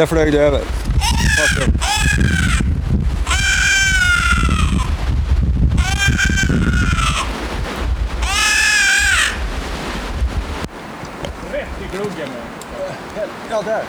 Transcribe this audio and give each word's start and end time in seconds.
Där 0.00 0.06
flög 0.06 0.32
det 0.32 0.38
över. 0.38 0.60
Rätt 11.52 11.68
i 11.82 11.96
gluggen. 11.96 12.28
Ja, 13.50 13.62
där. 13.62 13.82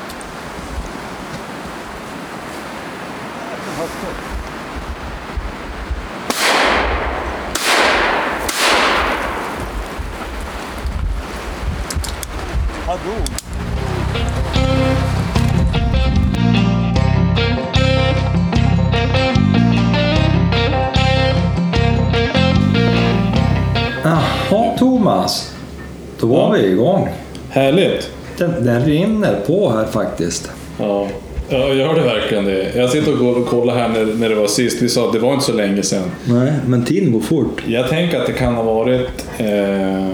Då 26.21 26.27
var 26.27 26.37
Ja. 26.37 26.61
vi 26.61 26.67
igång. 26.71 27.09
Härligt. 27.49 28.09
Den, 28.37 28.65
den 28.65 28.85
rinner 28.85 29.35
på 29.47 29.69
här 29.69 29.85
faktiskt. 29.85 30.51
Ja. 30.79 31.07
ja, 31.49 31.73
gör 31.73 31.95
det 31.95 32.01
verkligen 32.01 32.45
det? 32.45 32.71
Jag 32.75 32.89
sitter 32.89 33.11
och 33.13 33.19
går 33.19 33.37
och 33.37 33.47
kollar 33.47 33.75
här 33.75 33.89
när, 33.89 34.05
när 34.05 34.29
det 34.29 34.35
var 34.35 34.47
sist. 34.47 34.81
Vi 34.81 34.89
sa 34.89 35.07
att 35.07 35.13
det 35.13 35.19
var 35.19 35.33
inte 35.33 35.45
så 35.45 35.53
länge 35.53 35.83
sedan. 35.83 36.11
Nej, 36.25 36.53
men 36.67 36.85
tiden 36.85 37.11
går 37.11 37.19
fort. 37.21 37.63
Jag 37.67 37.89
tänker 37.89 38.19
att 38.19 38.27
det 38.27 38.33
kan 38.33 38.53
ha 38.55 38.63
varit... 38.63 39.07
Eh, 39.37 40.05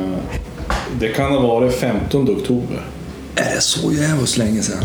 det 1.00 1.08
kan 1.16 1.32
ha 1.32 1.40
varit 1.40 1.74
15 1.76 2.30
oktober. 2.30 2.82
Är 3.36 3.56
det 3.56 3.62
så 3.62 3.92
jävligt 3.92 4.38
länge 4.38 4.62
sedan? 4.62 4.84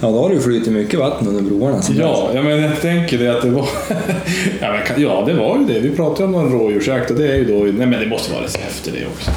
Ja, 0.00 0.08
då 0.08 0.22
har 0.22 0.28
det 0.28 0.34
ju 0.34 0.40
flutit 0.40 0.72
mycket 0.72 0.98
vatten 1.00 1.28
under 1.28 1.42
broarna. 1.42 1.80
Ja, 1.98 2.30
ja, 2.34 2.42
men 2.42 2.62
jag 2.62 2.80
tänker 2.80 3.18
det 3.18 3.28
att 3.28 3.42
det 3.42 3.50
var... 3.50 3.68
ja, 4.60 4.72
men, 4.72 5.02
ja, 5.02 5.24
det 5.26 5.32
var 5.34 5.58
ju 5.58 5.64
det. 5.64 5.80
Vi 5.80 5.90
pratade 5.90 6.24
om 6.24 6.34
en 6.34 6.52
rådjursjakt 6.52 7.10
och 7.10 7.16
det 7.16 7.32
är 7.32 7.36
ju 7.36 7.44
då... 7.44 7.64
Nej, 7.64 7.86
men 7.86 8.00
det 8.00 8.06
måste 8.06 8.32
vara 8.32 8.44
efter 8.44 8.92
det 8.92 9.06
också. 9.14 9.30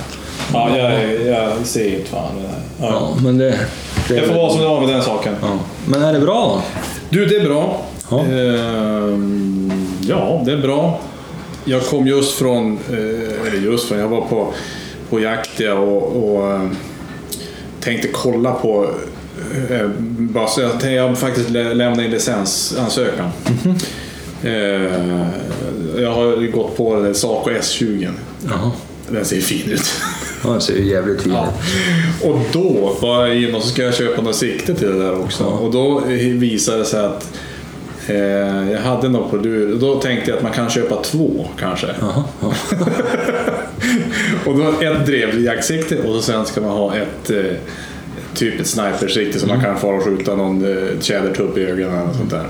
Ja, 0.53 0.77
jag, 0.77 1.21
jag 1.27 1.65
ser 1.65 1.95
inte 1.97 2.09
fan 2.09 2.31
det 2.41 2.47
här. 2.47 2.59
Ja. 2.81 2.87
Ja, 2.91 3.17
men 3.23 3.37
det... 3.37 3.59
Det 4.07 4.21
får 4.21 4.33
vara 4.33 4.49
som 4.51 4.59
det 4.61 4.67
var 4.67 4.79
med 4.81 4.89
den 4.89 5.03
saken. 5.03 5.35
Ja. 5.41 5.59
Men 5.87 6.01
är 6.03 6.13
det 6.13 6.19
bra 6.19 6.33
då? 6.55 6.61
Du, 7.09 7.25
det 7.25 7.35
är 7.35 7.43
bra. 7.45 7.81
Ja. 8.11 8.19
Ehm, 8.19 9.71
ja, 10.07 10.41
det 10.45 10.51
är 10.51 10.57
bra. 10.57 10.99
Jag 11.65 11.81
kom 11.85 12.07
just 12.07 12.31
från, 12.37 12.79
eh, 12.89 13.47
eller 13.47 13.59
just 13.63 13.87
från, 13.87 13.99
jag 13.99 14.07
var 14.07 14.21
på, 14.21 14.53
på 15.09 15.19
jakt 15.19 15.59
ja, 15.59 15.73
och, 15.73 16.33
och 16.35 16.51
eh, 16.51 16.61
tänkte 17.79 18.07
kolla 18.07 18.51
på, 18.51 18.89
eh, 19.69 19.87
bara 20.17 20.47
så 20.47 20.61
jag, 20.61 20.93
jag 20.93 21.07
har 21.07 21.15
faktiskt 21.15 21.49
lä- 21.49 21.73
lämnat 21.73 21.99
in 22.05 22.11
licensansökan. 22.11 23.29
Eh, 24.43 24.51
jag 26.01 26.11
har 26.13 26.37
ju 26.41 26.51
gått 26.51 26.77
på 26.77 26.99
det, 26.99 27.13
Saco 27.13 27.49
S20. 27.49 28.09
Jaha. 28.47 28.71
Den 29.09 29.25
ser 29.25 29.41
fin 29.41 29.71
ut. 29.71 29.91
Ja, 30.43 30.49
det 30.49 30.61
ser 30.61 30.75
ju 30.75 30.89
jävligt 30.89 31.21
fint 31.21 31.35
Ja. 31.35 31.53
Och 32.29 32.39
då 32.51 32.97
var 33.01 33.27
jag 33.27 33.37
inne 33.37 33.57
och 33.57 33.63
så 33.63 33.69
ska 33.69 33.83
jag 33.83 33.93
köpa 33.93 34.21
något 34.21 34.35
sikte 34.35 34.73
till 34.73 34.87
det 34.87 35.03
där 35.03 35.19
också. 35.19 35.43
Och 35.43 35.71
då 35.71 36.01
visade 36.33 36.77
det 36.77 36.85
sig 36.85 37.05
att 37.05 37.29
eh, 38.07 38.71
jag 38.71 38.79
hade 38.79 39.09
något 39.09 39.31
på 39.31 39.37
lur. 39.37 39.73
Och 39.73 39.79
då 39.79 39.99
tänkte 39.99 40.29
jag 40.29 40.37
att 40.37 40.43
man 40.43 40.51
kan 40.51 40.69
köpa 40.69 41.01
två 41.03 41.47
kanske. 41.59 41.87
Jaha, 41.99 42.23
ja. 42.41 42.53
och 44.51 44.57
då 44.57 44.81
ett 44.81 45.05
drevjaktsikte 45.05 45.97
och 45.97 46.15
så 46.15 46.21
sen 46.21 46.45
ska 46.45 46.61
man 46.61 46.69
ha 46.69 46.95
ett 46.95 47.29
eh, 47.29 47.55
typ 48.33 48.59
ett 48.59 48.67
snipersikte 48.67 49.39
så 49.39 49.47
man 49.47 49.61
kan 49.61 49.79
fara 49.79 49.95
och 49.95 50.03
skjuta 50.03 50.35
någon 50.35 50.65
eh, 50.65 50.99
tjädertupp 51.01 51.57
i 51.57 51.65
ögonen 51.65 52.01
eller 52.01 52.13
sånt 52.13 52.31
där. 52.31 52.47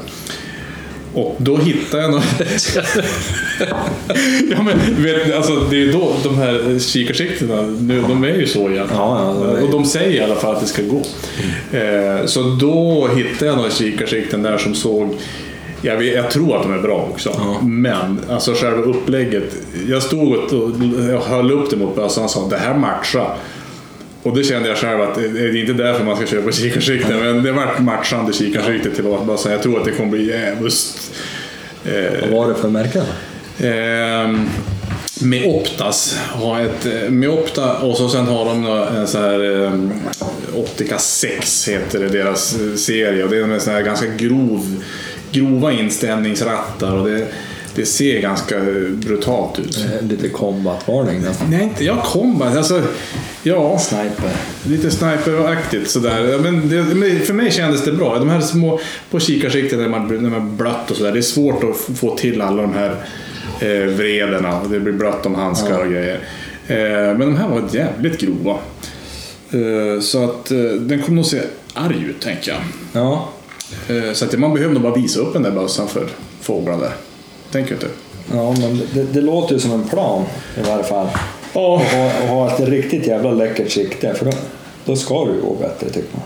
Och 1.14 1.36
då 1.38 1.58
hittade 1.58 2.04
jag 2.04 2.12
något... 2.12 2.42
ja, 4.52 4.64
men, 4.64 5.04
vet, 5.04 5.36
alltså, 5.36 5.56
det 5.56 5.76
är 5.76 5.80
ju 5.80 5.92
då 5.92 6.14
de 6.24 6.38
här 6.38 6.80
kikarsiktena, 6.80 7.62
nu, 7.62 8.02
de 8.08 8.24
är 8.24 8.36
ju 8.36 8.48
så 8.48 8.70
igen. 8.70 8.88
Ja, 8.92 9.36
ja, 9.46 9.62
Och 9.62 9.72
de 9.72 9.86
säger 9.86 10.22
i 10.22 10.24
alla 10.24 10.36
fall 10.36 10.56
att 10.56 10.62
det 10.62 10.68
ska 10.68 10.82
gå. 10.82 11.02
Eh, 11.78 12.26
så 12.26 12.42
då 12.42 13.08
hittade 13.16 13.46
jag 13.46 13.58
några 13.58 13.72
kikarsikten 13.72 14.44
där 14.44 14.58
som 14.58 14.76
såg 14.76 15.16
jag, 15.86 15.98
vet, 15.98 16.16
jag 16.16 16.32
tror 16.32 16.58
att 16.58 16.64
de 16.64 16.74
är 16.74 16.82
bra 16.82 17.08
också. 17.12 17.60
Men 17.64 18.20
alltså 18.30 18.54
själva 18.54 18.82
upplägget. 18.82 19.56
Jag 19.88 20.04
stod 20.04 20.34
och, 20.34 20.54
och 20.54 20.72
jag 21.12 21.22
höll 21.22 21.52
upp 21.52 21.70
det 21.70 21.76
mot 21.76 21.96
bössan 21.96 22.24
och 22.24 22.30
sa 22.30 22.48
det 22.50 22.58
här 22.58 22.74
matchar. 22.74 23.38
Och 24.24 24.38
det 24.38 24.44
kände 24.44 24.70
jag 24.70 24.78
själv 24.78 25.02
att 25.02 25.16
det 25.16 25.22
är 25.24 25.56
inte 25.56 25.74
därför 25.74 26.04
man 26.04 26.16
ska 26.16 26.26
köpa 26.26 26.52
kikarsikten. 26.52 27.20
Men 27.20 27.44
det 27.44 27.52
vart 27.52 27.80
matchande 27.80 28.34
kikarsikte 28.34 28.90
till 28.90 29.04
bössan. 29.04 29.52
Jag 29.52 29.64
tror 29.64 29.80
att 29.80 29.86
det 29.86 29.92
kommer 29.92 30.12
bli 30.12 30.28
jävligt... 30.28 31.12
Eh, 31.86 32.22
Vad 32.22 32.30
var 32.30 32.48
det 32.48 32.56
för 32.56 32.70
märke 32.70 33.00
då? 33.00 33.06
Ehm, 33.68 34.50
med 35.22 35.46
Optas. 35.48 36.18
Har 36.30 36.62
ett, 36.62 36.86
eh, 36.86 37.10
med 37.10 37.30
Opta 37.30 37.78
och 37.78 37.98
så 37.98 38.10
sen 38.10 38.26
har 38.26 38.46
de 38.46 38.66
en 38.98 39.08
sån 39.08 39.22
här 39.22 39.40
um, 39.40 39.94
Optica 40.56 40.98
6 40.98 41.68
heter 41.68 42.00
det, 42.00 42.10
deras 42.10 42.60
eh, 42.60 42.76
serie. 42.76 43.24
Och 43.24 43.30
det 43.30 43.38
är 43.38 43.44
en 43.44 43.62
sån 43.62 43.74
här 43.74 43.82
ganska 43.82 44.08
grov, 44.08 44.84
grova 45.32 45.72
inställningsrattar. 45.72 46.96
Och 46.96 47.10
det, 47.10 47.28
det 47.76 47.86
ser 47.86 48.22
ganska 48.22 48.56
brutalt 48.94 49.60
ut. 49.60 49.78
Eh, 49.78 50.08
Lite 50.08 50.30
combat-varning 50.30 51.22
nästan. 51.22 51.48
Nej, 51.50 51.64
inte 51.64 51.84
jag 51.84 52.04
combat. 52.04 52.58
Alltså, 52.58 52.82
ja, 53.44 53.80
Sniper. 53.80 54.30
lite 54.64 54.92
sniperaktigt 54.92 55.90
sådär. 55.90 56.28
Ja, 56.32 56.38
Men 56.38 56.70
det, 56.70 57.20
för 57.26 57.34
mig 57.34 57.52
kändes 57.52 57.84
det 57.86 57.92
bra. 57.92 58.20
De 58.20 58.30
här 58.30 58.42
små 58.42 58.80
på 59.12 59.20
kikarsikten 59.20 59.80
när 59.80 59.90
man, 59.90 60.08
när 60.08 60.30
man 60.30 60.48
är 60.48 60.52
blött 60.52 60.92
och 60.92 60.98
sådär. 60.98 61.12
Det 61.12 61.20
är 61.20 61.22
svårt 61.22 61.64
att 61.64 61.98
få 61.98 62.16
till 62.18 62.42
alla 62.42 62.62
de 62.62 62.74
här 62.74 62.96
eh, 63.60 63.86
vrederna. 63.90 64.62
Det 64.64 64.80
blir 64.80 64.94
blött 64.94 65.26
om 65.26 65.36
handskar 65.36 65.80
och 65.80 65.92
grejer. 65.92 66.20
Eh, 66.68 66.78
men 67.18 67.20
de 67.20 67.36
här 67.38 67.48
var 67.50 67.64
jävligt 67.72 68.20
grova. 68.20 68.58
Eh, 69.52 70.02
så 70.02 70.24
att 70.24 70.52
eh, 70.52 70.58
den 70.60 71.02
kommer 71.02 71.16
nog 71.16 71.26
se 71.26 71.42
arg 71.74 72.04
ut 72.10 72.22
tänker 72.22 72.52
jag. 72.52 72.62
Ja. 73.04 73.30
Eh, 73.88 74.14
så 74.14 74.26
att 74.26 74.40
man 74.40 74.54
behöver 74.54 74.74
nog 74.74 74.84
bara 74.84 74.96
visa 74.96 75.20
upp 75.20 75.34
den 75.34 75.44
där 75.44 75.52
bössan 75.52 75.88
för 75.88 76.08
fåglar 76.42 76.78
där. 76.80 76.92
Tänker 77.54 77.74
inte? 77.74 77.88
Ja, 78.32 78.56
men 78.60 78.82
det, 78.94 79.04
det 79.14 79.22
låter 79.22 79.54
ju 79.54 79.60
som 79.60 79.72
en 79.72 79.84
plan 79.84 80.24
i 80.58 80.62
varje 80.70 80.84
fall. 80.84 81.08
Ja. 81.54 81.60
Och 81.62 81.80
ha, 81.80 82.22
och 82.22 82.28
ha 82.28 82.54
ett 82.54 82.70
riktigt 82.70 83.08
jävla 83.08 83.32
läckert 83.32 83.72
sikte, 83.72 84.14
för 84.14 84.26
då, 84.26 84.32
då 84.86 84.96
ska 84.96 85.26
det 85.26 85.34
ju 85.34 85.42
gå 85.42 85.56
bättre 85.56 85.90
tycker 85.90 86.10
man. 86.12 86.22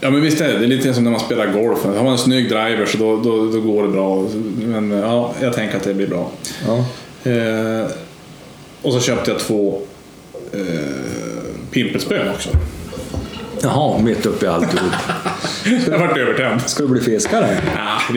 Ja 0.00 0.10
men 0.10 0.20
visst 0.20 0.40
är 0.40 0.48
det. 0.48 0.58
Det 0.58 0.64
är 0.64 0.68
lite 0.68 0.94
som 0.94 1.04
när 1.04 1.10
man 1.10 1.20
spelar 1.20 1.46
golf. 1.46 1.84
Har 1.84 1.94
man 1.94 2.06
en 2.06 2.18
snygg 2.18 2.48
driver 2.48 2.86
så 2.86 2.98
då, 2.98 3.16
då, 3.16 3.50
då 3.50 3.60
går 3.60 3.82
det 3.82 3.88
bra. 3.88 4.26
Men 4.56 4.90
ja, 4.90 5.34
jag 5.40 5.52
tänker 5.52 5.76
att 5.76 5.82
det 5.82 5.94
blir 5.94 6.06
bra. 6.06 6.30
Ja. 6.66 6.84
Eh, 7.30 7.86
och 8.82 8.92
så 8.92 9.00
köpte 9.00 9.30
jag 9.30 9.40
två 9.40 9.80
eh, 10.52 10.60
pimpelspön 11.70 12.28
också. 12.34 12.50
Jaha, 13.62 13.98
mitt 13.98 14.26
uppe 14.26 14.44
i 14.44 14.48
alltihop. 14.48 14.92
Jag 15.90 15.98
vart 15.98 16.16
övertänd. 16.16 16.60
Ska 16.66 16.82
du 16.82 16.88
bli 16.88 17.00
fiskare? 17.00 17.56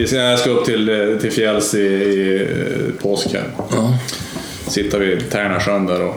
Ska, 0.08 0.16
jag 0.16 0.40
ska 0.40 0.50
upp 0.50 0.66
till, 0.66 0.90
eh, 0.90 1.18
till 1.18 1.32
fjälls 1.32 1.74
i, 1.74 1.80
i 1.80 2.42
eh, 2.42 3.02
påsk 3.02 3.34
här. 3.34 3.44
Ja. 3.72 3.98
Sitta 4.68 4.98
vid 4.98 5.30
Tärnasjön 5.30 5.86
där 5.86 6.02
och 6.02 6.16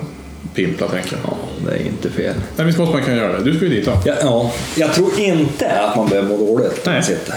pimpla 0.55 0.89
tänker 0.89 1.16
jag. 1.16 1.21
Ja, 1.25 1.37
det 1.66 1.77
är 1.77 1.87
inte 1.87 2.11
fel. 2.11 2.34
Nej, 2.56 2.66
visst 2.66 2.78
måste 2.78 2.94
man 2.94 3.05
kunna 3.05 3.16
göra 3.16 3.39
det. 3.39 3.44
Du 3.44 3.56
ska 3.56 3.65
ju 3.65 3.71
dit 3.71 3.84
då. 3.84 3.93
Ja, 4.05 4.15
ja. 4.21 4.53
Jag 4.75 4.93
tror 4.93 5.21
inte 5.21 5.71
att 5.71 5.97
man 5.97 6.09
behöver 6.09 6.28
må 6.28 6.37
dåligt 6.37 6.87
när 6.87 6.93
man 6.93 7.03
sitter. 7.03 7.34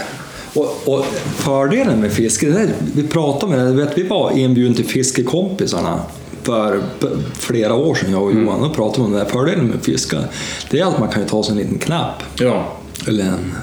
Och, 0.54 0.78
och 0.84 1.06
fördelen 1.36 2.00
med 2.00 2.12
fiske, 2.12 2.46
det 2.46 2.52
där, 2.52 2.68
vi 2.94 3.08
pratade 3.08 3.56
med 3.56 3.66
det, 3.66 3.72
vet, 3.72 3.98
vi 3.98 4.02
var 4.02 4.38
inbjudna 4.38 4.76
till 4.76 4.84
fiskekompisarna 4.84 6.00
för 6.42 6.82
flera 7.34 7.74
år 7.74 7.94
sedan, 7.94 8.10
jag 8.10 8.22
och 8.22 8.32
Johan, 8.32 8.62
och 8.62 8.74
pratade 8.74 8.98
vi 9.00 9.04
om 9.06 9.12
det 9.12 9.18
där. 9.18 9.24
Fördelen 9.24 9.66
med 9.66 9.82
fiske, 9.82 10.18
det 10.70 10.80
är 10.80 10.84
att 10.86 10.98
man 10.98 11.08
kan 11.08 11.22
ju 11.22 11.28
ta 11.28 11.42
sig 11.42 11.52
en 11.52 11.58
liten 11.58 11.78
knapp, 11.78 12.22
Ja. 12.38 12.72
eller 13.08 13.24
en, 13.24 13.54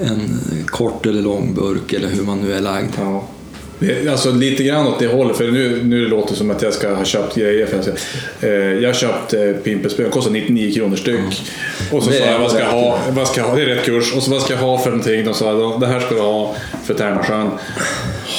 en 0.00 0.38
kort 0.66 1.06
eller 1.06 1.22
lång 1.22 1.54
burk, 1.54 1.92
eller 1.92 2.08
hur 2.08 2.22
man 2.22 2.40
nu 2.40 2.52
är 2.52 2.60
lagd. 2.60 2.90
Ja. 2.98 3.24
Alltså 4.10 4.30
lite 4.30 4.62
grann 4.62 4.86
åt 4.86 4.98
det 4.98 5.06
hållet, 5.06 5.36
för 5.36 5.50
nu, 5.50 5.80
nu 5.84 6.08
låter 6.08 6.30
det 6.30 6.36
som 6.36 6.50
att 6.50 6.62
jag 6.62 6.74
ska 6.74 6.94
ha 6.94 7.04
köpt 7.04 7.36
grejer. 7.36 7.66
För 7.66 7.76
jag, 7.76 7.84
ska, 7.84 7.92
eh, 8.46 8.52
jag 8.52 8.88
har 8.88 8.94
köpt 8.94 9.34
eh, 9.34 9.52
pimpelspön, 9.52 10.10
kostar 10.10 10.30
99 10.32 10.74
kronor 10.74 10.96
styck. 10.96 11.20
Och 11.92 12.02
så 12.02 12.10
sa 12.10 12.24
jag, 12.24 12.38
vad 12.38 12.50
ska 12.50 12.60
jag, 12.60 12.70
ha, 12.70 12.98
vad 13.10 13.28
ska 13.28 13.40
jag 13.40 13.48
ha? 13.48 13.56
Det 13.56 13.62
är 13.62 13.66
rätt 13.66 13.84
kurs. 13.84 14.14
Och 14.16 14.22
så 14.22 14.30
vad 14.30 14.42
ska 14.42 14.52
jag 14.52 14.60
ha 14.60 14.78
för 14.78 14.90
någonting? 14.90 15.24
De 15.24 15.34
sa, 15.34 15.76
det 15.80 15.86
här 15.86 16.00
ska 16.00 16.14
du 16.14 16.20
ha 16.20 16.54
för 16.84 16.94
Tärnasjön. 16.94 17.50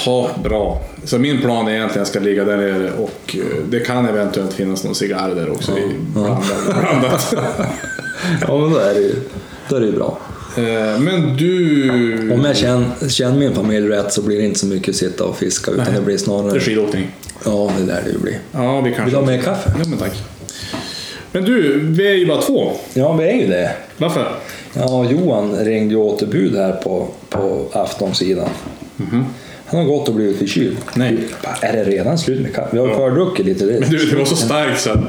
Ha, 0.06 0.30
bra. 0.44 0.81
Så 1.03 1.19
min 1.19 1.42
plan 1.42 1.68
är 1.68 1.71
egentligen 1.71 1.89
att 1.92 1.95
jag 1.95 2.07
ska 2.07 2.19
ligga 2.19 2.45
där 2.45 2.57
nere 2.57 2.92
och 2.92 3.35
eh, 3.35 3.63
det 3.69 3.80
kan 3.80 4.06
eventuellt 4.06 4.53
finnas 4.53 4.83
någon 4.83 4.95
cigarr 4.95 5.35
där 5.35 5.51
också 5.51 5.71
i 5.77 5.83
blandat. 6.13 6.45
blandat. 6.65 7.33
Ja, 8.47 8.57
men 8.57 8.71
då 8.71 8.77
är 8.77 8.94
det 8.94 9.00
ju, 9.00 9.15
då 9.69 9.75
är 9.75 9.80
det 9.80 9.85
ju 9.85 9.92
bra. 9.92 10.18
Eh, 10.57 10.99
Men 10.99 11.35
du... 11.37 12.31
Om 12.33 12.45
jag 12.45 12.57
känner, 12.57 13.09
känner 13.09 13.37
min 13.39 13.55
familj 13.55 13.87
rätt 13.87 14.13
så 14.13 14.21
blir 14.21 14.37
det 14.37 14.45
inte 14.45 14.59
så 14.59 14.65
mycket 14.65 14.95
sitta 14.95 15.23
och 15.23 15.37
fiska, 15.37 15.71
utan 15.71 15.85
det 15.85 15.91
blir 15.91 16.05
Det 16.05 16.13
är 16.13 16.17
snarare... 16.17 16.59
skidåkning. 16.59 17.07
Ja, 17.45 17.71
det 17.79 17.85
där 17.85 18.01
det 18.05 18.11
ju 18.11 18.17
blir. 18.17 18.39
Ja, 18.51 18.81
vi 18.81 18.89
kanske... 18.91 19.03
Vill 19.03 19.13
du 19.13 19.19
ha 19.19 19.25
mer 19.25 19.37
kaffe? 19.41 19.71
Ja, 19.79 19.89
men 19.89 19.97
tack. 19.99 20.13
Men 21.31 21.43
du, 21.45 21.79
vi 21.79 22.07
är 22.07 22.13
ju 22.13 22.25
bara 22.25 22.41
två. 22.41 22.71
Ja, 22.93 23.13
vi 23.13 23.23
är 23.29 23.33
ju 23.35 23.47
det. 23.47 23.71
Varför? 23.97 24.31
Ja, 24.73 25.05
Johan 25.11 25.55
ringde 25.55 25.93
ju 25.93 25.99
återbud 25.99 26.55
här 26.55 26.71
på, 26.71 27.07
på 27.29 27.65
aftonsidan. 27.73 28.49
Han 29.65 29.79
har 29.79 29.85
gått 29.85 30.07
och 30.09 30.15
blivit 30.15 30.37
förkyld. 30.37 30.77
Nej. 30.95 31.17
Är 31.61 31.73
det 31.73 31.83
redan 31.83 32.17
slut 32.17 32.41
med 32.41 32.53
kaffe? 32.55 32.69
Vi 32.71 32.77
har 32.79 32.85
ju 32.87 32.91
Ja. 32.91 32.97
fördruckit 32.97 33.45
lite. 33.45 33.65
Det. 33.65 33.79
Men 33.79 33.89
du, 33.89 34.05
det 34.09 34.15
var 34.15 34.25
så 34.25 34.35
starkt 34.35 34.81
så 34.81 34.89
att 34.91 34.99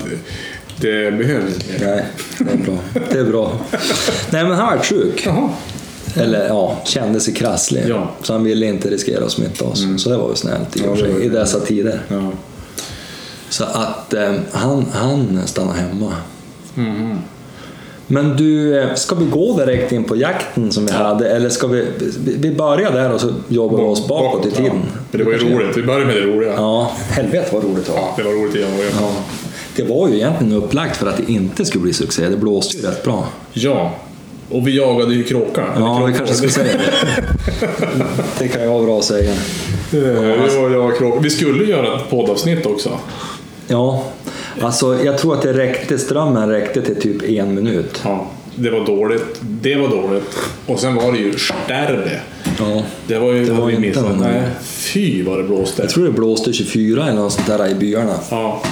det 0.81 1.19
behövdes 1.19 1.55
inte. 1.55 1.87
Nej, 1.87 2.05
det 2.39 2.53
är 2.53 2.57
bra. 2.57 2.79
Det 3.13 3.19
är 3.19 3.25
bra. 3.25 3.53
Nej, 4.31 4.45
men 4.45 4.53
han 4.53 4.77
var 4.77 4.85
sjuk. 4.85 5.23
Jaha. 5.27 5.49
Eller 6.17 6.49
ja, 6.49 6.79
kände 6.85 7.21
sig 7.21 7.35
krasslig. 7.35 7.83
Ja. 7.89 7.97
Mm. 7.97 8.09
Så 8.23 8.33
han 8.33 8.45
ville 8.45 8.67
inte 8.67 8.91
riskera 8.91 9.25
att 9.25 9.33
smitta 9.33 9.65
oss. 9.65 9.85
Så 9.99 10.11
det 10.11 10.17
var 10.17 10.29
ju 10.29 10.35
snällt 10.37 10.77
i, 10.77 10.81
för 10.83 10.97
sig, 10.97 11.25
i 11.25 11.29
dessa 11.29 11.61
tider. 11.61 12.01
Ja. 12.09 12.31
Så 13.49 13.65
att 13.65 14.15
eh, 14.15 14.33
han, 14.53 14.87
han 14.93 15.41
stannar 15.47 15.75
hemma. 15.75 16.13
Mm-hmm. 16.75 17.17
Men 18.07 18.37
du, 18.37 18.81
eh, 18.81 18.95
ska 18.95 19.15
vi 19.15 19.25
gå 19.27 19.57
direkt 19.59 19.93
in 19.93 20.05
på 20.05 20.17
jakten 20.17 20.73
som 20.73 20.87
vi 20.87 20.93
hade 20.93 21.31
eller 21.31 21.49
ska 21.49 21.67
vi, 21.67 21.87
vi- 22.39 22.55
börjar 22.55 22.93
där 22.93 23.13
och 23.13 23.21
så 23.21 23.29
jobbar 23.49 23.79
vi 23.79 23.85
oss 23.85 24.09
bakåt 24.09 24.47
i 24.47 24.51
tiden? 24.51 24.73
Ja. 25.11 25.19
Det 25.19 25.25
var 25.25 25.33
ju 25.33 25.39
roligt. 25.39 25.77
Vi 25.77 25.83
började 25.83 26.07
med 26.07 26.17
det 26.17 26.23
roliga. 26.23 26.53
Ja, 26.53 26.93
helvete 27.11 27.49
vad 27.53 27.65
roligt 27.65 27.87
det 27.87 27.93
var. 27.93 28.09
Det 28.17 28.23
var 28.23 28.33
roligt 28.33 28.55
igen. 28.55 28.71
Ja. 29.01 29.11
Ja. 29.77 29.85
Det 29.85 29.93
var 29.95 30.09
ju 30.09 30.15
egentligen 30.15 30.53
upplagt 30.53 30.97
för 30.97 31.07
att 31.07 31.17
det 31.17 31.33
inte 31.33 31.65
skulle 31.65 31.83
bli 31.83 31.93
succé. 31.93 32.29
Det 32.29 32.37
blåste 32.37 32.77
ju 32.77 32.83
rätt 32.83 33.05
bra. 33.05 33.27
ja. 33.53 33.95
Och 34.53 34.69
vi 34.69 34.77
jagade 34.77 35.15
ju 35.15 35.25
kråka. 35.25 35.65
Ja, 35.77 36.05
vi 36.05 36.13
kanske 36.15 36.35
ska 36.35 36.49
säga 36.49 36.73
det. 36.79 37.25
Det 38.39 38.49
kan 38.49 38.63
ju 38.63 38.69
vara 38.69 38.83
bra 38.85 38.99
att 38.99 39.05
säga. 39.05 39.35
Det 39.91 40.15
var 40.61 40.71
jag 40.71 40.99
kråka. 40.99 41.21
Vi 41.21 41.31
skulle 41.31 41.65
göra 41.65 41.97
ett 42.01 42.11
poddavsnitt 42.11 42.67
också. 42.67 42.91
Ja, 43.69 44.05
alltså 44.61 45.05
jag 45.05 45.19
tror 45.19 45.35
att 45.35 45.43
det 45.43 45.53
räckte, 45.53 45.99
strömmen 45.99 46.49
räckte 46.49 46.83
till 46.83 47.01
typ 47.01 47.23
en 47.23 47.55
minut. 47.55 48.01
Ja. 48.05 48.27
Det 48.55 48.71
var 48.71 48.87
dåligt. 48.87 49.25
Det 49.41 49.77
var 49.77 49.89
dåligt. 49.89 50.37
Och 50.67 50.79
sen 50.81 50.95
var 50.95 51.13
det 51.13 51.19
ju 51.19 51.33
stärbe. 51.39 52.21
Ja. 52.59 52.83
Det 53.07 53.19
var 53.19 53.33
ju... 53.33 53.45
Det 53.45 53.53
var 53.53 53.67
vi 53.67 53.87
inte 53.87 54.01
någon- 54.01 54.19
Nej, 54.21 54.43
fy 54.63 55.23
vad 55.23 55.39
det 55.39 55.45
blåste. 55.45 55.83
Jag 55.83 55.91
tror 55.91 56.05
det 56.05 56.13
blåste 56.13 56.53
24 56.53 57.03
eller 57.09 57.21
något 57.21 57.33
sånt 57.33 57.47
där 57.47 57.69
i 57.71 57.75
byarna. 57.75 58.15
Ja. 58.31 58.63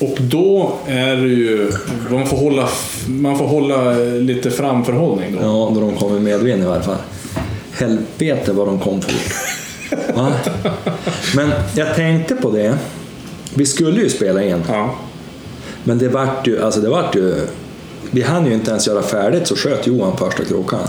Och 0.00 0.16
då 0.20 0.72
är 0.86 1.16
det 1.16 1.28
ju... 1.28 1.72
Man 2.10 2.26
får 2.26 2.36
hålla, 2.36 2.68
man 3.06 3.38
får 3.38 3.46
hålla 3.46 3.92
eh, 4.02 4.14
lite 4.14 4.50
framförhållning 4.50 5.32
då. 5.32 5.38
Ja, 5.42 5.72
då 5.74 5.80
de 5.80 5.96
kom 5.96 6.16
i 6.16 6.20
medvind 6.20 6.62
i 6.62 6.66
varje 6.66 6.82
fall. 6.82 6.96
Helvete 7.72 8.52
vad 8.52 8.66
de 8.66 8.80
kom 8.80 9.02
fort. 9.02 9.34
Va? 10.14 10.32
Men 11.36 11.50
jag 11.74 11.94
tänkte 11.94 12.34
på 12.34 12.50
det. 12.50 12.78
Vi 13.54 13.66
skulle 13.66 14.00
ju 14.00 14.10
spela 14.10 14.42
in, 14.42 14.62
Ja. 14.68 14.94
men 15.84 15.98
det 15.98 16.08
vart 16.08 16.46
ju, 16.46 16.62
alltså 16.62 16.80
det 16.80 16.88
vart 16.88 17.16
ju... 17.16 17.34
Vi 18.10 18.22
hann 18.22 18.46
ju 18.46 18.54
inte 18.54 18.70
ens 18.70 18.86
göra 18.86 19.02
färdigt 19.02 19.46
så 19.46 19.56
sköt 19.56 19.86
Johan 19.86 20.16
första 20.16 20.44
krokan. 20.44 20.88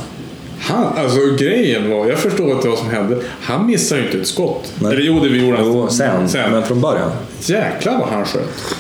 Han, 0.60 0.86
alltså 0.98 1.20
grejen 1.40 1.90
var, 1.92 2.08
jag 2.08 2.18
förstår 2.18 2.52
inte 2.52 2.68
vad 2.68 2.78
som 2.78 2.90
hände. 2.90 3.18
Han 3.42 3.66
missade 3.66 4.02
ju 4.02 4.08
inte 4.08 4.18
ett 4.20 4.28
skott. 4.28 4.74
Nej. 4.80 4.92
Eller 4.94 5.02
jo, 5.04 5.20
det 5.20 5.30
vi 5.30 5.46
gjorde 5.46 5.58
Jo, 5.62 5.88
sen, 5.90 6.52
men 6.52 6.64
från 6.64 6.82
början. 6.82 7.12
Jäklar 7.42 7.98
vad 8.00 8.10
han 8.10 8.26
sköt. 8.26 8.76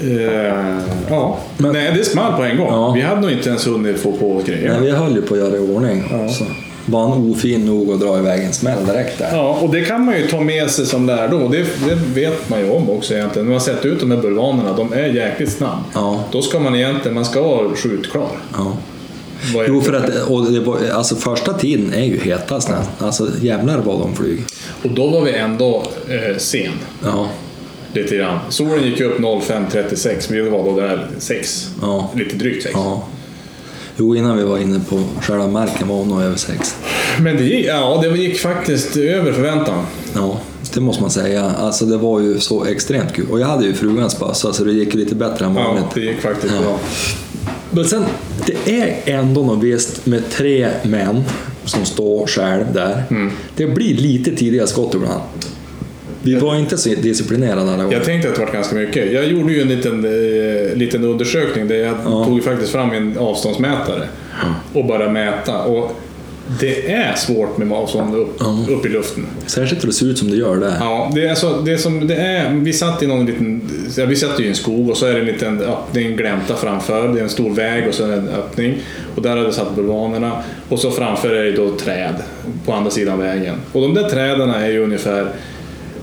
Eh, 0.00 0.78
ja. 1.10 1.38
Men- 1.58 1.72
Nej, 1.72 1.92
det 1.96 2.04
small 2.04 2.32
på 2.36 2.42
en 2.42 2.56
gång. 2.56 2.66
Ja. 2.66 2.92
Vi 2.92 3.00
hade 3.00 3.20
nog 3.20 3.30
inte 3.30 3.48
ens 3.48 3.66
hunnit 3.66 3.98
få 4.00 4.12
på 4.12 4.36
oss 4.36 4.44
grejer. 4.44 4.68
Nej, 4.72 4.80
vi 4.80 4.90
höll 4.90 5.14
ju 5.14 5.22
på 5.22 5.34
att 5.34 5.40
göra 5.40 5.56
i 5.56 5.58
ordning. 5.58 6.04
Så 6.30 6.44
var 6.86 7.08
han 7.08 7.30
ofin 7.30 7.66
nog 7.66 7.92
att 7.92 8.00
dra 8.00 8.18
iväg 8.18 8.44
en 8.44 8.52
smäll 8.52 8.86
direkt 8.86 9.18
där. 9.18 9.28
Ja, 9.32 9.58
och 9.62 9.70
det 9.70 9.80
kan 9.80 10.04
man 10.04 10.16
ju 10.18 10.26
ta 10.26 10.40
med 10.40 10.70
sig 10.70 10.86
som 10.86 11.06
lärdom. 11.06 11.50
Det, 11.50 11.58
det 11.58 11.94
vet 12.20 12.48
man 12.48 12.60
ju 12.60 12.70
om 12.70 12.90
också 12.90 13.14
egentligen. 13.14 13.46
När 13.46 13.52
man 13.52 13.60
sett 13.60 13.84
ut 13.84 14.00
de 14.00 14.10
här 14.10 14.18
bulvanerna, 14.18 14.72
de 14.76 14.92
är 14.92 15.06
jäkligt 15.06 15.52
snabba. 15.52 15.78
Ja. 15.94 16.24
Då 16.32 16.42
ska 16.42 16.58
man 16.58 16.74
egentligen, 16.74 17.14
man 17.14 17.24
ska 17.24 17.42
vara 17.42 17.68
skjutklar. 17.76 18.28
Ja. 18.52 18.72
Jo, 19.68 19.80
för 19.80 19.92
att 19.92 20.28
och 20.28 20.52
det 20.52 20.60
var, 20.60 20.78
alltså 20.92 21.16
första 21.16 21.52
tiden 21.52 21.92
är 21.94 22.04
ju 22.04 22.18
hetast 22.18 22.68
nästan. 22.68 22.84
Alltså 22.98 23.28
jävlar 23.40 23.78
vad 23.78 23.98
de 24.00 24.16
flyg. 24.16 24.44
Och 24.82 24.90
då 24.90 25.08
var 25.10 25.20
vi 25.24 25.32
ändå 25.34 25.82
eh, 26.08 26.36
sen. 26.38 26.72
Ja, 27.04 27.28
Lite 27.94 28.16
grann. 28.16 28.38
Solen 28.48 28.84
gick 28.84 29.00
upp 29.00 29.18
05.36, 29.18 30.32
vi 30.32 30.40
var 30.50 30.64
då 30.64 30.80
där 30.80 31.08
6. 31.18 31.70
Ja. 31.82 32.10
Lite 32.16 32.36
drygt 32.36 32.62
6. 32.62 32.74
ja. 32.74 33.06
Jo, 33.96 34.16
innan 34.16 34.36
vi 34.36 34.44
var 34.44 34.58
inne 34.58 34.80
på 34.88 35.02
själva 35.20 35.46
marken 35.46 35.88
var 35.88 35.96
hon 35.96 36.08
nog 36.08 36.22
över 36.22 36.36
sex. 36.36 36.76
Men 37.20 37.36
det 37.36 37.44
gick, 37.44 37.66
ja, 37.66 37.98
det 38.02 38.08
gick 38.18 38.38
faktiskt 38.40 38.96
över 38.96 39.32
förväntan. 39.32 39.84
Ja, 40.14 40.38
det 40.74 40.80
måste 40.80 41.02
man 41.02 41.10
säga. 41.10 41.50
Alltså 41.58 41.84
det 41.86 41.96
var 41.96 42.20
ju 42.20 42.40
så 42.40 42.64
extremt 42.64 43.14
kul. 43.14 43.26
Och 43.30 43.40
jag 43.40 43.46
hade 43.46 43.64
ju 43.66 43.74
frugans 43.74 44.18
bössa 44.20 44.52
så 44.52 44.64
det 44.64 44.72
gick 44.72 44.94
ju 44.94 45.00
lite 45.00 45.14
bättre 45.14 45.44
än 45.46 45.56
Ja, 45.56 45.62
vanligt. 45.62 45.84
det 45.94 46.00
gick 46.00 46.20
faktiskt 46.20 46.54
Ja. 46.54 46.60
bra. 46.62 46.78
Men 47.74 47.84
sen, 47.84 48.04
det 48.46 48.80
är 48.80 48.96
ändå 49.18 49.42
något 49.42 49.64
visst 49.64 50.06
med 50.06 50.22
tre 50.30 50.68
män 50.82 51.22
som 51.64 51.84
står 51.84 52.26
själv 52.26 52.64
där. 52.74 53.02
Mm. 53.10 53.30
Det 53.56 53.66
blir 53.66 53.94
lite 53.96 54.30
tidiga 54.36 54.66
skott 54.66 54.94
ibland. 54.94 55.22
Vi 56.22 56.34
var 56.34 56.56
inte 56.56 56.78
så 56.78 56.88
disciplinerade 56.88 57.60
alla 57.72 57.82
gånger. 57.82 57.96
Jag 57.96 58.04
tänkte 58.04 58.28
att 58.28 58.34
det 58.34 58.44
var 58.44 58.52
ganska 58.52 58.74
mycket. 58.76 59.12
Jag 59.12 59.26
gjorde 59.26 59.52
ju 59.52 59.60
en 59.60 59.68
liten, 59.68 60.04
eh, 60.04 60.76
liten 60.76 61.04
undersökning 61.04 61.68
där 61.68 61.76
jag 61.76 61.94
Ja. 62.04 62.24
tog 62.24 62.44
faktiskt 62.44 62.72
fram 62.72 62.90
en 62.92 63.18
avståndsmätare 63.18 64.08
och 64.72 64.84
bara 64.86 65.08
mäta. 65.08 65.62
Och 65.62 65.96
det 66.60 66.92
är 66.92 67.14
svårt 67.14 67.58
med 67.58 67.72
avstånd 67.72 68.14
upp, 68.16 68.36
Ja. 68.40 68.66
upp 68.70 68.86
i 68.86 68.88
luften. 68.88 69.26
Särskilt 69.46 69.82
hur 69.82 69.86
det 69.86 69.94
ser 69.94 70.06
ut 70.06 70.18
som 70.18 70.30
det 70.30 70.36
gör 70.36 70.56
där. 70.56 70.76
Ja, 70.80 71.10
det 71.14 71.26
är, 71.26 71.34
så, 71.34 71.60
det 71.60 71.72
är 71.72 71.76
som 71.76 72.06
det 72.06 72.14
är. 72.16 72.50
Vi 72.52 72.72
satt 72.72 73.02
i 73.02 73.06
någon 73.06 73.26
liten, 73.26 73.70
ja, 73.96 74.06
vi 74.06 74.16
satt 74.16 74.40
i 74.40 74.48
en 74.48 74.54
skog 74.54 74.90
och 74.90 74.96
så 74.96 75.06
är 75.06 75.12
det 75.14 75.20
en 75.20 75.26
liten 75.26 75.60
öppning, 75.60 76.16
glänta 76.16 76.56
framför. 76.56 77.08
Det 77.08 77.18
är 77.18 77.22
en 77.22 77.28
stor 77.28 77.50
väg 77.54 77.88
och 77.88 77.94
så 77.94 78.04
är 78.04 78.08
det 78.08 78.14
en 78.14 78.28
öppning. 78.28 78.78
Och 79.14 79.22
där 79.22 79.30
hade 79.30 79.46
vi 79.46 79.52
satt 79.52 79.76
bulvanerna. 79.76 80.42
Och 80.68 80.78
så 80.78 80.90
framför 80.90 81.30
är 81.30 81.44
det 81.44 81.52
då 81.52 81.76
träd 81.76 82.14
på 82.66 82.72
andra 82.72 82.90
sidan 82.90 83.18
vägen. 83.18 83.54
Och 83.72 83.82
de 83.82 83.94
där 83.94 84.08
träden 84.08 84.50
är 84.50 84.68
ju 84.68 84.82
ungefär 84.84 85.28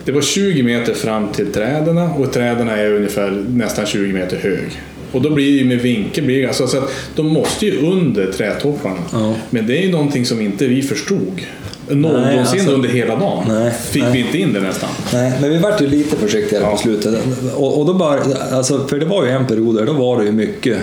det 0.05 0.11
var 0.11 0.21
20 0.21 0.63
meter 0.63 0.93
fram 0.93 1.27
till 1.27 1.51
träden 1.53 1.97
och 1.97 2.33
träden 2.33 2.69
är 2.69 2.93
ungefär 2.93 3.43
nästan 3.49 3.85
20 3.85 4.13
meter 4.13 4.37
hög. 4.37 4.81
Och 5.11 5.21
då 5.21 5.29
blir 5.29 5.51
det 5.51 5.57
ju 5.57 5.65
med 5.65 5.79
vinkel, 5.79 6.23
blir 6.23 6.41
det, 6.41 6.47
alltså, 6.47 6.67
så 6.67 6.77
att 6.77 6.91
de 7.15 7.27
måste 7.27 7.65
ju 7.65 7.79
under 7.81 8.31
trädtopparna. 8.31 8.97
Ja. 9.11 9.33
Men 9.49 9.67
det 9.67 9.77
är 9.77 9.81
ju 9.81 9.91
någonting 9.91 10.25
som 10.25 10.41
inte 10.41 10.67
vi 10.67 10.81
förstod. 10.81 11.41
Någonsin 11.87 12.39
alltså- 12.39 12.71
under 12.71 12.89
hela 12.89 13.15
dagen. 13.15 13.43
Nej, 13.47 13.71
Fick 13.89 14.03
nej. 14.03 14.11
vi 14.13 14.19
inte 14.19 14.37
in 14.37 14.53
det 14.53 14.59
nästan. 14.59 14.89
Nej, 15.13 15.33
men 15.41 15.49
vi 15.49 15.57
vart 15.57 15.81
ju 15.81 15.87
lite 15.87 16.15
försiktigare 16.15 16.63
Ja. 16.63 16.71
på 16.71 16.77
slutet. 16.77 17.15
Och, 17.55 17.79
och 17.79 17.85
då 17.85 17.93
bara, 17.93 18.19
alltså, 18.51 18.87
för 18.87 18.99
det 18.99 19.05
var 19.05 19.25
ju 19.25 19.31
en 19.31 19.47
period 19.47 19.75
där 19.75 19.85
då 19.85 19.93
var 19.93 20.19
det 20.19 20.25
ju 20.25 20.31
mycket. 20.31 20.77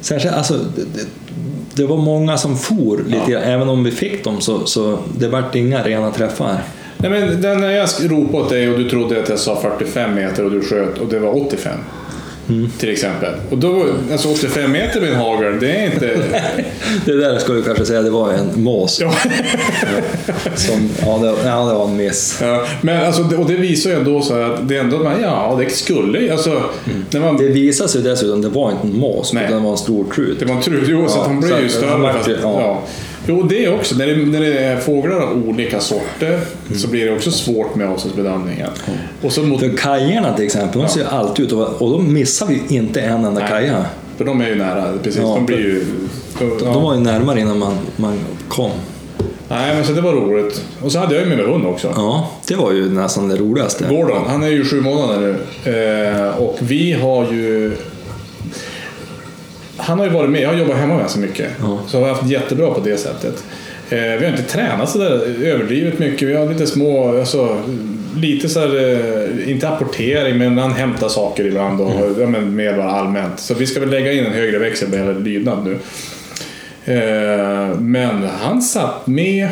Särskilt, 0.00 0.34
alltså, 0.34 0.54
det, 0.54 1.06
det, 1.74 1.86
var 1.86 1.96
många 1.96 2.38
som 2.38 2.56
for 2.58 3.00
lite 3.06 3.30
grann. 3.30 3.42
Även 3.42 3.68
om 3.68 3.84
vi 3.84 3.90
fick 3.90 4.24
dem 4.24 4.40
så, 4.40 4.66
så 4.66 4.98
det 5.18 5.28
vart 5.28 5.54
inga 5.54 5.82
rena 5.82 6.10
träffar. 6.10 6.58
Nej, 6.96 7.10
men 7.10 7.40
när 7.60 7.70
jag 7.70 7.88
ropade 8.00 8.38
åt 8.44 8.50
dig 8.50 8.70
och 8.70 8.78
du 8.78 8.90
trodde 8.90 9.20
att 9.22 9.28
jag 9.28 9.38
sa 9.38 9.60
45 9.62 10.14
meter 10.14 10.44
och 10.44 10.50
du 10.50 10.60
sköt 10.60 10.98
och 10.98 11.08
det 11.08 11.18
var 11.18 11.46
85. 11.46 11.72
Mm. 12.48 12.70
Till 12.78 12.88
exempel. 12.88 13.34
Och 13.50 13.58
då, 13.58 13.86
alltså 14.12 14.28
85 14.28 14.72
meter 14.72 15.00
med 15.00 15.10
en 15.10 15.16
hagel, 15.16 15.60
det 15.60 15.70
är 15.70 15.84
inte... 15.84 16.16
Det 17.04 17.16
där 17.16 17.38
ska 17.38 17.52
vi 17.52 17.62
kanske 17.62 17.84
säga, 17.84 18.02
det 18.02 18.10
var 18.10 18.32
en 18.32 18.62
mås. 18.62 19.00
Ja. 19.00 19.14
Som, 20.54 20.88
ja, 21.00 21.18
det, 21.18 21.48
ja, 21.48 21.64
det 21.64 21.74
var 21.74 21.84
en 21.88 21.96
miss. 21.96 22.38
Ja, 22.42 22.66
men 22.80 23.06
alltså, 23.06 23.22
och 23.38 23.46
det 23.46 23.54
visar 23.54 23.90
ju 23.90 23.96
ändå 23.96 24.22
så 24.22 24.34
att 24.34 24.68
det 24.68 24.76
är 24.76 24.80
ändå, 24.80 25.12
ja 25.22 25.56
det 25.60 25.70
skulle 25.72 26.32
alltså, 26.32 26.62
när 27.10 27.20
man, 27.20 27.36
Det 27.36 27.48
visade 27.48 27.88
sig 27.88 28.02
dessutom, 28.02 28.42
det 28.42 28.48
var 28.48 28.70
inte 28.70 28.86
en 28.86 28.98
mås, 28.98 29.32
Nej. 29.32 29.44
utan 29.44 29.56
det 29.56 29.64
var 29.64 29.72
en 29.72 29.78
stor 29.78 30.04
trut. 30.14 30.38
det 30.40 30.44
var 30.46 30.54
en 30.54 30.62
trut, 30.62 30.84
jo, 30.88 31.08
så 31.08 31.18
Ja, 31.18 31.20
att 31.22 31.26
han 31.26 31.42
så 31.42 31.48
blev 31.48 31.60
ju 31.62 31.68
större. 31.68 32.12
fast, 32.12 32.28
ja. 32.28 32.36
ja. 32.42 32.82
Jo, 33.26 33.42
det 33.42 33.64
är 33.64 33.74
också, 33.74 33.94
när 33.96 34.06
det, 34.06 34.16
när 34.16 34.40
det 34.40 34.58
är 34.58 34.76
fåglar 34.80 35.20
av 35.20 35.48
olika 35.48 35.80
sorter 35.80 36.40
så 36.76 36.88
blir 36.88 37.06
det 37.06 37.12
också 37.12 37.30
svårt 37.30 37.74
med 37.74 37.88
avståndsbedömningen. 37.88 38.68
Och 39.22 39.32
så 39.32 39.42
mot, 39.42 39.60
För 39.60 39.76
kajerna 39.76 40.36
till 40.36 40.44
exempel, 40.44 40.80
de 40.82 40.88
ser 40.88 41.00
ju 41.00 41.06
alltid 41.06 41.44
ut 41.46 41.52
vara- 41.52 41.68
och 41.68 41.90
då 41.90 41.98
missar 41.98 42.46
vi 42.46 42.62
inte 42.76 43.00
en 43.00 43.24
enda 43.24 43.30
Nej. 43.40 43.48
kaja. 43.48 43.84
för 44.16 44.24
de 44.24 44.40
är 44.40 44.48
ju 44.48 44.54
nära, 44.54 44.84
precis. 45.02 45.20
Ja, 45.22 45.34
de 45.34 45.46
blir 45.46 45.58
ju... 45.58 45.84
ja. 46.40 46.46
De 46.72 46.82
var 46.82 46.94
ju 46.94 47.00
närmare 47.00 47.40
innan 47.40 47.58
man, 47.58 47.74
man 47.96 48.18
kom. 48.48 48.70
Nej, 49.48 49.74
men 49.74 49.84
så 49.84 49.92
det 49.92 50.00
var 50.00 50.12
roligt. 50.12 50.62
Och 50.82 50.92
så 50.92 50.98
hade 50.98 51.14
jag 51.14 51.22
ju 51.24 51.28
med 51.28 51.38
mig 51.38 51.46
hund 51.46 51.66
också. 51.66 51.92
Ja, 51.96 52.30
det 52.48 52.54
var 52.54 52.72
ju 52.72 52.90
nästan 52.90 53.28
det 53.28 53.36
roligaste. 53.36 53.84
Gordon, 53.88 54.22
han 54.26 54.42
är 54.42 54.48
ju 54.48 54.64
sju 54.64 54.80
månader 54.80 55.20
nu. 55.64 55.72
Eh, 56.24 56.28
och 56.42 56.56
vi 56.60 56.92
har 56.92 57.24
ju... 57.32 57.72
Han 59.84 59.98
har 59.98 60.06
ju 60.06 60.12
varit 60.12 60.30
med, 60.30 60.40
jag 60.40 60.48
har 60.48 60.56
jobbat 60.56 60.76
hemma 60.76 60.98
ganska 60.98 61.20
mycket. 61.20 61.46
Ja. 61.60 61.80
Så 61.86 61.96
har 61.96 62.04
vi 62.04 62.10
haft 62.12 62.30
jättebra 62.30 62.74
på 62.74 62.80
det 62.80 62.96
sättet. 62.96 63.44
Eh, 63.90 63.98
vi 63.98 64.24
har 64.24 64.30
inte 64.32 64.42
tränat 64.42 64.90
så 64.90 64.98
där 64.98 65.44
överdrivet 65.44 65.98
mycket. 65.98 66.28
Vi 66.28 66.34
har 66.34 66.46
lite 66.48 66.66
små, 66.66 67.18
alltså, 67.18 67.56
lite 68.16 68.48
så 68.48 68.60
här, 68.60 68.76
eh, 68.76 69.50
inte 69.50 69.68
apportering, 69.68 70.38
men 70.38 70.58
han 70.58 70.72
hämtar 70.72 71.08
saker 71.08 71.44
ibland 71.46 71.80
och 71.80 71.92
ja, 72.20 72.26
men 72.26 72.56
mer 72.56 72.76
bara 72.76 72.90
allmänt. 72.90 73.40
Så 73.40 73.54
vi 73.54 73.66
ska 73.66 73.80
väl 73.80 73.90
lägga 73.90 74.12
in 74.12 74.24
en 74.24 74.32
högre 74.32 74.58
växel 74.58 74.88
vad 74.90 74.98
gäller 74.98 75.20
lydnad 75.20 75.58
nu. 75.64 75.78
Eh, 76.94 77.78
men 77.78 78.28
han 78.40 78.62
satt 78.62 79.06
med 79.06 79.48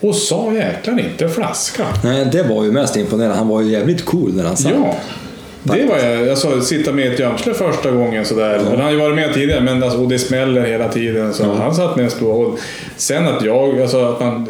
och 0.00 0.14
sa 0.14 0.52
jäklar 0.52 1.00
inte 1.00 1.28
flaska. 1.28 1.86
Nej, 2.04 2.28
det 2.32 2.42
var 2.42 2.64
ju 2.64 2.72
mest 2.72 2.96
imponerande. 2.96 3.36
Han 3.36 3.48
var 3.48 3.60
ju 3.60 3.70
jävligt 3.70 4.04
cool 4.04 4.34
när 4.34 4.44
han 4.44 4.56
satt. 4.56 4.72
Ja. 4.72 4.96
Det 5.64 5.86
var 5.86 5.98
jag, 5.98 6.28
alltså 6.28 6.60
sitta 6.60 6.92
med 6.92 7.12
ett 7.12 7.18
gömsle 7.18 7.54
första 7.54 7.90
gången 7.90 8.24
sådär. 8.24 8.60
Han 8.70 8.80
har 8.80 8.90
ju 8.90 8.96
varit 8.96 9.14
med 9.14 9.34
tidigare 9.34 9.60
men 9.60 9.82
alltså, 9.82 9.98
och 9.98 10.08
det 10.08 10.18
smäller 10.18 10.62
hela 10.62 10.88
tiden. 10.88 11.34
Så 11.34 11.52
han 11.52 11.74
satt 11.74 11.96
mest 11.96 12.20
på. 12.20 12.26
Och 12.26 12.58
sen 12.96 13.28
att 13.28 13.44
jag, 13.44 13.80
alltså 13.80 14.04
att 14.04 14.20
man 14.20 14.48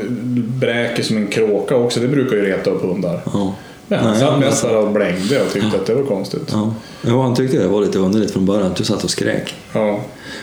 bräker 0.61 1.03
som 1.03 1.17
en 1.17 1.27
kråka 1.27 1.77
också, 1.77 2.01
det 2.01 2.09
brukar 2.09 2.37
ju 2.37 2.43
reta 2.43 2.71
upp 2.71 2.83
hundar. 2.83 3.21
Ja. 3.25 3.55
Nej, 3.89 4.01
satt 4.21 4.31
han- 4.31 4.41
mest 4.41 4.65
och 4.65 4.91
blängde 4.91 5.43
och 5.43 5.53
tyckte 5.53 5.77
att 5.77 5.87
det 5.87 5.95
var 5.95 6.03
konstigt. 6.03 6.49
Ja. 6.53 6.75
Jo, 7.07 7.21
han 7.23 7.35
tyckte 7.35 7.59
det 7.59 7.69
var 7.69 7.81
lite 7.81 7.99
underligt 7.99 8.31
från 8.31 8.47
början 8.47 8.67
att 8.67 8.77
du 8.77 8.85
satt 8.85 9.05
och 9.05 9.11
skrek. 9.11 9.55
Ja, 9.73 10.01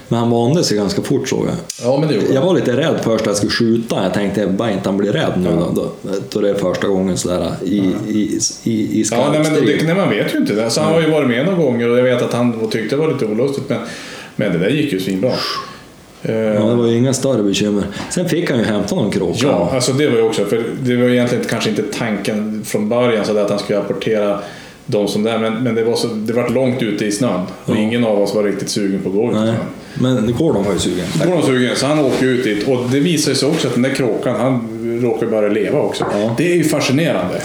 Men 0.07 0.19
han 0.19 0.29
vande 0.29 0.63
sig 0.63 0.77
ganska 0.77 1.01
fort 1.01 1.29
såg 1.29 1.45
jag. 1.47 1.55
ja 1.83 1.97
men 1.99 2.09
det 2.09 2.15
gjorde 2.15 2.33
Jag 2.33 2.41
var 2.41 2.53
lite 2.53 2.77
rädd 2.77 2.99
först 3.03 3.21
att 3.21 3.27
jag 3.27 3.35
skulle 3.35 3.51
skjuta. 3.51 4.03
Jag 4.03 4.13
tänkte 4.13 4.47
bara 4.47 4.71
inte 4.71 4.89
han 4.89 4.97
blir 4.97 5.11
rädd 5.13 5.33
nu 5.37 5.49
då, 5.59 5.71
då, 5.75 5.91
då 6.29 6.39
det 6.41 6.49
är 6.49 6.53
första 6.53 6.87
gången 6.87 7.17
sådär 7.17 7.51
i, 7.65 7.77
i, 8.07 8.39
i, 8.63 8.71
i 9.01 9.05
Ja, 9.11 9.29
nej, 9.31 9.43
men 9.43 9.65
det, 9.65 9.83
nej, 9.85 9.95
man 9.95 10.09
vet 10.09 10.33
ju 10.33 10.37
inte 10.37 10.53
det. 10.53 10.69
Så 10.69 10.81
han 10.81 10.93
har 10.93 11.01
ju 11.01 11.09
varit 11.11 11.27
med 11.29 11.45
några 11.45 11.57
gånger 11.63 11.89
och 11.89 11.97
jag 11.97 12.03
vet 12.03 12.21
att 12.21 12.33
han 12.33 12.69
tyckte 12.69 12.95
det 12.95 12.99
var 13.01 13.13
lite 13.13 13.25
olustigt. 13.25 13.69
Men, 13.69 13.79
men 14.35 14.51
det 14.51 14.57
där 14.57 14.69
gick 14.69 14.93
ju 14.93 14.99
svinbra. 14.99 15.31
Eh, 16.23 16.35
Ja, 16.35 16.63
det 16.65 16.75
var 16.75 16.87
ju 16.87 16.97
inga 16.97 17.13
större 17.13 17.43
bekymmer. 17.43 17.83
Sen 18.09 18.29
fick 18.29 18.49
han 18.49 18.59
ju 18.59 18.65
hämta 18.65 18.95
någon 18.95 19.11
kråka. 19.11 19.39
Ja, 19.41 19.71
alltså 19.73 19.93
det 19.93 20.07
var 20.09 20.17
ju 20.17 20.23
också, 20.23 20.45
för 20.45 20.63
det 20.83 20.95
var 20.95 21.09
egentligen 21.09 21.43
kanske 21.49 21.69
inte 21.69 21.83
tanken 21.83 22.61
från 22.65 22.89
början 22.89 23.25
så 23.25 23.37
att 23.37 23.49
han 23.49 23.59
skulle 23.59 23.79
apportera 23.79 24.39
de 24.85 25.07
som 25.07 25.23
där, 25.23 25.37
men, 25.39 25.63
men 25.63 25.75
det 25.75 25.83
var 25.83 25.95
så, 25.95 26.07
det 26.07 26.33
var 26.33 26.49
långt 26.49 26.81
ute 26.81 27.05
i 27.05 27.11
snön 27.11 27.41
och 27.65 27.75
ingen 27.75 28.03
av 28.03 28.21
oss 28.21 28.35
var 28.35 28.43
riktigt 28.43 28.69
sugen 28.69 29.01
på 29.03 29.09
att 29.09 29.15
gå 29.15 29.23
ut 29.25 29.31
i 29.31 29.33
snön. 29.35 29.55
Men 29.93 30.33
Gordon 30.37 30.63
var 30.63 30.73
ju 30.73 30.79
sugen. 30.79 31.05
Då 31.23 31.29
var 31.29 31.41
sugen, 31.41 31.75
så 31.75 31.85
han 31.85 31.99
åker 31.99 32.25
ut 32.25 32.43
dit 32.43 32.67
och 32.67 32.89
det 32.91 32.99
visar 32.99 33.33
sig 33.33 33.49
också 33.49 33.67
att 33.67 33.73
den 33.73 33.83
där 33.83 33.89
kråkan, 33.95 34.35
han 34.39 34.77
råkar 35.03 35.27
börja 35.27 35.49
leva 35.49 35.79
också. 35.79 36.05
Ja. 36.13 36.35
Det 36.37 36.51
är 36.51 36.55
ju 36.55 36.63
fascinerande 36.63 37.41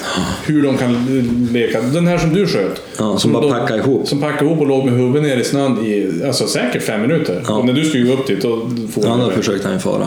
hur 0.47 0.63
de 0.63 0.77
kan 0.77 1.07
leka. 1.53 1.81
Den 1.81 2.07
här 2.07 2.19
som 2.19 2.35
du 2.35 2.47
sköt. 2.47 2.83
Ja, 2.99 3.19
som 3.19 3.33
bara 3.33 3.43
då- 3.43 3.51
packade 3.51 3.79
ihop. 3.83 4.09
Som 4.09 4.21
packade 4.21 4.45
ihop 4.45 4.61
och 4.61 4.67
låg 4.67 4.85
med 4.85 4.95
huvudet 4.95 5.23
ner 5.23 5.37
i 5.37 5.45
snön 5.45 5.79
i 5.87 6.23
alltså, 6.27 6.47
säkert 6.47 6.83
fem 6.83 7.01
minuter. 7.01 7.43
Ja. 7.49 7.55
Och 7.55 7.65
när 7.67 7.73
du 7.73 7.85
steg 7.85 8.11
upp 8.11 8.27
dit 8.27 8.43
då 8.43 8.71
får 8.93 9.05
Ja, 9.07 9.17
då 9.25 9.31
försökte 9.31 9.67
han 9.69 9.77
ju 9.77 9.81
föra. 9.81 10.07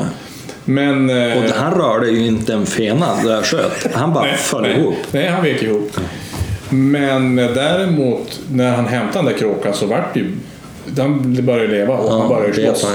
Men... 0.66 1.10
eh, 1.10 1.38
Och 1.38 1.44
han 1.56 1.74
rörde 1.74 2.10
ju 2.10 2.26
inte 2.28 2.54
en 2.54 2.66
fena 2.66 3.06
där 3.24 3.32
jag 3.34 3.46
sköt. 3.46 3.88
Han 3.94 4.14
bara 4.14 4.28
föll 4.38 4.62
nej, 4.62 4.78
ihop. 4.80 4.96
Nej, 5.12 5.28
han 5.28 5.44
vek 5.44 5.64
ihop. 5.64 5.92
Men 6.70 7.36
däremot, 7.36 8.40
när 8.52 8.76
han 8.76 8.86
hämtade 8.88 9.18
den 9.18 9.26
där 9.34 9.40
kråkan 9.40 9.74
så 9.74 9.86
vart 9.86 10.14
det 10.14 10.20
ju... 10.20 10.32
Den 10.96 11.46
började 11.46 11.68
leva 11.68 11.98
och 11.98 12.12
han 12.12 12.30
började 12.30 12.48
bet 12.48 12.78
slåss. 12.78 12.88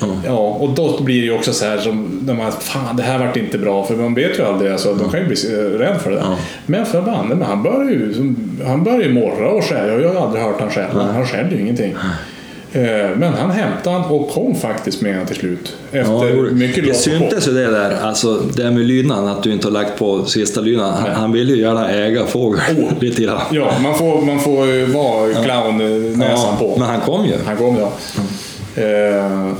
Ja. 0.00 0.06
Ja, 0.24 0.38
och 0.38 0.70
då 0.70 1.02
blir 1.02 1.20
det 1.20 1.26
ju 1.26 1.32
också 1.32 1.52
så 1.52 1.64
här 1.64 1.78
som 1.78 2.20
när 2.26 2.34
man, 2.34 2.52
fan 2.52 2.96
det 2.96 3.02
här 3.02 3.18
vart 3.18 3.36
inte 3.36 3.58
bra, 3.58 3.84
för 3.84 3.96
man 3.96 4.14
vet 4.14 4.38
ju 4.38 4.42
aldrig, 4.42 4.72
alltså, 4.72 4.94
de 4.94 5.10
kan 5.10 5.20
ju 5.20 5.26
bli 5.26 5.54
eh, 5.54 5.78
rädd 5.78 6.00
för 6.00 6.10
det 6.10 6.16
där. 6.16 6.22
Ja. 6.22 6.38
Men 6.66 6.86
förbanne 6.86 7.44
han 7.44 7.62
börjar 7.62 7.90
ju, 7.90 8.34
han 8.66 8.84
börjar 8.84 9.02
ju 9.02 9.12
morra 9.12 9.48
och 9.48 9.64
skälla, 9.64 9.92
jag 9.92 10.14
har 10.14 10.26
aldrig 10.26 10.44
hört 10.44 10.60
han 10.60 10.70
skälla, 10.70 11.12
han 11.12 11.26
skäller 11.26 11.50
ju 11.50 11.60
ingenting. 11.60 11.94
Eh, 12.76 13.10
Men 13.16 13.32
han 13.34 13.50
hämtade 13.50 13.96
han 13.96 14.10
och 14.10 14.30
kom 14.30 14.54
faktiskt 14.54 15.00
med 15.02 15.16
han 15.16 15.26
till 15.26 15.36
slut. 15.36 15.76
Efter 15.92 16.36
Ja, 16.36 16.50
mycket 16.52 16.84
det 16.84 16.94
syntes 16.94 17.48
ju 17.48 17.52
det 17.52 17.70
där, 17.70 17.96
alltså 18.02 18.34
det 18.34 18.70
med 18.70 18.86
lydnaden, 18.86 19.28
att 19.28 19.42
du 19.42 19.52
inte 19.52 19.66
har 19.66 19.72
lagt 19.72 19.98
på 19.98 20.24
sista 20.24 20.60
lydnaden. 20.60 20.94
Han, 20.94 21.10
han 21.10 21.32
vill 21.32 21.48
ju 21.48 21.60
gärna 21.60 21.90
äga 21.90 22.26
fågel 22.26 22.60
Oh. 22.76 22.92
lite 23.00 23.22
grann. 23.22 23.40
Ja, 23.52 23.72
man 23.82 23.94
får, 23.94 24.22
man 24.22 24.40
får 24.40 24.66
ju 24.66 24.84
vara 24.86 25.34
clownnäsan 25.34 26.56
på. 26.58 26.76
Men 26.78 26.88
han 26.88 27.00
kom 27.00 27.24
ju. 27.26 27.34
Han 27.46 27.56
kom 27.56 27.76
ja. 27.76 27.92
Eh, 28.82 29.52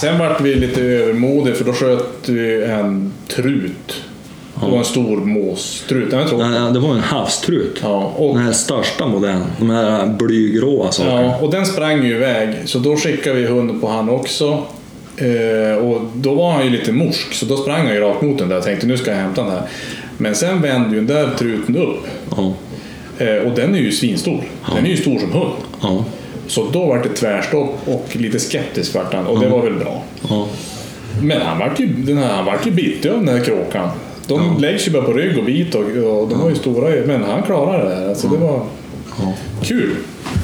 sen 0.00 0.18
vart 0.18 0.40
vi 0.40 0.54
lite 0.54 0.80
övermodiga 0.82 1.54
för 1.54 1.64
då 1.64 1.72
sköt 1.72 2.28
vi 2.28 2.64
en 2.64 3.12
trut. 3.28 4.02
Det 4.66 4.70
var 4.72 4.78
en 4.78 4.84
stor 4.84 5.16
måstrut. 5.16 6.12
Jag 6.12 6.28
tror. 6.28 6.42
Ja, 6.42 6.60
Det 6.60 6.78
var 6.78 6.94
en 6.94 7.00
havstrut. 7.00 7.78
Ja, 7.82 8.12
och, 8.16 8.34
Den 8.34 8.44
här 8.44 8.52
största 8.52 9.06
modellen. 9.06 9.44
De 9.58 9.70
här 9.70 10.06
blygråa 10.06 10.92
sakerna. 10.92 11.22
ja, 11.22 11.38
och 11.40 11.50
den 11.50 11.66
sprang 11.66 12.04
ju 12.04 12.14
iväg 12.14 12.48
så 12.64 12.78
då 12.78 12.96
skickade 12.96 13.36
vi 13.40 13.46
hunden 13.46 13.80
på 13.80 13.88
han 13.88 14.10
också. 14.10 14.58
Eh, 15.16 15.76
och 15.76 16.00
då 16.14 16.34
var 16.34 16.52
han 16.52 16.64
ju 16.64 16.70
lite 16.70 16.92
morsk 16.92 17.32
så 17.34 17.46
då 17.46 17.56
sprang 17.56 17.86
han 17.86 17.94
ju 17.94 18.00
rakt 18.00 18.22
mot 18.22 18.38
den 18.38 18.48
där 18.48 18.58
och 18.58 18.64
tänkte 18.64 18.86
nu 18.86 18.96
ska 18.96 19.10
jag 19.10 19.18
hämta 19.18 19.42
den 19.42 19.50
här. 19.50 19.62
Men 20.18 20.34
sen 20.34 20.62
vände 20.62 20.88
ju 20.90 20.96
den 20.96 21.06
där 21.16 21.30
truten 21.38 21.76
upp. 21.76 22.06
Ja. 22.36 22.52
Eh, 23.18 23.36
och 23.36 23.54
den 23.56 23.74
är 23.74 23.78
ju 23.78 23.92
svinstor. 23.92 24.44
Den 24.76 24.86
är 24.86 24.90
ju 24.90 24.96
stor 24.96 25.18
som 25.18 25.32
hund. 25.32 25.52
Ja. 25.82 26.04
Så 26.46 26.68
då 26.72 26.86
var 26.86 26.98
det 26.98 27.08
tvärstopp 27.08 27.74
och 27.84 28.08
lite 28.12 28.40
skeptisk 28.40 28.94
vart 28.94 29.14
han 29.14 29.26
och 29.26 29.40
det 29.40 29.48
var 29.48 29.62
väl 29.62 29.74
bra. 29.74 30.02
Ja. 30.28 30.46
Men 31.22 31.40
han 31.42 31.58
vart 31.58 31.80
ju, 31.80 31.86
den 31.86 32.18
här, 32.18 32.34
han 32.34 32.44
vart 32.44 32.66
ju 32.66 32.70
bitig 32.70 33.08
av 33.08 33.24
den 33.24 33.28
här 33.28 33.44
kråkan. 33.44 33.88
De 34.26 34.58
läggs 34.60 34.88
ju 34.88 34.90
bara 34.92 35.02
på 35.02 35.12
rygg 35.12 35.38
och 35.38 35.44
bit 35.44 35.74
och, 35.74 35.80
och 35.82 36.28
de 36.28 36.40
var 36.40 36.48
ju 36.48 36.54
stora 36.54 36.88
men 37.06 37.22
han 37.22 37.42
klarade 37.42 37.88
det 37.88 37.94
där. 38.00 38.08
Alltså 38.08 38.28
det 38.28 38.36
var 38.36 38.62
kul. 39.62 39.90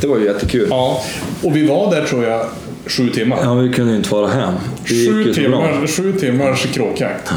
Det 0.00 0.06
var 0.06 0.18
ju 0.18 0.24
jättekul. 0.24 0.66
Ja, 0.70 1.00
och 1.42 1.56
vi 1.56 1.66
var 1.66 1.90
där 1.90 2.04
tror 2.04 2.24
jag 2.24 2.46
sju 2.86 3.08
timmar. 3.10 3.38
Ja, 3.42 3.54
vi 3.54 3.72
kunde 3.72 3.90
ju 3.90 3.96
inte 3.96 4.08
fara 4.08 4.26
hem. 4.28 4.54
Sju, 4.86 5.32
timmar, 5.34 5.86
sju 5.86 6.12
timmars 6.12 6.66
kråkjakt. 6.72 7.32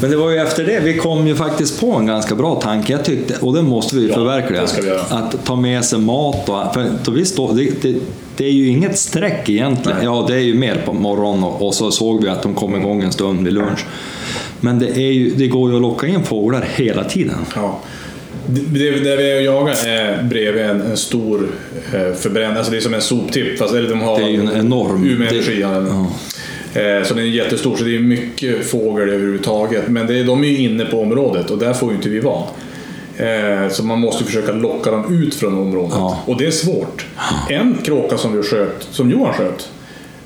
Men 0.00 0.10
det 0.10 0.16
var 0.16 0.30
ju 0.30 0.38
efter 0.38 0.64
det, 0.64 0.80
vi 0.80 0.94
kom 0.98 1.26
ju 1.26 1.34
faktiskt 1.34 1.80
på 1.80 1.92
en 1.92 2.06
ganska 2.06 2.34
bra 2.34 2.54
tanke, 2.54 2.92
jag 2.92 3.04
tyckte, 3.04 3.34
och 3.40 3.54
det 3.54 3.62
måste 3.62 3.96
vi 3.96 4.02
ju 4.02 4.08
Ja, 4.08 4.14
förverkliga. 4.14 4.62
vi. 4.82 4.90
Att 4.90 5.44
ta 5.44 5.56
med 5.56 5.84
sig 5.84 5.98
mat 5.98 6.48
och... 6.48 6.74
För 6.74 6.86
då 7.04 7.12
vi 7.12 7.24
stå, 7.24 7.52
det, 7.52 7.82
det, 7.82 7.94
det 8.36 8.44
är 8.44 8.50
ju 8.52 8.68
inget 8.68 8.98
streck 8.98 9.48
egentligen. 9.48 9.98
Ja, 10.02 10.24
det 10.28 10.34
är 10.34 10.38
ju 10.40 10.54
mer 10.54 10.82
på 10.86 10.92
morgonen 10.92 11.44
och, 11.44 11.66
och 11.66 11.74
så 11.74 11.90
såg 11.90 12.22
vi 12.22 12.28
att 12.28 12.42
de 12.42 12.54
kom 12.54 12.76
igång 12.76 13.02
en 13.02 13.12
stund 13.12 13.44
vid 13.44 13.52
lunch. 13.52 13.84
Men 14.66 14.78
det, 14.78 14.86
är 14.96 15.12
ju, 15.12 15.30
det 15.30 15.46
går 15.48 15.70
ju 15.70 15.76
att 15.76 15.82
locka 15.82 16.06
in 16.06 16.22
fåglar 16.24 16.68
hela 16.76 17.04
tiden. 17.04 17.36
Ja. 17.54 17.80
Det, 18.46 18.90
det, 18.90 19.16
vi 19.16 19.44
jagar 19.44 19.86
är 19.86 20.22
bredvid 20.22 20.62
en, 20.64 20.80
en 20.80 20.96
stor 20.96 21.48
eh, 21.94 22.12
förbränning, 22.14 22.56
alltså 22.56 22.70
det 22.72 22.76
är 22.78 22.80
som 22.80 22.94
en 22.94 23.00
soptipp 23.00 23.58
fast 23.58 23.74
eller 23.74 23.88
de 23.88 24.00
har 24.00 24.18
Det 24.18 24.24
är 24.24 24.28
ju 24.28 24.40
en 24.40 24.48
enorm- 24.50 25.04
Umeå 25.06 25.28
det- 25.30 25.34
Energi. 25.36 25.60
Ja. 25.60 25.76
Eh, 26.80 27.02
Så 27.04 27.14
den 27.14 27.22
är 27.24 27.28
jättestor, 27.28 27.76
så 27.76 27.84
det 27.84 27.96
är 27.96 28.00
mycket 28.00 28.66
fågel 28.66 29.08
överhuvudtaget. 29.08 29.88
Men 29.88 30.06
det 30.06 30.22
de 30.22 30.44
är 30.44 30.48
ju 30.48 30.58
inne 30.58 30.84
på 30.84 31.00
området 31.00 31.50
och 31.50 31.58
där 31.58 31.72
får 31.72 31.90
ju 31.90 31.96
inte 31.96 32.08
vi 32.08 32.20
vara. 32.20 32.42
Eh, 33.16 33.68
Så 33.70 33.82
man 33.84 33.98
måste 34.00 34.24
försöka 34.24 34.52
locka 34.52 34.90
dem 34.90 35.22
ut 35.22 35.34
från 35.34 35.58
området. 35.58 35.92
Ja. 35.94 36.22
Och 36.26 36.36
det 36.38 36.46
är 36.46 36.50
svårt. 36.50 37.06
En 37.50 37.74
kråka 37.84 38.18
som 38.18 38.36
vi 38.36 38.42
sköt, 38.42 38.88
som 38.90 39.10
Johan 39.10 39.34
sköt, 39.34 39.68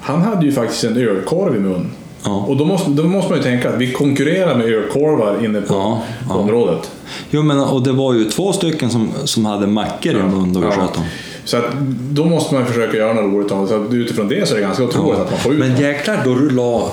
han 0.01 0.23
hade 0.23 0.47
ju 0.47 0.53
faktiskt 0.53 0.85
en 0.85 0.97
ölkorv 0.97 1.57
i 1.57 1.59
mun. 1.59 1.91
Ja. 2.25 2.45
Och 2.49 2.57
då 2.57 2.65
måste, 2.65 2.91
då 2.91 3.03
måste 3.03 3.31
man 3.31 3.39
ju 3.39 3.45
tänka 3.45 3.69
att 3.71 3.79
vi 3.79 3.93
konkurrerar 3.93 4.55
med 4.55 4.67
ölkorvar 4.67 5.45
inne 5.45 5.61
på 5.61 5.75
Ja, 5.75 6.03
ja. 6.29 6.35
området. 6.35 6.91
Jo, 7.31 7.43
men 7.43 7.61
och 7.61 7.83
det 7.83 7.93
var 7.93 8.15
ju 8.15 8.25
två 8.25 8.53
stycken 8.53 8.91
som, 8.91 9.11
som 9.25 9.45
hade 9.47 9.67
mackor 9.67 10.13
i 10.13 10.23
mun 10.23 10.53
då 10.53 10.61
vi 10.61 10.67
Ja. 10.67 10.73
sköt 10.73 10.95
dem. 10.95 11.03
Så 11.45 11.57
att 11.57 11.65
då 12.11 12.25
måste 12.25 12.55
man 12.55 12.67
försöka 12.67 12.97
göra 12.97 13.13
något 13.13 13.25
roligt 13.35 13.53
av 13.53 13.63
det. 13.63 13.69
Så 13.69 13.75
att 13.85 13.93
utifrån 13.95 14.29
det 14.29 14.49
så 14.49 14.55
är 14.55 14.59
det 14.59 14.65
ganska 14.65 14.85
otroligt 14.85 15.21
att 15.21 15.31
man 15.31 15.39
får 15.41 15.53
ut 15.53 15.59
Men 15.59 15.73
dem. 15.75 15.83
jäklar, 15.83 16.21
då 16.25 16.35
du 16.35 16.51
la... 16.51 16.91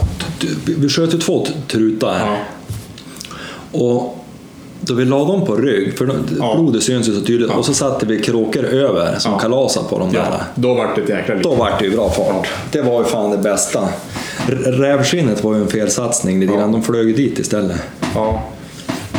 Vi 0.66 0.90
sköt 0.90 1.14
ju 1.14 1.18
två 1.18 1.48
trutar. 1.68 2.20
Ja. 2.20 2.38
Och 3.80 4.14
då 4.82 4.94
vi 4.94 5.06
la 5.06 5.18
dem 5.26 5.46
på 5.46 5.56
rygg, 5.56 5.98
för 5.98 6.10
Ja. 6.40 6.56
blodet 6.60 6.84
syns 6.84 7.08
ju 7.10 7.14
så 7.20 7.22
tydligt, 7.26 7.52
och 7.52 7.66
så 7.66 7.74
satte 7.74 8.06
vi 8.06 8.20
kråkor 8.22 8.66
över 8.66 9.16
som 9.20 9.32
Ja. 9.32 9.40
kalasade 9.40 9.86
på 9.90 10.00
de 10.00 10.10
Ja, 10.14 10.20
där. 10.22 10.44
då 10.56 10.74
vart 10.74 10.96
det 10.96 11.02
ett 11.02 11.10
jäkla 11.10 11.34
liv. 11.34 11.44
Då 11.44 11.56
vart 11.56 11.80
det 11.80 11.86
ju 11.86 11.92
bra 11.96 12.10
fart. 12.10 12.48
Det 12.72 12.82
var 12.82 13.00
ju 13.00 13.06
fan 13.06 13.32
det 13.32 13.38
bästa. 13.38 13.88
Rävskinnet 14.66 15.44
var 15.44 15.56
ju 15.56 15.62
en 15.62 15.68
felsatsning 15.68 16.40
lite 16.40 16.54
grann. 16.54 16.72
De 16.72 16.84
flög 16.84 17.08
ju 17.08 17.14
dit 17.14 17.40
istället. 17.40 17.78
Ja. 18.16 18.44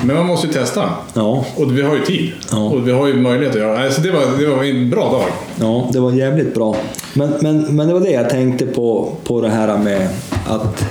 Men 0.04 0.16
man 0.16 0.26
måste 0.26 0.46
ju 0.46 0.52
testa. 0.52 0.90
Ja, 1.14 1.44
Och 1.56 1.78
vi 1.78 1.82
har 1.82 1.94
ju 1.94 2.02
tid. 2.04 2.32
Ja. 2.50 2.58
Och 2.68 2.88
vi 2.88 2.92
har 2.92 3.06
ju 3.06 3.14
möjlighet 3.14 3.54
att 3.54 3.60
göra 3.60 3.78
det. 3.78 3.84
Alltså 3.84 4.00
det, 4.00 4.10
var, 4.10 4.20
det 4.38 4.46
var 4.46 4.64
en 4.64 4.90
bra 4.90 5.10
dag. 5.12 5.24
ja 5.60 5.88
det 5.92 6.00
var 6.00 6.12
jävligt 6.12 6.54
bra. 6.54 6.76
Men, 7.14 7.32
men, 7.40 7.76
men 7.76 7.88
det 7.88 7.94
var 7.94 8.00
det 8.00 8.10
jag 8.10 8.30
tänkte 8.30 8.66
på, 8.66 9.12
på 9.24 9.40
det 9.40 9.48
här 9.50 9.78
med 9.78 10.08
att 10.46 10.84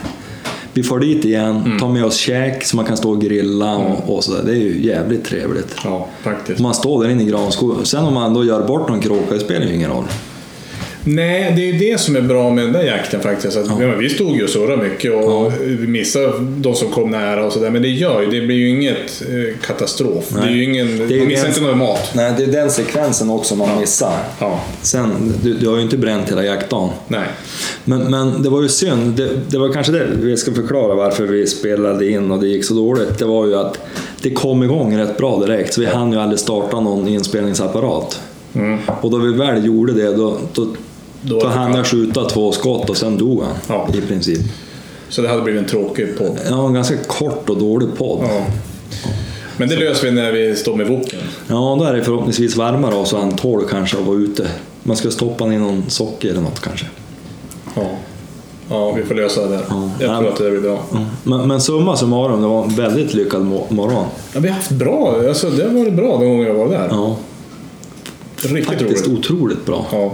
vi 0.74 0.84
får 0.84 1.00
dit 1.00 1.26
igen, 1.26 1.64
Mm. 1.66 1.80
tar 1.80 1.88
med 1.90 2.06
oss 2.06 2.16
käk 2.18 2.64
så 2.64 2.76
man 2.76 2.86
kan 2.86 2.98
stå 2.98 3.10
och 3.12 3.22
grilla 3.22 3.76
och, 3.78 4.16
och 4.16 4.24
sådär. 4.24 4.42
Det 4.46 4.52
är 4.52 4.56
ju 4.56 4.86
jävligt 4.86 5.26
trevligt. 5.26 5.76
Ja, 5.84 6.08
faktiskt. 6.24 6.60
Man 6.60 6.74
står 6.74 7.04
där 7.04 7.10
inne 7.12 7.24
i 7.24 7.26
granskogen. 7.26 7.86
Sen 7.86 8.06
om 8.06 8.14
man 8.14 8.34
då 8.34 8.44
gör 8.46 8.68
bort 8.68 8.90
någon 8.90 9.00
kråka, 9.00 9.34
det 9.34 9.40
spelar 9.40 9.66
ju 9.66 9.76
ingen 9.76 9.90
roll. 9.92 10.04
Nej, 11.10 11.54
det 11.56 11.62
är 11.62 11.74
ju 11.74 11.92
det 11.92 12.00
som 12.00 12.16
är 12.16 12.22
bra 12.22 12.50
med 12.52 12.64
den 12.64 12.74
där 12.74 12.84
jakten 12.84 13.20
faktiskt. 13.22 13.58
Att, 13.58 13.68
ja. 13.82 13.96
vi 14.00 14.10
stod 14.10 14.36
ju 14.36 14.44
och 14.44 14.50
surrade 14.50 14.84
mycket 14.84 15.14
och 15.14 15.52
vi 15.62 15.88
missade 15.88 16.32
de 16.40 16.76
som 16.76 16.90
kom 16.92 17.12
nära 17.12 17.46
och 17.46 17.54
sådär. 17.54 17.70
Men 17.70 17.82
det 17.82 17.88
gör 17.88 18.22
ju, 18.22 18.28
det 18.40 18.48
blir 18.48 18.56
ju 18.56 18.70
inget 18.70 19.22
eh, 19.30 19.58
katastrof. 19.68 20.26
Det 20.30 20.48
är 20.48 20.52
ju 20.52 20.64
ingen, 20.64 21.08
Det 21.08 21.16
är 21.16 21.18
man 21.20 21.28
missar 21.28 21.44
den- 21.44 21.52
inte 21.54 21.62
någon 21.68 21.78
mat. 21.78 22.12
Nej, 22.16 22.34
det 22.38 22.44
är 22.44 22.48
den 22.52 22.72
sekvensen 22.72 23.30
också 23.30 23.56
man 23.56 23.80
missar. 23.80 24.14
Ja, 24.40 24.62
Sen, 24.82 25.34
du, 25.44 25.54
du 25.54 25.68
har 25.68 25.76
ju 25.76 25.82
inte 25.82 25.98
bränt 25.98 26.32
hela 26.32 26.44
jaktdagen. 26.44 26.90
nej. 27.08 27.28
Men, 27.86 28.00
men 28.12 28.44
det 28.44 28.50
var 28.50 28.62
ju 28.62 28.70
synd, 28.70 29.14
det, 29.16 29.30
det 29.50 29.58
var 29.58 29.74
kanske 29.74 29.92
det 29.92 30.08
vi 30.22 30.38
ska 30.38 30.54
förklara 30.54 30.96
varför 30.96 31.24
vi 31.26 31.48
spelade 31.48 32.10
in 32.10 32.32
och 32.32 32.40
det 32.40 32.48
gick 32.48 32.66
så 32.66 32.74
dåligt. 32.74 33.20
Det 33.20 33.26
var 33.26 33.46
ju 33.48 33.56
att 33.56 33.80
det 34.22 34.30
kom 34.30 34.64
igång 34.64 34.98
rätt 34.98 35.18
bra 35.18 35.40
direkt, 35.46 35.74
så 35.74 35.82
vi 35.82 35.88
hann 35.88 36.12
ju 36.14 36.20
aldrig 36.20 36.40
starta 36.40 36.80
någon 36.80 37.08
inspelningsapparat. 37.08 38.22
Mm. 38.56 38.78
Och 39.02 39.12
då 39.12 39.18
vi 39.18 39.34
väl 39.34 39.66
gjorde 39.66 39.94
det, 39.94 40.14
då, 40.14 40.38
då, 40.54 40.68
Då 41.22 41.36
var 41.40 41.44
det 41.44 41.50
hann 41.50 41.84
skjuta 41.84 42.26
två 42.30 42.52
skott 42.52 42.90
och 42.90 42.98
sen 42.98 43.18
dog 43.18 43.44
han. 43.44 43.54
Ja. 43.68 43.88
I 43.98 44.02
princip. 44.02 44.40
Så 45.10 45.22
det 45.22 45.28
hade 45.30 45.42
blivit 45.42 45.62
en 45.62 45.68
tråkig 45.70 46.18
podd. 46.18 46.40
Ja, 46.50 46.68
en 46.68 46.74
ganska 46.74 46.98
kort 46.98 47.50
och 47.50 47.58
dålig 47.58 47.90
podd. 47.98 48.20
Ja. 48.24 48.46
Men 49.58 49.70
det 49.70 49.76
löser 49.76 50.06
vi 50.06 50.12
när 50.12 50.32
vi 50.32 50.56
står 50.56 50.76
med 50.76 50.88
woken. 50.88 51.20
Ja, 51.48 51.76
då 51.80 51.86
är 51.86 51.94
det 51.94 52.04
förhoppningsvis 52.04 52.56
varmare 52.56 52.96
och 52.96 53.08
så 53.08 53.18
han 53.18 53.32
tål 53.36 53.64
kanske 53.70 53.98
att 53.98 54.06
vara 54.06 54.18
ute. 54.18 54.48
Man 54.84 54.98
ska 54.98 55.12
stoppa 55.12 55.46
in 55.54 55.60
någon 55.62 55.84
socker 55.90 56.30
eller 56.30 56.42
något 56.42 56.62
kanske. 56.62 56.86
Ja. 57.76 57.84
ja, 58.70 58.92
vi 58.92 59.04
får 59.04 59.16
lösa 59.16 59.42
det 59.42 59.48
där. 59.50 59.64
Ja. 59.70 59.90
Jag 60.00 60.18
tror 60.20 60.28
att 60.30 60.38
det 60.38 60.50
blir 60.52 60.62
bra. 60.62 60.84
Men, 61.24 61.48
men 61.48 61.62
summa 61.62 61.98
summarum, 61.98 62.42
det 62.42 62.48
var 62.48 62.64
en 62.64 62.76
väldigt 62.76 63.14
lyckad 63.14 63.42
mo- 63.42 63.74
morgon. 63.74 64.06
Ja, 64.34 64.40
vi 64.40 64.48
har 64.48 64.56
haft 64.56 64.72
bra, 64.72 65.16
alltså, 65.28 65.50
det 65.50 65.64
har 65.64 65.70
varit 65.80 65.94
bra 65.94 66.18
de 66.18 66.26
gånger 66.30 66.48
jag 66.48 66.54
var 66.54 66.70
där. 66.70 66.88
Ja, 66.92 67.16
Riktigt 68.42 68.66
faktiskt 68.66 69.08
roligt. 69.08 69.20
otroligt 69.20 69.66
bra. 69.66 69.86
Ja. 69.92 70.12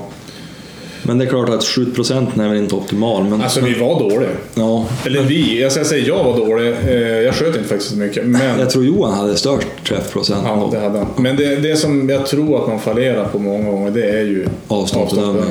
Men 1.03 1.17
det 1.17 1.25
är 1.25 1.29
klart 1.29 1.49
att 1.49 1.61
7% 1.61 2.41
är 2.43 2.49
väl 2.49 2.57
inte 2.57 2.75
optimal. 2.75 3.23
Men, 3.23 3.41
Alltså 3.41 3.61
vi 3.61 3.73
var 3.79 3.99
dåliga. 3.99 4.29
ja, 4.55 4.85
Eller 5.05 5.21
vi, 5.23 5.61
jag 5.61 5.71
ska 5.71 5.83
säga 5.83 6.05
jag 6.07 6.23
var 6.23 6.37
dålig. 6.37 6.73
Eh, 6.87 6.97
Jag 6.99 7.35
sköt 7.35 7.47
inte 7.55 7.69
faktiskt 7.69 7.91
så 7.91 7.97
mycket. 7.97 8.25
Men, 8.25 8.59
jag 8.59 8.69
tror 8.69 8.85
Johan 8.85 9.13
hade 9.13 9.35
störst 9.35 9.67
träffprocent. 9.87 10.41
ja, 10.45 10.69
det 10.71 10.79
hade 10.79 10.97
han. 10.99 11.07
Men 11.17 11.35
det, 11.35 11.55
det 11.55 11.75
som 11.75 12.09
jag 12.09 12.25
tror 12.27 12.61
att 12.61 12.67
man 12.67 12.79
fallerar 12.79 13.27
på 13.27 13.39
många 13.39 13.71
gånger, 13.71 13.91
det 13.91 14.09
är 14.09 14.23
ju 14.23 14.47
Avståndsbedömning. 14.67 15.43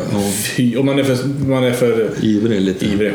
Fy, 0.57 0.77
och 0.77 0.85
man 0.85 0.99
är 0.99 1.05
för, 1.05 1.17
man 1.49 1.65
är 1.65 1.73
för 1.73 2.11
Ivrig 2.23 2.61
lite. 2.61 2.85
ivrig. 2.87 3.13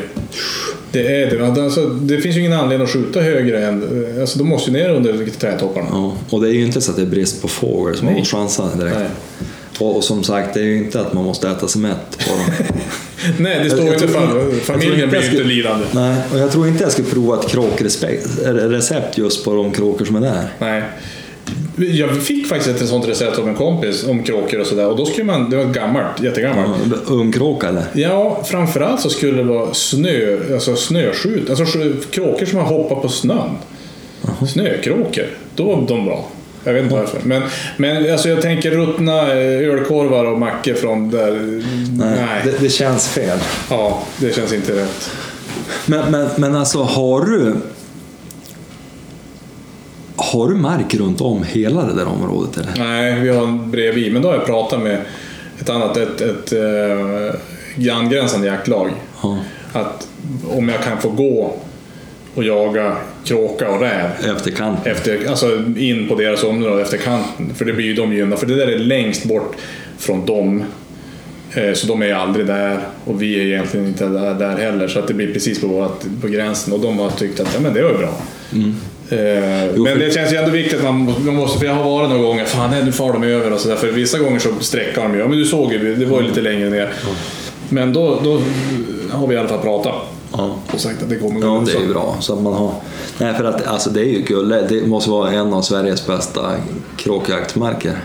Det 0.91 1.22
är 1.22 1.38
det. 1.56 1.63
Alltså, 1.63 1.86
det 1.86 2.17
finns 2.17 2.36
ju 2.36 2.39
ingen 2.39 2.53
anledning 2.53 2.86
att 2.86 2.94
skjuta 2.94 3.20
högre 3.22 3.65
än... 3.65 4.06
Alltså, 4.22 4.39
de 4.39 4.48
måste 4.50 4.72
ju 4.72 4.77
ner 4.77 4.89
under 4.89 5.25
trädtopparna. 5.39 5.88
Ja, 5.91 6.13
och 6.29 6.41
det 6.41 6.48
är 6.50 6.53
ju 6.53 6.65
inte 6.65 6.82
så 6.82 6.91
att 6.91 6.98
det 6.98 7.03
är 7.03 7.08
brist 7.08 7.41
på 7.41 7.48
fågel 7.48 7.96
som 7.96 8.06
man 8.06 8.13
Nej. 8.13 8.25
får 8.25 8.38
chansa 8.38 8.70
direkt. 8.79 8.96
Nej. 8.98 9.08
Och, 9.80 9.96
och 9.96 10.04
som 10.04 10.24
sagt, 10.24 10.54
det 10.54 10.60
är 10.60 10.64
ju 10.64 10.78
inte 10.78 11.02
att 11.02 11.14
man 11.14 11.24
måste 11.24 11.50
äta 11.50 11.68
sig 11.68 11.82
mätt 11.82 12.18
på 12.18 12.36
dem. 12.36 12.68
Nej, 13.40 13.60
det 13.64 13.70
står 13.70 13.80
Jag 13.80 13.88
ju 13.88 13.94
inte 13.94 14.08
tror 14.08 14.60
Familjen 14.60 15.10
blir 15.10 15.32
inte 15.32 15.44
lidande. 15.44 15.86
Nej, 15.92 16.22
och 16.34 16.40
jag 16.40 16.52
tror 16.52 16.68
inte 16.68 16.84
jag 16.84 16.92
skulle 16.92 17.10
prova 17.10 17.40
ett 17.40 17.48
kråkrecept 17.50 19.18
just 19.18 19.46
på 19.46 19.54
de 19.54 19.72
kråkor 19.72 20.06
som 20.06 20.16
är 20.16 20.22
där. 20.22 20.54
Nej. 20.60 20.84
Jag 21.76 22.24
fick 22.24 22.48
faktiskt 22.48 22.82
ett 22.82 22.90
sånt 22.90 23.08
recept 23.08 23.40
av 23.40 23.48
en 23.48 23.56
kompis 23.56 24.08
om 24.08 24.24
kråkor 24.24 24.60
och 24.60 24.68
sådär. 24.68 24.88
Och 24.88 24.98
då 24.98 25.06
skulle 25.06 25.26
man... 25.26 25.50
Det 25.50 25.58
var 25.58 25.66
gammalt, 25.66 26.24
jättegammalt. 26.24 26.78
Ja, 26.92 26.98
Ungkråka 27.14 27.70
eller? 27.70 27.84
Ja, 27.94 28.44
framförallt 28.46 29.02
så 29.02 29.10
skulle 29.10 29.38
det 29.38 29.44
vara 29.44 29.74
snö, 29.74 30.38
alltså 30.54 30.76
snöskjut. 30.76 31.50
Alltså 31.50 31.66
kråkor 32.12 32.46
som 32.46 32.60
har 32.60 32.66
hoppat 32.66 33.02
på 33.02 33.10
snön. 33.10 33.50
Snökråkor. 34.54 35.26
Då 35.56 35.64
var 35.64 35.88
de 35.88 36.06
bra. 36.06 36.26
Jag 36.68 36.74
vet 36.74 36.84
inte 36.84 36.96
varför. 36.96 37.20
Men, 37.24 37.44
men 37.78 38.12
alltså 38.12 38.30
jag 38.30 38.42
tänker 38.42 38.72
ruttna 38.72 39.22
eh, 39.34 39.70
ölkorvar 39.70 40.26
och 40.26 40.40
mackor 40.40 40.74
från 40.74 41.10
där. 41.10 41.32
Nej. 41.32 42.20
Nej, 42.20 42.42
Det, 42.44 42.54
det 42.60 42.70
känns 42.70 43.08
fel. 43.08 43.40
Ja, 43.70 44.04
det 44.18 44.36
känns 44.36 44.54
inte 44.54 44.72
rätt. 44.82 45.12
Men, 45.86 46.12
men, 46.12 46.30
men 46.38 46.56
alltså, 46.56 46.84
har 46.84 47.22
du... 47.26 47.56
Har 50.16 50.48
du 50.50 50.56
mark 50.56 50.96
runt 50.96 51.22
om 51.22 51.44
hela 51.44 51.84
det 51.86 51.94
där 51.94 52.08
området 52.08 52.58
eller? 52.58 52.74
Nej, 52.78 53.20
vi 53.20 53.30
har 53.30 53.44
en 53.44 53.72
bredvid. 53.72 54.14
Men 54.14 54.22
då 54.22 54.28
har 54.28 54.36
jag 54.36 54.46
pratat 54.46 54.82
med 54.82 54.98
ett 55.60 55.70
annat, 55.70 55.98
ett, 55.98 56.22
ett 56.22 56.54
eh, 56.54 57.96
angränsande 57.98 58.48
jaktlag. 58.48 58.90
Ja. 59.24 59.38
Att 59.74 60.08
om 60.50 60.70
jag 60.70 60.84
kan 60.84 60.98
få 60.98 61.10
gå 61.10 61.54
och 62.38 62.44
jaga 62.44 62.98
kråka 63.25 63.70
och 63.70 63.82
räv 63.82 64.10
Efter 64.36 64.51
kanten? 64.51 64.91
efter, 64.91 65.29
alltså 65.29 65.63
in 65.77 66.08
på 66.08 66.15
deras 66.15 66.44
område 66.44 66.82
efter 66.82 66.98
kanten. 66.98 67.53
För 67.56 67.65
det 67.65 67.74
blir 67.74 67.86
ju 67.86 67.94
de 67.94 68.13
gynna. 68.13 68.38
För 68.38 68.46
det 68.46 68.56
där 68.56 68.67
är 68.67 68.77
längst 68.79 69.24
bort 69.25 69.56
från 69.98 70.25
dem. 70.25 70.63
Eh, 71.53 71.74
Så 71.74 71.88
de 71.88 72.01
är 72.01 72.13
aldrig 72.13 72.46
där 72.46 72.79
och 73.06 73.22
vi 73.22 73.39
är 73.41 73.46
egentligen 73.46 73.88
inte 73.88 74.06
där, 74.06 74.34
där 74.34 74.58
heller. 74.58 74.88
Så 74.88 75.00
att 75.00 75.08
det 75.08 75.13
blir 75.13 75.34
precis 75.34 75.62
på, 75.62 75.67
vårat, 75.67 76.06
på 76.22 76.27
gränsen. 76.27 76.74
Och 76.74 76.79
de 76.79 77.00
har 77.00 77.10
tyckt 77.10 77.39
att 77.39 77.50
ja, 77.53 77.60
men 77.60 77.74
det 77.74 77.82
var 77.84 77.94
bra. 77.94 78.13
Eh, 79.10 79.65
Jo, 79.75 79.84
men 79.84 80.00
det 80.00 80.13
känns 80.13 80.34
ju 80.34 80.38
ändå 80.38 80.51
viktigt 80.51 80.77
att 80.77 80.84
man, 80.84 81.13
man 81.25 81.36
måste, 81.36 81.60
för 81.60 81.65
jag 81.65 81.74
har 81.74 81.84
varit 81.84 82.10
några 82.10 82.24
gånger, 82.24 82.46
fan 82.46 82.72
nej, 82.72 82.86
nu 82.86 82.91
far 82.91 83.13
de 83.13 83.24
över 83.24 83.53
och 83.53 83.60
sådär. 83.60 83.75
För 83.75 83.88
vissa 83.91 84.20
gånger 84.20 84.39
så 84.39 84.50
sträckar 84.60 85.01
de 85.03 85.13
ju, 85.13 85.20
ja 85.20 85.27
men 85.27 85.38
du 85.38 85.46
såg 85.46 85.74
ju, 85.74 85.96
det 85.96 86.06
var 86.06 86.22
ju 86.22 86.27
lite 86.27 86.41
längre 86.41 86.70
ner. 86.70 86.89
Men 87.70 87.94
då, 87.94 88.20
då 88.24 88.41
har 89.12 89.27
vi 89.27 89.36
i 89.36 89.38
alla 89.38 89.50
fall 89.50 89.60
pratat 89.62 89.94
Ja. 90.32 90.56
och 90.74 90.80
sagt 90.80 91.04
att 91.04 91.10
det 91.10 91.16
kommer 91.16 91.40
gå 91.40 91.48
Ja, 91.48 91.63
det 91.66 91.72
är 91.72 91.82
ju 91.82 91.94
bra. 91.94 92.18
Så 92.20 92.34
att 92.34 92.42
man 92.42 92.54
har... 92.54 92.72
Nej, 93.18 93.34
för 93.34 93.44
att 93.44 93.68
alltså, 93.68 93.90
det 93.90 94.00
är 94.00 94.10
ju 94.10 94.24
kul. 94.24 94.50
Det 94.70 94.88
måste 94.88 95.10
vara 95.10 95.32
en 95.32 95.54
av 95.54 95.62
Sveriges 95.62 96.08
bästa 96.08 96.52
kråkjaktmarker. 96.98 97.98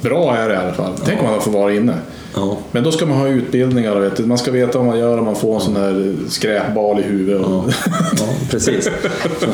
Bra 0.00 0.36
är 0.36 0.48
det 0.48 0.54
i 0.54 0.58
alla 0.58 0.72
fall. 0.72 0.92
Tänk 1.04 1.20
om 1.20 1.26
man 1.26 1.40
får 1.40 1.50
vara 1.50 1.74
inne. 1.74 1.94
Ja. 2.36 2.58
Men 2.72 2.82
då 2.84 2.92
ska 2.92 3.06
man 3.06 3.18
ha 3.18 3.28
utbildningar. 3.28 3.94
Vet 4.00 4.16
du. 4.16 4.26
Man 4.26 4.38
ska 4.38 4.50
veta 4.50 4.78
vad 4.78 4.86
man 4.86 4.98
gör 4.98 5.18
om 5.18 5.24
man 5.24 5.36
får 5.36 5.54
en 5.54 5.60
sån 5.60 5.76
här 5.76 6.14
skräpbal 6.28 7.00
i 7.00 7.02
huvudet. 7.02 7.42
Ja, 7.44 7.64
ja 8.18 8.24
precis. 8.50 8.84
Så, 8.84 9.46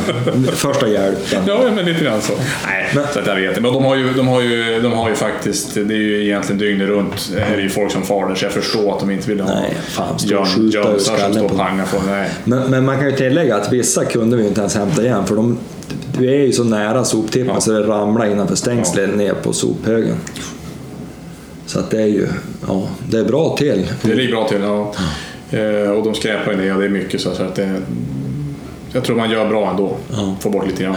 första 0.53 0.88
hjälpen. 0.88 1.42
Ja, 1.47 1.61
men 1.75 1.85
lite 1.85 2.05
grann 2.05 2.21
så. 2.23 2.33
Nej, 2.66 2.90
Men- 2.95 3.05
så 3.12 3.18
att 3.18 3.27
jag 3.27 3.35
vet. 3.37 3.62
Men 3.62 3.73
de 3.73 3.85
har, 3.85 3.97
ju, 3.97 4.12
de, 4.12 4.29
har 4.29 4.40
ju, 4.40 4.81
de 4.83 4.92
har 4.92 5.09
ju 5.09 5.14
faktiskt, 5.14 5.75
det 5.75 5.81
är 5.95 5.99
ju 5.99 6.25
egentligen 6.25 6.59
dygnet 6.59 6.88
runt, 6.88 7.31
är 7.53 7.57
det 7.57 7.62
ju 7.62 7.68
folk 7.68 7.92
som 7.92 8.03
far 8.03 8.29
där. 8.29 8.35
Så 8.35 8.45
jag 8.45 8.53
förstår 8.53 8.92
att 8.92 9.01
de 9.01 9.11
inte 9.11 9.29
vill 9.29 9.40
ha 9.40 9.55
Nej, 9.55 9.77
fan, 9.88 10.16
jönsar 10.18 10.99
som 10.99 11.33
står 11.33 11.45
och 11.45 11.51
på- 11.51 11.57
pangar 11.57 11.85
på. 11.87 11.97
Nej. 12.07 12.31
Men, 12.45 12.71
men 12.71 12.85
man 12.85 12.97
kan 12.97 13.07
ju 13.07 13.12
tillägga 13.16 13.57
att 13.57 13.73
vissa 13.73 14.05
kunde 14.05 14.37
vi 14.37 14.42
ju 14.42 14.49
inte 14.49 14.61
ens 14.61 14.75
hämta 14.77 15.03
igen 15.05 15.27
för 15.27 15.37
de, 15.37 15.59
vi 16.18 16.29
är 16.29 16.47
ju 16.47 16.53
så 16.53 16.64
nära 16.64 17.05
soptippen 17.05 17.51
Ja. 17.55 17.61
så 17.61 17.73
det 17.73 17.81
ramlar 17.87 18.27
innanför 18.27 18.55
stängslet 18.55 19.16
ner 19.16 19.35
på 19.35 19.53
sophögen. 19.53 20.16
Så 21.73 21.79
att 21.79 21.91
det 21.91 22.03
är 22.03 22.07
ju, 22.07 22.27
ja, 22.69 22.89
det 23.11 23.19
är 23.19 23.25
bra 23.25 23.57
till. 23.59 23.87
Det 24.03 24.15
ligger 24.15 24.31
bra 24.31 24.49
till, 24.49 24.59
ja. 24.63 24.95
Eh, 25.51 25.91
och 25.91 26.05
de 26.05 26.15
skräpar 26.15 26.51
ju 26.53 26.57
ner, 26.59 26.79
det 26.79 26.85
är 26.85 26.89
mycket 26.89 27.21
så. 27.21 27.35
så 27.35 27.43
att 27.43 27.55
det, 27.55 27.71
jag 28.93 29.05
tror 29.05 29.17
man 29.17 29.31
gör 29.31 29.49
bra 29.49 29.71
ändå. 29.71 29.97
Ja. 30.13 30.37
Får 30.41 30.51
bort 30.51 30.67
lite 30.67 30.83
grann. 30.83 30.97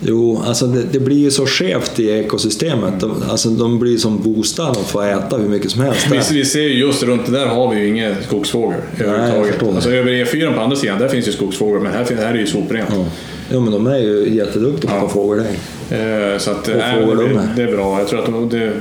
Jo, 0.00 0.42
alltså 0.46 0.66
det, 0.66 0.82
det 0.92 1.00
blir 1.00 1.16
ju 1.18 1.30
så 1.30 1.46
skevt 1.46 1.98
i 2.00 2.10
ekosystemet. 2.10 3.00
De, 3.00 3.14
alltså 3.30 3.48
de 3.48 3.78
blir 3.78 3.96
som 3.98 4.22
bostäder 4.22 4.70
och 4.70 4.76
får 4.86 5.06
äta 5.06 5.36
hur 5.36 5.48
mycket 5.48 5.70
som 5.70 5.82
helst. 5.82 6.06
Vi, 6.10 6.38
vi 6.38 6.44
ser 6.44 6.60
ju 6.62 6.78
just 6.78 7.02
runt 7.02 7.26
det 7.26 7.32
där 7.32 7.46
har 7.46 7.74
vi 7.74 7.80
ju 7.80 7.88
inga 7.88 8.14
skogsfågel 8.26 8.80
överhuvudtaget. 8.98 9.74
Alltså 9.74 9.90
över 9.90 10.10
E4 10.10 10.54
på 10.54 10.60
andra 10.60 10.76
sidan, 10.76 10.98
där 10.98 11.08
finns 11.08 11.28
ju 11.28 11.32
skogsfågel, 11.32 11.82
men 11.82 11.92
här, 11.92 12.16
här 12.16 12.34
är 12.34 12.38
ju 12.38 12.46
soprent. 12.46 12.88
Ja. 12.96 13.04
Jo, 13.52 13.60
men 13.60 13.72
de 13.72 13.86
är 13.86 13.98
ju 13.98 14.34
jätteduktiga 14.34 14.90
Ja. 14.94 15.00
på 15.00 15.08
fågelägg. 15.08 15.58
Eh, 15.90 16.38
så 16.38 16.50
att, 16.50 16.68
Och 16.68 16.74
fågelungar. 17.00 17.48
det, 17.56 17.62
det 17.64 17.70
är 17.72 17.76
bra. 17.76 17.98
Jag 17.98 18.08
tror 18.08 18.18
att 18.20 18.26
de- 18.26 18.48
det... 18.48 18.72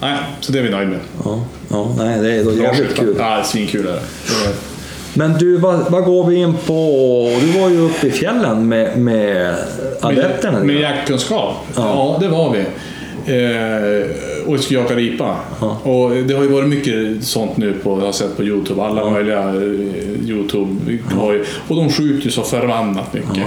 Nej, 0.00 0.16
så 0.40 0.52
det 0.52 0.58
är 0.58 0.62
vi 0.62 0.70
nöjda 0.70 0.90
med. 0.90 0.98
Ja, 1.24 1.44
ja, 1.68 1.94
nej, 1.98 2.20
det 2.20 2.34
är 2.34 2.44
då 2.44 2.52
jävligt 2.52 2.96
kul. 2.96 3.16
Ja, 3.18 3.42
svinkul 3.44 3.86
är 3.86 3.92
det. 3.92 4.00
Men 5.14 5.32
du, 5.32 5.56
vad, 5.56 5.90
vad 5.90 6.04
går 6.04 6.24
vi 6.26 6.36
in 6.36 6.54
på? 6.66 6.72
Du 7.40 7.60
var 7.60 7.68
ju 7.70 7.80
uppe 7.80 8.06
i 8.06 8.10
fjällen 8.10 8.68
med, 8.68 8.98
med 8.98 9.54
adepterna. 10.00 10.58
Med, 10.58 10.66
med 10.66 10.76
jaktkunskap? 10.76 11.54
Ja. 11.76 11.82
Ja. 11.82 12.18
det 12.20 12.28
var 12.28 12.50
vi. 12.50 12.64
Eh, 13.26 14.10
och 14.46 14.60
skulle 14.60 14.80
jaka 14.80 14.94
ripa. 14.94 15.36
Ja. 15.60 15.78
Och 15.82 16.10
det 16.10 16.34
har 16.34 16.42
ju 16.42 16.48
varit 16.48 16.68
mycket 16.68 17.24
sånt 17.24 17.56
nu 17.56 17.72
på, 17.72 17.98
jag 17.98 18.04
har 18.04 18.12
sett 18.12 18.36
på 18.36 18.42
Youtube. 18.44 18.82
Alla 18.82 19.10
möjliga 19.10 19.48
eh, 19.48 20.28
Youtube 20.28 20.92
ju, 20.92 20.98
Och 21.68 21.76
de 21.76 21.90
skjuter 21.90 22.24
ju 22.24 22.30
så 22.30 22.42
förbannat 22.42 23.12
mycket. 23.12 23.46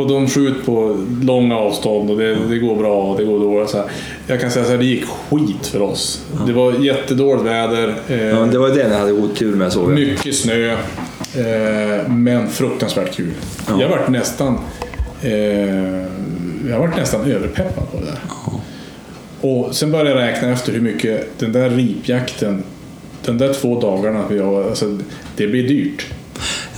Ja. 0.00 0.04
Och 0.04 0.10
de 0.10 0.28
skjuter 0.28 0.64
på 0.64 1.04
långa 1.22 1.56
avstånd 1.56 2.10
och 2.10 2.16
det, 2.18 2.34
det 2.48 2.58
går 2.58 2.76
bra 2.76 3.02
och 3.02 3.18
det 3.18 3.24
går 3.24 3.40
dåligt. 3.40 3.70
Så 3.70 3.76
här. 3.76 3.86
Jag 4.26 4.40
kan 4.40 4.50
säga 4.50 4.64
så 4.64 4.70
här, 4.70 4.78
det 4.78 4.84
gick 4.84 5.04
skit 5.04 5.66
för 5.66 5.82
oss. 5.82 6.22
Det 6.46 6.52
var 6.52 6.72
jättedåligt 6.72 7.46
väder. 7.46 7.94
eh, 8.08 8.26
Ja, 8.26 8.36
det 8.52 8.58
var 8.58 8.68
det 8.68 8.88
ni 8.88 8.94
hade 8.94 9.12
otur 9.12 9.54
med 9.56 9.72
såg 9.72 9.84
jag. 9.84 9.90
mycket 9.94 10.34
snö, 10.36 10.70
eh, 10.72 12.08
men 12.08 12.48
fruktansvärt 12.48 13.14
kul. 13.16 13.32
Ja. 13.68 13.80
Jag 13.80 13.88
varit 13.88 14.08
nästan 14.08 14.58
eh, 15.22 15.30
jag 16.70 16.78
varit 16.78 16.96
nästan 16.96 17.24
överpeppad 17.24 17.90
på 17.92 17.96
det 17.98 18.04
där. 18.06 18.20
Och 19.40 19.74
sen 19.74 19.90
började 19.92 20.10
jag 20.10 20.18
räkna 20.18 20.50
efter 20.50 20.72
hur 20.72 20.80
mycket 20.80 21.28
den 21.38 21.52
där 21.52 21.70
ripjakten, 21.70 22.62
den 23.24 23.38
där 23.38 23.52
två 23.52 23.80
dagarna, 23.80 24.24
alltså, 24.68 24.98
det 25.36 25.46
blir 25.46 25.68
dyrt. 25.68 26.06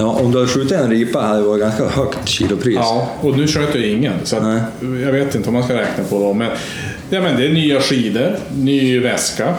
Ja, 0.02 0.08
om 0.08 0.32
du 0.32 0.38
hade 0.38 0.50
skjutit 0.50 0.72
en 0.72 0.90
ripa 0.90 1.20
hade 1.20 1.40
det 1.40 1.46
varit 1.46 1.60
ganska 1.60 1.88
högt 1.88 2.28
kilopris. 2.28 2.74
Ja, 2.74 3.08
och 3.20 3.36
nu 3.36 3.46
sköt 3.46 3.74
jag 3.74 3.84
ingen. 3.84 4.12
Så 4.24 4.36
att, 4.36 4.62
jag 4.80 5.12
vet 5.12 5.34
inte 5.34 5.48
om 5.48 5.54
man 5.54 5.62
ska 5.62 5.74
räkna 5.74 6.04
på 6.04 6.20
dem. 6.20 6.38
Men, 6.38 6.50
ja, 7.10 7.20
men 7.20 7.36
det 7.36 7.46
är 7.46 7.52
nya 7.52 7.80
skidor, 7.80 8.36
ny 8.56 9.00
väska. 9.00 9.54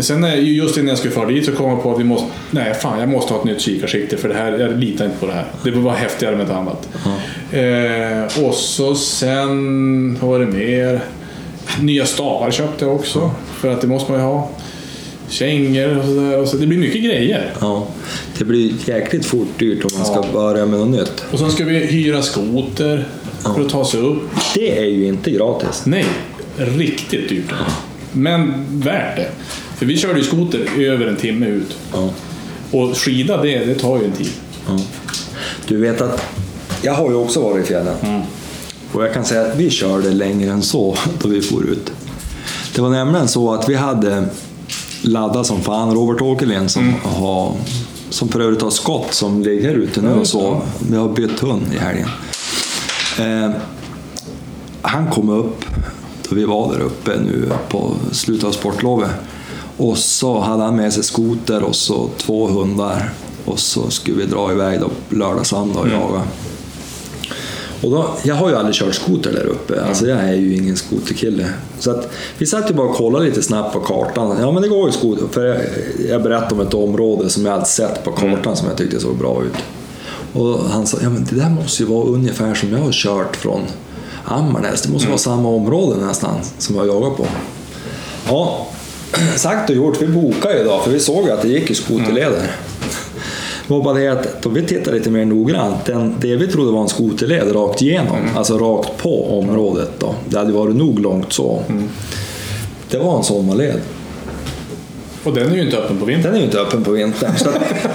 Sen 0.00 0.24
är, 0.24 0.36
ju 0.36 0.52
just 0.52 0.76
innan 0.76 0.88
jag 0.88 0.98
skulle 0.98 1.14
fara 1.14 1.26
dit 1.26 1.44
så 1.44 1.52
kom 1.52 1.70
jag 1.70 1.82
på 1.82 1.92
att 1.92 2.00
vi 2.00 2.04
måste, 2.04 2.26
nej 2.50 2.74
fan 2.74 3.00
jag 3.00 3.08
måste 3.08 3.32
ha 3.32 3.40
ett 3.40 3.46
nytt 3.46 3.60
kikarsikte 3.60 4.16
för 4.16 4.28
det 4.28 4.34
här, 4.34 4.58
jag 4.58 4.78
litar 4.78 5.04
inte 5.04 5.18
på 5.18 5.26
det 5.26 5.32
här. 5.32 5.44
Det 5.64 5.70
var 5.70 5.92
häftigare 5.92 6.36
med 6.36 6.46
ett 6.46 6.52
annat. 6.52 6.88
Eh, 7.52 8.44
och 8.44 8.54
så 8.54 8.94
sen, 8.94 10.18
vad 10.20 10.30
var 10.30 10.38
det 10.38 10.46
mer? 10.46 11.00
Nya 11.80 12.06
stavar 12.06 12.50
köpte 12.50 12.84
jag 12.84 12.94
också, 12.94 13.30
för 13.54 13.70
att 13.70 13.80
det 13.80 13.86
måste 13.86 14.12
man 14.12 14.20
ju 14.20 14.26
ha. 14.26 14.48
Kängor 15.28 15.98
och 15.98 16.04
sådär. 16.04 16.44
Så, 16.46 16.56
det 16.56 16.66
blir 16.66 16.78
mycket 16.78 17.04
grejer. 17.04 17.54
Ja, 17.60 17.86
det 18.38 18.44
blir 18.44 18.72
jäkligt 18.88 19.26
fort 19.26 19.48
dyrt 19.58 19.84
om 19.84 19.90
man 19.96 20.04
ska 20.06 20.14
Ja. 20.14 20.32
börja 20.32 20.66
med 20.66 20.78
något 20.80 20.88
nytt. 21.00 21.24
Och 21.32 21.38
sen 21.38 21.50
ska 21.50 21.64
vi 21.64 21.78
hyra 21.78 22.22
skoter 22.22 23.08
för 23.42 23.60
att 23.60 23.68
ta 23.68 23.84
sig 23.84 24.00
upp. 24.00 24.22
Det 24.54 24.78
är 24.78 24.84
ju 24.84 25.06
inte 25.06 25.30
gratis. 25.30 25.82
Nej, 25.86 26.04
riktigt 26.56 27.28
dyrt. 27.28 27.52
Men 28.12 28.64
värt 28.68 29.16
det. 29.16 29.28
För 29.76 29.86
vi 29.86 29.96
körde 29.96 30.18
ju 30.18 30.24
skoter 30.24 30.60
över 30.78 31.06
en 31.06 31.16
timme 31.16 31.46
ut. 31.46 31.76
Ja. 31.92 32.10
Och 32.70 32.96
skida, 32.96 33.42
det, 33.42 33.58
det 33.64 33.74
tar 33.74 33.98
ju 33.98 34.04
en 34.04 34.12
tid. 34.12 34.30
Ja. 34.68 34.78
Du 35.68 35.76
vet 35.76 36.00
att 36.00 36.22
jag 36.82 36.92
har 36.94 37.10
ju 37.10 37.16
också 37.16 37.40
varit 37.40 37.64
i 37.64 37.68
fjällen. 37.68 38.22
Och 38.92 39.02
jag 39.04 39.14
kan 39.14 39.24
säga 39.24 39.40
att 39.46 39.56
vi 39.56 39.70
körde 39.70 40.10
längre 40.10 40.50
än 40.50 40.62
så 40.62 40.96
då 41.22 41.28
vi 41.28 41.40
for 41.42 41.64
ut. 41.66 41.92
Det 42.74 42.82
var 42.82 42.90
nämligen 42.90 43.28
så 43.28 43.54
att 43.54 43.68
vi 43.68 43.74
hade 43.74 44.24
laddat 45.02 45.46
som 45.46 45.60
fan. 45.60 45.94
Robert 45.94 46.22
Åkerlind 46.22 46.70
som, 46.70 46.94
har, 47.02 47.54
som 48.10 48.28
för 48.28 48.40
övrigt 48.40 48.62
har 48.62 48.70
skott 48.70 49.14
som 49.14 49.42
ligger 49.42 49.74
ute 49.74 50.02
nu 50.02 50.12
och 50.12 50.26
så. 50.26 50.62
Vi 50.90 50.96
har 50.96 51.08
bytt 51.08 51.40
hund 51.40 51.74
i 51.74 51.78
helgen. 51.78 52.08
Eh, 53.18 53.50
han 54.82 55.10
kom 55.10 55.28
upp 55.28 55.64
då 56.28 56.34
vi 56.34 56.44
var 56.44 56.72
där 56.72 56.80
uppe 56.80 57.10
nu 57.24 57.52
på 57.68 57.94
slutet 58.12 58.44
av 58.44 58.52
sportlovet. 58.52 59.10
Och 59.76 59.98
så 59.98 60.40
hade 60.40 60.62
han 60.62 60.76
med 60.76 60.92
sig 60.92 61.02
skoter 61.04 61.62
och 61.62 61.76
så 61.76 62.08
två 62.16 62.46
hundar. 62.46 63.10
Och 63.44 63.58
så 63.58 63.90
skulle 63.90 64.16
vi 64.16 64.26
dra 64.26 64.52
iväg 64.52 64.80
då 64.80 65.16
lördag, 65.16 65.46
söndag 65.46 65.80
och 65.80 65.88
jaga. 65.88 66.22
Och 67.82 67.90
då, 67.90 68.10
jag 68.22 68.34
har 68.34 68.48
ju 68.48 68.56
aldrig 68.56 68.74
kört 68.74 68.94
skoter 68.94 69.32
där 69.32 69.46
uppe, 69.46 69.84
alltså 69.84 70.06
jag 70.06 70.18
är 70.18 70.34
ju 70.34 70.54
ingen 70.54 70.76
skoterkille. 70.76 71.46
Så 71.78 71.90
att, 71.90 72.08
vi 72.38 72.46
satt 72.46 72.70
ju 72.70 72.74
bara 72.74 72.88
och 72.88 72.96
kollade 72.96 73.24
lite 73.24 73.42
snabbt 73.42 73.72
på 73.72 73.80
kartan. 73.80 74.36
Ja 74.40 74.52
men 74.52 74.62
det 74.62 74.68
går 74.68 74.86
ju 74.86 74.92
skoter, 74.92 75.26
för 75.30 75.44
jag, 75.46 75.58
jag 76.08 76.22
berättade 76.22 76.54
om 76.54 76.60
ett 76.60 76.74
område 76.74 77.30
som 77.30 77.46
jag 77.46 77.52
hade 77.52 77.66
sett 77.66 78.04
på 78.04 78.12
kartan 78.12 78.56
som 78.56 78.68
jag 78.68 78.76
tyckte 78.76 79.00
såg 79.00 79.16
bra 79.16 79.42
ut. 79.44 79.62
Och 80.32 80.58
han 80.70 80.86
sa, 80.86 80.98
ja 81.02 81.10
men 81.10 81.24
det 81.24 81.36
där 81.36 81.50
måste 81.50 81.82
ju 81.82 81.88
vara 81.88 82.04
ungefär 82.04 82.54
som 82.54 82.72
jag 82.72 82.78
har 82.78 82.92
kört 82.92 83.36
från 83.36 83.60
Ammarnäs. 84.24 84.82
Det 84.82 84.92
måste 84.92 85.08
vara 85.08 85.18
samma 85.18 85.48
område 85.48 86.06
nästan 86.06 86.34
som 86.58 86.76
jag 86.76 86.86
jagar 86.86 87.10
på. 87.10 87.26
Ja, 88.28 88.66
sagt 89.36 89.70
och 89.70 89.76
gjort. 89.76 90.02
Vi 90.02 90.06
bokade 90.06 90.54
ju 90.54 90.60
idag 90.60 90.84
för 90.84 90.90
vi 90.90 91.00
såg 91.00 91.30
att 91.30 91.42
det 91.42 91.48
gick 91.48 91.70
i 91.70 91.74
skoterleder. 91.74 92.56
Det 93.68 93.74
var 93.74 93.82
bara 93.82 93.94
det 93.94 94.08
att 94.08 94.42
då 94.42 94.48
vi 94.48 94.62
tittade 94.62 94.96
lite 94.96 95.10
mer 95.10 95.24
noggrant, 95.24 95.84
den, 95.84 96.14
det 96.20 96.36
vi 96.36 96.46
trodde 96.46 96.72
var 96.72 96.82
en 96.82 96.88
skoterled 96.88 97.54
rakt 97.54 97.82
igenom, 97.82 98.16
alltså 98.36 98.58
rakt 98.58 98.96
på 98.96 99.38
området 99.38 99.90
då. 99.98 100.14
Det 100.28 100.38
hade 100.38 100.52
varit 100.52 100.76
nog 100.76 101.00
långt 101.00 101.32
så. 101.32 101.62
Det 102.90 102.98
var 102.98 103.16
en 103.18 103.24
sommarled. 103.24 103.80
Och 105.24 105.34
den 105.34 105.50
är 105.50 105.54
ju 105.56 105.62
inte 105.62 105.76
öppen 105.76 105.98
på 105.98 106.04
vintern. 106.04 106.24
Den 106.32 106.34
är 106.34 106.38
ju 106.38 106.44
inte 106.44 106.60
öppen 106.60 106.84
på 106.84 106.90
vintern. 106.90 107.30
Så 107.36 107.48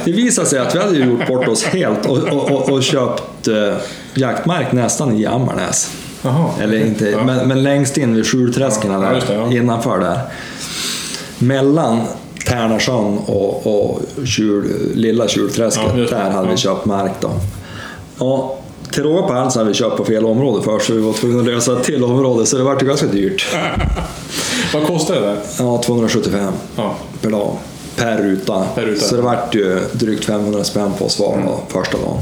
det 0.05 0.11
visade 0.11 0.47
sig 0.47 0.59
att 0.59 0.75
vi 0.75 0.79
hade 0.79 0.97
gjort 0.97 1.27
bort 1.27 1.47
oss 1.47 1.63
helt 1.63 2.05
och, 2.05 2.17
och, 2.17 2.51
och, 2.51 2.69
och 2.69 2.83
köpt 2.83 3.47
eh, 3.47 3.73
jaktmark 4.13 4.71
nästan 4.71 5.17
i 5.17 5.25
Ammarnäs. 5.25 5.91
Eller 6.61 6.77
inte, 6.85 7.09
Ja. 7.09 7.23
men, 7.23 7.47
men 7.47 7.63
längst 7.63 7.97
in 7.97 8.15
vid 8.15 8.25
Skjulträsken 8.27 8.91
Ja, 8.91 9.15
ja. 9.33 9.51
innanför 9.53 9.99
där. 9.99 10.19
Mellan 11.37 12.01
Tärnasjön 12.47 13.17
och, 13.17 13.67
och 13.67 14.01
Kjul, 14.25 14.91
lilla 14.95 15.27
Kjulträsket, 15.27 15.83
Ja, 15.97 16.03
där 16.17 16.29
hade 16.29 16.49
vi 16.51 16.57
köpt 16.57 16.85
mark 16.85 17.11
då. 17.19 17.31
Och 18.25 18.63
till 18.91 19.03
råga 19.03 19.21
på 19.27 19.33
allt 19.33 19.51
så 19.53 19.59
hade 19.59 19.69
vi 19.69 19.75
köpt 19.75 19.97
på 19.97 20.05
fel 20.05 20.25
område 20.25 20.63
först, 20.63 20.85
så 20.87 20.93
vi 20.93 21.01
var 21.01 21.13
tvungna 21.13 21.39
att 21.39 21.45
lösa 21.45 21.73
ett 21.77 21.83
till 21.83 22.03
område, 22.03 22.45
så 22.45 22.57
det 22.57 22.63
vart 22.63 22.81
ju 22.83 22.87
ganska 22.87 23.07
dyrt. 23.07 23.47
Vad 24.73 24.83
kostar 24.87 25.15
det? 25.21 25.37
Ja, 25.59 25.81
275 25.85 26.53
Ja. 26.75 26.95
per 27.21 27.29
dag. 27.29 27.57
Per 27.97 28.17
ruta. 28.17 28.65
Per 28.75 28.81
ruta. 28.81 29.01
Så 29.05 29.15
det 29.15 29.21
vart 29.21 29.55
ju 29.55 29.79
drygt 29.91 30.25
500 30.25 30.63
spänn 30.63 30.91
på 30.99 31.05
oss 31.05 31.19
var 31.19 31.37
då, 31.45 31.79
första 31.79 31.97
dagen. 31.97 32.17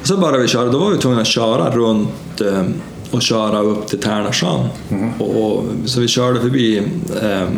Och 0.00 0.06
så 0.06 0.16
började 0.16 0.38
vi 0.42 0.48
köra, 0.48 0.70
då 0.70 0.78
var 0.78 0.90
vi 0.90 0.98
tvungna 0.98 1.20
att 1.20 1.26
köra 1.26 1.70
runt 1.70 2.40
eh, 2.40 2.62
och 3.10 3.22
köra 3.22 3.60
upp 3.60 3.86
till 3.86 3.98
Tärnasjön. 4.00 4.66
Mhm. 4.88 5.12
Och, 5.18 5.44
och, 5.52 5.64
så 5.86 6.00
vi 6.00 6.08
körde 6.08 6.40
förbi 6.40 6.78
eh, 7.22 7.48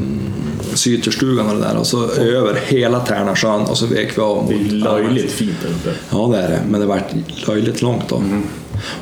Syterstugan 0.75 1.47
och 1.49 1.55
det 1.57 1.61
där 1.61 1.77
och 1.77 1.87
så 1.87 2.09
över 2.11 2.55
hela 2.67 3.01
Tärnasjön 3.01 3.61
och 3.63 3.77
så 3.79 3.87
vek 3.87 4.19
vi 4.19 4.23
av 4.23 4.47
Det 4.49 4.55
är 4.55 4.59
mot 4.59 4.73
löjligt 4.73 5.33
fint 5.33 5.57
där 5.63 5.69
uppe. 5.71 5.99
Ja 6.11 6.29
det 6.33 6.39
är 6.39 6.49
det, 6.49 6.61
men 6.71 6.81
det 6.81 6.87
vart 6.87 7.13
löjligt 7.49 7.83
långt 7.83 8.09
då. 8.09 8.19
Mhm. 8.19 8.43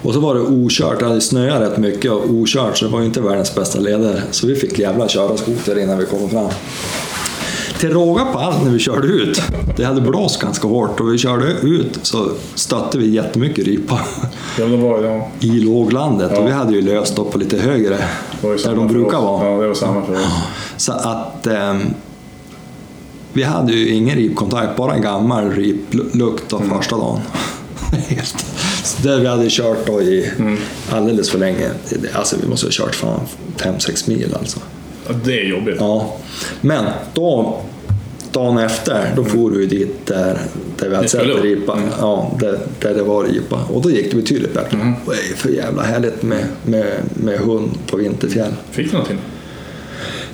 Och 0.02 0.14
så 0.14 0.20
var 0.20 0.34
det 0.34 0.40
okört, 0.40 0.98
det 0.98 1.06
hade 1.06 1.20
snöat 1.20 1.60
rätt 1.60 1.78
mycket 1.78 2.10
och 2.10 2.30
okört 2.30 2.78
så 2.78 2.84
det 2.84 2.90
var 2.90 3.00
ju 3.00 3.06
inte 3.06 3.20
världens 3.20 3.54
bästa 3.54 3.78
leder. 3.78 4.22
Så 4.30 4.46
vi 4.46 4.54
fick 4.54 4.78
jävla 4.78 5.08
köra 5.08 5.36
skoter 5.36 5.78
innan 5.78 5.98
vi 5.98 6.04
kom 6.06 6.30
fram. 6.30 6.48
Till 7.78 7.90
råga 7.90 8.24
på 8.24 8.38
allt 8.38 8.64
när 8.64 8.70
vi 8.70 8.78
körde 8.78 9.06
ut, 9.08 9.42
det 9.76 9.84
hade 9.84 10.00
blåst 10.00 10.40
ganska 10.40 10.68
hårt 10.68 11.00
och 11.00 11.12
vi 11.12 11.18
körde 11.18 11.46
ut 11.62 11.98
så 12.02 12.30
stötte 12.54 12.98
vi 12.98 13.10
jättemycket 13.10 13.66
ripa 13.66 14.00
Ja, 14.58 14.64
det 14.64 14.76
var, 14.76 15.02
ja, 15.04 15.28
i 15.40 15.60
låglandet 15.60 16.30
Ja. 16.34 16.40
och 16.40 16.46
vi 16.46 16.52
hade 16.52 16.72
ju 16.72 16.82
löst 16.82 17.18
upp 17.18 17.32
på 17.32 17.38
lite 17.38 17.58
högre, 17.58 17.98
där 18.40 18.74
de 18.76 18.88
brukar 18.88 19.20
vara. 19.20 19.50
Ja, 19.50 19.60
det 19.60 19.66
var 19.68 19.74
samma 19.74 20.02
för 20.06 20.12
oss. 20.12 20.20
Så 20.78 20.92
att 20.92 21.46
ehm, 21.46 21.80
vi 23.32 23.42
hade 23.42 23.72
ju 23.72 23.88
ingen 23.88 24.16
ripkontakt, 24.16 24.76
bara 24.76 24.94
en 24.94 25.02
gammal 25.02 25.50
riplukt 25.50 26.52
av 26.52 26.62
Mm. 26.62 26.76
första 26.76 26.96
dagen. 26.96 27.20
Helt. 28.08 28.46
Så 28.84 29.02
det 29.08 29.18
vi 29.20 29.26
hade 29.26 29.46
kört 29.50 29.86
då 29.86 30.02
i 30.02 30.30
Mm. 30.38 30.56
alldeles 30.90 31.30
för 31.30 31.38
länge. 31.38 31.70
Alltså 32.14 32.36
vi 32.42 32.48
måste 32.48 32.66
ha 32.66 32.70
kört 32.72 32.94
fan 32.94 33.20
5-6 33.56 34.08
mil 34.08 34.34
alltså. 34.38 34.58
Det 35.24 35.40
är 35.40 35.44
jobbigt. 35.44 35.76
Ja. 35.78 36.16
Men 36.60 36.84
då, 37.14 37.60
dagen 38.32 38.58
efter, 38.58 39.12
då 39.16 39.24
for 39.24 39.50
vi 39.50 39.66
dit 39.66 40.06
där, 40.06 40.38
där 40.78 40.88
vi 40.88 40.96
hade 40.96 41.08
sett 41.08 41.42
ripa. 41.42 41.72
Mm. 41.72 41.88
Ja, 42.00 42.36
där, 42.40 42.58
där 42.80 42.94
det 42.94 43.02
var 43.02 43.24
ripa. 43.24 43.60
Och 43.72 43.82
då 43.82 43.90
gick 43.90 44.10
det 44.10 44.16
betydligt 44.16 44.54
bättre. 44.54 44.94
Det 45.06 45.12
är 45.32 45.36
för 45.36 45.48
jävla 45.48 45.82
härligt 45.82 46.22
med, 46.22 46.44
med, 46.64 46.92
med 47.14 47.38
hund 47.38 47.70
på 47.90 47.96
vinterfjäll. 47.96 48.52
Fick 48.70 48.86
du 48.86 48.92
någonting? 48.92 49.18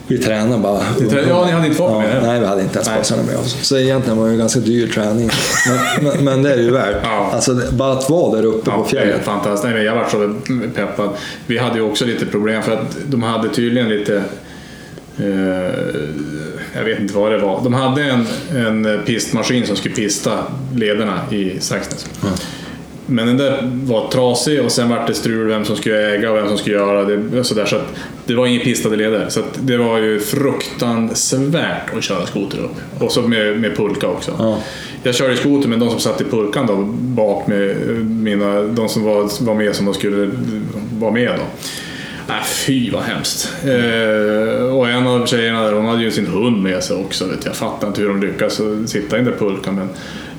Vi 0.07 0.19
tränade 0.19 0.63
bara. 0.63 0.81
Ja, 1.29 1.45
ni 1.47 1.53
hade 1.53 1.67
inte 1.67 1.77
fått 1.79 1.91
ja, 1.91 1.99
med 1.99 2.17
er? 2.17 2.21
Nej, 2.23 2.41
vi 2.41 2.47
hade 2.47 2.63
inte 2.63 2.75
ens 2.79 2.89
påsarna 2.89 3.23
med 3.23 3.37
oss. 3.37 3.57
Så 3.63 3.79
egentligen 3.79 4.19
var 4.19 4.27
det 4.27 4.33
en 4.33 4.39
ganska 4.39 4.61
dyr 4.61 4.87
träning. 4.89 5.31
Men, 5.69 6.05
men, 6.15 6.25
men 6.25 6.43
det 6.43 6.53
är 6.53 6.57
det 6.57 6.63
ju 6.63 6.71
värt. 6.71 6.97
Ja. 7.03 7.31
Alltså, 7.33 7.61
bara 7.73 7.93
att 7.93 8.11
vara 8.11 8.37
där 8.37 8.45
uppe 8.45 8.71
på 8.71 8.77
Ja, 8.77 8.85
är 8.85 8.89
fjället. 8.89 9.25
fantastiskt. 9.25 9.65
Nej, 9.65 9.75
men 9.75 9.85
jag 9.85 9.95
var 9.95 10.09
så 10.09 10.35
peppad. 10.75 11.11
Vi 11.47 11.59
hade 11.59 11.75
ju 11.77 11.83
också 11.83 12.05
lite 12.05 12.27
problem 12.27 12.63
för 12.63 12.73
att 12.73 12.97
de 13.07 13.23
hade 13.23 13.49
tydligen 13.49 13.89
lite... 13.89 14.23
Eh, 15.19 15.27
jag 16.77 16.85
vet 16.85 17.01
inte 17.01 17.15
vad 17.15 17.33
det 17.33 17.39
var. 17.39 17.61
De 17.65 17.75
hade 17.75 18.03
en, 18.03 18.27
en 18.57 19.03
pistmaskin 19.07 19.67
som 19.67 19.77
skulle 19.77 19.95
pista 19.95 20.39
lederna 20.75 21.21
i 21.31 21.61
Saxnäs. 21.61 22.07
Men 23.07 23.27
den 23.27 23.37
där 23.37 23.71
var 23.85 24.09
trasig 24.09 24.63
och 24.63 24.73
sen 24.73 24.89
var 24.89 25.05
det 25.07 25.15
strul 25.15 25.49
vem 25.49 25.65
som 25.65 25.77
skulle 25.77 26.15
äga 26.15 26.31
och 26.31 26.37
vem 26.37 26.49
som 26.49 26.59
skulle 26.59 26.77
göra 26.77 27.05
det. 27.05 27.45
Så, 27.45 27.55
där, 27.55 27.67
så 27.67 27.77
att 27.77 27.95
det 28.27 28.35
var 28.35 28.47
inga 28.47 28.61
pistade 28.61 28.97
leder. 28.97 29.29
Så 29.29 29.41
det 29.61 29.77
var 29.77 29.99
ju 29.99 30.21
fruktansvärt 30.21 31.95
att 31.97 32.05
köra 32.05 32.27
skoter 32.27 32.59
upp. 32.59 33.03
Och 33.03 33.13
så 33.13 33.23
med, 33.23 33.61
med 33.61 33.77
pulka 33.77 34.09
också. 34.09 34.33
Ja. 34.39 34.59
Jag 35.03 35.15
körde 35.15 35.37
skoter 35.37 35.69
men 35.69 35.79
de 35.79 35.91
som 35.91 36.01
satt 36.01 36.21
i 36.21 36.25
pulkan 36.25 36.67
då 36.67 36.77
bak 37.01 37.47
med 37.47 37.77
mina, 38.07 38.63
de 38.63 38.89
som 38.89 39.05
var, 39.05 39.45
var 39.45 39.55
med 39.55 39.77
som 39.77 39.87
de 39.87 39.95
skulle 39.95 40.31
vara 40.99 41.13
med 41.13 41.33
då. 41.39 41.45
Äh, 42.29 42.45
fy 42.45 42.91
vad 42.91 43.03
hemskt. 43.03 43.53
Eh, 43.65 44.77
och 44.77 44.89
en 44.89 45.07
av 45.07 45.27
tjejerna 45.27 45.63
där, 45.63 45.73
hon 45.73 45.87
hade 45.87 46.03
ju 46.03 46.11
sin 46.11 46.27
hund 46.27 46.63
med 46.63 46.85
sig 46.85 46.97
också. 46.97 47.25
Vet 47.25 47.45
jag. 47.45 47.51
jag 47.51 47.57
fattar 47.57 47.89
inte 47.89 48.01
hur 48.01 48.09
de 48.09 48.21
lyckas 48.21 48.61
sitta 48.87 49.17
i 49.17 49.23
den 49.23 49.25
där 49.25 49.39
pulkan. 49.39 49.75
Men 49.75 49.89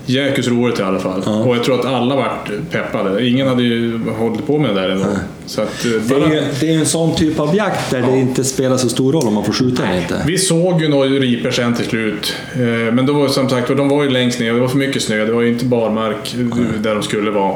jäkligt 0.06 0.48
roligt 0.48 0.80
i 0.80 0.84
alla 0.84 1.00
fall. 1.00 1.22
Och 1.48 1.56
jag 1.56 1.63
tror 1.63 1.80
att 1.80 1.86
alla 1.86 2.15
vart 2.15 2.50
peppade. 2.72 3.28
Ingen 3.28 3.48
hade 3.48 3.63
ju 3.63 4.00
hållit 4.20 4.48
på 4.48 4.58
med 4.60 4.76
det 4.76 4.82
där 4.82 4.89
ändå. 4.89 5.06
Så 5.46 5.62
att, 5.62 5.86
eh, 5.86 5.91
Det 5.91 6.15
är, 6.38 6.44
det 6.60 6.70
är 6.74 6.78
en 6.80 6.86
sån 6.86 7.15
typ 7.15 7.39
av 7.39 7.56
jakt 7.56 7.91
där 7.91 8.02
det 8.02 8.18
inte 8.20 8.44
spelar 8.44 8.78
så 8.78 8.89
stor 8.89 9.13
roll 9.13 9.28
om 9.28 9.34
man 9.34 9.44
får 9.46 9.54
skjuta 9.54 9.84
eller 9.88 10.02
inte. 10.02 10.24
Vi 10.28 10.38
såg 10.38 10.82
ju 10.82 10.88
några 10.88 11.10
ripor 11.10 11.52
sen 11.52 11.74
till 11.74 11.86
slut. 11.86 12.36
Eh, 12.54 12.60
Men 12.94 13.06
då 13.06 13.13
var 13.13 13.28
som 13.28 13.50
sagt 13.50 13.68
de 13.68 13.89
var 13.89 14.04
ju 14.04 14.10
längst 14.10 14.39
ner. 14.39 14.54
Det 14.54 14.60
var 14.60 14.68
för 14.68 14.78
mycket 14.78 15.02
snö. 15.02 15.26
Det 15.26 15.32
var 15.32 15.41
ju 15.41 15.50
inte 15.50 15.65
barmark 15.65 16.36
eh, 16.39 16.82
där 16.82 16.96
de 16.96 17.04
skulle 17.04 17.32
vara. 17.32 17.56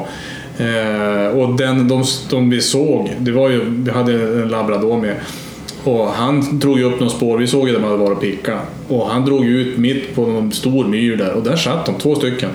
Och 1.34 1.54
den, 1.56 1.88
de, 1.88 2.04
de 2.30 2.50
vi 2.50 2.60
såg, 2.60 3.10
det 3.18 3.32
var 3.32 3.50
ju, 3.50 3.60
vi 3.66 3.90
hade 3.90 4.12
en 4.12 4.48
labrador 4.48 4.96
med. 5.00 5.14
Och 5.84 6.06
han 6.06 6.58
drog 6.58 6.78
ju 6.78 6.84
upp 6.84 7.00
något 7.00 7.12
spår, 7.12 7.38
vi 7.38 7.46
såg 7.46 7.68
ju 7.68 7.74
där 7.74 7.80
man 7.80 7.90
hade 7.90 8.02
varit 8.02 8.16
och 8.16 8.22
picka. 8.22 8.58
Och 8.88 9.06
han 9.06 9.24
drog 9.24 9.46
ut 9.46 9.78
mitt 9.78 10.14
på 10.14 10.26
någon 10.26 10.52
stor 10.52 10.84
myr 10.84 11.16
där 11.16 11.32
och 11.32 11.42
där 11.42 11.56
satt 11.56 11.86
de, 11.86 11.94
två 11.94 12.14
stycken. 12.14 12.50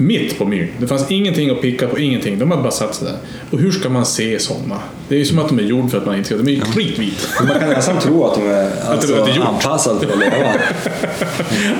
Mitt 0.00 0.38
på 0.38 0.44
myren. 0.44 0.68
Det 0.78 0.86
fanns 0.86 1.10
ingenting 1.10 1.50
att 1.50 1.60
picka 1.60 1.88
på, 1.88 1.98
ingenting. 1.98 2.38
De 2.38 2.50
hade 2.50 2.62
bara 2.62 2.72
satt 2.72 2.94
sig 2.94 3.08
där. 3.08 3.16
Och 3.50 3.58
hur 3.58 3.70
ska 3.70 3.88
man 3.88 4.06
se 4.06 4.38
sådana? 4.38 4.80
Det 5.08 5.14
är 5.14 5.18
ju 5.18 5.24
som 5.24 5.38
att 5.38 5.48
de 5.48 5.58
är 5.58 5.62
gjorda 5.62 5.88
för 5.88 5.98
att 5.98 6.06
man 6.06 6.16
inte 6.16 6.26
ska... 6.26 6.36
De 6.36 6.48
är 6.48 6.52
ju 6.52 6.60
kritvita. 6.60 7.44
Man 7.44 7.60
kan 7.60 7.68
nästan 7.68 7.98
tro 7.98 8.24
att 8.24 8.34
de 8.34 8.46
är 8.46 8.52
det 8.52 8.82
alltså, 8.88 9.40
anpassade 9.40 10.00
för 10.00 10.12
att 10.12 10.18
leva. 10.18 10.36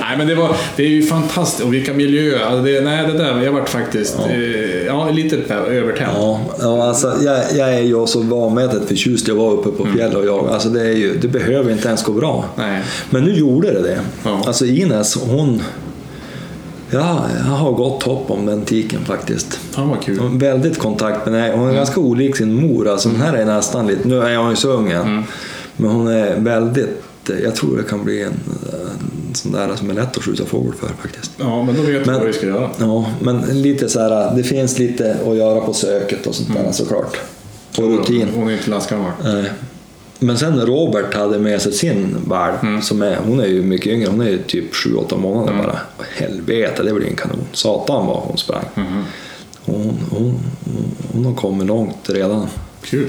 Nej 0.01 0.19
men 0.19 0.27
det, 0.27 0.35
var, 0.35 0.57
det 0.77 0.83
är 0.83 0.89
ju 0.89 1.03
fantastiskt 1.03 1.65
och 1.65 1.75
vilka 1.75 1.93
miljöer. 1.93 2.41
Alltså 2.41 2.63
det, 2.63 2.81
nej 2.81 3.07
det 3.07 3.13
där, 3.13 3.43
jag 3.43 3.53
vart 3.53 3.69
faktiskt 3.69 4.17
ja. 4.19 4.31
Eh, 4.31 4.87
ja, 4.87 5.11
lite 5.11 5.55
övertänd. 5.55 6.13
Ja, 6.17 6.41
ja 6.61 6.89
alltså, 6.89 7.15
jag, 7.25 7.39
jag 7.57 7.75
är 7.75 7.81
ju 7.81 8.07
så 8.07 8.21
vanmäktigt 8.21 8.89
förtjust 8.89 9.29
i 9.29 9.31
att 9.31 9.37
vara 9.37 9.53
uppe 9.53 9.71
på 9.71 9.87
fjället 9.87 10.15
och 10.15 10.27
jaga. 10.27 10.51
Alltså, 10.51 10.69
det, 10.69 10.81
är 10.81 10.95
ju, 10.95 11.19
det 11.19 11.29
behöver 11.29 11.73
inte 11.73 11.89
ens 11.89 12.05
gå 12.05 12.13
bra. 12.13 12.45
Nej. 12.57 12.83
Men 13.11 13.25
nu 13.25 13.33
gjorde 13.35 13.73
det 13.73 13.83
det. 13.83 14.01
Ja. 14.25 14.43
Alltså 14.47 14.67
Ines, 14.67 15.15
hon... 15.15 15.63
Ja, 16.91 17.27
jag 17.39 17.45
har 17.45 17.73
gott 17.73 18.03
hopp 18.03 18.31
om 18.31 18.47
den 18.47 18.63
tiken 18.63 19.05
faktiskt. 19.05 19.55
Fan 19.71 19.89
vad 19.89 20.03
kul. 20.03 20.19
Hon 20.19 20.39
väldigt 20.39 20.79
kontakt 20.79 21.27
med 21.27 21.45
Mm. 21.49 21.61
Hon 21.61 21.71
är 21.71 21.75
ganska 21.75 22.01
olik 22.01 22.37
sin 22.37 22.55
mor. 22.55 22.89
Alltså, 22.89 23.09
Den 23.09 23.21
här 23.21 23.35
är 23.35 23.45
nästan 23.45 23.87
lite... 23.87 24.09
Nu 24.09 24.23
är 24.23 24.37
hon 24.37 24.51
ju 24.51 24.57
så 24.57 24.69
ung 24.73 24.91
än. 24.91 25.03
Mm. 25.07 25.25
Men 25.77 25.91
hon 25.91 26.09
är 26.09 26.37
väldigt... 26.37 27.05
Jag 27.45 27.55
tror 27.55 27.77
det 27.77 27.83
kan 27.83 28.05
bli 28.05 28.23
en, 28.23 28.29
en 28.29 29.35
sån 29.35 29.53
där 29.53 29.69
som 29.77 29.91
är 29.91 29.95
lätt 29.95 30.17
att 30.17 30.23
skjuta 30.23 30.45
fågel 30.45 30.73
för 30.81 30.89
faktiskt. 31.03 31.31
Ja 31.37 31.63
men 31.63 31.75
då 31.77 31.83
vet 31.83 32.07
Men- 32.07 32.15
vad 32.15 32.27
vi 32.27 32.33
ska 32.33 32.47
göra. 32.47 32.71
Ja, 32.79 33.07
men 33.21 33.41
lite 33.63 33.89
så 33.89 34.01
här, 34.01 34.37
det 34.37 34.43
finns 34.43 34.79
lite 34.79 35.17
att 35.29 35.37
göra 35.37 35.61
på 35.61 35.73
söket 35.73 36.27
och 36.27 36.35
sånt 36.35 36.49
där 36.55 36.61
Mm. 36.61 36.73
såklart. 36.73 37.17
och 37.79 37.85
rutin. 37.99 38.29
Hon 38.35 38.49
är 38.49 38.53
inte 38.53 38.71
lastgammal. 38.71 39.11
Nej. 39.25 39.51
Men 40.19 40.39
sen 40.39 40.67
Robert 40.67 41.15
hade 41.15 41.39
med 41.39 41.63
sig 41.63 41.73
sin 41.73 42.17
valp, 42.27 42.63
Mm. 42.63 42.83
som 42.83 43.03
är, 43.03 43.17
hon 43.27 43.41
är 43.41 43.47
ju 43.47 43.63
mycket 43.63 43.87
yngre, 43.87 44.09
hon 44.11 44.21
är 44.21 44.31
ju 44.31 44.39
typ 44.39 44.75
7-8 44.75 45.17
månader 45.17 45.53
Mm. 45.53 45.65
bara. 45.67 45.79
Helvete, 46.17 46.83
det 46.83 46.93
blir 46.95 47.07
en 47.07 47.17
kanon. 47.17 47.39
Satan 47.53 48.07
vad 48.07 48.17
hon 48.17 48.37
sprang. 48.39 48.65
Mm-hmm. 48.75 49.03
Hon, 49.65 49.99
hon, 50.11 50.35
hon, 50.65 50.85
hon 51.13 51.25
har 51.25 51.35
kommit 51.35 51.67
långt 51.67 51.97
redan. 52.11 52.47
Kul. 52.83 53.07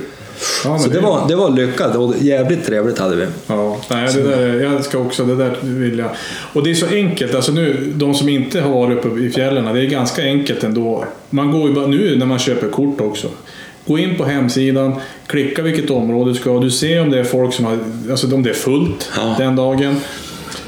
Ja, 0.64 0.70
men 0.70 0.80
Så 0.80 0.90
det 0.90 1.00
var, 1.00 1.28
det 1.28 1.36
var 1.36 1.50
lyckat 1.50 1.96
och 1.96 2.14
jävligt 2.22 2.66
trevligt 2.66 3.00
hade 3.00 3.16
vi. 3.16 3.26
Ja, 3.48 3.78
nej, 3.90 4.14
det 4.14 4.22
där, 4.24 4.60
jag 4.62 4.84
ska 4.86 4.98
också, 4.98 5.26
det 5.26 5.36
där 5.36 5.58
vill 5.62 6.00
jag. 6.00 6.10
Och 6.54 6.64
det 6.64 6.70
är 6.72 6.76
så 6.76 6.86
enkelt, 6.88 7.36
alltså 7.36 7.52
nu, 7.52 7.94
de 7.96 8.14
som 8.14 8.30
inte 8.30 8.62
har 8.62 8.70
varit 8.72 9.06
uppe 9.06 9.20
i 9.20 9.30
fjällen, 9.30 9.74
det 9.76 9.82
är 9.82 9.86
ganska 9.86 10.22
enkelt 10.24 10.64
ändå. 10.64 11.06
Man 11.30 11.52
går 11.52 11.70
ju 11.70 11.76
bara, 11.76 11.88
nu 11.88 12.16
när 12.18 12.26
man 12.26 12.40
köper 12.40 12.68
kort 12.70 13.02
också. 13.02 13.28
Gå 13.90 13.98
in 14.00 14.16
på 14.18 14.26
hemsidan, 14.26 14.96
klicka 15.28 15.62
vilket 15.62 15.90
område 15.90 16.32
du 16.32 16.36
ska 16.36 16.60
du 16.60 16.72
ser 16.72 17.02
om 17.02 17.10
det 17.10 17.20
är 17.20 17.24
folk 17.24 17.54
som 17.54 17.66
har, 17.66 17.78
alltså 18.12 18.36
om 18.36 18.44
det 18.44 18.50
är 18.50 18.54
fullt 18.54 19.10
Ja. 19.18 19.36
den 19.38 19.56
dagen. 19.56 19.96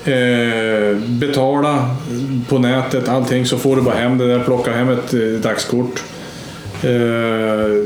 Eh, 0.05 0.97
betala 1.07 1.95
på 2.49 2.59
nätet, 2.59 3.09
allting, 3.09 3.45
så 3.45 3.57
får 3.57 3.75
du 3.75 3.81
bara 3.81 3.95
hem 3.95 4.17
det 4.17 4.27
där, 4.27 4.39
plocka 4.39 4.71
hem 4.71 4.89
ett 4.89 5.13
eh, 5.13 5.19
dagskort. 5.19 6.03
Eh, 6.83 6.89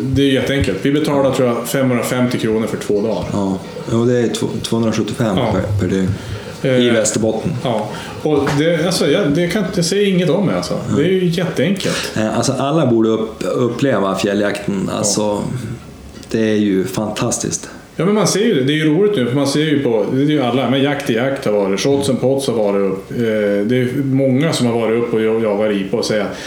det 0.01 0.21
är 0.21 0.31
jätteenkelt. 0.33 0.77
Vi 0.81 0.91
betalar 0.91 1.31
tror 1.31 1.47
jag 1.47 1.67
550 1.67 2.37
kronor 2.37 2.67
för 2.67 2.77
två 2.77 3.01
dagar. 3.01 3.25
Ja, 3.33 3.57
och 3.99 4.07
det 4.07 4.19
är 4.19 4.27
två- 4.27 4.47
275 4.63 5.37
Ja. 5.37 5.51
per, 5.53 5.79
per 5.87 5.95
dygn. 5.95 6.09
I 6.65 6.87
Eh, 6.87 6.93
Västerbotten. 6.93 7.51
Ja, 7.63 7.89
och 8.23 8.49
det, 8.59 8.85
alltså, 8.85 9.07
jag, 9.11 9.29
det, 9.31 9.47
kan, 9.47 9.63
det 9.75 9.83
säger 9.83 10.07
inget 10.07 10.29
om 10.29 10.47
det 10.47 10.55
alltså. 10.57 10.79
Det 10.97 11.03
är 11.03 11.07
ju 11.09 11.25
jätteenkelt. 11.25 12.11
Eh, 12.17 12.37
Alltså 12.37 12.53
alla 12.53 12.85
borde 12.85 13.09
upp, 13.09 13.43
uppleva 13.55 14.15
fjälljakten. 14.15 14.89
Alltså, 14.97 15.41
Det 16.31 16.49
är 16.49 16.55
ju 16.55 16.85
fantastiskt. 16.85 17.69
Ja 17.97 18.05
men 18.05 18.15
man 18.15 18.27
ser 18.27 18.39
ju 18.45 18.53
det, 18.53 18.63
det 18.63 18.73
är 18.73 18.75
ju 18.75 18.95
roligt 18.95 19.15
nu 19.15 19.25
för 19.25 19.35
man 19.35 19.47
ser 19.47 19.59
ju 19.63 19.83
på, 19.83 20.05
det 20.13 20.21
är 20.21 20.25
ju 20.25 20.41
alla, 20.41 20.69
men 20.69 20.83
jakt 20.83 21.09
i 21.09 21.13
jakt 21.13 21.45
har 21.45 21.51
varit, 21.51 21.79
shots 21.79 22.09
and 22.09 22.21
pots 22.21 22.47
har 22.47 22.53
varit 22.53 22.91
upp. 22.91 23.11
Eh, 23.11 23.17
Det 23.65 23.77
är 23.81 24.03
många 24.03 24.53
som 24.53 24.67
har 24.67 24.73
varit 24.79 25.03
upp 25.03 25.13
och 25.13 25.21
jagat 25.21 25.69
ripa 25.71 25.97
och 25.97 26.05
säger 26.05 26.21
att 26.23 26.37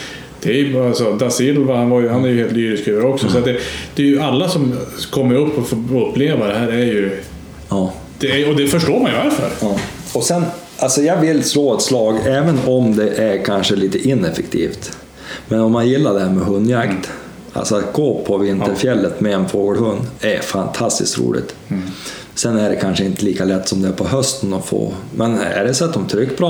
det 0.41 0.59
är 0.61 0.87
alltså, 0.87 1.11
da 1.13 1.29
Silva, 1.29 1.75
han, 1.75 1.89
var 1.89 2.01
ju, 2.01 2.09
han 2.09 2.25
är 2.25 2.29
ju 2.29 2.37
helt 2.37 2.51
lyrisk 2.51 2.87
över 2.87 3.05
också. 3.05 3.27
Så 3.29 3.37
att 3.37 3.45
det, 3.45 3.57
det 3.95 4.03
är 4.03 4.07
ju 4.07 4.19
alla 4.21 4.49
som 4.49 4.73
kommer 5.11 5.35
upp 5.35 5.57
och 5.57 5.67
får 5.67 6.07
uppleva 6.09 6.47
det 6.47 6.53
här 6.53 6.67
är 6.67 6.85
ju... 6.85 7.11
Ja. 7.69 7.93
Det 8.19 8.41
är, 8.43 8.49
och 8.49 8.55
det 8.55 8.67
förstår 8.67 8.99
man 8.99 9.11
ju 9.11 9.17
varför. 9.23 9.49
Ja. 9.61 9.75
Och 10.13 10.23
sen, 10.23 10.45
alltså 10.77 11.01
jag 11.01 11.17
vill 11.21 11.43
slå 11.43 11.75
ett 11.75 11.81
slag 11.81 12.15
även 12.25 12.59
om 12.65 12.95
det 12.95 13.09
är 13.09 13.45
kanske 13.45 13.75
lite 13.75 14.09
ineffektivt. 14.09 14.91
Men 15.47 15.59
om 15.59 15.71
man 15.71 15.87
gillar 15.87 16.13
det 16.13 16.19
här 16.19 16.29
med 16.29 16.45
hundjakt, 16.45 17.09
alltså 17.53 17.75
att 17.75 17.93
gå 17.93 18.23
på 18.27 18.37
vinterfjället 18.37 19.21
med 19.21 19.33
en 19.33 19.49
fågelhund 19.49 20.01
är 20.21 20.39
fantastiskt 20.39 21.19
roligt. 21.19 21.55
Sen 22.35 22.57
är 22.57 22.69
det 22.69 22.75
kanske 22.75 23.05
inte 23.05 23.25
lika 23.25 23.45
lätt 23.45 23.67
som 23.67 23.81
det 23.81 23.87
är 23.87 23.91
på 23.93 24.07
hösten 24.07 24.53
att 24.53 24.65
få, 24.65 24.93
men 25.15 25.37
är 25.39 25.65
det 25.65 25.73
så 25.73 25.85
att 25.85 25.93
de 25.93 26.07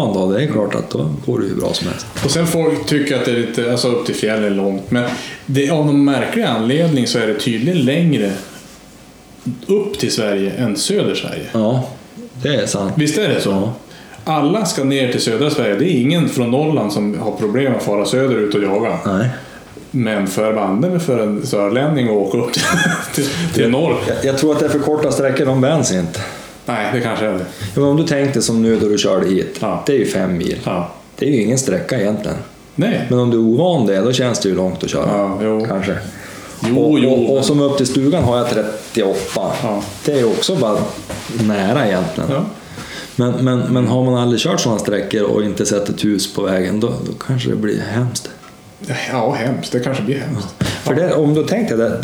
en 0.08 0.14
dag, 0.14 0.34
det 0.34 0.44
är 0.44 0.48
klart 0.48 0.76
att 0.76 0.90
då 0.90 1.10
går 1.26 1.40
det 1.40 1.46
hur 1.46 1.56
bra 1.56 1.74
som 1.74 1.88
helst. 1.88 2.06
Och 2.24 2.32
sen 2.32 2.48
folk 2.48 2.86
tycker 2.86 3.18
att 3.18 3.26
det 3.26 3.32
är 3.32 3.36
lite, 3.36 3.72
alltså 3.72 3.88
upp 3.88 4.06
till 4.06 4.16
fjällen 4.16 4.56
långt, 4.56 4.92
men 4.92 5.10
det, 5.46 5.70
av 5.70 5.86
någon 5.86 6.06
märklig 6.06 6.44
anledning 6.44 7.08
så 7.08 7.20
är 7.20 7.28
det 7.28 7.40
tydligen 7.40 7.86
längre 7.86 8.32
upp 9.68 10.00
till 10.00 10.12
Sverige 10.12 10.52
än 10.52 10.78
söder 10.78 11.16
Sverige. 11.16 11.46
Ja, 11.52 11.90
det 12.42 12.56
är 12.56 12.66
sant. 12.66 12.94
Visst 12.96 13.18
är 13.18 13.30
det 13.30 13.42
så? 13.42 13.50
Ja. 13.50 13.74
Alla 14.24 14.66
ska 14.66 14.84
ner 14.84 15.12
till 15.12 15.22
södra 15.22 15.50
Sverige. 15.50 15.76
Det 15.76 15.86
är 15.86 16.02
ingen 16.02 16.30
från 16.30 16.52
Norrland 16.52 16.94
som 16.94 17.20
har 17.20 17.32
problem 17.32 17.76
att 17.76 17.84
fara 17.84 18.06
söderut 18.06 18.56
och 18.56 18.64
jaga. 18.64 18.98
Nej. 19.06 19.30
Men 19.92 20.28
för 20.28 20.54
banden 20.54 21.00
för 21.00 21.20
en 21.20 21.46
sörlänning 21.46 22.06
att 22.06 22.12
åka 22.14 22.38
upp 22.38 22.52
till, 23.16 23.26
till 23.54 23.70
norr. 23.70 23.96
Jag, 24.08 24.18
jag 24.26 24.38
tror 24.38 24.52
att 24.54 24.60
det 24.60 24.66
är 24.66 24.70
för 24.70 24.80
korta 24.80 25.12
sträckor, 25.12 25.46
de 25.46 25.62
vänds 25.62 25.92
inte. 25.94 26.20
Nej, 26.66 26.90
det 26.94 27.02
kanske 27.02 27.26
är 27.26 27.34
det. 27.34 27.46
Ja, 27.60 27.82
men 27.82 27.84
om 27.84 27.98
du 27.98 28.04
tänkte 28.04 28.42
som 28.42 28.62
nu 28.62 28.80
då 28.80 28.88
du 28.90 28.98
körde 28.98 29.28
hit, 29.30 29.58
Ja. 29.62 29.84
det 29.86 29.94
är 29.94 29.98
ju 29.98 30.06
fem 30.06 30.38
mil. 30.38 30.58
Ja. 30.64 30.90
Det 31.16 31.26
är 31.26 31.30
ju 31.30 31.42
ingen 31.42 31.58
sträcka 31.58 32.00
egentligen. 32.02 32.38
Nej. 32.76 33.06
Men 33.10 33.20
om 33.20 33.30
du 33.32 33.38
är 33.38 33.42
ovan 33.42 33.86
det, 33.86 33.98
då 34.02 34.12
känns 34.12 34.40
det 34.40 34.50
ju 34.50 34.56
långt 34.56 34.84
att 34.84 34.90
köra. 34.90 35.08
Ja, 35.18 35.40
jo. 35.44 35.66
Kanske. 35.70 35.98
Jo, 36.62 36.80
och, 36.80 37.00
jo, 37.00 37.10
och, 37.10 37.38
och 37.38 37.46
som 37.46 37.62
upp 37.62 37.78
till 37.78 37.88
stugan 37.88 38.24
har 38.24 38.38
jag 38.38 38.50
38. 38.50 39.16
Ja. 39.36 39.84
Det 40.06 40.20
är 40.20 40.26
också 40.26 40.56
bara 40.56 40.78
nära 41.48 41.88
egentligen. 41.88 42.32
Ja. 42.32 42.46
Men, 43.16 43.32
men, 43.32 43.60
men 43.60 43.88
har 43.88 44.04
man 44.04 44.16
aldrig 44.16 44.42
kört 44.42 44.60
sådana 44.60 44.80
sträckor 44.80 45.22
och 45.22 45.44
inte 45.44 45.66
sett 45.66 45.90
ett 45.90 46.06
hus 46.06 46.34
på 46.34 46.42
vägen, 46.42 46.80
då, 46.80 46.88
då 46.88 47.14
kanske 47.28 47.50
det 47.50 47.56
blir 47.56 47.82
hemskt. 47.82 48.30
ja, 49.12 49.32
hemskt. 49.32 49.72
Det 49.72 49.80
kanske 49.80 50.04
blir 50.04 50.20
hemskt. 50.20 50.48
För 50.60 50.96
det, 50.96 51.14
om 51.14 51.34
du 51.34 51.44
tänker 51.44 51.78
det, 51.78 52.02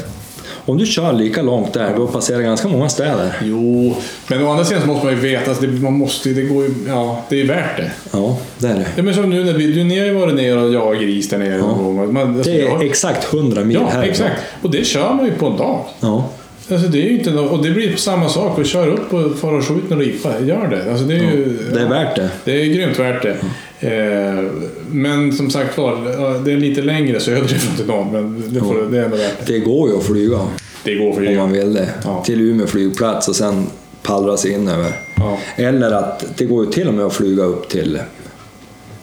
om 0.65 0.77
du 0.77 0.85
kör 0.85 1.13
lika 1.13 1.41
långt 1.41 1.73
där, 1.73 1.93
då 1.97 2.07
passerar 2.07 2.41
ganska 2.41 2.67
många 2.67 2.89
städer. 2.89 3.33
Jo, 3.43 3.95
men 4.27 4.45
å 4.45 4.51
andra 4.51 4.65
sidan 4.65 4.81
så 4.81 4.87
måste 4.87 5.05
man 5.05 5.13
ju 5.15 5.19
veta 5.21 5.51
att 5.51 5.61
det, 5.61 5.67
man 5.67 5.93
måste, 5.93 6.29
det 6.29 6.41
går 6.41 6.63
ju, 6.63 6.73
ja, 6.87 7.21
det 7.29 7.41
är 7.41 7.45
värt 7.47 7.77
det. 7.77 7.91
Ja, 8.13 8.37
det 8.57 8.67
är 8.67 8.75
det. 8.75 8.85
Ja, 8.95 9.03
men 9.03 9.13
som 9.13 9.29
nu 9.29 9.43
när 9.43 9.53
vi, 9.53 9.67
du, 9.73 9.83
ni 9.83 9.99
har 9.99 10.05
ju 10.05 10.13
varit 10.13 10.35
nere 10.35 10.61
och 10.61 10.73
jagat 10.73 11.01
gris 11.01 11.29
där 11.29 11.37
nere 11.37 11.57
gång. 11.57 12.13
Man, 12.13 12.35
alltså, 12.37 12.51
Det 12.51 12.61
är 12.61 12.65
jag- 12.65 12.83
exakt 12.85 13.33
100 13.33 13.63
mil 13.63 13.77
Ja, 13.81 13.89
här. 13.93 14.03
exakt. 14.03 14.41
Och 14.61 14.71
det 14.71 14.85
kör 14.85 15.13
man 15.13 15.25
ju 15.25 15.31
på 15.31 15.45
en 15.47 15.57
dag. 15.57 15.79
Ja. 15.99 16.23
Alltså 16.69 16.87
det 16.87 16.97
är 16.97 17.03
ju 17.09 17.17
inte 17.19 17.31
nå- 17.31 17.45
och 17.45 17.63
det 17.63 17.71
blir 17.71 17.95
samma 17.95 18.29
sak. 18.29 18.57
Och 18.57 18.65
kör 18.65 18.87
upp 18.87 19.13
och 19.13 19.37
far 19.39 19.53
och 19.53 19.63
skjut 19.67 19.91
en 19.91 19.99
ripa. 19.99 20.39
Gör 20.39 20.67
det. 20.67 20.91
Alltså 20.91 21.05
det 21.05 21.15
är 21.15 21.19
ju... 21.19 21.57
Det 21.73 21.81
är 21.81 21.87
värt 21.89 22.15
det. 22.15 22.29
Det 22.43 22.61
är 22.61 22.65
grymt 22.65 22.99
värt 22.99 23.21
det. 23.23 23.37
Eh, 23.79 24.43
men 24.91 25.33
som 25.33 25.49
sagt 25.49 25.77
var, 25.77 25.91
ja, 26.17 26.29
det 26.45 26.51
är 26.51 26.57
lite 26.57 26.81
längre 26.81 27.19
söderifrån 27.19 27.75
till 27.75 27.85
norr. 27.85 28.07
Men 28.11 28.43
det, 28.53 28.59
får, 28.59 28.91
det 28.91 28.99
är 28.99 29.03
ändå 29.03 29.17
värt 29.17 29.45
det. 29.45 29.53
Det 29.53 29.59
går 29.59 29.89
ju 29.89 29.97
att 29.97 30.03
flyga 30.03 30.39
Det 30.83 30.95
går 30.95 31.13
för 31.13 31.27
om 31.29 31.35
man 31.35 31.51
vill 31.51 31.73
det. 31.73 31.89
Ja. 32.03 32.23
Till 32.25 32.41
Umeå 32.41 32.67
flygplats 32.67 33.27
och 33.27 33.35
sen 33.35 33.67
pallra 34.03 34.37
sig 34.37 34.51
in 34.51 34.67
över. 34.67 34.91
Ja. 35.15 35.37
Eller 35.55 35.91
att 35.91 36.25
det 36.37 36.45
går 36.45 36.65
ju 36.65 36.71
till 36.71 36.87
och 36.87 36.93
med 36.93 37.05
att 37.05 37.13
flyga 37.13 37.43
upp 37.43 37.69
till 37.69 37.99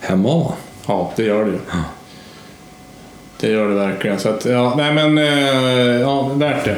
Hemavan. 0.00 0.52
Ja, 0.86 1.12
det 1.16 1.22
gör 1.24 1.44
det 1.44 1.50
ju. 1.50 1.58
Det 3.40 3.48
gör 3.48 3.68
det 3.68 3.74
verkligen. 3.74 4.18
Så 4.18 4.28
att, 4.28 4.44
ja, 4.44 4.74
nej 4.76 4.94
men, 4.94 5.18
eh, 5.18 6.00
ja, 6.00 6.30
värt 6.34 6.64
det. 6.64 6.76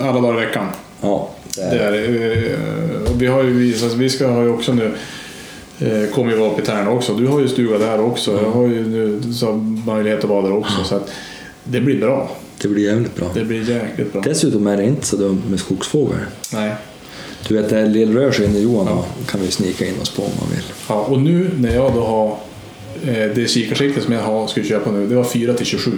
Alla 0.00 0.20
dagar 0.20 0.42
i 0.42 0.46
veckan. 0.46 0.66
Ja, 1.00 1.30
det 1.56 1.62
är. 1.62 1.92
det. 1.92 2.52
Eh, 2.52 3.10
Och 3.12 3.22
vi 3.22 3.26
har 3.26 3.42
ju 3.42 3.50
visat, 3.52 3.92
vi 3.92 4.10
ska 4.10 4.26
ha 4.26 4.42
ju 4.42 4.48
också 4.48 4.72
nu, 4.72 4.92
eh, 5.80 6.10
kommer 6.14 6.32
ju 6.32 6.38
vara 6.38 6.50
uppe 6.50 6.62
i 6.62 6.64
Tärna 6.64 6.90
också. 6.90 7.14
Du 7.14 7.26
har 7.26 7.40
ju 7.40 7.48
stuga 7.48 7.78
där 7.78 8.00
också. 8.00 8.42
Jag 8.42 8.50
har 8.50 8.62
ju 8.66 8.88
nu 8.88 9.32
så 9.32 9.52
möjlighet 9.86 10.24
att 10.24 10.30
vara 10.30 10.42
där 10.42 10.52
också. 10.56 10.84
Så 10.84 10.94
att 10.94 11.10
det 11.64 11.80
blir 11.80 12.00
bra. 12.00 12.30
det 12.62 12.68
blir 12.68 12.84
jävligt 12.84 13.16
bra. 13.16 13.26
Det 13.34 13.44
blir 13.44 13.70
jäkligt 13.70 14.12
bra. 14.12 14.22
Dessutom 14.24 14.66
är 14.66 14.76
det 14.76 14.84
inte 14.84 15.06
så 15.06 15.16
dumt 15.16 15.42
med 15.50 15.60
skogsfågel. 15.60 16.18
Nej. 16.52 16.74
Du 17.48 17.54
vet, 17.54 17.68
det 17.70 17.86
Lill-Rörskinne 17.86 18.58
Johan 18.58 18.86
ja. 18.86 19.04
kan 19.28 19.40
vi 19.40 19.50
snika 19.50 19.86
in 19.86 20.00
oss 20.02 20.10
på 20.10 20.22
om 20.22 20.30
man 20.40 20.48
vill. 20.50 20.64
Ja, 20.88 20.94
och 20.94 21.20
nu 21.20 21.50
när 21.58 21.74
jag 21.74 21.94
då 21.94 22.04
har 22.04 22.26
eh, 23.06 23.30
det 23.34 23.50
kikarsikte 23.50 24.00
som 24.00 24.12
jag 24.12 24.22
har, 24.22 24.46
skulle 24.46 24.66
köpa 24.66 24.90
nu, 24.90 25.06
det 25.06 25.14
var 25.14 25.24
4 25.24 25.54
till 25.54 25.66
27. 25.66 25.90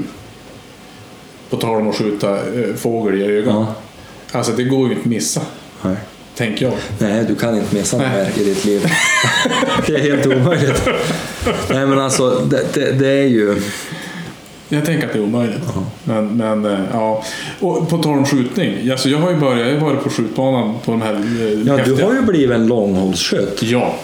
På 1.50 1.56
tal 1.56 1.80
om 1.80 1.88
att 1.88 1.94
skjuta 1.96 2.38
fågel 2.76 3.20
i 3.20 3.24
ögat. 3.24 3.54
Ja. 3.54 3.74
Alltså 4.34 4.52
det 4.52 4.64
går 4.64 4.80
ju 4.88 4.88
inte 4.88 5.00
att 5.00 5.06
missa, 5.06 5.40
Nej. 5.82 5.96
tänker 6.36 6.64
jag. 6.66 6.74
Nej, 6.98 7.24
du 7.28 7.34
kan 7.34 7.56
inte 7.58 7.74
missa 7.74 7.98
det 7.98 8.04
här 8.06 8.30
i 8.40 8.44
ditt 8.44 8.64
liv. 8.64 8.86
det 9.86 9.94
är 9.94 9.98
helt 9.98 10.26
omöjligt. 10.26 10.82
Nej, 11.70 11.86
men 11.86 11.98
alltså, 11.98 12.30
det, 12.30 12.74
det, 12.74 12.92
det 12.92 13.08
är 13.08 13.26
ju... 13.26 13.62
Jag 14.68 14.84
tänker 14.84 15.06
att 15.06 15.12
det 15.12 15.18
är 15.18 15.22
omöjligt. 15.22 15.60
Men, 16.04 16.26
men 16.36 16.64
eh, 16.66 16.78
ja. 16.92 17.24
Och 17.60 17.88
på 17.88 17.98
tal 17.98 18.18
om 18.18 18.26
skjutning. 18.26 18.90
Alltså 18.90 19.08
jag 19.08 19.18
har 19.18 19.30
ju 19.30 19.36
börjat, 19.36 19.68
jag 19.68 19.80
har 19.80 19.86
varit 19.90 20.02
på 20.04 20.10
skjutbanan 20.10 20.74
på 20.84 20.90
de 20.90 21.02
här 21.02 21.12
eh, 21.14 21.20
Ja, 21.20 21.54
du 21.64 21.70
häftiga- 21.76 22.06
har 22.06 22.14
ju 22.14 22.22
blivit 22.22 22.56
en 22.56 22.66
långhållsskytt. 22.66 23.62
Ja. 23.62 23.94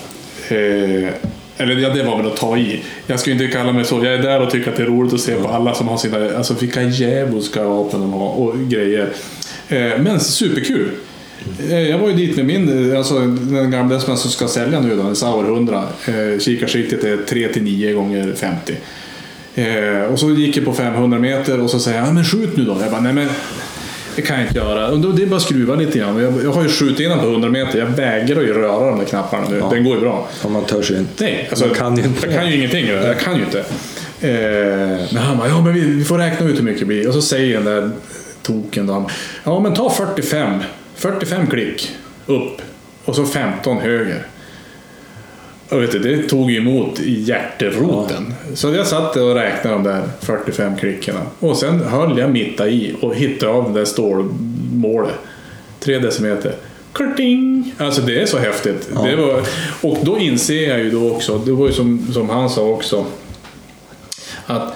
Eh, 0.49 1.09
eller 1.57 1.77
ja, 1.77 1.89
det 1.89 2.03
var 2.03 2.17
väl 2.17 2.27
att 2.27 2.37
ta 2.37 2.57
i. 2.57 2.83
Jag 3.07 3.21
ska 3.21 3.31
ju 3.31 3.37
inte 3.43 3.57
kalla 3.57 3.73
mig 3.73 3.85
så. 3.85 4.05
Jag 4.05 4.15
är 4.15 4.19
där 4.23 4.41
och 4.43 4.51
tycker 4.51 4.71
att 4.71 4.77
det 4.77 4.83
är 4.83 4.87
roligt 4.87 5.15
att 5.15 5.21
se 5.21 5.35
på 5.35 5.49
alla 5.49 5.75
som 5.75 5.89
har 5.89 5.97
sina, 5.97 6.37
alltså 6.37 6.55
vilka 6.55 6.83
djävulska 6.83 7.65
vapen 7.65 8.01
de 8.01 8.13
har 8.13 8.29
och 8.41 8.55
grejer. 8.59 9.09
Eh, 9.71 9.99
men 10.03 10.21
superkul. 10.21 10.91
Eh, 11.71 11.89
jag 11.89 11.99
var 11.99 12.09
ju 12.09 12.15
dit 12.15 12.37
med 12.37 12.47
min, 12.47 12.91
eh, 12.91 12.99
alltså 12.99 13.19
den 13.29 13.71
gamla 13.71 14.01
som 14.01 14.11
jag 14.11 14.19
ska 14.19 14.49
sälja 14.49 14.81
nu 14.81 14.97
då, 14.97 15.15
Sauer 15.15 15.45
100. 15.45 15.85
Eh, 16.07 16.39
kikarsiktet 16.39 17.05
är 17.05 17.17
3-9 17.17 17.93
gånger 17.93 18.33
50. 18.37 18.77
Eh, 19.55 20.13
och 20.13 20.19
så 20.19 20.31
gick 20.31 20.57
jag 20.57 20.65
på 20.65 20.73
500 20.73 21.19
meter 21.19 21.61
och 21.61 21.71
så 21.71 21.79
säger 21.79 21.99
jag, 21.99 22.07
ja, 22.09 22.13
men 22.13 22.25
skjut 22.25 22.57
nu 22.57 22.65
då. 22.65 22.77
Jag 22.81 22.91
bara, 22.91 23.01
nej 23.01 23.13
men 23.13 23.29
det 24.17 24.23
kan 24.23 24.37
jag 24.37 24.47
inte 24.47 24.59
göra. 24.59 24.89
Och 24.89 25.01
då, 25.01 25.13
det 25.13 25.23
är 25.23 25.27
bara 25.27 25.37
att 25.37 25.43
skruva 25.43 25.75
lite 25.75 25.99
grann. 25.99 26.23
Jag, 26.23 26.35
jag 26.45 26.53
har 26.53 26.63
ju 26.63 26.69
skjutit 26.69 27.01
innan 27.01 27.21
på 27.21 27.27
100 27.27 27.49
meter. 27.49 27.79
Jag 27.79 27.87
vägrar 27.87 28.41
ju 28.41 28.55
röra 28.55 28.91
de 28.91 28.99
där 28.99 29.07
knapparna 29.07 29.49
nu. 29.49 29.63
Den 29.71 29.85
går 29.85 29.95
ju 29.95 30.01
bra. 30.01 30.29
Om 30.43 30.53
man 30.53 30.65
törs 30.65 30.91
ju 30.91 30.99
inte. 30.99 31.25
Nej, 31.25 31.47
alltså, 31.51 31.67
Man 31.67 31.75
kan 31.75 31.97
ju 31.97 32.03
inte. 32.03 32.27
Jag 32.27 32.35
kan 32.35 32.49
ju 32.49 32.57
ingenting. 32.57 32.89
Jag 32.89 33.19
kan 33.19 33.37
ju 33.37 33.43
inte. 33.43 33.59
Eh, 34.21 35.13
men 35.13 35.17
han 35.17 35.39
bara, 35.39 35.49
ja 35.49 35.61
men 35.61 35.75
vi, 35.75 35.81
vi 35.81 36.05
får 36.05 36.19
räkna 36.19 36.47
ut 36.47 36.59
hur 36.59 36.63
mycket 36.63 36.81
det 36.81 36.87
blir. 36.87 37.09
Och 37.09 37.15
så 37.15 37.23
säger 37.23 37.55
den 37.55 37.65
där 37.65 37.91
token 38.53 38.87
då, 38.87 39.11
ja 39.45 39.61
men 39.61 39.75
ta 39.75 39.91
45. 39.91 40.59
45 40.95 41.47
klick 41.47 41.91
upp. 42.27 42.63
Och 43.05 43.15
så 43.17 43.25
15 43.27 43.79
höger. 43.79 44.27
Och 45.69 45.83
vet 45.83 45.93
du, 45.93 45.99
det 45.99 46.29
tog 46.29 46.53
emot 46.53 47.01
i 47.01 47.21
hjärteroten. 47.21 48.35
Så 48.55 48.75
jag 48.75 48.87
satt 48.87 49.17
och 49.17 49.35
räknade 49.35 49.77
de 49.77 49.83
där 49.85 50.03
45 50.21 50.77
klickarna. 50.77 51.21
Och 51.39 51.57
sen 51.57 51.81
höll 51.81 52.19
jag 52.19 52.31
mitt 52.31 52.61
i 52.61 52.95
och 53.01 53.15
hittade 53.15 53.53
av 53.53 53.73
det 53.73 53.79
där 53.79 53.85
stålmålet. 53.85 55.15
Tre 55.81 55.99
decimeter. 55.99 56.55
Karting! 56.93 57.75
Alltså 57.79 58.03
det 58.03 58.23
är 58.23 58.27
så 58.27 58.39
häftigt. 58.39 58.89
Det 59.05 59.17
var, 59.17 59.41
och 59.81 59.99
då 60.03 60.19
inser 60.19 60.69
jag 60.69 60.79
ju 60.79 60.91
då 60.91 61.11
också, 61.11 61.39
det 61.39 61.53
var 61.53 61.67
ju 61.67 61.73
som, 61.73 62.13
som 62.13 62.29
han 62.31 62.51
sa 62.51 62.63
också, 62.63 63.07
att 64.47 64.75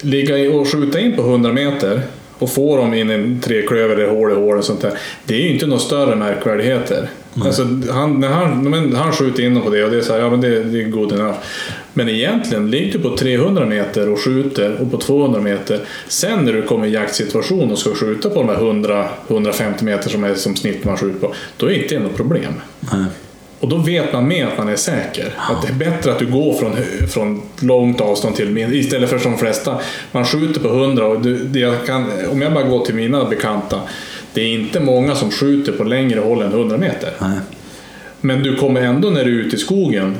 ligga 0.00 0.38
i- 0.38 0.48
och 0.48 0.68
skjuta 0.68 1.00
in 1.00 1.16
på 1.16 1.22
100 1.22 1.52
meter 1.52 2.02
och 2.42 2.50
få 2.50 2.76
dem 2.76 2.94
in 2.94 3.10
i 3.10 3.14
en 3.14 3.40
treklöver 3.40 3.96
eller 3.96 4.08
hål 4.08 4.32
i 4.32 4.34
hål 4.34 4.58
och 4.58 4.64
sånt 4.64 4.80
där. 4.80 4.98
Det 5.24 5.34
är 5.34 5.40
ju 5.40 5.48
inte 5.48 5.66
några 5.66 5.80
större 5.80 6.16
märkvärdigheter. 6.16 7.08
Alltså, 7.44 7.62
han, 7.90 8.20
när 8.20 8.28
han, 8.28 8.70
men 8.70 8.94
han 8.94 9.12
skjuter 9.12 9.42
in 9.42 9.54
dem 9.54 9.62
på 9.62 9.70
det 9.70 9.84
och 9.84 9.90
det 9.90 9.96
är 9.96 10.00
så 10.00 10.12
här, 10.12 10.20
ja 10.20 10.30
men 10.30 10.40
det, 10.40 10.62
det 10.64 10.82
är 10.82 10.88
good 10.88 11.12
enough. 11.12 11.38
Men 11.92 12.08
egentligen, 12.08 12.70
ligger 12.70 12.92
du 12.92 12.98
på 12.98 13.16
300 13.16 13.66
meter 13.66 14.08
och 14.08 14.20
skjuter 14.20 14.76
och 14.80 14.90
på 14.90 14.96
200 14.96 15.40
meter. 15.40 15.80
Sen 16.08 16.44
när 16.44 16.52
du 16.52 16.62
kommer 16.62 16.86
i 16.86 16.90
jaktsituation 16.90 17.70
och 17.70 17.78
ska 17.78 17.94
skjuta 17.94 18.30
på 18.30 18.34
de 18.34 18.48
här 18.48 18.56
100-150 19.28 19.84
meter 19.84 20.10
som 20.10 20.24
är 20.24 20.34
som 20.34 20.56
snitt 20.56 20.84
man 20.84 20.96
skjuter 20.96 21.18
på. 21.18 21.34
Då 21.56 21.66
är 21.66 21.82
inte 21.82 21.94
det 21.94 22.00
något 22.00 22.16
problem. 22.16 22.52
Nej. 22.80 23.04
Och 23.62 23.68
då 23.68 23.76
vet 23.76 24.12
man 24.12 24.28
med 24.28 24.46
att 24.46 24.58
man 24.58 24.68
är 24.68 24.76
säker. 24.76 25.34
Att 25.36 25.62
det 25.62 25.68
är 25.68 25.90
bättre 25.90 26.12
att 26.12 26.18
du 26.18 26.26
går 26.26 26.54
från, 26.54 26.76
från 27.08 27.42
långt 27.60 28.00
avstånd 28.00 28.36
till 28.36 28.50
min, 28.50 28.74
istället 28.74 29.10
för 29.10 29.18
som 29.18 29.32
de 29.32 29.38
flesta. 29.38 29.80
Man 30.12 30.24
skjuter 30.24 30.60
på 30.60 30.68
100 30.68 31.06
och 31.06 31.20
du, 31.20 31.38
det 31.38 31.58
jag 31.58 31.86
kan, 31.86 32.10
om 32.30 32.42
jag 32.42 32.52
bara 32.52 32.64
går 32.64 32.84
till 32.84 32.94
mina 32.94 33.24
bekanta. 33.24 33.80
Det 34.32 34.40
är 34.40 34.54
inte 34.54 34.80
många 34.80 35.14
som 35.14 35.30
skjuter 35.30 35.72
på 35.72 35.84
längre 35.84 36.20
håll 36.20 36.42
än 36.42 36.52
100 36.52 36.78
meter. 36.78 37.10
Nej. 37.18 37.38
Men 38.20 38.42
du 38.42 38.56
kommer 38.56 38.80
ändå 38.80 39.10
när 39.10 39.24
du 39.24 39.40
är 39.40 39.44
ute 39.44 39.56
i 39.56 39.58
skogen 39.58 40.16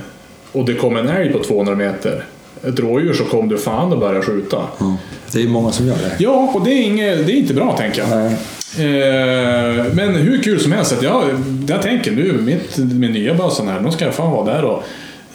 och 0.52 0.64
det 0.64 0.74
kommer 0.74 1.00
en 1.00 1.09
älg 1.09 1.33
på 1.33 1.38
200 1.44 1.74
meter. 1.74 2.24
Ett 2.62 2.78
rådjur 2.78 3.14
så 3.14 3.24
kommer 3.24 3.48
du 3.48 3.59
fan 3.59 3.92
att 3.92 4.00
börja 4.00 4.22
skjuta. 4.22 4.62
Ja. 4.78 4.96
Det 5.33 5.42
är 5.42 5.48
många 5.48 5.72
som 5.72 5.87
gör 5.87 5.94
det. 5.96 6.16
Ja, 6.18 6.52
och 6.55 6.64
det 6.64 6.70
är, 6.70 6.83
inget, 6.83 7.26
det 7.26 7.33
är 7.33 7.37
inte 7.37 7.55
bra 7.55 7.76
tänker 7.76 8.00
jag. 8.00 8.11
Nej. 8.11 8.37
Eh, 8.79 9.95
men 9.95 10.15
hur 10.15 10.43
kul 10.43 10.61
som 10.61 10.73
helst. 10.73 10.93
Att 10.93 11.03
jag, 11.03 11.25
jag 11.69 11.83
tänker 11.83 12.13
nu, 12.13 12.33
mitt, 12.33 12.77
min 12.77 13.13
nya 13.13 13.35
bössan 13.35 13.69
här, 13.69 13.81
nu 13.81 13.91
ska 13.91 14.05
jag 14.05 14.15
fan 14.15 14.33
vara 14.33 14.55
där 14.55 14.65
och 14.65 14.83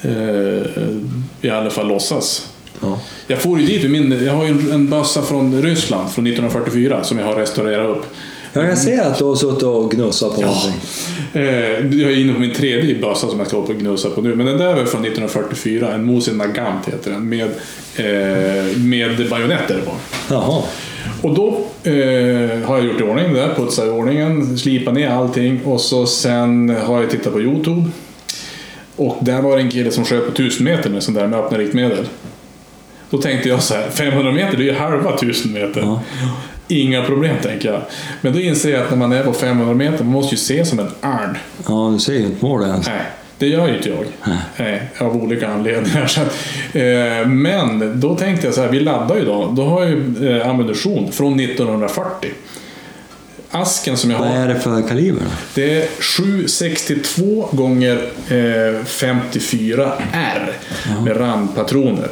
eh, 0.01 0.61
i 1.41 1.49
alla 1.49 1.69
fall 1.69 1.87
låtsas. 1.87 2.49
Ja. 2.81 2.99
Jag 3.27 3.39
får 3.39 3.59
ju 3.59 3.65
dit 3.65 3.81
med 3.81 3.91
min, 3.91 4.25
jag 4.25 4.33
har 4.33 4.45
ju 4.45 4.71
en, 4.71 4.89
bössa 4.89 5.21
från 5.21 5.61
Ryssland 5.61 6.11
från 6.11 6.27
1944 6.27 7.03
som 7.03 7.19
jag 7.19 7.25
har 7.25 7.35
restaurerat 7.35 7.97
upp. 7.97 8.05
Jag 8.53 8.67
kan 8.67 8.77
se 8.77 8.99
att 8.99 9.17
du 9.17 9.23
har 9.23 9.35
suttit 9.35 9.63
och 9.63 9.91
gnussat 9.91 10.35
på 10.35 10.41
någonting. 10.41 10.73
Eh, 11.33 11.43
jag 12.01 12.11
är 12.11 12.19
inne 12.19 12.33
på 12.33 12.39
min 12.39 12.53
tredje 12.53 13.01
bössa 13.01 13.27
som 13.27 13.39
jag 13.39 13.47
ska 13.47 13.57
hålla 13.57 13.67
på 13.67 13.73
och 13.73 13.79
gnussa 13.79 14.09
på 14.09 14.21
nu. 14.21 14.35
Men 14.35 14.45
den 14.45 14.57
där 14.57 14.67
var 14.67 14.85
från 14.85 15.05
1944, 15.05 15.93
en 15.93 16.05
Mosin 16.05 16.37
Nagant 16.37 16.87
heter 16.87 17.11
den. 17.11 17.29
Med, 17.29 17.49
eh, 17.95 18.77
med 18.77 19.29
bajonetter 19.29 19.81
på. 19.85 19.91
Jaha. 20.29 20.63
Och 21.21 21.33
då 21.33 21.47
eh, 21.83 22.67
har 22.67 22.77
jag 22.77 22.85
gjort 22.85 22.99
i 22.99 23.03
ordning 23.03 23.33
det 23.33 23.39
där, 23.39 23.55
putsat 23.55 23.85
i 23.85 23.89
ordningen, 23.89 24.57
slipat 24.57 24.93
ner 24.93 25.09
allting 25.09 25.61
och 25.65 25.81
så 25.81 26.05
sen 26.05 26.69
har 26.69 27.01
jag 27.01 27.09
tittat 27.09 27.33
på 27.33 27.41
Youtube. 27.41 27.89
Och 28.95 29.17
där 29.21 29.41
var 29.41 29.57
det 29.57 29.61
en 29.61 29.71
kille 29.71 29.91
som 29.91 30.05
sköt 30.05 30.25
på 30.25 30.31
1000 30.31 30.65
meter 30.65 30.89
med 30.89 31.03
sån 31.03 31.13
där 31.13 31.27
med 31.27 31.39
öppna 31.39 31.57
riktmedel. 31.57 32.07
Då 33.09 33.17
tänkte 33.17 33.49
jag 33.49 33.63
så 33.63 33.73
här, 33.73 33.89
500 33.89 34.31
meter 34.31 34.57
det 34.57 34.63
är 34.63 34.65
ju 34.65 34.73
halva 34.73 35.13
1000 35.13 35.53
meter. 35.53 35.81
Ja. 35.81 36.01
Inga 36.67 37.03
problem 37.03 37.35
tänker 37.43 37.71
jag. 37.71 37.81
Men 38.21 38.33
då 38.33 38.39
inser 38.39 38.71
jag 38.71 38.81
att 38.81 38.89
när 38.89 38.97
man 38.97 39.11
är 39.11 39.23
på 39.23 39.33
500 39.33 39.73
meter, 39.73 40.03
man 40.03 40.13
måste 40.13 40.35
ju 40.35 40.39
se 40.39 40.65
som 40.65 40.79
en 40.79 40.89
örn. 41.03 41.37
Ja, 41.67 41.89
du 41.93 41.99
ser 41.99 42.13
ju 42.13 42.25
inte 42.25 42.45
målet 42.45 42.67
ens. 42.67 42.87
Nej, 42.87 43.01
det 43.37 43.47
gör 43.47 43.67
ju 43.67 43.77
inte 43.77 43.89
jag. 43.89 44.05
Nej. 44.23 44.37
Nej, 44.57 44.81
av 44.97 45.23
olika 45.23 45.47
anledningar. 45.47 46.07
Så 46.07 46.21
eh, 46.79 47.27
men 47.27 47.99
då 47.99 48.15
tänkte 48.15 48.47
jag 48.47 48.53
så 48.53 48.61
här, 48.61 48.69
vi 48.69 48.79
laddar 48.79 49.15
ju 49.15 49.25
då. 49.25 49.53
Då 49.55 49.65
har 49.65 49.81
jag 49.81 49.89
ju 49.89 50.29
eh, 50.39 50.49
ammunition 50.49 51.11
från 51.11 51.39
1940. 51.39 52.29
Asken 53.51 53.97
som 53.97 54.11
jag 54.11 54.19
Vad 54.19 54.27
har, 54.27 54.37
är 54.37 54.47
det 54.47 54.59
för 54.59 54.87
kaliber 54.87 55.21
det 55.55 55.81
är 55.81 55.87
762 56.01 57.49
gånger 57.51 58.09
eh, 58.29 58.85
54 58.85 59.91
R 60.13 60.51
med 61.05 61.19
randpatroner. 61.19 62.07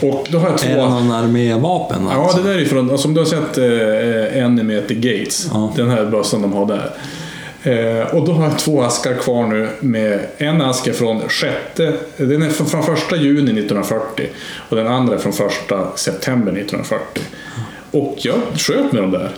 Och 0.00 0.26
då 0.30 0.38
har 0.38 0.48
jag 0.48 0.58
två... 0.58 0.68
Är 0.68 0.76
det 0.76 0.82
någon 0.82 1.10
armévapen? 1.12 2.08
Ja, 2.10 2.24
Alltså? 2.24 2.42
det 2.42 2.52
där 2.52 2.58
är 2.58 2.64
från, 2.64 2.90
alltså, 2.90 3.08
om 3.08 3.14
du 3.14 3.20
har 3.20 3.26
sett 3.26 3.58
eh, 3.58 4.42
Enemy 4.44 4.78
at 4.78 4.88
the 4.88 4.94
Gates, 4.94 5.46
Ja. 5.52 5.72
den 5.76 5.90
här 5.90 6.04
bössan 6.06 6.42
de 6.42 6.52
har 6.52 6.66
där. 6.66 6.90
Eh, 7.62 8.14
och 8.14 8.26
då 8.26 8.32
har 8.32 8.44
jag 8.44 8.58
två 8.58 8.82
askar 8.82 9.14
kvar 9.14 9.46
nu 9.46 9.68
med 9.80 10.26
en 10.38 10.62
ask 10.62 10.86
är 10.86 10.92
från 10.92 11.28
sjätte, 11.28 11.92
den 12.16 12.42
är 12.42 12.50
från, 12.50 12.66
från 12.66 12.82
första 12.82 13.16
juni 13.16 13.60
1940 13.60 14.28
och 14.68 14.76
den 14.76 14.86
andra 14.86 15.14
är 15.14 15.18
från 15.18 15.32
första 15.32 15.96
september 15.96 16.52
1940. 16.52 17.22
Och 17.90 18.16
jag 18.18 18.40
sköt 18.56 18.92
med 18.92 19.02
dem 19.02 19.10
där. 19.10 19.30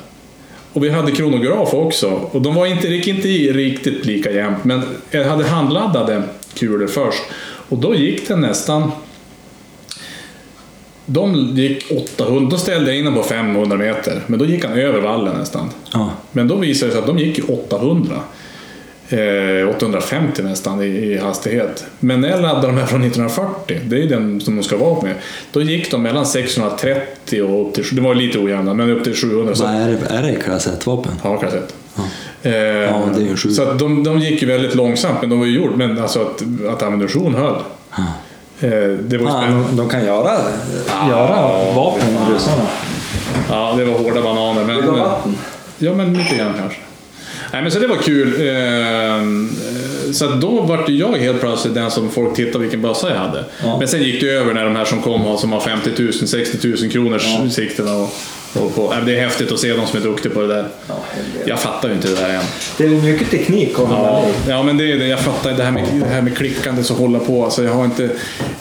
Och 0.72 0.84
vi 0.84 0.90
hade 0.90 1.12
kronograf 1.12 1.74
också 1.74 2.10
och 2.10 2.42
de 2.42 2.54
var 2.54 2.66
inte, 2.66 2.88
gick 2.88 3.08
inte 3.08 3.28
i 3.28 3.52
riktigt 3.52 4.04
lika 4.04 4.30
jämnt 4.30 4.64
men 4.64 4.82
jag 5.10 5.24
hade 5.24 5.44
handladdade 5.44 6.22
kulor 6.54 6.86
först 6.86 7.22
och 7.68 7.78
då 7.78 7.94
gick 7.94 8.28
det 8.28 8.36
nästan 8.36 8.90
de 11.06 11.56
gick 11.56 11.92
800, 12.16 12.50
då 12.50 12.58
ställde 12.58 12.90
jag 12.90 12.98
in 12.98 13.04
den 13.04 13.14
på 13.14 13.22
500 13.22 13.76
meter, 13.76 14.22
men 14.26 14.38
då 14.38 14.44
gick 14.44 14.64
han 14.64 14.78
över 14.78 15.00
vallen 15.00 15.36
nästan. 15.36 15.70
Ja. 15.92 16.10
Men 16.34 16.48
då 16.48 16.56
visade 16.56 16.88
det 16.88 16.92
sig 16.92 17.00
att 17.00 17.06
de 17.06 17.18
gick 17.18 17.38
ju 17.38 17.44
800. 17.44 18.16
Eh, 19.08 19.68
850 19.68 20.42
nästan 20.42 20.82
i, 20.82 20.86
i 20.86 21.18
hastighet. 21.18 21.84
Men 22.00 22.20
när 22.20 22.28
jag 22.28 22.42
laddade 22.42 22.66
de 22.66 22.78
här 22.78 22.86
från 22.86 23.04
1940, 23.04 23.80
det 23.84 23.96
är 23.96 24.00
ju 24.00 24.08
den 24.08 24.40
som 24.40 24.56
de 24.56 24.62
ska 24.62 24.76
vara 24.76 25.02
med. 25.02 25.14
Då 25.52 25.62
gick 25.62 25.90
de 25.90 26.02
mellan 26.02 26.26
630 26.26 27.42
och 27.42 27.68
upp 27.68 27.74
till, 27.74 27.84
det 27.92 28.00
var 28.00 28.14
lite 28.14 28.38
ojämna, 28.38 28.74
men 28.74 28.90
upp 28.90 29.04
till 29.04 29.14
700. 29.14 29.54
Så, 29.54 29.64
Vad 29.64 29.74
är 29.74 29.88
det? 29.88 30.14
Är 30.14 30.22
det 30.22 30.34
klass 30.34 30.68
1-vapen? 30.68 31.12
Ja, 31.22 31.36
kassett. 31.36 31.74
Eh, 32.42 32.52
det 32.52 32.52
är 32.52 33.50
så 33.50 33.62
att 33.62 33.78
de, 33.78 34.04
de 34.04 34.18
gick 34.18 34.42
ju 34.42 34.48
väldigt 34.48 34.74
långsamt, 34.74 35.20
men 35.20 35.30
de 35.30 35.38
var 35.38 35.46
ju 35.46 35.56
gjort, 35.56 35.76
men 35.76 35.98
alltså 35.98 36.20
att, 36.20 36.42
att 36.72 36.82
ammunition 36.82 37.34
höll. 37.34 37.54
Eh, 38.60 38.70
det 39.00 39.18
var 39.18 39.24
ju 39.24 39.42
spännande. 39.42 39.64
de 39.76 39.88
kan 39.88 40.04
göra, 40.04 40.32
göra 41.08 41.74
vapen, 41.74 42.08
ryssarna. 42.32 42.66
Ja, 43.50 43.74
det 43.78 43.84
var 43.84 43.98
hårda 43.98 44.22
bananer. 44.22 44.64
Men, 44.64 44.76
du 44.76 44.82
ha 44.82 44.96
vatten? 44.96 45.36
Ja, 45.78 45.94
men 45.94 46.14
lite 46.14 46.36
grann 46.36 46.54
kanske. 46.58 46.78
Nej, 47.52 47.62
men 47.62 47.70
så 47.70 47.78
det 47.78 47.86
var 47.86 47.96
kul. 47.96 48.48
Ehm, 48.48 49.50
eh, 50.06 50.12
Så 50.12 50.26
då 50.26 50.60
var 50.60 50.90
jag 50.90 51.12
helt 51.12 51.40
plötsligt 51.40 51.74
den 51.74 51.90
som 51.90 52.10
folk 52.10 52.36
tittade 52.36 52.58
vilken 52.58 52.82
bössa 52.82 53.10
jag 53.10 53.16
hade. 53.16 53.44
Ja. 53.62 53.78
Men 53.78 53.88
sen 53.88 54.02
gick 54.02 54.20
det 54.20 54.30
över 54.30 54.54
när 54.54 54.64
de 54.64 54.76
här 54.76 54.84
som 54.84 55.02
kom 55.02 55.26
och 55.26 55.40
som 55.40 55.52
har 55.52 55.60
50 55.60 56.02
000, 56.02 56.12
60 56.12 56.68
000 56.68 56.90
kronors 56.90 57.52
sikten. 57.52 57.88
Och, 57.88 58.08
och 58.54 58.94
äh, 58.94 59.04
Det 59.04 59.16
är 59.16 59.20
häftigt 59.20 59.52
att 59.52 59.58
se 59.58 59.72
de 59.72 59.86
som 59.86 59.98
är 60.00 60.04
duktiga 60.04 60.32
på 60.32 60.40
det 60.40 60.46
där. 60.46 60.68
Jag 61.46 61.60
fattar 61.60 61.88
ju 61.88 61.94
inte 61.94 62.08
det 62.08 62.14
där 62.14 62.28
än. 62.28 62.42
Det 62.78 62.84
är 62.84 62.88
mycket 62.88 63.30
teknik 63.30 63.78
och 63.78 63.88
Ja, 63.90 64.24
ja 64.48 64.62
men 64.62 64.76
det 64.76 64.92
är 64.92 64.98
det. 64.98 65.06
Jag 65.06 65.20
fattar 65.20 65.52
det 65.52 65.62
här 65.62 65.70
med, 65.70 65.84
det 66.00 66.06
här 66.06 66.22
med 66.22 66.36
klickandet 66.36 66.90
och 66.90 66.96
hålla 66.96 67.18
på. 67.18 67.44
Alltså, 67.44 67.64
jag, 67.64 67.72
har 67.74 67.84
inte, 67.84 68.10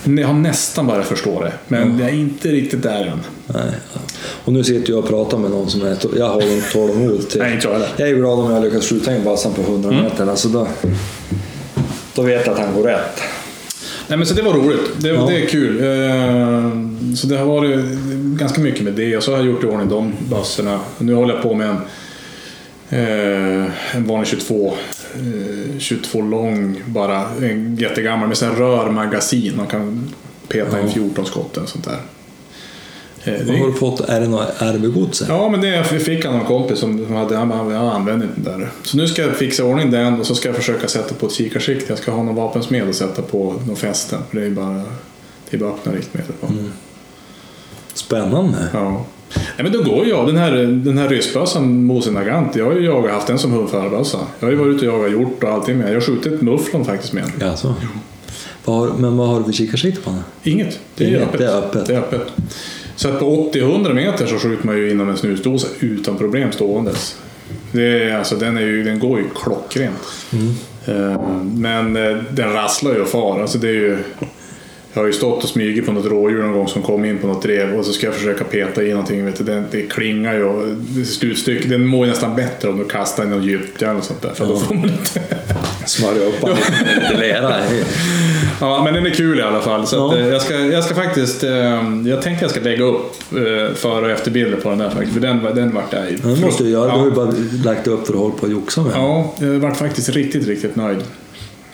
jag 0.03 0.27
har 0.27 0.33
nästan 0.33 0.87
bara 0.87 1.03
förstå 1.03 1.43
det. 1.43 1.53
Men 1.67 1.99
jag 1.99 2.09
är 2.09 2.13
inte 2.13 2.47
riktigt 2.49 2.83
där 2.83 3.05
än. 3.05 3.19
Nej. 3.47 3.63
Och 4.45 4.53
nu 4.53 4.63
sitter 4.63 4.89
jag 4.93 4.99
och 4.99 5.09
pratar 5.09 5.37
med 5.37 5.51
någon 5.51 5.69
som 5.69 5.81
är... 5.81 5.97
Jag 6.17 6.29
har 6.29 6.71
tålamod 6.73 7.29
till... 7.29 7.39
Nej, 7.41 7.53
inte 7.53 7.67
jag. 7.67 7.81
Jag 7.97 8.09
är 8.09 8.13
glad 8.15 8.39
om 8.39 8.51
jag 8.51 8.63
lyckas 8.63 8.89
skjuta 8.89 9.15
in 9.15 9.23
bassan 9.23 9.53
på 9.53 9.61
100 9.61 9.89
Mm. 9.89 10.03
meter. 10.03 10.27
Alltså 10.27 10.47
då, 10.47 10.67
då 12.15 12.21
vet 12.21 12.45
jag 12.45 12.53
att 12.53 12.59
han 12.65 12.73
går 12.75 12.83
rätt. 12.83 13.21
Nej, 14.07 14.17
men 14.17 14.27
så 14.27 14.33
det 14.33 14.41
var 14.41 14.53
roligt. 14.53 14.81
Det, 15.01 15.07
Ja. 15.07 15.25
det 15.29 15.41
är 15.43 15.47
kul. 15.47 15.77
Eh, 15.83 16.71
Så 17.15 17.27
det 17.27 17.37
har 17.37 17.45
varit 17.45 17.79
ganska 18.39 18.61
mycket 18.61 18.81
med 18.83 18.93
det. 18.93 19.17
Och 19.17 19.23
så 19.23 19.31
har 19.31 19.37
jag 19.37 19.47
gjort 19.47 19.63
i 19.63 19.67
ordning 19.67 19.89
de 19.89 20.13
bössorna. 20.29 20.79
Nu 20.97 21.13
håller 21.13 21.33
jag 21.33 21.43
på 21.43 21.53
med 21.53 21.69
en, 21.69 21.77
eh, 22.89 23.95
en 23.95 24.07
vanlig 24.07 24.27
22. 24.27 24.73
eh, 25.15 25.77
22 25.79 26.21
lång 26.21 26.81
bara. 26.85 27.25
En 27.41 27.75
jättegammal 27.75 28.27
med 28.27 28.37
sån 28.37 28.55
rörmagasin. 28.55 29.53
Man 29.57 29.67
kan 29.67 30.09
peta 30.47 30.81
in 30.81 30.89
14 30.89 31.25
skott 31.25 31.57
och 31.57 31.69
sånt 31.69 31.85
där. 31.85 31.97
Eh, 33.25 33.33
Vad 33.47 33.57
har 33.57 33.67
du 33.67 33.73
fått? 33.73 33.99
Är 34.01 34.19
det 34.21 34.27
något 34.27 34.61
RB-gods? 34.61 35.23
Ja, 35.27 35.49
men 35.49 35.61
det 35.61 35.83
fick 35.83 36.25
han 36.25 36.33
av 36.35 36.39
en 36.41 36.45
kompis 36.47 36.79
som 36.79 37.13
hade, 37.15 37.35
han 37.37 37.51
inte 38.13 38.27
den 38.41 38.59
där. 38.59 38.71
Så 38.83 38.97
nu 38.97 39.07
ska 39.07 39.21
jag 39.21 39.35
fixa 39.35 39.63
ordning 39.63 39.91
den 39.91 40.19
och 40.19 40.25
så 40.25 40.35
ska 40.35 40.49
jag 40.49 40.55
försöka 40.55 40.87
sätta 40.87 41.13
på 41.15 41.25
ett 41.25 41.31
kikarsikte. 41.33 41.85
Jag 41.89 41.97
ska 41.97 42.11
ha 42.11 42.23
någon 42.23 42.35
vapensmed 42.35 42.87
och 42.89 42.95
sätta 42.95 43.21
på 43.21 43.55
någon 43.67 43.75
fästen. 43.75 44.19
För 44.29 44.39
det 44.39 44.45
är 44.45 44.49
bara, 44.49 44.81
det 45.49 45.57
är 45.57 45.59
bara 45.59 45.69
öppna 45.69 45.91
riktmeter 45.91 46.33
på. 46.41 46.47
Spännande. 47.93 48.57
Ja. 48.73 49.05
Nej, 49.35 49.43
men 49.63 49.71
då 49.71 49.83
går 49.83 50.07
jag. 50.07 50.27
Den 50.27 50.37
här, 50.37 50.51
den 50.85 50.97
här 50.97 51.09
ryssbössan 51.09 51.83
Mosin 51.85 52.13
Nagant, 52.13 52.55
jag 52.55 52.65
har 52.65 52.73
ju 52.73 52.85
jagat, 52.85 53.11
haft 53.11 53.27
den 53.27 53.39
som 53.39 53.51
hundförarbössa. 53.51 54.17
Jag 54.39 54.47
har 54.47 54.51
ju 54.51 54.57
varit 54.57 54.75
ute 54.75 54.89
och 54.89 54.99
jagat 54.99 55.11
hjort 55.11 55.43
och 55.43 55.49
allting 55.49 55.77
med. 55.77 55.89
Jag 55.89 55.93
har 55.93 56.01
skjutit 56.01 56.41
mufflon 56.41 56.85
faktiskt 56.85 57.13
med 57.13 57.23
den. 57.23 57.47
Ja, 57.49 57.55
så. 57.55 57.73
Vad 58.65 58.75
har, 58.79 58.87
men 58.97 59.17
vad 59.17 59.27
har 59.27 59.39
du 59.39 59.45
för 59.45 59.51
kikarsikte 59.51 60.01
på 60.01 60.09
den? 60.09 60.23
Inget. 60.43 60.79
Det 60.95 61.03
är, 61.03 61.07
Inget, 61.07 61.21
öppet. 61.21 61.39
det 61.39 61.45
är 61.45 61.57
öppet. 61.57 61.85
Det 61.85 61.93
är 61.93 61.99
öppet. 61.99 62.21
Så 62.95 63.09
att 63.09 63.19
på 63.19 63.51
80-100 63.53 63.93
meter 63.93 64.25
så 64.25 64.37
skjuter 64.39 64.65
man 64.65 64.77
ju 64.77 64.91
inom 64.91 65.09
en 65.09 65.17
snusdosa 65.17 65.67
utan 65.79 66.17
problem 66.17 66.51
ståendes. 66.51 67.15
Det 67.71 68.03
är, 68.03 68.17
alltså, 68.17 68.35
den, 68.35 68.57
är 68.57 68.61
ju, 68.61 68.83
den 68.83 68.99
går 68.99 69.19
ju 69.19 69.25
klockrent. 69.43 70.01
Eh, 70.85 71.21
Men 71.43 71.97
eh, 71.97 72.17
den 72.31 72.53
rasslar 72.53 72.93
ju 72.93 73.01
och 73.01 73.07
far. 73.07 73.41
Alltså 73.41 73.57
det 73.57 73.67
är 73.67 73.73
ju, 73.73 73.97
jag 74.93 75.01
har 75.01 75.07
ju 75.07 75.13
stått 75.13 75.43
och 75.43 75.49
smugit 75.49 75.85
på 75.85 75.91
något 75.91 76.05
rådjur 76.05 76.41
någon 76.43 76.53
gång 76.53 76.67
som 76.67 76.81
kom 76.81 77.05
in 77.05 77.17
på 77.17 77.27
något 77.27 77.43
drev 77.43 77.73
och 77.79 77.85
så 77.85 77.93
ska 77.93 78.05
jag 78.07 78.15
försöka 78.15 78.43
peta 78.43 78.83
i 78.83 78.89
någonting. 78.89 79.25
Vet 79.25 79.37
du, 79.37 79.43
det, 79.43 79.63
det 79.71 79.81
klingar 79.81 80.33
ju 80.33 80.43
och 80.43 80.63
slutstycket, 81.07 81.69
den 81.69 81.85
mår 81.85 82.05
ju 82.05 82.11
nästan 82.11 82.35
bättre 82.35 82.69
om 82.69 82.77
du 82.77 82.85
kastar 82.85 83.23
i 83.23 83.27
något 83.27 83.45
gyttja 83.45 83.91
och 83.91 84.03
sånt 84.03 84.21
där. 84.21 84.33
För 84.33 84.45
då 84.45 84.59
får 84.59 84.75
man 84.75 84.89
inte... 84.89 85.21
Smörja 85.85 86.25
upp 86.25 86.59
lera. 87.19 87.55
Ja, 88.59 88.83
men 88.83 88.93
den 88.93 89.05
är 89.05 89.09
kul 89.09 89.39
i 89.39 89.41
alla 89.41 89.61
fall. 89.61 89.87
Så 89.87 90.07
att, 90.07 90.17
Ja. 90.19 90.23
eh, 90.23 90.27
jag, 90.29 90.41
ska, 90.41 90.59
jag 90.59 90.83
ska 90.83 90.95
faktiskt... 90.95 91.43
eh, 91.43 91.51
Jag 92.05 92.21
tänkte 92.21 92.43
jag 92.45 92.51
ska 92.51 92.59
lägga 92.59 92.83
upp 92.83 93.13
eh, 93.31 93.75
före 93.75 94.05
och 94.05 94.11
efterbilder 94.11 94.57
på 94.57 94.69
den 94.69 94.77
där 94.77 94.89
faktiskt. 94.89 95.13
För 95.13 95.19
den, 95.19 95.43
den 95.55 95.75
vart 95.75 95.93
jag... 95.93 96.03
Det 96.35 96.41
måste 96.41 96.63
du 96.63 96.69
göra. 96.69 96.85
Du 96.85 96.91
har 96.91 97.03
ju 97.05 97.09
Ja, 97.09 97.15
bara 97.15 97.33
lagt 97.73 97.87
upp 97.87 98.07
för 98.07 98.13
att 98.13 98.19
hålla 98.19 98.33
på 98.35 98.45
och 98.45 98.51
joxa 98.51 98.81
med. 98.81 98.91
ja, 98.95 99.33
jag 99.39 99.47
vart 99.47 99.77
faktiskt 99.77 100.09
riktigt, 100.09 100.47
riktigt 100.47 100.75
nöjd. 100.75 100.97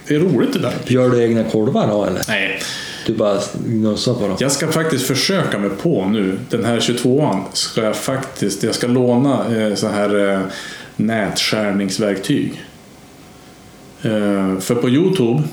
Det 0.07 0.15
är 0.15 0.19
roligt 0.19 0.53
det 0.53 0.59
där. 0.59 0.73
Gör 0.88 1.09
du 1.09 1.23
egna 1.23 1.43
korvar 1.43 1.88
då 1.88 2.05
eller? 2.05 2.21
Nej, 2.27 2.59
Du 3.05 3.13
bara 3.13 3.39
gnussar 3.67 4.13
på 4.13 4.27
dem? 4.27 4.38
jag 4.39 4.51
ska 4.51 4.67
faktiskt 4.67 5.07
försöka 5.07 5.57
mig 5.59 5.69
på 5.82 6.05
nu. 6.05 6.39
Den 6.49 6.65
här 6.65 6.80
22an 6.80 7.39
ska 7.53 7.84
jag 7.84 7.95
faktiskt... 7.95 8.63
Jag 8.63 8.75
ska 8.75 8.88
låna 8.88 9.57
eh, 9.57 9.75
så 9.75 9.88
här 9.88 10.34
eh, 10.34 10.39
nätskärningsverktyg. 10.95 12.63
Eh, 14.01 14.59
för 14.59 14.75
på 14.75 14.89
Youtube 14.89 15.43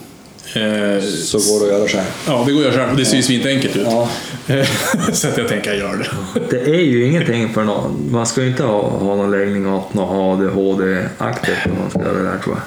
Så 0.52 1.38
går 1.38 1.66
det 1.66 1.74
att 1.74 1.78
göra 1.78 1.88
själv. 1.88 2.06
Ja, 2.26 2.44
det 2.46 2.52
går 2.52 2.60
att 2.60 2.74
göra 2.74 2.86
själv. 2.86 2.96
Det 2.96 3.04
ser 3.04 3.16
ju 3.16 3.22
svintenkelt 3.22 3.76
ut. 3.76 3.86
Ja. 3.86 4.08
så 5.12 5.28
att 5.28 5.38
jag 5.38 5.48
tänker 5.48 5.70
jag 5.70 5.78
gör 5.78 5.96
det. 5.96 6.40
Det 6.50 6.70
är 6.70 6.80
ju 6.80 7.06
ingenting 7.06 7.48
för 7.48 7.64
någon. 7.64 8.08
Man 8.10 8.26
ska 8.26 8.42
ju 8.42 8.48
inte 8.48 8.62
ha, 8.62 8.88
ha 8.88 9.16
någon 9.16 9.30
läggning 9.30 9.66
åt 9.66 9.94
något 9.94 10.40
ADHD-aktigt 10.40 11.66
om 11.66 11.78
man 11.80 11.90
ska 11.90 11.98
göra 11.98 12.18
det 12.18 12.24
där 12.24 12.38
tror 12.38 12.56
jag. 12.56 12.62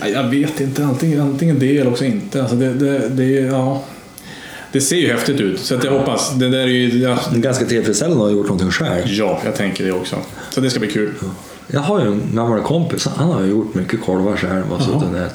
Nej, 0.00 0.12
Jag 0.12 0.28
vet 0.28 0.60
inte, 0.60 0.84
antingen, 0.84 1.20
antingen 1.20 1.58
det 1.58 1.78
eller 1.78 1.90
också 1.90 2.04
inte. 2.04 2.40
Alltså 2.40 2.56
det, 2.56 2.74
det, 2.74 3.08
det, 3.08 3.30
ja. 3.30 3.82
det 4.72 4.80
ser 4.80 4.96
ju 4.96 5.12
häftigt 5.12 5.40
ut, 5.40 5.60
så 5.60 5.74
att 5.74 5.84
jag 5.84 5.92
hoppas. 5.92 6.34
Det 6.34 6.48
där 6.48 6.58
är 6.58 6.66
ju, 6.66 6.98
ja, 6.98 7.18
Det 7.30 7.36
är 7.36 7.40
ganska 7.40 7.64
tillfredsställande 7.64 8.24
att 8.24 8.30
ha 8.30 8.36
gjort 8.36 8.46
någonting 8.46 8.70
själv. 8.70 9.02
ja, 9.06 9.40
jag 9.44 9.56
tänker 9.56 9.84
det 9.84 9.92
också. 9.92 10.16
Så 10.50 10.60
det 10.60 10.70
ska 10.70 10.80
bli 10.80 10.90
kul. 10.90 11.14
Jag 11.66 11.80
har 11.80 12.00
ju 12.00 12.06
en 12.06 12.22
gammal 12.34 12.60
kompis, 12.60 13.06
han 13.16 13.32
har 13.32 13.42
ju 13.42 13.50
gjort 13.50 13.74
mycket 13.74 14.02
korvar 14.02 14.36
själv 14.36 14.72
och 14.72 14.82
suttit 14.82 15.12
där 15.12 15.28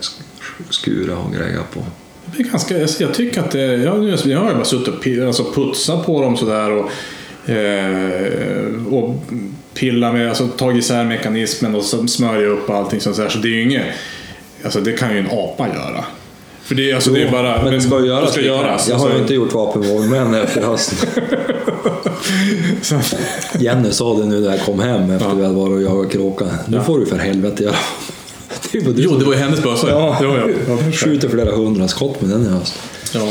skura 0.69 1.17
och 1.17 1.33
grejer 1.33 1.61
på. 1.73 1.79
Det 2.37 2.43
är 2.43 2.47
ganska, 2.47 2.77
jag 2.99 3.13
tycker 3.13 3.41
att 3.41 3.51
det, 3.51 3.61
jag, 3.61 4.03
jag 4.25 4.39
har 4.39 4.49
ju 4.49 4.55
bara 4.55 4.65
suttit 4.65 4.87
och 4.87 5.03
pi- 5.03 5.27
alltså 5.27 5.43
putsat 5.55 6.05
på 6.05 6.21
dem 6.21 6.37
sådär 6.37 6.71
och, 6.71 6.89
eh, 7.49 8.93
och 8.93 9.15
pillat 9.73 10.13
med, 10.13 10.29
alltså 10.29 10.47
tagit 10.47 10.83
isär 10.83 11.03
mekanismen 11.05 11.75
och 11.75 11.83
smörja 12.09 12.47
upp 12.47 12.69
allting 12.69 12.99
sånt 13.01 13.17
där. 13.17 13.29
Så 13.29 13.37
det 13.37 13.47
är 13.47 13.51
ju 13.51 13.61
inget, 13.63 13.85
alltså 14.63 14.79
det 14.81 14.91
kan 14.93 15.13
ju 15.13 15.19
en 15.19 15.27
apa 15.31 15.67
göra. 15.67 16.05
För 16.63 16.75
det, 16.75 16.93
alltså, 16.93 17.11
det 17.11 17.21
är 17.23 17.31
bara, 17.31 17.63
men 17.63 17.73
det 17.73 17.81
ska 17.81 17.99
ju 17.99 18.05
göras. 18.05 18.31
Ska 18.31 18.41
göras. 18.41 18.89
Jag 18.89 18.95
har 18.95 19.05
ju 19.05 19.11
Alltså, 19.11 19.21
inte 19.21 19.33
gjort 19.33 19.53
vapenvård 19.53 20.05
men 20.05 20.33
efter 20.33 20.61
hösten. 20.61 21.09
Jenny 23.59 23.91
sa 23.91 24.13
det 24.19 24.25
nu 24.25 24.39
när 24.39 24.49
jag 24.51 24.61
kom 24.65 24.79
hem 24.79 25.11
efter 25.11 25.35
vi 25.35 25.43
hade 25.43 25.55
varit 25.55 25.73
och 25.73 25.81
jagat 25.81 26.11
kråka. 26.11 26.45
Nu 26.67 26.81
får 26.81 26.99
du 26.99 27.05
för 27.05 27.17
helvete 27.17 27.63
göra. 27.63 27.75
Du 28.71 28.93
Jo, 28.95 29.15
det 29.17 29.25
var 29.25 29.33
ju 29.33 29.39
hennes 29.39 29.63
bössa. 29.63 29.89
Ja, 29.89 30.17
Jo, 30.21 30.35
ja. 30.37 30.47
Ja, 30.67 30.77
jag 30.85 30.93
skjuter 30.93 31.29
flera 31.29 31.51
hundra 31.55 31.87
skott 31.87 32.21
med 32.21 32.29
den 32.29 32.45
i 32.45 32.49
höst. 32.49 32.73
ja. 33.13 33.27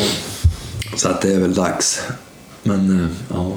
Så 0.97 1.09
att 1.09 1.21
det 1.23 1.33
är 1.33 1.41
väl 1.41 1.55
dags. 1.55 2.01
Men 2.63 3.01
eh, 3.01 3.07
ja. 3.37 3.53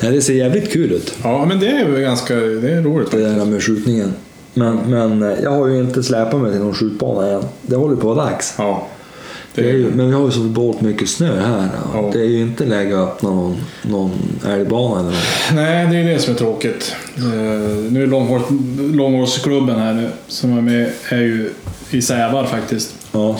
Nej, 0.00 0.12
det 0.12 0.22
ser 0.22 0.34
jävligt 0.34 0.72
kul 0.72 0.92
ut. 0.92 1.14
ja, 1.22 1.44
men 1.44 1.60
det 1.60 1.68
är 1.68 1.88
väl 1.88 2.00
ganska 2.00 2.34
det 2.34 2.70
är 2.72 2.82
roligt. 2.82 3.10
Det 3.10 3.18
där 3.18 3.44
med 3.44 3.62
skjutningen. 3.62 4.12
Men, 4.54 4.76
men 4.76 5.22
eh, 5.22 5.38
jag 5.42 5.50
har 5.50 5.66
ju 5.66 5.80
inte 5.80 6.02
släpat 6.02 6.40
mig 6.40 6.52
till 6.52 6.60
någon 6.60 6.74
skjutbana 6.74 7.26
än. 7.28 7.42
Det 7.62 7.76
håller 7.76 7.96
på 7.96 8.10
att 8.10 8.16
vara 8.16 8.30
dags. 8.30 8.54
Ja. 8.58 8.88
Det 9.54 9.70
är 9.70 9.72
ju, 9.72 9.90
men 9.90 10.06
vi 10.06 10.12
har 10.12 10.24
ju 10.24 10.30
så 10.30 10.40
båt 10.40 10.80
mycket 10.80 11.08
snö 11.08 11.40
här. 11.40 11.68
Ja. 11.94 12.10
Det 12.12 12.20
är 12.20 12.24
ju 12.24 12.40
inte 12.40 12.64
läge 12.64 13.02
att 13.02 13.08
öppna 13.08 13.30
någon, 13.30 13.56
någon 13.82 14.10
älgbana 14.48 15.00
eller 15.00 15.10
något. 15.10 15.54
Nej, 15.54 15.86
det 15.86 15.96
är 15.96 16.12
det 16.14 16.18
som 16.18 16.34
är 16.34 16.38
tråkigt. 16.38 16.96
Eh, 17.16 17.22
nu 17.90 18.02
är 18.02 18.06
långhårsklubben 18.96 19.78
här 19.78 19.94
nu, 19.94 20.08
som 20.28 20.58
är 20.58 20.62
med, 20.62 20.90
är 21.08 21.20
ju 21.20 21.50
i 21.90 22.02
Sävar 22.02 22.44
faktiskt. 22.44 22.94
Ja. 23.12 23.36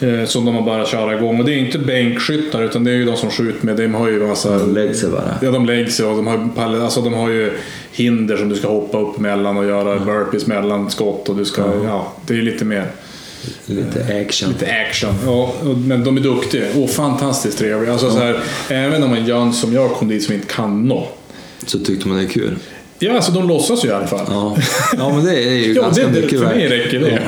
Eh, 0.00 0.24
som 0.24 0.44
de 0.44 0.54
har 0.54 0.62
börjat 0.62 0.88
köra 0.88 1.16
igång. 1.16 1.38
Och 1.38 1.44
det 1.44 1.52
är 1.52 1.58
inte 1.58 1.78
bänkskyttar, 1.78 2.62
utan 2.62 2.84
det 2.84 2.90
är 2.90 2.94
ju 2.94 3.04
de 3.04 3.16
som 3.16 3.30
skjuter 3.30 3.66
med. 3.66 3.76
De 3.76 3.94
har 3.94 4.08
ju 4.08 4.26
massa... 4.26 4.58
De 4.58 4.74
lägger 4.74 4.94
sig 4.94 5.10
bara. 5.10 5.34
Ja, 5.42 5.50
de 5.50 5.66
lägger 5.66 5.86
sig 5.86 6.06
och 6.06 6.16
de 6.16 6.26
har, 6.26 6.74
alltså, 6.82 7.00
de 7.00 7.14
har 7.14 7.28
ju 7.28 7.52
hinder 7.92 8.36
som 8.36 8.48
du 8.48 8.54
ska 8.54 8.68
hoppa 8.68 9.00
upp 9.00 9.18
mellan 9.18 9.56
och 9.56 9.64
göra 9.64 9.98
burpees 9.98 10.46
mellan 10.46 10.90
skott. 10.90 11.28
Och 11.28 11.36
du 11.36 11.44
ska, 11.44 11.62
ja, 11.84 12.12
det 12.26 12.34
är 12.34 12.42
lite 12.42 12.64
mer 12.64 12.86
Lite 13.66 14.22
action. 14.22 14.48
lite 14.48 14.66
action. 14.88 15.14
Ja, 15.26 15.54
men 15.76 16.04
de 16.04 16.16
är 16.16 16.20
duktiga 16.20 16.64
och 16.76 16.90
fantastiskt 16.90 17.58
trevliga. 17.58 17.92
Alltså, 17.92 18.10
så 18.10 18.18
här, 18.18 18.40
även 18.68 19.02
om 19.02 19.14
en 19.14 19.26
Jöns 19.26 19.60
som 19.60 19.72
jag 19.72 19.90
kom 19.90 20.08
dit 20.08 20.22
som 20.22 20.34
inte 20.34 20.46
kan 20.46 20.88
nå. 20.88 21.08
Så 21.66 21.78
tyckte 21.78 22.08
man 22.08 22.16
det 22.16 22.24
är 22.24 22.28
kul. 22.28 22.56
Ja, 23.00 23.12
alltså 23.16 23.32
de 23.32 23.48
låtsas 23.48 23.84
ju 23.84 23.88
i 23.88 23.92
alla 23.92 24.06
fall. 24.06 24.26
Ja, 24.30 24.56
ja 24.98 25.12
men 25.14 25.24
det 25.24 25.44
är 25.44 25.54
ju 25.54 25.72
Ja, 25.74 25.82
ganska 25.82 26.02
det, 26.06 26.12
det, 26.12 26.20
mycket 26.20 26.38
för 26.40 26.46
mig 26.46 26.68
värt. 26.68 26.72
räcker 26.86 27.00
det. 27.00 27.20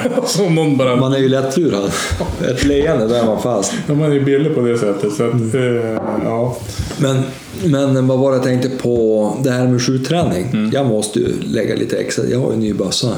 Om 0.46 0.54
någon 0.54 0.76
bara... 0.76 0.96
Man 0.96 1.12
är 1.12 1.18
ju 1.18 1.28
lättlurad. 1.28 1.90
Ett 2.50 2.64
leende 2.64 3.06
där 3.08 3.20
är 3.22 3.26
man 3.26 3.42
fast. 3.42 3.72
Ja, 3.86 3.94
man 3.94 4.12
är 4.12 4.20
billig 4.20 4.54
på 4.54 4.60
det 4.60 4.78
sättet. 4.78 5.12
Så 5.12 5.24
att, 5.24 5.54
eh, 5.54 6.00
ja. 6.24 6.56
Men, 6.98 7.22
men 7.64 8.06
vad 8.06 8.18
var 8.18 8.30
det 8.30 8.36
jag 8.36 8.44
tänkte 8.44 8.68
på 8.68 9.36
det 9.44 9.50
här 9.50 9.66
med 9.66 9.82
skjutträning? 9.82 10.46
Mm. 10.52 10.70
Jag 10.74 10.86
måste 10.86 11.18
ju 11.18 11.28
lägga 11.46 11.74
lite 11.74 11.96
extra. 11.96 12.24
Jag 12.26 12.40
har 12.40 12.48
ju 12.48 12.54
en 12.54 12.60
ny 12.60 12.72
bössa. 12.72 13.08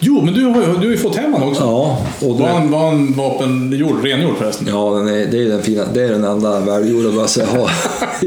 Jo, 0.00 0.22
men 0.24 0.34
du 0.34 0.44
har, 0.44 0.56
ju- 0.60 0.66
du 0.72 0.86
har 0.86 0.92
ju 0.92 0.96
fått 0.96 1.16
hem 1.16 1.32
honom 1.32 1.48
också. 1.48 1.62
Ja, 1.62 2.06
och 2.20 2.38
Var 2.38 2.46
det, 2.48 2.52
han, 2.52 2.70
var 2.70 2.86
han 2.90 3.12
vapengjord, 3.16 4.04
rengjord 4.04 4.36
förresten? 4.38 4.66
ja 4.70 4.90
den 4.90 5.08
är, 5.08 5.12
det 5.30 5.36
är 5.36 5.42
ju 5.42 5.48
den 5.48 5.62
fina. 5.62 5.82
Det 5.94 6.02
är 6.02 6.08
den 6.08 6.24
enda 6.24 6.60
välgjorda 6.60 7.10
bössa 7.12 7.40
jag 7.40 7.60
har 7.60 7.70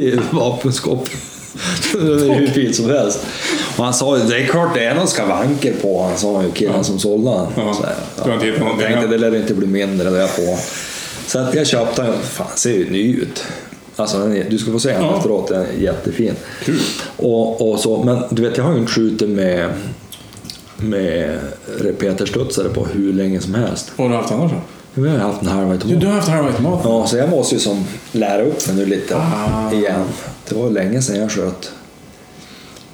i 0.02 0.20
vapenskåp. 0.32 1.10
Den 1.94 2.30
är 2.32 2.36
hur 2.36 2.48
fin 2.48 2.74
som 2.74 2.90
helst. 2.90 3.20
Och 3.78 3.84
han 3.84 3.94
sa 3.94 4.18
ju, 4.18 4.24
det 4.24 4.36
är 4.38 4.46
klart 4.46 4.74
det 4.74 4.84
är 4.86 4.96
någon 4.96 5.08
skavanker 5.08 5.74
på 5.82 6.04
han 6.04 6.18
sa 6.18 6.44
ju 6.44 6.52
killen 6.52 6.84
som 6.84 7.00
sålde 7.00 7.32
den. 7.32 7.48
Ja. 7.66 7.74
Så 7.74 7.84
här, 7.84 7.96
hittat 8.16 8.42
jag 8.62 8.80
tänkte 8.80 9.02
ja. 9.02 9.08
det 9.08 9.18
lär 9.18 9.36
inte 9.36 9.54
bli 9.54 9.68
mindre 9.68 10.10
där 10.10 10.28
på. 10.28 10.58
Så 11.28 11.40
att 11.40 11.54
jag 11.56 11.68
köpte 11.68 12.02
den. 12.02 12.14
Fan, 12.24 12.48
ser 12.56 12.74
ju 12.74 12.90
ny 12.92 13.16
ut. 13.16 13.44
Alltså, 13.96 14.18
är, 14.18 14.50
du 14.50 14.58
ska 14.58 14.72
få 14.72 14.80
se 14.80 14.90
den 14.92 15.02
Ja. 15.04 15.18
efteråt, 15.18 15.48
den 15.48 15.62
är 15.62 15.68
jättefin. 15.80 16.34
Kul. 16.64 16.80
Och, 17.18 17.72
och 17.72 17.80
så, 17.80 18.04
men 18.04 18.24
du 18.30 18.42
vet, 18.42 18.58
jag 18.58 18.64
har 18.64 18.72
ju 18.74 18.80
inte 18.80 18.92
skjutit 18.92 19.30
med, 19.30 19.70
med 20.78 21.38
repeterstudsare 21.80 22.70
på 22.70 22.86
hur 22.86 23.14
länge 23.14 23.42
som 23.42 23.56
helst. 23.56 23.92
Vad 23.96 24.08
har 24.08 24.16
du 24.16 24.22
haft 24.22 24.34
annars 24.34 24.52
då? 24.52 24.58
Vi 25.02 25.10
har 25.10 25.18
haft 25.18 25.42
en 25.42 25.48
halv 25.48 25.68
Du, 25.68 25.74
automat. 25.74 26.00
du 26.02 26.08
har 26.08 26.14
haft 26.14 26.28
halvautomat? 26.28 26.80
Ja, 26.84 27.08
så 27.08 27.18
jag 27.18 27.30
måste 27.30 27.56
ju 27.56 27.62
som 27.62 27.86
lära 28.12 28.42
upp 28.44 28.68
mig 28.68 28.76
nu 28.76 28.86
lite 28.86 29.16
Ah. 29.16 29.72
igen. 29.74 30.04
Det 30.50 30.56
var 30.56 30.70
länge 30.70 31.02
sedan 31.02 31.16
jag 31.20 31.32
sköt 31.32 31.72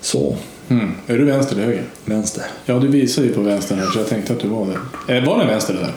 så, 0.01 0.35
Mm. 0.69 0.91
Är 1.07 1.17
du 1.17 1.25
vänster 1.25 1.55
eller 1.55 1.65
höger? 1.65 1.83
vänster. 2.05 2.43
Ja, 2.65 2.79
du 2.79 2.87
visade 2.87 3.27
ju 3.27 3.33
på 3.33 3.41
vänster 3.41 3.75
här 3.75 3.85
så 3.85 3.99
jag 3.99 4.07
tänkte 4.07 4.33
att 4.33 4.39
du 4.39 4.47
var 4.47 4.65
där. 4.65 5.17
Eh, 5.17 5.25
var 5.25 5.39
det 5.39 5.45
vänster 5.45 5.73
det 5.73 5.79
där? 5.79 5.93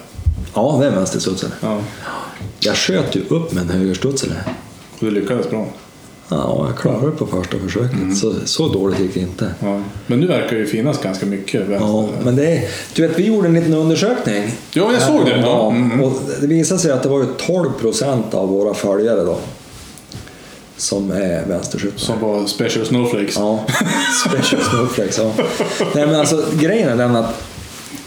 Ja, 0.54 0.78
det 0.80 0.86
är 0.86 0.90
vänsterstudsare. 0.90 1.50
Ja. 1.60 1.78
Jag 2.60 2.76
sköt 2.76 3.16
ju 3.16 3.20
upp 3.28 3.52
med 3.52 3.62
en 3.62 3.70
högerstudsare. 3.70 4.32
Och 4.98 5.04
du 5.04 5.10
lyckades 5.10 5.50
bra. 5.50 5.66
Ja, 6.28 6.66
jag 6.68 6.78
klarade 6.78 7.06
det 7.06 7.12
på 7.16 7.26
första 7.26 7.58
försöket. 7.58 7.92
Mm. 7.92 8.14
Så, 8.14 8.34
så 8.44 8.68
dåligt 8.68 9.00
gick 9.00 9.14
det 9.14 9.20
inte. 9.20 9.54
Ja. 9.60 9.82
Men 10.06 10.20
nu 10.20 10.26
verkar 10.26 10.56
ju 10.56 10.66
finnas 10.66 11.02
ganska 11.02 11.26
mycket 11.26 11.60
vänster. 11.60 11.86
Ja, 11.88 12.08
men 12.24 12.36
det 12.36 12.46
är, 12.56 12.68
du 12.94 13.06
vet, 13.08 13.18
vi 13.18 13.26
gjorde 13.26 13.48
en 13.48 13.54
liten 13.54 13.74
undersökning. 13.74 14.50
Ja, 14.72 14.92
jag 14.92 15.02
såg 15.02 15.24
det. 15.26 15.30
Ja. 15.30 15.42
Ja, 15.46 15.70
Mm. 15.70 16.00
och 16.00 16.12
det 16.40 16.46
visade 16.46 16.80
sig 16.80 16.90
att 16.92 17.02
det 17.02 17.08
var 17.08 17.18
ju 17.20 17.26
12 17.46 17.70
procent 17.80 18.34
av 18.34 18.48
våra 18.48 18.74
följare 18.74 19.24
då 19.24 19.38
som 20.84 21.10
är 21.10 21.44
vänsterskyttar. 21.46 21.98
Som 21.98 22.20
var 22.20 22.46
Special 22.46 22.86
Snowflakes. 22.86 23.36
Ja, 23.36 23.64
special 24.28 24.62
snowflakes. 24.70 25.18
Ja. 25.18 25.32
Nej, 25.94 26.06
men 26.06 26.14
alltså, 26.14 26.44
grejen 26.60 26.88
är 26.88 26.96
den 26.96 27.16
att, 27.16 27.42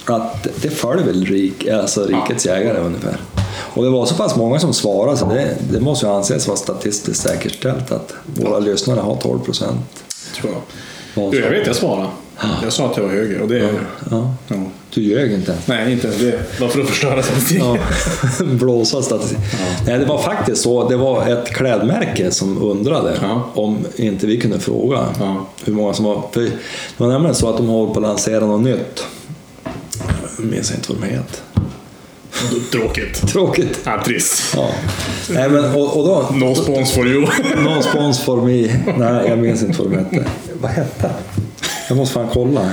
att 0.05 0.47
det 0.61 0.69
följer 0.69 1.05
väl 1.05 1.25
rik, 1.25 1.67
alltså 1.67 2.05
rikets 2.05 2.45
jägare 2.45 2.79
ungefär. 2.79 3.17
Och 3.49 3.83
det 3.83 3.89
var 3.89 4.05
så 4.05 4.15
pass 4.15 4.35
många 4.35 4.59
som 4.59 4.73
svarade 4.73 5.17
så 5.17 5.25
det, 5.25 5.57
det 5.71 5.79
måste 5.79 6.05
ju 6.05 6.11
anses 6.11 6.47
vara 6.47 6.57
statistiskt 6.57 7.21
säkerställt 7.21 7.91
att 7.91 8.13
våra 8.25 8.59
lyssnare 8.59 8.99
har 8.99 9.15
12 9.15 9.39
procent. 9.39 10.03
Tror 10.35 10.53
jag. 10.53 11.31
Du, 11.31 11.39
jag 11.39 11.49
vet, 11.49 11.67
jag 11.67 11.75
svarade. 11.75 12.07
Jag 12.63 12.73
sa 12.73 12.85
att 12.91 12.97
jag 12.97 13.03
var 13.03 13.11
höger 13.11 13.41
och 13.41 13.47
det 13.47 13.59
är. 13.59 13.73
Ja. 14.11 14.33
Ja. 14.47 14.55
Du 14.93 15.01
ljög 15.01 15.31
inte. 15.33 15.55
Nej, 15.65 15.91
inte 15.93 16.07
ens 16.07 16.19
det. 16.21 16.59
Bara 16.59 16.69
för 16.69 16.81
att 16.81 16.87
förstöra 16.89 17.23
statistiken. 17.23 17.65
Ja, 18.39 18.45
blåsa 18.45 19.01
statistik. 19.01 19.37
Nej, 19.85 19.99
det 19.99 20.05
var 20.05 20.17
faktiskt 20.17 20.61
så. 20.63 20.89
Det 20.89 20.97
var 20.97 21.27
ett 21.27 21.49
klädmärke 21.49 22.31
som 22.31 22.61
undrade 22.61 23.17
Ja. 23.21 23.49
om 23.53 23.77
inte 23.95 24.27
vi 24.27 24.39
kunde 24.41 24.59
fråga 24.59 25.05
Ja. 25.19 25.45
hur 25.65 25.73
många 25.73 25.93
som 25.93 26.05
var... 26.05 26.23
För 26.31 26.41
det 26.41 26.51
var 26.97 27.07
nämligen 27.07 27.35
så 27.35 27.49
att 27.49 27.57
de 27.57 27.67
håller 27.67 27.93
på 27.93 27.99
att 27.99 28.05
lansera 28.07 28.45
något 28.45 28.61
nytt. 28.61 29.03
Jag 30.37 30.45
minns 30.45 30.71
inte 30.71 30.91
vad 30.93 31.01
de 31.01 31.07
heter. 31.07 31.39
Tråkigt. 32.71 33.27
Tråkigt. 33.27 33.79
Ja, 33.83 34.03
trist. 34.05 34.41
Ja. 34.55 34.69
Nej, 35.29 35.49
men, 35.49 35.65
och, 35.75 35.97
och 35.99 36.05
då... 36.07 36.35
No 36.35 36.55
spons 36.55 36.91
for 36.91 37.07
you. 37.07 37.27
Någon 37.63 37.83
spons 37.83 38.19
for 38.19 38.41
me. 38.41 38.83
Nej, 38.97 39.25
jag 39.29 39.39
minns 39.39 39.63
inte 39.63 39.81
vad 39.81 39.91
de 39.91 39.97
hette. 39.97 40.25
Vad 40.61 40.71
hette? 40.71 41.09
Jag 41.87 41.97
måste 41.97 42.13
fan 42.13 42.27
kolla. 42.33 42.69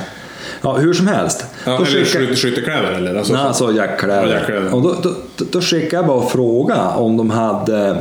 Ja, 0.62 0.76
hur 0.76 0.94
som 0.94 1.06
helst. 1.06 1.44
Ja, 1.64 1.70
Då 1.70 1.76
eller 1.76 1.86
skickar- 1.86 2.20
skytte, 2.20 2.36
skyttekläder 2.36 2.92
eller? 2.92 3.14
Alltså, 3.14 3.32
Nej, 3.32 3.42
alltså 3.42 3.72
jackkläder. 3.72 4.26
Ja, 4.28 4.34
jackkläder. 4.40 4.74
Och 4.74 4.82
då, 4.82 4.96
då, 5.02 5.44
då, 5.50 5.60
skickade 5.60 5.96
jag 5.96 6.06
bara 6.06 6.16
och 6.16 6.30
frågade 6.30 6.88
om 6.96 7.16
de 7.16 7.30
hade 7.30 7.96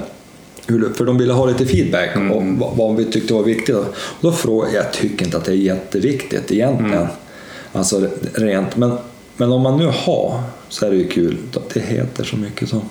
för 0.95 1.05
de 1.05 1.17
ville 1.17 1.33
ha 1.33 1.45
lite 1.45 1.65
feedback 1.65 2.15
Mm. 2.15 2.31
om 2.31 2.59
vad, 2.59 2.77
vad 2.77 2.95
vi 2.95 3.05
tyckte 3.05 3.33
var 3.33 3.43
viktigt. 3.43 3.75
Och 3.75 3.85
då 4.21 4.31
frågade 4.31 4.73
jag, 4.73 4.85
jag 4.85 4.93
tycker 4.93 5.25
inte 5.25 5.37
att 5.37 5.45
det 5.45 5.51
är 5.51 5.55
jätteviktigt 5.55 6.51
egentligen. 6.51 6.93
Mm. 6.93 7.07
Alltså 7.73 8.07
rent, 8.33 8.77
men, 8.77 8.97
men 9.37 9.51
om 9.51 9.61
man 9.61 9.77
nu 9.77 9.85
har 9.85 10.41
så 10.69 10.85
är 10.85 10.89
det 10.89 10.95
ju 10.97 11.07
kul. 11.07 11.37
Det 11.73 11.79
heter 11.79 12.23
så 12.23 12.37
mycket 12.37 12.69
som 12.69 12.81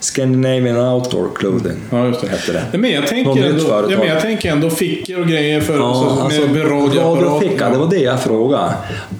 Scandinavian 0.00 0.76
Outdoor 0.76 1.28
Clothing. 1.34 1.76
Ja, 1.90 2.06
just 2.06 2.20
det. 2.20 2.28
Hette 2.28 2.52
det. 2.72 2.78
Men 2.78 2.90
jag 2.90 3.06
tänker, 3.06 3.44
ändå, 3.44 3.64
ja, 3.90 3.98
men 3.98 4.08
jag 4.08 4.20
tänker 4.20 4.50
ändå 4.52 4.70
fickor 4.70 5.20
och 5.20 5.26
grejer 5.28 5.60
för 5.60 5.74
Ja, 5.74 5.94
så, 5.94 6.22
alltså, 6.22 6.40
med, 6.40 6.70
radioficka, 6.70 7.70
det 7.70 7.78
var 7.78 7.90
det 7.90 7.98
jag 7.98 8.20
frågade. 8.22 8.74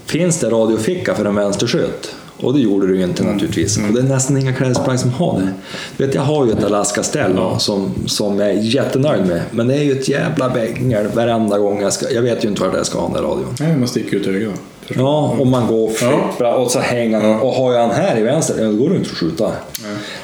Finns 0.07 0.41
det 0.41 0.49
radioficka 0.49 1.15
för 1.15 1.25
en 1.25 1.35
vänsterskytt? 1.35 2.15
Och 2.41 2.55
det 2.55 2.61
gjorde 2.61 2.87
det 2.87 2.97
ju 2.97 3.03
inte 3.05 3.23
Mm. 3.23 3.35
naturligtvis. 3.35 3.77
Och 3.77 3.95
det 3.95 4.01
är 4.01 4.05
nästan 4.05 4.37
inga 4.37 4.53
klädesplagg 4.53 4.99
som 4.99 5.11
har 5.11 5.39
det. 5.39 5.49
Du 5.97 6.07
vet, 6.07 6.15
jag 6.15 6.23
har 6.23 6.47
ju 6.47 6.53
ett 6.53 6.65
Alaska-ställ 6.65 7.39
som, 7.59 7.91
som 8.07 8.39
jag 8.39 8.51
är 8.51 8.55
jättenöjd 8.55 9.27
med. 9.27 9.41
Men 9.51 9.69
det 9.69 9.75
är 9.75 9.83
ju 9.83 9.93
ett 9.93 10.09
jävla 10.09 10.49
bängel 10.51 11.07
varenda 11.15 11.59
gång 11.59 11.83
jag 11.83 11.93
ska... 11.93 12.11
Jag 12.11 12.23
vet 12.23 12.45
ju 12.45 12.49
inte 12.49 12.63
vart 12.63 12.75
jag 12.77 12.87
ska 12.87 12.99
ha 12.99 13.07
den 13.07 13.17
där 13.17 13.23
radion. 13.29 13.55
Nej, 13.61 13.77
man 13.77 13.89
sticker 13.89 14.17
ut 14.17 14.27
ögonen. 14.27 14.53
Ja, 14.89 15.37
om 15.41 15.51
man 15.51 15.67
går 15.67 15.85
och 15.85 15.93
flipprar 15.93 16.55
och 16.55 16.71
så 16.71 16.79
hänger 16.79 17.21
den. 17.21 17.41
Och 17.41 17.53
har 17.53 17.73
jag 17.73 17.89
den 17.89 17.97
här 17.97 18.19
i 18.19 18.23
vänster, 18.23 18.55
ja, 18.59 18.65
då 18.65 18.77
går 18.77 18.91
det 18.91 18.97
inte 18.97 19.11
att 19.11 19.17
skjuta. 19.17 19.53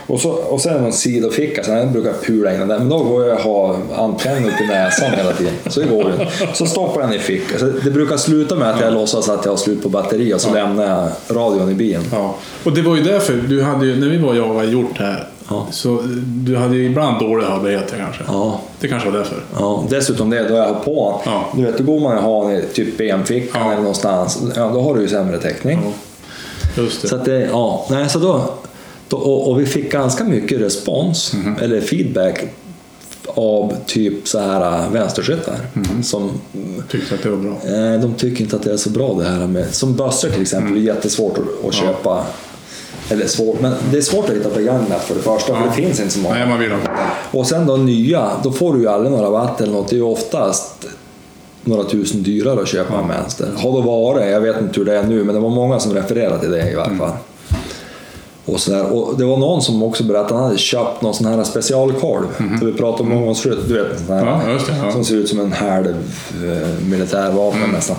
Och, 0.07 0.21
så, 0.21 0.31
och 0.31 0.61
sen 0.61 0.83
någon 0.83 0.93
sidoficka, 0.93 1.65
så 1.65 1.71
jag 1.71 1.93
brukar 1.93 2.13
pula 2.13 2.53
in 2.53 2.59
den 2.59 2.69
där. 2.69 2.79
Men 2.79 2.89
då 2.89 2.99
går 2.99 3.27
jag 3.27 3.37
och 3.37 3.43
ha 3.43 3.77
antenn 3.97 4.45
upp 4.45 4.61
i 4.61 4.67
näsan 4.67 5.11
hela 5.11 5.33
tiden. 5.33 5.55
Så 5.67 5.81
det 5.81 5.87
går 5.87 6.05
ju. 6.05 6.27
Så 6.55 6.67
stoppar 6.67 7.01
jag 7.01 7.11
den 7.11 7.17
i 7.17 7.23
fickan. 7.23 7.59
Så 7.59 7.65
det 7.85 7.91
brukar 7.91 8.17
sluta 8.17 8.55
med 8.55 8.71
att 8.71 8.81
jag 8.81 8.93
låtsas 8.93 9.29
att 9.29 9.45
jag 9.45 9.53
har 9.53 9.57
slut 9.57 9.83
på 9.83 9.89
batteri 9.89 10.35
och 10.35 10.41
så 10.41 10.55
lämnar 10.55 10.85
jag 10.87 11.37
radion 11.37 11.71
i 11.71 11.75
bilen. 11.75 12.03
Ja, 12.13 12.35
och 12.65 12.73
det 12.73 12.83
var 12.83 12.97
ju 12.97 13.03
därför, 13.03 13.33
du 13.49 13.63
hade 13.63 13.87
ju, 13.87 14.01
när 14.01 14.09
vi 14.09 14.19
var 14.19 14.29
och 14.29 14.37
jagade 14.37 14.69
hjort 14.69 14.99
här, 14.99 15.29
Ja. 15.51 15.67
så 15.71 16.01
du 16.27 16.57
hade 16.57 16.77
ju 16.77 16.85
ibland 16.87 17.21
dålig 17.21 17.45
hörbarhet 17.47 17.95
kanske. 17.99 18.23
Ja. 18.27 18.61
Det 18.81 18.89
kanske 18.89 19.11
var 19.11 19.19
därför. 19.19 19.39
Ja, 19.59 19.85
dessutom 19.91 20.31
det, 20.31 20.49
då 20.49 20.55
jag 20.55 20.67
har 20.67 20.75
på 20.75 21.21
Ja. 21.25 21.45
Du 21.57 21.63
vet, 21.63 21.79
då 21.79 21.85
går 21.85 22.01
man 22.01 22.47
den 22.51 22.57
i 22.59 22.65
typ 22.73 22.99
benfickan 22.99 23.61
Ja. 23.65 23.67
eller 23.73 23.81
någonstans. 23.83 24.39
Ja, 24.57 24.69
då 24.75 24.81
har 24.81 24.95
du 24.95 25.03
ju 25.03 25.09
sämre 25.09 25.39
täckning. 25.39 25.79
Ja. 25.85 26.83
Just 26.83 27.03
det. 27.03 27.09
Så 27.09 27.17
det, 27.17 27.41
ja, 27.53 27.87
nej, 27.91 28.09
så 28.09 28.19
då, 28.19 28.45
då 29.09 29.17
och, 29.17 29.51
och 29.51 29.61
vi 29.61 29.67
fick 29.67 29.93
ganska 29.93 30.25
mycket 30.25 30.61
respons, 30.61 31.33
Mhm. 31.35 31.57
eller 31.63 31.81
feedback, 31.81 32.45
av 33.35 33.75
typ 33.87 34.29
så 34.29 34.39
här 34.39 34.79
äh, 34.85 34.91
vänsterskyttar. 34.93 35.57
Mhm. 35.73 36.03
Som, 36.03 36.31
Tyckte 36.91 37.15
att 37.15 37.23
det 37.23 37.31
var 37.31 37.37
bra. 37.37 37.53
eh, 37.53 38.01
de 38.01 38.15
tycker 38.15 38.45
inte 38.45 38.57
att 38.57 38.63
det 38.63 38.73
är 38.73 38.77
så 38.77 38.91
bra 38.91 39.15
det 39.19 39.25
här 39.25 39.47
med, 39.47 39.75
som 39.75 39.95
bössor 39.97 40.29
till 40.31 40.43
exempel, 40.43 40.75
det 40.75 40.81
är 40.81 40.95
jättesvårt 40.95 41.39
att, 41.39 41.69
att 41.69 41.75
köpa. 41.75 42.25
Eller 43.11 43.27
svårt, 43.27 43.61
men 43.61 43.73
det 43.91 43.97
är 43.99 44.03
svårt 44.03 44.29
att 44.29 44.35
hitta 44.37 44.49
begagnat 44.51 45.01
för 45.05 45.15
det 45.15 45.21
första, 45.21 45.55
för 45.55 45.61
Ja. 45.61 45.67
det 45.67 45.83
finns 45.83 46.01
inte 46.01 46.13
så 46.13 46.21
många. 46.21 46.35
Nej, 46.35 46.49
man 46.49 46.59
vill. 46.59 46.71
Och 47.31 47.47
sen 47.47 47.67
då 47.67 47.77
nya, 47.77 48.31
då 48.43 48.53
får 48.53 48.75
du 48.75 48.81
ju 48.81 48.89
aldrig 48.89 49.11
några 49.13 49.27
rabatt 49.27 49.61
eller 49.61 49.73
något. 49.73 49.89
Det 49.89 49.95
är 49.95 49.99
ju 49.99 50.03
oftast 50.03 50.87
några 51.65 51.85
tusen 51.85 52.23
dyrare 52.23 52.61
att 52.63 52.69
köpa 52.69 52.99
en 52.99 53.09
vänster. 53.09 53.49
Har 53.57 53.73
det 53.81 53.87
varit, 53.87 54.31
jag 54.31 54.41
vet 54.41 54.61
inte 54.61 54.81
hur 54.81 54.85
det 54.85 54.97
är 54.99 55.03
nu, 55.03 55.25
men 55.25 55.35
det 55.35 55.41
var 55.41 55.51
många 55.51 55.81
som 55.81 55.95
refererade 55.95 56.41
till 56.41 56.51
det 56.51 56.71
i 56.71 56.75
alla 56.75 56.97
fall. 56.99 57.13
Och, 58.45 58.61
så 58.61 58.71
där. 58.71 58.93
och 58.93 59.19
det 59.19 59.25
var 59.25 59.37
någon 59.37 59.63
som 59.63 59.83
också 59.83 60.05
berättade 60.05 60.25
att 60.27 60.33
han 60.35 60.43
hade 60.45 60.59
köpt 60.59 61.03
någon 61.03 61.15
sån 61.15 61.27
här 61.27 61.45
specialkolv. 61.45 62.27
Så 62.61 62.67
vi 62.67 62.73
pratade 62.73 63.03
om 63.03 63.09
mångårsskydd, 63.09 63.59
du 63.69 63.75
vet, 63.83 63.99
sån 64.07 64.17
här, 64.17 64.27
Ja, 64.27 64.41
det, 64.53 64.87
ja. 64.87 64.93
som 64.93 65.05
ser 65.05 65.15
ut 65.15 65.29
som 65.29 65.41
en 65.41 65.53
halv 65.53 65.87
eh, 66.45 66.85
militärvapen 66.89 67.71
nästan. 67.73 67.97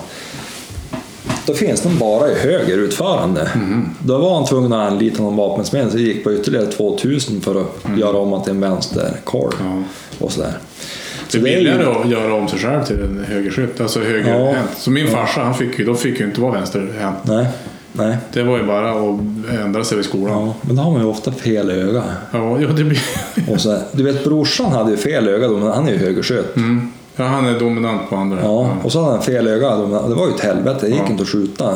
Då 1.46 1.54
finns 1.54 1.80
de 1.80 1.98
bara 1.98 2.28
i 2.30 2.34
höger 2.34 2.78
utförande. 2.78 3.50
Då 3.98 4.18
var 4.18 4.34
han 4.34 4.44
tvungen 4.46 4.72
att 4.72 4.92
anlita 4.92 5.22
någon 5.22 5.36
vapensmed 5.36 5.90
så 5.90 5.96
det 5.96 6.02
gick 6.02 6.24
på 6.24 6.32
ytterligare 6.32 6.66
2000 6.66 7.40
för 7.40 7.60
att 7.60 7.98
göra 7.98 8.16
om 8.16 8.30
det 8.30 8.44
till 8.44 8.50
en 8.52 8.60
vänsterkorv. 8.60 9.52
Ja. 9.60 9.82
Och 10.18 10.32
sådär. 10.32 10.52
Är 11.34 11.38
det 11.38 11.48
är 11.48 11.50
ju- 11.50 11.56
billigare 11.56 11.84
att 12.02 12.08
göra 12.10 12.34
om 12.34 12.48
sig 12.48 12.58
själv 12.58 12.84
till 12.84 12.96
en 13.02 13.24
högerskytt, 13.28 13.80
alltså 13.80 14.00
högerhänt. 14.00 14.68
Så 14.78 14.90
min 14.90 15.08
farsa, 15.08 15.40
han 15.40 15.54
fick 15.54 15.78
ju, 15.78 15.84
de 15.84 15.96
fick 15.96 16.20
ju 16.20 16.26
inte 16.26 16.40
vara 16.40 16.52
vänsterhänt. 16.52 17.16
Nej, 17.22 17.46
nej. 17.92 18.16
Det 18.32 18.42
var 18.42 18.58
ju 18.58 18.64
bara 18.66 18.90
att 18.90 19.20
ändra 19.64 19.84
sig 19.84 19.96
vid 19.96 20.06
skolan. 20.06 20.46
Ja, 20.46 20.54
men 20.62 20.76
då 20.76 20.82
har 20.82 20.90
man 20.90 21.00
ju 21.00 21.06
ofta 21.06 21.32
fel 21.32 21.70
öga. 21.70 22.02
Ja, 22.32 22.60
ja 22.60 22.68
det 22.68 22.84
blir... 22.84 23.00
Och 23.48 23.60
så, 23.60 23.78
du 23.92 24.02
vet 24.02 24.24
brorsan 24.24 24.72
hade 24.72 24.90
ju 24.90 24.96
fel 24.96 25.28
öga 25.28 25.48
då, 25.48 25.56
men 25.58 25.68
han 25.68 25.88
är 25.88 25.92
ju 25.92 25.98
högerskytt. 25.98 26.56
Mm. 26.56 26.92
Ja, 27.16 27.24
han 27.24 27.46
är 27.46 27.58
dominant 27.58 28.10
på 28.10 28.16
andra. 28.16 28.38
Ja, 28.42 28.70
och 28.84 28.92
så 28.92 29.00
hade 29.02 29.12
han 29.12 29.22
fel 29.22 29.46
öga. 29.48 29.76
Det 29.76 30.14
var 30.14 30.26
ju 30.26 30.34
ett 30.34 30.40
helvete, 30.40 30.78
det 30.80 30.88
gick 30.88 31.00
Ja. 31.06 31.10
inte 31.10 31.22
att 31.22 31.28
skjuta. 31.28 31.74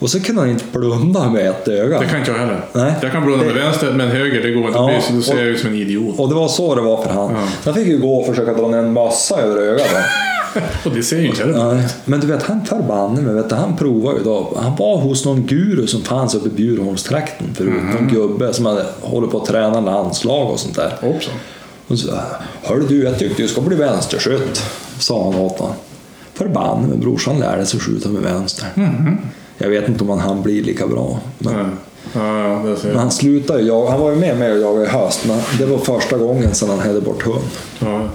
Och 0.00 0.10
så 0.10 0.20
kunde 0.20 0.40
han 0.40 0.50
inte 0.50 0.64
blunda 0.72 1.30
med 1.30 1.46
ett 1.50 1.68
öga. 1.68 1.98
Det 2.00 2.06
kan 2.06 2.18
inte 2.18 2.30
jag 2.30 2.38
heller. 2.38 2.64
Nej. 2.72 2.92
Jag 3.02 3.12
kan 3.12 3.24
blunda 3.26 3.44
med 3.44 3.54
Det- 3.54 3.60
vänster, 3.60 3.92
men 3.92 4.08
höger 4.08 4.42
det 4.42 4.50
går 4.50 4.66
inte. 4.66 4.78
Ja, 4.78 5.00
så- 5.00 5.12
Då 5.12 5.22
ser 5.22 5.34
och- 5.34 5.40
jag 5.40 5.46
ut 5.46 5.60
som 5.60 5.68
en 5.70 5.76
idiot. 5.76 6.18
Och 6.18 6.28
det 6.28 6.34
var 6.34 6.48
så 6.48 6.74
det 6.74 6.80
var 6.80 7.02
för 7.02 7.10
han. 7.10 7.30
Ja. 7.34 7.40
Han 7.64 7.74
fick 7.74 7.86
ju 7.86 7.98
gå 7.98 8.16
och 8.16 8.26
försöka 8.26 8.52
dra 8.52 8.68
ner 8.68 8.78
en 8.78 8.92
mössa 8.92 9.40
över 9.40 9.56
ögat. 9.62 9.86
Och 10.84 10.90
det 10.94 11.02
ser 11.02 11.18
ju 11.20 11.26
inte 11.26 11.40
heller 11.44 11.82
men 12.04 12.20
du 12.20 12.26
vet, 12.26 12.42
han 12.42 12.64
förbanne 12.66 13.20
mig, 13.20 13.34
vet 13.34 13.48
du, 13.48 13.54
han 13.54 13.76
provade 13.76 14.18
ju 14.18 14.24
då. 14.24 14.52
Han 14.62 14.76
var 14.76 14.96
hos 14.96 15.24
någon 15.24 15.42
guru 15.46 15.86
som 15.86 16.02
fanns 16.02 16.34
uppe 16.34 16.48
i 16.48 16.50
Bjurholmstrakten 16.52 17.54
förut. 17.54 17.72
Mhm. 17.82 17.90
Någon 17.90 18.08
gubbe 18.08 18.52
som 18.54 18.66
hade 18.66 18.84
hållit 19.00 19.30
på 19.30 19.38
att 19.38 19.44
träna 19.46 19.80
landslag 19.80 20.50
och 20.50 20.58
sånt 20.60 20.76
där. 20.76 20.92
Hoppsan. 21.00 21.34
Och 21.88 21.98
så, 21.98 22.10
Hörru 22.62 22.86
du, 22.86 23.04
jag 23.04 23.18
tyckte 23.18 23.42
du 23.42 23.48
ska 23.48 23.60
bli 23.60 23.76
vänsterskytt, 23.76 24.62
sa 24.98 25.24
han 25.24 25.40
åt 25.40 25.58
honom. 25.58 25.74
Förbanne 26.34 26.86
mig, 26.88 26.98
brorsan 26.98 27.38
lärde 27.38 27.66
sig 27.66 27.80
skjuta 27.80 28.08
med 28.08 28.22
vänster. 28.22 28.66
Jag 29.58 29.68
vet 29.68 29.88
inte 29.88 30.04
om 30.04 30.10
han 30.10 30.18
hann 30.18 30.42
bli 30.42 30.62
lika 30.62 30.86
bra. 30.86 31.20
Men, 31.38 31.54
Ja, 32.12 32.38
ja, 32.64 32.76
men 32.84 32.96
han 32.96 33.10
slutade 33.10 33.60
ju 33.60 33.66
jaga. 33.68 33.90
Han 33.90 34.00
var 34.00 34.10
ju 34.10 34.16
med 34.16 34.38
mig 34.38 34.52
och 34.52 34.58
jagade 34.58 34.84
i 34.84 34.88
höst, 34.88 35.20
men 35.26 35.40
det 35.58 35.66
var 35.66 35.78
första 35.78 36.18
gången 36.18 36.54
sedan 36.54 36.68
han 36.68 36.78
hade 36.78 37.00
bort 37.00 37.22
hund. 37.22 37.44
Ja. 37.78 38.08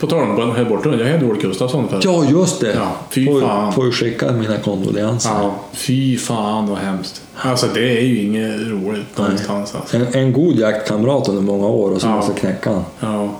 På 0.00 0.06
tal 0.06 0.22
om 0.40 0.54
här 0.56 0.64
borta, 0.64 0.88
jag 0.88 1.06
hade 1.12 1.24
Joel 1.26 1.40
Gustafsson. 1.40 1.88
Ja, 2.02 2.24
just 2.30 2.60
det! 2.60 2.72
Ja, 2.74 2.96
fy 3.10 3.26
får, 3.26 3.40
fan. 3.40 3.72
får 3.72 3.86
ju 3.86 3.92
skicka 3.92 4.32
mina 4.32 4.56
kondolenser. 4.56 5.30
Ja, 5.30 5.54
fy 5.72 6.18
fan 6.18 6.66
vad 6.66 6.78
hemskt. 6.78 7.22
Alltså 7.36 7.66
det 7.74 7.98
är 7.98 8.02
ju 8.02 8.22
inget 8.22 8.60
roligt 8.60 9.18
någonstans 9.18 9.74
alltså. 9.74 9.96
En, 9.96 10.06
en 10.12 10.32
god 10.32 10.54
jaktkamrat 10.56 11.28
under 11.28 11.42
många 11.42 11.66
år 11.66 11.90
och 11.90 12.00
så 12.00 12.06
Ja. 12.06 12.16
måste 12.16 12.32
knäcka 12.40 12.70
han. 12.70 12.84
Ja. 13.00 13.30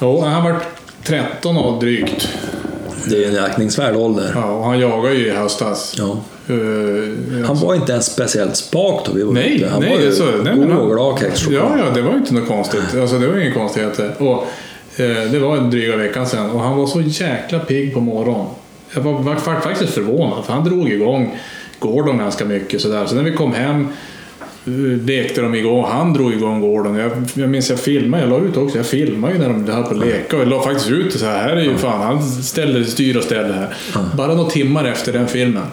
Jo, 0.00 0.20
han 0.20 0.32
har 0.32 0.52
varit 0.52 0.62
13 1.04 1.56
år 1.56 1.80
drygt. 1.80 2.28
Det 3.10 3.24
är 3.24 3.28
en 3.28 3.34
jaktningsvärd 3.34 3.96
ålder. 3.96 4.32
Ja, 4.34 4.44
och 4.50 4.64
han 4.64 4.78
jagade 4.80 5.14
ju 5.14 5.26
i 5.26 5.30
höstas. 5.30 5.94
Ja. 5.98 6.16
Eh, 6.48 7.46
Han 7.46 7.56
var 7.56 7.74
inte 7.74 7.92
ens 7.92 8.06
speciellt 8.12 8.56
spak 8.56 9.06
då 9.06 9.12
vi 9.14 9.22
var 9.22 9.32
Nej, 9.32 9.56
ute. 9.56 9.68
Han 9.68 9.80
nej, 9.80 9.90
var 9.94 10.00
ju 10.00 10.06
alltså, 10.06 10.24
nej, 10.44 10.54
god 10.56 10.70
och 10.70 10.90
glad. 10.90 11.22
Ja, 11.50 11.70
ja, 11.78 11.84
det 11.94 12.02
var 12.02 12.14
inte 12.14 12.34
något 12.34 12.48
konstigt. 12.48 12.80
Alltså, 13.00 13.18
det 13.18 13.26
var 13.26 13.38
inga 13.38 13.54
konstigheter. 13.54 14.14
Och, 14.18 14.44
det 15.06 15.38
var 15.38 15.56
en 15.56 15.70
dryga 15.70 15.96
veckan 15.96 16.26
sedan 16.26 16.50
och 16.50 16.60
han 16.60 16.76
var 16.76 16.86
så 16.86 17.00
jäkla 17.00 17.58
pigg 17.58 17.94
på 17.94 18.00
morgonen. 18.00 18.46
Jag 18.94 19.00
var, 19.00 19.12
var, 19.12 19.34
var 19.34 19.60
faktiskt 19.60 19.92
förvånad 19.92 20.44
för 20.44 20.52
han 20.52 20.64
drog 20.64 20.88
igång 20.88 21.38
Gordon 21.78 22.18
ganska 22.18 22.44
mycket 22.44 22.80
sådär. 22.80 23.06
Så 23.06 23.14
när 23.14 23.22
vi 23.22 23.32
kom 23.32 23.52
hem 23.52 23.88
eh, 24.66 24.72
lekte 25.06 25.40
de 25.40 25.54
igång. 25.54 25.84
Han 25.84 26.12
drog 26.12 26.32
igång 26.32 26.60
Gordon. 26.60 26.96
Jag, 26.96 27.12
jag 27.34 27.48
minns 27.48 27.70
jag 27.70 27.80
filmade, 27.80 28.22
jag 28.22 28.30
la 28.30 28.38
ut 28.38 28.56
också. 28.56 28.76
Jag 28.76 28.86
filmade 28.86 29.32
ju 29.32 29.38
när 29.38 29.48
de 29.48 29.68
höll 29.72 29.84
på 29.84 29.90
att 29.90 29.98
leka 29.98 30.36
och 30.36 30.42
jag 30.42 30.48
la 30.48 30.62
faktiskt 30.62 30.90
ut 30.90 31.12
det 31.12 31.18
så 31.18 31.26
här. 31.26 31.42
Här 31.42 31.56
är 31.56 31.62
ju 31.62 31.76
fan, 31.76 32.00
han 32.00 32.22
ställer 32.22 32.84
styr 32.84 33.16
och 33.16 33.24
ställer 33.24 33.54
här. 33.54 33.74
Bara 34.16 34.34
några 34.34 34.50
timmar 34.50 34.84
efter 34.84 35.12
den 35.12 35.28
filmen 35.28 35.66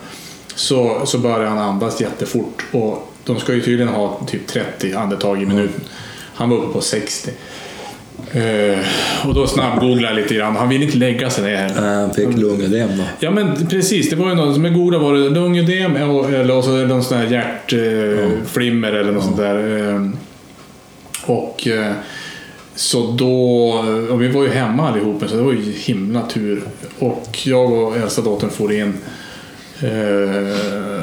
så, 0.55 1.01
så 1.05 1.17
började 1.17 1.47
han 1.47 1.57
andas 1.57 2.01
jättefort. 2.01 2.65
Och 2.71 3.11
de 3.23 3.39
ska 3.39 3.53
ju 3.53 3.61
tydligen 3.61 3.93
ha 3.93 4.21
typ 4.27 4.47
30 4.47 4.93
andetag 4.93 5.41
i 5.41 5.45
minuten. 5.45 5.81
Han 6.33 6.49
var 6.49 6.57
uppe 6.57 6.73
på 6.73 6.81
60. 6.81 7.31
Eh, 8.33 8.79
och 9.27 9.33
då 9.33 9.47
snabbgooglade 9.47 10.13
jag 10.15 10.23
lite 10.23 10.33
grann. 10.35 10.55
Han 10.55 10.69
ville 10.69 10.85
inte 10.85 10.97
lägga 10.97 11.29
sig 11.29 11.43
ner 11.43 11.55
heller. 11.55 11.81
Nej, 11.81 11.95
Han 11.95 12.13
fick 12.13 12.37
lungödem 12.37 12.89
då. 12.97 13.03
Ja 13.19 13.31
men 13.31 13.67
precis, 13.67 14.09
det 14.09 14.15
var 14.15 14.29
ju 14.29 14.35
något 14.35 14.55
som 14.55 14.65
är 14.65 14.69
goda 14.69 14.97
var 14.97 15.13
det 15.13 15.29
lungödem 15.29 16.09
och- 16.09 16.29
eller 16.33 16.55
och 16.57 16.63
så 16.63 16.71
någon 16.71 17.03
sån 17.03 17.17
här 17.17 17.25
hjärtflimmer 17.25 18.91
eller 18.91 19.11
något 19.11 19.23
sånt 19.23 19.37
där. 19.37 19.89
Eh, 19.95 20.01
Och 21.25 21.67
eh, 21.67 21.91
så 22.75 23.11
då, 23.11 23.69
och 24.09 24.21
vi 24.21 24.27
var 24.27 24.43
ju 24.43 24.49
hemma 24.49 24.89
allihopa 24.89 25.27
så 25.27 25.35
det 25.35 25.41
var 25.43 25.51
ju 25.53 25.71
himla 25.71 26.21
tur. 26.21 26.61
Och 26.99 27.39
jag 27.45 27.71
och 27.73 27.97
äldsta 27.97 28.21
dottern 28.21 28.49
for 28.49 28.73
in. 28.73 28.93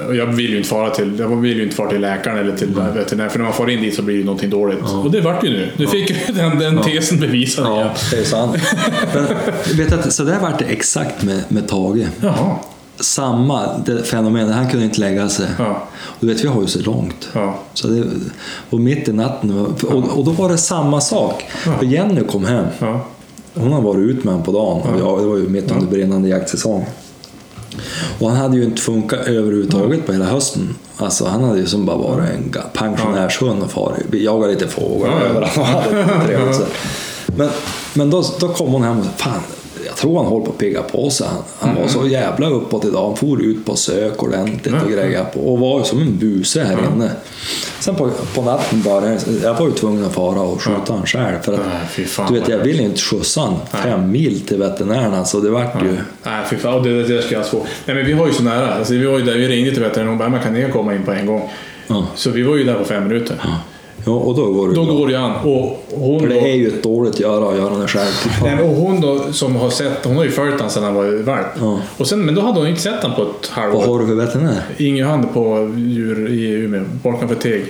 Och 0.08 0.16
jag 0.16 0.26
vill 0.26 0.50
ju 0.50 0.56
inte 0.56 0.68
fara 0.68 0.90
till, 0.90 1.18
jag 1.18 1.36
vill 1.36 1.56
ju 1.56 1.62
inte 1.62 1.76
fara 1.76 1.90
till 1.90 2.00
läkaren 2.00 2.38
eller 2.38 2.56
till 2.56 2.74
veterinär 2.94 3.28
för 3.28 3.38
när 3.38 3.44
man 3.44 3.54
får 3.54 3.70
in 3.70 3.82
dit 3.82 3.94
så 3.94 4.02
blir 4.02 4.18
det 4.18 4.24
någonting 4.24 4.50
dåligt. 4.50 4.78
Och 5.04 5.10
det 5.10 5.20
vart 5.20 5.44
ju 5.44 5.50
nu. 5.50 5.70
Nu 5.76 5.86
fick 5.86 6.10
ju 6.10 6.34
den, 6.34 6.58
den 6.58 6.82
tesen 6.82 7.20
bevisad. 7.20 7.66
Ja, 7.66 7.94
det 8.10 8.16
är 8.16 8.24
sant. 8.24 8.56
Men 9.14 9.26
vet 9.76 9.92
att 9.92 10.12
så 10.12 10.24
där 10.24 10.38
vart 10.40 10.58
det 10.58 10.64
exakt 10.64 11.22
med, 11.22 11.42
med 11.48 11.68
Tage. 11.68 12.06
Jaha. 12.20 12.56
Samma 12.96 13.78
det 13.86 14.02
fenomen, 14.02 14.48
han 14.48 14.70
kunde 14.70 14.84
inte 14.84 15.00
lägga 15.00 15.28
sig. 15.28 15.46
Ja. 15.58 15.88
Du 16.20 16.26
vet, 16.26 16.44
vi 16.44 16.48
har 16.48 16.60
ju 16.60 16.66
så 16.66 16.80
långt. 16.82 17.28
Ja. 17.32 17.58
Så 17.74 17.88
det, 17.88 18.04
och 18.70 18.80
mitt 18.80 19.08
i 19.08 19.12
natten, 19.12 19.60
och, 19.60 20.18
och 20.18 20.24
då 20.24 20.30
var 20.30 20.48
det 20.48 20.58
samma 20.58 21.00
sak. 21.00 21.44
För 21.50 21.84
Jenny 21.84 22.24
kom 22.24 22.44
hem. 22.44 22.66
Ja. 22.78 23.06
Hon 23.54 23.72
har 23.72 23.80
varit 23.80 23.98
ut 23.98 24.24
med 24.24 24.34
honom 24.34 24.44
på 24.44 24.52
dagen 24.52 24.80
och 24.80 25.00
jag, 25.00 25.20
det 25.20 25.26
var 25.26 25.36
ju 25.36 25.48
mitt 25.48 25.70
under 25.70 25.86
brinnande 25.86 26.28
jaktsäsong. 26.28 26.86
Och 28.18 28.28
han 28.30 28.38
hade 28.38 28.56
ju 28.56 28.64
inte 28.64 28.82
funkat 28.82 29.26
överhuvudtaget 29.26 30.06
på 30.06 30.12
hela 30.12 30.24
hösten. 30.24 30.74
Alltså 30.96 31.26
han 31.26 31.44
hade 31.44 31.60
ju 31.60 31.66
som 31.66 31.86
bara 31.86 31.96
varit 31.96 32.30
en 32.30 32.56
pensionärshund 32.72 33.62
och 33.62 33.70
farit. 33.70 34.06
Vi 34.10 34.24
jagade 34.24 34.52
lite 34.52 34.68
fåglar 34.68 35.20
överallt 35.20 35.58
och 35.58 35.66
hade 35.66 35.98
lite 35.98 36.26
trevligt. 36.26 36.60
Men, 37.36 37.48
men 37.94 38.10
då, 38.10 38.24
då 38.40 38.48
kom 38.48 38.72
hon 38.72 38.82
hem 38.82 38.98
och 38.98 39.04
sa, 39.04 39.10
fan, 39.16 39.40
tror 40.02 40.16
han 40.22 40.26
håller 40.26 40.44
på 40.46 40.52
att 40.52 40.58
pigga 40.58 40.82
på 40.82 41.10
sig. 41.10 41.26
Han, 41.26 41.42
han 41.58 41.82
var 41.82 41.88
så 41.88 42.06
jävla 42.06 42.48
uppåt 42.48 42.84
idag. 42.84 43.06
Han 43.06 43.16
for 43.16 43.42
ut 43.42 43.66
på 43.66 43.76
sök 43.76 44.22
ordentligt 44.22 44.74
och 44.74 44.80
Mm. 44.80 44.92
grejer 44.92 45.24
på, 45.24 45.40
och 45.40 45.58
var 45.58 45.78
ju 45.78 45.84
som 45.84 46.00
en 46.02 46.16
buse 46.18 46.64
här 46.64 46.78
inne. 46.94 47.10
Sen 47.80 47.94
på, 47.94 48.10
på 48.34 48.42
natten 48.42 48.82
bara, 48.82 49.04
jag 49.42 49.54
var 49.54 49.66
ju 49.66 49.72
tvungen 49.72 50.04
att 50.04 50.12
fara 50.14 50.40
och 50.40 50.62
skjuta 50.62 50.92
han 50.92 51.06
själv. 51.06 51.36
För 51.42 51.52
att, 51.54 51.60
Nej, 51.96 52.06
du 52.28 52.34
vet, 52.34 52.48
jag 52.48 52.58
ville 52.58 52.82
inte 52.82 53.00
skjutsa 53.00 53.40
han 53.40 53.56
fem 53.82 54.10
mil 54.10 54.40
till 54.40 54.58
veterinären. 54.58 55.26
Så 55.26 55.40
det 55.40 55.50
vart 55.50 55.82
ju... 55.82 55.96
Nej, 56.22 56.44
fy 56.50 56.56
fan. 56.56 56.82
Det, 56.82 57.02
det 57.02 57.22
ska 57.22 57.34
jag 57.34 57.46
få. 57.46 57.66
Nej, 57.86 57.96
men 57.96 58.06
vi 58.06 58.12
var 58.12 58.26
ju 58.26 58.32
så 58.32 58.42
nära. 58.42 58.74
Alltså, 58.74 58.92
vi, 58.94 59.06
var 59.06 59.18
ju 59.18 59.24
där, 59.24 59.34
vi 59.34 59.48
ringde 59.48 59.70
till 59.70 59.82
veterinären 59.82 60.06
och 60.08 60.12
hon 60.12 60.18
bara, 60.18 60.28
man 60.28 60.40
kan 60.42 60.52
ni 60.52 60.70
komma 60.72 60.94
in 60.94 61.02
på 61.04 61.12
en 61.12 61.26
gång? 61.26 61.50
Så 62.14 62.30
vi 62.30 62.42
var 62.42 62.56
ju 62.56 62.64
där 62.64 62.74
på 62.74 62.84
fem 62.84 63.08
minuter. 63.08 63.36
Ja, 64.06 64.12
och 64.12 64.34
då 64.36 64.52
går 64.52 64.68
det 64.68 64.74
Då 64.74 64.84
bra. 64.84 64.94
går 64.94 65.06
det 65.06 65.12
ju 65.12 65.18
an. 65.18 65.32
Och 65.44 65.84
hon, 65.98 66.20
För 66.20 66.28
det 66.28 66.40
är 66.50 66.54
ju 66.54 66.68
ett 66.68 66.82
dåligt 66.82 67.20
göra 67.20 67.48
att 67.50 67.56
göra 67.56 67.78
det 67.78 67.88
själv. 67.88 68.10
Nej, 68.42 68.62
och 68.64 68.70
hon 68.76 69.00
då, 69.00 69.32
som 69.32 69.56
har 69.56 69.70
sett, 69.70 70.04
hon 70.04 70.16
har 70.16 70.24
ju 70.24 70.30
följt 70.30 70.54
honom 70.54 70.70
sedan 70.70 70.82
han 70.84 70.94
var 70.94 71.22
valp. 71.22 71.46
Ja. 71.60 71.78
Och 71.96 72.06
sen, 72.06 72.20
men 72.24 72.34
då 72.34 72.40
hade 72.40 72.58
hon 72.58 72.68
inte 72.68 72.80
sett 72.80 73.02
honom 73.02 73.16
på 73.16 73.22
ett 73.22 73.50
Vad 73.56 73.64
halvår. 73.64 73.86
har 73.86 73.98
du 73.98 74.06
för 74.06 74.14
veterinär? 74.14 74.62
Inge 74.78 75.04
hand 75.04 75.32
på 75.34 75.70
djur 75.76 76.30
i 76.32 76.48
Umeå, 76.50 76.82
bakom 77.02 77.28
Teg. 77.28 77.64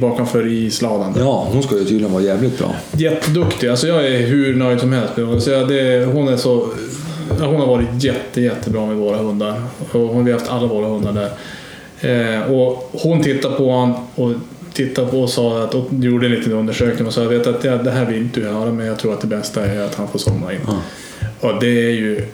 Bakom 0.00 0.26
för 0.26 0.46
isladan. 0.46 1.14
Ja, 1.18 1.48
hon 1.52 1.62
ska 1.62 1.74
ju 1.78 1.84
tydligen 1.84 2.12
vara 2.12 2.22
jävligt 2.22 2.58
bra. 2.58 2.74
Jätteduktig. 2.92 3.68
Alltså 3.68 3.86
jag 3.86 4.06
är 4.06 4.18
hur 4.18 4.54
nöjd 4.56 4.80
som 4.80 4.92
helst 4.92 5.16
med 5.16 5.26
henne. 5.28 5.40
Så 5.40 5.50
jag- 5.50 5.68
det, 5.68 6.04
hon 6.12 6.28
är 6.28 6.36
så... 6.36 6.66
ja, 7.40 7.46
Hon 7.46 7.60
har 7.60 7.66
varit 7.66 8.04
jätte, 8.04 8.40
jättebra 8.40 8.86
med 8.86 8.96
våra 8.96 9.16
hundar. 9.16 9.62
Och 9.92 10.00
hon 10.00 10.24
har 10.26 10.32
haft 10.32 10.50
alla 10.50 10.66
våra 10.66 10.86
hundar 10.86 11.12
där. 11.12 11.30
Eh, 12.00 12.52
och 12.52 12.90
hon 12.92 13.22
tittade 13.22 13.56
på 13.56 13.70
honom 13.70 13.94
och 14.14 14.30
tittade 14.86 15.08
på 15.10 15.20
och 15.22 15.30
sa 15.30 15.62
att, 15.62 15.74
och 15.74 15.88
gjorde 16.00 16.26
en 16.26 16.32
liten 16.32 16.52
undersökning 16.52 17.06
och 17.06 17.12
sa 17.14 17.22
jag 17.22 17.28
vet 17.28 17.46
att 17.46 17.60
det, 17.62 17.78
det 17.84 17.90
här 17.90 18.04
vill 18.04 18.16
inte 18.16 18.40
du 18.40 18.48
höra 18.48 18.72
men 18.72 18.86
jag 18.86 18.98
tror 18.98 19.12
att 19.14 19.20
det 19.20 19.26
bästa 19.26 19.64
är 19.66 19.80
att 19.80 19.94
han 19.94 20.08
får 20.08 20.18
somna 20.18 20.52
in. 20.52 20.58
Och 21.40 21.60
det 21.60 21.86
är 21.86 21.90
ju... 21.90 22.24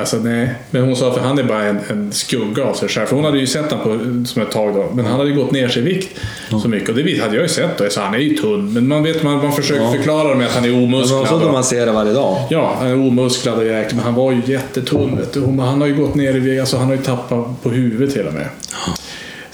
Alltså 0.00 0.16
nej. 0.16 0.54
Men 0.70 0.82
hon 0.84 0.96
sa 0.96 1.12
för 1.14 1.20
han 1.20 1.38
är 1.38 1.42
bara 1.44 1.62
en, 1.64 1.78
en 1.90 2.12
skugga 2.12 2.64
av 2.64 2.74
sig 2.74 2.88
själv. 2.88 3.06
För 3.06 3.16
hon 3.16 3.24
hade 3.24 3.38
ju 3.38 3.46
sett 3.46 3.72
honom 3.72 3.98
på, 4.22 4.28
som 4.28 4.42
ett 4.42 4.50
tag 4.50 4.74
då. 4.74 4.90
Men 4.94 5.04
han 5.04 5.18
hade 5.18 5.30
ju 5.30 5.36
gått 5.36 5.50
ner 5.52 5.68
sig 5.68 5.82
i 5.82 5.84
vikt 5.84 6.20
så 6.62 6.68
mycket. 6.68 6.88
Och 6.88 6.94
det 6.94 7.20
hade 7.20 7.34
jag 7.34 7.42
ju 7.42 7.48
sett 7.48 7.78
då. 7.78 7.90
Så 7.90 8.00
han 8.00 8.14
är 8.14 8.18
ju 8.18 8.36
tunn. 8.36 8.72
Men 8.72 8.88
man 8.88 9.02
vet, 9.02 9.22
man, 9.22 9.36
man 9.36 9.52
försöker 9.52 9.90
förklara 9.92 10.28
det 10.28 10.34
med 10.34 10.46
att 10.46 10.52
han 10.54 10.64
är 10.64 10.68
Men 10.70 10.84
omusklad. 10.84 11.28
så 11.28 11.34
och- 11.34 11.40
då 11.40 11.52
man 11.52 11.64
ser 11.64 11.86
det 11.86 11.92
varje 11.92 12.12
dag. 12.12 12.38
Ja, 12.50 12.76
han 12.78 12.88
är 12.88 12.94
omusklad 12.94 13.58
och 13.58 13.66
jäkla, 13.66 13.96
men 13.96 14.04
han 14.04 14.14
var 14.14 14.32
ju 14.32 14.40
jättetunn. 14.46 15.16
Vet 15.16 15.32
du. 15.32 15.40
Han 15.40 15.80
har 15.80 15.86
ju 15.86 15.94
gått 15.96 16.14
ner 16.14 16.36
i 16.36 16.38
vikt, 16.38 16.60
alltså 16.60 16.76
han 16.76 16.86
har 16.86 16.94
ju 16.94 17.02
tappat 17.02 17.62
på 17.62 17.70
huvudet 17.70 18.14
till 18.14 18.26
och 18.26 18.34
med. 18.34 18.46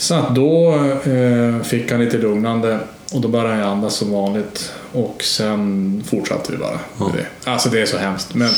Så 0.01 0.15
att 0.15 0.35
då 0.35 0.75
eh, 1.05 1.63
fick 1.63 1.91
han 1.91 2.01
lite 2.05 2.19
lugnande 2.19 2.79
och 3.15 3.21
då 3.21 3.29
började 3.29 3.55
han 3.55 3.63
andas 3.73 3.95
som 3.95 4.13
vanligt. 4.13 4.73
Och 4.93 5.23
sen 5.25 6.05
fortsatte 6.11 6.53
vi 6.53 6.59
bara 6.59 6.79
med 6.97 7.09
det. 7.19 7.51
Alltså 7.51 7.69
det 7.69 7.81
är 7.81 7.87
så 7.87 7.99
hemskt. 7.99 8.35
Men 8.35 8.51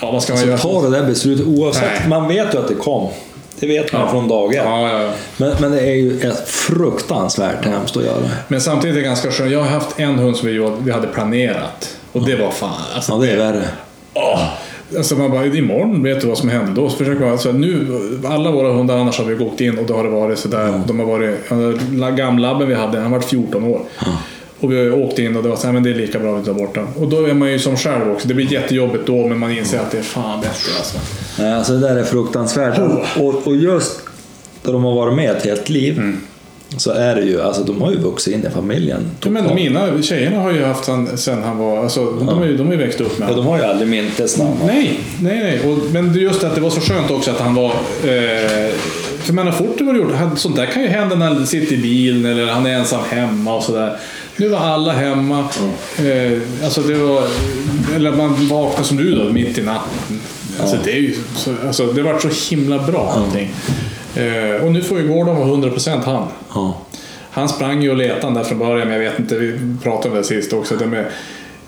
ja, 0.00 0.10
vad 0.10 0.22
ska 0.22 0.32
man 0.32 0.42
Så 0.42 0.48
göra? 0.48 0.58
ta 0.58 0.82
det 0.82 0.90
där 0.90 1.06
beslutet 1.06 1.46
oavsett. 1.46 1.82
Nej. 2.00 2.08
Man 2.08 2.28
vet 2.28 2.54
ju 2.54 2.58
att 2.58 2.68
det 2.68 2.74
kom. 2.74 3.08
Det 3.60 3.66
vet 3.66 3.92
man 3.92 4.02
Ja. 4.02 4.08
från 4.10 4.28
dag 4.28 4.54
ett. 4.54 4.62
Ja, 4.64 5.02
ja. 5.02 5.10
Men, 5.36 5.52
men 5.60 5.70
det 5.72 5.80
är 5.80 5.94
ju 5.94 6.20
ett 6.20 6.48
fruktansvärt 6.48 7.64
hemskt 7.64 7.96
att 7.96 8.04
göra. 8.04 8.30
Men 8.48 8.60
samtidigt 8.60 8.96
är 8.96 9.00
det 9.00 9.04
ganska 9.06 9.30
skönt. 9.30 9.52
Jag 9.52 9.58
har 9.62 9.68
haft 9.70 10.00
en 10.00 10.18
hund 10.18 10.36
som 10.36 10.48
vi 10.84 10.90
hade 10.92 11.06
planerat. 11.06 11.96
Och 12.12 12.26
det 12.26 12.36
var 12.36 12.50
fan... 12.50 12.70
Alltså, 12.94 13.12
Ja, 13.12 13.18
det 13.18 13.30
är 13.32 13.36
värre. 13.36 13.64
Åh! 14.14 14.44
Alltså 14.96 15.16
man 15.16 15.30
bara, 15.30 15.46
imorgon 15.46 16.02
vet 16.02 16.20
du 16.20 16.26
vad 16.26 16.38
som 16.38 16.48
händer. 16.48 16.72
Då 16.82 16.90
försöker 16.90 17.20
man, 17.20 17.30
alltså 17.30 17.52
nu, 17.52 17.86
alla 18.24 18.50
våra 18.50 18.72
hundar 18.72 18.98
annars 18.98 19.18
har 19.18 19.24
vi 19.24 19.44
åkt 19.44 19.60
in 19.60 19.78
och 19.78 19.86
då 19.86 19.94
har 19.94 20.04
det 20.04 20.10
varit 20.10 20.38
sådär. 20.38 20.80
De 20.86 20.98
har 20.98 21.06
varit, 21.06 22.16
gamlabben 22.16 22.68
vi 22.68 22.74
hade, 22.74 23.00
han 23.00 23.10
var 23.10 23.20
14 23.20 23.64
år. 23.64 23.80
Och 24.60 24.72
vi 24.72 24.78
har 24.78 24.98
åkt 24.98 25.18
in 25.18 25.36
och 25.36 25.42
det 25.42 25.48
var 25.48 25.56
så 25.56 25.66
här, 25.66 25.72
men 25.72 25.82
det 25.82 25.90
är 25.90 25.94
lika 25.94 26.18
bra 26.18 26.36
att 26.36 26.42
vi 26.42 26.46
tar 26.46 26.54
bort 26.54 26.74
den. 26.74 26.86
Och 26.98 27.08
då 27.08 27.26
är 27.26 27.34
man 27.34 27.52
ju 27.52 27.58
som 27.58 27.76
själv 27.76 28.10
också. 28.10 28.28
Det 28.28 28.34
blir 28.34 28.52
jättejobbigt 28.52 29.06
då, 29.06 29.26
men 29.26 29.38
man 29.38 29.58
inser 29.58 29.78
att 29.78 29.90
det 29.90 29.98
är 29.98 30.02
fan 30.02 30.40
bättre 30.40 30.72
alltså. 30.78 30.98
Nej, 31.38 31.52
alltså 31.52 31.72
det 31.72 31.80
där 31.80 31.96
är 31.96 32.04
fruktansvärt. 32.04 32.78
Oh. 32.78 33.22
Och, 33.22 33.46
och 33.46 33.56
just 33.56 34.00
då 34.62 34.72
de 34.72 34.84
har 34.84 34.94
varit 34.94 35.16
med 35.16 35.30
ett 35.30 35.44
helt 35.44 35.68
liv 35.68 36.16
så 36.76 36.90
är 36.90 37.14
det 37.14 37.22
ju, 37.22 37.42
alltså 37.42 37.62
de 37.62 37.80
har 37.82 37.90
ju 37.90 37.98
vuxit 37.98 38.34
in 38.34 38.46
i 38.46 38.50
familjen. 38.50 39.10
Ja, 39.24 39.30
Men 39.30 39.54
mina 39.54 40.02
tjejerna 40.02 40.40
har 40.40 40.52
ju 40.52 40.64
haft 40.64 40.86
han 40.88 41.18
sen 41.18 41.42
han 41.42 41.58
var, 41.58 41.82
alltså 41.82 42.04
de, 42.10 42.28
har 42.28 42.44
ju, 42.44 42.56
de 42.56 42.66
har 42.66 42.74
ju 42.74 42.78
växt 42.78 43.00
upp 43.00 43.18
med 43.18 43.28
Ja, 43.28 43.30
honom. 43.32 43.44
de 43.44 43.50
har 43.50 43.58
ju 43.58 43.64
aldrig 43.64 43.88
mintes 43.88 44.38
namn. 44.38 44.56
Nej, 44.66 45.00
nej, 45.22 45.38
nej. 45.42 45.60
Och, 45.72 45.78
men 45.92 46.10
är 46.10 46.18
just 46.18 46.44
att 46.44 46.54
det 46.54 46.60
var 46.60 46.70
så 46.70 46.80
skönt 46.80 47.10
också 47.10 47.30
att 47.30 47.40
han 47.40 47.54
var... 47.54 47.70
Eh, 48.04 48.70
för 49.20 49.26
jag 49.26 49.34
menar, 49.34 49.52
fort 49.52 49.78
det 49.78 49.84
var 49.84 49.94
gjort. 49.94 50.12
Sånt 50.36 50.56
där 50.56 50.66
kan 50.66 50.82
ju 50.82 50.88
hända 50.88 51.16
när 51.16 51.26
han 51.26 51.46
sitter 51.46 51.74
i 51.74 51.78
bilen 51.78 52.26
eller 52.26 52.46
han 52.46 52.66
är 52.66 52.70
ensam 52.74 53.00
hemma 53.10 53.54
och 53.56 53.62
sådär. 53.62 53.96
Nu 54.36 54.48
var 54.48 54.58
alla 54.58 54.92
hemma. 54.92 55.38
Eh, 55.98 56.38
alltså 56.64 56.80
det 56.80 56.94
var... 56.94 57.22
Eller 57.96 58.12
man 58.12 58.48
vaknade 58.48 58.84
som 58.88 58.96
du 58.96 59.14
då, 59.14 59.24
mitt 59.32 59.58
i 59.58 59.62
natten. 59.62 60.20
Alltså 60.60 60.76
det 60.84 60.92
är 60.92 60.96
ju... 61.00 61.14
Så, 61.36 61.50
alltså 61.66 61.86
det 61.86 62.02
var 62.02 62.18
så 62.18 62.54
himla 62.54 62.78
bra 62.78 63.12
allting. 63.16 63.44
Eh, 63.44 63.89
och 64.64 64.72
nu 64.72 64.82
får 64.82 64.98
ju 64.98 65.08
Gordon 65.08 65.36
vara 65.36 65.48
100% 65.48 66.04
han. 66.04 66.28
Ja. 66.54 66.74
Han 67.30 67.48
sprang 67.48 67.82
ju 67.82 67.90
och 67.90 67.96
letade 67.96 68.34
där 68.34 68.44
från 68.44 68.58
början, 68.58 68.88
men 68.88 69.02
jag 69.02 69.10
vet 69.10 69.18
inte, 69.18 69.34
vi 69.34 69.58
pratade 69.82 70.08
om 70.08 70.16
det 70.16 70.24
sist 70.24 70.52
också. 70.52 70.76
De 70.76 70.94
är, 70.94 71.10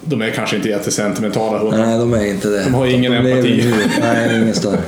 de 0.01 0.22
är 0.22 0.30
kanske 0.30 0.57
inte 0.57 0.68
jättesentimentala 0.68 1.59
hundar. 1.59 1.78
Nej, 1.78 1.99
de 1.99 2.14
är 2.14 2.26
inte 2.26 2.49
det. 2.49 2.64
De 2.64 2.74
har 2.74 2.86
ingen 2.86 3.12
lever 3.12 3.30
empati. 3.30 3.61
i 3.61 3.64
nuet. 3.64 3.90
Nej, 4.01 4.43
ingen 4.43 4.55
större. 4.55 4.80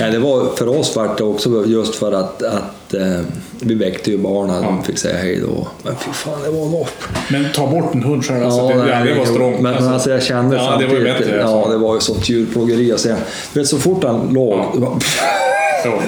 Nej, 0.00 0.10
det 0.10 0.18
var, 0.18 0.56
för 0.56 0.68
oss 0.68 0.96
var 0.96 1.14
det 1.18 1.24
också 1.24 1.66
just 1.66 1.94
för 1.94 2.12
att, 2.12 2.42
att 2.42 2.94
eh, 2.94 3.20
vi 3.60 3.74
väckte 3.74 4.10
ju 4.10 4.18
barnen, 4.18 4.62
de 4.62 4.82
fick 4.82 4.98
säga 4.98 5.16
hej 5.18 5.40
då. 5.46 5.68
Men 5.82 5.96
fy 5.96 6.12
fan, 6.12 6.42
det 6.44 6.50
var 6.50 6.66
något. 6.66 6.92
Men 7.30 7.46
ta 7.54 7.66
bort 7.66 7.94
en 7.94 8.02
hund 8.02 8.24
själv, 8.24 8.44
alltså, 8.44 8.68
det, 8.68 8.74
ja, 8.74 9.04
det 9.04 9.14
var 9.14 9.26
strångt. 9.26 9.60
Men 9.60 9.74
alltså, 9.74 9.90
alltså 9.90 10.10
jag 10.10 10.22
kände 10.22 10.56
ja, 10.56 10.62
det 10.62 10.68
samtidigt, 10.68 10.92
var 10.92 10.98
ju 10.98 11.04
bättre. 11.04 11.36
ja 11.36 11.44
alltså. 11.44 11.70
det 11.70 11.78
var 11.78 11.94
ju 11.94 12.00
sånt 12.00 12.28
djurplågeri. 12.28 12.92
Alltså, 12.92 13.08
jag, 13.08 13.16
vet, 13.52 13.66
så 13.66 13.78
fort 13.78 14.04
han 14.04 14.28
låg, 14.32 14.80
det 14.80 14.86
Ja. 15.84 16.02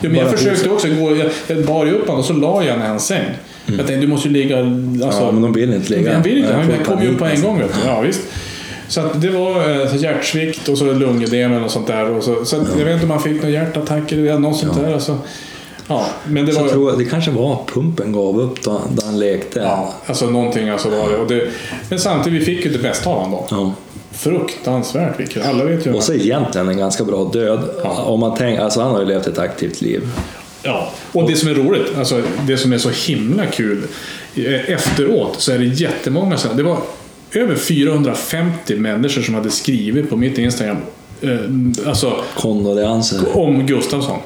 Ja, 0.00 0.08
men 0.08 0.14
jag 0.14 0.30
försökte 0.30 0.70
också 0.70 0.88
gå, 0.88 1.16
jag, 1.16 1.30
jag 1.46 1.64
bar 1.64 1.86
ju 1.86 1.92
upp 1.92 2.06
honom 2.06 2.20
och 2.20 2.24
så 2.24 2.32
la 2.32 2.64
jag 2.64 2.70
honom 2.70 2.86
i 2.86 2.88
hans 2.88 3.06
säng. 3.06 3.24
Jag 3.66 3.76
tänkte, 3.76 3.96
du 3.96 4.06
måste 4.06 4.28
ju 4.28 4.34
ligga... 4.34 4.58
Alltså, 4.58 5.20
ja, 5.20 5.32
men 5.32 5.42
de 5.42 5.52
vill 5.52 5.74
inte 5.74 5.92
ligga. 5.92 6.12
Han 6.12 6.22
vill 6.22 6.38
inte, 6.38 6.52
han 6.54 6.84
kom 6.84 7.02
ju 7.02 7.12
upp 7.12 7.18
på 7.18 7.24
en 7.24 7.42
gång. 7.42 7.58
Vet 7.58 7.74
du. 7.74 7.88
Ja, 7.88 8.00
visst. 8.00 8.20
Så 8.88 9.08
det 9.14 9.28
var 9.28 9.70
eh, 9.70 9.96
hjärtsvikt 9.96 10.68
och 10.68 10.78
så 10.78 10.92
lungödem 10.92 11.64
och 11.64 11.70
sånt 11.70 11.86
där. 11.86 12.10
Och 12.10 12.24
så, 12.24 12.44
så 12.44 12.56
att, 12.56 12.68
jag 12.78 12.84
vet 12.84 12.92
inte 12.94 13.04
om 13.04 13.10
han 13.10 13.22
fick 13.22 13.42
någon 13.42 13.52
hjärtattack 13.52 14.12
eller 14.12 14.38
något 14.38 14.58
sånt 14.58 14.74
där. 14.80 14.94
Alltså, 14.94 15.18
ja, 15.88 16.06
men 16.26 16.46
det 16.46 16.52
Så 16.52 16.58
var... 16.58 16.66
jag 16.66 16.72
tror 16.72 16.98
det 16.98 17.04
kanske 17.04 17.30
var 17.30 17.58
pumpen 17.66 18.12
gav 18.12 18.40
upp 18.40 18.62
då, 18.62 18.80
då 18.92 19.04
han 19.04 19.18
lekte. 19.18 19.60
Ja, 19.60 19.94
alltså 20.06 20.30
någonting 20.30 20.68
alltså 20.68 20.88
var 20.90 21.10
det. 21.10 21.16
Och 21.16 21.28
det. 21.28 21.48
Men 21.88 21.98
samtidigt, 21.98 22.40
vi 22.40 22.44
fick 22.44 22.64
ju 22.64 22.72
det 22.72 22.78
bästa 22.78 23.10
av 23.10 23.16
honom 23.16 23.30
då. 23.30 23.46
Ja. 23.50 23.72
Fruktansvärt 24.12 25.20
vilket. 25.20 25.46
Alla 25.46 25.64
vet 25.64 25.86
ju. 25.86 25.92
Och 25.92 26.02
så 26.02 26.14
egentligen 26.14 26.68
en 26.68 26.78
ganska 26.78 27.04
bra 27.04 27.24
död. 27.24 27.60
Om 27.84 28.20
man 28.20 28.36
tänker, 28.36 28.62
alltså 28.62 28.80
han 28.80 28.90
har 28.90 29.00
ju 29.00 29.06
levt 29.06 29.26
ett 29.26 29.38
aktivt 29.38 29.80
liv. 29.80 30.08
Ja, 30.62 30.92
och 31.12 31.30
det 31.30 31.36
som 31.36 31.48
är 31.48 31.54
roligt, 31.54 31.98
alltså 31.98 32.22
det 32.46 32.56
som 32.56 32.72
är 32.72 32.78
så 32.78 32.90
himla 32.90 33.46
kul, 33.46 33.82
eh, 34.34 34.70
efteråt 34.70 35.40
så 35.40 35.52
är 35.52 35.58
det 35.58 35.64
jättemånga 35.64 36.38
det 36.56 36.62
var 36.62 36.78
över 37.32 37.54
450 37.54 38.76
människor 38.76 39.22
som 39.22 39.34
hade 39.34 39.50
skrivit 39.50 40.10
på 40.10 40.16
mitt 40.16 40.38
Instagram, 40.38 40.76
eh, 41.20 41.38
alltså 41.86 42.24
om 43.32 43.66
Gustafsson. 43.66 44.18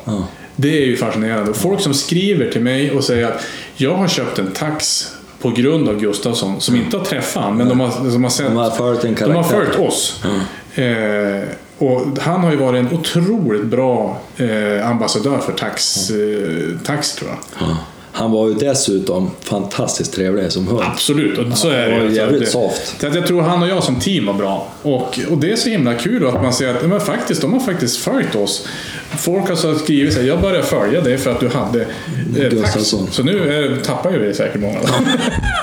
Det 0.57 0.83
är 0.83 0.87
ju 0.87 0.97
fascinerande. 0.97 1.55
Folk 1.55 1.81
som 1.81 1.95
skriver 1.95 2.51
till 2.51 2.61
mig 2.61 2.91
och 2.91 3.05
säger 3.05 3.27
att 3.27 3.45
jag 3.77 3.95
har 3.95 4.09
köpt 4.09 4.39
en 4.39 4.51
tax 4.53 5.09
på 5.45 5.51
grund 5.51 5.89
av 5.89 6.01
Gustafsson, 6.01 6.61
som 6.61 6.77
inte 6.77 6.97
har 6.97 7.05
träffat 7.05 7.43
honom, 7.43 7.59
men 7.59 7.69
de 7.69 7.81
har, 7.81 8.11
de 8.13 8.23
har 8.23 8.31
sett 8.31 8.47
De 8.47 8.57
har 8.57 8.71
följt 8.71 9.05
en 9.05 9.15
de 9.15 9.37
har 9.37 9.43
följt 9.43 9.79
oss. 9.79 10.25
Eh, 10.75 11.43
och 11.79 12.01
han 12.21 12.41
har 12.41 12.51
ju 12.51 12.57
varit 12.57 12.79
en 12.79 12.99
otroligt 12.99 13.65
bra 13.65 14.21
eh, 14.37 14.91
ambassadör 14.91 15.39
för 15.39 15.53
tax, 15.53 16.11
eh, 16.11 16.79
tax 16.85 17.15
tror 17.15 17.31
jag. 17.31 17.69
Ja. 17.69 17.77
Han 18.17 18.31
var 18.31 18.49
ju 18.49 18.55
dessutom 18.55 19.31
fantastiskt 19.41 20.15
trevlig 20.15 20.53
som 20.53 20.67
hund. 20.69 20.83
Absolut, 20.93 21.39
och 21.39 21.59
så 21.59 21.69
är 21.69 21.83
han 21.83 21.91
det 21.91 21.99
var 21.99 22.11
ju. 22.11 22.17
jävligt 22.17 22.49
soft. 22.49 23.01
Så 23.01 23.07
att 23.07 23.15
jag 23.15 23.27
tror 23.27 23.43
han 23.43 23.63
och 23.63 23.69
jag 23.69 23.83
som 23.83 24.01
team 24.01 24.27
var 24.27 24.35
bra. 24.35 24.69
Och, 24.83 25.19
och 25.31 25.39
det 25.39 25.53
är 25.53 25.57
så 25.57 25.69
himla 25.69 25.95
kul 25.95 26.27
att 26.27 26.43
man 26.43 26.53
ser 26.53 26.75
att 26.75 26.89
men 26.89 27.01
faktiskt, 27.01 27.41
de 27.41 27.53
har 27.53 27.61
faktiskt 27.61 27.97
följt 27.97 28.35
oss. 28.35 28.69
Folk 29.19 29.49
har 29.49 29.57
så 29.57 29.75
skrivit 29.75 30.17
här, 30.17 30.23
jag 30.23 30.41
började 30.41 30.63
följa 30.63 31.01
dig 31.01 31.19
för 31.19 31.31
att 31.31 31.41
du 31.41 31.49
hade 31.49 31.81
eh. 31.81 32.49
Gustafsson. 32.51 33.09
Så 33.11 33.23
nu 33.23 33.65
eh, 33.65 33.83
tappar 33.83 34.13
ju 34.13 34.19
vi 34.19 34.35
säkert 34.35 34.61
många. 34.61 34.79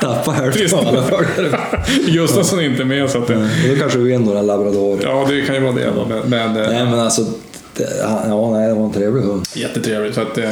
Tappa 0.02 0.32
hälften 0.32 0.80
av 0.80 0.88
alla 0.88 1.04
följare. 1.04 1.60
Gustafsson 2.08 2.60
är 2.60 2.64
inte 2.64 2.86
med 2.86 3.10
så 3.10 3.18
att 3.18 3.28
det, 3.28 3.50
Då 3.70 3.76
kanske 3.80 3.98
du 3.98 4.04
vinner 4.04 4.36
en 4.36 4.48
labrador. 4.48 5.00
Ja, 5.04 5.26
det 5.30 5.42
kan 5.42 5.56
ju 5.56 5.62
vara 5.62 5.74
det. 5.74 5.92
Men, 6.10 6.20
men, 6.30 6.64
eh, 6.64 6.70
Nej 6.70 6.86
men 6.86 7.00
alltså, 7.00 7.26
det, 7.78 7.88
ja, 8.28 8.52
nej, 8.52 8.68
det 8.68 8.74
var 8.74 8.86
en 8.86 8.94
trevlig 8.94 9.22
hund. 9.22 9.46
Jättetrevligt. 9.54 10.16
Så 10.16 10.22
att, 10.22 10.38
eh, 10.38 10.52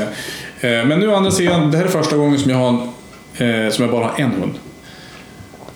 men 0.62 1.00
nu 1.00 1.08
å 1.08 1.16
andra 1.16 1.32
sidan, 1.32 1.72
det 1.72 1.78
här 1.78 1.86
är 1.86 1.90
första 1.90 2.18
gången 2.18 2.40
som 2.40 2.52
jag, 2.52 2.58
har, 2.58 2.88
en, 3.38 3.66
eh, 3.66 3.72
som 3.72 3.86
jag 3.86 3.92
bara 3.92 4.06
har 4.06 4.20
en 4.20 4.32
hund. 4.32 4.54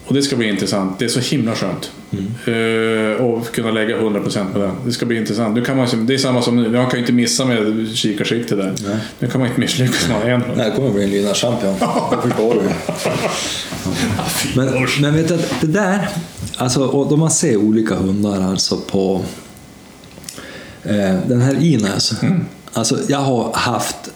Och 0.05 0.13
det 0.13 0.21
ska 0.21 0.35
bli 0.35 0.49
intressant. 0.49 0.99
Det 0.99 1.05
är 1.05 1.09
så 1.09 1.19
himla 1.19 1.55
skönt. 1.55 1.91
Mm. 2.11 3.15
Eh, 3.15 3.25
och 3.25 3.55
kunna 3.55 3.71
lägga 3.71 3.97
100% 3.97 4.53
på 4.53 4.59
den. 4.59 4.75
Det 4.85 4.91
ska 4.91 5.05
bli 5.05 5.17
intressant. 5.17 5.55
Nu 5.55 5.65
kan 5.65 5.77
man, 5.77 6.05
det 6.05 6.13
är 6.13 6.17
samma 6.17 6.41
som 6.41 6.55
nu. 6.55 6.69
Man 6.69 6.85
kan 6.85 6.93
ju 6.93 6.99
inte 6.99 7.13
missa 7.13 7.45
med 7.45 7.87
kikarsikte 7.95 8.55
där. 8.55 8.73
Nej. 8.87 8.97
Nu 9.19 9.27
kan 9.27 9.39
man 9.39 9.47
inte 9.47 9.59
misslyckas 9.59 10.07
med 10.07 10.33
en 10.33 10.41
hund. 10.41 10.53
Nej, 10.57 10.69
det 10.69 10.75
kommer 10.75 10.91
bli 10.91 11.03
en 11.03 11.09
Lynäs-champion. 11.09 11.75
Det 12.11 12.29
förstår 12.29 12.53
du. 12.53 12.61
Men, 14.55 14.87
men 15.01 15.15
vet 15.15 15.27
du, 15.27 15.39
det 15.61 15.67
där, 15.67 16.07
alltså, 16.57 16.85
och 16.87 17.09
då 17.09 17.17
man 17.17 17.31
ser 17.31 17.57
olika 17.57 17.95
hundar 17.95 18.41
alltså 18.41 18.77
på 18.77 19.21
eh, 20.83 21.15
den 21.27 21.41
här 21.41 21.63
Ines. 21.63 22.13
Alltså, 22.73 22.97
jag 23.07 23.17
har 23.17 23.53
haft 23.53 24.11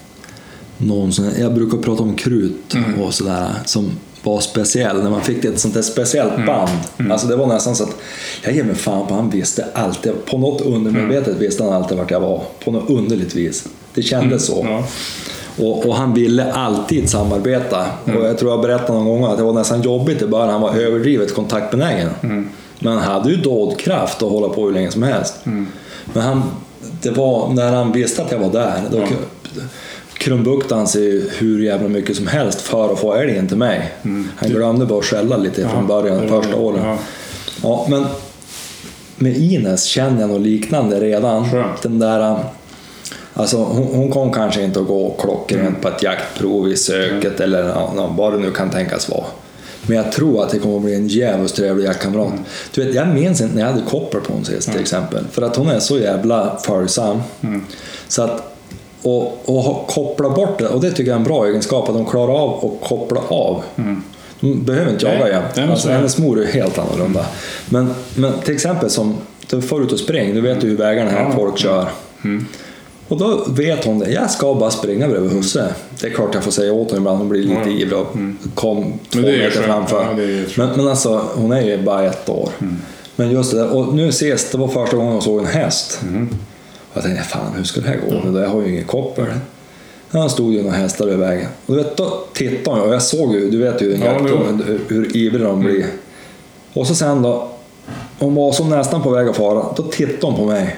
någon 0.78 1.14
sån, 1.14 1.32
jag 1.40 1.54
brukar 1.54 1.78
prata 1.78 2.04
om 2.04 2.16
krut 2.16 2.76
och 3.02 3.14
sådär 3.14 3.50
som 3.66 3.92
var 4.24 4.40
speciell 4.40 5.04
när 5.04 5.10
man 5.10 5.22
fick 5.22 5.46
ett 5.46 5.60
sånt 5.60 5.74
där 5.74 5.82
speciellt 5.82 6.46
band. 6.46 7.12
Alltså 7.12 7.28
det 7.28 7.36
var 7.36 7.48
nästan 7.48 7.76
så 7.76 7.84
att 7.84 7.96
jag 8.44 8.56
ger 8.56 8.64
mig 8.64 8.76
fan 8.76 9.08
på 9.08 9.14
han 9.14 9.30
visste 9.30 9.66
alltid, 9.74 10.12
på 10.26 10.38
något 10.38 10.62
undermedvetet 10.62 11.38
visste 11.38 11.64
han 11.64 11.74
alltid 11.74 11.98
vart 11.98 12.12
jag 12.12 12.20
var. 12.20 12.42
På 12.64 12.72
något 12.72 12.90
underligt 12.90 13.36
vis. 13.36 13.68
Det 13.94 14.02
kändes 14.02 14.46
så. 14.46 14.66
Ja. 14.70 14.84
Och, 15.66 15.86
och 15.86 15.96
han 15.96 16.14
ville 16.14 16.52
alltid 16.54 17.10
samarbeta. 17.10 17.86
Och 18.04 18.26
jag 18.26 18.38
tror 18.38 18.52
jag 18.52 18.62
berättade 18.62 19.00
någon 19.00 19.06
gång 19.06 19.32
att 19.32 19.38
det 19.38 19.44
var 19.44 19.54
nästan 19.54 19.82
jobbigt 19.82 20.22
i 20.22 20.28
början. 20.28 20.50
Han 20.50 20.62
var 20.62 20.76
överdrivet 20.76 21.34
kontaktbenägen. 21.34 22.10
Men 22.80 22.94
han 22.94 23.04
hade 23.04 23.30
ju 23.30 23.36
dådkraft 23.36 24.24
att 24.24 24.30
hålla 24.30 24.50
på 24.50 24.66
hur 24.66 24.74
länge 24.74 24.92
som 24.92 25.04
helst. 25.04 25.36
Men 26.14 26.24
han, 26.24 26.44
det 27.02 27.12
var 27.12 27.50
när 27.54 27.74
han 27.74 27.92
visste 27.92 28.22
att 28.24 28.32
jag 28.32 28.40
var 28.40 28.52
där. 28.52 28.82
Då 28.92 29.04
krumbuktade 30.28 30.76
han 30.76 30.88
sig 30.88 31.30
hur 31.38 31.64
jävla 31.64 31.88
mycket 31.88 32.16
som 32.16 32.28
helst 32.28 32.62
för 32.62 32.94
att 32.94 33.00
få 33.00 33.14
älgen 33.14 33.48
till 33.48 33.58
mig. 33.58 33.94
Han 34.36 34.50
glömde 34.50 34.86
bara 34.86 35.00
att 35.00 35.06
skälla 35.06 35.38
lite 35.38 35.70
från 35.70 35.88
början, 35.88 36.30
första 36.30 36.56
åren. 36.56 36.80
Ja. 36.84 36.98
Ja, 37.64 37.86
men 37.90 38.06
med 39.18 39.38
Ines 39.38 39.84
känner 39.84 40.22
jag 40.22 40.30
något 40.30 40.42
liknande 40.42 41.00
redan. 41.00 41.52
Skönt. 41.52 41.82
Den 41.82 42.00
där, 42.00 42.40
alltså, 43.34 43.58
hon, 43.58 43.88
hon 43.88 44.12
kom 44.12 44.34
kanske 44.34 44.62
inte 44.62 44.80
att 44.80 44.88
gå 44.88 45.16
klockrent 45.20 45.82
på 45.82 45.88
ett 45.88 46.04
jaktprov 46.04 46.72
i 46.72 46.76
söket 46.76 47.40
eller 47.40 47.68
ja, 47.68 48.14
vad 48.18 48.34
det 48.34 48.40
nu 48.40 48.52
kan 48.52 48.70
tänkas 48.70 49.10
vara. 49.10 49.26
Men 49.82 49.98
jag 49.98 50.12
tror 50.12 50.44
att 50.44 50.50
det 50.50 50.60
kommer 50.60 50.76
att 50.76 50.84
bli 50.84 50.96
en 50.96 51.08
jävligt 51.08 51.56
trevlig 51.56 51.86
jaktkamrat. 51.86 52.34
Du 52.74 52.86
vet, 52.86 52.96
jag 52.96 53.08
minns 53.08 53.42
inte 53.42 53.56
när 53.56 53.62
jag 53.62 53.70
hade 53.70 53.86
koppar 53.86 54.20
på 54.20 54.34
hon 54.34 54.46
sist 54.46 54.72
till 54.72 54.82
exempel. 54.82 55.24
För 55.32 55.42
att 55.42 55.56
hon 55.56 55.70
är 55.70 55.80
så 55.80 56.00
jävla 56.00 56.58
följsam. 56.66 57.22
Så 58.08 58.22
att, 58.22 58.57
och, 59.02 59.42
och 59.46 59.88
koppla 59.88 60.30
bort 60.30 60.60
det, 60.60 60.68
och 60.68 60.82
det 60.82 60.92
tycker 60.92 61.12
jag 61.12 61.16
är 61.16 61.20
en 61.20 61.24
bra 61.24 61.46
egenskap, 61.48 61.90
att 61.90 61.96
de 61.96 62.06
klarar 62.06 62.34
av 62.34 62.66
att 62.66 62.88
koppla 62.90 63.22
av. 63.28 63.64
De 64.40 64.64
behöver 64.64 64.92
inte 64.92 65.06
jaga 65.06 65.28
igen. 65.30 65.70
Alltså, 65.72 65.90
hennes 65.90 66.18
mor 66.18 66.42
är 66.42 66.46
helt 66.46 66.78
annorlunda. 66.80 67.26
Men, 67.70 67.94
men 68.16 68.34
till 68.44 68.54
exempel 68.54 68.90
som, 68.90 69.16
du 69.50 69.62
får 69.62 69.84
ut 69.84 69.92
och 69.92 70.00
spring, 70.00 70.34
du 70.36 70.42
vet 70.42 70.64
ju 70.64 70.70
hur 70.70 70.78
vägarna 70.78 71.12
här 71.12 71.22
Ja, 71.30 71.32
folk 71.36 71.58
kör. 71.58 71.88
Och 73.08 73.18
då 73.18 73.46
vet 73.48 73.86
hon 73.86 74.00
det, 74.00 74.12
jag 74.12 74.32
ska 74.32 74.54
bara 74.54 74.72
springa 74.72 75.08
bredvid 75.08 75.32
husse. 75.32 75.74
Det 76.02 76.08
är 76.08 76.12
klart 76.12 76.34
jag 76.34 76.44
får 76.44 76.52
säga 76.52 76.74
åt 76.74 76.88
henne 76.92 77.00
ibland, 77.00 77.18
hon 77.18 77.30
blir 77.30 77.44
lite 77.44 77.70
ivrig 77.70 78.00
och 78.00 78.08
kom 78.56 78.94
två 79.10 79.20
meter 79.20 79.50
skönt. 79.50 79.66
framför. 79.66 80.02
Ja, 80.02 80.14
men, 80.58 80.70
men 80.78 80.88
alltså, 80.88 81.22
hon 81.36 81.52
är 81.52 81.62
ju 81.62 81.84
bara 81.84 82.04
ett 82.06 82.30
år. 82.30 82.50
Men 83.16 83.32
just 83.32 83.52
det 83.52 83.58
där, 83.58 83.76
och 83.76 83.94
nu 83.94 84.12
sist, 84.12 84.52
det 84.52 84.58
var 84.58 84.68
första 84.68 84.98
gången 84.98 85.14
jag 85.14 85.24
såg 85.24 85.40
en 85.40 85.46
häst. 85.46 86.00
Och 86.02 86.08
jag 86.98 87.04
tänkte, 87.04 87.24
fan 87.24 87.54
hur 87.58 87.64
ska 87.64 87.82
det 87.82 87.88
här 87.88 88.00
gå? 88.10 88.30
nu? 88.32 88.40
Jag 88.40 88.50
har 88.50 88.62
ju 88.62 88.70
ingen 88.70 88.84
koppel. 88.86 89.26
Han 90.10 90.30
stod 90.30 90.54
ju 90.54 90.62
några 90.64 90.76
hästar 90.76 91.08
över 91.08 91.28
vägen. 91.28 91.48
Och 91.66 91.76
du 91.76 91.84
vet, 91.84 91.98
då 91.98 92.24
tittade 92.34 92.80
hon 92.80 92.88
och 92.88 92.94
jag 92.94 93.02
såg 93.02 93.34
ju, 93.34 93.50
du 93.50 93.58
vet 93.58 93.82
ju 93.82 93.94
en 93.94 94.02
Ja, 94.02 94.18
hur, 94.20 94.80
hur 94.88 95.18
ivrig 95.18 95.42
de 95.46 95.60
blir. 95.60 95.86
Och 96.74 96.88
så 96.88 96.96
sen 96.96 97.22
då, 97.22 97.50
hon 98.20 98.36
var 98.36 98.52
som 98.52 98.70
nästan 98.70 99.02
på 99.04 99.10
väg 99.10 99.28
att 99.28 99.36
fara, 99.36 99.66
då 99.76 99.84
tittade 99.84 100.26
hon 100.34 100.36
på 100.36 100.46
mig. 100.46 100.76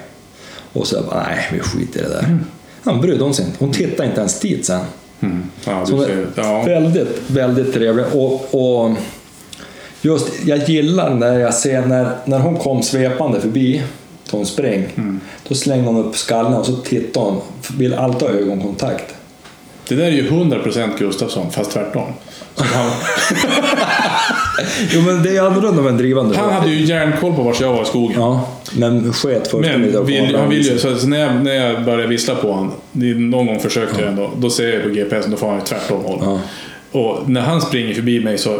Och 0.73 0.87
så 0.87 0.95
jag 0.95 1.05
bara, 1.05 1.23
nej 1.27 1.47
vi 1.53 1.59
skiter 1.59 1.99
i 1.99 2.03
det 2.03 2.09
där. 2.09 2.39
Han 2.83 3.01
brydde 3.01 3.23
hon 3.23 3.33
sig 3.33 3.45
inte. 3.45 3.57
Hon 3.59 3.71
tittade 3.71 4.09
inte 4.09 4.19
ens 4.19 4.39
dit 4.39 4.65
sen. 4.65 4.81
Mm. 5.19 5.43
Ja, 5.65 5.85
Så 5.85 6.05
Ja. 6.35 6.63
väldigt, 6.65 7.21
väldigt 7.27 7.73
trevlig. 7.73 8.05
Och, 8.13 8.55
och 8.55 8.91
just, 10.01 10.27
jag 10.45 10.69
gillar 10.69 11.13
när 11.15 11.39
jag 11.39 11.53
ser 11.53 11.85
när, 11.85 12.15
när 12.25 12.39
hon 12.39 12.57
kom 12.57 12.83
svepande 12.83 13.41
förbi 13.41 13.83
Tom 14.29 14.45
Spring. 14.45 14.87
Mm. 14.95 15.19
Då 15.47 15.55
slängde 15.55 15.87
hon 15.87 16.05
upp 16.05 16.15
skallen 16.15 16.53
och 16.53 16.65
så 16.65 16.75
tittade 16.75 17.25
hon. 17.25 17.41
Vill 17.77 17.93
alltid 17.93 18.27
ha 18.27 18.35
ögonkontakt. 18.35 19.15
Det 19.87 19.95
där 19.95 20.05
är 20.05 20.11
ju 20.11 20.29
100% 20.29 20.89
Gustafsson, 20.99 21.51
fast 21.51 21.71
tvärtom. 21.71 22.13
Han, 22.55 22.91
Jo 24.91 25.01
men 25.01 25.23
det 25.23 25.37
är 25.37 25.41
annorlunda 25.41 25.81
med 25.81 25.91
en 25.91 25.97
drivande 25.97 26.37
han 26.37 26.53
hade 26.53 26.69
ju 26.69 26.85
järnkoll 26.85 27.35
på 27.35 27.41
vart 27.43 27.61
jag 27.61 27.73
var 27.73 27.81
i 27.81 27.85
skogen. 27.85 28.21
Ja, 28.21 28.47
men 28.71 29.13
sket 29.13 29.47
först 29.47 29.69
Men 29.69 30.05
vill, 30.05 30.35
han 30.35 30.49
vill 30.49 30.65
ju, 30.65 30.77
så, 30.77 31.07
när, 31.07 31.19
jag, 31.19 31.43
när 31.43 31.53
jag 31.53 31.85
började 31.85 32.07
vissla 32.07 32.35
på 32.35 32.51
honom, 32.51 32.71
någon 33.31 33.45
gång 33.45 33.59
försökte 33.59 34.01
jag 34.01 34.09
ändå, 34.09 34.31
då 34.37 34.49
ser 34.49 34.73
jag 34.73 34.83
på 34.83 34.89
GPSen, 34.89 35.31
då 35.31 35.37
får 35.37 35.47
han 35.47 35.59
ju 35.59 35.65
tvärtom 35.65 36.03
håll. 36.03 36.19
Ja. 36.21 36.39
Och 36.91 37.29
när 37.29 37.41
han 37.41 37.61
springer 37.61 37.93
förbi 37.93 38.23
mig 38.23 38.37
så, 38.37 38.59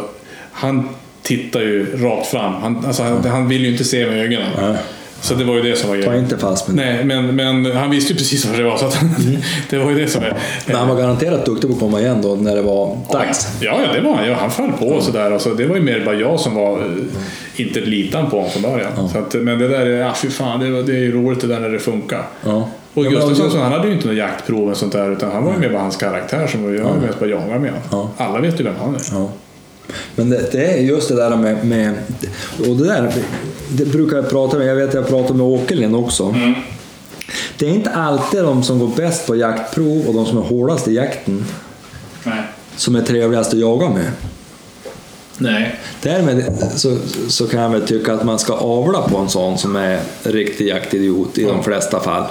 han 0.52 0.88
tittar 1.22 1.60
ju 1.60 1.96
rakt 1.96 2.26
fram. 2.26 2.54
Han, 2.54 2.86
alltså, 2.86 3.02
han, 3.02 3.24
han 3.24 3.48
vill 3.48 3.64
ju 3.64 3.70
inte 3.70 3.84
se 3.84 4.06
med 4.06 4.24
ögonen. 4.24 4.50
Nej. 4.60 4.76
Så 5.22 5.34
det 5.34 5.44
var 5.44 5.54
ju 5.54 5.62
det 5.62 5.76
som 5.76 5.88
var 5.90 5.96
Ta 5.96 6.02
grejen. 6.02 6.24
inte 6.24 6.38
fast 6.38 6.68
med 6.68 6.76
Nej, 6.76 7.04
men, 7.04 7.36
men 7.36 7.76
han 7.76 7.90
visste 7.90 8.12
ju 8.12 8.18
precis 8.18 8.44
vad 8.46 8.58
det 8.58 8.64
var. 8.64 8.76
Så 8.76 8.86
att, 8.86 9.00
det 9.70 9.78
var 9.78 9.90
ju 9.90 9.96
det 10.00 10.08
som 10.08 10.22
är... 10.22 10.36
Men 10.66 10.76
han 10.76 10.88
var 10.88 10.96
garanterat 10.96 11.46
duktig 11.46 11.70
på 11.70 11.74
att 11.74 11.80
komma 11.80 12.00
igen 12.00 12.22
då 12.22 12.34
när 12.34 12.56
det 12.56 12.62
var 12.62 12.98
dags. 13.12 13.48
Ja, 13.60 13.78
ja, 13.86 13.92
det 13.92 14.00
var 14.00 14.14
han. 14.14 14.26
Ja, 14.28 14.34
han 14.40 14.50
föll 14.50 14.72
på 14.72 14.86
och 14.86 15.02
sådär. 15.02 15.30
Alltså, 15.30 15.54
det 15.54 15.66
var 15.66 15.76
ju 15.76 15.82
mer 15.82 16.02
bara 16.04 16.14
jag 16.14 16.40
som 16.40 16.54
var 16.54 16.78
eh, 16.78 16.86
inte 17.56 17.80
litan 17.80 18.30
på 18.30 18.36
honom 18.36 18.50
från 18.50 18.62
början. 18.62 19.08
Så 19.12 19.18
att, 19.18 19.34
men 19.34 19.58
det 19.58 19.68
där 19.68 19.86
är, 19.86 20.00
ja, 20.00 20.12
fy 20.22 20.30
fan, 20.30 20.60
det, 20.60 20.82
det 20.82 20.92
är 20.92 20.98
ju 21.00 21.12
roligt 21.12 21.40
det 21.40 21.46
där 21.46 21.60
när 21.60 21.68
det 21.68 21.78
funkar. 21.78 22.22
Ja. 22.44 22.68
Och 22.94 23.04
Ja, 23.04 23.10
Gustafsson 23.10 23.44
alltså- 23.44 23.58
han 23.60 23.72
hade 23.72 23.88
ju 23.88 23.94
inte 23.94 24.06
några 24.06 24.18
jaktprov 24.18 24.70
och 24.70 24.76
sånt 24.76 24.92
där 24.92 25.12
utan 25.12 25.30
han 25.32 25.44
var 25.44 25.52
ju 25.52 25.58
mer 25.58 25.68
bara 25.70 25.82
hans 25.82 25.96
karaktär 25.96 26.46
som 26.46 26.62
var, 26.64 26.70
var 26.82 26.94
mest 27.06 27.20
bara 27.20 27.30
jaga 27.30 27.58
med 27.58 27.72
honom. 27.90 28.08
Alla 28.16 28.40
vet 28.40 28.60
ju 28.60 28.64
vem 28.64 28.74
han 28.80 28.94
är. 28.94 29.00
Ja. 29.12 29.28
Men 30.14 30.30
det, 30.30 30.52
det 30.52 30.72
är 30.72 30.76
just 30.76 31.08
det 31.08 31.14
där 31.14 31.36
med, 31.36 31.64
med... 31.64 31.94
Och 32.58 32.76
det 32.76 32.84
där 32.84 33.12
det 33.68 33.84
brukar 33.84 34.16
jag 34.16 34.30
prata 34.30 34.58
med. 34.58 34.66
Jag 34.66 34.76
vet 34.76 34.94
jag 34.94 35.08
pratar 35.08 35.34
med 35.34 35.46
Åkerlind 35.46 35.96
också. 35.96 36.34
Det 37.58 37.66
är 37.66 37.70
inte 37.70 37.90
alltid 37.90 38.42
de 38.42 38.62
som 38.62 38.78
går 38.78 38.90
bäst 38.96 39.26
på 39.26 39.36
jaktprov 39.36 40.06
och 40.06 40.14
de 40.14 40.26
som 40.26 40.38
är 40.38 40.42
hårdast 40.42 40.88
i 40.88 40.94
jakten 40.94 41.44
Nej. 42.24 42.42
som 42.76 42.96
är 42.96 43.02
trevligast 43.02 43.52
att 43.52 43.58
jaga 43.58 43.88
med. 43.88 44.10
Nej. 45.38 45.80
Därmed 46.02 46.68
så, 46.76 46.96
så 47.28 47.46
kan 47.46 47.60
jag 47.60 47.70
väl 47.70 47.86
tycka 47.86 48.14
att 48.14 48.24
man 48.24 48.38
ska 48.38 48.52
avla 48.52 49.02
på 49.02 49.16
en 49.16 49.28
sån 49.28 49.58
som 49.58 49.76
är 49.76 50.00
riktig 50.22 50.68
jaktidiot 50.68 51.38
i 51.38 51.44
de 51.44 51.62
flesta 51.62 52.00
fall. 52.00 52.24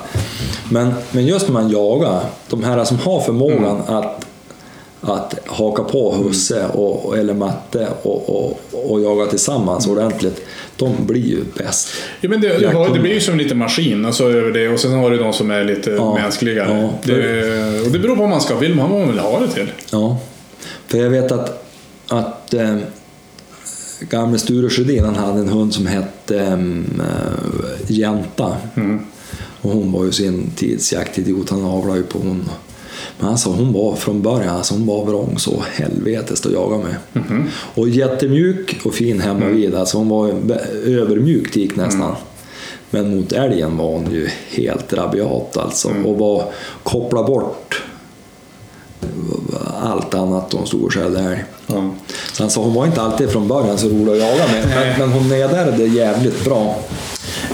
Men, 0.72 0.94
men 1.12 1.26
just 1.26 1.48
när 1.48 1.54
man 1.54 1.70
jagar, 1.70 2.24
de 2.50 2.64
här 2.64 2.84
som 2.84 3.00
har 3.00 3.22
förmågan 3.22 3.82
att, 3.88 4.26
att 5.02 5.34
haka 5.46 5.84
på 5.84 6.14
husse 6.16 6.68
och, 6.68 7.18
eller 7.18 7.34
matte 7.34 7.88
och, 8.02 8.30
och, 8.30 8.60
och 8.92 9.02
jaga 9.02 9.26
tillsammans 9.26 9.88
ordentligt, 9.88 10.42
de 10.76 10.96
blir 11.06 11.22
ju 11.28 11.44
bäst. 11.58 11.88
Ja, 12.22 12.30
men 12.30 12.42
det, 12.42 12.74
har, 12.74 12.94
det 12.94 13.00
blir 13.00 13.14
ju 13.14 13.20
som 13.20 13.32
en 13.32 13.38
liten 13.38 13.58
maskin 13.58 14.06
alltså, 14.06 14.24
över 14.30 14.52
det 14.52 14.70
och 14.70 14.80
sen 14.80 14.92
har 14.92 15.12
du 15.12 15.18
de 15.18 15.34
som 15.34 15.52
är 15.52 15.64
lite 15.64 15.90
Ja. 15.92 16.14
mänskligare. 16.16 16.82
Ja. 16.82 16.90
Det, 17.04 17.82
och 17.86 17.92
det 17.92 18.00
beror 18.00 18.16
på 18.16 18.22
vad 18.22 18.30
man 18.30 18.42
ska. 18.42 18.56
Vill 18.60 18.76
man 18.76 18.90
vad 18.92 19.00
man 19.00 19.10
vill 19.10 19.20
ha 19.20 19.40
det 19.40 19.48
till. 19.52 19.72
Ja, 19.92 20.18
för 20.88 20.98
jag 20.98 21.10
vet 21.10 21.32
att, 21.32 21.66
att 22.08 22.54
eh, 22.54 22.78
gamle 24.00 24.40
Sture 24.40 24.70
Sjödin 24.70 25.06
han 25.06 25.16
hade 25.16 25.40
en 25.40 25.50
hund 25.50 25.74
som 25.74 25.88
hette 25.88 26.38
eh, 26.40 26.58
Jänta. 27.88 28.58
Och 29.62 29.72
hon 29.72 29.92
var 29.92 30.06
ju 30.06 30.12
sin 30.12 30.52
tids 30.56 30.94
jaktidiot, 30.94 31.50
han 31.50 31.66
avlade 31.66 31.98
ju 32.00 32.04
på 32.06 32.20
hon. 32.20 32.50
Men 33.20 33.30
alltså 33.30 33.50
hon 33.50 33.74
var 33.74 33.96
från 33.96 34.22
början, 34.22 34.56
alltså 34.56 34.74
hon 34.74 34.86
var 34.86 35.06
vrång 35.06 35.40
så 35.40 35.64
helvetes 35.72 36.46
att 36.46 36.52
jaga 36.52 36.78
med. 36.78 36.96
Och 37.76 37.90
jättemjuk 37.90 38.80
och 38.86 38.94
fin 38.94 39.22
hemma 39.22 39.46
vid, 39.46 39.76
alltså 39.76 39.98
hon 39.98 40.10
var 40.10 40.28
övermjuk 40.86 41.52
tik 41.52 41.76
nästan. 41.76 42.16
Men 42.90 43.16
mot 43.16 43.32
älgen 43.32 43.78
var 43.78 43.86
hon 43.86 44.12
ju 44.12 44.30
helt 44.50 44.94
rabiat 44.94 45.58
alltså. 45.58 45.90
Och 46.06 46.18
var 46.18 46.44
koppla 46.84 47.24
bort 47.24 47.84
allt 49.82 50.14
annat 50.14 50.54
hon 50.54 50.68
stod 50.68 50.84
och 50.84 50.94
skällde 50.94 51.20
älg. 51.20 51.44
Ja. 51.68 51.90
Så 52.32 52.50
sa 52.50 52.62
hon 52.62 52.74
var 52.74 52.86
inte 52.86 53.02
alltid 53.02 53.30
från 53.30 53.48
början 53.48 53.78
så 53.78 53.90
rolig 53.90 54.12
att 54.12 54.18
jaga 54.18 54.48
med, 54.48 54.68
men, 54.68 55.00
men 55.00 55.12
hon 55.12 55.30
nedärvde 55.30 55.78
det 55.78 55.88
jävligt 55.88 56.46
bra. 56.46 56.76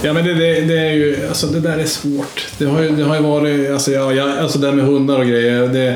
Ja 0.05 0.13
men 0.13 0.25
det, 0.25 0.33
det, 0.33 0.61
det 0.61 0.79
är 0.79 0.91
ju, 0.93 1.27
alltså 1.27 1.47
det 1.47 1.59
där 1.59 1.77
är 1.77 1.85
svårt. 1.85 2.47
Det 2.57 2.65
har 2.65 2.81
ju, 2.81 2.89
det 2.89 3.03
har 3.03 3.15
ju 3.15 3.21
varit, 3.21 3.71
alltså, 3.71 3.91
ja, 3.91 4.13
jag, 4.13 4.37
alltså 4.37 4.59
det 4.59 4.67
här 4.67 4.73
med 4.73 4.85
hundar 4.85 5.19
och 5.19 5.25
grejer. 5.25 5.67
Det, 5.67 5.87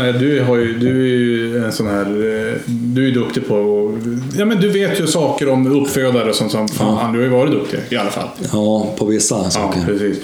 eh, 0.00 0.14
du, 0.20 0.40
har 0.40 0.56
ju, 0.56 0.78
du 0.78 0.88
är 0.88 1.18
ju 1.18 1.64
en 1.64 1.72
sån 1.72 1.86
här, 1.86 2.04
eh, 2.06 2.54
du 2.66 3.08
är 3.08 3.12
duktig 3.12 3.48
på 3.48 3.54
att- 3.54 4.38
ja 4.38 4.44
men 4.44 4.60
du 4.60 4.68
vet 4.68 5.00
ju 5.00 5.06
saker 5.06 5.48
om 5.48 5.80
uppfödare 5.82 6.32
som, 6.34 6.50
som 6.50 6.68
fan, 6.68 7.12
du 7.12 7.18
har 7.18 7.24
ju 7.24 7.30
varit 7.32 7.52
duktig 7.52 7.78
i 7.88 7.96
alla 7.96 8.10
fall. 8.10 8.28
Ja, 8.52 8.94
på 8.98 9.04
vissa 9.04 9.34
Ja, 9.44 9.50
saker. 9.50 9.80
precis. 9.86 10.16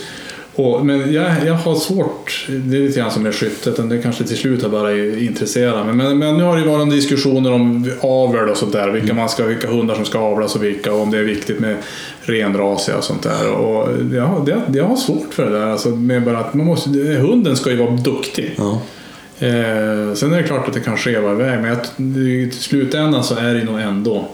Och, 0.60 0.86
men 0.86 1.12
jag, 1.12 1.26
jag 1.46 1.54
har 1.54 1.74
svårt, 1.74 2.46
det 2.48 2.76
är 2.76 2.80
lite 2.80 3.00
grann 3.00 3.10
som 3.10 3.22
med 3.22 3.34
skyttet, 3.34 3.90
det 3.90 3.98
kanske 3.98 4.24
till 4.24 4.36
slut 4.36 4.62
har 4.62 4.68
bara 4.68 4.96
intresserat 4.96 5.86
mig. 5.86 5.94
Men, 5.94 6.18
men 6.18 6.36
nu 6.36 6.42
har 6.42 6.56
det 6.56 6.64
varit 6.64 6.90
diskussioner 6.90 7.52
om 7.52 7.90
avel 8.00 8.48
och 8.48 8.56
sånt 8.56 8.72
där, 8.72 8.90
vilka, 8.90 9.14
man 9.14 9.28
ska, 9.28 9.44
vilka 9.44 9.68
hundar 9.68 9.94
som 9.94 10.04
ska 10.04 10.18
avlas 10.18 10.56
och 10.56 10.64
vilka, 10.64 10.92
och 10.92 11.00
om 11.00 11.10
det 11.10 11.18
är 11.18 11.22
viktigt 11.22 11.60
med 11.60 11.76
renrasiga 12.22 12.96
och 12.96 13.04
sånt 13.04 13.22
där. 13.22 13.50
Och 13.50 13.88
ja, 14.12 14.42
det, 14.46 14.78
jag 14.78 14.84
har 14.84 14.96
svårt 14.96 15.34
för 15.34 15.44
det 15.50 15.58
där, 15.58 15.66
alltså, 15.66 15.88
med 15.88 16.24
bara 16.24 16.38
att 16.38 16.54
man 16.54 16.66
måste, 16.66 16.90
hunden 17.20 17.56
ska 17.56 17.70
ju 17.70 17.76
vara 17.76 17.90
duktig. 17.90 18.54
Ja. 18.58 18.80
Eh, 19.38 20.14
sen 20.14 20.32
är 20.32 20.36
det 20.36 20.42
klart 20.42 20.68
att 20.68 20.74
det 20.74 20.80
kan 20.80 20.96
skeva 20.96 21.32
iväg, 21.32 21.62
men 21.62 21.72
att, 21.72 22.00
i 22.00 22.50
slutändan 22.52 23.24
så 23.24 23.34
är 23.34 23.54
det 23.54 23.64
nog 23.64 23.80
ändå 23.80 24.28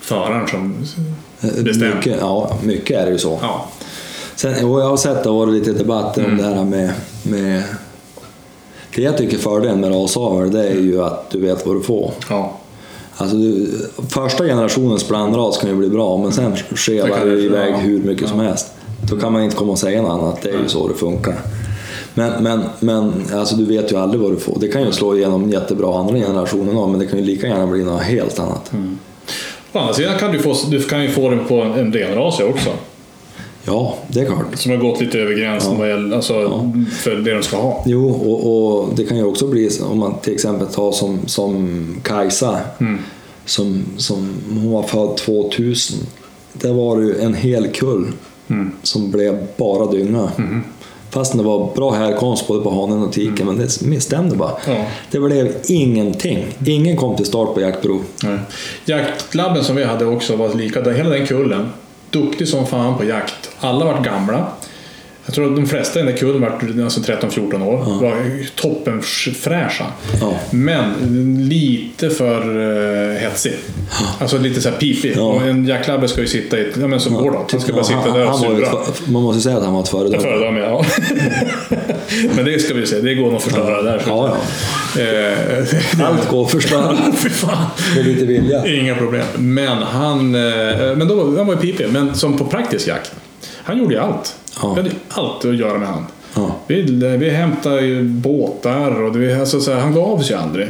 föraren 0.00 0.48
som 0.48 0.74
bestämmer. 1.64 1.94
Mycket, 1.96 2.16
ja, 2.20 2.58
mycket 2.62 2.96
är 2.96 3.06
det 3.06 3.12
ju 3.12 3.18
så. 3.18 3.38
Ja. 3.42 3.68
Sen, 4.40 4.64
och 4.64 4.80
jag 4.80 4.88
har 4.88 4.96
sett 4.96 5.22
det 5.22 5.28
har 5.30 5.36
varit 5.36 5.52
lite 5.54 5.72
debatter 5.72 6.24
om 6.26 6.36
det 6.36 6.42
här 6.42 6.64
med, 6.64 6.90
med... 7.22 7.62
Det 8.94 9.02
jag 9.02 9.18
tycker 9.18 9.38
fördelen 9.38 9.80
med 9.80 9.90
rasavel 9.90 10.50
det 10.50 10.68
är 10.68 10.74
ju 10.80 11.02
att 11.02 11.30
du 11.30 11.40
vet 11.40 11.66
vad 11.66 11.76
du 11.76 11.82
får. 11.82 12.12
Ja. 12.30 12.56
Alltså 13.16 13.36
du, 13.36 13.68
första 14.08 14.44
generationens 14.44 15.08
blandras 15.08 15.58
kan 15.58 15.70
ju 15.70 15.76
bli 15.76 15.88
bra, 15.88 16.16
men 16.16 16.32
sen 16.32 16.50
Det 16.70 16.76
skevar 16.76 17.24
det 17.26 17.40
iväg 17.40 17.74
hur 17.74 17.98
mycket 18.02 18.28
som 18.28 18.40
Ja. 18.40 18.44
helst. 18.46 18.72
Då 19.10 19.16
kan 19.16 19.32
man 19.32 19.42
inte 19.42 19.56
komma 19.56 19.72
och 19.72 19.78
säga 19.78 20.02
något 20.02 20.22
annat, 20.22 20.42
det 20.42 20.48
är 20.48 20.58
ju 20.58 20.68
så 20.68 20.88
det 20.88 20.94
funkar. 20.94 21.34
Men, 22.14 22.42
men, 22.42 22.60
men 22.80 23.12
alltså 23.34 23.56
du 23.56 23.64
vet 23.64 23.92
ju 23.92 23.96
aldrig 23.96 24.20
vad 24.22 24.32
du 24.32 24.36
får. 24.36 24.56
Det 24.60 24.68
kan 24.68 24.82
ju 24.82 24.92
slå 24.92 25.16
igenom 25.16 25.50
jättebra 25.50 25.98
andra 25.98 26.14
generationen 26.14 26.76
av, 26.76 26.90
men 26.90 27.00
det 27.00 27.06
kan 27.06 27.18
ju 27.18 27.24
lika 27.24 27.46
gärna 27.46 27.66
bli 27.66 27.84
något 27.84 28.02
helt 28.02 28.38
annat. 28.38 28.70
Å 29.72 29.78
andra 29.78 29.94
sidan 29.94 30.18
kan 30.18 30.32
du, 30.32 30.38
få, 30.38 30.54
du 30.70 30.82
kan 30.82 31.02
ju 31.02 31.08
få 31.08 31.30
den 31.30 31.44
på 31.48 31.62
en, 31.62 31.72
en 31.72 31.92
renrasig 31.92 32.46
också. 32.46 32.70
Ja, 33.70 33.94
det 34.08 34.20
är 34.20 34.24
klart. 34.24 34.46
Som 34.54 34.70
har 34.70 34.78
gått 34.78 35.00
lite 35.00 35.18
över 35.18 35.34
gränsen 35.34 35.78
vad 35.78 35.88
gäller, 35.88 36.16
alltså, 36.16 36.70
för 36.92 37.16
det 37.16 37.34
de 37.34 37.42
ska 37.42 37.56
ha. 37.56 37.82
Jo, 37.86 38.10
och, 38.10 38.80
och 38.80 38.94
det 38.94 39.04
kan 39.04 39.16
ju 39.16 39.24
också 39.24 39.46
bli 39.46 39.70
om 39.90 39.98
man 39.98 40.14
till 40.20 40.32
exempel 40.32 40.66
tar 40.66 40.92
som, 40.92 41.18
som 41.26 41.86
Kajsa, 42.02 42.60
som, 43.44 43.84
som 43.96 44.34
hon 44.50 44.72
var 44.72 44.82
född 44.82 45.16
2000. 45.16 45.98
Det 46.52 46.72
var 46.72 47.00
ju 47.00 47.20
en 47.20 47.34
hel 47.34 47.68
kull 47.68 48.06
som 48.82 49.10
blev 49.10 49.46
bara 49.56 49.86
dynga. 49.92 50.30
Fast 51.10 51.36
det 51.36 51.42
var 51.42 51.74
bra 51.74 51.90
härkomst 51.90 52.48
både 52.48 52.62
på 52.62 52.70
hanen 52.70 53.02
och 53.02 53.12
tiken, 53.12 53.46
men 53.46 53.58
det 53.58 53.82
misstämde 53.82 54.36
bara. 54.36 54.52
Ja. 54.66 54.84
Det 55.10 55.20
blev 55.20 55.54
ingenting. 55.68 56.46
Ingen 56.66 56.96
kom 56.96 57.16
till 57.16 57.26
start 57.26 57.54
på 57.54 57.60
jaktprov. 57.60 58.02
Nej. 58.22 58.38
Jaktlabben 58.84 59.64
som 59.64 59.76
vi 59.76 59.84
hade 59.84 60.06
också 60.06 60.36
var 60.36 60.54
lika, 60.54 60.92
hela 60.92 61.10
den 61.10 61.26
kullen. 61.26 61.68
Duktig 62.10 62.48
som 62.48 62.66
fan 62.66 62.96
på 62.96 63.04
jakt. 63.04 63.50
Alla 63.60 63.84
vart 63.84 64.04
gamla. 64.04 64.46
Jag 65.30 65.34
tror 65.34 65.50
att 65.50 65.56
de 65.56 65.66
flesta 65.66 66.00
i 66.00 66.02
den 66.02 66.12
där 66.12 66.18
kullen 66.18 66.40
var 66.76 66.84
alltså 66.84 67.00
13-14 67.00 67.66
år. 67.66 67.76
Var 68.00 68.14
toppen 68.54 69.02
fräscha. 69.02 69.84
Ja. 70.20 70.34
Men 70.50 70.92
lite 71.48 72.10
för 72.10 72.56
uh, 72.58 73.16
hetsig. 73.18 73.54
Alltså 74.20 74.38
lite 74.38 74.60
så 74.60 74.68
här 74.70 74.76
pipig. 74.76 75.12
Ja. 75.16 75.22
Och 75.22 75.42
en 75.42 75.66
jaktlabbe 75.66 76.08
ska 76.08 76.20
ju 76.20 76.26
sitta 76.26 76.58
i, 76.58 76.72
ja 76.80 76.86
men 76.86 77.00
som 77.00 77.14
Gordon. 77.14 77.44
Han 77.50 77.60
ska 77.60 77.72
bara 77.72 77.84
sitta 77.84 78.12
där 78.12 78.24
och 78.24 78.30
han 78.30 78.40
var 78.40 78.48
ju 78.50 78.56
sura. 78.64 78.66
ett 78.88 79.02
Man 79.08 79.22
måste 79.22 79.40
säga 79.42 79.56
att 79.56 79.64
han 79.64 79.74
var 79.74 79.82
ett 79.82 79.88
föredöme. 79.88 80.22
Föredöme, 80.22 80.60
ja. 80.60 80.84
Men 82.36 82.44
det 82.44 82.58
ska 82.62 82.74
vi 82.74 82.86
se, 82.86 83.00
det 83.00 83.14
går 83.14 83.26
nog 83.26 83.34
att 83.36 83.42
förstöra 83.42 83.82
där. 83.82 84.02
Ja, 84.06 84.36
Eh, 84.98 86.06
Allt 86.06 86.28
går 86.28 86.44
att 86.44 86.50
förstöra 86.50 86.92
med 87.96 88.06
lite 88.06 88.24
vilja. 88.24 88.66
Inga 88.66 88.94
problem. 88.94 89.26
Men 89.38 89.78
han, 89.82 90.34
eh, 90.34 90.96
men 90.96 91.08
då, 91.08 91.14
var- 91.14 91.36
han 91.36 91.46
var 91.46 91.54
ju 91.54 91.60
pipig, 91.60 91.86
men 91.92 92.14
som 92.14 92.38
på 92.38 92.44
praktisk 92.44 92.88
jakt. 92.88 93.12
Han 93.62 93.78
gjorde 93.78 93.94
ju 93.94 94.00
allt. 94.00 94.36
Ja. 94.62 94.74
Vi 94.74 94.82
hade 94.82 94.90
allt 95.08 95.44
att 95.44 95.56
göra 95.56 95.78
med 95.78 95.88
han. 95.88 96.06
Ja. 96.34 96.56
Vi, 96.66 96.82
vi 97.16 97.30
hämtade 97.30 97.80
ju 97.80 98.02
båtar 98.02 99.02
och 99.02 99.18
det, 99.18 99.40
alltså, 99.40 99.60
så 99.60 99.72
här, 99.72 99.80
han 99.80 99.94
gav 99.94 100.18
sig 100.18 100.36
aldrig. 100.36 100.68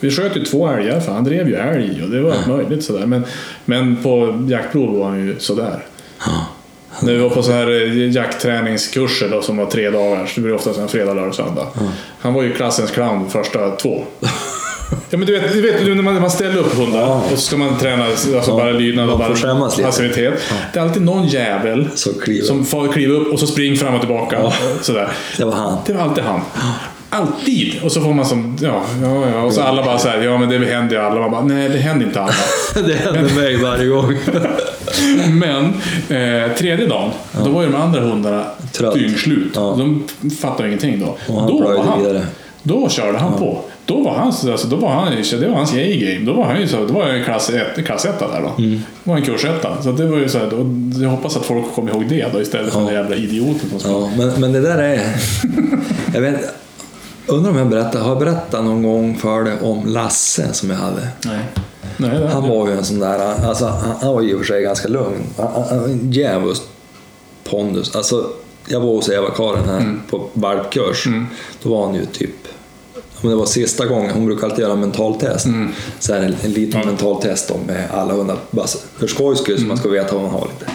Vi 0.00 0.10
sköt 0.10 0.36
ju 0.36 0.44
två 0.44 0.68
älgar 0.68 1.00
för 1.00 1.12
han 1.12 1.24
drev 1.24 1.48
ju 1.48 1.54
älg 1.54 2.02
och 2.02 2.10
det 2.10 2.20
var 2.20 2.30
allt 2.30 2.46
möjligt 2.46 2.84
sådär. 2.84 3.06
Men, 3.06 3.24
men 3.64 3.96
på 3.96 4.44
jaktprov 4.50 4.98
var 4.98 5.08
han 5.08 5.26
ju 5.26 5.38
sådär. 5.38 5.84
När 7.02 7.12
vi 7.12 7.18
var 7.18 7.30
på 7.30 7.42
så 7.42 7.52
här 7.52 7.70
eh, 7.70 8.10
jaktträningskurser 8.10 9.28
då, 9.28 9.42
som 9.42 9.56
var 9.56 9.66
tre 9.66 9.90
dagar, 9.90 10.26
så 10.26 10.32
det 10.34 10.40
blir 10.40 10.54
ofta 10.54 10.82
en 10.82 10.88
fredag, 10.88 11.14
lördag, 11.14 11.34
söndag. 11.34 11.66
Han 12.18 12.34
var 12.34 12.42
ju 12.42 12.52
klassens 12.52 12.90
clown 12.90 13.30
första 13.30 13.70
två. 13.70 14.04
Ja, 15.10 15.18
men 15.18 15.26
du 15.26 15.32
vet, 15.40 15.52
du 15.52 15.60
vet 15.62 15.86
när 15.96 16.02
man, 16.02 16.14
när 16.14 16.20
man 16.20 16.30
ställer 16.30 16.58
upp 16.58 16.74
hundar 16.76 17.00
Ja. 17.00 17.22
och 17.32 17.38
så 17.38 17.44
ska 17.46 17.56
man 17.56 17.78
träna 17.78 18.04
alltså 18.04 18.56
bara 18.56 18.70
lydnad 18.70 19.10
och 19.10 19.18
bara 19.18 19.28
passivitet. 19.82 20.34
Det 20.72 20.78
är 20.78 20.82
alltid 20.84 21.02
någon 21.02 21.26
jävel 21.26 21.88
Som 21.94 22.12
kliver. 22.22 22.44
som 22.46 22.64
får 22.64 22.92
kliva 22.92 23.14
upp 23.14 23.32
och 23.32 23.38
så 23.38 23.46
spring 23.46 23.76
fram 23.76 23.94
och 23.94 24.00
tillbaka. 24.00 24.52
Sådär. 24.82 25.08
Det 25.38 25.44
var 25.44 25.52
han. 25.52 25.78
Det 25.86 25.92
var 25.92 26.00
alltid 26.02 26.24
han. 26.24 26.40
Alltid! 27.10 27.74
Och 27.82 27.92
så 27.92 28.00
får 28.00 28.14
man 28.14 28.24
som, 28.26 28.56
ja, 28.60 28.82
ja, 29.02 29.22
ja. 29.34 29.42
Och 29.42 29.52
så 29.52 29.62
alla 29.62 29.82
bara 29.84 29.98
så 29.98 30.08
här, 30.08 30.22
ja 30.22 30.38
men 30.38 30.48
det 30.48 30.66
händer 30.66 30.96
ju 30.96 31.02
alla. 31.02 31.20
Man 31.20 31.30
bara, 31.30 31.44
nej 31.44 31.68
det 31.68 31.78
händer 31.78 32.06
inte 32.06 32.20
alla. 32.20 32.32
Det 32.86 32.94
händer 32.94 33.34
mig 33.34 33.56
varje 33.56 33.86
gång. 33.86 34.18
Men 35.32 35.64
eh, 36.08 36.52
tredje 36.56 36.86
dagen, 36.86 37.10
då 37.44 37.50
var 37.50 37.62
ju 37.62 37.68
de 37.68 37.76
andra 37.82 38.00
hundarna 38.00 38.44
dyngslut. 38.94 39.52
Ja. 39.54 39.74
De 39.78 40.04
fattade 40.40 40.68
ingenting 40.68 41.00
då. 41.00 41.16
Då, 41.48 41.62
var 41.62 41.84
han, 41.84 42.20
då 42.62 42.88
körde 42.88 43.18
han 43.18 43.38
på. 43.38 43.60
Då 43.86 44.02
var, 44.02 44.12
hans, 44.14 44.44
alltså, 44.44 44.66
då 44.66 44.76
var 44.76 44.88
han 44.90 45.16
ju- 45.16 45.38
det 45.38 45.48
var 45.48 45.56
hans 45.56 45.72
A-game. 45.72 46.26
Då 46.26 46.32
var 46.32 46.44
han 46.44 46.60
ju 46.60 46.68
så, 46.68 46.84
då 46.86 46.92
var 46.94 47.08
jag 47.08 47.24
klass 47.24 47.50
1 47.50 47.84
klass 47.86 48.04
etta 48.04 48.28
där 48.28 48.40
då. 48.42 48.62
Mm. 48.62 48.80
Det 49.04 49.10
var 49.10 49.16
en 49.16 49.22
kursetta. 49.22 49.82
Så 49.82 49.92
det 49.92 50.06
var 50.06 50.18
ju 50.18 50.28
så 50.28 50.38
här, 50.38 50.50
då, 50.50 50.56
jag 51.02 51.10
hoppas 51.10 51.36
att 51.36 51.44
folk 51.44 51.74
kommer 51.74 51.90
ihåg 51.92 52.06
det 52.08 52.26
då 52.32 52.40
istället 52.40 52.72
för 52.72 52.78
den 52.78 52.88
där 52.88 52.94
jävla 52.94 53.16
idioten 53.16 53.78
som. 53.78 53.90
Ja, 53.90 54.10
men, 54.18 54.40
men 54.40 54.52
det 54.52 54.60
där 54.60 54.78
är... 54.78 55.00
Jag 56.14 56.20
vet, 56.20 56.40
undrar 57.26 57.50
om 57.50 57.58
jag 57.58 57.68
berättar, 57.68 58.00
har 58.00 58.08
jag 58.08 58.18
berättat 58.18 58.64
någon 58.64 58.82
gång 58.82 59.16
för 59.18 59.44
dig 59.44 59.54
om 59.60 59.86
Lasse 59.86 60.52
som 60.52 60.70
jag 60.70 60.76
hade? 60.76 61.08
Nej. 61.24 61.38
Nej, 61.96 62.18
det 62.18 62.28
Han 62.28 62.48
var 62.48 62.68
ju 62.68 62.72
en 62.76 62.84
sån 62.84 62.98
där, 62.98 63.18
alltså, 63.48 63.64
han, 63.66 63.94
han 64.00 64.14
var 64.14 64.22
i 64.22 64.34
och 64.34 64.38
för 64.38 64.46
sig 64.46 64.62
ganska 64.62 64.88
lugn. 64.88 65.22
Han, 65.36 65.48
han, 65.54 65.64
han 65.68 65.78
var 65.80 65.88
en 65.88 66.12
djävulsk 66.12 66.62
pondus. 67.50 67.96
Alltså, 67.96 68.26
jag 68.68 68.80
var 68.80 68.88
hos 68.88 69.08
Eva-Karin 69.08 69.64
här 69.66 69.94
på 70.10 70.26
valpkurs. 70.32 71.04
Då 71.62 71.70
var 71.70 71.86
han 71.86 71.94
ju 71.94 72.04
typ 72.06 72.30
men 73.22 73.30
det 73.30 73.36
var 73.36 73.46
sista 73.46 73.86
gången, 73.86 74.10
hon 74.10 74.26
brukar 74.26 74.46
alltid 74.46 74.62
göra 74.62 74.76
mentaltest. 74.76 75.46
Så 75.98 76.12
här 76.14 76.20
en, 76.20 76.34
en 76.42 76.52
liten 76.52 76.80
Ja. 76.80 76.86
mentaltest 76.86 77.48
då 77.48 77.54
med 77.66 77.88
alla 77.90 78.14
hundar. 78.14 78.36
Bara 78.50 78.66
för 78.98 79.06
skojs 79.06 79.38
skull, 79.38 79.58
så 79.58 79.64
man 79.64 79.76
ska 79.76 79.88
veta 79.88 80.14
vad 80.14 80.22
man 80.22 80.30
har 80.32 80.48
lite. 80.58 80.72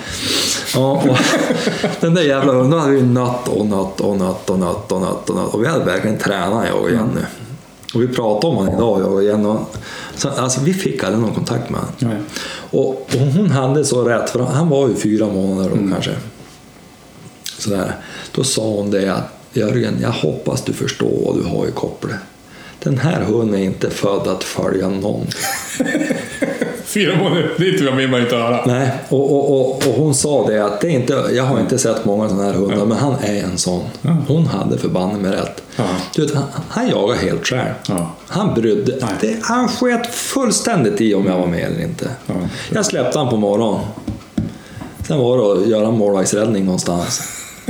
Ja, 0.75 1.03
och 1.09 1.17
den 2.01 2.13
där 2.13 2.21
jävla 2.21 2.53
hunden 2.53 2.79
hade 2.79 2.91
vi 2.91 3.01
nött 3.01 3.47
och 3.47 3.65
nött 3.65 4.01
och 4.01 4.17
nött 4.17 4.49
och 4.49 4.59
nött 4.59 4.91
och 4.91 5.01
nött 5.01 5.29
och 5.29 5.35
nött. 5.35 5.53
Och 5.53 5.63
vi 5.63 5.67
hade 5.67 5.85
verkligen 5.85 6.17
tränat 6.17 6.65
jag 6.67 6.81
och 6.81 6.89
Jenny. 6.91 7.21
Och 7.93 8.01
vi 8.01 8.07
pratade 8.07 8.47
om 8.47 8.55
honom 8.55 8.73
idag, 8.75 9.01
jag 9.01 9.13
och 9.13 9.23
Jenny. 9.23 9.55
Så, 10.15 10.29
alltså, 10.29 10.61
vi 10.61 10.73
fick 10.73 11.03
aldrig 11.03 11.21
någon 11.21 11.33
kontakt 11.33 11.69
med 11.69 11.79
honom. 11.79 11.95
Nej. 11.99 12.17
Och, 12.69 12.89
och 12.89 13.19
hon 13.35 13.51
hade 13.51 13.85
så 13.85 14.03
rätt, 14.03 14.29
för 14.29 14.39
han 14.39 14.69
var 14.69 14.87
ju 14.87 14.95
fyra 14.95 15.25
månader 15.25 15.69
då 15.69 15.75
kanske. 15.93 16.11
Sådär. 17.59 17.95
Då 18.35 18.43
sa 18.43 18.61
hon 18.61 18.91
det 18.91 19.13
att 19.13 19.23
Jörgen, 19.53 19.93
jag 20.01 20.11
hoppas 20.11 20.61
du 20.61 20.73
förstår 20.73 21.11
vad 21.25 21.35
du 21.37 21.43
har 21.43 21.67
i 21.67 21.71
kopplet. 21.71 22.15
Den 22.83 22.97
här 22.97 23.21
hunden 23.21 23.59
är 23.59 23.63
inte 23.63 23.89
född 23.89 24.27
att 24.27 24.43
följa 24.43 24.89
någon. 24.89 25.27
Fyra 26.85 27.17
månader, 27.17 27.51
det 27.57 27.91
vill 27.91 28.09
man 28.09 28.21
inte 28.21 28.35
höra. 28.35 28.65
Nej, 28.65 28.89
och, 29.09 29.31
och, 29.31 29.59
och, 29.59 29.87
och 29.87 29.93
hon 29.93 30.15
sa 30.15 30.47
det 30.47 30.65
att 30.65 30.81
det 30.81 30.87
är 30.87 30.91
inte, 30.91 31.13
jag 31.31 31.43
har 31.43 31.59
inte 31.59 31.77
sett 31.77 32.05
många 32.05 32.29
sådana 32.29 32.45
här 32.45 32.53
hundar, 32.53 32.85
men 32.85 32.97
han 32.97 33.15
är 33.23 33.43
en 33.43 33.57
sån. 33.57 33.83
Hon 34.27 34.47
hade 34.47 34.77
förbanne 34.77 35.17
med 35.17 35.31
rätt. 35.31 35.63
Ja. 35.75 35.83
Du 36.15 36.25
vet, 36.25 36.35
han, 36.35 36.43
han 36.69 36.89
jagar 36.89 37.15
helt 37.15 37.45
själv. 37.45 37.73
Ja. 37.87 38.11
Han 38.27 38.53
brydde 38.53 38.99
det, 39.21 39.37
Han 39.41 39.67
sket 39.67 40.07
fullständigt 40.07 41.01
i 41.01 41.13
om 41.13 41.25
jag 41.25 41.37
var 41.37 41.47
med 41.47 41.65
eller 41.71 41.81
inte. 41.81 42.09
Ja. 42.25 42.33
Jag 42.69 42.85
släppte 42.85 43.19
han 43.19 43.29
på 43.29 43.37
morgonen. 43.37 43.81
Sen 45.07 45.17
var 45.17 45.37
det 45.37 45.61
att 45.61 45.67
göra 45.67 45.87
en 45.87 45.97
målvaktsräddning 45.97 46.65
någonstans. 46.65 47.21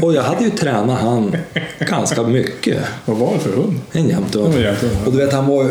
Och 0.02 0.14
jag 0.14 0.24
hade 0.24 0.44
ju 0.44 0.50
tränat 0.50 1.00
han 1.02 1.36
ganska 1.80 2.24
mycket. 2.24 2.78
Vad 3.06 3.18
var 3.18 3.34
det 3.34 3.40
för 3.40 3.50
hund? 3.50 3.80
En 3.92 4.10
jämthund. 4.10 4.54
Och 5.06 5.12
du 5.12 5.18
vet, 5.18 5.34
han 5.34 5.48
var 5.48 5.64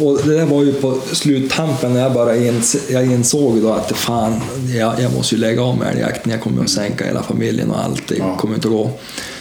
och 0.00 0.18
det 0.24 0.34
där 0.38 0.46
var 0.46 0.62
ju 0.62 0.72
på 0.72 0.98
sluttampen 1.12 1.94
när 1.94 2.00
jag 2.00 2.12
bara 2.12 2.36
ins, 2.36 2.76
jag 2.90 3.06
insåg 3.06 3.62
då 3.62 3.72
att 3.72 3.92
fan, 3.92 4.40
jag, 4.78 4.94
jag 5.00 5.14
måste 5.14 5.34
ju 5.34 5.40
lägga 5.40 5.62
av 5.62 5.76
med 5.78 5.88
älgjakten. 5.88 6.32
Jag 6.32 6.40
kommer 6.40 6.62
att 6.62 6.70
sänka 6.70 7.04
hela 7.06 7.22
familjen 7.22 7.70
och 7.70 7.84
allt. 7.84 8.08
Det 8.08 8.14
Ja. 8.18 8.36
kommer 8.36 8.54
inte 8.54 8.68
att 8.68 8.74
gå. 8.74 8.90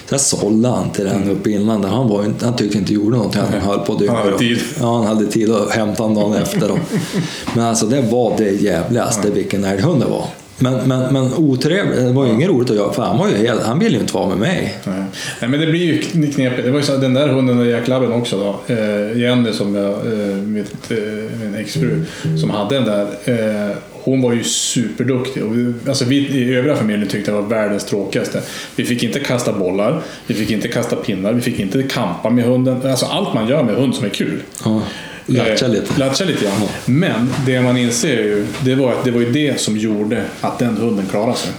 Så 0.08 0.14
jag 0.14 0.22
sålde 0.22 0.70
han 0.70 0.90
till 0.92 1.06
den 1.06 1.30
uppe 1.32 1.50
i 1.50 1.54
inlandet. 1.54 1.92
Han, 1.92 2.08
var 2.10 2.34
han 2.42 2.56
tyckte 2.56 2.78
inte 2.78 2.94
gjorde 2.94 3.18
någonting. 3.18 3.42
Han 3.52 3.62
höll 3.62 3.80
på 3.80 3.94
Han 4.08 4.16
hade 4.18 4.38
tid. 4.38 4.60
Ja, 4.80 4.96
han 4.98 5.06
hade 5.06 5.26
tid 5.28 5.52
att 5.52 5.72
hämta 5.72 6.04
honom 6.04 6.16
dagen 6.32 6.42
efter. 6.44 6.68
Då. 6.68 6.78
Men 7.56 7.66
alltså 7.66 7.86
det 7.86 8.02
var 8.02 8.34
det 8.38 8.50
jävligaste 8.50 9.32
vilken 9.32 9.64
älghund 9.64 10.02
det 10.02 10.08
var. 10.08 10.26
Men, 10.60 10.88
men, 10.88 11.14
men 11.14 11.34
otrevligt, 11.34 11.96
det 11.96 12.12
var 12.12 12.26
ju 12.26 12.34
inget 12.34 12.50
roligt 12.50 12.70
att 12.70 12.76
göra 12.76 12.94
för 12.94 13.04
han, 13.04 13.18
var 13.18 13.28
ju 13.28 13.38
helt, 13.38 13.64
han 13.64 13.80
ville 13.80 13.96
ju 13.96 14.02
inte 14.02 14.14
vara 14.14 14.30
med 14.30 14.38
mig. 14.38 14.78
Nej. 14.84 15.04
Nej, 15.40 15.50
men 15.50 15.60
det 15.60 15.68
blir 15.68 15.86
ju 15.86 16.02
knepigt. 16.02 16.64
Det 16.64 16.72
var 16.72 16.80
ju 16.80 16.86
så, 16.86 16.98
den 16.98 17.14
där 17.14 17.28
hunden, 17.28 17.58
den 17.58 17.66
där 17.66 17.74
jacklabben 17.74 18.12
också 18.12 18.38
då. 18.38 18.74
Eh, 18.74 19.18
Jenny 19.18 19.54
som 19.54 19.76
jag, 19.76 19.92
eh, 19.92 20.36
mitt, 20.36 20.92
eh, 20.92 20.98
min 21.42 21.56
exfru, 21.56 22.06
som 22.42 22.50
hade 22.50 22.76
den 22.76 22.86
där. 22.86 23.08
Eh, 23.26 23.76
hon 24.04 24.22
var 24.22 24.34
ju 24.34 24.44
superduktig. 24.44 25.44
Och 25.44 25.58
vi, 25.58 25.74
alltså 25.88 26.06
vi 26.06 26.16
i 26.16 26.56
övriga 26.56 26.76
familjen 26.76 27.10
tyckte 27.10 27.32
det 27.32 27.36
var 27.36 27.50
världens 27.50 27.86
tråkigaste. 27.86 28.42
Vi 28.76 28.86
fick 28.86 29.04
inte 29.04 29.20
kasta 29.20 29.54
bollar, 29.54 30.02
vi 30.28 30.34
fick 30.34 30.52
inte 30.52 30.68
kasta 30.68 30.96
pinnar, 30.96 31.34
vi 31.34 31.42
fick 31.42 31.60
inte 31.60 31.84
kampa 31.84 32.30
med 32.30 32.46
hunden. 32.46 32.82
Alltså 32.90 33.06
allt 33.06 33.34
man 33.34 33.48
gör 33.48 33.64
med 33.64 33.76
hund 33.76 33.96
som 33.96 34.06
är 34.06 34.10
kul. 34.10 34.42
Ja. 34.66 34.82
Latcha 35.30 35.66
Eh, 35.66 35.72
lite. 35.72 36.00
Latcha 36.00 36.26
lite 36.26 36.46
grann. 36.46 36.62
Men 36.86 37.34
det 37.46 37.62
man 37.62 37.78
inser 37.78 38.24
ju, 38.24 38.48
det 38.64 38.76
var 38.76 38.92
att 38.92 39.04
det 39.04 39.12
var 39.12 39.20
ju 39.20 39.32
det 39.32 39.60
som 39.60 39.78
gjorde 39.78 40.24
att 40.42 40.60
den 40.60 40.78
hunden 40.78 41.06
klarade 41.06 41.38
sig. 41.38 41.52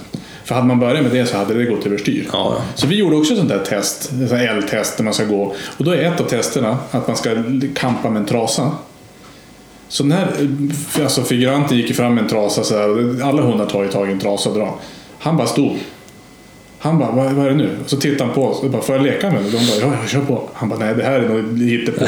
För 0.43 0.55
hade 0.55 0.67
man 0.67 0.79
börjat 0.79 1.03
med 1.03 1.11
det 1.11 1.25
så 1.25 1.37
hade 1.37 1.53
det 1.53 1.65
gått 1.65 1.85
överstyr. 1.85 2.29
Ja, 2.31 2.53
ja. 2.57 2.63
Så 2.75 2.87
vi 2.87 2.95
gjorde 2.95 3.15
också 3.15 3.35
sånt 3.35 3.49
där 3.49 3.59
test, 3.59 4.11
ett 4.23 4.31
L-test 4.31 4.97
där 4.97 5.03
man 5.03 5.13
ska 5.13 5.23
gå. 5.25 5.55
Och 5.77 5.85
då 5.85 5.91
är 5.91 5.97
ett 5.97 6.21
av 6.21 6.25
testerna 6.25 6.77
att 6.91 7.07
man 7.07 7.17
ska 7.17 7.43
kampa 7.75 8.09
med 8.09 8.19
en 8.19 8.25
trasa. 8.25 8.71
Så 9.87 10.03
den 10.03 10.11
här 10.11 10.27
alltså 11.03 11.23
figuranten 11.23 11.77
gick 11.77 11.95
fram 11.95 12.15
med 12.15 12.23
en 12.23 12.29
trasa, 12.29 12.63
så 12.63 12.77
här, 12.77 13.21
alla 13.23 13.41
hundar 13.41 13.65
tar 13.65 13.83
ju 13.83 13.89
tag 13.89 14.09
i 14.09 14.11
en 14.11 14.19
trasa 14.19 14.49
och 14.49 14.55
drar. 14.55 14.73
Han 15.19 15.37
bara 15.37 15.47
stod. 15.47 15.77
Han 16.83 16.99
bara, 16.99 17.11
vad, 17.11 17.31
vad 17.31 17.45
är 17.45 17.49
det 17.49 17.55
nu? 17.55 17.69
Och 17.83 17.89
så 17.89 17.97
tittade 17.97 18.23
han 18.23 18.33
på 18.33 18.45
oss 18.45 18.63
och 18.63 18.69
bara, 18.69 18.81
får 18.81 18.95
jag 18.95 19.05
leka 19.05 19.31
med 19.31 19.43
det? 19.43 19.49
De 19.49 19.57
bara, 19.57 19.91
ja, 19.91 19.97
ja, 20.01 20.07
kör 20.07 20.21
på. 20.21 20.41
Han 20.53 20.69
bara, 20.69 20.79
nej 20.79 20.95
det 20.95 21.03
här 21.03 21.19
är 21.19 21.29
något 21.29 21.59
hittepå. 21.59 22.05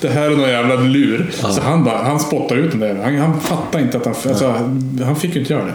Det 0.00 0.08
här 0.08 0.30
är 0.30 0.36
någon 0.36 0.48
jävla 0.48 0.74
lur. 0.74 1.30
Så 1.32 1.60
han 1.60 1.84
bara, 1.84 1.98
han 1.98 2.20
spottade 2.20 2.60
ut 2.60 2.70
den 2.70 2.80
där. 2.80 2.94
Han, 2.94 3.16
han 3.16 3.40
fattade 3.40 3.84
inte 3.84 3.96
att 3.96 4.04
han, 4.04 4.14
alltså, 4.28 4.54
han 5.04 5.16
fick 5.16 5.34
ju 5.34 5.40
inte 5.40 5.52
göra 5.52 5.64
det. 5.64 5.72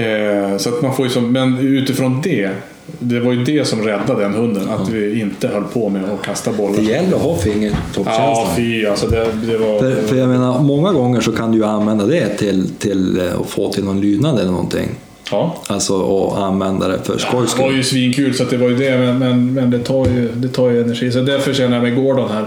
Eh, 0.00 0.56
så 0.56 0.68
att 0.68 0.82
man 0.82 0.96
får 0.96 1.06
ju 1.06 1.10
som, 1.10 1.32
men 1.32 1.58
utifrån 1.58 2.20
det, 2.22 2.50
det 2.98 3.20
var 3.20 3.32
ju 3.32 3.44
det 3.44 3.64
som 3.64 3.82
räddade 3.82 4.22
den 4.22 4.34
hunden. 4.34 4.68
Att 4.68 4.88
vi 4.88 5.20
inte 5.20 5.48
höll 5.48 5.64
på 5.64 5.88
med 5.88 6.04
att 6.04 6.22
kasta 6.22 6.52
bollar. 6.52 6.76
Det 6.76 6.82
gäller 6.82 7.16
att 7.16 7.22
ha 7.22 7.36
fingertoppskänsla. 7.36 8.12
Ja, 8.12 8.48
fy 8.56 8.86
alltså 8.86 9.06
det, 9.06 9.26
det 9.46 9.58
var... 9.58 9.78
För, 9.78 9.94
för 9.94 10.16
jag 10.16 10.28
menar, 10.28 10.62
många 10.62 10.92
gånger 10.92 11.20
så 11.20 11.32
kan 11.32 11.52
du 11.52 11.58
ju 11.58 11.64
använda 11.64 12.06
det 12.06 12.28
till, 12.28 12.70
till 12.78 13.20
eh, 13.20 13.40
att 13.40 13.46
få 13.46 13.72
till 13.72 13.84
någon 13.84 14.00
lydnad 14.00 14.40
eller 14.40 14.50
någonting. 14.50 14.88
Ja. 15.30 15.56
Alltså 15.66 16.26
att 16.32 16.38
använda 16.38 16.88
det 16.88 16.98
för 17.04 17.18
skojs 17.18 17.54
Det 17.54 17.60
var 17.62 17.66
skull. 17.68 17.76
ju 17.76 17.84
svinkul 17.84 18.34
så 18.34 18.44
det 18.44 18.56
var 18.56 18.68
ju 18.68 18.76
det, 18.76 18.98
men, 18.98 19.18
men, 19.18 19.54
men 19.54 19.70
det, 19.70 19.78
tar 19.78 20.06
ju, 20.06 20.28
det 20.34 20.48
tar 20.48 20.70
ju 20.70 20.82
energi. 20.82 21.12
Så 21.12 21.20
därför 21.20 21.52
känner 21.54 21.76
jag 21.76 21.82
med 21.82 21.96
Gordon 21.96 22.30
här, 22.30 22.46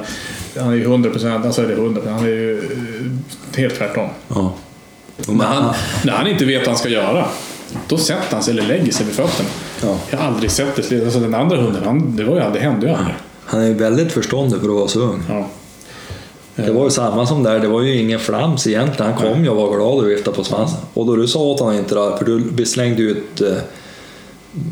han 0.60 0.70
är 0.70 0.76
ju 0.76 0.84
100 0.84 1.10
procent, 1.10 1.46
alltså 1.46 1.62
det 1.62 1.74
är 1.74 1.78
100 1.78 2.02
han 2.06 2.24
är 2.24 2.28
ju 2.28 2.58
eh, 2.60 3.60
helt 3.60 3.76
tvärtom. 3.76 4.10
Ja. 4.28 4.54
När 5.28 5.46
han, 5.46 5.74
när 6.04 6.14
han 6.14 6.28
inte 6.28 6.46
vet 6.46 6.60
vad 6.60 6.68
han 6.68 6.78
ska 6.78 6.90
göra, 6.90 7.26
då 7.88 7.98
sätter 7.98 8.34
han 8.34 8.44
sig 8.44 8.52
eller 8.54 8.64
lägger 8.64 8.92
sig 8.92 9.06
vid 9.06 9.16
fötterna. 9.16 9.50
Ja. 9.82 9.96
Jag 10.10 10.18
har 10.18 10.28
aldrig 10.28 10.52
sett 10.52 10.90
det. 10.90 11.04
Alltså 11.04 11.20
den 11.20 11.36
andra 11.36 11.58
hunden, 11.58 11.82
han, 11.86 12.16
det 12.16 12.24
var 12.24 12.36
ju 12.36 12.42
aldrig, 12.42 12.64
hände 12.64 12.88
ju 12.88 12.94
aldrig. 12.94 13.16
Han 13.46 13.62
är 13.62 13.68
ju 13.68 13.74
väldigt 13.74 14.12
förståndig 14.12 14.60
för 14.62 14.68
att 14.70 14.76
vara 14.76 14.88
så 14.88 15.00
ung. 15.00 15.22
Ja. 15.30 15.48
Det 16.66 16.72
var 16.72 16.84
ju 16.84 16.90
samma 16.90 17.26
som 17.26 17.44
där, 17.44 17.60
det 17.60 17.68
var 17.68 17.82
ju 17.82 17.96
ingen 18.02 18.20
flams 18.20 18.68
egentligen. 18.68 19.14
Han 19.14 19.22
kom 19.22 19.44
ju 19.44 19.50
och 19.50 19.58
var 19.58 19.76
glad 19.78 19.98
och 20.04 20.10
viftade 20.10 20.38
på 20.38 20.44
svansen. 20.44 20.80
Och 20.94 21.06
då 21.06 21.16
du 21.16 21.28
sa 21.28 21.40
åt 21.40 21.60
honom 21.60 21.76
inte 21.76 21.96
det, 21.96 22.18
för 22.18 22.26
du 22.56 22.66
slängde 22.66 23.02
ut 23.04 23.42
eh, 23.42 23.48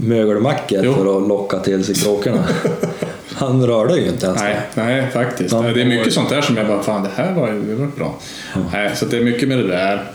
mögelmackor 0.02 0.80
Jo. 0.84 0.94
för 0.94 1.18
att 1.18 1.28
locka 1.28 1.60
till 1.60 1.84
sig 1.86 1.96
kråkorna. 1.96 2.44
Han 3.34 3.68
rörde 3.68 3.96
ju 3.98 4.08
inte 4.08 4.26
ens. 4.26 4.42
Nej, 4.42 4.60
nej, 4.76 5.08
faktiskt. 5.14 5.52
Ja. 5.54 5.62
Det 5.62 5.82
är 5.82 5.86
mycket 5.86 6.14
sånt 6.14 6.30
där 6.30 6.42
som 6.42 6.58
jag 6.58 6.68
bara, 6.68 6.84
fan 6.84 7.04
det 7.04 7.10
här 7.16 7.34
var 7.36 7.48
ju 7.54 7.62
det 7.64 7.76
var 7.76 7.88
bra. 7.98 8.16
Nej, 8.74 8.92
så 8.96 9.06
det 9.06 9.18
är 9.18 9.24
mycket 9.24 9.50
med 9.50 9.58
det 9.58 9.68
där. 9.68 10.12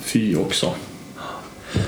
Fy 0.00 0.36
också. 0.36 0.66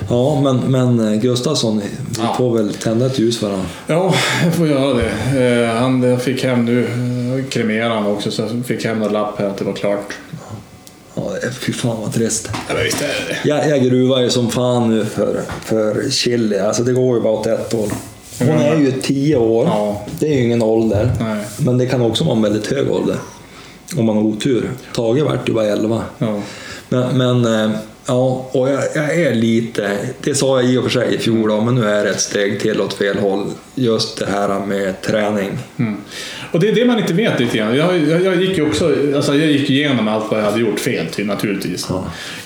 Ja, 0.09 0.41
men, 0.43 0.57
men 0.57 1.13
eh, 1.13 1.19
Gustafsson, 1.21 1.79
vi 1.79 1.85
Ja. 2.21 2.33
får 2.37 2.57
väl 2.57 2.73
tända 2.73 3.05
ett 3.05 3.19
ljus 3.19 3.39
för 3.39 3.49
honom. 3.49 3.65
Ja, 3.87 4.13
jag 4.43 4.53
får 4.53 4.67
göra 4.67 4.93
det. 4.93 5.11
Eh, 5.69 5.75
Han 5.81 6.03
jag 6.03 6.21
fick 6.21 6.43
hem 6.43 6.65
nu, 6.65 6.87
kremerade 7.49 7.93
han 7.93 8.05
också, 8.07 8.31
så 8.31 8.41
jag 8.41 8.65
fick 8.65 8.85
hem 8.85 9.01
en 9.01 9.13
lapp 9.13 9.39
här 9.39 9.45
att 9.47 9.57
det 9.57 9.65
var 9.65 9.73
klart. 9.73 10.13
Ja, 11.15 11.31
det 11.41 11.47
är- 11.47 11.51
fy 11.51 11.73
fan 11.73 12.01
vad 12.01 12.13
trist. 12.13 12.49
Ja, 12.69 12.75
visst 12.83 13.01
är 13.01 13.07
det 13.27 13.49
Jag, 13.49 13.69
jag 13.69 13.83
gruvar 13.83 14.21
ju 14.21 14.29
som 14.29 14.49
fan 14.51 14.89
nu 14.89 15.05
för, 15.05 15.41
för 15.65 16.09
Chili. 16.09 16.59
Alltså 16.59 16.83
det 16.83 16.93
går 16.93 17.15
ju 17.17 17.21
bara 17.23 17.33
åt 17.33 17.47
ett 17.47 17.73
håll. 17.73 17.89
Hon 18.39 18.49
är 18.49 18.77
ju 18.77 18.91
tio 18.91 19.35
år. 19.35 19.65
Ja. 19.65 20.05
Det 20.19 20.25
är 20.27 20.33
ju 20.33 20.43
ingen 20.43 20.61
ålder. 20.63 21.11
Nej. 21.19 21.45
Men 21.57 21.77
det 21.77 21.85
kan 21.85 22.01
också 22.01 22.23
vara 22.23 22.35
en 22.35 22.41
väldigt 22.41 22.67
hög 22.67 22.91
ålder. 22.91 23.15
Om 23.97 24.05
man 24.05 24.15
har 24.17 24.23
otur. 24.23 24.69
Tage 24.95 25.21
vart 25.23 25.49
ju 25.49 25.53
bara 25.53 25.65
11. 25.65 26.03
Ja. 26.17 26.41
Men, 26.89 27.17
men 27.17 27.45
eh, 27.71 27.77
ja, 28.05 28.49
och 28.51 28.69
jag, 28.69 28.83
jag 28.95 29.15
är 29.21 29.35
lite, 29.35 29.97
det 30.23 30.35
sa 30.35 30.61
jag 30.61 30.71
i 30.71 30.77
och 30.77 30.83
för 30.83 30.89
sig 30.89 31.15
i 31.15 31.17
fjol 31.17 31.49
då, 31.49 31.61
men 31.61 31.75
nu 31.75 31.85
är 31.89 32.03
det 32.03 32.09
ett 32.09 32.21
steg 32.21 32.59
till 32.61 32.81
åt 32.81 32.93
fel 32.93 33.19
håll. 33.19 33.45
Just 33.75 34.17
det 34.19 34.25
här 34.31 34.59
med 34.59 35.01
träning. 35.01 35.57
Mm. 35.79 35.97
Och 36.53 36.59
det 36.59 36.69
är 36.69 36.75
det 36.75 36.85
man 36.85 36.99
inte 36.99 37.13
vet 37.13 37.39
lite 37.39 37.57
grann. 37.57 37.75
Jag, 37.75 37.97
jag, 37.97 38.25
jag 38.25 38.41
gick 38.41 38.57
ju 38.57 38.67
också, 38.67 38.95
alltså 39.15 39.35
jag 39.35 39.51
gick 39.51 39.69
igenom 39.69 40.07
allt 40.07 40.31
vad 40.31 40.39
jag 40.39 40.45
hade 40.45 40.59
gjort 40.59 40.79
fel 40.79 41.07
till 41.07 41.25
naturligtvis. 41.25 41.87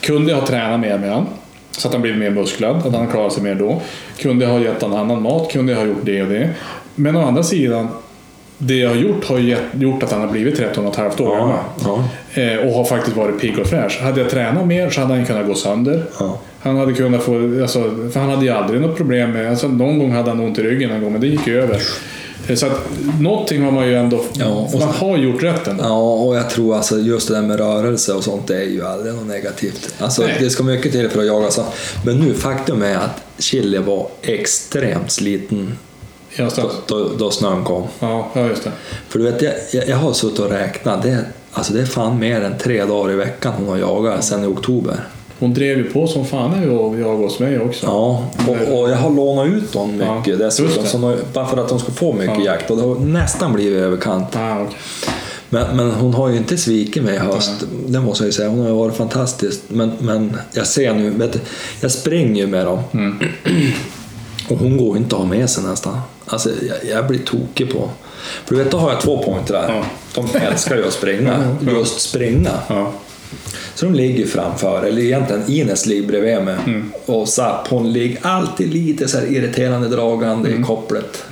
Kunde 0.02 0.32
jag 0.32 0.40
ha 0.40 0.48
tränat 0.48 0.80
mer 0.80 0.98
med 0.98 1.10
honom 1.10 1.28
så 1.72 1.88
att 1.88 1.94
han 1.94 2.02
blivit 2.02 2.20
mer 2.20 2.30
musklad, 2.30 2.76
att 2.76 2.94
han 2.94 3.08
klarat 3.08 3.34
sig 3.34 3.44
mer 3.44 3.56
då. 3.56 3.82
Kunde 4.18 4.46
jag 4.46 4.52
ha 4.52 4.60
gett 4.60 4.82
honom 4.82 5.00
annan 5.00 5.22
mat, 5.22 5.52
kunde 5.52 5.72
jag 5.72 5.80
ha 5.80 5.86
gjort 5.86 6.02
det 6.06 6.22
och 6.22 6.30
det. 6.30 6.50
Men 6.96 7.16
å 7.16 7.22
andra 7.28 7.44
sidan, 7.44 7.88
det 8.58 8.76
jag 8.76 8.90
har 8.90 8.96
gjort 8.96 9.26
har 9.26 9.40
gett, 9.40 9.62
gjort 9.74 10.04
att 10.04 10.12
han 10.12 10.22
har 10.22 10.28
blivit 10.28 10.58
13 10.58 10.86
och 10.86 10.92
ett 10.92 10.98
halvt 10.98 11.20
år 11.20 11.36
gammal. 11.36 11.60
ja. 11.84 12.04
Eh, 12.42 12.58
och 12.58 12.74
har 12.74 12.86
faktiskt 12.86 13.18
varit 13.18 13.42
pigg 13.42 13.60
och 13.60 13.68
fräsch. 13.68 14.02
Hade 14.02 14.22
jag 14.22 14.30
tränat 14.30 14.68
mer 14.68 14.90
så 14.90 15.02
hade 15.02 15.14
han 15.14 15.26
kunnat 15.26 15.48
gå 15.48 15.54
sönder. 15.56 16.04
Ja. 16.20 16.40
Han 16.68 16.78
hade 16.78 16.94
kunnat 16.94 17.24
få, 17.24 17.62
alltså, 17.62 17.84
för 18.14 18.20
han 18.20 18.30
hade 18.30 18.46
ju 18.46 18.52
aldrig 18.52 18.82
något 18.82 18.98
problem 18.98 19.32
med, 19.32 19.50
alltså, 19.50 19.68
någon 19.68 20.00
gång 20.00 20.12
hade 20.12 20.30
han 20.30 20.40
ont 20.40 20.58
i 20.60 20.64
ryggen 20.64 20.92
en 20.92 21.02
gång, 21.04 21.12
men 21.12 21.22
det 21.22 21.28
gick 21.28 21.48
ju 21.48 21.62
över. 21.62 21.82
Eh, 22.48 22.56
Så 22.56 22.66
att 22.66 22.90
någonting 23.22 23.64
har 23.64 23.72
man 23.72 23.88
ju 23.88 23.96
ändå, 23.96 24.24
Ja, 24.34 24.70
man 24.74 24.82
har 24.82 25.18
gjort 25.18 25.44
rätt 25.44 25.68
ändå. 25.68 25.84
Ja, 25.84 26.14
och 26.14 26.36
jag 26.36 26.50
tror 26.50 26.76
alltså 26.76 27.00
just 27.00 27.28
det 27.28 27.34
där 27.34 27.42
med 27.42 27.60
rörelse 27.60 28.14
och 28.14 28.24
sånt, 28.24 28.48
det 28.48 28.58
är 28.58 28.64
ju 28.66 28.86
aldrig 28.86 29.14
något 29.16 29.28
negativt. 29.28 29.94
Alltså, 30.00 30.22
Nej. 30.22 30.38
det 30.40 30.50
ska 30.50 30.64
mycket 30.64 30.92
till 30.92 31.10
för 31.10 31.20
att 31.20 31.26
jaga 31.28 31.52
så. 31.52 31.64
Men 32.06 32.18
nu, 32.20 32.34
faktum 32.34 32.82
är 32.84 32.96
att 32.96 33.24
Chile 33.40 33.80
var 33.80 34.08
extremt 34.22 35.12
sliten 35.12 35.78
Ja, 36.36 36.50
då, 36.56 36.72
då, 36.88 37.10
då 37.18 37.32
snön 37.32 37.64
kom. 37.64 37.84
ja, 38.00 38.28
ja, 38.34 38.48
just 38.48 38.64
det. 38.64 38.72
För 39.10 39.20
du 39.20 39.26
vet, 39.26 39.42
jag, 39.42 39.54
jag, 39.74 39.88
jag 39.90 39.98
har 39.98 40.14
suttit 40.14 40.40
och 40.40 40.50
räknat. 40.50 41.04
Det, 41.04 41.18
alltså 41.54 41.74
det 41.74 41.82
är 41.82 41.86
fan 41.86 42.20
mer 42.20 42.42
än 42.42 42.58
tre 42.58 42.86
dagar 42.86 43.14
i 43.14 43.16
veckan 43.16 43.54
hon 43.58 43.68
har 43.68 43.78
jagat 43.78 44.24
sedan 44.26 44.44
i 44.44 44.48
oktober. 44.48 44.96
Hon 45.40 45.54
drev 45.54 45.78
ju 45.78 45.84
på 45.84 46.08
som 46.08 46.26
fan 46.26 46.70
och 46.80 47.00
jag 47.00 47.18
hos 47.18 47.40
mig 47.40 47.60
också. 47.60 47.86
Ja, 47.86 48.26
och, 48.48 48.80
och 48.80 48.90
jag 48.92 48.96
har 48.98 49.10
lånat 49.10 49.48
ut 49.48 49.74
dem 49.74 50.02
Ja, 50.06 50.18
mycket 50.18 50.40
just 50.40 50.58
dessutom. 50.64 51.02
de, 51.02 51.18
bara 51.34 51.48
för 51.48 51.58
att 51.58 51.70
de 51.70 51.80
ska 51.80 51.92
få 51.92 52.14
mycket 52.14 52.38
Ja. 52.38 52.46
jakt. 52.46 52.72
Och 52.72 52.78
det 52.78 52.84
har 52.84 52.96
nästan 52.96 53.54
blivit 53.54 53.78
överkant. 53.84 54.36
Ah, 54.36 54.62
okej. 54.62 54.78
Men, 55.50 55.78
men 55.78 55.92
hon 55.92 56.14
har 56.14 56.30
ju 56.30 56.38
inte 56.38 56.58
svikit 56.58 57.04
mig 57.04 57.16
i 57.16 57.18
höst, 57.18 57.52
det 57.88 58.00
måste 58.00 58.24
jag 58.24 58.28
ju 58.28 58.32
säga. 58.32 58.50
Hon 58.50 58.60
har 58.66 58.72
varit 58.72 58.96
fantastisk. 58.96 59.60
Men, 59.68 59.92
men 60.00 60.38
jag 60.54 60.68
ser 60.68 60.94
nu, 60.94 61.10
vet 61.10 61.34
du, 61.34 61.40
jag 61.82 61.92
springer 61.92 62.42
ju 62.42 62.48
med 62.48 62.66
dem. 62.66 62.80
Mm. 62.94 63.20
Och 64.50 64.58
hon 64.58 64.78
går 64.78 64.98
inte 64.98 65.16
att 65.16 65.22
ha 65.22 65.28
med 65.30 65.50
sig 65.50 65.64
nästan. 65.64 66.00
Alltså, 66.26 66.50
jag, 66.68 66.92
jag 66.98 67.08
blir 67.08 67.20
tokig 67.20 67.74
på. 67.74 67.90
För 68.46 68.56
du 68.56 68.64
vet, 68.64 68.72
då 68.72 68.78
har 68.78 68.92
jag 68.92 69.02
två 69.02 69.24
pointer 69.24 69.54
där. 69.54 69.74
Ja. 69.76 69.84
De 70.34 70.40
älskar 70.40 70.76
ju 70.78 70.88
att 70.88 70.94
springa. 70.94 71.56
Just 71.62 72.00
springa. 72.02 72.52
Ja. 72.68 72.92
Så 73.76 73.86
de 73.86 73.94
ligger 73.96 74.28
framför, 74.28 74.84
eller 74.84 75.02
egentligen 75.02 75.44
Ines 75.48 75.86
ligger 75.86 76.08
bredvid 76.08 76.42
mig. 76.42 76.56
Mm. 76.66 76.92
Och 77.06 77.30
Zapp, 77.30 77.68
hon 77.68 77.94
ligger 77.94 78.20
alltid 78.22 78.74
lite 78.74 79.08
så 79.08 79.18
irriterande 79.22 79.88
dragande 79.88 80.50
Mm. 80.50 80.62
i 80.62 80.66
kopplet. 80.66 81.24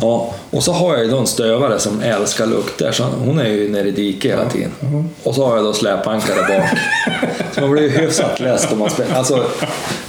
Ja, 0.00 0.34
och 0.50 0.62
så 0.62 0.72
har 0.72 0.94
jag 0.94 1.04
ju 1.04 1.10
då 1.10 1.18
en 1.18 1.26
stövare 1.26 1.78
som 1.78 2.00
älskar 2.00 2.46
lukter, 2.46 2.92
så 2.92 3.04
hon 3.04 3.38
är 3.38 3.48
ju 3.48 3.68
nere 3.68 3.88
i 3.88 3.90
diket 3.90 4.32
hela 4.32 4.50
tiden. 4.50 4.70
Och 5.22 5.34
så 5.34 5.46
har 5.46 5.56
jag 5.56 5.64
då 5.64 5.72
släpankare 5.72 6.36
bak. 6.58 6.68
så 7.54 7.60
man 7.60 7.70
blir 7.70 7.82
ju 7.82 7.88
hyfsat 7.88 8.40
less 8.40 8.72
om 8.72 8.78
man 8.78 8.90
springer. 8.90 9.14
Alltså, 9.14 9.44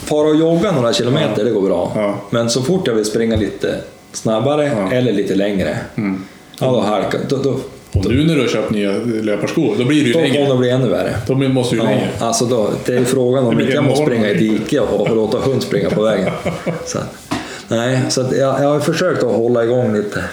fara 0.03 0.27
och 0.27 0.35
jogga 0.35 0.71
några 0.71 0.93
kilometer, 0.93 1.43
det 1.45 1.51
går 1.51 1.61
bra. 1.61 2.15
Men 2.29 2.49
så 2.49 2.61
fort 2.61 2.87
jag 2.87 2.93
vill 2.93 3.05
springa 3.05 3.35
lite 3.35 3.75
snabbare 4.13 4.89
eller 4.91 5.11
lite 5.13 5.35
längre, 5.35 5.77
ja 6.59 6.71
då 6.71 6.79
halkar 6.81 7.19
då, 7.29 7.37
då, 7.37 7.59
Och 7.93 8.05
nu 8.05 8.23
när 8.23 8.35
du 8.35 8.41
har 8.41 8.47
köpt 8.47 8.71
nya 8.71 8.91
löparskor, 9.21 9.75
då 9.77 9.85
blir 9.85 10.01
det 10.01 10.07
ju 10.07 10.13
då 10.13 10.19
kommer 10.19 10.33
längre. 10.33 10.51
det 10.51 10.57
bli 10.57 10.69
ännu 10.69 10.89
värre. 10.89 11.15
Då 11.27 11.35
måste 11.35 11.75
ju 11.75 11.81
Ja, 11.81 11.87
längre. 11.87 12.09
alltså 12.19 12.45
då, 12.45 12.69
det 12.85 12.93
är 12.97 13.05
frågan 13.05 13.45
om 13.45 13.55
Det 13.55 13.61
inte 13.63 13.75
jag 13.75 13.83
måste 13.83 14.05
springa 14.05 14.29
i 14.29 14.33
diket 14.33 14.81
och 14.81 15.15
låta 15.15 15.37
hund 15.37 15.63
springa 15.63 15.89
på 15.89 16.01
vägen. 16.01 16.31
Så, 16.85 16.99
nej, 17.67 18.01
så 18.09 18.21
jag, 18.21 18.63
jag 18.63 18.69
har 18.69 18.79
försökt 18.79 19.23
att 19.23 19.35
hålla 19.35 19.63
igång 19.63 19.93
lite. 19.93 20.23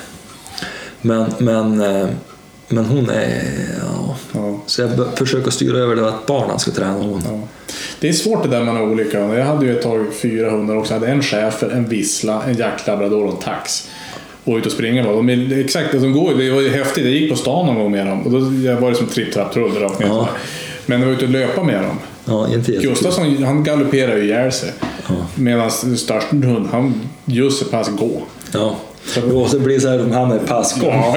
Men, 1.01 1.27
men, 1.39 1.81
eh, 1.81 2.07
men 2.69 2.85
hon 2.85 3.11
är... 3.11 3.43
Ja. 3.83 4.17
Ja. 4.33 4.61
Så 4.67 4.83
jag 4.83 4.91
försöker 5.15 5.51
styra 5.51 5.79
över 5.79 5.97
det 5.97 6.09
att 6.09 6.27
barnen 6.27 6.59
ska 6.59 6.71
träna 6.71 6.93
hon. 6.93 7.23
Ja. 7.25 7.41
Det 8.01 8.09
är 8.09 8.13
svårt 8.13 8.43
det 8.43 8.49
där 8.49 8.65
man 8.65 8.77
har 8.77 8.83
olika. 8.83 9.19
Jag 9.19 9.45
hade 9.45 9.67
ju 9.67 9.77
ett 9.77 9.83
tag 9.83 10.07
fyra 10.23 10.51
hundar 10.51 10.77
också. 10.77 10.95
Jag 10.95 11.01
hade 11.01 11.13
en 11.13 11.23
schäfer, 11.23 11.71
en 11.71 11.85
vissla, 11.89 12.43
en 12.47 12.55
jaktlabrador 12.57 13.25
och 13.25 13.31
en 13.31 13.37
tax. 13.37 13.89
Och 14.47 14.57
ut 14.57 14.67
och 14.67 14.73
springa. 14.73 15.03
De 15.05 15.29
är 15.29 15.61
exakt, 15.61 15.93
de 15.93 16.13
går, 16.13 16.35
det 16.35 16.51
var 16.51 16.61
ju 16.61 16.69
häftigt. 16.71 17.05
Jag 17.05 17.13
gick 17.15 17.31
på 17.31 17.37
stan 17.37 17.67
någon 17.67 17.75
gång 17.79 17.91
med 17.93 18.07
dem. 18.07 18.23
Och 18.23 18.31
då 18.31 18.39
var 18.81 18.91
det 18.91 18.97
som 18.97 19.07
tripp, 19.07 19.33
trapp, 19.33 19.53
trull 19.53 19.73
rakt 19.73 19.99
ner. 20.01 20.07
Ja. 20.07 20.29
Men 20.87 21.01
jag 21.01 21.07
var 21.07 21.15
ute 21.15 21.25
och 21.25 21.31
löpa 21.31 21.63
med 21.63 21.83
dem. 21.83 21.99
Ja, 22.25 22.49
inte. 22.55 22.73
Gustafsson 22.73 23.45
han 23.45 23.65
galopperar 23.65 24.17
ju 24.17 24.25
ihjäl 24.25 24.53
sig. 24.53 24.73
Medan 25.35 25.71
den 25.85 25.97
största 25.97 26.37
hund, 26.37 26.69
han 26.73 27.01
just 27.25 27.59
så 27.59 27.65
pass 27.65 27.89
gå. 27.99 28.23
Ja. 28.53 28.77
Och 29.35 29.49
så 29.51 29.59
blir 29.59 29.75
det 29.75 29.81
så 29.81 29.89
här, 29.89 29.99
hamnar 29.99 30.37
i 30.37 30.47
passgång. 30.49 30.89
Ja. 30.95 31.17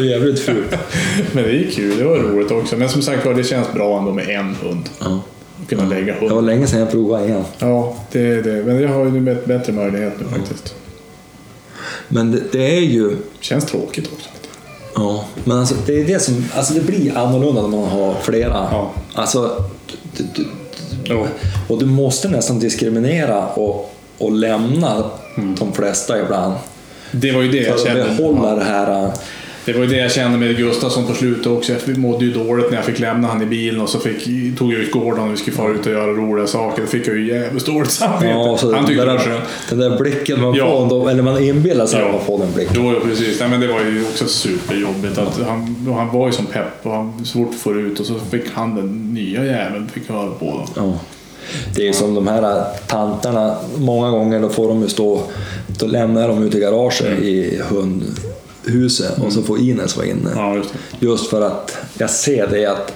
Jävligt 0.00 0.40
fult. 0.40 0.76
Men 1.32 1.44
det 1.44 1.50
är 1.50 1.70
kul, 1.70 1.98
det 1.98 2.04
var 2.04 2.16
roligt 2.18 2.50
också. 2.50 2.76
Men 2.76 2.88
som 2.88 3.02
sagt 3.02 3.26
var, 3.26 3.34
det 3.34 3.44
känns 3.44 3.72
bra 3.72 3.98
ändå 3.98 4.12
med 4.12 4.28
en 4.28 4.54
hund. 4.62 4.88
Ja. 5.00 5.20
att 5.62 5.68
kunna 5.68 5.84
lägga 5.84 6.14
Det 6.14 6.20
var 6.20 6.28
hund. 6.28 6.46
länge 6.46 6.66
sedan 6.66 6.80
jag 6.80 6.90
provade 6.90 7.24
igen. 7.26 7.44
Ja, 7.58 7.96
det 8.12 8.20
är 8.26 8.42
det. 8.42 8.64
Men 8.64 8.82
jag 8.82 8.88
har 8.88 9.04
ju 9.04 9.20
bättre 9.46 9.72
möjlighet 9.72 10.12
nu 10.18 10.38
faktiskt. 10.38 10.74
Men 12.08 12.32
det, 12.32 12.42
det 12.52 12.76
är 12.76 12.80
ju... 12.80 13.16
Känns 13.40 13.64
tråkigt 13.64 14.10
också. 14.12 14.28
Ja, 14.94 15.24
men 15.44 15.58
alltså, 15.58 15.74
det 15.86 16.00
är 16.00 16.04
det 16.04 16.18
som... 16.22 16.44
Alltså 16.54 16.74
det 16.74 16.80
blir 16.80 17.16
annorlunda 17.18 17.62
när 17.62 17.68
man 17.68 17.88
har 17.90 18.14
flera. 18.22 18.68
Ja. 18.70 18.92
Alltså, 19.14 19.64
du, 20.16 20.24
du, 20.34 20.46
Jo. 21.04 21.26
och 21.68 21.78
du 21.78 21.86
måste 21.86 22.28
nästan 22.28 22.58
diskriminera 22.58 23.46
och, 23.46 23.94
och 24.18 24.32
lämna 24.32 25.10
de 25.58 25.72
flesta 25.72 26.20
ibland. 26.20 26.54
Det 27.12 27.32
var 27.32 27.42
ju 27.42 27.50
det 27.50 27.58
jag 27.62 27.78
För 27.80 27.86
kände. 27.86 28.10
att 28.10 28.16
behålla 28.16 28.54
det 28.54 28.64
här... 28.64 29.10
äh, 29.66 29.72
Det 29.72 29.78
var 29.78 29.80
ju 29.86 29.90
det 29.90 29.96
jag 29.96 30.12
kände 30.12 30.38
med 30.38 30.56
Gustafsson 30.56 31.06
på 31.06 31.14
slutet 31.14 31.46
också. 31.46 31.72
Jag 31.86 31.98
mådde 31.98 32.24
ju 32.24 32.32
dåligt 32.32 32.70
när 32.70 32.76
jag 32.76 32.84
fick 32.84 32.98
lämna 32.98 33.28
han 33.28 33.42
i 33.42 33.46
bilen 33.46 33.80
och 33.80 33.88
så 33.88 33.98
fick, 33.98 34.24
tog 34.58 34.72
jag 34.72 34.80
ut 34.80 34.90
Gordon 34.90 35.26
och 35.28 35.32
vi 35.32 35.36
skulle 35.36 35.56
fara 35.56 35.72
ut 35.72 35.86
och 35.86 35.92
göra 35.92 36.06
roliga 36.12 36.46
saker. 36.46 36.82
Då 36.82 36.88
fick 36.88 37.08
jag 37.08 37.16
ju 37.16 37.28
jävligt 37.28 37.66
dåligt 37.66 37.90
samvete. 37.90 38.26
Ja, 38.26 38.58
han 38.74 38.86
tyckte 38.86 39.04
det 39.04 39.12
var 39.12 39.18
skönt. 39.18 39.44
den 39.70 39.78
där 39.78 39.98
blicken 39.98 40.40
man 40.40 40.54
Ja. 40.54 40.88
får, 40.88 41.10
eller 41.10 41.22
man 41.22 41.42
inbillar 41.44 41.86
sig 41.86 42.00
Ja. 42.00 42.06
att 42.06 42.12
man 42.12 42.24
får 42.24 42.38
den 42.38 42.52
blicken. 42.54 42.74
Jo, 42.76 42.92
ja, 42.92 43.00
precis. 43.08 43.40
Nej, 43.40 43.48
men 43.48 43.60
det 43.60 43.66
var 43.66 43.80
ju 43.80 44.02
också 44.02 44.26
superjobbigt. 44.26 45.18
Att 45.18 45.40
han, 45.46 45.86
han 45.96 46.12
var 46.18 46.26
ju 46.26 46.32
som 46.32 46.46
pepp 46.46 46.80
och 46.86 46.92
han 46.92 47.24
svårt 47.24 47.48
att 47.48 47.60
få 47.60 47.72
ut 47.74 48.00
och 48.00 48.06
så 48.06 48.14
fick 48.30 48.44
han 48.54 48.74
den 48.74 49.14
nya 49.14 49.44
jäveln 49.44 49.88
fick 49.94 50.08
höra 50.10 50.30
på. 50.30 50.44
Då. 50.74 50.82
Ja. 50.82 50.92
Det 51.76 51.82
är 51.82 51.86
ju 51.86 51.92
som 51.92 52.14
de 52.14 52.26
här 52.28 52.64
tanterna, 52.86 53.56
många 53.78 54.10
gånger 54.10 54.40
då 54.40 54.48
får 54.48 54.68
de 54.68 54.82
ju 54.82 54.88
stå, 54.88 55.22
då 55.80 55.86
lämnar 55.86 56.28
de 56.28 56.42
ut 56.42 56.54
i 56.54 56.60
garaget 56.60 57.00
Mm. 57.06 57.22
i 57.22 57.60
hundhuset 58.66 59.18
och 59.18 59.32
så 59.32 59.42
får 59.42 59.58
Ines 59.58 59.96
vara 59.96 60.06
inne. 60.06 60.30
Ja, 60.34 60.56
just. 60.56 60.74
Just 61.00 61.30
för 61.30 61.42
att 61.42 61.76
jag 61.98 62.10
ser 62.10 62.46
det 62.46 62.66
att 62.66 62.92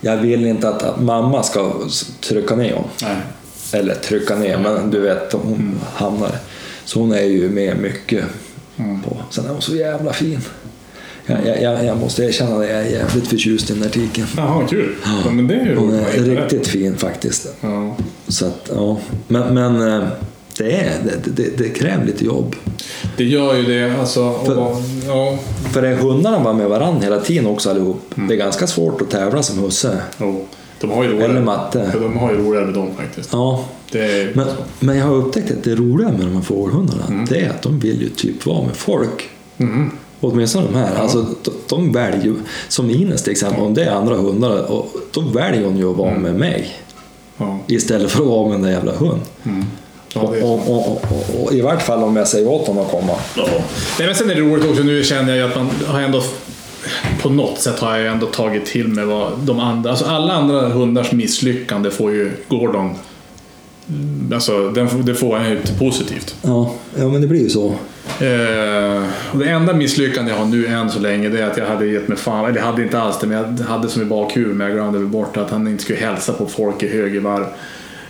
jag 0.00 0.16
vill 0.16 0.46
inte 0.46 0.68
att, 0.68 0.82
att 0.82 1.02
mamma 1.02 1.42
ska 1.42 1.72
trycka 2.20 2.56
ner 2.56 2.72
honom. 2.74 2.90
Nej. 3.02 3.16
Eller 3.72 3.94
trycka 3.94 4.36
ner, 4.36 4.58
men 4.58 4.90
du 4.90 5.00
vet, 5.00 5.32
hon 5.32 5.80
hamnar. 5.94 6.30
Så 6.84 7.00
hon 7.00 7.12
är 7.12 7.22
ju 7.22 7.48
med 7.48 7.78
mycket 7.78 8.24
på. 8.76 9.16
Sen 9.30 9.44
är 9.44 9.48
hon 9.48 9.62
så 9.62 9.76
jävla 9.76 10.12
fin. 10.12 10.40
Jag, 11.26 11.46
jag, 11.46 11.62
jag, 11.62 11.84
jag 11.84 11.98
måste 11.98 12.22
erkänna 12.24 12.58
det, 12.58 12.70
jag 12.70 12.80
är 12.80 12.90
jävligt 12.90 13.28
förtjust 13.28 13.70
i 13.70 13.72
den 13.72 13.82
här 13.82 13.90
tiken. 13.90 14.26
Jaha, 14.36 14.66
kul. 14.66 14.94
Ja, 15.04 15.30
men 15.30 15.46
det 15.46 15.54
är 15.54 15.64
ju 15.64 15.76
Hon 15.76 15.94
är 15.94 16.10
riktigt 16.10 16.66
fin 16.66 16.96
faktiskt. 16.96 17.48
Ja. 17.60 17.96
Så 18.28 18.46
att, 18.46 18.70
ja. 18.74 18.98
Men, 19.28 19.54
men 19.54 19.92
eh, 19.92 20.08
det, 20.58 20.72
är, 20.72 20.98
det, 21.24 21.30
det, 21.42 21.58
det 21.58 21.68
kräver 21.68 22.06
lite 22.06 22.24
jobb. 22.24 22.56
Det 23.16 23.24
gör 23.24 23.54
ju 23.54 23.62
det. 23.62 24.00
Alltså, 24.00 24.24
och, 24.24 24.46
För- 24.46 24.76
ja, 25.06 25.38
För 25.72 25.82
är 25.82 25.96
hundarna 25.96 26.40
bara 26.40 26.54
med 26.54 26.68
varandra 26.68 27.00
hela 27.02 27.20
tiden 27.20 27.46
också 27.46 27.70
allihop, 27.70 28.00
det 28.14 28.34
är 28.34 28.38
ganska 28.38 28.66
svårt 28.66 29.00
att 29.02 29.10
tävla 29.10 29.42
som 29.42 29.58
husse. 29.58 29.98
jo. 30.20 30.44
De 30.80 30.90
har 30.90 31.02
ju 31.04 31.08
roligare. 31.12 31.30
Eller 31.30 31.40
matte. 31.40 31.90
Ja, 31.94 32.00
De 32.00 32.16
har 32.16 32.32
ju 32.32 32.38
roligare 32.38 32.64
med 32.64 32.74
dem 32.74 32.88
faktiskt. 32.96 33.28
Ja, 33.32 33.64
är, 33.92 34.32
men, 34.34 34.46
men 34.80 34.96
jag 34.96 35.06
har 35.06 35.14
upptäckt 35.14 35.50
att 35.50 35.64
det 35.64 35.74
roliga 35.74 36.08
med 36.08 36.20
de 36.20 36.34
här 36.36 36.42
fågelhundarna, 36.42 37.26
det 37.30 37.40
är 37.40 37.50
att 37.50 37.62
de 37.62 37.78
vill 37.78 38.02
ju 38.02 38.08
typ 38.08 38.46
vara 38.46 38.62
med 38.66 38.76
folk. 38.76 39.28
Mhm. 39.56 39.90
Åtminstone 40.20 40.66
de 40.66 40.74
här. 40.78 40.94
Alltså, 40.94 41.26
de, 41.42 41.50
de 41.68 41.92
väljer 41.92 42.24
ju, 42.24 42.34
som 42.68 42.90
Ines 42.90 43.22
till 43.22 43.32
exempel, 43.32 43.62
om 43.62 43.74
det 43.74 43.84
är 43.84 43.90
andra 43.90 44.16
hundar, 44.16 44.72
och, 44.72 44.86
då 45.12 45.20
väljer 45.20 45.64
hon 45.64 45.76
ju 45.76 45.90
att 45.90 45.96
vara 45.96 46.18
med 46.18 46.34
mig. 46.34 46.68
ja. 47.36 47.58
Istället 47.66 48.10
för 48.10 48.22
att 48.22 48.28
vara 48.28 48.44
med 48.48 48.54
den 48.54 48.62
där 48.62 48.70
jävla 48.70 48.92
hund. 48.92 49.20
Ja, 49.42 49.50
Och, 50.14 50.36
och, 50.42 51.04
och, 51.42 51.52
I 51.52 51.60
vart 51.60 51.82
fall 51.82 52.02
om 52.02 52.16
jag 52.16 52.28
säger 52.28 52.48
åt 52.48 52.66
honom 52.66 52.84
att 52.84 52.90
komma. 52.90 53.12
Ja. 53.36 53.46
Nej, 53.98 54.06
men 54.06 54.14
sen 54.14 54.30
är 54.30 54.34
det 54.34 54.40
roligt 54.40 54.70
också, 54.70 54.82
nu 54.82 55.04
känner 55.04 55.28
jag 55.28 55.36
ju 55.36 55.44
att 55.44 55.56
man 55.56 55.70
har 55.86 56.00
ändå 56.00 56.22
på 57.22 57.30
något 57.30 57.60
sätt 57.60 57.78
har 57.78 57.96
jag 57.96 58.12
ändå 58.12 58.26
tagit 58.26 58.66
till 58.66 58.88
mig 58.88 59.04
vad 59.04 59.38
de 59.38 59.60
andra, 59.60 59.90
alltså 59.90 60.04
alla 60.04 60.32
andra 60.32 60.68
hundars 60.68 61.12
misslyckande 61.12 61.90
får 61.90 62.12
ju 62.12 62.30
Gordon, 62.48 62.94
alltså 64.34 64.70
den, 64.70 65.04
det 65.04 65.14
får 65.14 65.36
han 65.36 65.50
ju 65.50 65.58
positivt. 65.78 66.36
Ja, 66.42 66.74
ja, 66.98 67.08
men 67.08 67.20
det 67.20 67.26
blir 67.26 67.42
ju 67.42 67.48
så. 67.48 67.66
Eh, 68.20 69.04
och 69.32 69.38
det 69.38 69.48
enda 69.50 69.74
misslyckande 69.74 70.30
jag 70.30 70.38
har 70.38 70.46
nu 70.46 70.66
än 70.66 70.90
så 70.90 71.00
länge 71.00 71.28
det 71.28 71.40
är 71.40 71.46
att 71.46 71.56
jag 71.56 71.66
hade 71.66 71.86
gett 71.86 72.08
mig 72.08 72.18
fan, 72.18 72.44
eller 72.44 72.58
jag 72.58 72.66
hade 72.66 72.82
inte 72.82 73.00
alls 73.00 73.18
det, 73.20 73.26
men 73.26 73.56
jag 73.58 73.64
hade 73.66 73.88
som 73.88 74.02
i 74.02 74.04
bakhuvudet 74.04 74.56
men 74.56 74.66
jag 74.66 74.76
glömde 74.76 74.98
bort 74.98 75.36
att 75.36 75.50
han 75.50 75.68
inte 75.68 75.82
skulle 75.82 75.98
hälsa 75.98 76.32
på 76.32 76.46
folk 76.46 76.82
i 76.82 76.88
högervarv. 76.88 77.44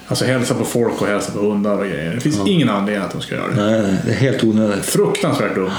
Alltså 0.08 0.24
hälsa 0.24 0.54
på 0.54 0.64
folk 0.64 1.02
och 1.02 1.06
hälsa 1.06 1.32
på 1.32 1.38
hundar 1.38 1.78
och 1.78 1.86
grejer. 1.86 2.14
Det 2.14 2.20
finns 2.20 2.40
ingen 2.46 2.70
anledning 2.70 3.04
att 3.04 3.12
de 3.12 3.20
ska 3.20 3.34
göra 3.34 3.48
det. 3.48 3.80
Nej, 3.80 3.96
det 4.04 4.10
är 4.10 4.14
helt 4.14 4.44
onödigt. 4.44 4.84
Fruktansvärt 4.84 5.54
dumt. 5.54 5.70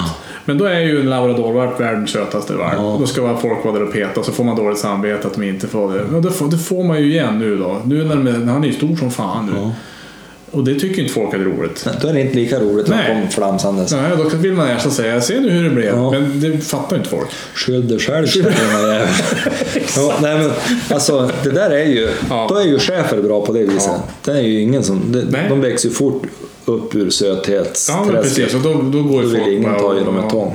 Men 0.44 0.58
då 0.58 0.64
är 0.64 0.80
ju 0.80 1.00
en 1.00 1.10
labradorvalp 1.10 1.80
världens 1.80 2.10
sötaste 2.10 2.52
valp. 2.54 2.74
Ja. 2.76 2.92
Och 2.92 3.00
Då 3.00 3.06
ska 3.06 3.36
folk 3.36 3.64
vara 3.64 3.74
där 3.74 3.82
och 3.82 3.92
peta 3.92 4.22
så 4.22 4.32
får 4.32 4.44
man 4.44 4.56
dåligt 4.56 4.78
samvete 4.78 5.26
att 5.26 5.34
de 5.34 5.42
inte 5.42 5.66
får 5.68 5.94
det. 5.94 6.04
Men 6.10 6.22
det 6.22 6.30
får, 6.30 6.48
det 6.48 6.58
får 6.58 6.84
man 6.84 6.98
ju 6.98 7.12
igen 7.12 7.38
nu 7.38 7.56
då. 7.56 7.82
Nu 7.84 8.04
när, 8.04 8.16
de, 8.16 8.48
han 8.48 8.64
är 8.64 8.68
ju 8.68 8.74
stor 8.74 8.96
som 8.96 9.10
fan 9.10 9.46
nu. 9.46 9.70
Ja. 10.56 10.60
Och 10.60 10.64
det 10.64 10.74
tycker 10.80 11.02
inte 11.02 11.14
folk 11.14 11.34
är 11.34 11.38
roligt. 11.38 11.82
Nej, 11.86 11.94
Då 12.02 12.08
är 12.08 12.12
det 12.12 12.20
inte 12.20 12.34
lika 12.36 12.60
roligt 12.60 12.86
de 12.86 12.92
kommer 12.92 13.28
flamsandes. 13.30 13.92
Nej, 13.92 14.10
då 14.16 14.36
vill 14.36 14.52
man 14.52 14.66
nästan 14.68 14.92
säga, 14.92 15.20
se 15.20 15.40
nu 15.40 15.50
hur 15.50 15.64
det 15.64 15.70
blev. 15.70 15.94
Ja. 15.96 16.10
Men 16.10 16.40
det 16.40 16.58
fattar 16.58 16.96
inte 16.96 17.08
folk. 17.08 17.28
Skyll 17.54 17.88
dig 17.88 17.98
själv 17.98 18.26
ja, 19.96 20.14
nej, 20.22 20.38
men, 20.38 20.50
alltså, 20.90 21.30
det 21.44 21.50
där 21.50 21.70
är 21.70 21.84
ju, 21.84 22.08
Ja. 22.30 22.46
då 22.48 22.56
är 22.56 22.64
ju 22.64 22.78
chefer 22.78 23.22
bra 23.22 23.46
på 23.46 23.52
det 23.52 23.62
viset. 23.62 23.92
Det 24.24 24.30
är 24.32 24.40
ju 24.42 24.60
ingen 24.60 24.82
som, 24.84 25.02
det, 25.12 25.24
Nej. 25.30 25.46
de 25.48 25.60
växer 25.60 25.88
ju 25.88 25.94
fort 25.94 26.22
upp 26.64 26.94
ur 26.94 27.04
Ja, 27.04 27.10
söthetsträsket. 27.10 28.22
precis. 28.22 28.54
Och 28.54 28.60
då, 28.60 28.72
då 28.72 29.02
går 29.02 29.22
Då 29.22 29.28
vill 29.28 29.36
folk 29.40 29.48
ingen 29.52 29.74
ta 29.78 29.96
i 29.96 30.04
dem 30.04 30.16
ja. 30.18 30.24
ett 30.26 30.30
tång. 30.32 30.54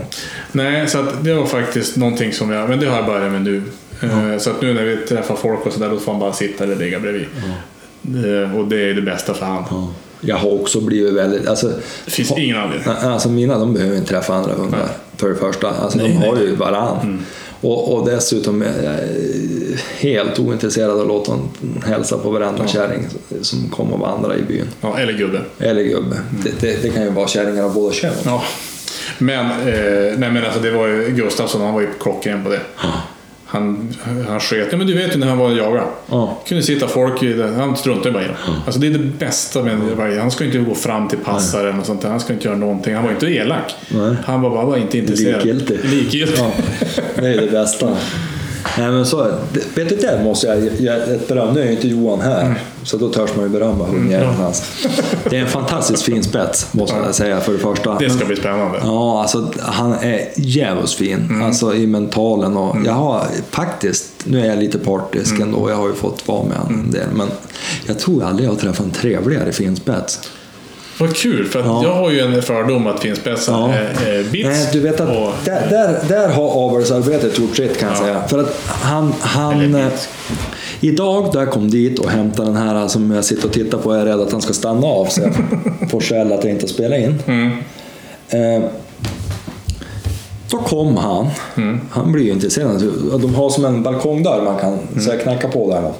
Nej, 0.51 0.87
så 0.89 0.99
att 0.99 1.23
det 1.23 1.33
var 1.33 1.45
faktiskt 1.45 1.95
någonting 1.95 2.33
som 2.33 2.51
jag, 2.51 2.69
men 2.69 2.79
det 2.79 2.85
har 2.87 2.95
jag 2.97 3.05
börjat 3.05 3.31
med 3.31 3.41
nu. 3.41 3.63
Eh, 4.01 4.37
Så 4.37 4.49
att 4.49 4.61
nu 4.61 4.73
när 4.73 4.83
vi 4.83 4.97
träffar 4.97 5.35
folk 5.35 5.65
och 5.65 5.73
sådär, 5.73 5.89
då 5.89 5.97
får 5.99 6.11
man 6.11 6.19
bara 6.19 6.33
sitta 6.33 6.63
eller 6.63 6.75
ligga 6.75 6.99
bredvid. 6.99 7.21
Eh, 7.37 7.51
Och 8.57 8.67
det 8.67 8.89
är 8.89 8.93
det 8.93 9.01
bästa 9.01 9.33
för 9.33 9.45
han. 9.45 9.63
Ja. 9.69 9.87
Jag 10.21 10.35
har 10.35 10.53
också 10.61 10.81
blivit 10.81 11.13
väldigt... 11.13 11.47
Alltså, 11.47 11.71
Det 12.05 12.11
finns 12.11 12.31
ingen 12.37 12.57
anledning. 12.57 12.87
Alltså 12.87 13.29
mina 13.29 13.57
de 13.57 13.73
behöver 13.73 13.97
inte 13.97 14.09
träffa 14.09 14.33
andra 14.33 14.53
hundar 14.53 14.77
Nej. 14.77 14.87
för 15.17 15.29
det 15.29 15.35
första. 15.35 15.69
Alltså, 15.69 15.97
Nej, 15.97 16.07
de 16.07 16.27
har 16.27 16.35
nej. 16.35 16.43
ju 16.45 16.55
varann. 16.55 17.25
Och, 17.61 17.93
och 17.93 18.05
dessutom 18.09 18.61
är 18.61 18.83
jag 18.83 18.95
helt 19.99 20.39
ointresserad 20.39 20.91
av 20.91 21.01
att 21.01 21.07
låta 21.07 21.31
dem 21.31 21.49
hälsa 21.85 22.17
på 22.17 22.29
varenda 22.29 22.67
kärring 22.67 23.07
som 23.41 23.69
kommer 23.69 23.93
och 23.93 23.99
vandrar 23.99 24.37
i 24.37 24.41
byn. 24.41 24.65
Ja, 24.81 24.97
eller 24.99 25.13
gubbe. 25.13 25.41
Eller 25.59 25.83
gubbe. 25.83 26.15
Det, 26.43 26.61
det, 26.61 26.81
det 26.83 26.89
kan 26.89 27.03
ju 27.03 27.09
vara 27.09 27.27
kärringar 27.27 27.63
av 27.63 27.73
båda 27.73 27.93
könen. 27.93 28.17
Ja. 28.25 28.43
Men, 29.17 29.45
eh, 29.45 30.17
nej 30.17 30.31
men 30.31 30.45
alltså 30.45 30.59
det 30.59 30.71
var 30.71 30.87
ju 30.87 31.09
Gustafsson, 31.09 31.61
han 31.61 31.73
var 31.73 31.81
ju 31.81 31.87
klockren 31.99 32.43
på 32.43 32.49
det. 32.49 32.59
Han, 33.51 33.93
han 34.27 34.39
sket. 34.39 34.67
Ja 34.71 34.77
men 34.77 34.87
du 34.87 34.93
vet 34.93 35.15
ju 35.15 35.19
när 35.19 35.27
han 35.27 35.37
var 35.37 35.45
och 35.45 35.57
jagade. 35.57 35.87
Ja. 36.09 36.37
kunde 36.47 36.63
sitta 36.63 36.87
folk 36.87 37.23
i 37.23 37.33
det. 37.33 37.47
Han 37.47 37.77
struntade 37.77 38.11
bara 38.11 38.23
i 38.23 38.27
dem. 38.27 38.35
Alltså 38.65 38.81
det 38.81 38.87
är 38.87 38.91
det 38.91 38.99
bästa 38.99 39.63
med 39.63 39.77
varje. 39.97 40.19
Han 40.19 40.31
ska 40.31 40.45
inte 40.45 40.57
gå 40.57 40.75
fram 40.75 41.07
till 41.07 41.17
passaren 41.19 41.79
och 41.79 41.85
sånt 41.85 42.01
där. 42.01 42.09
Han 42.09 42.19
ska 42.19 42.33
inte 42.33 42.47
göra 42.47 42.57
någonting. 42.57 42.95
Han 42.95 43.03
var 43.03 43.11
inte 43.11 43.25
elak. 43.25 43.75
Nej. 43.89 44.15
Han 44.25 44.41
var 44.41 44.49
bara 44.49 44.65
var 44.65 44.77
inte 44.77 44.97
intresserad. 44.97 45.45
Likgiltig. 45.45 45.79
Likgiltig. 45.89 46.39
Ja, 46.39 46.51
det 47.15 47.27
är 47.27 47.41
det 47.41 47.51
bästa. 47.51 47.97
Nej, 48.77 48.91
men 48.91 49.05
så, 49.05 49.31
vet 49.75 49.89
du, 49.89 49.95
där 49.95 50.23
måste 50.23 50.47
jag 50.47 50.59
ge 50.79 50.87
ett 50.87 51.27
beröm. 51.27 51.53
Nu 51.53 51.61
är 51.61 51.65
ju 51.65 51.71
inte 51.71 51.87
Johan 51.87 52.21
här, 52.21 52.61
så 52.83 52.97
då 52.97 53.09
törs 53.09 53.35
man 53.35 53.45
ju 53.45 53.49
berömma 53.49 53.85
hundjäveln 53.85 54.33
hans. 54.33 54.63
Det 55.29 55.37
är 55.37 55.41
en 55.41 55.47
fantastiskt 55.47 56.03
fin 56.03 56.23
spets, 56.23 56.67
måste 56.71 56.95
jag 57.05 57.15
säga 57.15 57.39
för 57.39 57.53
det 57.53 57.59
första. 57.59 57.97
Det 57.97 58.09
ska 58.09 58.25
bli 58.25 58.35
spännande. 58.35 58.79
Ja, 58.83 59.21
alltså 59.21 59.51
han 59.59 59.93
är 59.93 60.29
jävligt 60.35 60.91
fin. 60.91 61.41
Alltså 61.43 61.75
i 61.75 61.87
mentalen 61.87 62.57
och 62.57 62.75
jag 62.85 62.93
har 62.93 63.25
faktiskt, 63.49 64.11
nu 64.23 64.41
är 64.41 64.45
jag 64.45 64.59
lite 64.59 64.79
partisk 64.79 65.39
ändå, 65.39 65.69
jag 65.69 65.75
har 65.75 65.87
ju 65.87 65.93
fått 65.93 66.27
vara 66.27 66.43
med 66.43 66.57
honom 66.57 66.79
en 66.85 66.91
del, 66.91 67.07
men 67.13 67.27
jag 67.87 67.99
tror 67.99 68.23
aldrig 68.23 68.47
jag 68.47 68.53
har 68.53 68.59
träffat 68.59 68.85
en 68.85 68.91
trevligare 68.91 69.51
fin 69.51 69.75
spets. 69.75 70.19
Vad 71.01 71.15
kul, 71.15 71.45
för 71.47 71.59
Ja. 71.59 71.81
jag 71.83 71.93
har 71.93 72.11
ju 72.11 72.19
en 72.19 72.41
fördom 72.41 72.87
att 72.87 72.99
finspetsar 72.99 73.53
Ja. 73.53 73.73
är, 73.73 74.09
är 74.19 74.23
bits. 74.23 74.49
Nej, 74.49 74.69
du 74.73 74.79
vet 74.79 74.99
att 74.99 75.09
och, 75.17 75.31
där, 75.45 75.67
där, 75.69 75.99
där 76.07 76.29
har 76.29 76.49
avelsarbetet 76.49 77.39
gjort 77.39 77.55
sitt 77.55 77.77
kan 77.77 77.89
jag 77.89 77.97
Ja. 77.97 78.01
säga. 78.01 78.27
För 78.27 78.39
att 78.39 78.61
han, 78.67 79.13
han 79.19 79.75
eh. 79.75 79.87
Idag 80.79 81.29
jag 81.33 81.51
kom 81.51 81.69
dit 81.69 81.99
och 81.99 82.09
hämtade 82.09 82.47
den 82.49 82.57
här 82.57 82.87
som 82.87 83.11
jag 83.11 83.25
sitter 83.25 83.45
och 83.47 83.53
tittar 83.53 83.77
på 83.77 83.91
är 83.91 83.97
jag 83.97 84.05
rädd 84.07 84.19
att 84.19 84.31
han 84.31 84.41
ska 84.41 84.53
stanna 84.53 84.87
av 84.87 85.05
så 85.05 85.21
jag 85.21 85.33
får 85.91 86.01
skäll 86.09 86.31
att 86.33 86.43
jag 86.43 86.53
inte 86.53 86.67
spelar 86.67 86.97
in. 86.97 87.19
Mm. 87.27 87.51
Eh, 88.29 88.69
då 90.51 90.57
kom 90.57 90.97
han. 90.97 91.27
Mm. 91.57 91.79
Han 91.91 92.11
blir 92.11 92.23
ju 92.25 92.31
intresserad. 92.31 92.83
De 93.21 93.35
har 93.35 93.49
som 93.49 93.65
en 93.65 93.83
balkongdörr 93.83 94.41
man 94.41 94.59
kan 94.59 94.73
Mm. 94.73 95.01
så 95.01 95.09
jag 95.11 95.21
knackar 95.21 95.49
på 95.49 95.69
där. 95.73 95.81
Då. 95.81 95.93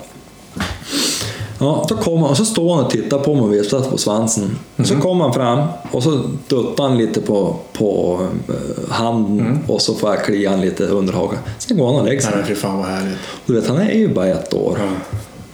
Ja, 1.61 1.85
då 1.89 1.95
kom 1.95 2.21
han 2.21 2.29
och 2.29 2.37
så 2.37 2.45
står 2.45 2.75
han 2.75 2.85
och 2.85 2.91
tittar 2.91 3.19
på 3.19 3.33
mig 3.33 3.43
och 3.43 3.53
viftar 3.53 3.79
på 3.81 3.97
svansen. 3.97 4.43
Mm. 4.43 4.87
Så 4.87 4.95
kom 4.95 5.21
han 5.21 5.33
fram 5.33 5.67
och 5.91 6.03
så 6.03 6.21
duttar 6.47 6.83
han 6.83 6.97
lite 6.97 7.21
på, 7.21 7.55
på 7.73 8.19
eh, 8.49 8.93
handen 8.93 9.59
och 9.67 9.81
så 9.81 9.93
får 9.93 10.09
jag 10.09 10.25
klia 10.25 10.49
han 10.49 10.61
lite 10.61 10.83
under 10.85 11.13
hakan. 11.13 11.39
Sen 11.57 11.77
går 11.77 11.85
han 11.87 11.95
och 11.95 12.05
lägger 12.05 12.21
Nej 12.21 12.31
sig. 12.31 12.35
men 12.35 12.45
fy 12.45 12.55
fan 12.55 12.77
vad 12.77 12.87
härligt. 12.87 13.17
Du 13.45 13.53
vet, 13.53 13.67
han 13.67 13.77
är 13.77 13.93
ju 13.93 14.13
bara 14.13 14.27
ett 14.27 14.53
år. 14.53 14.77
Ja. 14.79 14.85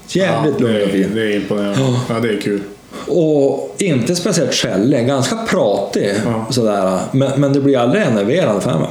Jävligt 0.08 0.56
ja, 0.60 0.68
lugn 0.68 0.84
och 0.84 0.90
fin. 0.90 1.12
det 1.16 1.22
är 1.22 1.36
imponerande. 1.36 1.80
Ja. 1.82 2.16
Ja, 2.16 2.20
det 2.20 2.30
är 2.30 2.42
kul. 2.42 2.62
Och 3.08 3.76
inte 3.78 4.16
speciellt 4.16 4.54
skällig, 4.54 5.08
ganska 5.08 5.36
pratig 5.36 6.14
sådär. 6.50 7.00
Men, 7.12 7.42
men 7.42 7.54
det 7.54 7.60
blir 7.62 7.78
aldrig 7.78 8.04
enerverande 8.04 8.62
för. 8.62 8.88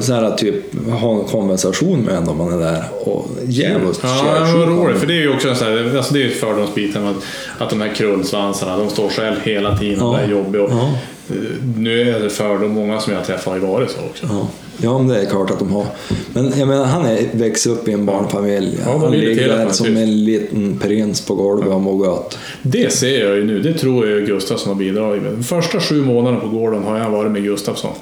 Sådär 0.00 0.36
typ, 0.36 0.54
ha 0.90 1.12
en 1.18 1.24
konversation 1.24 2.00
med 2.00 2.14
en 2.14 2.28
om 2.28 2.38
man 2.38 2.52
är 2.52 2.58
där. 2.58 2.82
Och 3.04 3.26
jävligt 3.46 4.00
Ja, 4.02 4.08
kärleksfull. 4.24 4.68
roligt. 4.68 4.98
För 4.98 5.06
det 5.06 5.14
är 5.14 5.20
ju 5.20 5.34
också 5.34 5.48
en 5.48 5.56
sån 5.56 5.68
här, 5.68 5.96
alltså 5.96 6.14
det 6.14 6.20
är 6.20 6.24
ju 6.24 6.30
fördomsbiten 6.30 7.06
att, 7.06 7.16
att 7.58 7.70
de 7.70 7.80
här 7.80 7.88
krullsvansarna, 7.94 8.76
de 8.76 8.90
står 8.90 9.08
själv 9.08 9.36
hela 9.42 9.78
tiden 9.78 10.02
och 10.02 10.14
Ja. 10.14 10.20
är 10.20 10.28
jobbiga. 10.28 10.62
Och, 10.62 10.70
Ja. 10.70 10.90
Eh, 11.30 11.36
Nu 11.78 12.10
är 12.10 12.20
det 12.20 12.30
fördom, 12.30 12.72
många 12.72 13.00
som 13.00 13.12
jag 13.12 13.24
träffar 13.24 13.50
har 13.52 13.58
varit 13.58 13.90
så 13.90 14.00
också. 14.10 14.26
Ja. 14.30 14.48
ja, 14.76 14.98
men 14.98 15.08
det 15.08 15.20
är 15.20 15.26
klart 15.26 15.50
att 15.50 15.58
de 15.58 15.72
har. 15.72 15.86
Men 16.32 16.58
jag 16.58 16.68
menar, 16.68 16.84
han 16.84 17.06
är, 17.06 17.18
växer 17.32 17.70
upp 17.70 17.88
i 17.88 17.92
en 17.92 18.06
barnfamilj. 18.06 18.78
Ja, 18.84 18.98
han 18.98 19.12
ligger 19.12 19.48
där 19.48 19.68
som 19.68 19.96
en 19.96 20.24
liten 20.24 20.78
prins 20.78 21.26
på 21.26 21.34
golvet 21.34 21.68
och 21.68 21.80
mår 21.80 21.96
gott. 21.96 22.38
Det 22.62 22.92
ser 22.92 23.24
jag 23.28 23.36
ju 23.36 23.44
nu, 23.44 23.60
det 23.62 23.74
tror 23.74 24.08
jag 24.08 24.26
Gustafsson 24.26 24.68
har 24.68 24.78
bidragit 24.78 25.22
med. 25.22 25.32
De 25.32 25.44
första 25.44 25.80
sju 25.80 26.02
månaderna 26.02 26.40
på 26.40 26.48
gården 26.48 26.82
har 26.82 26.98
jag 26.98 27.10
varit 27.10 27.32
med 27.32 27.42
Gustafsson. 27.42 27.92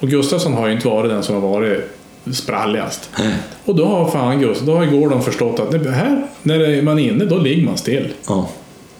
Och 0.00 0.08
Gustafsson 0.08 0.52
har 0.52 0.66
ju 0.66 0.74
inte 0.74 0.88
varit 0.88 1.10
den 1.10 1.22
som 1.22 1.34
har 1.34 1.42
varit 1.48 1.80
spralligast. 2.32 3.10
Och 3.64 3.76
då 3.76 3.84
har 3.84 4.10
fan 4.10 4.40
Gustaf, 4.40 4.66
då 4.66 4.74
har 4.74 4.86
Gordon 4.86 5.22
förstått 5.22 5.60
att 5.60 5.86
här, 5.86 6.26
när 6.42 6.82
man 6.82 6.98
är 6.98 7.08
inne, 7.08 7.24
då 7.24 7.38
ligger 7.38 7.66
man 7.66 7.78
still. 7.78 8.08
Ja. 8.28 8.48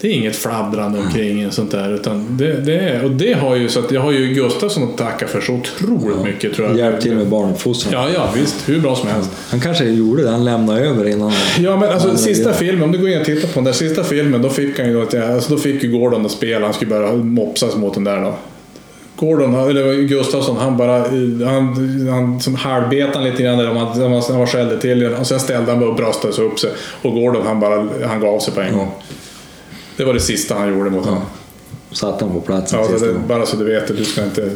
Det 0.03 0.09
är 0.09 0.13
inget 0.13 0.37
fladdrande 0.37 0.99
omkring 0.99 1.47
och 1.47 1.53
sånt 1.53 1.71
där. 1.71 1.95
Utan 1.95 2.37
det, 2.37 2.61
det 2.61 2.75
är, 2.79 3.05
och 3.05 3.11
det 3.11 3.33
har 3.33 3.57
ju 3.57 3.69
så 3.69 3.79
att 3.81 3.91
jag 3.93 4.01
har 4.01 4.13
ju 4.13 4.27
Gustafsson 4.35 4.83
att 4.85 4.99
tacka 4.99 5.27
för 5.27 5.41
så 5.41 5.53
otroligt 5.53 6.23
mycket 6.25 6.55
tror 6.55 6.69
jag. 6.69 6.79
Hjälp 6.79 7.01
till 7.01 7.15
med 7.15 7.27
barnuppfostran. 7.27 7.93
Ja, 8.03 8.09
ja, 8.15 8.31
visst. 8.35 8.69
Hur 8.69 8.81
bra 8.81 8.97
som 8.97 9.09
helst. 9.09 9.31
Han 9.51 9.61
kanske 9.61 9.85
gjorde 9.85 10.23
det, 10.23 10.31
han 10.31 10.45
lämnade 10.45 10.81
över 10.81 11.09
innan. 11.09 11.33
Ja, 11.61 11.77
men 11.77 11.89
alltså 11.89 12.09
Ja, 12.09 12.17
sista 12.17 12.49
det- 12.49 12.55
filmen, 12.55 12.83
om 12.83 12.93
du 12.93 12.99
går 12.99 13.09
in 13.09 13.19
och 13.21 13.25
tittar 13.27 13.49
på 13.49 13.55
den 13.55 13.65
där 13.65 13.73
sista 13.73 14.05
filmen, 14.05 14.43
då 14.43 14.49
fick 14.49 14.79
han 14.79 14.89
ju, 14.89 15.01
alltså, 15.01 15.55
då 15.55 15.57
fick 15.61 15.83
ju 15.83 15.91
Gordon 15.91 16.27
att 16.27 16.33
spela, 16.33 16.65
han 16.67 16.75
skulle 16.75 16.91
börja 16.91 17.13
mopsas 17.13 17.77
mot 17.77 17.95
den 17.95 18.05
där 18.05 18.21
då. 18.21 18.35
Gordon, 19.17 19.55
eller 19.55 20.03
Gustafsson, 20.03 20.57
han 20.57 20.77
bara, 20.77 20.99
han, 21.47 22.07
han 22.11 22.41
som 22.41 22.55
halvbet 22.55 23.15
han 23.15 23.25
lite 23.25 23.43
grann 23.43 23.69
om 23.69 23.77
han, 23.77 23.87
han 24.01 24.11
var 24.39 24.47
skällde 24.47 24.79
till 24.81 25.07
och 25.07 25.27
sen 25.27 25.41
ställde 25.41 25.71
han 25.71 25.81
bara 25.81 25.91
och 25.91 25.97
bröstade 25.97 26.33
sig 26.35 26.45
upp 26.45 26.59
sig. 26.59 26.71
Och 27.03 27.13
Gordon, 27.13 27.47
han 27.47 27.61
bara, 27.61 27.89
han 28.07 28.21
gav 28.21 28.39
sig 28.39 28.55
på 28.55 28.61
en 28.61 28.73
gång. 28.77 28.91
Det 29.97 30.05
var 30.05 30.15
det 30.15 30.21
sista 30.21 30.55
han 30.55 30.69
gjorde 30.79 30.91
mot 30.91 31.05
honom. 31.05 31.23
Satt 31.91 32.21
han 32.21 32.31
på 32.33 32.41
platsen 32.41 32.79
Ja, 32.79 32.89
sista 32.89 33.07
det, 33.07 33.15
bara 33.29 33.47
så 33.47 33.57
du 33.57 33.65
vet 33.65 33.89
det, 33.89 33.95
du 33.95 34.05
ska 34.05 34.25
inte... 34.25 34.51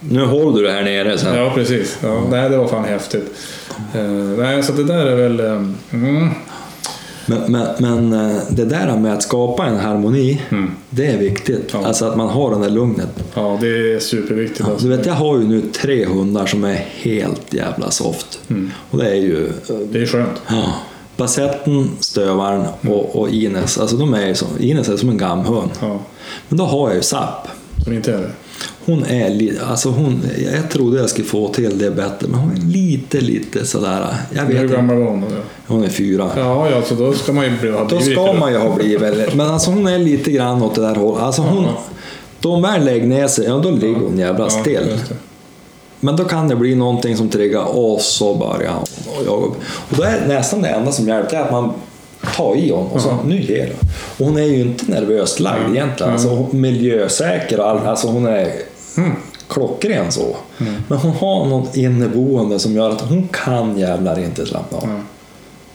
Nu 0.00 0.24
håller 0.24 0.56
du 0.58 0.66
det 0.66 0.72
här 0.72 0.82
nere 0.82 1.18
sen. 1.18 1.36
Ja, 1.36 1.52
precis. 1.54 1.98
Ja, 2.02 2.22
nej, 2.30 2.50
det 2.50 2.56
var 2.56 2.68
fan 2.68 2.84
häftigt. 2.84 3.34
Eh, 3.94 4.02
nej, 4.38 4.62
så 4.62 4.72
det 4.72 4.84
där 4.84 5.06
är 5.06 5.16
väl... 5.16 5.40
eh, 5.40 5.52
mm, 5.92 6.28
Men, 7.26 7.52
men, 7.52 7.66
men 7.78 8.30
eh, 8.30 8.36
det 8.50 8.64
där 8.64 8.96
med 8.96 9.12
att 9.14 9.22
skapa 9.22 9.66
en 9.66 9.76
harmoni, 9.78 10.42
det 10.90 11.06
är 11.06 11.18
viktigt. 11.18 11.70
Mm. 11.74 11.82
Ja. 11.82 11.88
Alltså 11.88 12.04
att 12.04 12.16
man 12.16 12.28
har 12.28 12.50
den 12.50 12.60
där 12.60 12.70
lugnet. 12.70 13.08
ja, 13.34 13.58
det 13.60 13.94
är 13.94 13.98
superviktigt. 13.98 14.60
Ja, 14.60 14.70
alltså. 14.72 14.86
du 14.88 14.96
vet, 14.96 15.06
jag 15.06 15.14
har 15.14 15.38
ju 15.38 15.44
nu 15.44 15.60
tre 15.60 16.04
hundar 16.06 16.46
som 16.46 16.64
är 16.64 16.74
helt 16.96 17.54
jävla 17.54 17.90
soft. 17.90 18.40
Mm. 18.50 18.70
Och 18.90 18.98
det 18.98 19.08
är 19.10 19.14
ju 19.14 19.52
Det 19.92 20.02
är 20.02 20.06
skönt. 20.06 20.42
ja, 20.48 20.74
Basetten, 21.18 21.90
Stövaren 22.00 22.64
och, 22.88 23.16
och 23.16 23.28
Ines. 23.30 23.78
Alltså 23.78 23.96
de 23.96 24.14
är 24.14 24.26
ju 24.26 24.34
som, 24.34 24.48
Ines 24.60 24.88
är 24.88 24.96
som 24.96 25.08
en 25.08 25.16
gamhund. 25.18 25.70
Ja, 25.80 25.98
Men 26.48 26.58
då 26.58 26.64
har 26.64 26.88
jag 26.88 26.96
ju 26.96 27.02
Zapp. 27.02 27.48
som 27.84 27.92
inte 27.92 28.12
är 28.12 28.18
det. 28.18 28.30
Hon 28.84 29.04
är 29.04 29.30
lite, 29.30 29.66
alltså 29.66 29.88
hon, 29.88 30.20
jag 30.54 30.70
trodde 30.70 30.98
jag 31.00 31.10
skulle 31.10 31.26
få 31.26 31.48
till 31.48 31.78
det 31.78 31.90
bättre, 31.90 32.26
men 32.28 32.40
hon 32.40 32.52
är 32.52 32.56
lite, 32.60 33.20
lite 33.20 33.66
sådär, 33.66 34.06
jag 34.34 34.44
vet 34.46 34.60
Hur 34.62 34.68
gammal 34.68 34.96
var 34.96 35.06
hon 35.10 35.20
då? 35.20 35.26
Hon 35.66 35.84
är 35.84 35.88
fyra. 35.88 36.30
Ja, 36.36 36.70
ja, 36.70 36.82
så 36.82 36.94
då 36.94 37.12
ska 37.12 37.32
man 37.32 37.44
ju 37.44 37.50
bli, 37.60 37.70
ha 37.70 37.78
Då 37.80 37.84
blivit 37.86 38.04
ska 38.12 38.26
lite- 38.26 38.38
man 38.38 38.52
ju 38.52 38.58
ha 38.58 38.74
blivit, 38.76 39.34
men 39.34 39.46
alltså 39.50 39.70
hon 39.70 39.86
är 39.86 39.98
lite 39.98 40.30
grann 40.30 40.62
åt 40.62 40.74
det 40.74 40.80
där 40.80 40.94
hållet. 40.94 41.22
Alltså 41.22 41.42
hon, 41.42 41.66
då 42.40 42.50
hon 42.52 42.62
väl 42.62 42.84
lägger 42.84 43.06
ner 43.06 43.26
sig, 43.28 43.44
ja 43.44 43.58
då 43.58 43.70
ligger 43.70 44.00
hon 44.00 44.18
jävla 44.18 44.44
Ja, 44.44 44.50
still. 44.50 44.86
det. 45.08 45.14
Men 46.00 46.16
då 46.16 46.24
kan 46.24 46.48
det 46.48 46.56
bli 46.56 46.74
någonting 46.74 47.16
som 47.16 47.28
triggar 47.28 47.76
och 47.76 48.00
så 48.00 48.34
börjar 48.34 48.72
hon 48.72 48.84
och 49.18 49.24
jag. 49.26 49.42
Och 49.90 49.96
då 49.96 50.02
är 50.02 50.26
nästan 50.26 50.62
det 50.62 50.68
enda 50.68 50.92
som 50.92 51.08
hjälper 51.08 51.36
är 51.36 51.40
att 51.40 51.52
man 51.52 51.72
tar 52.36 52.56
i 52.56 52.70
honom 52.70 52.86
och 52.92 53.00
så 53.00 53.18
nu 53.26 53.40
ger 53.42 53.66
det. 53.66 53.86
Och 54.18 54.26
hon 54.26 54.36
är 54.38 54.42
ju 54.42 54.60
inte 54.60 54.84
nervöst 54.90 55.40
lagd 55.40 55.70
egentligen. 55.74 56.12
Alltså, 56.12 56.28
hon- 56.28 56.60
miljösäker 56.60 57.60
och 57.60 57.68
all, 57.70 57.78
alltså 57.86 58.08
hon 58.08 58.26
är 58.26 58.52
klockren 59.48 60.12
så. 60.12 60.36
Men 60.88 60.98
hon 60.98 61.10
har 61.10 61.44
något 61.46 61.76
inneboende 61.76 62.58
som 62.58 62.76
gör 62.76 62.90
att 62.90 63.00
hon 63.00 63.28
kan 63.32 63.78
jävlar 63.78 64.18
inte 64.18 64.46
slappna 64.46 64.78
av. 64.78 65.00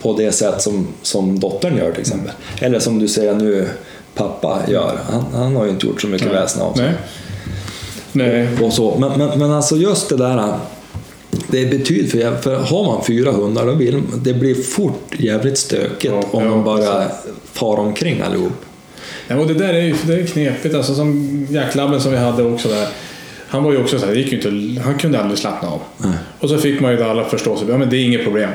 På 0.01 0.13
det 0.13 0.31
sätt 0.31 0.61
som, 0.61 0.87
som 1.01 1.39
dottern 1.39 1.77
gör 1.77 1.91
till 1.91 2.01
exempel. 2.01 2.31
Eller 2.61 2.79
som 2.79 2.99
du 2.99 3.07
säger 3.07 3.33
nu 3.33 3.67
pappa 4.15 4.59
gör. 4.67 4.99
Han, 5.11 5.25
han 5.33 5.55
har 5.55 5.63
ju 5.65 5.69
inte 5.69 5.87
gjort 5.87 6.01
så 6.01 6.07
mycket 6.07 6.27
väsen 6.31 6.61
av 6.61 6.73
sig. 6.73 6.85
Nej. 8.14 8.30
Nej. 8.30 8.65
Och 8.65 8.73
så. 8.73 8.98
Men, 8.99 9.11
men, 9.19 9.40
men 9.40 9.52
alltså 9.52 9.76
just 9.76 10.10
det 10.10 10.18
där, 10.18 10.53
det 11.48 11.65
betyder 11.65 12.10
för, 12.10 12.18
jäv- 12.18 12.41
för 12.41 12.56
har 12.56 12.84
man 12.85 13.03
fyra 13.03 13.31
hundar 13.31 13.65
då 13.65 13.72
vill 13.73 14.02
det 14.15 14.34
blir 14.34 14.56
fort 14.56 15.15
jävligt 15.18 15.57
stökigt 15.57 16.14
Ja, 16.14 16.23
om 16.31 16.44
ja, 16.44 16.49
de 16.49 16.64
börjar 16.64 17.11
fara 17.53 17.80
omkring 17.81 18.22
allihop. 18.22 18.53
Ja, 19.27 19.35
och 19.38 19.48
det 19.48 19.53
där 19.53 19.73
är 19.73 19.81
ju 19.81 19.95
det 20.03 20.14
är 20.14 20.26
knepigt. 20.26 20.76
Alltså, 20.76 20.95
som 20.95 21.48
jacklabben 21.49 22.02
som 22.02 22.11
vi 22.11 22.18
hade 22.18 22.44
också 22.44 22.69
där. 22.69 22.88
Han 23.48 23.64
var 23.64 23.72
ju 23.72 23.81
också 23.81 23.99
så 23.99 24.06
här, 24.06 24.14
det 24.14 24.19
gick 24.19 24.34
inte, 24.34 24.81
han 24.81 24.98
kunde 24.98 25.19
aldrig 25.22 25.38
slappna 25.40 25.69
av. 25.69 25.80
Och 26.40 26.49
så 26.49 26.57
fick 26.57 26.81
man 26.81 26.91
ju 26.91 27.03
alla 27.03 27.26
förstå 27.26 27.57
sig, 27.57 27.68
ja 27.69 27.77
men 27.77 27.90
det 27.90 27.98
är 27.98 28.06
inget 28.06 28.23
problem. 28.23 28.49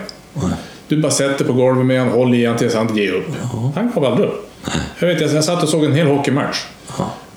Du 0.88 0.96
bara 1.00 1.12
sätter 1.12 1.44
på 1.44 1.52
golvet 1.52 1.86
med 1.86 2.00
honom, 2.00 2.14
håll 2.14 2.34
i 2.34 2.44
honom 2.44 2.58
tills 2.58 2.74
han 2.74 2.96
ger 2.96 3.12
upp. 3.12 3.26
Han 3.74 3.90
gav 3.94 4.04
aldrig 4.04 4.28
upp. 4.28 4.50
Jag, 4.98 5.08
vet, 5.08 5.20
jag, 5.20 5.30
jag 5.32 5.44
satt 5.44 5.62
och 5.62 5.68
såg 5.68 5.84
en 5.84 5.92
hel 5.94 6.06
hockeymatch. 6.06 6.64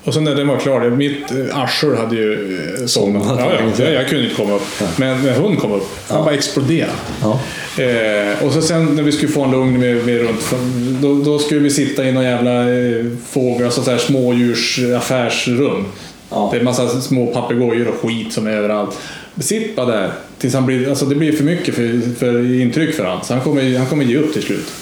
Och 0.04 0.14
sen 0.14 0.24
när 0.24 0.34
den 0.34 0.48
var 0.48 0.58
klar, 0.58 0.80
det- 0.80 0.90
mitt 0.90 1.30
eh, 1.30 1.58
arsel 1.58 1.96
hade 1.96 2.16
ju 2.16 2.58
eh, 2.80 2.86
somnat. 2.86 3.22
Ja, 3.38 3.52
ja, 3.60 3.84
ja. 3.84 3.90
jag, 3.90 4.08
kunde 4.08 4.24
inte 4.24 4.36
komma 4.36 4.54
upp. 4.54 4.62
Men 4.96 5.22
när 5.22 5.38
hon 5.38 5.56
kom 5.56 5.72
upp, 5.72 5.88
han 6.08 6.24
bara 6.24 6.34
exploderade. 6.34 6.92
Ja. 7.22 7.40
Eh, 7.82 8.44
och 8.44 8.52
så 8.52 8.62
sen 8.62 8.84
när 8.96 9.02
vi 9.02 9.12
skulle 9.12 9.32
få 9.32 9.44
en 9.44 9.50
lugn 9.50 9.80
med, 9.80 10.06
med 10.06 10.20
runt, 10.20 10.54
då, 11.02 11.14
då 11.14 11.38
skulle 11.38 11.60
vi 11.60 11.70
sitta 11.70 12.08
i 12.08 12.12
någon 12.12 12.24
jävla 12.24 12.72
eh, 12.72 13.04
fågel, 13.28 13.64
alltså 13.64 13.82
så 13.82 13.90
här 13.90 13.98
smådjursaffärsrum. 13.98 15.84
Ja. 16.30 16.48
Det 16.50 16.56
är 16.56 16.58
en 16.58 16.64
massa 16.64 17.00
små 17.00 17.26
papegojor 17.26 17.88
och 17.88 17.94
skit 18.08 18.32
som 18.32 18.46
är 18.46 18.50
överallt. 18.50 18.98
Sitt 19.40 19.76
bara 19.76 19.86
där 19.86 20.12
tills 20.38 20.54
han 20.54 20.66
blir, 20.66 20.88
alltså 20.88 21.06
det 21.06 21.14
blir 21.14 21.32
för 21.32 21.44
mycket 21.44 21.74
för, 21.74 22.14
för 22.18 22.60
intryck 22.60 22.94
för 22.94 23.04
honom. 23.04 23.20
Så 23.24 23.34
han 23.34 23.42
kommer, 23.42 23.78
han 23.78 23.86
kommer 23.86 24.04
ge 24.04 24.16
upp 24.16 24.32
till 24.32 24.42
slut. 24.42 24.72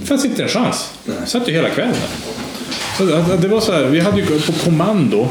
Det 0.00 0.06
fanns 0.06 0.24
inte 0.24 0.42
en 0.42 0.48
chans. 0.48 0.90
Satt 1.26 1.48
ju 1.48 1.52
hela 1.52 1.68
kvällen 1.68 1.92
där. 1.92 2.45
Så 2.98 3.04
det, 3.40 3.48
var 3.48 3.60
så 3.60 3.72
här, 3.72 3.84
vi 3.84 4.00
hade 4.00 4.20
ju 4.20 4.26
på 4.26 4.52
kommando 4.64 5.28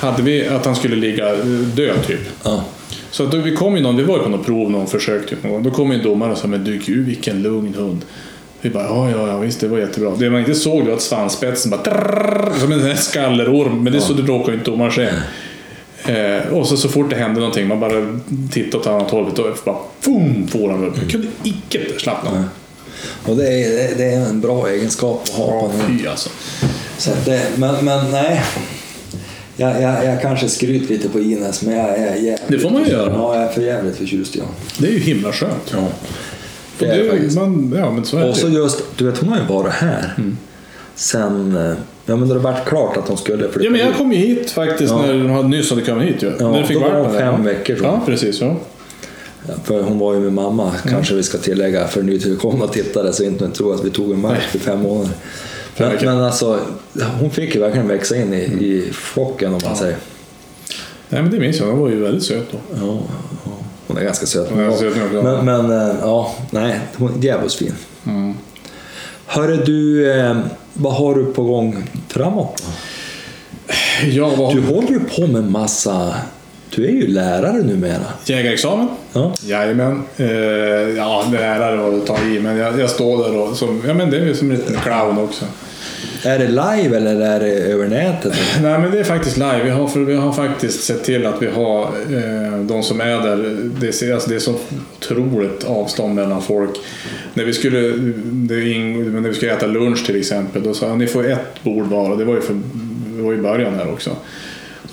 hade 0.00 0.22
vi 0.22 0.48
att 0.48 0.64
han 0.64 0.76
skulle 0.76 0.96
ligga 0.96 1.34
död 1.74 2.06
typ. 2.06 2.20
Ja. 2.42 2.64
Så 3.10 3.22
att 3.22 3.30
då 3.32 3.38
vi 3.38 3.56
kom 3.56 3.76
ju 3.76 3.82
någon, 3.82 3.96
vi 3.96 4.02
var 4.02 4.16
ju 4.16 4.22
på 4.22 4.28
något 4.28 4.46
prov, 4.46 4.70
någon 4.70 4.86
försök 4.86 5.28
typ 5.28 5.42
någon 5.42 5.52
gång. 5.52 5.62
Då 5.62 5.70
kom 5.70 5.90
en 5.90 6.02
domare 6.02 6.32
och 6.32 6.38
sa 6.38 6.46
men 6.48 6.64
du 6.64 6.78
gud 6.86 7.06
vilken 7.06 7.42
lugn 7.42 7.74
hund. 7.74 8.04
Vi 8.60 8.70
bara 8.70 8.84
ja, 8.84 9.10
ja, 9.10 9.28
ja 9.28 9.38
visst 9.38 9.60
det 9.60 9.68
var 9.68 9.78
jättebra. 9.78 10.12
Det 10.18 10.30
man 10.30 10.40
inte 10.40 10.54
såg 10.54 10.84
var 10.86 10.92
att 10.92 11.02
svansspetsen 11.02 11.70
bara 11.70 11.80
trrrr, 11.82 12.52
som 12.60 12.72
en 12.72 12.96
skallerorm. 12.96 13.84
Men 13.84 13.92
det 13.92 14.00
så 14.00 14.12
det 14.12 14.22
råkade 14.22 14.52
ju 14.52 14.58
inte 14.58 14.70
domaren 14.70 14.92
se. 14.92 15.08
Eh, 16.12 16.52
och 16.52 16.66
så, 16.66 16.76
så 16.76 16.88
fort 16.88 17.10
det 17.10 17.16
hände 17.16 17.40
någonting, 17.40 17.68
man 17.68 17.80
bara 17.80 18.18
tittade 18.52 18.76
åt 18.76 18.86
annat 18.86 19.10
håll. 19.10 19.30
Då 19.34 19.54
bara 19.64 19.76
boom, 20.04 20.48
for 20.48 20.70
han 20.70 20.84
upp. 20.84 20.94
Jag 21.02 21.10
kunde 21.10 21.28
icke 21.42 21.80
slappna 21.98 22.30
av. 22.30 22.44
Och 23.24 23.36
det 23.36 23.48
är, 23.48 23.96
det- 23.96 24.04
är 24.04 24.28
en 24.28 24.40
bra 24.40 24.68
egenskap 24.68 25.22
att 25.22 25.30
ha 25.30 25.70
Ja, 25.78 25.84
fy 25.88 26.06
alltså. 26.06 26.30
Så 26.98 27.10
det, 27.24 27.42
men, 27.56 27.84
men 27.84 28.10
nej. 28.10 28.42
Jag, 29.56 29.82
jag, 29.82 30.04
jag 30.04 30.22
kanske 30.22 30.48
skryter 30.48 30.88
lite 30.94 31.08
på 31.08 31.20
Ines, 31.20 31.62
men 31.62 31.76
jag 31.78 31.88
är 31.98 32.14
jävligt... 32.14 32.42
Det 32.48 32.58
får 32.58 32.70
man 32.70 32.84
ju 32.84 32.90
göra. 32.90 33.12
Ja, 33.12 33.34
jag 33.34 33.44
är 33.44 33.48
för 33.48 33.62
jävligt 33.62 33.96
förtjust 33.96 34.36
i 34.36 34.40
honom. 34.40 34.54
Det 34.78 34.86
är 34.86 34.90
ju 34.92 34.98
himla 34.98 35.32
skönt. 35.32 35.72
Ja. 35.72 35.78
Och 35.78 35.88
Det 36.78 36.86
är 36.86 37.20
det, 37.20 37.34
man, 37.34 37.74
ja, 37.78 37.90
men 37.90 38.04
så 38.04 38.18
är 38.18 38.28
Och 38.28 38.36
så 38.36 38.46
det. 38.46 38.52
just, 38.54 38.82
du 38.96 39.04
vet 39.10 39.18
hon 39.18 39.28
har 39.28 39.36
ju 39.38 39.44
varit 39.44 39.72
här. 39.72 40.14
Sen, 40.94 41.56
eh, 41.56 41.72
ja 42.06 42.16
men 42.16 42.28
det 42.28 42.38
varit 42.38 42.64
klart 42.68 42.96
att 42.96 43.08
hon 43.08 43.16
skulle 43.16 43.48
flytta 43.48 43.64
Ja, 43.64 43.70
men 43.70 43.80
jag 43.80 43.94
kom 43.94 44.12
ju 44.12 44.18
hit 44.18 44.50
faktiskt 44.50 44.90
Ja. 44.92 45.02
när 45.06 45.12
de 45.12 45.30
hade- 45.30 45.48
nyss 45.48 45.70
hade 45.70 45.82
kommit 45.82 46.08
hit 46.08 46.22
ju. 46.22 46.32
Ja, 46.40 46.50
när 46.50 46.62
fick 46.64 46.76
då 46.76 46.82
var 46.88 47.00
hon 47.00 47.12
där, 47.12 47.18
fem 47.20 47.34
ja. 47.38 47.42
veckor, 47.42 47.74
tror 47.74 47.86
jag. 47.86 47.94
Ja, 47.94 48.00
precis. 48.06 48.40
Ja. 48.40 48.56
För 49.64 49.82
hon 49.82 49.98
var 49.98 50.14
ju 50.14 50.20
med 50.20 50.32
mamma, 50.32 50.72
kanske 50.88 51.14
vi 51.14 51.22
ska 51.22 51.38
tillägga 51.38 51.86
för 51.86 52.02
nytillkomna 52.02 52.66
tittare 52.66 53.12
så 53.12 53.22
inte 53.24 53.48
tror 53.48 53.74
att 53.74 53.84
vi 53.84 53.90
tog 53.90 54.12
en 54.12 54.20
match 54.20 54.46
för 54.50 54.58
fem 54.58 54.80
månader. 54.82 55.10
Men, 55.76 55.96
men 56.04 56.22
alltså, 56.22 56.60
hon 57.20 57.30
fick 57.30 57.54
ju 57.54 57.60
verkligen 57.60 57.88
växa 57.88 58.16
in 58.16 58.34
i, 58.34 58.42
i 58.42 58.90
flocken 58.92 59.54
om 59.54 59.60
man 59.64 59.76
säger. 59.76 59.96
Nej, 61.08 61.22
men 61.22 61.30
det 61.30 61.40
minns 61.40 61.58
jag. 61.58 61.66
Hon 61.66 61.78
var 61.78 61.88
ju 61.88 62.02
väldigt 62.02 62.24
söt 62.24 62.52
då. 62.52 62.58
Ja, 62.74 62.98
ja, 63.44 63.50
hon 63.86 63.96
är 63.96 64.04
ganska 64.04 64.26
söt. 64.26 64.52
Är 64.52 64.56
ganska 64.56 64.90
söt, 64.90 64.96
ja. 65.12 65.22
men, 65.22 65.44
men 65.44 65.90
eh, 65.90 65.96
ja, 66.00 66.34
nej, 66.50 66.80
hon 66.96 67.18
är 67.18 67.24
djävulskt 67.24 67.58
fin. 67.58 67.74
Mm. 68.06 68.34
Hörru 69.26 69.56
du, 69.56 70.10
eh, 70.12 70.36
vad 70.72 70.94
har 70.94 71.14
du 71.14 71.24
på 71.24 71.42
gång 71.42 71.84
framåt? 72.08 72.62
Ja, 74.04 74.32
vad... 74.36 74.54
Du 74.54 74.62
håller 74.62 74.88
ju 74.88 75.00
på 75.00 75.26
med 75.26 75.50
massa... 75.50 76.14
Du 76.74 76.84
är 76.84 76.90
ju 76.90 77.06
lärare 77.06 77.62
numera. 77.62 78.02
Jägarexamen? 78.24 78.88
Ja. 79.12 79.34
Jajamän. 79.42 80.02
Eh, 80.16 80.26
ja, 80.96 81.24
lärare 81.32 81.80
och 81.80 82.06
ta 82.06 82.18
i, 82.22 82.40
men 82.40 82.56
jag, 82.56 82.80
jag 82.80 82.90
står 82.90 83.24
där 83.24 83.38
och 83.38 83.56
som, 83.56 83.82
ja 83.86 83.94
men 83.94 84.10
det 84.10 84.16
är 84.18 84.24
ju 84.24 84.34
som 84.34 84.50
en 84.50 84.56
liten 84.56 84.76
clown 84.76 85.18
också. 85.18 85.44
Är 86.24 86.38
det 86.38 86.48
live 86.48 86.96
eller 86.96 87.20
är 87.20 87.40
det 87.40 87.46
över 87.52 87.88
nätet? 87.88 88.32
Nej, 88.62 88.78
men 88.78 88.90
det 88.90 88.98
är 89.00 89.04
faktiskt 89.04 89.36
live. 89.36 89.60
Vi 89.64 89.70
har, 89.70 89.88
för 89.88 90.00
vi 90.00 90.14
har 90.16 90.32
faktiskt 90.32 90.84
sett 90.84 91.04
till 91.04 91.26
att 91.26 91.42
vi 91.42 91.46
har 91.46 91.82
eh, 91.82 92.58
de 92.60 92.82
som 92.82 93.00
är 93.00 93.06
där. 93.20 93.56
Det, 93.80 94.02
är- 94.02 94.14
alltså, 94.14 94.28
det 94.30 94.34
är 94.36 94.38
så 94.38 94.54
otroligt 94.98 95.64
avstånd 95.64 96.14
mellan 96.14 96.42
folk. 96.42 96.70
När 97.34 97.44
vi 97.44 97.52
skulle, 97.52 97.80
men 97.96 99.22
när 99.22 99.28
vi 99.28 99.34
skulle 99.34 99.52
äta 99.52 99.66
lunch 99.66 100.06
till 100.06 100.16
exempel, 100.16 100.62
då 100.62 100.74
sa 100.74 100.88
jag 100.88 100.98
ni 100.98 101.06
får 101.06 101.26
ett 101.32 101.62
bord 101.62 101.86
var. 101.86 102.16
Det 102.16 102.24
var 102.24 102.34
ju, 102.34 102.40
för, 102.40 102.54
det 103.16 103.22
var 103.22 103.32
i 103.32 103.36
början 103.36 103.74
här 103.74 103.92
också. 103.92 104.10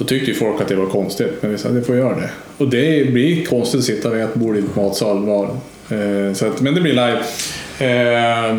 Då 0.04 0.08
tyckte 0.08 0.32
ju 0.32 0.38
folk 0.38 0.62
att 0.62 0.68
det 0.68 0.76
var 0.76 0.86
konstigt, 0.86 1.32
men 1.42 1.52
vi 1.52 1.58
sa 1.58 1.70
att 1.70 1.76
det 1.76 1.82
får 1.82 1.96
göra 1.96 2.16
det. 2.16 2.30
Och 2.58 2.70
det 2.70 3.12
blir 3.12 3.46
konstigt 3.46 3.80
att 3.80 3.86
sitta 3.86 4.10
vid 4.10 4.24
ett 4.24 4.34
bord 4.34 4.56
i 4.56 4.60
en 4.60 4.70
matsal 4.76 5.26
var. 5.26 5.44
Eh, 5.90 6.34
så 6.34 6.46
att, 6.48 6.62
men 6.62 6.76
det 6.76 6.82
blir 6.82 6.94
live. 6.94 7.20
Eh, 7.80 8.56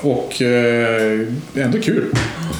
och 0.00 0.42
eh, 0.42 1.20
ändå 1.54 1.78
kul. 1.78 2.04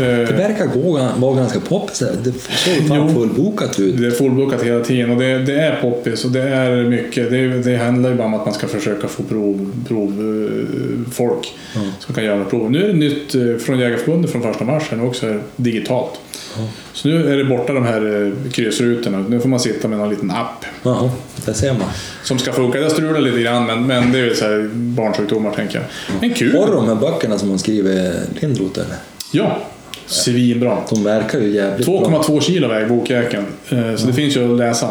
Eh, 0.01 0.07
Det 0.07 0.35
verkar 0.39 0.67
gå, 0.67 1.09
vara 1.17 1.37
ganska 1.37 1.61
poppis. 1.61 1.99
Det 2.25 2.33
såg 2.33 2.89
fan 2.89 3.15
fullbokat 3.15 3.79
ut. 3.81 4.01
Det 4.01 4.07
är 4.07 4.11
fullbokat 4.11 4.63
hela 4.63 4.85
tiden 4.85 5.11
och 5.11 5.17
det, 5.17 5.39
det 5.39 5.61
är 5.61 5.81
poppis 5.81 6.25
och 6.25 6.31
det 6.31 6.43
är 6.43 6.85
mycket. 6.85 7.31
Det, 7.31 7.49
det 7.49 7.77
handlar 7.77 8.11
ju 8.11 8.17
bara 8.17 8.27
om 8.27 8.35
att 8.35 8.45
man 8.45 8.55
ska 8.55 8.67
försöka 8.67 9.09
få 9.09 9.23
prov, 9.23 9.73
prov 9.89 10.11
eh, 10.11 11.13
folk 11.13 11.55
som 11.99 12.15
kan 12.15 12.25
göra 12.25 12.45
prov. 12.45 12.71
Nu 12.71 12.85
är 12.85 12.89
det 12.89 12.93
nytt 12.95 13.35
eh, 13.35 13.57
från 13.57 13.79
Jägarförbundet 13.79 14.31
från 14.31 14.43
första 14.43 14.65
mars 14.65 14.83
också 15.03 15.39
digitalt. 15.57 16.21
Så 16.93 17.09
nu 17.09 17.33
är 17.33 17.37
det 17.37 17.45
borta 17.45 17.73
de 17.73 17.85
här 17.85 18.33
kryssrutorna. 18.53 19.25
Nu 19.29 19.41
får 19.41 19.49
man 19.49 19.61
sitta 19.61 19.89
med 19.89 20.01
en 20.01 20.09
liten 20.11 20.31
app 20.31 20.65
Jaha, 20.83 21.11
det 21.47 21.55
ser 21.55 21.73
man. 21.73 21.89
som 22.23 22.39
ska 22.39 22.53
funka. 22.53 22.81
Det 22.81 22.91
strular 22.91 23.21
lite 23.21 23.41
grann 23.41 23.67
men, 23.67 23.87
men 23.87 24.13
det 24.13 24.19
är 24.19 24.35
så 24.35 24.45
här 24.45 24.71
barnsjukdomar 24.73 25.51
tänker 25.53 25.75
jag. 25.79 25.85
Men 26.21 26.35
kul! 26.35 26.57
Har 26.57 26.73
de 26.75 26.89
här 26.89 26.95
böckerna 27.27 27.39
som 27.39 27.49
man 27.49 27.59
skriver 27.59 28.13
Lindroth 28.41 28.81
eller? 28.81 28.97
Ja, 29.33 29.59
svinbra. 30.07 30.79
De 30.91 31.05
verkar 31.05 31.39
ju 31.41 31.51
jävligt 31.51 31.87
bra. 31.87 32.01
2,2 32.23 32.41
kilo 32.41 32.69
väger 32.69 32.89
bokjäkeln. 32.89 33.45
Eh, 33.71 33.97
Så 33.97 34.07
det 34.07 34.13
finns 34.13 34.37
ju 34.37 34.53
att 34.53 34.59
läsa. 34.59 34.89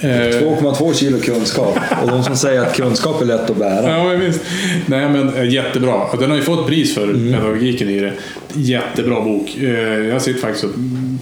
Eh, 0.00 0.08
2,2 0.08 0.94
kilo 0.94 1.18
kunskap. 1.18 1.78
Och 2.02 2.08
de 2.10 2.24
som 2.24 2.36
säger 2.36 2.60
att 2.60 2.74
kunskap 2.76 3.20
är 3.22 3.26
lätt 3.26 3.50
att 3.50 3.56
bära. 3.56 3.98
Ja, 3.98 4.04
visst. 4.16 4.40
Nej, 4.86 5.08
men 5.08 5.34
eh, 5.34 5.48
jättebra. 5.54 6.00
Den 6.20 6.30
har 6.30 6.36
ju 6.36 6.42
fått 6.42 6.66
pris 6.66 6.94
för 6.94 7.06
pedagogiken 7.32 7.88
i 7.88 8.00
det. 8.00 8.12
Jättebra 8.54 9.20
bok. 9.20 9.56
Eh, 9.60 9.68
Jag 10.08 10.22
sitter 10.22 10.40
faktiskt 10.40 10.64
och 10.64 10.70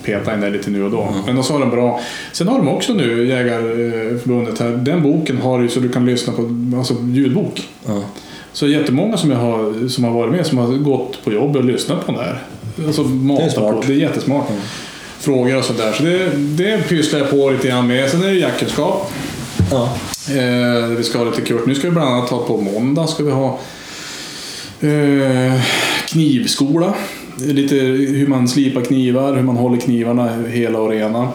petar 0.05 0.35
in 0.35 0.41
den 0.41 0.53
lite 0.53 0.71
nu 0.71 0.85
och 0.85 0.91
då. 0.91 1.15
Men 1.27 1.35
de 1.35 1.45
sa 1.45 1.59
den 1.59 1.71
bra. 1.71 2.01
Sen 2.33 2.49
har 2.49 2.59
de 2.59 2.69
också 2.69 2.93
nu, 2.93 3.27
Jägarförbundet 3.29 4.59
här, 4.59 4.71
den 4.71 5.03
boken 5.03 5.39
har 5.39 5.63
ju 5.63 5.69
så 5.69 5.81
du 5.81 5.89
kan 5.89 6.07
lyssna 6.07 6.33
på, 6.33 6.43
alltså 6.77 6.95
ljudbok. 7.13 7.69
Ja. 7.87 8.03
Så 8.59 8.67
jättemånga 8.67 9.17
som, 9.17 9.31
jag 9.31 9.39
har, 9.39 9.89
som 9.89 10.05
har 10.05 10.11
varit 10.11 10.33
med 10.33 10.47
som 10.47 10.59
har 10.59 10.67
gått 10.67 11.25
på 11.25 11.33
jobb 11.33 11.57
och 11.57 11.65
lyssnat 11.65 12.07
på 12.07 12.13
den 12.13 12.21
här. 12.21 12.43
Alltså 12.87 13.03
matat 13.03 13.53
smart. 13.53 13.75
på. 13.75 13.83
Det 13.87 13.93
är 13.93 13.97
jättesmart. 13.97 14.47
Frågor 15.19 15.57
och 15.57 15.65
sådär. 15.65 15.93
Så 15.93 16.03
det, 16.03 16.31
det 16.37 16.89
pysslar 16.89 17.21
jag 17.21 17.31
på 17.31 17.51
lite 17.51 17.69
grann 17.69 17.87
med. 17.87 18.11
Sen 18.11 18.23
är 18.23 18.27
det 18.27 18.35
jaktkunskap. 18.35 19.13
Ja. 19.71 19.93
Eh, 20.37 20.87
vi 20.87 21.03
ska 21.03 21.19
ha 21.19 21.25
lite 21.25 21.41
kurs. 21.41 21.61
Nu 21.67 21.75
ska 21.75 21.87
vi 21.87 21.93
bland 21.93 22.09
annat 22.09 22.31
ha 22.31 22.47
på 22.47 22.57
måndag 22.57 23.07
ska 23.07 23.25
vi 23.25 23.31
ha 23.31 23.59
eh, 24.81 25.61
knivskola. 26.07 26.95
Lite 27.37 27.75
hur 27.75 28.27
man 28.27 28.49
slipar 28.49 28.81
knivar, 28.81 29.35
hur 29.37 29.43
man 29.43 29.57
håller 29.57 29.81
knivarna 29.81 30.31
hela 30.49 30.79
och 30.79 30.91
rena. 30.91 31.29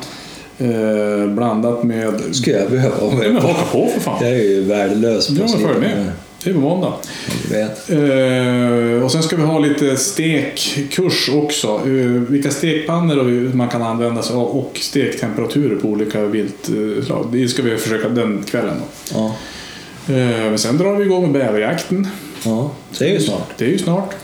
Eh, 0.58 1.28
blandat 1.28 1.84
med... 1.84 2.14
Ska 2.32 2.52
jag 2.52 2.72
behöva 2.72 2.96
vara 2.96 3.12
Ja, 3.12 3.18
men 3.18 3.34
med 3.34 3.44
haka 3.44 3.66
på 3.72 3.88
för 3.94 4.00
fan. 4.00 4.18
Jag 4.22 4.32
är 4.32 4.44
ju 4.44 4.64
värdelös 4.64 5.38
på 5.38 5.44
att 5.44 5.50
slipa 5.50 5.80
med. 5.80 6.12
Det 6.44 6.50
är 6.50 6.54
på 6.54 6.60
måndag. 6.60 6.94
Eh, 7.88 9.04
och 9.04 9.12
sen 9.12 9.24
ska 9.24 9.36
vi 9.36 9.44
ha 9.44 9.60
lite 9.60 9.98
stekkurs 9.98 11.30
också. 11.34 11.68
Eh, 11.68 12.06
vilka 12.06 12.52
stekpannor 12.52 13.52
man 13.54 13.70
kan 13.70 13.82
använda 13.82 14.24
sig 14.24 14.36
av 14.36 14.46
och 14.46 14.78
stektemperaturer 14.82 15.76
på 15.76 15.88
olika 15.88 16.26
viltslag. 16.26 17.28
Det 17.32 17.48
ska 17.48 17.64
vi 17.64 17.78
försöka 17.78 18.10
den 18.10 18.44
kvällen. 18.44 18.76
Då. 18.80 18.86
Ja. 19.14 19.36
Eh, 20.14 20.50
men 20.50 20.58
sen 20.58 20.78
drar 20.78 20.96
vi 20.96 21.06
igång 21.06 21.22
med 21.22 21.32
bäverjakten. 21.32 22.08
ja, 22.46 22.72
det 23.00 23.06
är 23.06 23.14
ju 23.14 23.20
snart. 23.20 23.50
Det 23.58 23.66
är 23.66 23.70
ju 23.70 23.78
snart. 23.78 24.16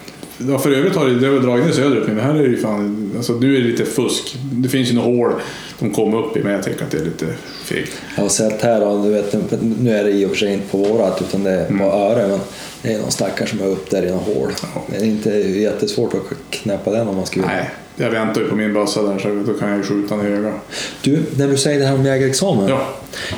Ja, 0.48 0.60
för 0.60 0.72
övrigt 0.72 0.96
har 0.96 1.06
det, 1.06 1.20
det 1.20 1.28
har 1.28 1.40
dragit 1.40 1.66
ner 1.66 1.74
söderut 1.74 2.08
men 2.08 2.20
här 2.20 2.36
är 2.36 2.44
det 2.44 2.50
ju 2.50 2.58
fan... 2.58 3.12
Alltså, 3.18 3.34
nu 3.34 3.56
är 3.56 3.62
det 3.62 3.68
lite 3.68 3.86
fusk. 3.86 4.38
Det 4.52 4.70
finns 4.70 4.90
ju 4.90 4.94
några 4.94 5.08
hål 5.08 5.32
de 5.80 5.92
kommer 5.92 6.18
upp 6.18 6.38
i, 6.38 6.44
men 6.44 6.52
jag 6.52 6.64
tycker 6.64 6.86
att 6.86 6.92
det 6.92 6.98
är 6.98 7.06
lite 7.06 7.26
fegt. 7.66 7.92
Jag 8.16 8.24
har 8.24 8.30
sett 8.30 8.62
här, 8.62 8.84
och 8.88 9.04
du 9.04 9.10
vet, 9.10 9.36
nu 9.80 9.96
är 9.98 10.04
det 10.04 10.12
i 10.12 10.26
och 10.26 10.30
för 10.30 10.38
sig 10.38 10.54
inte 10.54 10.68
på 10.68 10.78
vårat 10.78 11.22
utan 11.22 11.44
det 11.44 11.52
är 11.52 11.66
på 11.66 11.84
öre, 11.84 12.28
men 12.28 12.40
det 12.82 12.94
är 12.94 13.00
någon 13.00 13.12
stackare 13.12 13.48
som 13.50 13.62
är 13.62 13.66
upp 13.68 13.90
där 13.90 14.04
i 14.06 14.12
någon 14.12 14.24
hål. 14.24 14.52
Ja. 14.62 14.82
Det 14.88 14.96
är 14.96 15.04
inte 15.06 15.30
jättesvårt 15.40 16.14
att 16.14 16.22
knäppa 16.50 16.92
den 16.92 17.08
om 17.08 17.16
man 17.16 17.26
skulle 17.26 17.46
Nej, 17.48 17.70
jag 17.96 18.12
väntar 18.12 18.42
ju 18.42 18.48
på 18.48 18.56
min 18.56 18.74
bössa 18.74 19.02
där, 19.02 19.20
så 19.20 19.28
då 19.52 19.54
kan 19.60 19.70
jag 19.70 19.78
ju 19.78 19.84
skjuta 19.84 20.16
den 20.18 20.28
i 20.28 20.38
ögat. 20.38 20.54
Du, 21.02 21.24
när 21.38 21.48
du 21.48 21.58
säger 21.58 21.80
det 21.80 21.86
här 21.86 21.96
om 21.96 22.06
jägarexamen. 22.06 22.68
Ja. 22.70 22.88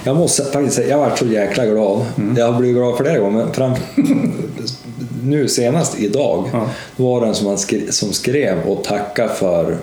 Jag 0.04 0.16
måste 0.16 0.44
faktiskt 0.44 0.76
säga, 0.76 0.90
jag 0.90 0.98
varit 0.98 1.18
så 1.20 1.26
jäkla 1.26 1.66
glad. 1.66 2.06
Mm. 2.18 2.38
Jag 2.38 2.52
har 2.52 2.60
blivit 2.60 2.78
glad 2.78 2.98
flera 2.98 3.20
gånger, 3.20 3.38
men 3.46 3.54
fram, 3.54 3.74
nu 5.24 5.48
senast 5.48 6.00
idag 6.00 6.50
Ja. 6.54 6.70
var 6.96 7.22
det 7.22 7.28
en 7.28 7.36
som, 7.36 7.58
skrev, 7.58 7.90
som 7.90 8.14
skrev 8.14 8.60
och 8.62 8.84
tackade 8.84 9.34
för 9.34 9.78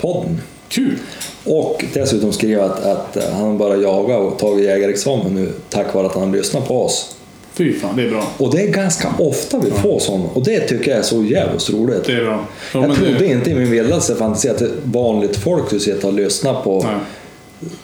podden. 0.00 0.40
Kul! 0.74 0.98
Och 1.44 1.84
dessutom 1.94 2.32
skrev 2.32 2.60
att, 2.60 2.84
att 2.84 3.32
han 3.32 3.58
bara 3.58 3.76
jagat 3.76 4.32
och 4.32 4.38
tagit 4.38 4.64
jägarexamen 4.64 5.34
nu 5.34 5.52
tack 5.70 5.94
vare 5.94 6.06
att 6.06 6.14
han 6.14 6.32
lyssnar 6.32 6.60
på 6.60 6.84
oss. 6.84 7.16
Fy 7.54 7.72
fan, 7.72 7.96
det 7.96 8.02
är 8.02 8.10
bra. 8.10 8.26
Och 8.38 8.54
det 8.54 8.62
är 8.62 8.68
ganska 8.68 9.08
ofta 9.18 9.58
vi 9.58 9.70
får 9.70 9.98
sådana 9.98 10.24
och 10.24 10.44
det 10.44 10.60
tycker 10.60 10.90
jag 10.90 10.98
är 10.98 11.02
så 11.02 11.24
jävligt 11.24 11.70
roligt. 11.70 12.04
Det 12.04 12.12
är 12.12 12.24
bra. 12.24 12.46
Ja, 12.74 12.86
jag 12.86 12.96
trodde 12.96 13.18
det, 13.18 13.26
inte 13.26 13.50
i 13.50 13.54
min 13.54 13.70
vildaste 13.70 14.14
fantasi 14.14 14.48
att 14.48 14.62
vanligt 14.84 15.36
folk 15.36 15.70
som 15.70 15.80
sitter 15.80 16.08
och 16.08 16.14
lyssnar 16.14 16.62
på 16.62 16.82
nej. 16.82 16.94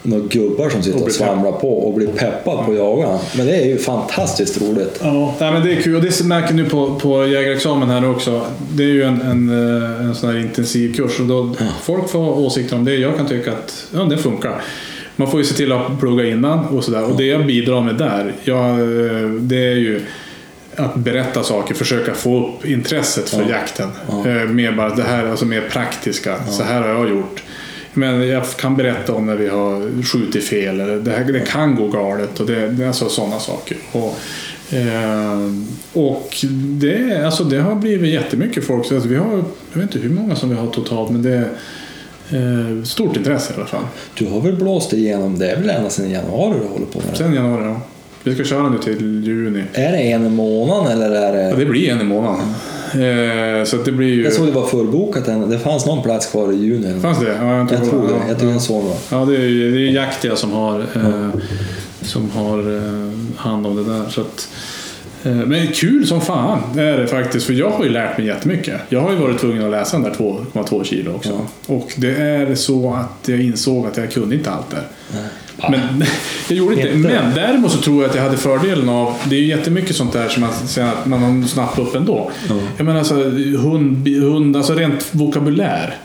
Några 0.02 0.24
gubbar 0.24 0.69
som 0.69 0.82
sitter 0.82 0.98
Och 1.01 1.07
och, 1.07 1.12
svamlar 1.12 1.52
på 1.52 1.86
och 1.86 1.94
blir 1.94 2.07
peppad 2.07 2.65
på 2.65 2.70
att 2.70 2.78
jaga. 2.78 3.19
Men 3.36 3.47
det 3.47 3.57
är 3.57 3.66
ju 3.66 3.78
fantastiskt 3.78 4.62
roligt. 4.62 5.01
Ja, 5.02 5.35
nej, 5.40 5.52
men 5.52 5.62
det 5.62 5.73
är 5.73 5.82
kul. 5.82 5.97
Och 5.97 6.02
det 6.02 6.24
märker 6.24 6.55
nu 6.55 6.65
på, 6.65 6.94
på 6.94 7.27
jägarexamen 7.27 7.90
här 7.90 8.11
också. 8.11 8.47
Det 8.73 8.82
är 8.82 8.89
ju 8.89 9.02
en, 9.02 9.20
en, 9.20 9.48
eh, 9.48 10.07
en 10.07 10.15
sån 10.15 10.31
här 10.31 10.39
intensiv 10.39 10.94
kurs. 10.94 11.20
Och 11.20 11.27
då, 11.27 11.55
Folk 11.82 12.09
får 12.11 12.39
åsikter 12.39 12.77
om 12.77 12.85
det. 12.85 12.94
Jag 12.94 13.16
kan 13.16 13.27
tycka 13.27 13.52
att 13.52 13.86
ja, 13.94 14.01
det 14.01 14.19
funkar. 14.19 14.62
Man 15.16 15.31
får 15.31 15.40
ju 15.40 15.47
se 15.47 15.55
till 15.55 15.73
att 15.73 16.01
plugga 16.01 16.24
innan 16.24 16.66
och 16.66 16.85
sådär. 16.85 17.05
Och 17.05 17.16
det 17.16 17.24
jag 17.24 17.47
bidrar 17.47 17.81
med 17.81 17.94
där, 17.94 18.35
jag, 18.44 18.70
eh, 18.70 19.28
det 19.28 19.69
är 19.69 19.77
ju 19.77 20.01
att 20.77 20.94
berätta 20.94 21.43
saker, 21.43 21.74
försöka 21.74 22.15
få 22.15 22.39
upp 22.39 22.66
intresset 22.66 23.31
för 23.31 23.51
jakten. 23.51 23.89
Eh, 24.09 24.48
Mer 24.48 24.73
bara 24.73 24.94
det 24.94 25.02
här, 25.02 25.27
alltså 25.27 25.44
mer 25.44 25.69
praktiska. 25.70 26.36
Så 26.48 26.62
här 26.62 26.81
har 26.81 26.89
jag 26.89 27.11
gjort. 27.11 27.43
Men 27.94 28.28
jag 28.28 28.50
kan 28.50 28.76
berätta 28.76 29.14
om 29.14 29.26
när 29.26 29.36
vi 29.36 29.48
har 29.48 30.02
skjutit 30.02 30.44
fel. 30.44 30.80
Eller 30.80 30.96
det, 30.96 31.10
här, 31.10 31.24
det 31.24 31.40
kan 31.40 31.74
gå 31.74 31.88
galet. 31.88 32.40
Och 32.40 32.46
det, 32.46 32.68
det 32.68 32.84
är 32.84 32.86
alltså 32.86 33.08
sådana 33.08 33.38
saker. 33.38 33.76
Och, 33.92 34.18
eh, 34.74 35.50
och 35.92 36.36
det, 36.80 37.24
alltså 37.24 37.44
det 37.44 37.58
har 37.60 37.74
blivit 37.74 38.12
jättemycket 38.12 38.64
folk. 38.64 38.86
Så 38.86 38.94
alltså 38.94 39.08
vi 39.08 39.16
har, 39.16 39.44
jag 39.72 39.80
vet 39.80 39.82
inte 39.82 39.98
hur 39.98 40.14
många 40.14 40.36
som 40.36 40.48
vi 40.48 40.56
har 40.56 40.66
totalt. 40.66 41.10
Men 41.10 41.22
det 41.22 41.34
är 41.34 41.48
eh, 42.30 42.82
stort 42.84 43.16
intresse 43.16 43.52
i 43.52 43.56
alla 43.56 43.66
fall. 43.66 43.84
Du 44.14 44.26
har 44.26 44.40
väl 44.40 44.56
blåst 44.56 44.92
igenom, 44.92 45.38
det 45.38 45.50
är 45.50 45.56
väl 45.56 45.70
ända 45.70 45.90
sedan 45.90 46.10
januari 46.10 46.58
du 46.58 46.66
håller 46.66 46.86
på 46.86 46.98
med 46.98 47.08
det? 47.12 47.16
Sen 47.16 47.34
januari 47.34 47.64
ja. 47.64 47.80
Vi 48.22 48.34
ska 48.34 48.44
köra 48.44 48.68
nu 48.68 48.78
till 48.78 49.24
juni. 49.24 49.62
Är 49.72 49.92
det 49.92 49.98
en 49.98 50.26
i 50.26 50.30
månaden 50.30 50.92
eller 50.92 51.10
är 51.10 51.48
Ja, 51.48 51.56
det... 51.56 51.64
det 51.64 51.70
blir 51.70 51.90
en 51.90 52.00
i 52.00 52.04
månaden. 52.04 52.54
Eh, 52.94 53.64
så 53.64 53.76
det 53.76 53.92
blir 53.92 54.08
ju... 54.08 54.24
Jag 54.24 54.32
såg 54.32 54.46
det 54.46 54.52
var 54.52 54.66
fullbokat 54.66 55.28
än. 55.28 55.50
Det 55.50 55.58
fanns 55.58 55.86
någon 55.86 56.02
plats 56.02 56.26
kvar 56.26 56.52
i 56.52 56.56
juni. 56.56 57.00
Fanns 57.00 57.20
det? 57.20 57.36
Ja, 57.40 57.56
jag, 57.56 57.72
Jag 57.72 57.90
tror 57.90 58.02
det. 58.08 58.12
Ja, 58.14 58.20
Jag 58.28 58.42
ja. 58.48 58.52
jag 58.52 58.62
såg 58.62 58.84
det. 58.84 58.96
Ja, 59.16 59.24
det 59.24 59.36
är, 59.36 59.40
ju- 59.46 59.70
det 59.72 59.78
är 59.88 59.92
Jaktia 59.92 60.36
som 60.36 60.52
har, 60.52 60.80
eh, 60.80 61.28
som 62.02 62.30
har 62.30 62.76
eh, 62.76 63.10
hand 63.36 63.66
om 63.66 63.76
det 63.76 63.84
där. 63.84 64.08
Så 64.08 64.20
att, 64.20 64.48
men 65.22 65.66
kul 65.66 66.06
som 66.06 66.20
fan 66.20 66.58
det 66.74 66.82
är 66.82 66.98
det 66.98 67.06
faktiskt. 67.06 67.46
För 67.46 67.52
jag 67.52 67.70
har 67.70 67.84
ju 67.84 67.90
lärt 67.90 68.18
mig 68.18 68.26
jättemycket. 68.26 68.80
Jag 68.88 69.00
har 69.00 69.10
ju 69.12 69.16
varit 69.16 69.38
tvungen 69.38 69.64
att 69.64 69.70
läsa 69.70 69.96
den 69.98 70.02
där 70.04 70.18
2,2 70.18 70.84
kilo 70.84 71.14
också. 71.14 71.46
Och 71.66 71.92
det 71.96 72.14
är 72.16 72.54
så 72.54 72.94
att 72.94 73.28
jag 73.28 73.40
insåg 73.40 73.86
att 73.86 73.96
jag 73.96 74.10
kunde 74.10 74.34
inte 74.34 74.50
allt 74.50 74.70
där. 74.70 74.82
Men 75.70 76.05
jag 76.49 76.59
gjorde 76.59 76.74
inte. 76.74 76.89
Inte. 76.89 77.09
Men 77.09 77.35
däremot 77.35 77.73
så 77.73 77.78
tror 77.78 78.03
jag 78.03 78.11
att 78.11 78.16
jag 78.16 78.23
hade 78.23 78.37
fördelen 78.37 78.89
av, 78.89 79.15
det 79.24 79.37
är 79.37 79.41
ju 79.41 79.47
jättemycket 79.47 79.97
sånt 79.97 80.12
där 80.12 80.28
som 80.28 80.43
man, 80.43 80.51
man 81.05 81.23
har 81.23 81.49
snappat 81.49 81.78
upp 81.78 81.95
ändå. 81.95 82.31
Jag 82.77 82.85
menar 82.87 82.99
alltså 82.99 83.15
hund, 83.59 84.09
hund, 84.09 84.57
alltså 84.57 84.74
rent 84.74 85.09
vokabulär. 85.11 85.97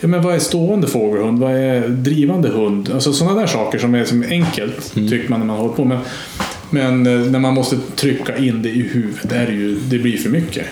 Ja, 0.00 0.08
men 0.08 0.22
vad 0.22 0.34
är 0.34 0.38
stående 0.38 0.86
fågelhund? 0.86 1.38
Vad 1.38 1.52
är 1.52 1.88
drivande 1.88 2.48
hund? 2.48 2.90
Alltså 2.94 3.12
sådana 3.12 3.40
där 3.40 3.46
saker 3.46 3.78
som 3.78 3.94
är 3.94 4.04
som 4.04 4.24
enkelt 4.30 4.94
tycker 4.94 5.28
man 5.28 5.40
när 5.40 5.46
man 5.46 5.56
håller 5.56 5.74
på. 5.74 5.84
Men, 5.84 5.98
men 6.70 7.06
eh, 7.06 7.30
när 7.30 7.38
man 7.38 7.54
måste 7.54 7.76
trycka 7.96 8.36
in 8.36 8.62
det 8.62 8.68
i 8.68 8.82
huvudet, 8.82 9.30
det, 9.30 9.36
är 9.36 9.46
ju, 9.50 9.78
det 9.80 9.98
blir 9.98 10.16
för 10.16 10.30
mycket. 10.30 10.66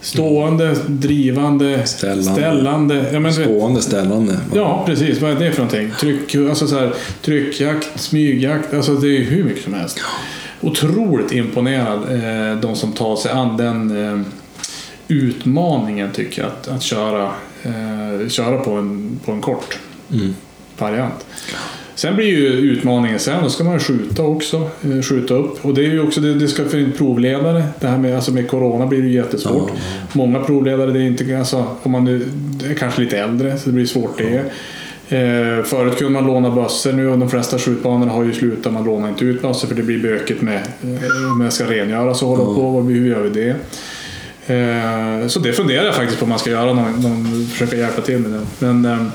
Stående, 0.00 0.74
drivande, 0.88 1.86
Ställande. 1.86 2.32
ställande. 2.32 3.06
Ja, 3.12 3.20
men, 3.20 3.32
Stående 3.32 3.82
ställande. 3.82 4.40
Ja, 4.54 4.82
precis. 4.86 5.20
Vad 5.20 5.30
är 5.30 5.34
det 5.34 5.50
för 5.52 5.58
någonting? 5.62 5.90
Tryck, 6.00 6.34
alltså 6.34 6.66
så 6.66 6.78
här, 6.78 6.92
tryckjakt, 7.22 8.00
smygjakt, 8.00 8.74
alltså 8.74 8.94
det 8.94 9.16
är 9.16 9.20
hur 9.22 9.44
mycket 9.44 9.64
som 9.64 9.74
helst. 9.74 10.00
Otroligt 10.60 11.32
imponerad, 11.32 11.98
eh, 11.98 12.60
de 12.60 12.76
som 12.76 12.92
tar 12.92 13.16
sig 13.16 13.30
an 13.30 13.56
den, 13.56 14.04
eh, 14.04 14.20
utmaningen 15.08 16.10
tycker 16.12 16.42
jag, 16.42 16.50
att, 16.50 16.68
att 16.68 16.82
köra, 16.82 17.30
eh, 17.62 18.28
köra 18.28 18.58
på, 18.58 18.70
en, 18.70 19.20
på 19.24 19.32
en 19.32 19.40
kort 19.40 19.78
Mm. 20.12 20.34
variant. 20.78 21.26
Sen 22.00 22.16
blir 22.16 22.26
ju 22.26 22.46
utmaningen 22.46 23.18
sen, 23.18 23.42
då 23.42 23.48
ska 23.50 23.64
man 23.64 23.80
skjuta 23.80 24.22
också, 24.22 24.70
eh, 24.82 25.02
skjuta 25.02 25.34
upp. 25.34 25.64
Och 25.64 25.74
det 25.74 25.80
är 25.84 25.90
ju 25.90 26.02
också, 26.02 26.20
det, 26.20 26.34
det 26.34 26.48
ska 26.48 26.64
för 26.64 26.78
en 26.78 26.92
provledare, 26.92 27.64
det 27.80 27.86
här 27.86 27.98
med, 27.98 28.14
alltså 28.16 28.32
med 28.32 28.48
Corona 28.48 28.86
blir 28.86 29.02
det 29.02 29.08
jättesvårt. 29.08 29.70
Många 30.12 30.38
provledare, 30.40 30.90
det 30.90 30.98
är 30.98 31.02
inte, 31.02 31.38
alltså, 31.38 31.64
om 31.82 31.92
man 31.92 32.04
nu- 32.04 32.28
är 32.70 32.74
kanske 32.74 33.00
lite 33.00 33.18
äldre, 33.18 33.58
så 33.58 33.68
det 33.68 33.72
blir 33.74 33.86
svårt 33.86 34.18
det. 34.18 34.36
Eh, 35.16 35.64
förut 35.64 35.98
kunde 35.98 36.12
man 36.12 36.26
låna 36.26 36.50
bössor 36.50 36.92
nu 36.92 37.08
och 37.08 37.18
de 37.18 37.30
flesta 37.30 37.58
skjutbanorna 37.58 38.12
har 38.12 38.24
ju 38.24 38.32
slutat, 38.32 38.72
man 38.72 38.84
lånar 38.84 39.08
inte 39.08 39.24
ut 39.24 39.42
bössor 39.42 39.68
för 39.68 39.74
det 39.74 39.82
blir 39.82 40.02
bökigt 40.02 40.42
med, 40.42 40.56
eh, 40.82 41.36
med 41.38 41.52
ska 41.52 41.64
rengöras 41.70 42.22
och 42.22 42.28
hålla 42.28 42.44
på, 42.44 42.62
och 42.76 42.84
hur 42.84 43.08
gör 43.08 43.20
vi 43.22 43.30
det? 43.30 43.50
Eh, 44.54 45.26
Så 45.28 45.38
det 45.40 45.52
funderar 45.52 45.84
jag 45.84 45.94
faktiskt 45.94 46.18
på 46.18 46.24
om 46.24 46.28
man 46.28 46.38
ska 46.38 46.50
göra, 46.50 46.72
någon, 46.72 46.92
någon, 47.02 47.46
försöka 47.46 47.76
hjälpa 47.76 48.02
till 48.02 48.18
med 48.18 48.30
det. 48.30 48.66
Men, 48.66 48.84
eh, 48.84 49.06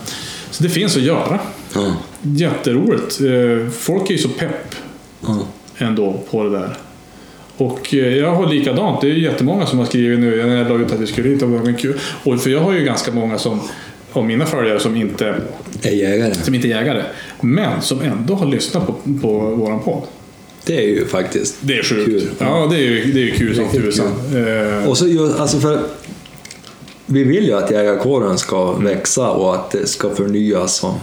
så 0.51 0.63
det 0.63 0.69
finns 0.69 0.97
att 0.97 1.03
göra. 1.03 1.39
Ja. 1.75 1.93
Jätteroligt. 2.21 3.19
Eh, 3.21 3.69
Folk 3.71 4.09
är 4.09 4.11
ju 4.13 4.17
så 4.17 4.29
pepp 4.29 4.75
Ja. 5.21 5.47
ändå 5.77 6.19
på 6.31 6.43
det 6.43 6.49
där. 6.49 6.77
Och 7.57 7.93
eh, 7.93 8.17
jag 8.17 8.31
har 8.31 8.47
likadant. 8.49 9.01
Det 9.01 9.07
är 9.07 9.11
ju 9.11 9.23
jättemånga 9.23 9.65
som 9.65 9.79
har 9.79 9.85
skrivit 9.85 10.19
nu. 10.19 10.35
Jag 10.35 10.69
la 10.69 10.75
ut 10.85 10.91
att 10.93 10.99
vi 10.99 11.07
skulle 11.07 11.29
hit 11.29 11.41
och 11.43 11.49
det 11.49 11.57
var 11.57 11.77
kul. 11.77 11.99
Och 12.23 12.39
för 12.41 12.49
jag 12.49 12.59
har 12.59 12.73
ju 12.73 12.83
ganska 12.83 13.11
många 13.11 13.37
som, 13.37 13.59
av 14.13 14.25
mina 14.25 14.45
följare 14.45 14.79
som 14.79 14.95
inte, 14.95 15.35
Är 15.81 15.91
jägare. 15.91 16.33
som 16.33 16.55
inte 16.55 16.67
är 16.67 16.69
jägare. 16.69 17.03
Men 17.41 17.81
som 17.81 18.01
ändå 18.01 18.33
har 18.35 18.45
lyssnat 18.45 18.87
på, 18.87 18.93
på 19.21 19.39
våran 19.39 19.79
podd. 19.79 20.03
Det 20.65 20.77
är 20.77 20.87
ju 20.87 21.05
faktiskt 21.05 21.55
Det 21.61 21.73
är 21.77 21.83
sjukt. 21.83 22.05
Kul. 22.05 22.27
Ja, 22.39 22.67
det 22.71 22.75
är 22.75 22.79
ju, 22.81 23.11
det 23.11 23.19
är 23.19 23.25
ju 23.25 23.31
kul 23.31 23.55
som 23.55 23.69
tusan. 23.69 24.07
Eh, 24.07 24.89
Och 24.89 24.97
så 24.97 25.33
alltså 25.37 25.59
för 25.59 25.79
vi 27.05 27.23
vill 27.23 27.45
ju 27.45 27.53
att 27.53 27.71
jägarkåren 27.71 28.37
ska 28.37 28.71
växa 28.71 29.29
och 29.31 29.55
att 29.55 29.71
det 29.71 29.87
ska 29.87 30.09
förnyas. 30.09 30.83
Och, 30.83 30.93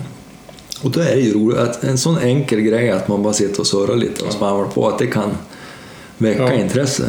och 0.83 0.91
då 0.91 1.01
är 1.01 1.05
det 1.17 1.21
ju 1.21 1.33
roligt 1.35 1.59
att 1.59 1.85
en 1.85 1.99
sån 1.99 2.19
enkel 2.19 2.61
grej 2.61 2.91
att 2.91 3.09
man 3.09 3.23
bara 3.23 3.33
sitter 3.33 3.61
och 3.61 3.67
surrar 3.67 3.97
lite 3.97 4.25
och 4.25 4.33
svamlar 4.33 4.69
på, 4.71 4.89
att 4.89 4.99
det 4.99 5.07
kan 5.07 5.31
väcka 6.19 6.43
Ja. 6.43 6.53
intresse. 6.53 7.05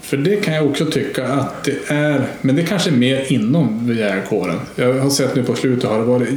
För 0.00 0.16
det 0.16 0.36
kan 0.36 0.54
jag 0.54 0.66
också 0.66 0.86
tycka 0.86 1.26
att 1.28 1.64
det 1.64 1.76
är, 1.88 2.26
men 2.40 2.56
det 2.56 2.62
kanske 2.62 2.90
är 2.90 2.94
mer 2.94 3.32
inom 3.32 3.94
jägarkåren. 3.98 4.56
Jag 4.76 4.94
har 4.94 5.10
sett 5.10 5.36
nu 5.36 5.42
på 5.42 5.54
slutet 5.54 5.90
har 5.90 5.98
det 5.98 6.04
varit 6.04 6.28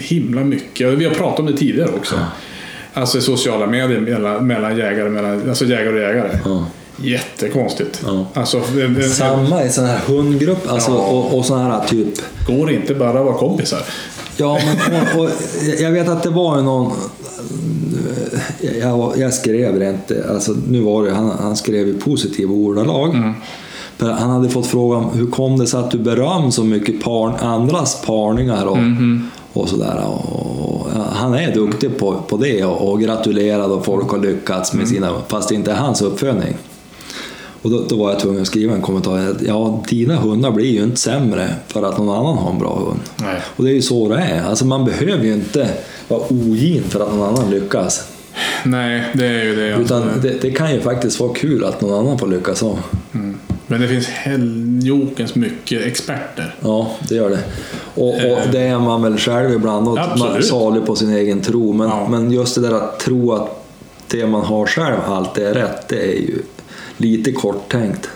himla 0.00 0.40
mycket, 0.40 0.88
vi 0.98 1.04
har 1.04 1.14
pratat 1.14 1.40
om 1.40 1.46
det 1.46 1.56
tidigare 1.56 1.88
också. 1.96 2.14
Alltså 2.94 3.18
i 3.18 3.20
sociala 3.20 3.66
medier 3.66 4.00
mellan, 4.00 4.46
mellan 4.46 4.76
jägare, 4.76 5.08
mellan, 5.10 5.48
alltså 5.48 5.64
jägare 5.64 5.88
och 5.94 6.00
jägare. 6.00 6.38
Ja. 6.44 6.66
Jättekonstigt. 6.96 8.02
Ja. 8.04 8.26
Alltså, 8.34 8.62
det, 8.74 8.88
det, 8.88 9.02
Samma 9.02 9.64
i 9.64 9.70
sån 9.70 9.84
här 9.84 9.98
hundgrupp, 9.98 10.68
alltså, 10.70 10.90
Ja. 10.90 10.96
och, 10.98 11.38
och 11.38 11.44
sån 11.46 11.60
här 11.60 11.84
typ 11.88 12.14
går 12.46 12.70
inte 12.70 12.94
bara 12.94 13.18
att 13.18 13.24
vara 13.26 13.34
kompisar. 13.38 13.80
Ja, 14.36 14.58
men 14.90 15.18
och, 15.18 15.24
och, 15.24 15.30
jag 15.80 15.90
vet 15.90 16.08
att 16.08 16.22
det 16.22 16.30
var 16.30 16.62
någon... 16.62 16.92
Jag, 18.80 18.96
var- 18.98 19.16
jag 19.16 19.34
skrev 19.34 19.78
rent... 19.78 20.12
Alltså, 20.30 20.54
nu 20.68 20.80
var 20.80 21.04
det, 21.04 21.12
han, 21.14 21.30
han 21.40 21.56
skrev 21.56 21.88
i 21.88 21.92
positiva 21.94 22.52
ordalag. 22.54 23.32
För 23.96 24.10
han 24.10 24.30
hade 24.30 24.48
fått 24.48 24.66
frågan 24.66 25.04
hur 25.14 25.26
kom 25.30 25.58
det 25.58 25.66
sig 25.66 25.80
att 25.80 25.90
du 25.90 25.98
beröm 25.98 26.52
så 26.52 26.64
mycket 26.64 27.02
par, 27.02 27.36
andras 27.40 28.02
parningar 28.06 28.66
och, 28.66 28.78
och 29.52 29.68
sådär. 29.68 30.04
Och, 30.06 30.86
han 31.12 31.34
är 31.34 31.54
duktig 31.54 31.98
på, 31.98 32.14
på 32.28 32.36
det 32.36 32.64
och, 32.64 32.90
och 32.92 33.00
gratulerad 33.00 33.70
och 33.72 33.84
folk 33.84 34.10
har 34.10 34.18
lyckats 34.18 34.72
med 34.72 34.88
sina, 34.88 35.12
fast 35.28 35.48
det 35.48 35.54
inte 35.54 35.70
är 35.72 35.76
hans 35.76 36.02
uppfödning. 36.02 36.54
Och 37.62 37.70
då, 37.70 37.84
då 37.88 37.96
var 37.96 38.10
jag 38.10 38.20
tvungen 38.20 38.40
att 38.40 38.46
skriva 38.46 38.74
en 38.74 38.82
kommentar. 38.82 39.18
att, 39.18 39.42
Ja, 39.42 39.82
dina 39.88 40.16
hundar 40.16 40.50
blir 40.50 40.66
ju 40.70 40.82
inte 40.82 40.96
sämre 41.00 41.54
för 41.68 41.82
att 41.82 41.98
någon 41.98 42.08
annan 42.16 42.38
har 42.38 42.50
en 42.50 42.58
bra 42.58 42.74
hund. 42.86 43.00
Nej. 43.16 43.40
Och 43.56 43.64
det 43.64 43.70
är 43.70 43.74
ju 43.74 43.82
så 43.82 44.08
det 44.08 44.16
är. 44.18 44.42
Alltså 44.44 44.64
man 44.64 44.84
behöver 44.84 45.24
ju 45.24 45.32
inte 45.32 45.68
vara 46.08 46.20
ogin 46.28 46.82
för 46.88 47.00
att 47.00 47.14
någon 47.14 47.28
annan 47.38 47.50
lyckas. 47.50 48.08
Nej, 48.64 49.04
det 49.14 49.26
är 49.26 49.44
ju 49.44 49.56
det. 49.56 49.76
Utan 49.82 50.10
det, 50.22 50.42
det 50.42 50.50
kan 50.50 50.74
ju 50.74 50.80
faktiskt 50.80 51.20
vara 51.20 51.32
kul 51.34 51.64
att 51.64 51.80
någon 51.80 52.06
annan 52.06 52.18
får 52.18 52.26
lyckas 52.26 52.62
också. 52.62 52.82
Men 53.66 53.80
det 53.80 53.88
finns 53.88 54.06
helgjokens 54.06 55.34
mycket 55.34 55.82
experter. 55.86 56.54
Ja, 56.60 56.90
det 57.08 57.14
gör 57.14 57.30
det. 57.30 57.38
Och, 57.94 58.08
och 58.14 58.38
det 58.52 58.60
är 58.60 58.78
man 58.78 59.02
väl 59.02 59.18
själv 59.18 59.52
ibland, 59.52 59.88
och 59.88 59.94
man 59.94 60.04
är 60.04 60.12
Absolut. 60.12 60.46
salig 60.46 60.86
på 60.86 60.96
sin 60.96 61.10
egen 61.10 61.40
tro. 61.40 61.72
Men, 61.72 61.88
Ja. 61.88 62.08
men 62.10 62.32
just 62.32 62.54
det 62.54 62.60
där 62.60 62.72
att 62.72 63.00
tro 63.00 63.32
att 63.32 63.64
det 64.08 64.26
man 64.26 64.42
har 64.44 64.66
själv 64.66 64.96
alltid 65.06 65.44
är 65.44 65.54
rätt, 65.54 65.88
det 65.88 65.96
är 66.12 66.20
ju 66.20 66.38
lite 66.96 67.32
korttänkt. 67.32 68.10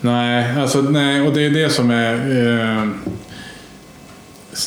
Nej, 0.00 0.60
alltså, 0.60 0.80
nej, 0.80 1.20
och 1.20 1.34
det 1.34 1.46
är 1.46 1.50
det 1.50 1.70
som 1.70 1.90
är... 1.90 2.14
Eh, 2.14 2.88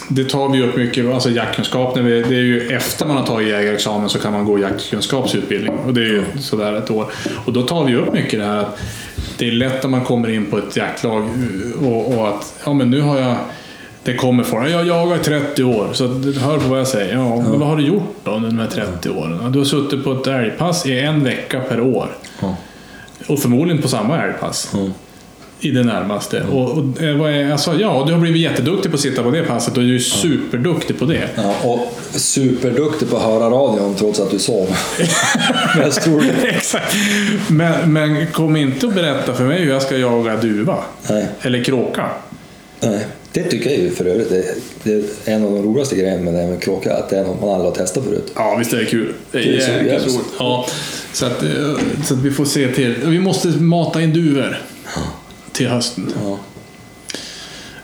det 0.10 0.30
tar 0.30 0.50
vi 0.50 0.64
upp 0.64 0.76
mycket, 0.76 1.14
alltså 1.14 1.30
jaktkunskap. 1.30 1.96
När 1.96 2.04
vi, 2.04 2.22
det 2.22 2.36
är 2.36 2.44
ju 2.44 2.68
efter 2.70 3.06
man 3.06 3.18
har 3.18 3.26
tagit 3.26 3.48
jägarexamen 3.48 4.10
så 4.10 4.20
kan 4.20 4.34
man 4.34 4.46
gå 4.46 4.60
jaktkunskapsutbildning. 4.60 5.74
Och 5.86 5.94
det 5.94 6.02
är 6.02 6.06
ju 6.06 6.24
sådär 6.40 6.74
ett 6.74 6.92
år. 6.92 7.12
Och 7.46 7.54
då 7.54 7.62
tar 7.62 7.84
vi 7.84 7.96
upp 7.96 8.14
mycket 8.14 8.40
det 8.40 8.46
här 8.46 8.58
att 8.58 8.80
det 9.38 9.48
är 9.48 9.52
lätt 9.52 9.84
när 9.84 9.90
man 9.90 10.06
kommer 10.06 10.30
in 10.30 10.46
på 10.46 10.58
ett 10.58 10.76
jaktlag 10.76 11.22
eh, 11.22 11.88
och, 11.88 12.18
och 12.18 12.28
att 12.28 12.54
ja, 12.66 12.74
men 12.74 12.92
nu 12.92 13.02
har 13.02 13.20
jag 13.20 13.36
det 14.04 14.16
kommer 14.16 14.44
folk. 14.44 14.70
Jag 14.70 14.88
jagar 14.88 15.16
i 15.16 15.20
30 15.20 15.64
år, 15.64 15.90
så 15.94 16.08
hör 16.40 16.58
på 16.58 16.70
vad 16.70 16.80
jag 16.80 16.88
säger. 16.88 17.14
Ja, 17.14 17.36
men 17.36 17.60
vad 17.60 17.70
har 17.70 17.78
du 17.78 17.84
gjort 17.84 18.16
då 18.24 18.32
under 18.32 18.50
de 18.50 18.60
här 18.60 18.68
30 18.68 19.10
åren? 19.10 19.40
Ja, 19.42 19.50
Du 19.50 19.58
har 19.60 19.66
suttit 19.66 20.04
på 20.04 20.12
ett 20.12 20.28
älgpass 20.28 20.86
i 20.86 21.00
en 21.00 21.24
vecka 21.24 21.60
per 21.60 21.82
år. 21.82 22.10
Ja. 22.42 22.56
Och 23.28 23.40
förmodligen 23.40 23.82
på 23.82 23.88
samma 23.88 24.24
älgpass. 24.24 24.70
Ja. 24.74 24.80
I 25.62 25.72
det 25.72 25.84
närmaste. 25.84 26.44
Och, 26.52 26.78
och, 26.78 27.30
är, 27.30 27.52
alltså, 27.52 27.80
ja, 27.80 28.04
du 28.08 28.14
har 28.14 28.20
blivit 28.20 28.42
jätteduktig 28.42 28.92
på 28.92 28.96
att 28.96 29.02
sitta 29.02 29.24
på 29.24 29.32
det 29.32 29.44
passet 29.44 29.78
och 29.78 29.84
du 29.84 29.96
är 29.96 30.00
superduktig 30.00 31.00
på 31.00 31.06
det. 31.06 31.30
Ja, 31.36 31.56
och 31.64 31.94
superduktig 32.12 33.10
på 33.10 33.18
att 33.18 33.24
höra 33.24 33.50
radion 33.50 33.96
trots 33.96 34.20
att 34.20 34.32
du 34.32 34.40
sov. 34.40 34.78
Men 35.78 35.92
stor... 35.92 36.24
Exakt. 36.44 36.96
Men, 37.48 37.94
men 37.94 38.28
kom 38.28 38.56
inte 38.56 38.86
och 38.86 38.94
berätta 38.94 39.34
för 39.34 39.44
mig 39.44 39.62
hur 39.62 39.70
jag 39.70 39.82
ska 39.82 39.98
jaga 39.98 40.36
duva. 40.36 40.78
Nej. 41.10 41.28
Eller 41.42 41.64
kråka. 41.64 42.10
Nej, 42.80 43.08
det 43.34 43.44
tycker 43.44 43.70
jag 43.70 43.80
ju 43.80 43.92
för 43.92 44.06
övrigt 44.06 44.30
det, 44.30 44.46
det 44.84 44.94
är 44.94 45.04
en 45.36 45.46
av 45.46 45.52
de 45.52 45.64
roligaste 45.64 45.96
grejerna 45.96 46.22
med 46.24 46.34
det 46.34 46.40
här 46.40 46.48
med 46.48 46.62
kråka, 46.62 46.94
att 46.96 47.10
det 47.10 47.18
är 47.20 47.24
något 47.24 47.42
man 47.42 47.50
aldrig 47.50 47.72
har 47.72 47.76
testat 47.76 48.04
förut. 48.04 48.32
Ja, 48.36 48.56
visst 48.60 48.74
är 48.74 48.78
det 48.78 48.86
kul. 48.86 49.14
Det 49.32 49.38
är 49.38 49.44
Det 49.44 49.58
är 49.58 49.60
så 49.62 49.72
jäkligt 49.72 49.92
jävligt. 49.92 50.16
roligt. 50.16 50.26
Ja, 50.40 50.66
så, 51.14 51.26
att, 51.26 51.44
eh, 51.44 51.50
så 52.06 52.14
att 52.14 52.20
vi 52.20 52.32
får 52.32 52.46
se 52.46 52.68
till. 52.68 52.96
Vi 53.04 53.20
måste 53.20 53.48
mata 53.48 54.02
in 54.02 54.14
duvor 54.14 54.62
till 55.52 55.68
hösten. 55.68 56.14
Ja. 56.26 56.38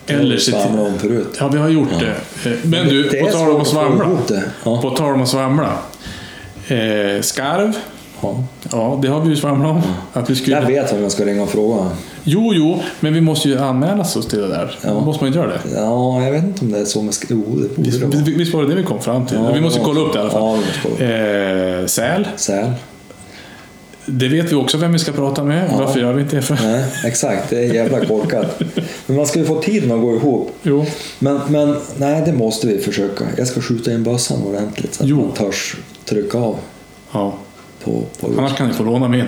Eller 0.08 0.38
se 0.38 0.52
svamla 0.52 0.68
till... 0.70 0.80
om 0.94 1.00
förut. 1.00 1.38
Ja, 1.40 1.48
vi 1.48 1.58
har 1.58 1.70
gjort 1.70 1.90
det. 2.00 2.50
Eh, 2.50 2.56
Men 2.64 2.88
du, 2.88 3.04
Det 3.04 3.20
på 3.20 3.28
tal 3.32 3.50
om 3.52 3.62
att 3.62 3.68
svamla. 3.68 4.18
Ja. 4.64 4.82
På 4.82 4.90
tal 4.90 5.14
om 5.14 5.22
att 5.22 5.30
svamla. 5.30 5.80
Eh, 6.68 7.22
skarv. 7.22 7.74
Ja. 8.22 8.44
Ja, 8.72 9.00
det 9.02 9.08
har 9.08 9.22
vi 9.22 9.30
ju 9.30 9.36
svamlat 9.36 9.72
om. 9.72 9.82
Att 10.14 10.30
vi 10.30 10.36
skulle... 10.36 10.56
Jag 10.56 10.68
vet 10.68 10.94
vem 10.94 11.02
jag 11.02 11.12
ska 11.12 11.26
ringa 11.26 11.44
och 11.44 11.50
fråga. 11.50 11.90
Jo, 12.28 12.54
jo, 12.54 12.80
men 13.00 13.14
vi 13.14 13.22
måste 13.22 13.50
ju 13.50 13.58
anmäla 13.60 14.02
oss 14.02 14.28
till 14.30 14.40
det 14.40 14.48
där. 14.48 14.80
Ja. 14.82 15.00
Måste 15.00 15.24
man 15.24 15.28
inte 15.28 15.40
göra 15.40 15.48
det? 15.50 15.60
Ja, 15.76 16.24
jag 16.24 16.32
vet 16.32 16.44
inte 16.44 16.62
om 16.66 16.72
det 16.72 16.80
är 16.80 16.86
så 16.86 17.02
med 17.02 17.14
Jo, 17.30 17.38
det 17.38 17.76
borde 17.76 17.90
det 17.90 18.06
vara. 18.06 18.24
Visst 18.38 18.54
var 18.54 18.62
det 18.62 18.68
det 18.70 18.76
vi 18.76 18.84
kom 18.84 19.02
fram 19.02 19.26
till? 19.26 19.38
Ja, 19.38 19.52
vi 19.54 19.62
måste 19.62 19.80
kolla 19.80 20.00
upp 20.02 20.14
det 20.14 20.20
i 20.20 20.22
alla 20.22 20.30
fall. 20.32 20.60
Ja, 21.00 21.06
Eh, 21.06 21.86
säl. 21.86 22.28
Säl? 22.36 22.72
Det 24.06 24.28
vet 24.28 24.52
vi 24.52 24.56
också 24.56 24.78
vem 24.78 24.92
vi 24.94 25.00
ska 25.00 25.12
prata 25.12 25.44
med. 25.44 25.70
Ja. 25.72 25.78
Varför 25.80 26.00
gör 26.00 26.14
vi 26.14 26.22
inte 26.22 26.36
det 26.36 26.42
för? 26.42 26.56
Nej, 26.64 26.86
exakt. 27.06 27.50
Det 27.50 27.64
är 27.66 27.74
jävla 27.74 28.06
korkat. 28.06 28.62
Men 29.06 29.18
man 29.18 29.26
ska 29.28 29.40
ju 29.40 29.46
få 29.46 29.62
tiden 29.62 29.92
att 29.92 30.02
gå 30.02 30.16
ihop. 30.16 30.52
Jo. 30.64 30.86
Men, 31.20 31.40
men 31.50 31.76
nej, 31.98 32.24
det 32.26 32.34
måste 32.34 32.68
vi 32.68 32.78
försöka. 32.80 33.26
Jag 33.38 33.48
ska 33.48 33.62
skjuta 33.62 33.94
in 33.94 34.04
bössan 34.04 34.44
ordentligt 34.44 34.94
så 34.94 35.04
att 35.04 35.10
Jo. 35.10 35.22
man 35.22 35.32
törs 35.32 35.76
trycka 36.06 36.38
av 36.38 36.56
Ja. 37.12 37.34
på, 37.84 38.04
på 38.20 38.28
Annars 38.38 38.56
kan 38.58 38.68
ni 38.68 38.74
få 38.74 38.84
låna 38.84 39.08
min. 39.08 39.26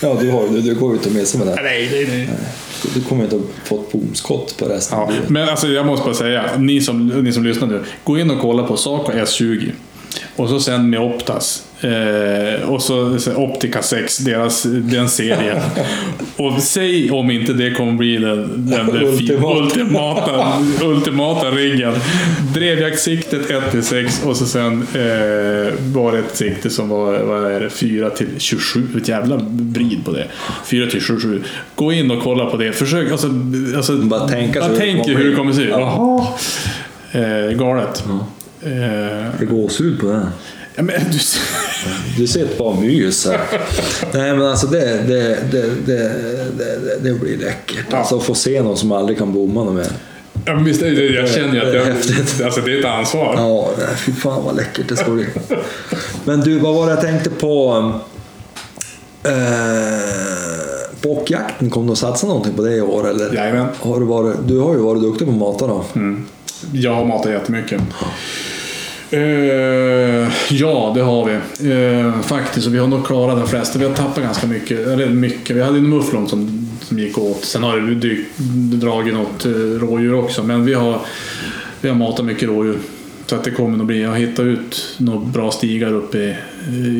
Ja, 0.00 0.16
du, 0.20 0.30
har, 0.30 0.48
du, 0.48 0.60
du 0.60 0.74
går 0.74 0.98
missar 1.10 1.38
med 1.38 1.48
det. 1.48 1.54
Nej, 1.62 1.88
nej, 1.92 2.06
nej. 2.28 2.28
Du 2.94 3.00
kommer 3.00 3.24
inte 3.24 3.36
att 3.36 3.42
få 3.68 3.80
ett 3.80 3.92
bomskott 3.92 4.56
på 4.58 4.64
resten 4.64 4.98
av 4.98 5.08
Ja, 5.08 5.14
livet. 5.14 5.28
men 5.30 5.48
alltså 5.48 5.68
jag 5.68 5.86
måste 5.86 6.04
bara 6.04 6.14
säga, 6.14 6.44
ni 6.58 6.80
som, 6.80 7.06
ni 7.08 7.32
som 7.32 7.44
lyssnar 7.44 7.68
nu. 7.68 7.84
Gå 8.04 8.18
in 8.18 8.30
och 8.30 8.40
kolla 8.40 8.62
på 8.62 8.76
Saco 8.76 9.12
S20. 9.12 9.70
Och 10.36 10.48
så 10.48 10.60
sen 10.60 10.90
med 10.90 11.00
Optas. 11.00 11.62
Eh, 11.84 12.68
och 12.70 12.82
så, 12.82 13.18
så 13.18 13.34
Optica 13.34 13.82
6, 13.82 14.18
deras, 14.18 14.62
den 14.62 15.08
serien. 15.08 15.58
och 16.36 16.62
säg 16.62 17.10
om 17.10 17.30
inte 17.30 17.52
det 17.52 17.70
kommer 17.70 17.92
bli 17.92 18.16
den, 18.16 18.66
den, 18.70 18.86
den 18.86 19.02
Ultimat. 19.02 19.56
ultimata, 19.56 20.52
ultimata 20.82 21.50
riggen. 21.50 21.94
Drevjaktsiktet 22.54 23.48
1-6 23.72 24.26
och 24.26 24.36
så 24.36 24.46
sen 24.46 24.72
eh, 24.72 25.74
var 25.94 26.12
det 26.12 26.18
ett 26.18 26.36
sikte 26.36 26.70
som 26.70 26.88
var 26.88 27.18
vad 27.18 27.52
är 27.52 27.60
det, 27.60 27.70
4 27.70 28.10
till 28.10 28.28
27. 28.38 28.82
Ett 28.96 29.08
jävla 29.08 29.36
brid 29.48 30.04
på 30.04 30.10
det. 30.12 30.26
4 30.64 30.90
till 30.90 31.00
27. 31.00 31.42
Gå 31.74 31.92
in 31.92 32.10
och 32.10 32.22
kolla 32.22 32.46
på 32.46 32.56
det. 32.56 32.72
Försök, 32.72 33.12
alltså, 33.12 33.28
alltså, 33.76 33.96
Bara 33.96 34.28
tänka 34.28 34.60
bara 34.60 34.76
sig 34.76 34.78
hur 34.78 34.86
det 34.86 34.92
tänk 34.92 35.04
kommer 35.04 35.18
hur 35.24 35.30
det 35.30 35.36
kommer 35.36 35.52
se 35.52 35.62
ut. 35.62 35.68
Ja. 35.70 36.26
Jaha. 37.12 37.24
Eh, 37.24 37.56
galet. 37.56 38.04
Eh, 38.62 38.70
Det 39.38 39.40
är 39.40 39.46
gåshud 39.46 40.00
på 40.00 40.06
det. 40.06 40.26
Ja, 40.76 40.82
men 40.82 40.94
du, 41.10 41.18
Du 42.16 42.26
sitter 42.26 42.58
bara 42.58 42.68
och 42.68 42.82
myser. 42.82 43.40
Nej 44.12 44.36
men 44.36 44.46
alltså 44.46 44.66
det, 44.66 45.02
det, 45.02 45.38
det, 45.50 46.98
det, 47.02 47.12
blir 47.12 47.36
läckert. 47.36 47.86
Ja. 47.90 47.96
Alltså 47.96 48.16
att 48.16 48.22
få 48.22 48.34
se 48.34 48.62
någon 48.62 48.76
som 48.76 48.92
aldrig 48.92 49.18
kan 49.18 49.32
bomma 49.32 49.64
något 49.64 49.74
mer. 49.74 49.86
ja, 50.44 50.54
men 50.54 50.64
visst, 50.64 50.82
jag 50.82 51.28
känner 51.30 51.54
ju 51.54 51.60
att 51.60 51.72
Det 51.72 51.78
är 51.78 51.86
jag, 52.38 52.46
alltså, 52.46 52.60
det 52.60 52.72
är 52.72 52.78
ett 52.78 52.84
ansvar. 52.84 53.34
Ja, 53.36 53.70
fy 53.96 54.12
fan 54.12 54.44
vad 54.44 54.56
läckert 54.56 54.88
det 54.88 54.96
ska 54.96 55.10
bli. 55.10 55.26
Men 56.24 56.40
du, 56.40 56.58
vad 56.58 56.74
var 56.74 56.86
det 56.86 56.92
jag 56.92 57.00
tänkte 57.00 57.30
på? 57.30 57.92
Eh, 59.22 59.32
bockjakten, 61.02 61.70
kommer 61.70 61.86
du 61.86 61.92
att 61.92 61.98
satsa 61.98 62.26
någonting 62.26 62.54
på 62.54 62.62
det 62.62 62.76
i 62.76 62.80
år? 62.80 63.10
Eller? 63.10 63.34
Jajamän. 63.34 63.66
Har 63.80 64.00
du, 64.00 64.06
varit, 64.06 64.36
du 64.46 64.58
har 64.58 64.72
ju 64.72 64.80
varit 64.80 65.02
duktig 65.02 65.26
på 65.26 65.32
att 65.32 65.38
mata 65.38 65.66
då. 65.66 65.84
Jag 66.72 66.94
har 66.94 67.04
matat 67.04 67.32
jättemycket. 67.32 67.80
Eh, 69.14 70.28
ja, 70.50 70.92
det 70.94 71.00
har 71.02 71.24
vi. 71.24 71.34
Eh, 71.72 72.20
faktiskt, 72.22 72.66
och 72.66 72.74
vi 72.74 72.78
har 72.78 72.86
nog 72.86 73.06
klarat 73.06 73.38
de 73.38 73.48
flesta. 73.48 73.78
Vi 73.78 73.84
har 73.84 73.94
tappat 73.94 74.22
ganska 74.24 74.46
mycket. 74.46 74.86
Eller 74.86 75.08
mycket. 75.08 75.56
Vi 75.56 75.62
hade 75.62 75.78
en 75.78 75.88
mufflon 75.88 76.28
som, 76.28 76.68
som 76.82 76.98
gick 76.98 77.18
åt. 77.18 77.44
Sen 77.44 77.62
har 77.62 77.76
det 77.76 77.94
dykt, 77.94 78.38
dragit 78.80 79.14
något 79.14 79.44
eh, 79.44 79.50
rådjur 79.52 80.14
också. 80.14 80.42
Men 80.42 80.64
vi 80.64 80.74
har, 80.74 81.00
vi 81.80 81.88
har 81.88 81.96
matat 81.96 82.24
mycket 82.24 82.48
rådjur. 82.48 82.78
Så 83.26 83.34
att 83.34 83.44
det 83.44 83.50
kommer 83.50 83.76
nog 83.78 83.86
bli. 83.86 84.02
Jag 84.02 84.10
har 84.10 84.16
hittat 84.16 84.44
ut 84.44 84.94
några 84.98 85.20
bra 85.20 85.50
stigar 85.50 85.92
uppe 85.92 86.18
i, 86.18 86.34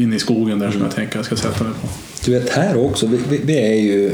inne 0.03 0.17
i 0.17 0.19
skogen 0.19 0.59
där 0.59 0.71
som 0.71 0.83
jag 0.83 0.95
tänker 0.95 1.17
jag 1.17 1.25
ska 1.25 1.37
sätta 1.37 1.65
mig 1.65 1.73
på. 1.83 1.89
Du 2.25 2.33
vet 2.33 2.51
här 2.51 2.87
också, 2.87 3.07
vi, 3.07 3.19
vi, 3.29 3.41
vi 3.45 3.59
är 3.59 3.75
ju 3.75 4.13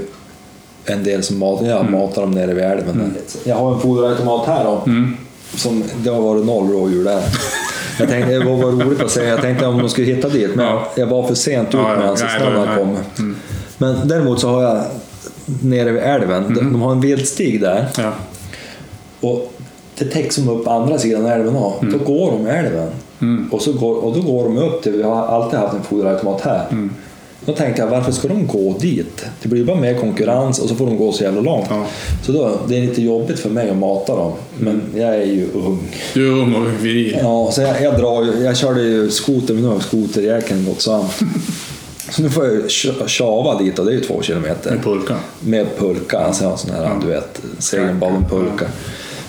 en 0.84 1.04
del 1.04 1.22
som 1.22 1.38
matar, 1.38 1.66
jag 1.66 1.80
Mm. 1.80 1.92
matar 1.92 2.22
dem 2.22 2.30
nere 2.30 2.54
vid 2.54 2.64
älven. 2.64 3.14
Jag 3.44 3.56
har 3.56 3.74
en 3.74 3.80
foderautomat 3.80 4.46
här 4.46 4.64
då. 4.64 4.82
Mm. 4.86 5.16
Som, 5.54 5.84
det 6.04 6.10
har 6.10 6.20
varit 6.22 6.44
noll 6.46 6.68
rådjur 6.70 7.04
där. 7.04 7.22
Jag 7.98 8.08
tänkte, 8.08 8.32
det 8.32 8.44
var 8.44 8.54
roligt 8.70 9.00
att 9.02 9.10
säga, 9.10 9.28
jag 9.28 9.40
tänkte 9.40 9.66
om 9.66 9.78
de 9.78 9.88
skulle 9.88 10.06
hitta 10.06 10.28
dit, 10.28 10.54
men 10.54 10.66
Ja. 10.66 10.88
jag 10.96 11.06
var 11.06 11.22
för 11.26 11.34
sent 11.34 11.68
ut 11.68 11.74
Ja, 11.74 12.14
han 12.44 12.66
nej. 12.66 12.78
kom. 12.78 12.98
Men 13.78 14.08
däremot 14.08 14.40
så 14.40 14.48
har 14.48 14.62
jag 14.62 14.82
nere 15.62 15.90
vid 15.92 16.02
älven, 16.02 16.54
de, 16.54 16.72
de 16.72 16.82
har 16.82 16.92
en 16.92 17.00
vildstig 17.00 17.60
där. 17.60 17.86
Ja. 17.98 18.12
Och 19.20 19.52
det 19.98 20.04
täcks 20.04 20.34
som 20.34 20.48
upp 20.48 20.68
andra 20.68 20.98
sidan 20.98 21.26
älven 21.26 21.56
av. 21.56 21.72
Mm. 21.82 21.98
Då 21.98 22.04
går 22.14 22.30
de 22.32 22.46
älven. 22.46 22.88
Och, 23.50 23.62
så 23.62 23.72
går, 23.72 23.96
och 24.04 24.14
då 24.14 24.20
går 24.20 24.44
de 24.44 24.58
upp 24.58 24.82
till, 24.82 24.92
vi 24.92 25.02
har 25.02 25.26
alltid 25.26 25.58
haft 25.58 25.74
en 25.74 25.82
foderautomat 25.82 26.40
här. 26.40 26.66
Mm. 27.42 27.54
Då 27.54 27.64
tänkte 27.64 27.82
jag, 27.82 27.88
varför 27.88 28.12
ska 28.12 28.28
de 28.28 28.46
gå 28.46 28.76
dit? 28.80 29.26
Det 29.42 29.48
blir 29.48 29.64
bara 29.64 29.80
mer 29.80 29.94
konkurrens 29.94 30.58
och 30.58 30.68
så 30.68 30.74
får 30.74 30.86
de 30.86 30.96
gå 30.96 31.12
så 31.12 31.24
jävla 31.24 31.40
långt. 31.40 31.66
Ja. 31.70 31.86
Så 32.26 32.32
då, 32.32 32.58
det 32.68 32.76
är 32.76 32.82
lite 32.82 33.02
jobbigt 33.02 33.38
för 33.38 33.50
mig 33.50 33.70
att 33.70 33.76
mata 33.76 34.16
dem. 34.16 34.32
Men 34.58 34.82
jag 34.94 35.14
är 35.14 35.24
ju 35.24 35.48
ung. 35.54 35.78
Du 36.14 36.28
är 36.28 36.32
ung 36.32 36.54
och 36.54 36.84
viril. 36.84 37.18
Ja, 37.20 37.50
så 37.52 37.60
jag, 37.60 37.82
jag, 37.82 37.98
drar 37.98 38.24
ju, 38.24 38.44
jag 38.44 38.56
körde 38.56 38.82
ju 38.82 39.10
skoter, 39.10 39.54
men 39.54 39.62
nu 39.62 39.68
har 39.68 39.80
skoterjäkeln 39.80 40.64
gått 40.64 40.82
sönder. 40.82 41.10
Så 42.10 42.22
nu 42.22 42.30
får 42.30 42.44
jag 42.44 43.10
tjava 43.10 43.58
dit 43.58 43.78
och 43.78 43.84
det 43.84 43.90
är 43.92 43.94
ju 43.94 44.00
två 44.00 44.22
kilometer. 44.22 44.70
Med 44.70 44.84
pulka. 44.84 45.16
Med 45.40 45.66
pulka, 45.78 46.18
alltså 46.18 46.42
jag 46.44 46.50
har 46.50 46.56
sån 46.56 46.70
här, 46.70 46.96
du 47.00 47.06
vet, 47.06 47.40
segelballen-pulka. 47.58 48.66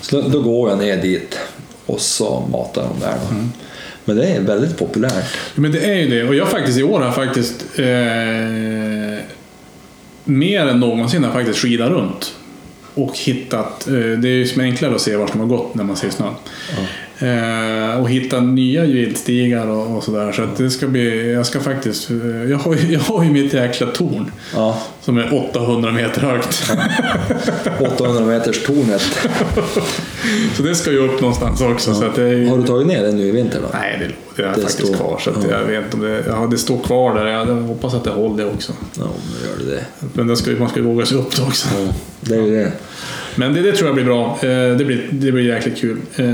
Så 0.01 0.21
då, 0.21 0.27
då 0.27 0.41
går 0.41 0.69
jag 0.69 0.79
ner 0.79 1.01
dit 1.01 1.38
och 1.85 2.01
så 2.01 2.43
matar 2.51 2.83
de 2.83 2.99
där. 2.99 3.13
Då. 3.29 3.35
Men 4.06 4.15
det 4.15 4.28
är 4.28 4.41
väldigt 4.41 4.78
populärt. 4.78 5.26
Men 5.56 5.72
det 5.72 5.80
är 5.80 5.95
ju 5.95 6.10
det. 6.10 6.28
Och 6.28 6.36
jag 6.36 6.48
faktiskt 6.48 6.78
i 6.80 6.84
år 6.84 6.99
har 6.99 7.11
faktiskt 7.11 7.65
eh, 7.80 7.86
mer 10.23 10.68
än 10.68 10.80
någonsin 10.80 11.23
har 11.23 11.32
faktiskt 11.32 11.60
skidat 11.60 11.90
runt. 11.90 12.36
Och 12.94 13.18
hittat, 13.18 13.88
eh, 13.88 13.94
det 13.94 14.30
är 14.30 14.34
ju 14.34 14.48
som 14.48 14.61
enklare 14.61 14.95
att 14.95 15.02
se 15.02 15.15
vart 15.15 15.32
de 15.32 15.40
har 15.40 15.48
gått 15.48 15.76
när 15.76 15.84
man 15.84 15.95
ser 15.95 16.10
snön. 16.10 16.34
Eh, 17.19 17.99
och 18.02 18.10
hitta 18.10 18.40
nya 18.40 18.82
viltstigar 18.82 19.68
och, 19.68 19.98
och 19.98 20.03
sådär. 20.03 20.32
Så 20.32 20.44
att 20.44 20.57
det 20.57 20.69
ska 20.69 20.88
bli, 20.88 21.32
jag 21.34 21.45
ska 21.45 21.60
faktiskt, 21.60 22.10
eh, 22.11 22.18
jag 22.49 22.57
har, 22.57 22.78
jag 22.91 22.99
har 22.99 23.23
ju 23.23 23.30
mitt 23.32 23.53
jäkla 23.53 23.88
torn. 23.88 24.32
Ja, 24.56 24.82
Som 25.02 25.18
är 25.18 25.34
800 25.52 25.91
meter 25.91 26.22
högt. 26.22 26.72
800 27.80 28.26
meters 28.26 28.64
tornet. 28.64 29.02
så 30.56 30.64
det 30.64 30.76
ska 30.76 30.91
ju 30.91 30.98
upp 30.98 31.22
någonstans 31.22 31.61
också. 31.61 31.93
Så 31.93 32.06
att 32.06 32.15
det 32.15 32.49
Har 32.49 32.57
du 32.57 32.64
tagit 32.64 32.88
ner 32.88 33.03
det 33.03 33.11
nu 33.11 33.22
i 33.27 33.31
vinter 33.31 33.60
då? 33.61 33.68
Nej, 33.73 33.98
det, 33.99 34.07
det 34.35 34.43
är 34.48 34.56
Det 34.56 34.61
faktiskt 34.61 34.88
står- 34.88 34.93
kvar. 34.95 35.19
Så 35.23 35.31
ja. 35.49 35.57
jag 35.60 35.65
vet 35.68 35.84
inte 35.84 35.98
om 35.98 36.03
det, 36.03 36.23
ja, 36.27 36.48
det 36.52 36.57
står 36.57 36.80
kvar 36.80 37.15
där. 37.15 37.26
Jag 37.26 37.45
hoppas 37.45 37.93
att 37.93 38.03
det 38.03 38.10
håller 38.10 38.49
också. 38.53 38.73
Ja, 38.99 39.03
nu 39.06 39.48
gör 39.48 39.69
det 39.72 39.76
det. 39.76 39.85
Men 40.14 40.27
det 40.27 40.35
ska, 40.35 40.52
man 40.52 40.69
ska 40.69 40.80
ju 40.80 40.85
våga 40.85 41.06
sig 41.06 41.18
upp 41.18 41.35
det 41.35 41.41
också. 41.43 41.68
Ja, 41.77 41.93
det 42.22 42.35
är 42.35 42.41
ju 42.41 42.52
det. 42.56 42.72
Men 43.35 43.53
det, 43.53 43.61
det 43.61 43.72
tror 43.72 43.88
jag 43.88 43.95
blir 43.95 44.06
bra. 44.06 44.38
Eh, 44.41 44.48
Det 44.77 44.85
blir, 44.85 45.07
det 45.11 45.31
blir 45.31 45.43
jäkligt 45.43 45.77
kul. 45.77 45.98
Eh, 46.15 46.26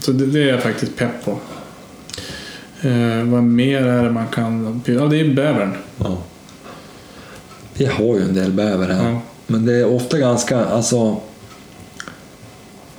Så 0.00 0.12
det, 0.12 0.26
det 0.26 0.42
är 0.42 0.48
jag 0.48 0.62
faktiskt 0.62 0.96
pepp 0.96 1.24
på. 1.24 1.30
Eh, 2.80 3.24
vad 3.24 3.42
mer 3.42 3.82
är 3.86 4.02
det 4.04 4.10
man 4.10 4.26
kan... 4.26 4.82
Ja, 4.84 5.00
det 5.06 5.20
är 5.20 5.34
bävern. 5.34 5.72
Ja. 5.98 6.18
Vi 7.74 7.84
har 7.86 8.16
ju 8.16 8.22
en 8.22 8.34
del 8.34 8.50
bäver 8.52 8.88
här. 8.88 9.10
Ja. 9.10 9.20
Men 9.46 9.66
det 9.66 9.74
är 9.74 9.86
ofta 9.94 10.18
ganska, 10.18 10.64
alltså... 10.64 11.16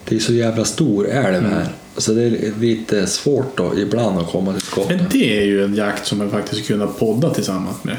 Det 0.10 0.15
är 0.15 0.19
så 0.19 0.34
jävla 0.34 0.65
stor 0.65 1.07
älv 1.10 1.36
Mm. 1.36 1.52
här. 1.52 1.68
Så 1.98 2.11
det 2.11 2.23
är 2.23 2.60
lite 2.60 3.07
svårt 3.07 3.57
då 3.57 3.72
ibland 3.80 4.19
att 4.19 4.31
komma 4.31 4.52
till 4.53 4.61
skott. 4.61 4.88
Men 4.90 5.06
det 5.11 5.40
är 5.40 5.45
ju 5.45 5.64
en 5.64 5.76
jakt 5.76 6.06
som 6.07 6.18
man 6.18 6.30
faktiskt 6.30 6.64
skulle 6.64 6.80
kunna 6.80 6.91
podda 6.91 7.30
tillsammans 7.30 7.84
med. 7.84 7.95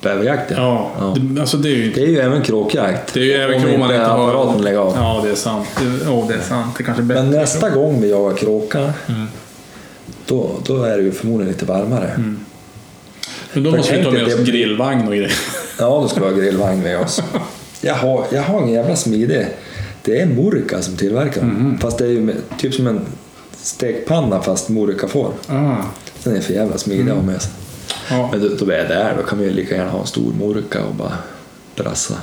Bäverjakt 0.00 0.50
Ja, 0.50 0.90
Ja. 0.98 1.16
Det, 1.20 1.40
alltså 1.40 1.56
det 1.56 1.68
är 1.68 1.76
ju 1.76 1.92
Det 1.92 2.02
är 2.02 2.06
ju 2.06 2.18
även 2.18 2.42
kråkjakt. 2.42 3.14
Det 3.14 3.20
är 3.20 3.24
ju 3.24 3.32
även 3.32 3.56
Om 3.56 3.62
kråk 3.62 3.78
man 3.78 3.90
inte 3.94 4.04
har... 4.06 4.28
apparaten 4.28 4.62
lägger 4.62 4.78
av. 4.78 4.92
Ja, 4.96 5.20
det 5.24 5.30
är 5.30 5.34
sant. 5.34 5.68
Det, 5.80 6.06
oh, 6.08 6.28
det 6.28 6.34
är 6.34 6.40
sant. 6.40 6.74
Det 6.78 6.82
kanske 6.84 7.02
är 7.02 7.06
bättre. 7.06 7.22
Men 7.22 7.32
nästa 7.32 7.70
gång 7.70 8.00
vi 8.00 8.10
jagar 8.10 8.36
kråka, 8.36 8.92
Mm. 9.08 9.26
då, 10.26 10.50
då 10.66 10.82
är 10.82 10.96
det 10.96 11.02
ju 11.02 11.12
förmodligen 11.12 11.52
lite 11.52 11.64
varmare. 11.64 12.10
Men 13.52 13.62
då 13.64 13.70
För 13.70 13.76
måste 13.78 13.96
vi 13.96 14.04
ta 14.04 14.10
med 14.10 14.24
oss 14.26 14.36
det- 14.36 14.44
grillvagn 14.44 15.06
och 15.08 15.14
grejer. 15.14 15.32
Ja, 15.78 15.84
då 16.02 16.08
ska 16.08 16.20
vi 16.20 16.26
ha 16.26 16.32
grillvagn 16.36 16.80
med 16.82 16.98
oss. 17.00 17.22
Jag 17.80 17.94
har, 17.94 18.24
jag 18.32 18.42
har 18.42 18.62
en 18.62 18.72
jävla 18.72 18.96
smidig... 18.96 19.46
Det 20.04 20.20
är 20.20 20.26
Murka 20.26 20.82
som 20.82 20.96
tillverkar 20.96 21.40
den. 21.40 21.50
Mhm. 21.50 21.78
Fast 21.78 21.98
det 21.98 22.04
är 22.04 22.08
ju 22.08 22.34
typ 22.58 22.74
som 22.74 22.86
en 22.86 23.00
stekpanna 23.52 24.42
fast 24.42 24.68
Murka-form. 24.68 25.32
Ah, 25.48 25.76
Den 26.24 26.36
är 26.36 26.40
för 26.40 26.54
jävla 26.54 26.78
smidig 26.78 27.10
att 27.10 27.16
ha 27.16 27.22
med 27.24 27.42
sig. 27.42 27.52
ja. 28.10 28.28
Men 28.32 28.40
då, 28.42 28.48
då 28.48 28.70
är 28.72 28.88
där, 28.88 29.14
då 29.16 29.22
kan 29.22 29.38
vi 29.38 29.44
ju 29.44 29.50
lika 29.50 29.74
gärna 29.76 29.90
ha 29.90 30.00
en 30.00 30.06
stor 30.06 30.32
Murka 30.32 30.84
och 30.84 30.94
bara 30.94 31.18
brassa. 31.76 32.14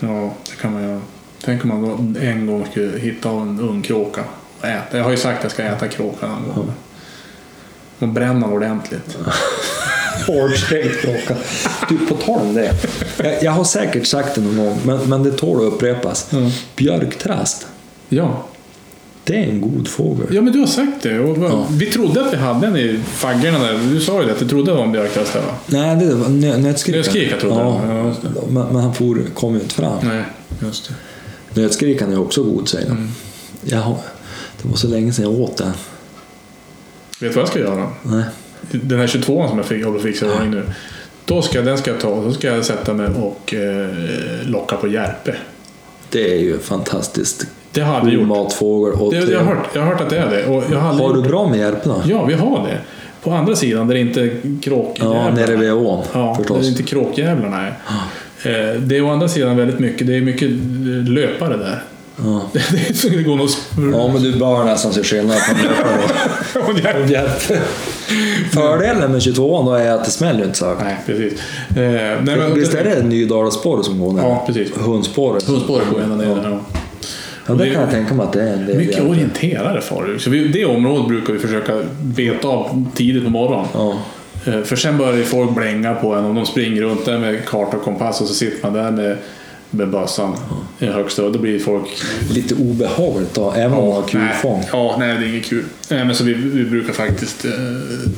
ja, 0.00 0.34
det 0.50 0.56
kan 0.62 0.72
man 0.72 0.82
göra. 0.82 1.00
Tänk 1.44 1.64
om 1.64 1.68
man 1.68 2.16
en 2.20 2.46
gång 2.46 2.66
skulle 2.70 2.98
hitta 2.98 3.30
en 3.30 3.60
ung 3.60 3.82
kråka 3.82 4.24
och 4.60 4.66
äta. 4.68 4.96
Jag 4.96 5.04
har 5.04 5.10
ju 5.10 5.16
sagt 5.16 5.38
att 5.38 5.42
jag 5.42 5.52
ska 5.52 5.62
äta 5.62 5.88
kråka 5.88 6.26
någon 6.26 6.54
gång. 6.54 6.72
Och 7.98 8.08
bränna 8.08 8.46
ordentligt. 8.46 9.18
Hårdstekt 10.26 11.00
kråka. 11.00 11.36
Du, 11.88 11.98
på 11.98 12.14
tal 12.14 12.40
om 12.40 12.54
det. 12.54 12.74
Jag, 13.22 13.42
jag 13.42 13.52
har 13.52 13.64
säkert 13.64 14.06
sagt 14.06 14.34
det 14.34 14.40
någon 14.40 14.56
gång, 14.56 14.78
men, 14.84 14.98
men 15.08 15.22
det 15.22 15.30
tål 15.30 15.66
att 15.66 15.72
upprepas. 15.72 16.32
Mm. 16.32 16.50
Björktrast, 16.76 17.66
Ja. 18.08 18.44
det 19.24 19.36
är 19.36 19.42
en 19.42 19.60
god 19.60 19.88
fågel. 19.88 20.26
ja, 20.30 20.42
men 20.42 20.52
du 20.52 20.58
har 20.58 20.66
sagt 20.66 21.02
det. 21.02 21.12
Ja. 21.40 21.66
Vi 21.70 21.86
trodde 21.86 22.26
att 22.26 22.32
vi 22.32 22.36
hade 22.36 22.66
en 22.66 22.76
i 22.76 23.00
faggorna 23.12 23.58
där. 23.58 23.78
Du 23.90 24.00
sa 24.00 24.20
ju 24.20 24.26
det, 24.26 24.32
att 24.32 24.38
du 24.38 24.48
trodde 24.48 24.70
det 24.70 24.76
var 24.76 24.84
en 24.84 24.92
björktrast 24.92 25.32
där 25.32 25.40
va? 25.40 25.54
Nej, 25.66 25.96
det 25.96 26.14
var 26.14 26.28
nö, 26.28 26.56
nötskrikan. 26.58 26.98
Nötskrikan 27.00 27.40
trodde 27.40 27.56
jag. 27.56 27.66
ja, 27.66 27.80
Ja, 27.88 28.08
just 28.08 28.22
det. 28.22 28.28
men, 28.48 28.66
men 28.66 28.76
han 28.76 28.94
for, 28.94 29.18
kom 29.34 29.54
ju 29.54 29.60
inte 29.60 29.74
fram. 29.74 29.98
Nej, 30.02 30.24
just 30.62 30.88
det. 30.88 31.60
Nötskrikan 31.60 32.12
är 32.12 32.20
också 32.20 32.42
god, 32.42 32.68
säger 32.68 32.86
de. 32.86 32.92
Mm. 32.96 33.10
Jag 33.64 33.78
har, 33.78 33.96
det 34.62 34.68
var 34.68 34.76
så 34.76 34.86
länge 34.88 35.12
sedan 35.12 35.24
jag 35.24 35.40
åt 35.40 35.56
den. 35.56 35.66
Vet 35.68 35.76
du 37.20 37.28
vad 37.28 37.36
jag 37.36 37.48
ska 37.48 37.58
göra? 37.58 37.88
Nej. 38.02 38.24
Den 38.70 38.98
här 38.98 39.06
22 39.06 39.48
som 39.48 39.56
jag 39.58 39.66
fick, 39.66 39.84
håller 39.84 39.98
på 39.98 40.06
att 40.06 40.12
fixa 40.12 40.34
ordning 40.34 40.50
nu. 40.50 40.62
Då 41.24 41.42
ska, 41.42 41.62
den 41.62 41.78
ska 41.78 41.90
jag 41.90 42.00
ta 42.00 42.08
och 42.08 42.24
så 42.24 42.32
ska 42.38 42.46
jag 42.46 42.64
sätta 42.64 42.94
mig 42.94 43.08
och 43.08 43.54
eh, 43.54 43.88
locka 44.46 44.76
på 44.76 44.88
järpe. 44.88 45.34
Det 46.10 46.32
är 46.34 46.38
ju 46.38 46.58
fantastiskt. 46.58 47.46
Det 47.72 47.80
har 47.80 47.94
jag 48.00 48.12
gjort. 48.12 48.28
matfågel. 48.28 49.00
Och 49.00 49.12
Det, 49.12 49.18
jag, 49.32 49.38
har 49.38 49.54
hört, 49.54 49.66
jag 49.74 49.82
har 49.82 49.88
hört 49.88 50.00
att 50.00 50.10
det 50.10 50.18
är 50.18 50.30
det. 50.30 50.46
Och 50.46 50.64
jag 50.72 50.78
har, 50.78 51.12
du 51.12 51.18
gjort 51.18 51.28
bra 51.28 51.48
med 51.48 51.58
järpe 51.58 51.80
då? 51.88 52.02
Ja, 52.06 52.24
vi 52.24 52.34
har 52.34 52.66
det. 52.68 52.78
På 53.22 53.30
andra 53.32 53.56
sidan 53.56 53.86
där 53.86 53.94
det 53.94 54.00
inte 54.00 54.20
är 54.20 54.60
kråkjävlarna. 54.62 55.28
Ja, 55.28 55.34
nere 55.34 55.56
vid 55.56 55.72
ån 55.72 56.02
Ja, 56.12 56.34
förstås. 56.34 56.60
det 56.60 56.66
är 56.66 56.70
inte 56.70 56.82
kråkjävlarna 56.82 57.60
är. 57.66 57.68
Eh, 58.44 58.80
Det 58.80 58.96
är 58.96 59.02
å 59.02 59.08
andra 59.10 59.28
sidan 59.28 59.56
väldigt 59.56 59.78
mycket, 59.78 60.06
det 60.06 60.16
är 60.16 60.20
mycket 60.20 60.48
eh, 60.50 61.12
löpare 61.12 61.56
där. 61.56 61.82
Ja. 62.16 62.42
Det 62.52 62.58
är 62.88 62.92
så 62.92 63.08
det 63.08 63.22
går 63.22 63.36
något 63.36 63.58
ja, 63.92 64.08
men 64.12 64.22
du 64.22 64.38
bör 64.38 64.64
nästan 64.64 64.92
se 64.92 65.02
skillnad 65.02 65.38
på 66.52 66.72
järpe. 67.12 67.60
Fördelen 68.52 69.12
med 69.12 69.22
22 69.22 69.62
då 69.62 69.72
är 69.72 69.90
att 69.92 70.04
det 70.04 70.10
smäller 70.10 70.44
inte 70.44 70.58
så 70.58 70.66
högt. 70.66 70.80
Nej, 70.84 70.96
precis. 71.06 71.32
Eh, 71.76 71.82
nej, 72.22 72.36
men, 72.36 72.54
Visst 72.54 72.74
är 72.74 72.84
det 72.84 73.02
Nydalaspåret 73.02 73.84
som 73.84 73.98
går 73.98 74.12
ner? 74.12 74.22
Ja, 74.22 74.44
precis. 74.46 74.76
Hundspåret. 74.76 75.48
Hundspåret 75.48 75.90
går 75.92 76.00
ända 76.00 76.16
ner 76.16 76.24
Ja. 76.26 76.38
Ja. 76.44 76.60
Ja, 77.46 77.54
det 77.54 77.70
kan 77.70 77.80
jag 77.82 77.90
tänka 77.90 78.14
mig 78.14 78.26
att 78.26 78.32
det 78.32 78.42
är 78.42 78.56
del 78.56 78.76
Mycket 78.76 79.02
orienterare 79.02 79.80
far 79.80 80.04
du. 80.04 80.18
Så 80.18 80.30
vi, 80.30 80.48
det 80.48 80.64
området 80.64 81.08
brukar 81.08 81.32
vi 81.32 81.38
försöka 81.38 81.72
beta 82.02 82.48
av 82.48 82.86
tidigt 82.94 83.24
på 83.24 83.30
morgonen. 83.30 83.66
Ja. 83.74 83.98
Eh, 84.46 84.60
För 84.62 84.76
sen 84.76 84.98
börjar 84.98 85.24
folk 85.24 85.54
blänga 85.54 85.94
på 85.94 86.14
en 86.14 86.24
och 86.24 86.34
de 86.34 86.46
springer 86.46 86.82
runt 86.82 87.04
där 87.04 87.18
med 87.18 87.44
karta 87.44 87.76
och 87.76 87.82
kompass 87.82 88.20
och 88.20 88.26
så 88.26 88.34
sitter 88.34 88.62
man 88.62 88.72
där 88.72 88.90
med 88.90 89.16
med 89.70 89.90
bössan 89.90 90.36
i 90.78 90.86
högsta. 90.86 91.28
Då 91.28 91.38
blir 91.38 91.58
folk... 91.58 92.02
Lite 92.30 92.54
obehagligt 92.54 93.34
då, 93.34 93.52
även 93.52 93.72
om 93.72 93.84
man 93.84 93.94
har 93.94 94.08
kulfång. 94.08 94.58
Nej, 94.58 94.68
ja, 94.72 94.96
nej, 94.98 95.18
det 95.18 95.24
är 95.24 95.28
inget 95.28 95.44
kul. 95.44 95.64
Nej, 95.90 96.04
men 96.04 96.14
så 96.14 96.24
vi, 96.24 96.34
vi 96.34 96.64
brukar 96.64 96.92
faktiskt 96.92 97.44
eh, 97.44 97.50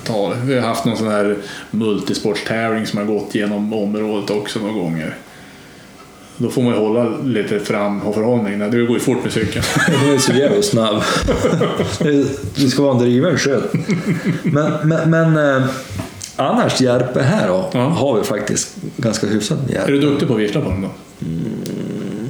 ta 0.04 0.28
det. 0.28 0.36
Vi 0.44 0.54
har 0.54 0.68
haft 0.68 0.84
någon 0.84 0.96
sån 0.96 1.08
här 1.08 1.36
multisportstävling 1.70 2.86
som 2.86 2.98
har 2.98 3.06
gått 3.06 3.34
genom 3.34 3.72
området 3.72 4.30
också 4.30 4.58
några 4.58 4.72
gånger. 4.72 5.14
Då 6.38 6.48
får 6.48 6.62
man 6.62 6.74
ju 6.74 6.78
hålla 6.78 7.08
lite 7.24 7.60
framförhållning. 7.60 8.58
Det 8.58 8.86
går 8.86 8.96
ju 8.96 9.00
fort 9.00 9.24
med 9.24 9.32
cykeln. 9.32 9.64
Du 10.04 10.14
är 10.14 10.18
så 10.18 10.32
jävla 10.32 10.62
snabb. 10.62 11.02
Du 12.54 12.70
ska 12.70 12.82
vara 12.82 12.92
en 12.92 12.98
driven 12.98 13.38
sköt. 13.38 13.72
Men, 14.42 14.72
men, 14.88 15.10
men 15.10 15.36
eh, 15.36 15.66
annars 16.36 16.80
Järpe 16.80 17.22
här 17.22 17.48
då, 17.48 17.70
Ja. 17.72 17.78
har 17.80 18.18
vi 18.18 18.24
faktiskt 18.24 18.74
ganska 18.96 19.26
hyfsat 19.26 19.58
med 19.60 19.70
Är 19.70 19.74
Järpe. 19.74 19.92
du 19.92 20.00
duktig 20.00 20.28
på 20.28 20.34
att 20.34 20.40
vissla 20.40 20.60
på 20.60 20.68
dem 20.70 20.82
då? 20.82 20.88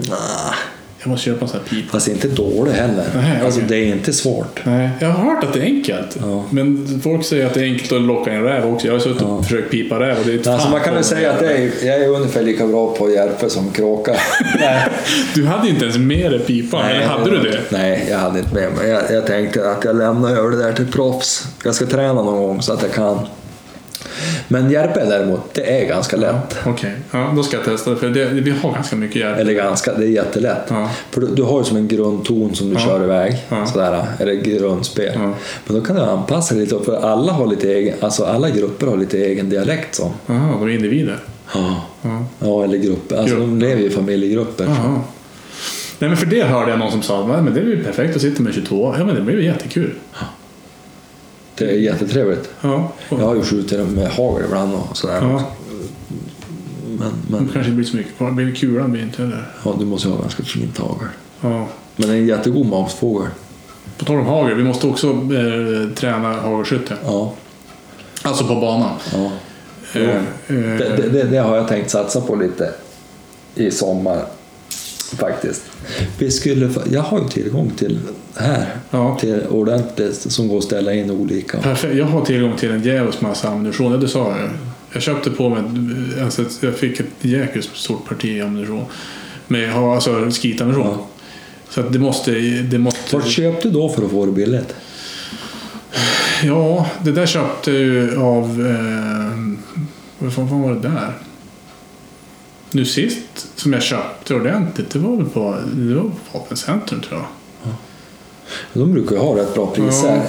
Nah, 0.09 0.55
Jag 0.99 1.11
måste 1.11 1.24
köpa 1.24 1.41
en 1.45 1.49
sån 1.49 1.61
här 1.61 1.66
pipa. 1.69 1.93
fast 1.93 2.09
inte 2.09 2.28
dålig 2.28 2.73
heller. 2.73 3.05
Nej, 3.15 3.41
Alltså 3.45 3.61
okej. 3.61 3.69
det 3.69 3.77
är 3.91 3.95
inte 3.95 4.12
svårt. 4.12 4.61
Nej, 4.65 4.91
jag 5.01 5.09
har 5.09 5.35
hört 5.35 5.45
att 5.45 5.53
det 5.53 5.59
är 5.61 5.65
enkelt. 5.65 6.16
Ja. 6.20 6.45
Men 6.51 7.01
folk 7.05 7.24
säger 7.24 7.47
att 7.47 7.55
det 7.55 7.61
är 7.61 7.65
enkelt 7.65 7.93
att 7.93 8.03
locka 8.03 8.33
en 8.33 8.43
räv 8.43 8.74
också. 8.74 8.87
Jag 8.87 8.95
har 8.95 9.01
suttit 9.01 9.23
och 9.23 9.45
försökt 9.45 9.70
pipa 9.70 10.01
räv 10.01 10.19
och 10.19 10.24
det 10.27 10.33
är 10.33 10.39
ett 10.39 10.47
Alltså 10.47 10.69
man 10.69 10.81
kan 10.81 10.95
väl 10.95 11.05
säga 11.05 11.33
att 11.33 11.43
jag 11.43 11.53
är, 11.53 11.70
jag 11.87 11.97
är 12.03 12.09
ungefär 12.09 12.43
lika 12.43 12.66
bra 12.66 12.95
på 12.97 13.11
Järpe 13.11 13.51
som 13.51 13.70
kråka. 13.70 14.16
Du 15.35 15.47
hade 15.47 15.69
inte 15.69 15.85
ens 15.85 15.99
med 15.99 16.31
dig 16.31 16.41
pipan, 16.41 16.85
eller 16.87 17.07
hade 17.07 17.31
du 17.31 17.39
det? 17.51 17.61
Nej, 17.70 18.07
jag 18.11 18.19
hade 18.19 18.39
inte 18.39 18.55
med 18.55 18.73
mig. 18.73 18.89
Jag, 18.89 19.03
jag 19.11 19.27
tänkte 19.27 19.70
att 19.70 19.85
jag 19.85 19.97
lämnar 19.97 20.31
över 20.31 20.51
det 20.51 20.57
där 20.62 20.73
till 20.73 20.87
proffs. 20.87 21.47
Jag 21.65 21.74
ska 21.74 21.87
träna 21.87 22.12
någon 22.23 22.37
gång 22.37 22.62
så 22.62 22.73
att 22.73 22.83
jag 22.83 22.93
kan. 22.93 23.19
Men 24.48 24.70
Järpe 24.70 25.05
däremot, 25.05 25.55
det 25.55 25.81
är 25.81 25.86
ganska 25.89 26.16
lätt. 26.16 26.56
Okej, 26.66 26.93
ja, 27.10 27.32
då 27.36 27.43
ska 27.43 27.56
jag 27.56 27.64
testa 27.64 27.90
det. 27.90 27.97
För 27.97 28.09
det, 28.10 28.24
vi 28.24 28.51
har 28.51 28.73
ganska 28.73 28.97
mycket 28.97 29.16
järp. 29.16 29.39
Eller 29.39 29.52
ganska, 29.52 29.94
det 29.94 30.05
är 30.05 30.09
jättelätt. 30.09 30.62
Ja. 30.68 30.90
För 31.10 31.20
du, 31.20 31.27
du 31.27 31.43
har 31.43 31.59
ju 31.59 31.64
som 31.64 31.77
en 31.77 31.89
grundton 31.89 32.55
som 32.55 32.68
du 32.68 32.74
Ja. 32.74 32.81
kör 32.81 33.05
iväg. 33.05 33.36
Ja. 33.48 33.66
Sådär, 33.66 34.05
eller 34.18 34.32
grundspel. 34.35 35.12
Ja. 35.14 35.32
Men 35.66 35.77
då 35.77 35.81
kan 35.81 35.97
du 35.97 36.02
anpassa 36.02 36.55
dig 36.55 36.64
lite, 36.64 36.85
för 36.85 36.97
alla 36.97 37.32
har 37.32 37.47
lite 37.47 37.73
egen, 37.73 37.94
alltså 38.01 38.24
alla 38.24 38.51
grupper 38.51 38.86
har 38.86 38.97
lite 38.97 39.18
egen 39.18 39.51
dialekt 39.51 39.94
som. 39.94 40.10
Jaha, 40.27 40.52
de 40.60 40.62
är 40.68 40.68
individer. 40.74 41.18
Ja. 41.55 41.82
Ja. 42.02 42.24
Ja, 42.39 42.64
eller 42.64 42.78
grupper. 42.78 43.16
Alltså 43.16 43.36
Grupp. 43.36 43.47
de 43.48 43.59
lever 43.59 43.81
ju 43.82 43.86
i 43.86 43.90
familjegrupper. 43.90 44.66
Nej 45.98 46.09
men 46.09 46.16
för 46.16 46.27
det 46.27 46.43
hörde 46.43 46.70
jag 46.70 46.78
någon 46.78 46.90
som 46.93 47.02
sa, 47.02 47.27
"Nej, 47.27 47.43
men 47.43 47.55
det 47.55 47.60
är 47.60 47.64
ju 47.64 47.85
perfekt 47.85 48.16
att 48.16 48.23
sitta 48.23 48.43
med 48.43 48.55
22. 48.55 48.94
Ja 48.98 49.05
men 49.05 49.14
det 49.14 49.20
blir 49.20 49.35
ju 49.36 49.44
jättekul. 49.44 49.93
Det 51.59 51.65
är 51.70 51.78
jättetrevligt. 51.78 52.51
Ja. 52.61 52.93
Jag 53.09 53.16
har 53.16 53.35
ju 53.35 53.43
skjutit 53.43 53.89
med 53.89 54.09
hagel 54.11 54.45
ibland 54.45 54.74
och 54.74 54.97
sådär. 54.97 55.19
ja. 55.23 55.43
Men, 56.89 56.99
Det 56.99 57.12
men 57.28 57.39
kanske 57.39 57.59
inte 57.59 57.70
blir 57.70 57.85
så 57.85 57.97
mycket 57.97 58.16
kvar. 58.16 58.27
Det 58.28 58.35
blir 58.35 58.55
kulan 58.55 58.93
blir 58.93 59.03
inte 59.03 59.23
heller. 59.23 59.45
ja, 59.65 59.74
du 59.78 59.85
måste 59.85 60.09
ha 60.09 60.20
ganska 60.20 60.43
fint 60.43 60.78
hagel. 60.78 61.09
Ja. 61.41 61.66
Men 61.97 62.09
det 62.09 62.15
är 62.15 62.19
en 62.19 62.27
jättegod 62.27 62.66
matfågel. 62.66 63.28
På 63.99 64.05
tal 64.05 64.19
om 64.19 64.27
hagel, 64.27 64.57
vi 64.57 64.65
måste 64.65 64.87
också 64.87 65.07
eh, 65.11 65.95
träna 65.95 66.33
hagelskytte. 66.33 66.95
Ja, 67.05 67.33
Alltså 68.23 68.45
på 68.47 68.55
banan. 68.55 68.91
ja. 69.12 69.31
Eh, 70.01 70.09
eh, 70.16 70.23
Det, 70.47 70.97
det, 70.97 71.09
det, 71.09 71.23
det 71.24 71.39
har 71.39 71.57
jag 71.57 71.69
tänkt 71.69 71.91
satsa 71.91 72.20
på 72.20 72.35
lite 72.37 72.70
i 73.55 73.70
sommar 73.70 74.24
faktiskt. 75.15 75.62
Vi 76.19 76.31
skulle, 76.31 76.70
jag 76.93 77.03
har 77.03 77.19
ju 77.20 77.28
tillgång 77.28 77.70
till 77.77 77.99
här, 78.35 78.66
Ja. 78.91 79.19
till 79.20 79.41
ordentligt 79.51 80.16
som 80.33 80.49
går 80.49 80.59
att 80.59 80.65
ställa 80.65 80.95
in 80.95 81.11
olika. 81.11 81.59
Perfekt. 81.59 81.95
Jag 81.95 82.05
har 82.07 82.24
tillgång 82.24 82.57
till 82.57 82.70
en 82.70 82.83
djävulsk 82.83 83.20
massa 83.20 83.49
ammunition. 83.49 83.93
Ja, 83.93 83.99
det 83.99 84.09
sa 84.09 84.28
jag. 84.39 84.49
Jag 84.93 85.03
köpte 85.03 85.31
på 85.31 85.49
mig, 85.49 85.62
alltså, 86.24 86.45
jag 86.61 86.74
fick 86.74 87.01
ett 87.01 87.07
jäkligt 87.20 87.65
stort 87.74 88.09
parti 88.09 88.41
ammunition. 88.43 88.85
Men 89.49 89.61
jag 89.61 89.73
har 89.73 89.95
alltså 89.95 90.31
skitammunition. 90.31 90.87
Ja. 90.87 91.07
Så 91.70 91.81
att 91.81 91.93
det 91.93 91.99
måste... 91.99 92.31
Det 92.70 92.78
måste 92.78 93.16
Vart 93.16 93.27
köpte 93.27 93.69
du 93.69 93.74
då 93.74 93.89
för 93.89 94.05
att 94.05 94.11
få 94.11 94.27
det 94.27 94.33
billigt? 94.33 94.74
ja, 96.45 96.87
det 97.05 97.12
där 97.12 97.27
köpte 97.27 97.70
jag 97.70 97.81
ju 97.81 98.16
av... 98.20 98.66
Eh, 98.66 99.39
vad 100.19 100.33
fan 100.35 100.62
var 100.62 100.73
det 100.74 100.81
där? 100.81 101.12
Nu 102.71 102.85
sist 102.85 103.49
som 103.57 103.73
jag 103.73 103.83
köpte 103.83 104.35
ordentligt, 104.35 104.91
det 104.91 104.99
var 104.99 105.17
väl 105.17 105.27
på, 105.27 105.57
det 105.73 105.95
var 105.95 106.03
på 106.03 106.39
Vapencentrum 106.39 107.01
tror 107.01 107.21
jag. 107.21 107.73
De 108.73 108.93
brukar 108.93 109.17
ju 109.17 109.21
ha 109.23 109.37
rätt 109.37 109.55
bra 109.55 109.67
priser. 109.67 110.17
Ja. 110.17 110.23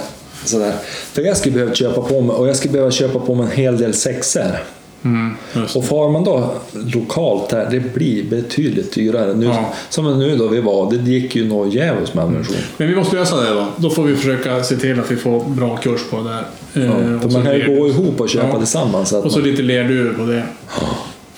Sådär. 0.44 0.72
För 1.12 1.22
jag 1.22 1.36
skulle 1.36 1.54
behöva 1.54 1.74
köpa 1.74 2.00
på 2.02 2.20
mig, 2.20 2.36
och 2.36 2.48
jag 2.48 2.56
skulle 2.56 2.72
behöva 2.72 2.90
köpa 2.90 3.18
på 3.18 3.34
mig 3.34 3.46
en 3.46 3.52
hel 3.52 3.78
del 3.78 3.94
sexer. 3.94 4.62
Mm. 5.04 5.34
Och 5.74 5.84
far 5.84 6.10
man 6.10 6.24
då 6.24 6.54
lokalt 6.72 7.52
här, 7.52 7.68
det 7.70 7.80
blir 7.80 8.24
betydligt 8.24 8.94
dyrare. 8.94 9.34
Nu, 9.34 9.46
Ja. 9.46 9.72
Som 9.88 10.18
nu 10.18 10.36
då 10.36 10.48
vi 10.48 10.60
var, 10.60 10.90
det 10.92 11.10
gick 11.10 11.36
ju 11.36 11.48
något 11.48 11.74
djävulskt 11.74 12.14
med 12.14 12.24
ammunition. 12.24 12.56
Men 12.76 12.88
vi 12.88 12.96
måste 12.96 13.16
lösa 13.16 13.36
det 13.40 13.50
då. 13.50 13.66
Då 13.76 13.90
får 13.90 14.02
vi 14.02 14.16
försöka 14.16 14.62
se 14.64 14.76
till 14.76 15.00
att 15.00 15.10
vi 15.10 15.16
får 15.16 15.44
bra 15.44 15.76
kurs 15.76 16.00
på 16.10 16.16
det 16.16 16.28
där. 16.28 16.44
Ja, 16.72 16.80
Eh, 16.82 17.20
för 17.20 17.30
man 17.30 17.42
kan 17.44 17.54
ju 17.54 17.76
gå 17.76 17.88
ihop 17.88 18.20
och 18.20 18.28
köpa 18.28 18.48
Ja. 18.48 18.58
tillsammans. 18.58 19.12
Och 19.12 19.32
så 19.32 19.38
man, 19.38 19.48
lite 19.48 19.62
lerduvor 19.62 20.12
på 20.12 20.24
det. 20.24 20.42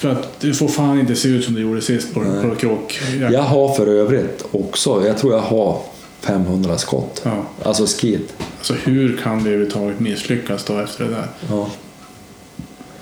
För 0.01 0.09
att 0.09 0.41
det 0.41 0.53
får 0.53 0.69
fan 0.69 1.01
inte 1.01 1.17
se 1.17 1.29
ut 1.29 1.45
som 1.45 1.55
det 1.55 1.61
gjorde 1.61 1.81
sist 1.81 2.15
på, 2.15 2.21
på 2.43 2.55
kråk. 2.55 3.01
jag 3.33 3.43
har 3.43 3.75
för 3.75 3.87
övrigt 3.87 4.45
också, 4.51 5.07
jag 5.07 5.19
tror 5.19 5.33
jag 5.33 5.41
har 5.41 5.81
500 6.21 6.79
skott. 6.79 7.23
Ja. 7.25 7.47
Alltså 7.63 7.87
skit. 7.87 8.35
Alltså 8.59 8.75
hur 8.75 9.17
kan 9.17 9.45
vi 9.45 9.51
överhuvudtaget 9.51 10.01
misslyckas 10.01 10.65
då 10.65 10.79
efter 10.79 11.05
det 11.05 11.11
där? 11.11 11.27
Ja. 11.49 11.71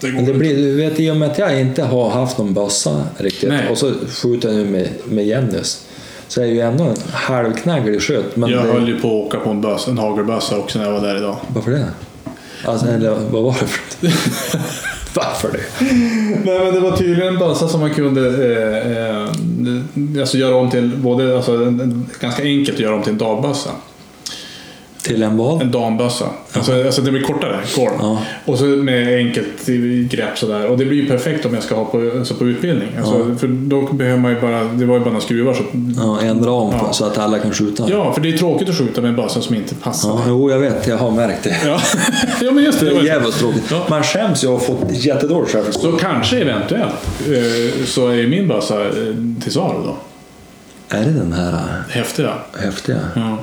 Det 0.00 0.10
går 0.10 0.16
Men 0.16 0.24
det 0.24 0.34
blir, 0.34 0.56
du 0.56 0.76
vet, 0.76 1.00
I 1.00 1.10
och 1.10 1.16
med 1.16 1.30
att 1.30 1.38
jag 1.38 1.60
inte 1.60 1.82
har 1.82 2.10
haft 2.10 2.38
någon 2.38 2.54
bössa 2.54 3.04
riktigt 3.16 3.48
Nej. 3.48 3.68
och 3.68 3.78
så 3.78 3.94
skjuter 4.08 4.48
jag 4.48 4.56
nu 4.56 4.64
med, 4.64 4.88
med 5.04 5.26
Jennys 5.26 5.86
så 6.28 6.40
är 6.40 6.44
jag 6.44 6.54
ju 6.54 6.60
ändå 6.60 6.84
en 6.84 6.96
halvknagglig 7.12 8.02
sköt. 8.02 8.36
Men 8.36 8.50
jag 8.50 8.64
det, 8.64 8.72
höll 8.72 8.88
ju 8.88 9.00
på 9.00 9.08
att 9.08 9.26
åka 9.26 9.38
på 9.38 9.50
en, 9.50 9.64
en 9.88 9.98
hagelbössa 9.98 10.58
också 10.58 10.78
när 10.78 10.86
jag 10.86 10.92
var 10.92 11.08
där 11.08 11.16
idag. 11.16 11.36
Varför 11.48 11.70
det? 11.70 11.88
Alltså, 12.64 12.86
eller 12.86 13.10
vad 13.30 13.42
var 13.42 13.56
det 13.60 13.66
för 13.66 14.60
Varför 15.14 15.52
det? 15.52 15.84
Nej 16.44 16.64
men 16.64 16.74
det 16.74 16.80
var 16.80 16.96
tydligen 16.96 17.32
en 17.32 17.38
bössa 17.38 17.68
som 17.68 17.80
man 17.80 17.94
kunde 17.94 18.20
eh, 18.20 18.90
eh, 18.92 20.20
alltså 20.20 20.38
göra 20.38 20.54
om 20.54 20.70
till 20.70 20.96
både, 20.96 21.36
alltså 21.36 21.52
en, 21.52 21.80
en, 21.80 22.06
ganska 22.20 22.42
enkelt 22.42 22.76
att 22.76 22.80
göra 22.80 22.94
om 22.94 23.02
till 23.02 23.12
en 23.12 23.18
dagbössa. 23.18 23.70
Till 25.08 25.22
en 25.22 25.36
vad? 25.36 25.62
En 25.62 25.70
dambössa. 25.70 26.24
Alltså, 26.52 26.84
alltså 26.86 27.02
det 27.02 27.10
blir 27.10 27.22
kortare 27.22 27.58
kolv. 27.74 27.90
Ja. 28.00 28.18
Och 28.44 28.58
så 28.58 28.64
med 28.64 29.16
enkelt 29.16 29.66
grepp 30.10 30.38
sådär. 30.38 30.66
Och 30.66 30.78
det 30.78 30.84
blir 30.84 30.96
ju 31.02 31.08
perfekt 31.08 31.46
om 31.46 31.54
jag 31.54 31.62
ska 31.62 31.74
ha 31.74 31.84
på, 31.84 32.10
alltså 32.18 32.34
på 32.34 32.44
utbildning. 32.46 32.88
Alltså, 32.98 33.36
För 33.38 33.46
då 33.48 33.92
behöver 33.92 34.18
man 34.18 34.30
ju 34.34 34.40
bara, 34.40 34.64
det 34.64 34.84
var 34.84 34.94
ju 34.94 35.00
bara 35.00 35.10
några 35.10 35.20
skruvar. 35.20 35.54
Så, 35.54 35.62
Ja, 35.96 36.20
ändra 36.20 36.50
om 36.50 36.72
Ja. 36.72 36.92
så 36.92 37.04
att 37.04 37.18
alla 37.18 37.38
kan 37.38 37.52
skjuta. 37.52 37.84
ja, 37.90 38.12
för 38.12 38.20
det 38.20 38.28
är 38.34 38.38
tråkigt 38.38 38.68
att 38.68 38.78
skjuta 38.78 39.00
med 39.00 39.08
en 39.10 39.16
bössa 39.16 39.40
som 39.40 39.54
inte 39.54 39.74
passar. 39.74 40.08
Ja, 40.08 40.20
jo, 40.26 40.50
jag 40.50 40.58
vet. 40.58 40.86
Jag 40.86 40.96
har 40.96 41.10
märkt 41.10 41.44
det. 41.44 41.56
Ja, 41.64 41.80
ja 42.42 42.50
men 42.52 42.64
just 42.64 42.80
det. 42.80 42.90
Det 42.90 42.96
är 42.96 43.02
jävligt 43.04 43.34
tråkigt. 43.38 43.64
Ja. 43.70 43.86
Man 43.90 44.02
skäms 44.02 44.44
ju 44.44 44.48
och 44.48 44.52
har 44.52 44.60
fått 44.60 44.78
jättedåligt 44.90 45.52
självförtroende. 45.52 45.98
Så 45.98 46.04
kanske 46.06 46.38
eventuellt 46.38 46.94
eh, 47.26 47.84
så 47.86 48.08
är 48.08 48.26
min 48.26 48.48
bössa 48.48 48.84
eh, 48.84 48.90
till 49.42 49.52
salu 49.52 49.78
då. 49.84 49.96
Är 50.90 51.04
det 51.04 51.10
den 51.10 51.32
här 51.32 51.52
äh, 51.52 51.58
Häftiga. 51.88 52.32
häftiga? 52.60 52.98
Ja, 53.16 53.38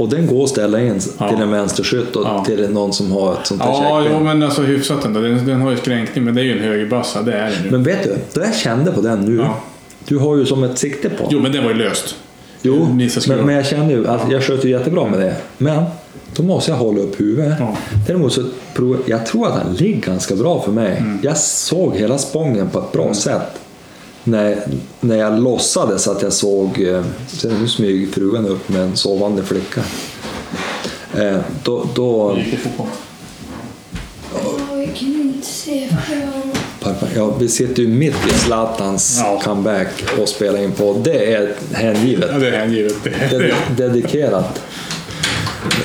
Och 0.00 0.08
den 0.08 0.26
går 0.26 0.44
att 0.44 0.50
ställa 0.50 0.80
in 0.80 1.00
Ja. 1.18 1.28
till 1.28 1.38
en 1.42 1.50
vänsterskytt 1.50 2.16
och 2.16 2.24
Ja. 2.24 2.44
till 2.44 2.70
någon 2.70 2.92
som 2.92 3.12
har 3.12 3.32
ett 3.32 3.46
sånt 3.46 3.60
där 3.60 3.68
ja 3.68 4.04
jo, 4.10 4.20
men 4.20 4.42
alltså 4.42 4.62
hyfsat 4.62 5.04
ändå. 5.04 5.20
Den, 5.20 5.46
den 5.46 5.60
har 5.60 5.70
ju 5.70 5.76
skränkning 5.76 6.24
men 6.24 6.34
det 6.34 6.40
är 6.40 6.44
ju 6.44 6.52
en 6.58 6.64
högerbössa. 6.64 7.22
Det 7.22 7.32
är 7.32 7.50
det 7.50 7.64
ju. 7.64 7.70
Men 7.70 7.82
vet 7.82 8.02
du, 8.04 8.16
det 8.40 8.46
jag 8.46 8.54
kände 8.54 8.92
på 8.92 9.00
den 9.00 9.20
nu. 9.20 9.36
Ja. 9.36 9.56
Du 10.08 10.18
har 10.18 10.36
ju 10.36 10.46
som 10.46 10.64
ett 10.64 10.78
sikte 10.78 11.08
på. 11.08 11.24
Jo 11.30 11.40
men 11.40 11.52
den 11.52 11.64
var 11.64 11.70
ju 11.70 11.76
löst. 11.76 12.14
Jo, 12.62 12.88
men, 13.28 13.38
men 13.46 13.54
jag 13.54 13.66
kände 13.66 13.94
ju 13.94 14.08
att 14.08 14.30
jag 14.30 14.42
sköt 14.42 14.64
ju 14.64 14.70
jättebra 14.70 15.06
med 15.08 15.20
det. 15.20 15.36
Men 15.58 15.84
då 16.36 16.42
måste 16.42 16.70
jag 16.70 16.78
hålla 16.78 17.00
upp 17.00 17.20
huvudet. 17.20 17.54
Ja. 17.58 17.76
Däremot 18.06 18.32
så 18.32 18.42
tror 18.76 18.96
jag, 19.06 19.18
jag 19.18 19.26
tror 19.26 19.46
att 19.46 19.62
han 19.62 19.72
ligger 19.74 20.00
ganska 20.00 20.34
bra 20.36 20.62
för 20.62 20.72
mig. 20.72 20.96
Mm. 20.98 21.18
Jag 21.22 21.36
såg 21.36 21.96
hela 21.96 22.18
spången 22.18 22.68
på 22.70 22.78
ett 22.78 22.92
bra 22.92 23.14
sätt. 23.14 23.60
När, 24.24 24.62
när 25.00 25.16
jag 25.16 25.40
låtsades 25.42 26.08
att 26.08 26.22
jag 26.22 26.32
såg, 26.32 26.80
eh, 26.82 27.04
sen 27.28 27.50
nu 27.62 27.68
smyger 27.68 28.06
frugan 28.12 28.46
upp 28.46 28.68
med 28.68 28.80
en 28.82 28.96
sovande 28.96 29.42
flicka. 29.42 29.80
Eh, 31.18 31.38
då, 31.64 31.86
då. 31.94 32.38
Ja, 34.34 34.76
jag 34.78 34.94
kan 34.96 35.08
inte 35.08 35.46
se 35.46 35.88
fram. 35.88 36.52
Pappa, 36.80 37.06
Ja, 37.16 37.34
vi 37.38 37.48
sitter 37.48 37.82
ju 37.82 37.88
mitt 37.88 38.26
i 38.26 38.30
Zlatans 38.30 39.18
Ja. 39.22 39.40
comeback 39.44 39.88
och 40.22 40.28
spelar 40.28 40.58
in 40.62 40.72
på. 40.72 41.00
Det 41.04 41.34
är 41.34 41.54
hängivet. 41.72 42.28
Ja, 42.32 42.38
det 42.38 42.48
är 42.48 42.58
hängivet. 42.58 42.94
Det, 43.04 43.10
är 43.36 43.54
dedikerat. 43.76 44.60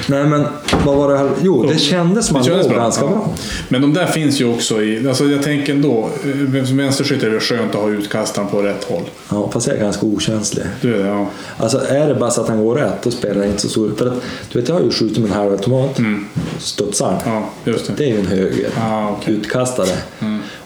Nej 0.07 0.26
men, 0.26 0.45
vad 0.85 0.97
var 0.97 1.11
det 1.11 1.18
här? 1.18 1.30
Jo, 1.41 1.65
det 1.65 1.77
kändes 1.77 2.26
som 2.26 2.35
att 2.35 2.47
han 2.47 2.57
låg 2.57 2.72
ganska 2.72 3.06
bra. 3.07 3.34
Men 3.69 3.81
de 3.81 3.93
där 3.93 4.06
finns 4.06 4.41
ju 4.41 4.53
också 4.53 4.81
i... 4.84 5.07
Alltså 5.07 5.26
jag 5.26 5.43
tänker 5.43 5.73
ändå, 5.73 6.10
eh, 6.56 6.65
som 6.65 6.77
vänsterskytt 6.77 7.23
är 7.23 7.30
det 7.30 7.39
skönt 7.39 7.76
att 7.76 7.81
ha 7.81 7.89
utkastaren 7.89 8.47
på 8.47 8.61
rätt 8.61 8.84
håll. 8.84 9.03
Ja, 9.30 9.49
fast 9.52 9.68
jag 9.68 9.76
är 9.76 9.81
ganska 9.81 10.06
okänslig. 10.06 10.65
Du 10.81 10.95
är 10.95 11.03
det, 11.03 11.10
ja. 11.10 11.27
Alltså 11.57 11.81
är 11.89 12.07
det 12.07 12.15
bara 12.15 12.31
så 12.31 12.41
att 12.41 12.47
han 12.47 12.64
går 12.65 12.76
rätt, 12.76 13.03
då 13.03 13.11
spelar 13.11 13.41
det 13.41 13.47
inte 13.47 13.61
så 13.61 13.69
stor 13.69 13.91
För 13.97 14.07
att, 14.07 14.14
du 14.52 14.60
vet, 14.60 14.69
jag 14.69 14.76
har 14.76 14.81
ju 14.81 14.91
skjutit 14.91 15.18
med 15.18 15.27
en 15.31 15.35
halvautomat. 15.38 15.99
Mm. 15.99 16.26
Studsaren. 16.60 17.19
Ja, 17.26 17.49
just 17.65 17.88
det. 17.88 17.93
Det 17.97 18.03
är 18.03 18.07
ju 18.07 18.19
en 18.19 18.27
höger 18.27 18.69
Ah, 18.81 19.10
okej. 19.10 19.34
utkastare. 19.34 19.88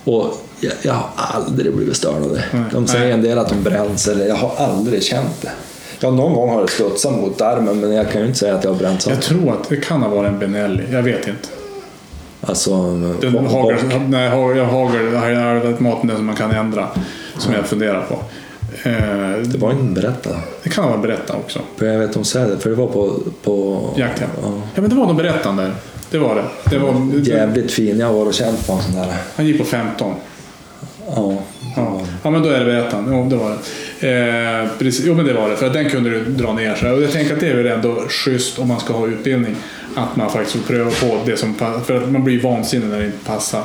Och 0.03 0.45
jag, 0.59 0.73
jag 0.81 0.93
har 0.93 1.09
aldrig 1.15 1.75
blivit 1.75 1.95
störd 1.95 2.23
av 2.23 2.29
det. 2.33 2.43
Nej. 2.51 2.63
De 2.73 2.87
säger 2.87 3.03
Nej. 3.03 3.13
en 3.13 3.21
del 3.21 3.37
att 3.39 3.49
de 3.49 3.63
bränns, 3.63 4.07
eller 4.07 4.27
jag 4.27 4.35
har 4.35 4.51
aldrig 4.57 5.03
känt 5.03 5.41
det. 5.41 5.51
Ja, 5.99 6.11
någon 6.11 6.33
gång 6.33 6.49
har 6.49 6.61
det 6.61 6.67
studsat 6.67 7.11
mot 7.11 7.41
armen, 7.41 7.79
men 7.79 7.93
jag 7.93 8.11
kan 8.11 8.21
ju 8.21 8.27
inte 8.27 8.39
säga 8.39 8.55
att 8.55 8.63
jag 8.63 8.71
har 8.71 8.79
bränts 8.79 9.07
av. 9.07 9.13
Jag 9.13 9.21
tror 9.21 9.51
att 9.53 9.69
det 9.69 9.75
kan 9.77 10.01
ha 10.01 10.09
varit 10.09 10.29
en 10.31 10.39
Benelli. 10.39 10.83
Jag 10.91 11.03
vet 11.03 11.27
inte. 11.27 11.47
Alltså, 12.41 12.71
Den 13.21 13.45
hagel, 13.47 13.77
nej, 14.07 14.29
hagel, 14.29 14.65
hagel, 14.65 15.15
hagel 15.15 16.15
som 16.15 16.25
man 16.25 16.35
kan 16.35 16.51
ändra. 16.51 16.87
Som 17.37 17.53
jag 17.53 17.65
funderar 17.65 18.01
på. 18.01 18.13
Eh, 18.89 19.41
Det 19.43 19.57
var 19.57 19.71
inte 19.71 20.01
berättat. 20.01 20.35
det 20.63 20.69
kan 20.69 20.83
ha 20.83 20.91
varit 20.91 21.01
berätta 21.01 21.33
också. 21.33 21.59
För 21.77 21.85
jag 21.85 21.99
vet 21.99 22.13
de 22.13 22.23
säger 22.23 22.47
det, 22.47 22.57
för 22.57 22.69
det 22.69 22.75
var 22.75 22.87
på... 22.87 23.13
på 23.43 23.83
Jakt 23.95 24.21
ja. 24.21 24.27
ja. 24.41 24.51
ja. 24.75 24.81
men 24.81 24.89
det 24.89 24.95
var 24.95 25.05
nog 25.05 25.15
berättan 25.15 25.55
där. 25.55 25.73
Det 26.11 26.17
var 26.17 26.35
det. 26.35 26.43
det, 26.69 26.77
var, 26.77 26.93
Jävligt 27.23 27.71
fin. 27.71 27.99
Jag 27.99 28.13
varit 28.13 28.27
och 28.27 28.33
känt 28.33 28.67
på 28.67 28.73
en 28.73 28.81
sån 28.81 28.95
där. 28.95 29.13
Han 29.35 29.45
gick 29.45 29.57
på 29.57 29.65
15. 29.65 30.13
Ja. 31.15 31.33
Ja. 31.75 32.01
ja, 32.23 32.29
men 32.29 32.43
då 32.43 32.49
är 32.49 32.59
det 32.59 32.65
berättan. 32.65 33.05
Jo, 33.11 33.29
det 33.29 33.35
var 33.35 33.49
det. 33.49 33.57
Eh, 33.99 34.69
precis. 34.79 35.05
Jo, 35.05 35.15
men 35.15 35.25
det 35.25 35.33
var 35.33 35.49
det. 35.49 35.55
För 35.55 35.67
att 35.67 35.73
den 35.73 35.89
kunde 35.89 36.09
du 36.09 36.23
dra 36.25 36.53
ner 36.53 36.75
sig. 36.75 36.91
Och 36.91 37.01
jag 37.03 37.11
tänker 37.11 37.33
att 37.33 37.39
det 37.39 37.47
är 37.47 37.55
väl 37.57 37.67
ändå 37.67 38.03
schysst 38.09 38.59
om 38.59 38.67
man 38.67 38.79
ska 38.79 38.93
ha 38.93 39.07
utbildning. 39.07 39.55
Att 39.95 40.15
man 40.15 40.29
faktiskt 40.31 40.55
får 40.55 40.73
pröva 40.73 40.91
på 40.91 41.19
det 41.25 41.37
som 41.37 41.53
pa- 41.53 41.79
För 41.79 41.95
att 42.03 42.11
man 42.11 42.23
blir 42.23 42.41
vansinnig 42.41 42.87
när 42.89 42.99
det 42.99 43.05
inte 43.05 43.25
passar. 43.25 43.63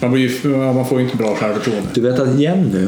Man, 0.00 0.12
blir, 0.12 0.46
man 0.74 0.86
får 0.88 0.98
ju 1.00 1.04
inte 1.04 1.16
bra 1.16 1.34
självförtroende. 1.36 1.88
Du 1.94 2.00
vet 2.00 2.18
att 2.20 2.38
Jenny, 2.40 2.86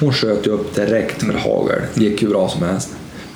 hon 0.00 0.12
sköt 0.12 0.46
ju 0.46 0.50
upp 0.50 0.74
direkt 0.74 1.22
för 1.22 1.32
hagel. 1.32 1.80
Det 1.94 2.04
gick 2.04 2.22
ju 2.22 2.28
bra 2.28 2.48
som 2.48 2.62
helst. 2.62 2.88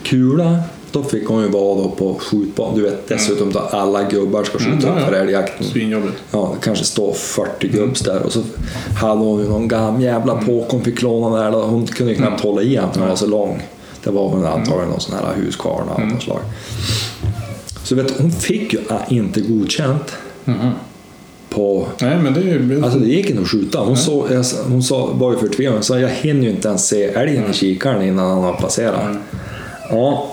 Kula, 0.02 0.58
då 0.92 1.02
fick 1.02 1.26
hon 1.28 1.42
ju 1.42 1.48
vara 1.48 1.74
då 1.82 1.88
på 1.90 2.14
skjutbanan. 2.14 2.74
Du 2.74 2.82
vet 2.82 3.08
dessutom 3.08 3.52
då 3.52 3.58
alla 3.58 4.02
gubbar 4.02 4.44
ska 4.44 4.58
skjuta 4.58 4.70
Mm, 4.72 4.84
ja, 4.86 5.00
ja. 5.00 5.06
för 5.06 5.12
älgjakten. 5.12 5.66
Svinjobbigt. 5.66 6.14
Ja, 6.32 6.52
det 6.54 6.64
kanske 6.64 6.84
står 6.84 7.12
40 7.12 7.68
gubbs 7.68 8.00
där 8.00 8.22
och 8.22 8.32
så 8.32 8.42
hade 8.96 9.20
hon 9.20 9.40
ju 9.42 9.48
någon 9.48 9.68
gammal 9.68 10.02
jävla 10.02 10.32
Mm. 10.32 10.44
påk 10.46 10.70
hon 10.70 10.84
fick 10.84 11.02
låna 11.02 11.36
där. 11.42 11.50
Hon 11.50 11.86
kunde 11.86 12.12
ju 12.12 12.18
knappt 12.18 12.40
hålla 12.40 12.62
i 12.62 12.76
honom 12.76 12.92
för 12.92 13.00
han 13.00 13.08
var 13.08 13.16
så 13.16 13.26
lång. 13.26 13.62
Det 14.04 14.10
var 14.10 14.36
väl 14.36 14.46
antagligen 14.46 14.88
någon 14.90 15.00
sån 15.00 15.14
här 15.14 15.34
huskvarna 15.44 15.94
Mm. 15.94 16.02
av 16.08 16.14
något 16.14 16.22
slag. 16.22 16.40
Så 17.84 17.94
vet, 17.94 18.18
hon 18.20 18.32
fick 18.32 18.72
ju 18.72 18.78
äh, 18.90 18.96
inte 19.08 19.40
godkänt 19.40 20.12
Mhm. 20.44 20.70
på 21.50 21.86
Nej, 22.00 22.18
men 22.18 22.34
det 22.34 22.40
är. 22.40 22.82
Alltså 22.84 22.98
det 22.98 23.06
gick 23.08 23.30
inte 23.30 23.42
att 23.42 23.48
skjuta. 23.48 23.78
Hon, 23.78 23.96
så, 23.96 24.26
jag, 24.30 24.44
hon 24.68 24.82
sa, 24.82 25.10
var 25.12 25.32
ju 25.32 25.38
förtvivlad. 25.38 25.74
Hon 25.74 25.82
sa 25.82 25.98
jag 25.98 26.08
hinner 26.08 26.42
ju 26.42 26.50
inte 26.50 26.68
ens 26.68 26.86
se 26.88 27.04
älgen 27.04 27.50
i 27.50 27.52
kikaren 27.52 28.02
innan 28.02 28.30
han 28.30 28.42
har 28.44 28.52
passerat. 28.52 29.16
Ja. 29.90 30.26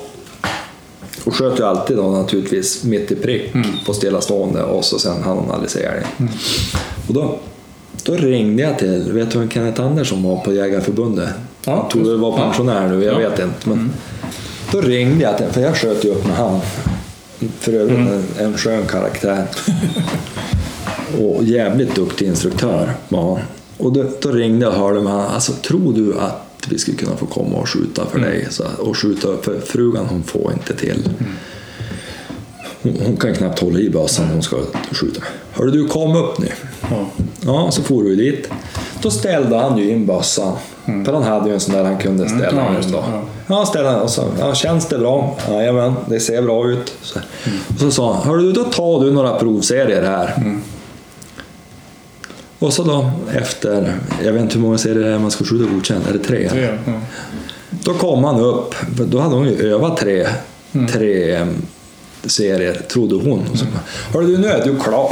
Och 1.28 1.36
sköt 1.36 1.60
ju 1.60 1.64
alltid 1.64 1.98
då 1.98 2.10
naturligtvis 2.12 2.84
mitt 2.84 3.12
i 3.12 3.16
prick 3.16 3.54
på 3.86 3.94
stillastående 3.94 4.64
och 4.64 4.86
så 4.86 5.00
sen 5.00 5.24
hann 5.24 5.38
hon 5.38 5.52
aldrig 5.52 5.72
se 5.72 5.84
älgen. 5.84 6.08
Och 7.08 7.14
då, 7.14 7.40
då 8.04 8.14
ringde 8.14 8.64
jag 8.64 8.80
till, 8.80 9.12
vet 9.12 9.32
du 9.32 9.40
vem 9.40 9.50
Kenneth 9.50 9.82
Andersson 9.82 10.24
var 10.24 10.38
på 10.38 10.54
Jägarförbundet? 10.54 11.30
Ja, 11.66 11.76
Han 11.82 11.90
tog 11.90 12.06
det 12.06 12.18
var 12.18 12.38
pensionär 12.38 12.88
nu, 12.88 13.04
jag 13.04 13.22
Ja. 13.22 13.30
vet 13.30 13.40
inte. 13.40 13.70
Men 13.70 13.92
Då 14.72 14.82
ringde 14.82 15.24
jag 15.24 15.38
till 15.38 15.46
för 15.48 15.62
jag 15.62 15.76
sköt 15.78 16.06
ju 16.06 16.10
upp 16.10 16.26
med 16.28 16.36
han. 16.36 16.60
För 17.60 17.74
övrigt 17.74 17.98
en, 17.98 18.24
en 18.46 18.58
skön 18.58 18.86
karaktär. 18.86 19.46
och 21.22 21.44
jävligt 21.44 21.96
duktig 21.96 22.28
instruktör 22.28 22.92
var 23.10 23.22
han. 23.36 23.40
Och 23.78 23.94
då, 23.94 24.06
då 24.22 24.30
ringde 24.32 24.66
jag 24.66 24.74
och 24.74 24.80
hörde 24.80 25.02
med 25.02 25.14
honom. 25.14 25.28
Alltså, 25.34 25.52
tror 25.54 25.94
du 25.94 26.20
att 26.20 26.47
vi 26.70 26.80
skulle 26.80 26.98
kunna 26.98 27.18
få 27.18 27.26
komma 27.26 27.58
och 27.58 27.70
skjuta 27.70 28.06
för 28.06 28.20
dig? 28.20 28.48
Så, 28.50 28.64
och 28.80 28.98
skjuta 28.98 29.28
för 29.42 29.60
frugan 29.60 30.06
hon 30.06 30.24
får 30.24 30.54
inte 30.54 30.76
till. 30.76 31.10
Hon, 32.82 32.98
hon 33.06 33.18
kan 33.18 33.34
knappt 33.36 33.60
hålla 33.60 33.80
i 33.80 33.90
bössan 33.90 34.28
hon 34.34 34.44
ska 34.44 34.58
skjuta. 34.92 35.22
Hörde 35.52 35.72
du, 35.72 35.88
kom 35.88 36.16
upp 36.16 36.40
nu. 36.40 36.48
Ja. 36.82 37.06
Ja, 37.46 37.72
så 37.72 37.82
for 37.84 38.04
vi 38.04 38.16
dit. 38.16 38.50
Då 39.02 39.12
ställde 39.12 39.58
han 39.58 39.78
ju 39.78 39.90
in 39.92 40.06
bössan. 40.06 40.54
För 41.06 41.14
han 41.14 41.24
hade 41.24 41.48
ju 41.48 41.54
en 41.54 41.60
sån 41.60 41.74
där 41.76 41.84
han 41.84 41.98
kunde 41.98 42.30
ställa 42.30 42.48
Mm. 42.50 42.58
ja, 42.64 42.70
in. 42.70 42.76
just 42.78 42.90
Då. 42.90 43.04
ja. 43.12 43.24
Ja, 43.48 43.66
ställde 43.66 43.90
han 43.90 44.02
och 44.02 44.10
sa, 44.10 44.24
ja, 44.40 44.56
känns 44.56 44.88
det 44.88 44.98
bra? 44.98 45.38
Jajamän, 45.50 45.94
det 46.10 46.20
ser 46.20 46.42
bra 46.42 46.70
ut. 46.70 46.94
Så, 47.02 47.20
och 47.74 47.80
så 47.80 47.92
sa 47.92 48.14
han, 48.14 48.28
hörru 48.28 48.42
du, 48.42 48.52
då 48.52 48.64
tar 48.64 49.06
du 49.06 49.12
några 49.12 49.34
provserier 49.40 50.04
här. 50.04 50.34
Mm. 50.38 50.62
Och 52.60 52.74
så 52.74 52.84
då 52.84 53.12
efter, 53.36 53.96
jag 54.24 54.34
vet 54.34 54.42
inte 54.42 54.56
hur 54.56 54.62
många 54.62 54.78
serier 54.78 55.04
det 55.04 55.10
är 55.14 55.20
man 55.20 55.32
ska 55.32 55.44
skjuta 55.46 55.72
godkänt, 55.74 56.08
är 56.10 56.14
det 56.14 56.20
tre? 56.20 56.50
Det, 56.54 56.80
ja. 56.86 56.94
Då 57.70 57.94
kom 57.94 58.24
han 58.24 58.40
upp, 58.40 58.76
då 58.98 59.20
hade 59.20 59.36
hon 59.36 59.48
ju 59.48 59.74
övat 59.74 59.98
tre, 59.98 60.28
Mm. 60.74 60.88
tre 60.88 61.36
em, 61.36 61.56
serier, 62.26 62.82
trodde 62.88 63.16
hon. 63.16 63.44
Och 63.52 63.58
så, 63.58 63.66
Mm. 63.66 63.78
Hörru 64.14 64.28
du, 64.28 64.38
nu 64.38 64.48
är 64.48 64.66
du 64.66 64.80
klar. 64.80 65.12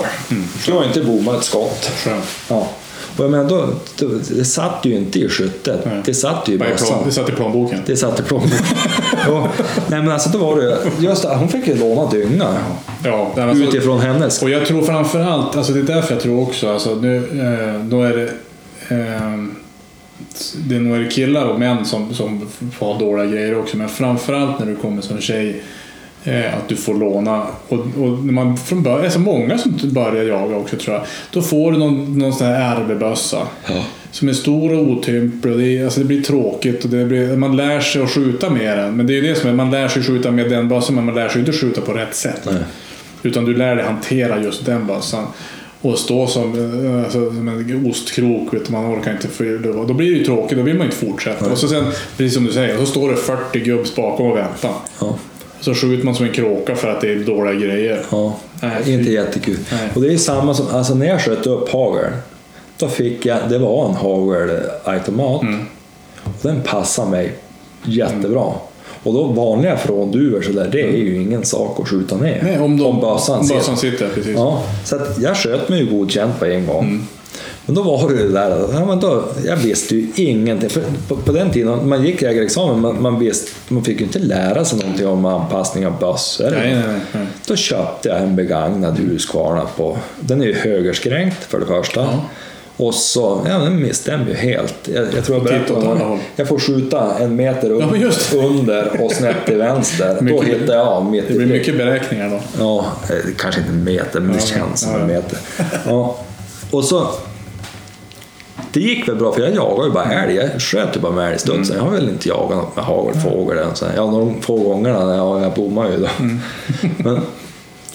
Du 0.65 0.71
har 0.71 0.83
inte 0.85 1.01
bommat 1.01 1.35
ett 1.39 1.43
skott. 1.43 1.91
Skönt. 2.03 2.25
Ja. 2.49 2.67
Och 3.17 3.23
jag 3.23 3.31
menar, 3.31 3.49
då, 3.49 3.67
då, 3.99 4.07
det 4.29 4.45
satt 4.45 4.79
ju 4.85 4.95
inte 4.95 5.19
i 5.19 5.29
skyttet, 5.29 5.85
Nej. 5.85 6.01
det 6.05 6.13
satt 6.13 6.49
ju 6.49 6.53
i 6.53 6.57
bössan. 6.57 7.03
Det 7.05 7.11
satt 7.11 7.29
i 7.29 7.31
plånboken. 7.31 7.79
Det 7.85 7.97
satt 7.97 8.19
i 8.19 8.23
plånboken. 8.23 8.57
Ja. 9.27 9.47
Nej 9.89 10.01
men 10.01 10.11
alltså 10.11 10.29
då 10.29 10.37
var 10.37 10.55
det 10.61 10.77
just 10.99 11.21
det, 11.23 11.35
hon 11.35 11.47
fick 11.49 11.67
ju 11.67 11.75
låna 11.77 12.09
dynga. 12.11 12.47
Ja, 13.03 13.31
nej, 13.35 13.45
men 13.45 13.57
så- 13.57 13.63
Utifrån 13.63 13.99
hennes. 13.99 14.41
Och 14.43 14.49
jag 14.49 14.65
tror 14.65 14.81
framför 14.81 15.19
allt, 15.19 15.55
alltså 15.55 15.73
det 15.73 15.79
är 15.79 15.95
därför 15.95 16.13
jag 16.13 16.23
tror 16.23 16.41
också, 16.41 16.69
alltså 16.69 16.95
nu, 16.95 17.17
eh, 17.17 17.81
då 17.85 18.03
är 18.03 18.13
det 18.17 18.23
eh, 18.95 19.43
det 20.55 20.75
är 20.75 20.79
nog 20.79 21.11
killar 21.11 21.45
och 21.45 21.59
män 21.59 21.85
som, 21.85 22.13
som 22.13 22.47
får 22.77 22.99
dåliga 22.99 23.25
grejer 23.25 23.59
också, 23.59 23.77
men 23.77 23.89
framförallt 23.89 24.59
när 24.59 24.65
du 24.65 24.75
kommer 24.75 25.01
som 25.01 25.21
tjej 25.21 25.63
att 26.33 26.69
du 26.69 26.75
får 26.75 26.93
låna. 26.93 27.47
Och, 27.67 27.79
och 27.79 28.25
när 28.25 28.33
man 28.33 28.57
från 28.57 28.83
början, 28.83 29.01
det 29.01 29.07
är 29.07 29.11
så 29.11 29.19
många 29.19 29.57
som 29.57 29.79
börjar 29.83 30.23
jaga 30.23 30.55
också 30.55 30.77
tror 30.77 30.95
jag. 30.95 31.05
Då 31.31 31.41
får 31.41 31.71
du 31.71 31.77
någon, 31.77 32.19
någon 32.19 32.33
sån 32.33 32.47
här 32.47 32.75
RB-bössa. 32.75 33.47
Ja. 33.67 33.83
Som 34.11 34.29
är 34.29 34.33
stor 34.33 34.73
och 34.73 34.87
otymplig 34.87 35.57
det, 35.57 35.83
alltså 35.83 35.99
det 35.99 36.05
blir 36.05 36.21
tråkigt 36.21 36.83
och 36.83 36.89
det 36.89 37.05
blir, 37.05 37.37
man 37.37 37.55
lär 37.55 37.79
sig 37.79 38.03
att 38.03 38.09
skjuta 38.09 38.49
med 38.49 38.77
den. 38.77 38.97
Men 38.97 39.07
det 39.07 39.17
är 39.17 39.21
det 39.21 39.35
som 39.35 39.49
är, 39.49 39.53
man 39.53 39.71
lär 39.71 39.87
sig 39.87 40.03
skjuta 40.03 40.31
med 40.31 40.49
den 40.49 40.67
bössan 40.67 40.95
men 40.95 41.05
man 41.05 41.15
lär 41.15 41.29
sig 41.29 41.39
inte 41.39 41.51
skjuta 41.51 41.81
på 41.81 41.93
rätt 41.93 42.15
sätt. 42.15 42.41
Nej. 42.45 42.63
Utan 43.23 43.45
du 43.45 43.57
lär 43.57 43.75
dig 43.75 43.85
hantera 43.85 44.41
just 44.41 44.65
den 44.65 44.87
bössan. 44.87 45.23
Och 45.81 45.99
stå 45.99 46.27
som, 46.27 46.53
eh, 46.85 47.03
alltså, 47.03 47.29
som 47.29 47.47
en 47.47 47.85
ostkrok, 47.89 48.53
vet 48.53 48.69
man 48.69 48.85
orkar 48.85 49.11
inte 49.11 49.27
för 49.27 49.85
Då 49.87 49.93
blir 49.93 50.11
det 50.11 50.17
ju 50.17 50.25
tråkigt, 50.25 50.57
då 50.57 50.63
vill 50.63 50.77
man 50.77 50.85
inte 50.85 50.97
fortsätta. 50.97 51.51
Och 51.51 51.57
så 51.57 51.67
sen, 51.67 51.85
precis 52.17 52.33
som 52.33 52.45
du 52.45 52.51
säger, 52.51 52.77
så 52.77 52.85
står 52.85 53.09
det 53.09 53.15
40 53.15 53.59
gubbs 53.59 53.95
bakom 53.95 54.31
och 54.31 54.37
väntar. 54.37 54.73
Ja. 54.99 55.17
Så 55.65 55.73
skjuter 55.73 56.05
man 56.05 56.15
som 56.15 56.25
en 56.25 56.31
kråka 56.31 56.75
för 56.75 56.87
att 56.87 57.01
det 57.01 57.11
är 57.11 57.15
dåliga 57.15 57.53
grejer. 57.53 58.01
Ja, 58.11 58.35
Nej, 58.61 58.93
inte 58.93 59.11
jättekul. 59.11 59.57
Nej. 59.71 59.89
Och 59.95 60.01
det 60.01 60.13
är 60.13 60.17
samma 60.17 60.53
som, 60.53 60.67
alltså 60.67 60.95
när 60.95 61.05
jag 61.05 61.21
sköt 61.21 61.47
upp 61.47 61.69
hagel, 61.69 62.11
då 62.77 62.87
fick 62.87 63.25
jag, 63.25 63.37
det 63.49 63.57
var 63.57 63.89
en 63.89 63.95
hagelautomat. 63.95 65.41
Mm. 65.41 65.65
Och 66.23 66.31
den 66.41 66.61
passade 66.61 67.11
mig 67.11 67.33
jättebra. 67.83 68.53
Och 69.03 69.13
då 69.13 69.23
vanliga 69.23 69.77
frånduvor 69.77 70.41
sådär, 70.41 70.69
det 70.71 70.81
är 70.81 70.97
ju 70.97 71.21
ingen 71.21 71.45
sak 71.45 71.79
att 71.79 71.87
skjuta 71.87 72.17
ner. 72.17 72.41
Nej, 72.43 72.59
om, 72.59 72.77
de, 72.77 72.99
bössan 73.01 73.39
om 73.39 73.43
sitter. 73.43 73.59
bössan 73.59 73.77
sitter. 73.77 74.09
Precis. 74.09 74.35
Ja, 74.35 74.63
så 74.83 74.99
jag 75.19 75.37
sköt 75.37 75.69
mig 75.69 75.79
ju 75.79 75.85
godkänt 75.97 76.39
på 76.39 76.45
en 76.45 76.67
gång. 76.67 76.83
Mm. 76.83 77.07
Men 77.65 77.75
då 77.75 77.83
var 77.83 78.09
det 78.09 78.15
det 78.23 78.31
där, 78.31 78.65
ja, 78.73 78.85
men 78.85 78.99
då, 78.99 79.23
jag 79.45 79.55
visste 79.57 79.95
ju 79.95 80.07
ingenting. 80.15 80.69
För 80.69 80.83
på, 81.07 81.15
på 81.15 81.31
den 81.31 81.51
tiden, 81.51 81.89
man 81.89 82.03
gick 82.03 82.21
jägarexamen, 82.21 82.79
man, 82.81 83.01
man, 83.01 83.19
visste, 83.19 83.51
man 83.67 83.83
fick 83.83 83.99
ju 83.99 84.05
inte 84.05 84.19
lära 84.19 84.65
sig 84.65 84.79
någonting 84.79 85.07
om 85.07 85.25
anpassning 85.25 85.87
av 85.87 85.99
bössor. 85.99 86.49
Nej, 86.51 86.75
nej, 86.75 86.83
nej, 86.87 86.99
nej. 87.11 87.25
Då 87.47 87.55
köpte 87.55 88.09
jag 88.09 88.21
en 88.21 88.35
begagnad 88.35 88.97
Husqvarna 88.99 89.65
på, 89.77 89.97
den 90.19 90.41
är 90.41 90.45
ju 90.45 90.53
högerskränkt 90.53 91.43
för 91.43 91.59
det 91.59 91.65
första. 91.65 92.07
Och 92.77 92.95
så, 92.95 93.41
ja 93.49 93.57
den 93.57 93.81
misstämmer 93.81 94.27
ju 94.27 94.33
helt. 94.33 94.75
Jag, 94.93 95.05
jag 95.15 95.25
tror 95.25 95.37
jag 95.37 95.43
berättade 95.45 95.87
om 95.87 95.97
det. 96.17 96.19
Jag 96.35 96.47
får 96.47 96.59
skjuta 96.59 97.17
en 97.19 97.35
meter 97.35 97.69
Ja, 97.79 97.95
just 97.95 98.31
det. 98.31 98.37
under 98.37 99.01
och 99.03 99.11
snett 99.11 99.35
till 99.45 99.57
vänster. 99.57 100.15
Då 100.19 100.23
Mycket- 100.25 100.47
hittar 100.61 100.73
jag 100.75 100.87
av 100.87 101.05
mitt 101.05 101.27
Det 101.27 101.33
blir 101.33 101.45
mycket 101.47 101.77
beräkningar 101.77 102.29
då. 102.29 102.39
Ja, 102.59 102.85
eh, 103.09 103.15
kanske 103.37 103.61
inte 103.61 103.71
en 103.73 103.83
meter, 103.83 104.19
men 104.19 104.31
det 104.31 104.39
Ja, 104.41 104.45
känns 104.59 104.79
som 104.81 104.91
ja, 104.91 104.99
en 104.99 105.09
ja. 105.09 105.15
meter. 105.15 105.39
Ja. 105.85 106.17
Och 106.71 106.83
så... 106.83 107.07
Det 108.75 108.81
gick 108.81 109.07
väl 109.07 109.15
bra, 109.15 109.33
för 109.33 109.41
jag 109.41 109.55
jagade 109.55 109.87
ju 109.87 109.93
bara 109.93 110.11
älg. 110.11 110.35
Jag 110.35 110.61
sköt 110.61 110.95
ju 110.95 110.99
bara 110.99 111.11
med 111.11 111.31
älgstudsen. 111.31 111.75
Jag 111.77 111.83
har 111.83 111.91
väl 111.91 112.09
inte 112.09 112.29
jagat 112.29 112.57
något 112.57 112.75
med 112.75 112.85
hagelfågel 112.85 113.57
än. 113.57 113.75
Så, 113.75 113.85
ja, 113.95 114.01
de 114.01 114.41
få 114.41 114.57
gångerna, 114.57 115.15
ja, 115.15 115.41
jag 115.41 115.53
bommade 115.53 115.91
ju 115.93 115.97
då. 115.99 116.07
Men, 117.03 117.19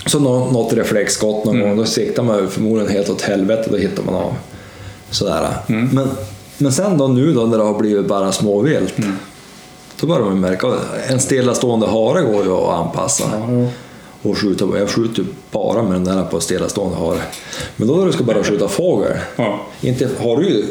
så 0.07 0.19
nå- 0.20 0.51
något 0.51 0.73
reflexskott 0.73 1.44
någon 1.44 1.61
gång, 1.61 1.77
då 1.77 1.85
siktar 1.85 2.23
man 2.23 2.39
ju 2.39 2.47
förmodligen 2.48 2.93
helt 2.93 3.09
åt 3.11 3.23
helvete, 3.23 3.69
då 3.70 3.77
hittar 3.77 4.02
man 4.02 4.15
av. 4.15 4.35
Sådär. 5.11 5.48
Men, 5.66 6.09
men 6.59 6.73
sen 6.73 6.98
då 6.98 7.09
nu 7.09 7.32
då 7.32 7.47
när 7.47 7.59
det 7.59 7.65
har 7.65 7.78
blivit 7.78 8.07
bara 8.07 8.32
småvilt, 8.32 8.94
då 10.01 10.07
börjar 10.07 10.23
man 10.23 10.40
märka 10.40 10.73
en 11.09 11.20
stillastående 11.20 11.86
hare 11.86 12.23
går 12.23 12.44
ju 12.44 12.52
att 12.52 12.69
anpassa 12.69 13.24
och 14.23 14.39
skjuta. 14.39 14.79
Jag 14.79 14.89
skjuter 14.89 15.25
bara 15.51 15.83
med 15.83 15.93
den 15.93 16.05
där 16.05 16.25
på 16.25 16.41
stillastående 16.41 16.97
hare. 16.97 17.21
Men 17.77 17.89
då 17.89 17.95
när 17.95 18.07
du 18.07 18.13
ska 18.13 18.25
bara 18.25 18.45
skjuta 18.45 18.69
fågel, 18.69 19.13
Ja. 19.37 19.61
inte, 19.81 20.09
har 20.19 20.37
du 20.37 20.65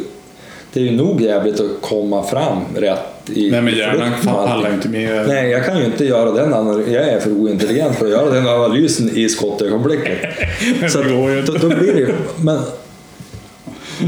det 0.73 0.79
är 0.79 0.83
ju 0.83 0.91
nog 0.91 1.21
jävligt 1.21 1.59
att 1.59 1.81
komma 1.81 2.23
fram 2.23 2.59
rätt 2.75 3.29
i... 3.29 3.51
Nej, 3.51 3.61
men 3.61 3.75
hjärnan 3.75 4.11
pallar 4.25 4.73
inte 4.73 4.89
med. 4.89 5.27
Nej, 5.27 5.49
jag 5.49 5.65
kan 5.65 5.77
ju 5.77 5.85
inte 5.85 6.05
göra 6.05 6.31
den 6.31 6.53
analysen. 6.53 6.93
Jag 6.93 7.07
är 7.07 7.19
för 7.19 7.31
ointelligent 7.31 7.95
för 7.95 8.05
att 8.05 8.11
göra 8.11 8.29
den 8.29 8.47
analysen 8.47 9.09
i 9.17 9.29
skottögonblicket. 9.29 10.17
Så 10.91 10.99
att, 10.99 11.09
då, 11.45 11.53
då 11.53 11.75
blir 11.75 11.93
det 11.93 12.15
Men 12.43 12.59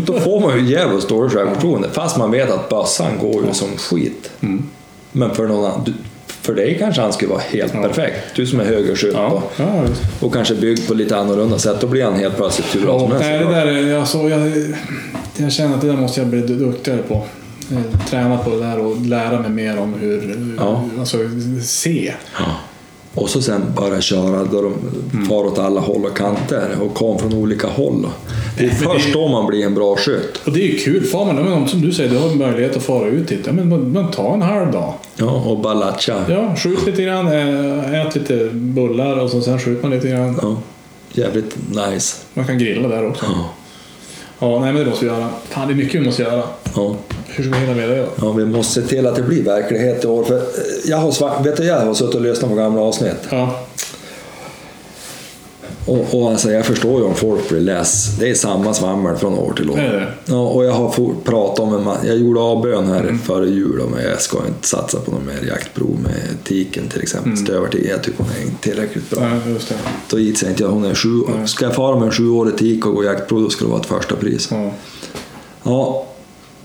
Då 0.06 0.20
får 0.20 0.40
man 0.40 0.60
ju 0.60 0.72
jävligt 0.72 1.10
dåligt 1.10 1.34
självförtroende. 1.34 1.90
Fast 1.92 2.18
man 2.18 2.32
vet 2.32 2.52
att 2.52 2.70
bössan 2.70 3.18
går 3.22 3.46
ju 3.46 3.54
som 3.54 3.78
skit. 3.78 4.32
Mm. 4.42 4.70
Men 5.12 5.36
för 5.36 5.48
någon 5.48 5.66
annan, 5.66 5.94
för 6.42 6.54
dig 6.56 6.78
kanske 6.80 7.02
han 7.02 7.14
skulle 7.14 7.32
vara 7.32 7.42
helt 7.50 7.74
perfekt. 7.74 8.18
Du 8.36 8.46
som 8.46 8.60
är 8.60 8.64
högerskytt 8.66 9.14
Ja, 9.14 9.28
och, 9.28 9.52
ja, 9.58 9.84
och 10.20 10.34
kanske 10.34 10.56
byggd 10.56 10.88
på 10.88 10.94
lite 10.94 11.18
annorlunda 11.18 11.60
sätt. 11.60 11.82
Då 11.82 11.88
blir 11.88 12.04
han 12.04 12.16
helt 12.20 12.38
plötsligt 12.38 12.76
hur 12.76 12.82
bra 12.82 13.00
som 13.00 13.08
Ja, 13.12 13.14
helst. 13.18 13.30
nej, 13.30 13.40
det 13.40 13.72
där, 13.86 13.92
är- 13.94 14.00
alltså, 14.00 14.18
jag, 14.30 14.52
jag 15.38 15.52
känner 15.52 15.76
att 15.76 15.82
det 15.82 15.88
där 15.88 15.98
måste 15.98 16.20
jag 16.22 16.28
bli 16.30 16.42
duktigare 16.42 17.02
på. 17.08 17.14
Eh, 17.72 18.00
Träna 18.10 18.38
på 18.38 18.50
det 18.50 18.60
där 18.60 18.80
och 18.80 19.02
lära 19.06 19.40
mig 19.40 19.50
mer 19.52 19.80
om 19.80 19.94
hur, 19.94 20.36
Ja. 20.60 20.84
alltså 21.00 21.18
se. 21.64 22.14
Och 23.16 23.30
så 23.30 23.42
sen 23.42 23.62
bara 23.76 24.02
köra 24.02 24.44
då 24.44 24.62
de 24.62 24.74
Mm. 25.14 25.26
far 25.30 25.44
åt 25.46 25.60
alla 25.60 25.82
håll 25.82 26.06
och 26.06 26.18
kanter 26.18 26.70
och 26.82 26.94
kom 26.94 27.20
från 27.20 27.34
olika 27.34 27.68
håll. 27.68 28.08
Det 28.58 28.64
är 28.64 28.70
det- 28.70 28.76
först 28.76 29.14
då 29.14 29.28
man 29.28 29.48
blir 29.48 29.66
en 29.66 29.74
bra 29.76 29.96
skytt. 29.96 30.42
Och 30.46 30.52
det 30.52 30.62
är 30.64 30.68
ju 30.68 30.78
kul. 30.78 31.04
Far 31.04 31.26
man, 31.26 31.36
men 31.36 31.54
om, 31.54 31.68
som 31.68 31.82
du 31.82 31.92
säger, 31.92 32.10
du 32.10 32.18
har 32.18 32.36
möjlighet 32.36 32.78
att 32.78 32.84
fara 32.84 33.08
ut. 33.08 33.32
Ja, 33.46 33.52
men 33.52 33.70
man, 33.70 33.94
man 33.94 34.12
tar 34.12 34.34
en 34.34 34.42
halv 34.42 34.72
dag. 34.72 34.94
Ja, 35.16 35.32
och 35.32 35.60
bara 35.60 35.74
latcha. 35.74 36.26
Ja, 36.30 36.56
skjut 36.56 36.86
lite 36.86 37.02
grann, 37.04 37.28
eh, 37.28 38.02
ät 38.08 38.16
lite 38.16 38.50
bullar 38.54 39.18
och 39.20 39.30
så 39.30 39.42
sen 39.42 39.60
skjuter 39.60 39.82
man 39.82 39.92
lite 39.92 40.08
grann. 40.08 40.40
Ja. 40.42 40.56
Jävligt 41.14 41.56
nice. 41.70 42.18
Man 42.34 42.48
kan 42.48 42.58
grilla 42.58 42.88
där 42.88 43.08
också. 43.08 43.26
Ja. 43.26 43.50
Ja, 44.42 44.60
nej 44.60 44.74
men 44.74 44.84
det 44.84 44.90
måste 44.90 45.06
vi 45.06 45.12
göra. 45.12 45.30
Fan, 45.50 45.68
det 45.68 45.74
är 45.74 45.76
mycket 45.76 46.02
vi 46.02 46.06
måste 46.06 46.22
göra. 46.22 46.44
Ja. 46.76 46.96
Hur 47.28 47.44
ska 47.44 47.54
vi 47.54 47.60
hinna 47.66 47.74
med 47.78 47.90
det 47.90 47.98
då? 47.98 48.08
Ja, 48.22 48.32
vi 48.32 48.46
måste 48.46 48.82
se 48.82 48.88
till 48.88 49.08
att 49.08 49.16
det 49.16 49.22
blir 49.22 49.44
verklighet 49.44 50.04
i 50.04 50.08
år. 50.08 50.24
För 50.24 50.36
eh, 50.38 50.42
jag 50.86 50.98
har, 50.98 51.12
sva- 51.12 51.44
vet 51.44 51.58
du, 51.58 51.64
jag 51.64 51.80
har 51.86 51.94
suttit 51.94 52.16
och 52.16 52.22
lyssnat 52.22 52.50
på 52.52 52.56
gamla 52.58 52.82
avsnitt. 52.82 53.16
Ja, 53.30 53.60
Och, 55.92 56.22
och 56.22 56.30
alltså, 56.32 56.52
jag 56.52 56.66
förstår 56.66 57.00
ju 57.00 57.06
om 57.06 57.16
folk 57.16 57.50
blir 57.50 57.60
less. 57.60 58.18
Det 58.20 58.30
är 58.30 58.36
samma 58.36 58.74
svammel 58.74 59.16
från 59.16 59.34
år 59.34 59.54
till 59.58 59.70
år. 59.70 59.76
det 59.78 60.14
Ja, 60.26 60.48
och 60.48 60.66
jag 60.66 60.72
har 60.74 61.14
pratat 61.24 61.60
om 61.60 61.74
en 61.74 61.84
man. 61.84 61.98
Jag 62.06 62.18
gjorde 62.18 62.40
avbön 62.40 62.88
här 62.88 63.00
Mm. 63.00 63.20
före 63.20 63.50
jul 63.50 63.80
om 63.82 63.94
jag 64.10 64.22
ska 64.22 64.38
inte 64.48 64.68
satsa 64.68 65.00
på 65.00 65.12
någon 65.12 65.26
mer 65.26 65.48
jaktprov 65.48 66.00
med 66.04 66.44
tiken 66.44 66.84
till 66.90 67.02
exempel. 67.02 67.32
Mm. 67.32 67.46
Stövartik. 67.46 67.86
Jag 67.90 68.04
tycker 68.04 68.24
hon 68.24 68.32
är 68.40 68.46
inte 68.46 68.62
tillräckligt 68.70 69.10
bra. 69.10 69.20
nej, 69.30 69.54
just 69.54 69.70
det. 69.70 69.76
Då 70.10 70.20
gissar 70.20 70.48
jag 70.48 70.54
inte. 70.54 70.66
Hon 70.66 70.84
är 70.86 70.96
sju, 70.96 71.10
Nej. 71.38 71.48
ska 71.48 71.66
jag 71.66 71.76
fara 71.76 71.96
med 72.00 72.06
en 72.06 72.12
sjuårig 72.12 72.58
tik 72.58 72.86
och 72.86 72.96
gå 72.96 73.04
jaktprov 73.04 73.42
då 73.44 73.50
ska 73.50 73.66
det 73.66 73.72
vara 73.72 73.82
ett 73.82 73.86
första 73.88 74.16
pris. 74.16 74.48
Ja. 74.52 74.72
Ja, 75.64 76.08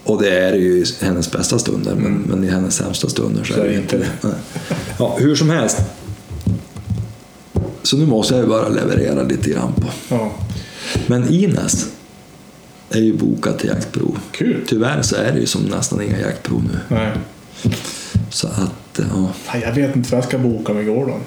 och 0.04 0.22
det 0.22 0.28
är 0.38 0.52
ju 0.54 0.76
i 0.78 0.84
hennes 1.00 1.32
bästa 1.32 1.58
stunder, 1.58 1.94
men, 1.94 2.12
men 2.28 2.44
i 2.44 2.48
hennes 2.48 2.74
sämsta 2.74 3.08
stunder 3.08 3.44
så, 3.44 3.60
är 3.60 3.64
det 3.68 3.74
inte 3.74 3.96
det. 3.98 4.06
Ja, 4.98 5.16
hur 5.18 5.34
som 5.34 5.50
helst. 5.50 5.78
Så 7.86 7.96
nu 7.96 8.06
måste 8.06 8.34
jag 8.34 8.42
ju 8.42 8.48
bara 8.48 8.68
leverera 8.68 9.22
lite 9.22 9.50
grann 9.50 9.72
på. 9.72 9.82
ja. 10.08 10.32
Men 11.06 11.28
Ines 11.34 11.86
är 12.90 13.00
ju 13.00 13.12
bokad 13.16 13.58
till 13.58 13.68
jaktprov. 13.68 14.18
Kul. 14.30 14.64
Tyvärr 14.68 15.02
så 15.02 15.16
är 15.16 15.32
det 15.32 15.38
ju 15.40 15.46
som 15.46 15.62
nästan 15.62 16.02
inga 16.02 16.20
jaktprov 16.20 16.62
nu. 16.72 16.96
Nej. 16.96 17.10
Så 18.30 18.46
att, 18.46 19.00
ja. 19.10 19.30
Fan, 19.44 19.60
Jag 19.60 19.72
vet 19.72 19.96
inte 19.96 20.10
vad 20.10 20.18
jag 20.18 20.24
ska 20.28 20.38
boka 20.38 20.72
med 20.72 20.86
Gordon. 20.86 21.20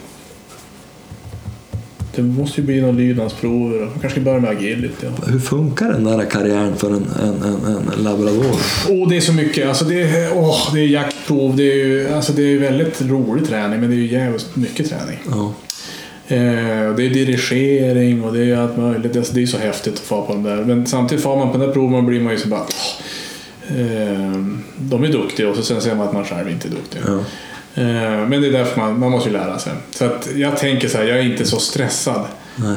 Det 2.15 2.22
måste 2.22 2.61
ju 2.61 2.68
bli 2.68 2.81
någon 2.81 2.98
lydnadsprover. 2.98 3.86
Man 3.86 3.99
kanske 4.02 4.19
börja 4.19 4.40
med 4.40 4.49
agility. 4.49 5.06
Ja. 5.06 5.26
Hur 5.31 5.40
funkar 5.40 5.91
den 5.91 6.03
där 6.03 6.26
karriären 6.26 6.76
för 6.76 6.88
en, 6.88 7.07
en, 7.23 7.44
en, 7.44 7.65
en 7.65 8.03
labrador? 8.03 8.56
Åh, 8.90 9.10
det 9.10 9.18
är 9.18 9.22
så 9.22 9.34
mycket. 9.34 9.68
Alltså 9.68 9.86
det, 9.86 10.02
är, 10.02 10.38
åh, 10.38 10.73
det 10.73 10.80
är 10.80 10.88
jaktprov. 10.88 11.56
Det 11.56 11.64
är 11.72 11.76
ju 11.76 12.10
alltså 12.14 12.34
det 12.34 12.41
är 12.44 12.60
väldigt 12.60 13.02
rolig 13.02 13.48
träning, 13.48 13.80
men 13.80 13.90
det 13.90 13.95
är 13.95 13.99
ju 13.99 14.11
jävligt 14.11 14.56
mycket 14.56 14.90
träning. 14.90 15.18
Ja. 15.30 15.53
Eh, 16.31 16.95
det 16.95 17.06
är 17.06 17.10
dirigering 17.10 18.23
och 18.23 18.34
det 18.34 18.45
är 18.45 18.57
allt 18.57 18.77
möjligt. 18.77 19.18
Alltså 19.18 19.34
det 19.34 19.41
är 19.41 19.45
så 19.45 19.57
häftigt 19.57 19.93
att 19.93 19.99
få 19.99 20.22
på 20.22 20.34
de 20.34 20.43
där. 20.43 20.56
Men 20.56 20.85
samtidigt 20.88 21.23
får 21.23 21.38
man 21.38 21.51
på 21.51 21.57
den 21.57 21.68
där 21.68 21.73
proven 21.73 22.06
blir 22.06 22.22
man 22.22 22.34
ju 22.34 22.39
så 22.39 22.47
bara... 22.47 22.65
eh, 23.69 24.45
de 24.77 25.03
är 25.03 25.07
duktiga 25.07 25.49
och 25.49 25.56
så 25.56 25.61
sen 25.64 25.81
ser 25.81 25.95
man 25.95 26.07
att 26.07 26.14
man 26.14 26.26
själv 26.26 26.49
inte 26.49 26.68
är 26.68 26.72
duktig. 26.72 26.99
Ja. 27.07 27.18
Eh, 27.81 28.27
men 28.27 28.41
det 28.41 28.47
är 28.47 28.51
därför 28.51 28.81
man, 28.81 28.99
man 28.99 29.11
måste 29.11 29.30
ju 29.30 29.34
lära 29.34 29.60
sig. 29.60 29.73
Så 29.91 30.06
att 30.06 30.30
jag 30.35 30.57
tänker 30.57 30.88
så 30.88 30.97
här, 30.97 31.06
jag 31.06 31.18
är 31.19 31.23
inte 31.23 31.45
så 31.45 31.60
stressad 31.60 32.26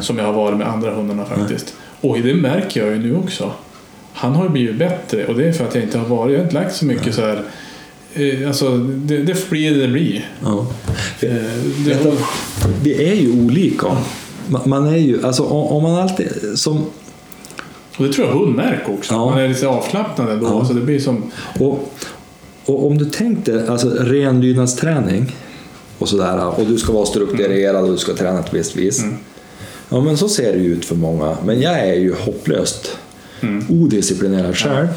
som 0.01 0.19
jag 0.19 0.25
har 0.25 0.33
varit 0.33 0.59
med 0.59 0.69
andra 0.69 0.95
hundarna 0.95 1.25
faktiskt. 1.25 1.75
Och 2.01 2.19
det 2.21 2.35
märker 2.35 2.85
jag 2.85 2.93
ju 2.95 2.99
nu 2.99 3.17
också. 3.17 3.53
Han 4.13 4.33
har 4.35 4.45
ju 4.45 4.51
blivit 4.51 4.77
bättre 4.77 5.27
och 5.27 5.35
det 5.35 5.49
är 5.49 5.53
för 5.53 5.65
att 5.65 5.75
jag 5.75 5.85
inte 5.85 5.99
har 5.99 6.07
varit, 6.07 6.33
jag 6.33 6.39
har 6.39 6.45
inte 6.45 6.55
lagt 6.55 6.75
så 6.75 6.85
mycket 6.85 7.15
så 7.15 7.21
här 7.21 7.43
eh, 8.15 8.49
Alltså, 8.49 8.77
det, 8.79 9.19
det 9.19 9.51
blir 9.51 9.71
det 9.71 9.81
det 9.81 9.89
blir. 9.89 10.31
Ja. 10.43 10.67
Eh, 11.21 11.35
det, 11.85 11.97
du, 12.03 12.13
Vi 12.83 13.09
är 13.11 13.15
ju 13.15 13.45
olika. 13.45 13.87
Man 14.65 14.87
är 14.87 14.97
ju, 14.97 15.27
alltså 15.27 15.43
om 15.45 15.83
man 15.83 15.95
alltid, 15.95 16.29
som, 16.55 16.87
och 17.97 18.05
det 18.05 18.13
tror 18.13 18.29
jag 18.29 18.35
hundmärk 18.35 18.89
också. 18.89 19.15
Ja. 19.15 19.31
Man 19.31 19.39
är 19.39 19.49
lite 19.49 19.69
avslappnad 19.69 20.31
ändå. 20.31 20.47
Ja. 20.47 20.65
Så 20.65 20.73
det 20.73 20.81
blir 20.81 21.01
som... 21.01 21.33
och, 21.61 21.93
och 22.65 22.87
om 22.87 22.99
du 22.99 23.05
tänkte, 23.05 23.67
alltså 23.69 23.89
ren 23.89 24.41
lydnadsträning 24.41 25.37
och 25.99 26.09
sådär, 26.09 26.61
och 26.61 26.67
du 26.67 26.79
ska 26.79 26.93
vara 26.93 27.07
strukturerad 27.07 27.85
och 27.85 27.91
du 27.91 27.99
ska 27.99 28.15
träna 28.15 28.41
ett 28.41 28.55
visst 28.55 28.77
vis. 28.77 29.05
Ja 29.89 30.01
men 30.01 30.17
så 30.17 30.29
ser 30.29 30.53
det 30.53 30.59
ju 30.59 30.73
ut 30.73 30.85
för 30.85 30.97
många. 30.97 31.37
Men 31.45 31.61
jag 31.61 31.79
är 31.79 31.95
ju 31.95 32.15
hopplöst 32.15 32.97
odisciplinerad 33.69 34.57
själv. 34.57 34.89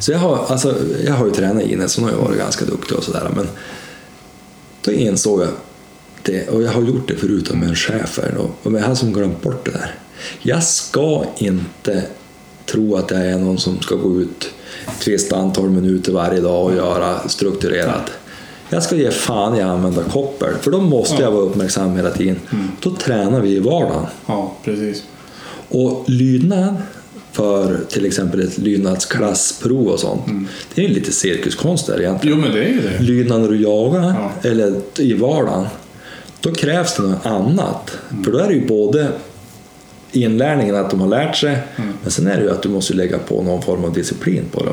Så 0.00 0.12
jag 0.12 0.18
har, 0.18 0.44
alltså, 0.48 0.74
jag 1.04 1.14
har 1.14 1.26
ju 1.26 1.32
tränat 1.32 1.62
Ines, 1.62 1.96
hon 1.96 2.04
har 2.04 2.12
ju 2.12 2.18
varit 2.18 2.38
ganska 2.38 2.64
duktig 2.64 2.96
och 2.98 3.04
sådär. 3.04 3.30
Men 3.36 3.48
då 4.84 4.92
insåg 4.92 5.40
jag 5.40 5.48
det, 6.26 6.48
och 6.48 6.62
jag 6.62 6.70
har 6.70 6.82
gjort 6.82 7.08
det 7.08 7.14
förut 7.16 7.54
med 7.54 7.68
en 7.68 7.74
chefer, 7.74 8.34
och 8.62 8.72
jag 8.72 8.80
har 8.80 8.94
som 8.94 9.12
glömt 9.12 9.42
bort 9.42 9.64
det 9.64 9.70
där. 9.70 9.94
Jag 10.42 10.64
ska 10.64 11.24
inte 11.38 12.02
tro 12.66 12.96
att 12.96 13.10
jag 13.10 13.26
är 13.26 13.38
någon 13.38 13.58
som 13.58 13.80
ska 13.80 13.94
gå 13.94 14.20
ut 14.20 14.50
ett 14.86 15.08
visst 15.08 15.32
antal 15.32 15.70
minuter 15.70 16.12
varje 16.12 16.40
dag 16.40 16.64
och 16.64 16.74
göra 16.74 17.28
strukturerat. 17.28 18.10
Jag 18.68 18.82
ska 18.82 18.96
ge 18.96 19.10
fan 19.10 19.56
i 19.56 19.60
att 19.62 19.70
använda 19.70 20.02
koppel, 20.04 20.54
för 20.60 20.70
då 20.70 20.80
måste 20.80 21.22
jag 21.22 21.30
vara 21.30 21.42
uppmärksam 21.42 21.96
hela 21.96 22.10
tiden. 22.10 22.40
Då 22.80 22.90
tränar 22.90 23.40
vi 23.40 23.50
i 23.56 23.58
vardagen. 23.58 24.06
Ja, 24.26 24.56
precis. 24.64 25.02
Och 25.68 26.04
lydnad 26.06 26.74
för 27.32 27.80
till 27.88 28.06
exempel 28.06 28.40
ett 28.40 28.58
lydnadsklassprov 28.58 29.86
och 29.88 30.00
sånt, 30.00 30.22
det 30.74 30.84
är 30.84 30.88
ju 30.88 30.94
lite 30.94 31.12
cirkuskonst 31.12 31.86
där 31.86 32.00
egentligen. 32.00 32.38
Jo, 32.38 32.44
men 32.44 32.54
det 32.54 32.64
är 32.64 32.68
ju 32.68 32.80
det. 32.80 33.02
Lydnad 33.02 33.40
när 33.40 33.48
du 33.48 33.62
jagar 33.62 34.02
Ja. 34.42 34.48
eller 34.48 34.80
i 34.98 35.12
vardagen, 35.14 35.66
då 36.46 36.54
krävs 36.54 36.96
det 36.96 37.02
något 37.02 37.26
annat. 37.26 37.98
För 38.24 38.32
då 38.32 38.38
är 38.38 38.48
det 38.48 38.54
ju 38.54 38.66
både 38.66 39.08
inlärningen 40.12 40.76
att 40.76 40.90
de 40.90 41.00
har 41.00 41.08
lärt 41.08 41.36
sig, 41.36 41.58
men 42.02 42.10
sen 42.10 42.26
är 42.26 42.36
det 42.36 42.42
ju 42.42 42.50
att 42.50 42.62
du 42.62 42.68
måste 42.68 42.94
lägga 42.94 43.18
på 43.18 43.42
någon 43.42 43.62
form 43.62 43.84
av 43.84 43.92
disciplin 43.92 44.44
på 44.52 44.64
det. 44.64 44.70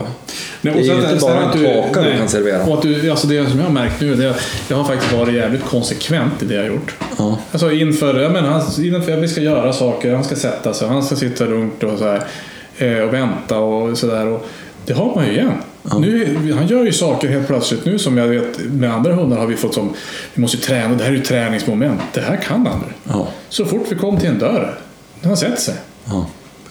Nej, 0.61 0.73
Det 0.73 0.79
är 0.79 0.83
ju 0.83 1.01
inte 1.01 1.15
bara 1.21 1.39
att 1.39 1.55
en 1.55 1.63
kaka 1.63 2.01
du 2.01 2.09
nej. 2.09 2.17
kan 2.17 2.29
servera. 2.29 2.65
Och 2.65 2.73
att 2.73 2.81
du, 2.81 3.09
alltså 3.09 3.27
det 3.27 3.49
som 3.49 3.59
jag 3.59 3.65
har 3.65 3.73
märkt 3.73 4.01
nu, 4.01 4.15
det 4.15 4.25
är, 4.25 4.35
jag 4.67 4.77
har 4.77 4.83
faktiskt 4.83 5.13
varit 5.13 5.33
jävligt 5.33 5.63
konsekvent 5.65 6.43
i 6.43 6.45
det 6.45 6.53
jag 6.55 6.61
har 6.61 6.69
gjort. 6.69 6.95
Ja. 7.17 7.37
Alltså 7.51 7.71
inför, 7.71 8.19
jag 8.19 8.31
menar, 8.31 8.49
han, 8.49 8.61
inför 8.85 9.17
vi 9.17 9.27
ska 9.27 9.41
göra 9.41 9.73
saker, 9.73 10.13
han 10.13 10.23
ska 10.23 10.35
sätta 10.35 10.73
sig, 10.73 10.87
han 10.87 11.03
ska 11.03 11.15
sitta 11.15 11.45
lugnt 11.45 11.83
och 11.83 11.99
så 11.99 12.05
här, 12.05 12.23
eh, 12.77 12.97
och 12.99 13.13
vänta 13.13 13.59
och 13.59 13.97
sådär. 13.97 14.39
Det 14.85 14.93
har 14.93 15.15
man 15.15 15.25
ju 15.25 15.31
igen. 15.31 15.53
Nu, 15.99 16.38
han 16.57 16.68
gör 16.68 16.84
ju 16.84 16.91
saker 16.93 17.27
helt 17.30 17.47
plötsligt 17.47 17.85
nu 17.85 17.99
som 17.99 18.18
jag 18.18 18.27
vet 18.27 18.60
med 18.72 18.93
andra 18.93 19.14
hundar 19.15 19.38
har 19.38 19.47
vi 19.47 19.55
fått 19.55 19.73
som, 19.73 19.93
vi 20.34 20.41
måste 20.41 20.57
träna, 20.57 20.95
det 20.95 21.03
här 21.03 21.11
är 21.11 21.15
ju 21.15 21.22
träningsmoment. 21.23 22.01
Det 22.14 22.22
här 22.22 22.38
kan 22.38 22.68
han 22.68 22.80
nu. 22.88 22.93
Ja, 23.14 23.27
Så 23.49 23.65
fort 23.65 23.85
vi 23.89 23.95
kom 23.95 24.18
till 24.18 24.30
en 24.30 24.39
dörr, 24.39 24.80
han 25.23 25.38
sätter 25.38 25.57
sig. 25.61 25.76
ja. 26.05 26.27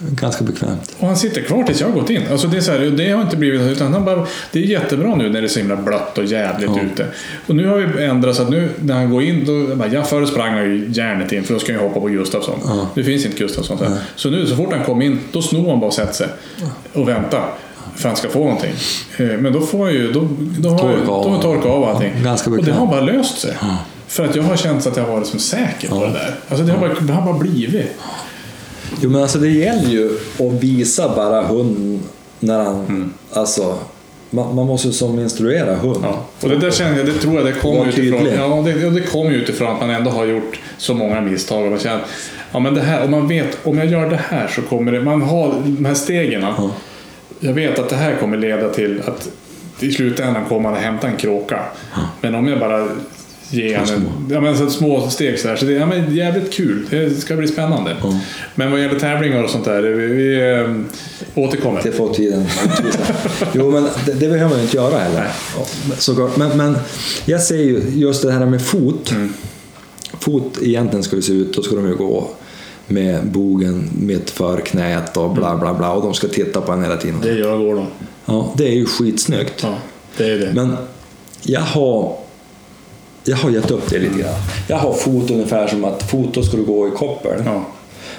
Ganska 0.09 0.43
bekvämt. 0.43 0.95
Och 0.99 1.07
han 1.07 1.17
sitter 1.17 1.41
kvar 1.41 1.63
tills 1.63 1.79
jag 1.81 1.87
har 1.87 1.93
gått 1.93 2.09
in. 2.09 2.21
Alltså 2.31 2.47
det, 2.47 2.57
är 2.57 2.61
så 2.61 2.71
här, 2.71 2.79
det 2.79 3.09
har 3.11 3.21
inte 3.21 3.37
blivit 3.37 3.61
utan 3.61 3.93
han 3.93 4.05
bara, 4.05 4.27
Det 4.51 4.59
är 4.59 4.63
jättebra 4.63 5.15
nu 5.15 5.29
när 5.29 5.41
det 5.41 5.47
är 5.47 5.49
så 5.49 5.59
himla 5.59 5.75
blött 5.75 6.17
och 6.17 6.25
jävligt 6.25 6.69
Ja. 6.75 6.81
ute. 6.93 7.05
Och 7.47 7.55
nu 7.55 7.67
har 7.67 7.77
vi 7.77 8.03
ändrat 8.03 8.35
så 8.35 8.41
att 8.41 8.49
nu 8.49 8.69
när 8.79 8.93
han 8.93 9.09
går 9.11 9.23
in, 9.23 9.45
då, 9.45 9.75
bara, 9.75 9.87
jag 9.87 10.09
förr 10.09 10.25
sprang 10.25 10.53
han 10.53 10.63
ju 10.63 10.87
järnet 10.91 11.31
in 11.31 11.43
för 11.43 11.53
då 11.53 11.59
ska 11.59 11.71
jag 11.73 11.79
hoppa 11.79 11.99
på 11.99 12.07
Gustafsson. 12.07 12.59
Ja. 12.65 12.87
Nu 12.93 13.03
finns 13.03 13.25
inte 13.25 13.37
Gustafsson. 13.37 13.77
Så, 13.77 13.85
så 14.15 14.29
nu 14.29 14.45
så 14.47 14.55
fort 14.55 14.73
han 14.73 14.83
kom 14.83 15.01
in, 15.01 15.19
då 15.31 15.41
snor 15.41 15.69
han 15.69 15.79
bara 15.79 15.87
och 15.87 15.93
sätter 15.93 16.13
sig 16.13 16.27
och 16.93 17.07
väntar. 17.09 17.45
För 17.95 17.99
att 17.99 18.03
han 18.03 18.15
ska 18.15 18.29
få 18.29 18.39
någonting. 18.39 18.73
Eh, 19.17 19.25
Men 19.25 19.53
då 19.53 19.61
får 19.61 19.87
jag 19.89 19.97
ju, 19.97 20.11
då, 20.11 20.27
då 20.59 20.69
har 20.69 20.89
jag, 20.89 20.99
Torka 20.99 21.11
av. 21.11 21.23
då 21.23 21.29
har 21.29 21.33
jag 21.35 21.41
torkat 21.41 21.65
av 21.65 21.83
allting. 21.83 22.13
Ja, 22.17 22.23
ganska 22.23 22.49
och 22.49 22.63
det 22.63 22.71
har 22.71 22.87
bara 22.87 23.01
löst 23.01 23.37
sig. 23.39 23.53
För 24.07 24.25
att 24.25 24.35
jag 24.35 24.43
har 24.43 24.55
känt 24.57 24.87
att 24.87 24.97
jag 24.97 25.03
har 25.03 25.11
varit 25.13 25.27
som 25.27 25.39
säker 25.39 25.89
på 25.89 25.95
Ja. 25.95 26.01
det 26.07 26.11
där. 26.13 26.35
Alltså 26.49 26.65
det 26.65 26.71
har 26.71 26.79
bara, 26.79 26.93
det 26.99 27.13
har 27.13 27.21
bara 27.21 27.39
blivit. 27.39 27.85
Jo 29.01 29.09
men 29.09 29.21
alltså 29.21 29.37
det 29.37 29.49
gäller 29.49 29.89
ju 29.89 30.09
att 30.39 30.53
visa 30.63 31.15
bara 31.15 31.41
hund 31.41 31.99
när 32.39 32.63
han, 32.63 33.13
alltså 33.33 33.75
man, 34.29 34.55
man 34.55 34.67
måste 34.67 34.87
ju 34.87 34.93
som 34.93 35.19
instruera 35.19 35.75
hund. 35.75 35.97
Ja, 36.03 36.25
och 36.41 36.49
det 36.49 36.57
där 36.57 36.71
känner 36.71 36.97
jag, 36.97 37.05
det 37.05 37.13
tror 37.13 37.35
jag 37.35 37.45
det 37.45 37.51
kommer 37.51 37.87
utifrån. 37.89 38.25
Ja, 38.37 38.61
det, 38.65 38.89
det 38.89 39.31
ju 39.31 39.35
utifrån 39.41 39.67
att 39.73 39.79
man 39.79 39.89
ändå 39.89 40.11
har 40.11 40.25
gjort 40.25 40.59
så 40.77 40.93
många 40.93 41.21
misstag. 41.21 41.63
Och 41.65 41.69
man 41.71 41.79
känner, 41.79 42.01
ja 42.51 42.59
men 42.59 42.73
det 42.73 42.81
här, 42.81 43.03
och 43.03 43.09
man 43.09 43.27
vet, 43.27 43.57
om 43.63 43.77
jag 43.77 43.87
gör 43.87 44.09
det 44.09 44.19
här 44.29 44.47
så 44.47 44.61
kommer 44.61 44.91
det, 44.91 45.01
man 45.01 45.21
har 45.21 45.53
de 45.65 45.85
här 45.85 45.93
stegen. 45.93 46.41
Ja. 46.41 46.71
Jag 47.43 47.53
vet 47.53 47.79
att 47.79 47.89
det 47.89 47.95
här 47.95 48.17
kommer 48.19 48.37
leda 48.37 48.69
till 48.69 49.01
att 49.05 49.29
i 49.79 49.91
slutändan 49.91 50.45
kommer 50.45 50.61
man 50.61 50.73
att 50.73 50.79
hämta 50.79 51.07
en 51.07 51.17
kråka. 51.17 51.59
Men 52.21 52.35
om 52.35 52.47
jag 52.47 52.59
bara 52.59 52.87
ge 53.49 53.75
han 53.75 53.89
en, 53.89 54.09
ja, 54.29 54.41
men 54.41 54.57
så 54.57 54.69
små 54.69 55.09
steg 55.09 55.39
så 55.39 55.47
här. 55.47 55.55
Så 55.55 55.65
det 55.65 55.75
är 55.75 55.79
ja, 55.79 55.85
men 55.85 56.15
jävligt 56.15 56.53
kul. 56.53 56.85
Det 56.89 57.21
ska 57.21 57.35
bli 57.35 57.47
spännande. 57.47 57.97
Ja. 58.01 58.19
Men 58.55 58.71
vad 58.71 58.81
gäller 58.81 58.99
tävlingar 58.99 59.43
och 59.43 59.49
sånt 59.49 59.65
där, 59.65 59.81
vi, 59.81 60.07
vi 60.07 60.51
äh, 60.51 61.43
återkommer. 61.43 61.81
Det 61.83 61.91
får 61.91 62.13
tiden. 62.13 62.45
Jo, 63.53 63.71
men 63.71 63.83
det, 64.05 64.13
det 64.13 64.29
behöver 64.29 64.49
man 64.49 64.57
ju 64.57 64.63
inte 64.63 64.77
göra 64.77 64.97
heller. 64.97 65.27
Ja, 65.57 65.65
Såklart. 65.97 66.37
Men, 66.37 66.57
men 66.57 66.77
jag 67.25 67.41
ser 67.41 67.57
ju 67.57 67.81
just 67.93 68.21
det 68.21 68.31
här 68.31 68.45
med 68.45 68.65
fot. 68.65 69.11
Mm. 69.11 69.33
Fot 70.19 70.57
egentligen 70.61 71.03
ska 71.03 71.15
ju 71.15 71.21
se 71.21 71.33
ut, 71.33 71.53
då 71.53 71.61
ska 71.61 71.75
de 71.75 71.87
ju 71.87 71.95
gå 71.95 72.29
med 72.87 73.25
bogen 73.25 73.89
mitt 73.99 74.29
för 74.29 74.57
knät 74.57 75.17
och 75.17 75.29
bla 75.29 75.57
bla 75.57 75.73
bla 75.73 75.91
och 75.91 76.01
de 76.03 76.13
ska 76.13 76.27
titta 76.27 76.61
på 76.61 76.71
en 76.71 76.83
hela 76.83 76.97
tiden. 76.97 77.19
Det 77.21 77.33
gör 77.33 77.57
Gordon. 77.57 77.87
Ja, 78.25 78.53
det 78.57 78.67
är 78.67 78.73
ju 78.73 78.85
skitsnyggt. 78.85 79.63
Ja, 79.63 79.75
det 80.17 80.25
är 80.31 80.39
det. 80.39 80.51
Men 80.53 80.77
jag 81.41 81.61
har, 81.61 82.15
jag 83.23 83.37
har 83.37 83.49
gett 83.49 83.71
upp 83.71 83.89
det 83.89 83.99
lite 83.99 84.19
grann. 84.19 84.33
Jag 84.67 84.77
har 84.77 84.93
fot 84.93 85.31
ungefär 85.31 85.67
som 85.67 85.85
att 85.85 86.11
foto 86.11 86.43
ska 86.43 86.57
du 86.57 86.63
gå 86.63 86.87
i 86.87 86.91
koppel. 86.91 87.43
ja. 87.45 87.65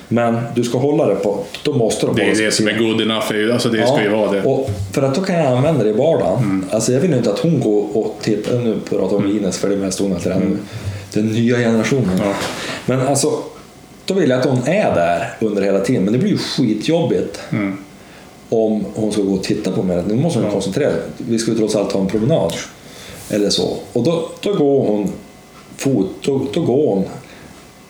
Men 0.09 0.41
du 0.55 0.65
ska 0.65 0.79
hålla 0.79 1.07
det 1.07 1.15
på, 1.15 1.45
då 1.63 1.73
måste 1.73 2.07
de 2.07 2.17
Det 2.17 2.23
är 2.23 2.45
det 2.45 2.53
som 2.53 2.69
är 2.69 2.79
good 2.79 3.01
enough. 3.01 3.53
Alltså 3.53 3.69
det 3.69 3.87
ska 3.87 4.03
ju 4.03 4.09
vara 4.09 4.33
det. 4.33 4.43
Och 4.43 4.71
för 4.93 5.03
att 5.03 5.15
då 5.15 5.21
kan 5.21 5.37
jag 5.37 5.47
använda 5.47 5.85
det 5.85 5.91
i 5.91 5.93
vardagen. 5.93 6.65
Alltså 6.71 6.93
jag 6.93 7.01
vill 7.01 7.15
inte 7.15 7.31
att 7.31 7.39
hon 7.39 7.61
går 7.61 7.97
och 7.97 8.17
tittar, 8.23 8.59
nu 8.59 8.81
pratar 8.89 9.19
vi 9.19 9.25
om 9.25 9.37
Ines 9.37 9.59
för 9.59 9.69
det 9.69 9.75
är 9.75 9.79
mest 9.79 10.01
hon 10.01 10.13
har 10.13 10.19
tränat 10.19 10.49
nu. 10.49 10.57
Den 11.13 11.27
nya 11.27 11.57
generationen. 11.57 12.19
Ja. 12.19 12.33
Men 12.87 13.01
alltså, 13.01 13.39
då 14.07 14.15
vill 14.15 14.31
jag 14.31 14.39
att 14.41 14.47
hon 14.47 14.69
är 14.69 14.95
där 14.95 15.37
under 15.41 15.63
hela 15.63 15.81
tiden. 15.81 16.05
Men 16.05 16.13
det 16.13 16.19
blir 16.19 16.31
ju 16.31 16.39
skitjobbigt 16.39 17.41
Mm. 17.51 17.77
om 18.49 18.85
hon 18.95 19.13
ska 19.13 19.23
gå 19.23 19.35
och 19.35 19.43
titta 19.43 19.71
på 19.73 19.83
mig. 19.83 20.03
Nu 20.09 20.15
måste 20.15 20.39
hon 20.41 20.51
koncentrera 20.51 20.91
sig. 20.91 21.01
Vi 21.17 21.39
ska 21.39 21.51
ju 21.51 21.57
trots 21.59 21.77
allt 21.77 21.93
ha 21.93 22.01
en 22.01 22.07
promenad. 22.07 22.53
Eller 23.31 23.51
så. 23.51 23.77
Och 23.93 24.03
då, 24.05 24.29
då 24.41 24.53
går 24.53 24.87
hon 24.87 25.13
fot, 25.77 26.11
då, 26.23 26.47
då 26.55 26.61
går 26.63 26.95
hon 26.95 27.05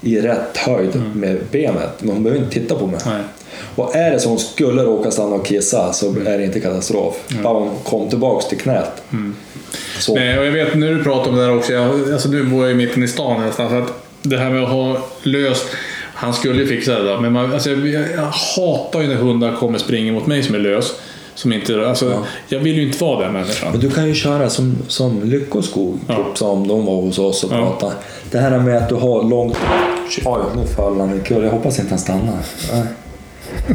i 0.00 0.20
rätt 0.20 0.56
höjd 0.56 1.02
med 1.14 1.38
benet. 1.50 1.90
Men 1.98 2.10
hon 2.14 2.22
behöver 2.24 2.44
inte 2.44 2.60
titta 2.60 2.74
på 2.74 2.86
mig. 2.86 3.00
Nej. 3.06 3.20
Och 3.76 3.96
är 3.96 4.10
det 4.10 4.20
så 4.20 4.28
hon 4.28 4.38
skulle 4.38 4.82
råka 4.82 5.10
stanna 5.10 5.34
och 5.34 5.46
kissa 5.46 5.92
så 5.92 6.10
är 6.10 6.38
det 6.38 6.44
inte 6.44 6.60
katastrof. 6.60 7.14
Bara 7.42 7.54
hon 7.58 7.70
kom 7.84 8.08
tillbaks 8.08 8.46
till 8.48 8.58
knät. 8.58 9.02
Så. 9.98 10.14
Nej, 10.14 10.38
och 10.38 10.46
jag 10.46 10.52
vet 10.52 10.74
när 10.74 10.90
du 10.90 11.04
pratar 11.04 11.30
om 11.30 11.36
det 11.36 11.42
där 11.42 11.56
också. 11.56 11.72
Jag, 11.72 12.12
alltså 12.12 12.28
nu 12.28 12.42
bor 12.44 12.62
jag 12.62 12.70
i 12.72 12.74
mitten 12.74 13.02
i 13.02 13.08
stan 13.08 13.40
nästan. 13.46 13.68
Så 13.70 13.74
att 13.76 14.04
det 14.22 14.36
här 14.38 14.50
med 14.50 14.62
att 14.62 14.68
ha 14.68 14.98
löst. 15.22 15.64
Han 16.24 16.34
skulle 16.34 16.62
ju 16.62 16.66
fixa 16.66 16.98
det 17.02 17.08
då. 17.14 17.20
Men 17.20 17.32
man, 17.32 17.52
alltså, 17.52 17.70
jag, 17.70 18.04
jag 18.16 18.22
hatar 18.56 19.00
ju 19.00 19.08
när 19.08 19.14
hundar 19.14 19.52
kommer 19.56 19.78
springa 19.78 20.12
mot 20.12 20.26
mig 20.26 20.42
som 20.42 20.54
är 20.54 20.58
lös. 20.58 20.92
Som 21.34 21.52
inte, 21.52 21.88
alltså, 21.88 22.24
Jag 22.48 22.58
vill 22.60 22.76
ju 22.76 22.86
inte 22.86 23.04
vara 23.04 23.24
den 23.24 23.32
människan. 23.32 23.68
Men 23.72 23.80
du 23.80 23.90
kan 23.90 24.06
ju 24.08 24.14
köra 24.14 24.50
som, 24.50 24.76
som 24.88 25.22
Lyckoskog, 25.24 25.98
Ja. 26.08 26.16
typ 26.16 26.38
som 26.38 26.68
de 26.68 26.86
var 26.86 26.94
hos 27.02 27.18
oss 27.18 27.44
och 27.44 27.52
Ja. 27.52 27.56
pratade. 27.56 27.92
Det 28.30 28.38
här 28.38 28.58
med 28.58 28.76
att 28.76 28.88
du 28.88 28.94
har 28.94 29.22
långt... 29.22 29.56
Oj, 30.24 30.40
nu 30.56 30.66
föll 30.76 31.00
han 31.00 31.16
i 31.18 31.20
kul. 31.24 31.44
Jag 31.44 31.50
hoppas 31.50 31.78
inte 31.78 31.90
han 31.90 31.98
stannar. 31.98 32.38
Nej. 32.72 32.82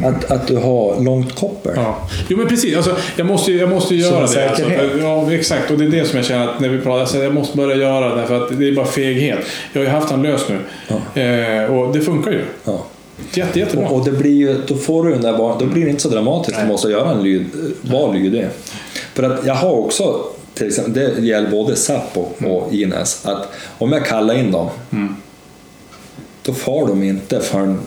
Att, 0.04 0.30
att 0.30 0.46
du 0.46 0.56
har 0.56 1.00
långt 1.00 1.34
koppel. 1.34 1.72
Ja. 1.76 2.08
Jo 2.28 2.38
men 2.38 2.48
precis, 2.48 2.76
alltså, 2.76 2.96
jag 3.16 3.26
måste 3.26 3.52
ju 3.52 3.58
jag 3.58 3.68
måste 3.68 3.94
ju 3.94 4.00
göra 4.00 4.26
det. 4.26 4.48
Alltså, 4.48 4.64
ja 5.00 5.32
exakt, 5.32 5.70
och 5.70 5.78
det 5.78 5.84
är 5.84 5.88
det 5.88 6.04
som 6.04 6.16
jag 6.16 6.26
känner 6.26 6.48
att 6.48 6.60
när 6.60 6.68
vi 6.68 6.78
pratar, 6.78 7.00
alltså, 7.00 7.18
jag 7.18 7.34
måste 7.34 7.56
börja 7.56 7.76
göra 7.76 8.14
det 8.14 8.26
för 8.26 8.44
att 8.44 8.58
det 8.58 8.68
är 8.68 8.72
bara 8.72 8.86
feghet. 8.86 9.38
Jag 9.72 9.80
har 9.80 9.86
ju 9.86 9.90
haft 9.90 10.10
han 10.10 10.22
lös 10.22 10.46
nu. 10.48 10.58
Eh, 11.22 11.74
och 11.74 11.92
det 11.92 12.00
funkar 12.00 12.30
ju. 12.30 12.44
Ja. 12.64 12.84
Jätte, 13.34 13.58
jättebra. 13.58 13.88
Och, 13.88 13.98
och 13.98 14.04
det 14.04 14.12
blir 14.12 14.36
ju, 14.36 14.62
då 14.66 14.74
får 14.74 15.04
du 15.04 15.10
den 15.10 15.22
där 15.22 15.38
då 15.38 15.66
blir 15.66 15.84
det 15.84 15.90
inte 15.90 16.02
så 16.02 16.08
dramatiskt 16.08 16.58
att 16.58 16.64
du 16.64 16.68
måste 16.68 16.88
göra 16.88 17.10
en 17.10 17.22
lyd, 17.22 17.46
vara 17.80 18.12
lydig. 18.12 18.46
För 19.14 19.22
att 19.22 19.46
jag 19.46 19.54
har 19.54 19.72
också, 19.72 20.24
till 20.54 20.66
exempel, 20.66 20.92
det 20.92 21.26
gäller 21.26 21.50
både 21.50 21.76
Sappo 21.76 22.20
och 22.20 22.72
Ines, 22.72 23.26
att 23.26 23.52
om 23.78 23.92
jag 23.92 24.06
kallar 24.06 24.34
in 24.34 24.52
dem, 24.52 24.68
då 26.42 26.52
far 26.54 26.86
de 26.86 27.02
inte 27.02 27.40
förrän, 27.40 27.78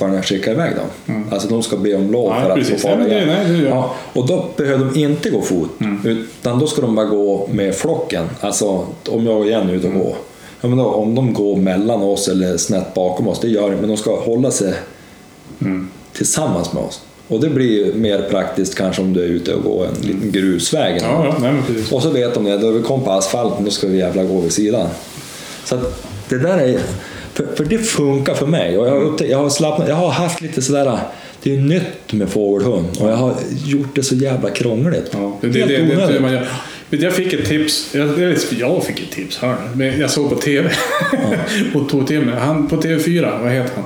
förrän 0.00 0.14
jag 0.14 0.24
skickar 0.24 0.52
iväg 0.52 0.72
dem. 0.76 1.24
Alltså 1.30 1.48
de 1.48 1.62
ska 1.62 1.76
be 1.76 1.94
om 1.94 2.10
lov 2.12 2.30
Nej, 2.30 2.42
för 2.42 2.50
att 2.50 2.56
precis. 2.56 2.82
få 2.82 2.88
Nej, 2.88 2.96
fara 2.96 3.08
det- 3.08 3.52
det 3.52 3.58
jag. 3.58 3.70
ja, 3.70 3.94
Och 4.12 4.26
då 4.26 4.44
behöver 4.56 4.84
de 4.84 5.00
inte 5.00 5.30
gå 5.30 5.40
fot, 5.42 5.70
utan 6.04 6.58
då 6.58 6.66
ska 6.66 6.80
de 6.82 6.94
bara 6.94 7.06
gå 7.06 7.48
med 7.52 7.74
flocken. 7.74 8.24
Alltså 8.40 8.86
om 9.08 9.26
jag 9.26 9.46
igen 9.46 9.68
är 9.68 9.74
ute 9.74 9.86
och 9.86 9.92
går. 9.94 10.14
Ja, 10.60 10.68
men 10.68 10.78
då, 10.78 10.84
om 10.84 11.14
de 11.14 11.34
går 11.34 11.56
mellan 11.56 12.02
oss 12.02 12.28
eller 12.28 12.56
snett 12.56 12.94
bakom 12.94 13.28
oss, 13.28 13.40
det 13.40 13.48
gör 13.48 13.70
de, 13.70 13.76
men 13.76 13.88
de 13.88 13.96
ska 13.96 14.20
hålla 14.20 14.50
sig 14.50 14.74
tillsammans 16.12 16.72
med 16.72 16.82
oss. 16.82 17.00
Och 17.28 17.40
det 17.40 17.48
blir 17.48 17.86
ju 17.86 17.94
mer 17.94 18.22
praktiskt 18.30 18.74
kanske 18.74 19.02
om 19.02 19.12
du 19.12 19.20
är 19.22 19.26
ute 19.28 19.54
och 19.54 19.62
går 19.62 19.86
en 19.86 20.06
liten 20.08 20.30
grusväg. 20.30 20.98
Ja, 21.02 21.24
ja, 21.26 21.36
nej. 21.40 21.52
Och 21.92 22.02
så 22.02 22.10
vet 22.10 22.34
de 22.34 22.44
det, 22.44 22.58
då 22.58 22.70
vi 22.70 22.82
kom 22.82 23.02
på 23.04 23.10
asfalten, 23.10 23.64
då 23.64 23.70
ska 23.70 23.86
vi 23.86 23.98
jävla 23.98 24.24
gå 24.24 24.40
vid 24.40 24.52
sidan. 24.52 24.86
Så 25.64 25.74
att 25.74 26.02
det 26.28 26.38
där 26.38 26.58
är, 26.58 26.78
för, 27.40 27.56
för 27.56 27.64
det 27.64 27.78
funkar 27.78 28.34
för 28.34 28.46
mig. 28.46 28.78
Och 28.78 28.86
jag, 28.86 28.90
har 28.90 29.00
upptäckt, 29.02 29.30
jag, 29.30 29.38
har 29.38 29.50
slappnat, 29.50 29.88
jag 29.88 29.96
har 29.96 30.10
haft 30.10 30.40
lite 30.40 30.62
sådär, 30.62 30.98
det 31.42 31.54
är 31.54 31.58
nytt 31.58 32.12
med 32.12 32.28
fågelhund 32.28 32.88
och 33.00 33.10
jag 33.10 33.16
har 33.16 33.34
gjort 33.66 33.96
det 33.96 34.02
så 34.02 34.14
jävla 34.14 34.50
krångligt. 34.50 35.10
Ja, 35.12 35.38
det, 35.40 35.48
det, 35.48 35.66
det, 35.66 36.06
det, 36.12 36.20
man 36.20 36.32
gör. 36.32 36.48
Jag 36.90 37.12
fick 37.12 37.32
ett 37.32 37.44
tips. 37.44 37.94
Jag, 37.94 38.36
jag, 38.58 38.84
fick 38.84 39.00
ett 39.00 39.10
tips, 39.10 39.38
hör. 39.38 39.56
Men 39.74 40.00
Jag 40.00 40.10
såg 40.10 40.28
på 40.30 40.34
TV. 40.34 40.70
och 41.74 41.88
tog 41.88 42.06
till 42.06 42.20
mig. 42.20 42.34
Han 42.34 42.68
på 42.68 42.76
TV4, 42.76 43.42
vad 43.42 43.52
heter 43.52 43.74
han? 43.74 43.84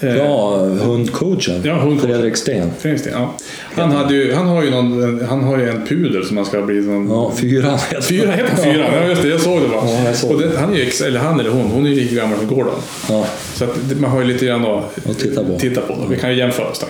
Eh, 0.00 0.16
Ja, 0.16 0.56
hundcoachen, 0.58 1.60
Ja, 1.64 1.74
hundcoachen. 1.74 2.14
Fredrik 2.14 2.36
Sten. 2.36 2.70
Finns 2.78 3.02
det? 3.02 3.10
Ja. 3.10 3.34
Han, 3.74 3.90
hade 3.92 4.14
ju, 4.14 4.32
han, 4.34 4.46
har 4.46 4.62
ju 4.62 4.70
någon, 4.70 5.20
han 5.28 5.42
har 5.44 5.58
ju 5.58 5.68
en 5.68 5.86
pudel 5.86 6.24
som 6.24 6.34
man 6.34 6.44
ska 6.44 6.62
bli 6.62 6.80
någon... 6.80 7.08
Ja, 7.10 7.32
fyran. 7.36 7.78
Fyra 8.02 8.30
heter 8.32 8.50
han 8.54 8.64
fyra? 8.64 8.86
Ja, 9.02 9.08
just 9.08 9.22
det. 9.22 9.28
Jag 9.28 9.40
såg 9.40 9.62
det 9.62 9.68
bara. 9.68 9.90
Ja, 10.04 10.12
såg 10.14 10.30
och 10.30 10.40
det, 10.40 10.50
han, 10.58 10.72
är 10.72 10.76
ju, 10.76 11.06
eller 11.06 11.20
han 11.20 11.40
eller 11.40 11.50
hon, 11.50 11.70
hon 11.70 11.86
är 11.86 11.90
ju 11.90 11.96
lika 11.96 12.14
gammal 12.14 12.38
som 12.38 12.46
Gordon. 12.46 12.74
Ja. 13.08 13.26
Så 13.54 13.64
att 13.64 14.00
man 14.00 14.10
har 14.10 14.20
ju 14.20 14.26
lite 14.26 14.46
grann 14.46 14.64
att 14.66 15.08
Att 15.10 15.18
titta 15.18 15.44
på. 15.44 15.58
titta 15.58 15.80
på. 15.80 15.94
Vi 16.10 16.16
kan 16.16 16.30
ju 16.30 16.36
jämföra 16.36 16.66
oss 16.66 16.78
där. 16.78 16.88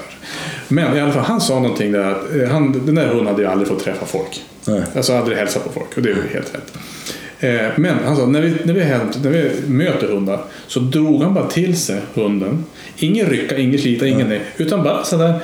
Men 0.68 0.96
i 0.96 1.00
alla 1.00 1.12
fall, 1.12 1.24
han 1.24 1.40
sa 1.40 1.54
någonting 1.60 1.92
där 1.92 2.04
att 2.04 2.34
eh, 2.42 2.48
han, 2.48 2.82
den 2.86 2.94
där 2.94 3.06
hunden 3.06 3.26
hade 3.26 3.42
ju 3.42 3.48
aldrig 3.48 3.68
fått 3.68 3.84
träffa 3.84 4.06
folk. 4.06 4.42
Nej. 4.66 4.82
Alltså 4.96 5.12
aldrig 5.12 5.38
hälsa 5.38 5.60
på 5.60 5.72
folk 5.72 5.96
och 5.96 6.02
det 6.02 6.08
är 6.10 6.14
ju 6.14 6.22
helt 6.34 6.54
rätt. 6.54 6.72
Eh, 7.40 7.66
Men 7.76 7.94
han 8.04 8.16
sa, 8.16 8.26
när 8.26 8.40
vi, 8.42 8.54
när, 8.64 8.74
vi, 8.74 8.80
när 9.22 9.30
vi 9.30 9.50
möter 9.66 10.06
hundar 10.08 10.40
så 10.66 10.80
drog 10.80 11.22
han 11.22 11.34
bara 11.34 11.46
till 11.46 11.76
sig 11.76 12.00
hunden. 12.14 12.64
Ingen 12.98 13.26
rycka, 13.26 13.58
ingen 13.58 13.78
slita, 13.80 14.06
ingen 14.06 14.28
nej. 14.28 14.40
Utan 14.56 14.82
bara 14.82 15.04
sådär 15.04 15.34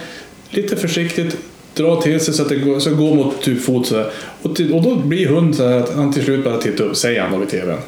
lite 0.51 0.77
försiktigt 0.77 1.37
dra 1.75 2.03
till 2.03 2.21
sig 2.21 2.35
så 2.35 2.43
att 2.43 2.49
det 2.49 2.57
går, 2.57 2.81
så 2.81 2.95
går 2.95 3.15
mot 3.15 3.43
typ 3.43 3.63
fot 3.63 3.87
sådär. 3.87 4.11
Och, 4.43 4.57
till, 4.57 4.73
och 4.73 4.83
då 4.83 4.95
blir 4.97 5.27
hund 5.27 5.57
så 5.57 5.69
här 5.69 5.79
att 5.79 5.95
han 5.95 6.13
till 6.13 6.25
slut 6.25 6.45
bara 6.45 6.57
tittar 6.57 6.85
upp, 6.85 6.97
säger 6.97 7.21
han 7.23 7.33
då 7.33 7.39
vid 7.39 7.49
tvn. 7.49 7.79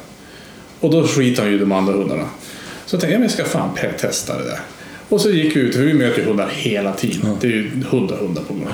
Och 0.79 0.91
då 0.91 1.03
skiter 1.07 1.41
han 1.43 1.51
ju 1.51 1.59
de 1.59 1.71
andra 1.71 1.93
hundarna. 1.93 2.23
Så 2.85 2.95
jag 2.95 3.01
tänkte 3.01 3.13
jag, 3.15 3.23
jag 3.23 3.31
ska 3.31 3.43
fan 3.45 3.69
testa 3.99 4.37
det 4.37 4.43
där. 4.43 4.59
Och 5.09 5.21
så 5.21 5.29
gick 5.29 5.55
vi 5.55 5.59
ut, 5.59 5.75
för 5.75 5.81
vi 5.83 5.93
möter 5.93 6.19
ju 6.21 6.25
hundar 6.27 6.49
hela 6.53 6.93
tiden. 6.93 7.37
Det 7.41 7.47
är 7.47 7.51
ju 7.51 7.69
hundar, 7.89 8.17
hundar 8.17 8.41
på 8.41 8.53
gång. 8.53 8.67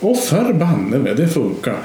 Och 0.00 0.18
förbanne 0.18 0.98
mig, 0.98 1.14
det 1.14 1.28
funkar. 1.28 1.76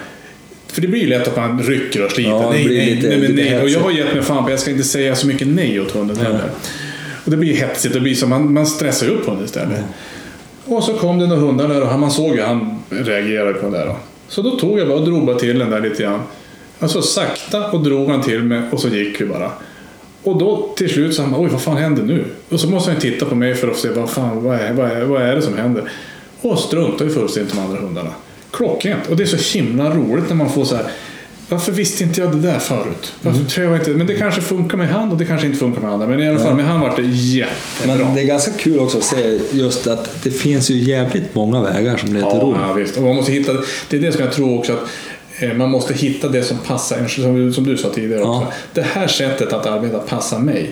För 0.67 0.81
det 0.81 0.87
blir 0.87 1.01
ju 1.01 1.07
lätt 1.07 1.27
att 1.27 1.35
man 1.35 1.63
rycker 1.63 2.05
och 2.05 2.11
sliter. 2.11 2.29
Ja, 2.31 2.49
nej, 2.51 2.65
nej, 2.65 2.95
lite- 2.95 3.07
nej, 3.07 3.17
lite 3.19 3.33
nej. 3.33 3.61
Och 3.61 3.69
jag 3.69 3.79
har 3.79 3.91
gett 3.91 4.13
mig 4.13 4.23
fan 4.23 4.43
på 4.45 4.51
jag 4.51 4.59
ska 4.59 4.71
inte 4.71 4.83
säga 4.83 5.15
så 5.15 5.27
mycket 5.27 5.47
nej 5.47 5.79
åt 5.79 5.91
hunden 5.91 6.17
heller. 6.17 6.49
Och 7.25 7.31
det 7.31 7.37
blir 7.37 7.53
hetsigt, 7.53 7.93
det 7.93 7.99
blir 7.99 8.15
så 8.15 8.27
man, 8.27 8.53
man 8.53 8.65
stressar 8.65 9.09
upp 9.09 9.25
hunden 9.25 9.45
istället. 9.45 9.83
Och 10.65 10.83
så 10.83 10.93
kom 10.93 11.19
det 11.19 11.27
några 11.27 11.41
hundar 11.41 11.67
där 11.67 11.93
och 11.93 11.99
man 11.99 12.11
såg 12.11 12.35
ju 12.35 12.41
han 12.41 12.79
reagerade 12.89 13.53
på 13.53 13.69
det 13.69 13.77
där. 13.77 13.85
Då. 13.85 13.95
Så 14.27 14.41
då 14.41 14.51
tog 14.51 14.79
jag 14.79 14.87
bara 14.87 14.97
och 14.97 15.05
drog 15.05 15.25
bara 15.25 15.39
till 15.39 15.59
den 15.59 15.69
där 15.69 15.81
lite 15.81 16.03
grann. 16.03 16.19
Alltså 16.79 17.01
sakta 17.01 17.71
och 17.71 17.83
drog 17.83 18.09
han 18.09 18.21
till 18.21 18.43
mig 18.43 18.61
och 18.71 18.79
så 18.79 18.87
gick 18.87 19.21
vi 19.21 19.25
bara. 19.25 19.51
Och 20.23 20.37
då 20.37 20.73
till 20.75 20.89
slut 20.89 21.15
så 21.15 21.21
han 21.21 21.31
bara, 21.31 21.41
oj 21.41 21.49
vad 21.51 21.61
fan 21.61 21.77
händer 21.77 22.03
nu? 22.03 22.25
Och 22.49 22.59
så 22.59 22.69
måste 22.69 22.91
han 22.91 23.01
titta 23.01 23.25
på 23.25 23.35
mig 23.35 23.55
för 23.55 23.67
att 23.67 23.77
se 23.77 23.89
vad 23.89 24.09
fan, 24.09 24.43
vad 24.43 24.55
är, 24.55 24.73
vad 24.73 24.91
är, 24.91 25.01
vad 25.01 25.21
är 25.21 25.35
det 25.35 25.41
som 25.41 25.57
händer? 25.57 25.91
Och 26.41 26.59
struntar 26.59 27.05
ju 27.05 27.11
fullständigt 27.11 27.53
de 27.53 27.59
andra 27.59 27.79
hundarna. 27.81 28.09
Klockrent. 28.51 29.09
Och 29.09 29.17
det 29.17 29.23
är 29.23 29.27
så 29.27 29.57
himla 29.57 29.95
roligt 29.95 30.29
när 30.29 30.35
man 30.35 30.49
får 30.49 30.65
så 30.65 30.75
här. 30.75 30.85
Varför 31.51 31.71
visste 31.71 32.03
inte 32.03 32.21
jag 32.21 32.31
det 32.31 32.41
där 32.47 32.59
förut? 32.59 33.13
Varför 33.21 33.37
Mm. 33.39 33.49
tror 33.49 33.65
jag 33.67 33.75
inte? 33.75 33.89
Men 33.91 34.07
det 34.07 34.13
kanske 34.13 34.41
funkar 34.41 34.77
med 34.77 34.89
han 34.89 35.11
och 35.11 35.17
det 35.17 35.25
kanske 35.25 35.47
inte 35.47 35.59
funkar 35.59 35.81
med 35.81 35.91
andra. 35.91 36.07
Men 36.07 36.19
i 36.19 36.29
alla 36.29 36.39
fall 36.39 36.55
med 36.55 36.65
han 36.65 36.79
var 36.79 36.93
det 36.97 37.01
jättebra. 37.07 37.95
Men 38.05 38.15
det 38.15 38.21
är 38.21 38.25
ganska 38.25 38.51
kul 38.51 38.79
också 38.79 38.97
att 38.97 39.03
se 39.03 39.39
just 39.51 39.87
att 39.87 40.23
det 40.23 40.31
finns 40.31 40.71
ju 40.71 40.75
jävligt 40.77 41.35
många 41.35 41.61
vägar 41.61 41.97
som 41.97 42.13
leder 42.13 42.29
till 42.29 42.39
Ja, 42.39 42.43
Rom. 42.45 42.55
ja, 42.67 42.73
visst. 42.73 42.97
Och 42.97 43.03
man 43.03 43.15
måste 43.15 43.31
hitta, 43.31 43.53
det 43.89 43.97
är 43.97 44.01
det 44.01 44.11
som 44.11 44.21
jag 44.21 44.33
tror 44.33 44.57
också 44.59 44.73
att 44.73 44.79
eh, 45.43 45.53
man 45.53 45.69
måste 45.69 45.93
hitta 45.93 46.29
det 46.29 46.43
som 46.43 46.57
passar 46.57 46.97
en, 46.97 47.09
som, 47.09 47.53
som 47.53 47.63
du 47.63 47.77
sa 47.77 47.89
tidigare 47.89 48.21
Ja. 48.21 48.37
också. 48.39 48.53
Det 48.73 48.81
här 48.81 49.07
sättet 49.07 49.53
att 49.53 49.65
arbeta 49.65 49.99
passar 49.99 50.39
mig. 50.39 50.69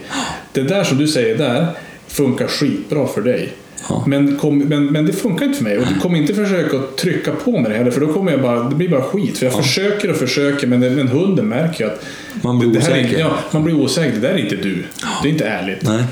Det 0.51 0.61
där 0.63 0.83
som 0.83 0.97
du 0.97 1.07
säger 1.07 1.37
där 1.37 1.67
funkar 2.07 2.47
skitbra 2.47 3.07
för 3.07 3.21
dig. 3.21 3.53
Ja. 3.89 4.03
Men, 4.07 4.37
kom, 4.37 4.57
men, 4.59 4.85
men 4.85 5.05
det 5.05 5.13
funkar 5.13 5.45
inte 5.45 5.57
för 5.57 5.63
mig 5.63 5.77
och 5.77 5.85
du 5.93 5.99
kommer 5.99 6.17
inte 6.17 6.33
försöka 6.33 6.77
att 6.77 6.97
trycka 6.97 7.31
på 7.31 7.51
mig 7.51 7.71
det 7.71 7.77
heller 7.77 7.91
för 7.91 8.01
då 8.01 8.13
kommer 8.13 8.31
jag 8.31 8.41
bara, 8.41 8.63
det 8.69 8.75
blir 8.75 8.89
bara 8.89 9.01
skit. 9.01 9.37
För 9.37 9.45
jag 9.45 9.55
försöker 9.55 10.09
och 10.09 10.15
försöker 10.15 10.67
men, 10.67 10.79
men 10.79 11.07
hunden 11.07 11.47
märker 11.47 11.83
ju 11.83 11.91
att 11.91 12.01
Man 12.43 12.59
blir 12.59 12.81
här 12.81 12.89
är, 12.91 13.03
osäker. 13.03 13.19
ja, 13.19 13.37
man 13.51 13.63
blir 13.63 13.75
osäker. 13.75 14.13
Det 14.13 14.27
där 14.27 14.33
är 14.33 14.37
inte 14.37 14.55
du. 14.55 14.83
Det 15.23 15.27
är 15.29 15.31
inte 15.31 15.45
ärligt. 15.45 15.83
Nej. 15.83 16.03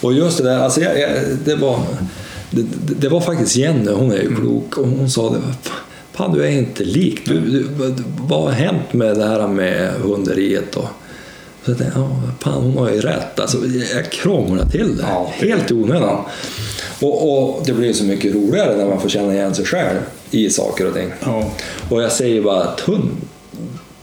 Och 0.00 0.12
just 0.12 0.38
det 0.38 0.44
där, 0.44 0.58
alltså 0.58 0.80
jag, 0.80 1.00
jag, 1.00 1.10
det, 1.44 1.54
var, 1.54 1.80
det, 2.50 2.62
det 2.62 2.94
det 2.94 3.08
var 3.08 3.20
faktiskt 3.20 3.56
Jenny, 3.56 3.92
hon 3.92 4.12
är 4.12 4.22
ju 4.22 4.36
klok, 4.36 4.78
och 4.78 4.88
hon 4.88 5.10
sa 5.10 5.30
det. 5.30 5.40
Fan, 6.12 6.32
du 6.34 6.44
är 6.44 6.50
inte 6.50 6.84
lik. 6.84 7.20
Du, 7.24 7.40
du, 7.40 7.66
vad 8.28 8.42
har 8.42 8.50
hänt 8.50 8.92
med 8.92 9.16
det 9.16 9.24
här 9.26 9.48
med 9.48 9.90
hunderiet? 10.02 10.76
Och, 10.76 10.88
Så 11.64 11.70
jag 11.70 11.78
tänkte, 11.78 11.98
ja, 11.98 12.10
fan 12.40 12.62
hon 12.62 12.76
har 12.76 12.90
ju 12.90 13.00
rätt. 13.00 13.40
Alltså, 13.40 13.58
jag 13.94 14.10
krånglar 14.12 14.66
till 14.66 14.96
det. 14.96 15.02
Ja, 15.02 15.32
Helt 15.34 15.70
i 15.70 15.74
onödan. 15.74 16.24
Och, 17.00 17.48
och 17.48 17.62
det 17.66 17.72
blir 17.72 17.92
så 17.92 18.04
mycket 18.04 18.34
roligare 18.34 18.76
när 18.76 18.86
man 18.86 19.00
får 19.00 19.08
känna 19.08 19.34
igen 19.34 19.54
sig 19.54 19.64
själv 19.64 19.98
i 20.30 20.50
saker 20.50 20.86
och 20.86 20.94
ting. 20.94 21.12
Ja. 21.24 21.50
Och 21.90 22.02
jag 22.02 22.12
säger 22.12 22.42
bara 22.42 22.68
hon 22.86 23.10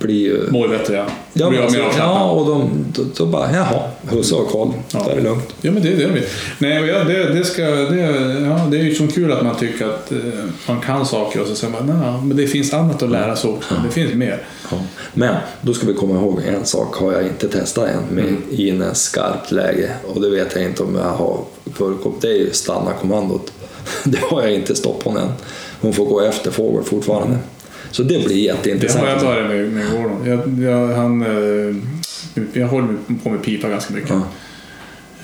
blir 0.01 0.15
ju... 0.15 0.51
Mår 0.51 0.67
bättre 0.67 0.95
ja. 0.95 1.05
Ja, 1.33 1.49
Blir 1.49 1.61
alltså, 1.61 1.79
ja 1.97 2.31
och 2.31 2.45
de, 2.45 2.69
då, 2.93 3.03
då 3.17 3.25
bara, 3.25 3.53
jaha, 3.53 3.89
husse 4.09 4.35
har 4.35 4.45
koll. 4.45 4.73
Ja. 4.93 5.01
Då 5.05 5.11
är 5.11 5.15
det 5.15 5.21
lugnt. 5.21 5.55
Ja, 5.61 5.71
men 5.71 5.83
det, 5.83 5.89
det 5.89 6.03
är 6.03 6.09
det. 6.09 6.23
Nej, 6.57 6.87
ja, 6.87 7.03
det, 7.03 7.33
det, 7.33 7.45
ska, 7.45 7.61
det, 7.63 7.95
ja, 8.45 8.67
det 8.71 8.77
är 8.77 8.83
ju 8.83 8.95
så 8.95 9.07
kul 9.07 9.31
att 9.31 9.43
man 9.43 9.55
tycker 9.55 9.85
att 9.85 10.11
eh, 10.11 10.17
man 10.67 10.79
kan 10.79 11.05
saker 11.05 11.41
och 11.41 11.47
så 11.47 11.55
säger 11.55 11.73
man 11.73 11.85
nej, 11.85 12.21
men 12.23 12.37
det 12.37 12.47
finns 12.47 12.73
annat 12.73 13.03
att 13.03 13.09
lära 13.11 13.35
sig 13.35 13.49
också. 13.49 13.75
Det 13.85 13.91
finns 13.91 14.13
mer. 14.13 14.43
Ja. 14.71 14.77
Men 15.13 15.35
då 15.61 15.73
ska 15.73 15.87
vi 15.87 15.93
komma 15.93 16.15
ihåg 16.15 16.41
en 16.47 16.65
sak 16.65 16.95
har 16.95 17.13
jag 17.13 17.23
inte 17.23 17.47
testat 17.47 17.89
än 17.89 18.15
med 18.15 18.21
Mm. 18.23 18.43
Ines 18.51 19.03
skarpt 19.03 19.51
läge 19.51 19.91
och 20.07 20.21
det 20.21 20.29
vet 20.29 20.55
jag 20.55 20.63
inte 20.63 20.83
om 20.83 20.95
jag 20.95 21.03
har 21.03 21.37
förekommit. 21.73 22.21
Det 22.21 22.27
är 22.27 22.35
ju 22.37 22.53
stanna 22.53 22.93
kommandot. 22.93 23.53
Det 24.03 24.19
har 24.21 24.41
jag 24.41 24.53
inte 24.53 24.75
stoppat 24.75 25.03
hon 25.03 25.17
än. 25.17 25.31
Hon 25.81 25.93
får 25.93 26.05
gå 26.05 26.21
efter 26.21 26.51
fågel 26.51 26.83
fortfarande. 26.83 27.37
Så 27.91 28.03
det 28.03 28.07
blir 28.26 28.27
Det 28.27 28.34
jätteintressant. 28.34 29.03
har 29.03 29.09
jag 29.09 29.22
börjat 29.22 29.47
med, 29.49 29.72
med 29.72 29.91
Gordon. 29.91 30.26
Jag, 30.26 30.72
jag, 30.72 30.88
han, 30.95 31.22
eh, 31.22 31.76
jag 32.53 32.68
håller 32.68 32.88
på 33.23 33.30
med 33.30 33.43
pipa 33.43 33.69
ganska 33.69 33.93
mycket. 33.93 34.09
Ja. 34.09 34.22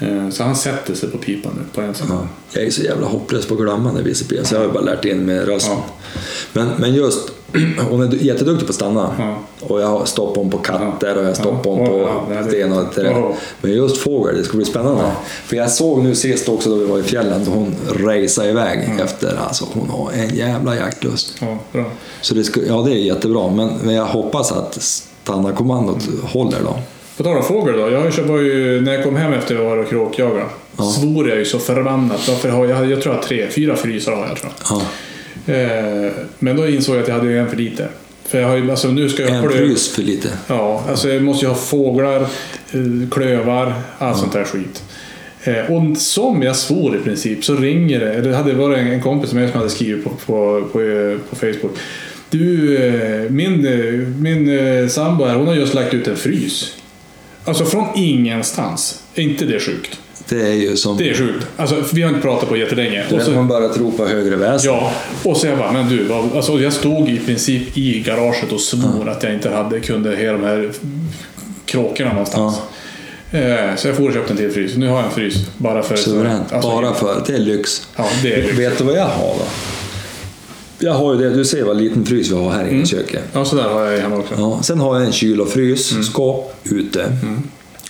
Eh, 0.07 0.29
Så 0.29 0.43
han 0.43 0.55
sätter 0.55 0.93
sig 0.95 1.09
på 1.09 1.17
pipan 1.17 1.51
nu 1.57 1.61
på 1.73 1.81
en 1.81 1.93
sekund. 1.93 2.13
Ja, 2.13 2.27
jag 2.51 2.63
är 2.63 2.71
så 2.71 2.81
jävla 2.81 3.07
hopplös 3.07 3.45
på 3.45 3.53
att 3.53 3.59
glömma 3.59 3.91
när 3.91 4.01
VCP 4.03 4.45
så 4.45 4.55
jag 4.55 4.61
har 4.61 4.67
bara 4.67 4.83
lärt 4.83 5.05
in 5.05 5.25
med 5.25 5.45
rösten. 5.47 5.71
Ja. 5.77 5.85
Men, 6.53 6.67
men 6.79 6.93
just, 6.95 7.31
hon 7.89 8.01
är 8.01 8.15
jätteduktig 8.15 8.67
på 8.67 8.71
att 8.71 8.75
stanna. 8.75 9.15
Ja. 9.19 9.37
Och 9.67 9.81
jag 9.81 9.87
har 9.87 10.05
stoppat 10.05 10.37
hon 10.37 10.49
på 10.49 10.57
katter 10.57 11.17
och 11.17 11.25
jag 11.25 11.35
stoppar 11.35 11.71
hon 11.71 11.87
på 11.87 12.55
ena 12.55 12.79
och. 12.79 12.87
Ja. 12.95 13.33
Men 13.61 13.71
just 13.71 13.97
fågel, 13.97 14.37
det 14.37 14.43
ska 14.43 14.57
bli 14.57 14.65
spännande. 14.65 15.11
För 15.45 15.55
jag 15.55 15.71
såg 15.71 16.03
nu 16.03 16.15
sist 16.15 16.49
också 16.49 16.69
då 16.69 16.75
vi 16.75 16.85
var 16.85 16.99
i 16.99 17.03
fjällen, 17.03 17.45
då 17.45 17.51
hon 17.51 17.75
raceade 18.05 18.49
iväg 18.49 18.99
efter, 19.03 19.35
alltså 19.47 19.65
hon 19.73 19.89
har 19.89 20.11
en 20.11 20.35
jävla 20.35 20.75
jaktlust. 20.75 21.41
Så 22.21 22.35
det, 22.35 22.43
ska, 22.43 22.61
ja, 22.67 22.81
det 22.81 22.91
är 22.91 22.95
jättebra, 22.95 23.49
men, 23.49 23.69
men 23.83 23.95
jag 23.95 24.05
hoppas 24.05 24.51
att 24.51 24.81
stanna 24.81 25.51
kommandot 25.51 26.03
håller 26.23 26.59
då. 26.63 26.79
På 27.17 27.23
tal 27.23 27.37
om 27.37 27.43
fågel 27.43 27.77
då. 27.77 27.89
Jag 27.89 28.23
var 28.23 28.39
ju, 28.39 28.81
när 28.81 28.93
jag 28.93 29.03
kom 29.03 29.15
hem 29.15 29.33
efter 29.33 29.55
att 29.55 29.61
ha 29.61 29.69
varit 29.69 29.83
och 29.85 29.89
kråkjagat 29.89 30.49
Ja. 30.77 30.83
svor 30.83 31.29
jag 31.29 31.37
ju 31.37 31.45
så 31.45 31.59
förbannat. 31.59 32.27
Varför 32.27 32.49
har 32.49 32.65
jag, 32.65 32.91
jag 32.91 33.01
tror 33.01 33.15
jag 33.15 33.21
har 33.21 33.27
tre, 33.27 33.47
fyra 33.49 33.75
frysar 33.75 34.11
har 34.11 34.27
jag 34.27 34.37
tror 34.37 34.51
jag. 34.57 34.77
Ja. 34.77 34.81
Eh, 35.47 36.11
men 36.39 36.55
då 36.55 36.67
insåg 36.69 36.95
jag 36.95 37.01
att 37.01 37.07
jag 37.07 37.15
hade 37.15 37.33
en 37.33 37.49
för 37.49 37.57
lite. 37.57 37.87
För 38.25 38.39
jag 38.39 38.47
har 38.47 38.55
ju, 38.57 38.71
alltså 38.71 38.87
nu 38.87 39.09
ska 39.09 39.23
jag 39.23 39.31
En 39.31 39.49
frys 39.49 39.89
för 39.95 40.01
lite. 40.01 40.29
Ja, 40.47 40.83
alltså 40.89 41.09
jag 41.09 41.23
måste 41.23 41.45
ju 41.45 41.49
ha 41.49 41.57
fåglar, 41.57 42.21
eh, 42.21 43.09
klövar, 43.11 43.73
allt 43.97 44.17
sånt 44.19 44.33
där 44.33 44.43
skit. 44.43 44.83
Eh, 45.43 45.71
Och 45.71 45.97
som 45.97 46.41
jag 46.41 46.55
svor 46.55 46.95
i 46.95 46.99
princip 46.99 47.45
så 47.45 47.55
ringer 47.55 47.99
det, 47.99 48.13
eller 48.13 48.29
det 48.29 48.35
hade 48.37 48.53
varit 48.53 48.77
en 48.77 49.01
kompis 49.01 49.33
med 49.33 49.41
mig 49.43 49.51
som 49.51 49.57
hade 49.59 49.69
skrivit 49.71 50.03
på, 50.03 50.09
på, 50.09 50.61
på, 50.71 50.79
på 51.29 51.35
Facebook. 51.35 51.77
Du, 52.29 53.27
min, 53.29 53.61
min 54.21 54.89
sambo 54.89 55.25
här, 55.25 55.35
hon 55.35 55.47
har 55.47 55.55
just 55.55 55.73
lagt 55.73 55.93
ut 55.93 56.07
en 56.07 56.15
frys. 56.15 56.73
Alltså 57.45 57.65
från 57.65 57.85
ingenstans. 57.95 59.03
Är 59.15 59.21
inte 59.21 59.45
det 59.45 59.59
sjukt? 59.59 59.99
Det 60.29 60.41
är 60.41 60.53
ju 60.53 60.77
som... 60.77 60.97
Det 60.97 61.09
är 61.09 61.13
sjukt. 61.13 61.47
Alltså, 61.57 61.83
vi 61.93 62.01
har 62.01 62.09
inte 62.09 62.21
pratat 62.21 62.49
på 62.49 62.57
jättelänge. 62.57 63.05
Och 63.11 63.17
vet, 63.17 63.25
så- 63.25 63.31
man 63.31 63.47
börjar 63.47 63.69
tro 63.69 63.91
på 63.91 64.05
högre 64.07 64.35
väsen. 64.35 64.71
Ja, 64.73 64.91
och 65.23 65.37
så 65.37 65.47
jag 65.47 65.57
bara, 65.57 65.71
men 65.71 65.89
du, 65.89 66.13
alltså 66.13 66.59
jag 66.59 66.73
stod 66.73 67.09
i 67.09 67.17
princip 67.19 67.77
i 67.77 67.99
garaget 67.99 68.51
och 68.51 68.61
svor 68.61 69.09
att 69.09 69.23
jag 69.23 69.33
inte 69.33 69.49
hade, 69.49 69.79
kunde 69.79 70.09
ha 70.09 70.31
de 70.31 70.43
här 70.43 70.71
kråkorna 71.65 72.09
någonstans. 72.11 72.55
Eh, 73.31 73.75
Så 73.75 73.87
jag 73.87 73.95
får 73.97 74.07
och 74.07 74.13
köpte 74.13 74.33
en 74.33 74.37
till 74.37 74.51
frys. 74.51 74.75
Nu 74.77 74.87
har 74.87 74.95
jag 74.97 75.05
en 75.05 75.11
frys. 75.11 75.35
Bara 75.57 75.83
för... 75.83 75.95
Suveränt. 75.95 76.53
Alltså, 76.53 76.69
Bara 76.69 76.93
för. 76.93 77.23
Det 77.27 77.33
är 77.33 77.39
lyx. 77.39 77.87
Ja, 77.95 78.05
det 78.23 78.33
är 78.33 78.41
lyx. 78.43 78.59
Vet 78.59 78.77
du 78.77 78.83
vad 78.83 78.95
jag 78.95 79.05
har 79.05 79.33
då? 79.39 79.45
Jag 80.79 80.93
har 80.93 81.13
ju 81.15 81.19
det, 81.19 81.35
du 81.35 81.45
ser 81.45 81.63
vad 81.63 81.77
liten 81.77 82.05
frys 82.05 82.31
vi 82.31 82.35
har 82.35 82.49
här 82.51 82.67
inne 82.67 82.83
i 82.83 82.85
köket. 82.85 83.23
Ja, 83.33 83.45
så 83.45 83.55
där 83.55 83.63
har 83.63 83.85
jag 83.85 84.01
hemma 84.01 84.17
också. 84.17 84.33
Ja, 84.37 84.59
sen 84.63 84.79
har 84.79 84.95
jag 84.97 85.05
en 85.05 85.11
kyl 85.11 85.41
och 85.41 85.49
frysskåp 85.49 86.53
ute. 86.63 87.11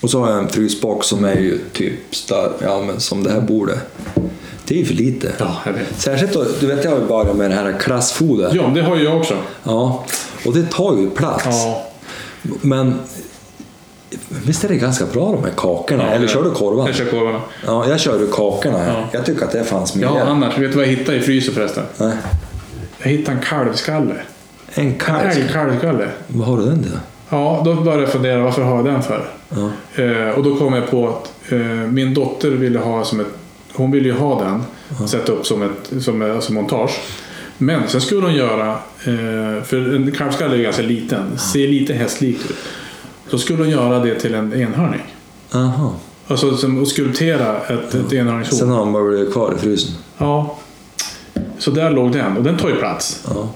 Och 0.01 0.09
så 0.09 0.19
har 0.21 0.29
jag 0.31 0.39
en 0.39 0.49
frysbox 0.49 1.07
som 1.07 1.25
är 1.25 1.35
ju 1.35 1.59
typ 1.73 2.15
större, 2.15 2.51
ja, 2.61 2.81
men 2.87 2.99
som 2.99 3.23
det 3.23 3.31
här 3.31 3.41
bordet. 3.41 3.79
Det 4.65 4.75
är 4.75 4.79
ju 4.79 4.85
för 4.85 4.93
lite. 4.93 5.31
Ja, 5.39 5.55
jag 5.65 5.73
vet. 5.73 6.01
Särskilt 6.01 6.33
då, 6.33 6.45
du 6.59 6.67
vet 6.67 6.83
jag 6.83 6.91
har 6.91 6.97
ju 6.99 7.05
börjat 7.05 7.35
med 7.35 7.49
det 7.51 7.55
här 7.55 7.75
klassfoder. 7.79 8.51
Ja, 8.55 8.71
det 8.75 8.81
har 8.81 8.95
ju 8.95 9.03
jag 9.03 9.17
också. 9.17 9.33
Ja, 9.63 10.05
och 10.45 10.53
det 10.53 10.71
tar 10.71 10.97
ju 10.97 11.09
plats. 11.09 11.45
Ja. 11.45 11.83
Men 12.61 12.99
visst 14.45 14.63
är 14.63 14.67
det 14.69 14.75
ganska 14.75 15.05
bra 15.05 15.31
de 15.31 15.43
här 15.43 15.51
kakorna? 15.57 16.11
Eller 16.11 16.27
kör 16.27 16.43
du 16.43 16.51
korvar? 16.51 16.87
Jag 16.87 16.95
kör 16.95 17.05
korvarna. 17.05 17.41
Ja, 17.65 17.89
jag 17.89 17.99
kör 17.99 18.19
ju 18.19 18.27
kakorna. 18.27 18.87
Ja. 18.87 19.03
Jag 19.11 19.25
tycker 19.25 19.45
att 19.45 19.51
det 19.51 19.63
fanns 19.63 19.95
mer. 19.95 20.03
Ja, 20.03 20.21
annars. 20.21 20.57
Vet 20.57 20.71
du 20.71 20.77
vad 20.77 20.85
jag 20.85 20.91
hittade 20.91 21.17
i 21.17 21.21
frysen 21.21 21.53
förresten? 21.53 21.83
Nej. 21.97 22.13
Jag 22.97 23.09
hittade 23.09 23.37
en 23.37 23.43
kalvskalle. 23.43 24.15
En 24.73 24.85
En 24.87 24.95
kalv. 24.99 25.29
älgkalvskalle. 25.29 26.07
Vad 26.27 26.47
har 26.47 26.57
du 26.57 26.65
den 26.65 26.83
till? 26.83 26.97
Ja, 27.29 27.61
då 27.65 27.73
började 27.75 28.03
jag 28.03 28.11
fundera, 28.11 28.41
varför 28.41 28.61
har 28.61 28.75
jag 28.75 28.85
den 28.85 29.03
för? 29.03 29.29
Eh, 29.95 30.29
och 30.29 30.43
då 30.43 30.55
kom 30.55 30.73
jag 30.73 30.89
på 30.89 31.07
att 31.07 31.51
eh, 31.51 31.59
min 31.67 32.13
dotter 32.13 32.51
ville 32.51 32.79
ha 32.79 33.05
som 33.05 33.19
ett... 33.19 33.27
Hon 33.73 33.91
ville 33.91 34.07
ju 34.07 34.13
ha 34.13 34.43
den, 34.43 34.63
sätta 35.07 35.31
upp 35.31 35.45
som 35.45 35.61
ett 35.61 36.03
som, 36.03 36.21
eh, 36.21 36.35
alltså 36.35 36.53
montage. 36.53 36.99
Men 37.57 37.87
sen 37.87 38.01
skulle 38.01 38.21
hon 38.21 38.35
göra, 38.35 38.71
eh, 39.03 39.63
för 39.63 39.95
en 39.95 40.11
kalvskalle 40.11 40.55
är 40.57 40.63
ganska 40.63 40.81
liten, 40.81 41.37
ser 41.37 41.67
lite 41.67 41.93
hästlik 41.93 42.37
ut. 42.49 42.55
Så 43.27 43.37
skulle 43.37 43.59
hon 43.59 43.69
göra 43.69 43.99
det 43.99 44.15
till 44.15 44.33
en 44.33 44.53
enhörning. 44.53 45.01
Aha. 45.53 45.95
Alltså 46.27 46.57
som 46.57 46.81
att 46.81 46.87
skulptera 46.87 47.61
ett, 47.61 47.93
ett 47.93 48.13
enhörningshorn. 48.13 48.59
Sen 48.59 48.69
har 48.69 48.79
de 48.79 48.93
bara 48.93 49.03
blivit 49.03 49.33
kvar 49.33 49.53
i 49.57 49.61
frysen. 49.61 49.95
Ja. 50.17 50.57
Så 51.57 51.71
där 51.71 51.91
låg 51.91 52.11
den 52.11 52.37
och 52.37 52.43
den 52.43 52.57
tar 52.57 52.69
ju 52.69 52.75
plats. 52.75 53.23
Ja. 53.27 53.49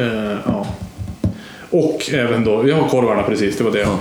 Eh, 0.00 0.36
ja. 0.46 0.66
Och 1.70 2.10
även 2.12 2.44
då, 2.44 2.68
jag 2.68 2.76
har 2.76 2.88
korvarna 2.88 3.22
precis, 3.22 3.58
det 3.58 3.64
var 3.64 3.70
det. 3.70 3.80
Ja. 3.80 3.98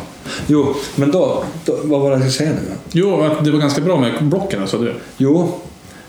Jo, 0.47 0.75
men 0.95 1.11
då, 1.11 1.43
då, 1.65 1.77
vad 1.83 2.01
var 2.01 2.11
det 2.11 2.15
jag 2.15 2.31
skulle 2.31 2.49
säga 2.49 2.59
nu? 2.61 2.75
Jo, 2.91 3.21
att 3.21 3.45
det 3.45 3.51
var 3.51 3.59
ganska 3.59 3.81
bra 3.81 3.99
med 3.99 4.23
blocken, 4.23 4.67
sa 4.67 4.77
du. 4.77 4.93
Jo, 5.17 5.51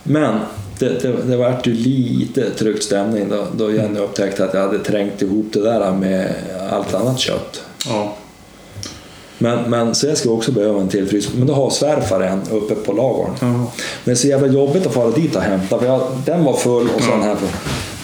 men 0.02 0.38
det, 0.78 1.02
det, 1.02 1.12
det 1.26 1.36
vart 1.36 1.66
ju 1.66 1.72
lite 1.72 2.50
tryckt 2.50 2.82
stämning 2.82 3.28
då, 3.28 3.46
då 3.56 3.72
Jenny 3.72 4.00
upptäckte 4.00 4.44
att 4.44 4.54
jag 4.54 4.60
hade 4.60 4.78
trängt 4.78 5.22
ihop 5.22 5.46
det 5.52 5.60
där 5.60 5.92
med 5.92 6.34
allt 6.70 6.94
annat 6.94 7.18
kött. 7.18 7.62
Ja. 7.88 8.14
Men, 9.38 9.70
men 9.70 9.94
så 9.94 10.06
jag 10.06 10.18
skulle 10.18 10.34
också 10.34 10.52
behöva 10.52 10.80
en 10.80 10.88
till 10.88 11.08
frys. 11.08 11.34
Men 11.34 11.46
då 11.46 11.54
har 11.54 11.70
svärfar 11.70 12.20
en 12.20 12.42
uppe 12.50 12.74
på 12.74 12.92
lagorn. 12.92 13.30
Ja. 13.40 13.46
Men 13.46 13.66
det 14.04 14.10
är 14.10 14.14
så 14.14 14.28
jävla 14.28 14.46
jobbigt 14.46 14.86
att 14.86 14.94
fara 14.94 15.10
dit 15.10 15.36
och 15.36 15.42
hämta 15.42 15.78
för 15.78 15.86
jag, 15.86 16.02
den 16.24 16.44
var 16.44 16.56
full 16.56 16.88
och 16.96 17.02
så 17.02 17.10
den 17.10 17.22
här 17.22 17.36
full. 17.36 17.48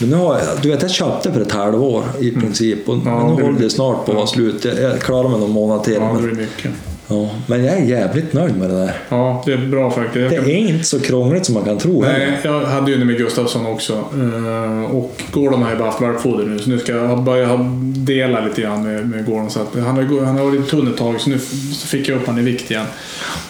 Men 0.00 0.10
nu 0.10 0.16
har 0.16 0.40
du 0.62 0.68
vet 0.70 0.82
jag 0.82 0.90
köpte 0.90 1.32
för 1.32 1.40
ett 1.40 1.52
halvår 1.52 2.04
i 2.20 2.30
princip 2.30 2.88
och 2.88 2.94
Mm. 2.94 3.06
Ja, 3.08 3.26
men 3.26 3.36
nu 3.36 3.42
håller 3.42 3.58
det 3.58 3.70
snart 3.70 4.04
på 4.04 4.10
att 4.12 4.16
vara 4.16 4.26
slut. 4.26 4.64
Jag, 4.64 5.00
klarar 5.00 5.28
mig 5.28 5.40
någon 5.40 5.50
månad 5.50 5.84
till. 5.84 5.94
Ja, 5.94 6.16
det 6.20 6.26
blir 6.26 6.36
mycket. 6.36 6.70
ja, 7.08 7.28
men 7.46 7.64
jag 7.64 7.74
är 7.78 7.84
jävligt 7.84 8.32
nöjd 8.32 8.56
med 8.56 8.70
det 8.70 8.76
där. 8.76 8.96
Ja, 9.08 9.42
det 9.46 9.52
är 9.52 9.66
bra 9.66 9.90
faktiskt. 9.90 10.30
Det 10.30 10.36
är 10.36 10.48
inte 10.48 10.84
så 10.84 11.00
krångligt 11.00 11.46
som 11.46 11.54
man 11.54 11.64
kan 11.64 11.78
tro. 11.78 12.02
heller. 12.02 12.26
Nej, 12.26 12.38
jag 12.44 12.60
hade 12.60 12.90
ju 12.90 12.98
det 12.98 13.04
med 13.04 13.16
Gustafsson 13.18 13.66
också. 13.66 13.92
Eh, 13.92 14.90
Och 14.96 15.22
Gordon 15.32 15.62
har 15.62 15.70
ju 15.70 15.76
bara 15.76 15.88
haft 15.90 16.00
valpfoder 16.00 16.44
nu, 16.44 16.58
så 16.58 16.70
nu 16.70 16.78
ska 16.78 16.92
jag 16.92 17.22
börja 17.22 17.56
dela 17.94 18.40
lite 18.40 18.60
grann 18.62 18.82
med, 18.84 19.08
med 19.08 19.26
Gordon. 19.26 19.50
Så 19.50 19.60
att 19.60 19.74
han, 19.74 19.84
har, 19.96 20.24
han 20.24 20.38
har 20.38 20.44
varit 20.44 20.68
tunn 20.68 20.88
ett 20.88 20.96
tag, 20.96 21.20
så 21.20 21.30
nu 21.30 21.38
fick 21.86 22.08
jag 22.08 22.16
upp 22.16 22.26
honom 22.26 22.40
i 22.40 22.50
vikt 22.50 22.70
igen. 22.70 22.86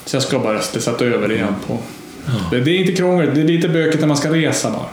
Så 0.05 0.17
jag 0.17 0.23
ska 0.23 0.39
bara 0.39 0.61
sätta 0.63 1.05
över 1.05 1.33
igen 1.33 1.55
på... 1.67 1.79
Det, 2.51 2.61
det 2.61 2.71
är 2.71 2.79
inte 2.81 2.93
krångligt, 2.93 3.35
det 3.35 3.41
är 3.41 3.45
lite 3.45 3.69
bökigt 3.69 4.01
när 4.01 4.09
man 4.09 4.17
ska 4.17 4.29
resa 4.35 4.71
bara. 4.71 4.87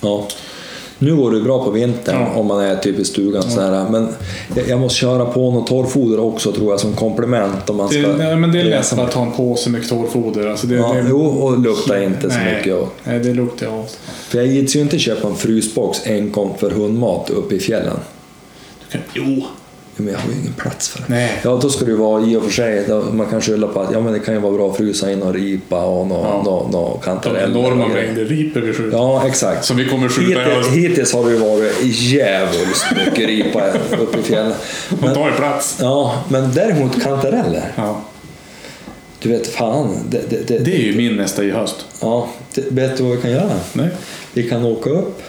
Ja. 0.00 0.28
Nu 1.02 1.16
går 1.16 1.30
det 1.30 1.40
bra 1.40 1.64
på 1.64 1.70
vintern 1.70 2.16
Ja. 2.20 2.40
om 2.40 2.46
man 2.46 2.60
är 2.64 2.76
typ 2.76 2.98
i 2.98 3.04
stugan. 3.04 3.42
Så 3.42 3.60
här. 3.60 3.88
Men 3.90 4.08
jag, 4.68 4.80
måste 4.80 4.98
köra 4.98 5.24
på 5.24 5.50
något 5.50 5.66
torrfoder 5.66 6.20
också 6.20 6.52
tror 6.52 6.70
jag 6.70 6.80
som 6.80 6.92
komplement 6.92 7.70
om 7.70 7.76
man 7.76 7.88
ska 7.88 7.98
Det, 7.98 8.16
nej, 8.16 8.36
men 8.36 8.52
det 8.52 8.60
är 8.60 8.64
lätt 8.64 8.92
att 8.98 9.10
ta 9.10 9.22
en 9.22 9.32
påse 9.32 9.70
med 9.70 9.88
torrfoder. 9.88 10.46
Alltså 10.46 10.66
det, 10.66 10.74
Ja, 10.74 10.92
det, 10.92 11.04
jo, 11.08 11.20
och 11.26 11.58
lukta 11.60 12.02
inte 12.02 12.30
så 12.30 12.36
nej, 12.38 12.56
mycket. 12.56 12.74
Och, 12.74 12.88
Nej, 13.04 13.18
det 13.20 13.34
luktar 13.34 13.66
jag 13.66 13.84
för 14.28 14.38
jag 14.38 14.46
gids 14.46 14.76
ju 14.76 14.80
inte 14.80 14.98
köpa 14.98 15.28
en 15.28 15.34
frysbox 15.36 16.06
enkom 16.06 16.50
för 16.58 16.70
hundmat 16.70 17.30
uppe 17.30 17.54
i 17.54 17.58
fjällen. 17.58 17.96
Du 18.80 18.92
kan- 18.98 19.00
Jo, 19.14 19.24
Ja, 19.38 19.46
Men 19.96 20.08
jag 20.12 20.18
har 20.20 20.28
ju 20.30 20.34
ingen 20.40 20.52
plats 20.52 20.88
för 20.88 20.98
det. 20.98 21.04
Nej. 21.08 21.32
Ja, 21.44 21.58
då 21.62 21.70
ska 21.70 21.84
det 21.84 21.90
ju 21.90 21.96
vara 21.96 22.22
i 22.26 22.36
och 22.36 22.42
för 22.44 22.50
sig, 22.50 22.84
då, 22.88 23.00
man 23.12 23.26
kan 23.26 23.40
skylla 23.40 23.66
på 23.66 23.80
att 23.80 23.92
ja, 23.92 24.00
men 24.00 24.12
det 24.12 24.18
kan 24.18 24.34
ju 24.34 24.40
vara 24.40 24.52
bra 24.52 24.70
att 24.70 24.76
frysa 24.76 25.12
in 25.12 25.22
och 25.22 25.34
ripa 25.34 25.84
och 25.84 26.06
nå, 26.06 26.20
Ja. 26.24 26.42
nå, 26.44 26.68
nå 26.72 27.00
kantareller. 27.04 27.48
enorma 27.60 27.88
mängder 27.88 28.24
riper 28.24 28.60
vi 28.60 28.72
skjuter. 28.72 28.96
Ja, 28.96 29.26
exakt. 29.26 29.64
Som 29.64 29.76
vi 29.76 29.88
kommer 29.88 30.08
skjuta 30.08 30.40
Hittills, 30.40 30.68
hittills 30.68 31.12
har 31.12 31.24
det 31.24 31.30
ju 31.30 31.38
varit 31.38 31.72
djävulskt 31.82 32.86
mycket 33.06 33.26
ripa 33.26 33.62
uppe 34.00 34.18
i 34.18 34.22
fjällen. 34.22 34.52
De 34.88 35.14
tar 35.14 35.26
ju 35.30 35.32
plats. 35.36 35.76
Ja, 35.80 36.22
men 36.28 36.52
däremot 36.54 37.02
kantareller. 37.02 37.72
Ja. 37.76 38.00
Du 39.18 39.28
vet, 39.28 39.46
fan. 39.46 39.96
Det, 40.08 40.30
det, 40.30 40.48
det, 40.48 40.58
Det 40.58 40.74
är 40.74 40.80
ju 40.80 40.96
min 40.96 41.16
nästa 41.16 41.44
i 41.44 41.50
höst. 41.50 41.76
Ja, 42.00 42.28
det, 42.54 42.64
vet 42.68 42.96
du 42.96 43.02
vad 43.02 43.16
vi 43.16 43.22
kan 43.22 43.30
göra? 43.30 43.50
Nej. 43.72 43.88
Vi 44.32 44.48
kan 44.48 44.64
åka 44.64 44.90
upp, 44.90 45.22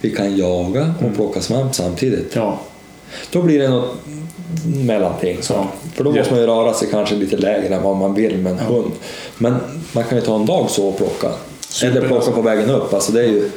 vi 0.00 0.10
kan 0.10 0.36
jaga 0.36 0.94
och 1.06 1.14
plocka 1.14 1.40
svamp 1.40 1.74
samtidigt. 1.74 2.32
Ja. 2.36 2.60
Då 3.30 3.42
blir 3.42 3.58
det 3.58 3.68
något 3.68 3.96
mellanting. 4.64 5.38
Så. 5.40 5.52
Ja. 5.52 5.66
För 5.94 6.04
då 6.04 6.12
måste 6.12 6.32
man 6.32 6.40
ju 6.40 6.46
röra 6.46 6.74
sig 6.74 6.88
kanske 6.90 7.14
lite 7.14 7.36
lägre 7.36 7.74
än 7.74 7.82
vad 7.82 7.96
man 7.96 8.14
vill 8.14 8.38
med 8.38 8.52
en 8.52 8.58
hund. 8.58 8.92
Men 9.38 9.56
man 9.92 10.04
kan 10.04 10.18
ju 10.18 10.24
ta 10.24 10.36
en 10.36 10.46
dag 10.46 10.70
så 10.70 10.88
och 10.88 10.96
plocka. 10.96 11.28
Super, 11.68 11.90
Eller 11.90 12.08
plocka 12.08 12.30
på 12.30 12.42
vägen 12.42 12.70
upp. 12.70 12.94
Alltså 12.94 13.12
det 13.12 13.20
är 13.20 13.28
ju, 13.28 13.50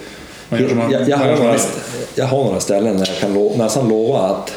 man? 0.50 0.92
jag, 0.92 1.10
jag, 1.10 1.18
har 1.18 1.36
några, 1.36 1.56
jag 2.16 2.26
har 2.26 2.44
några 2.44 2.60
ställen 2.60 2.98
där 2.98 3.08
jag 3.08 3.18
kan 3.18 3.34
lo, 3.34 3.54
nästan 3.58 3.90
lova 3.90 4.20
att 4.20 4.52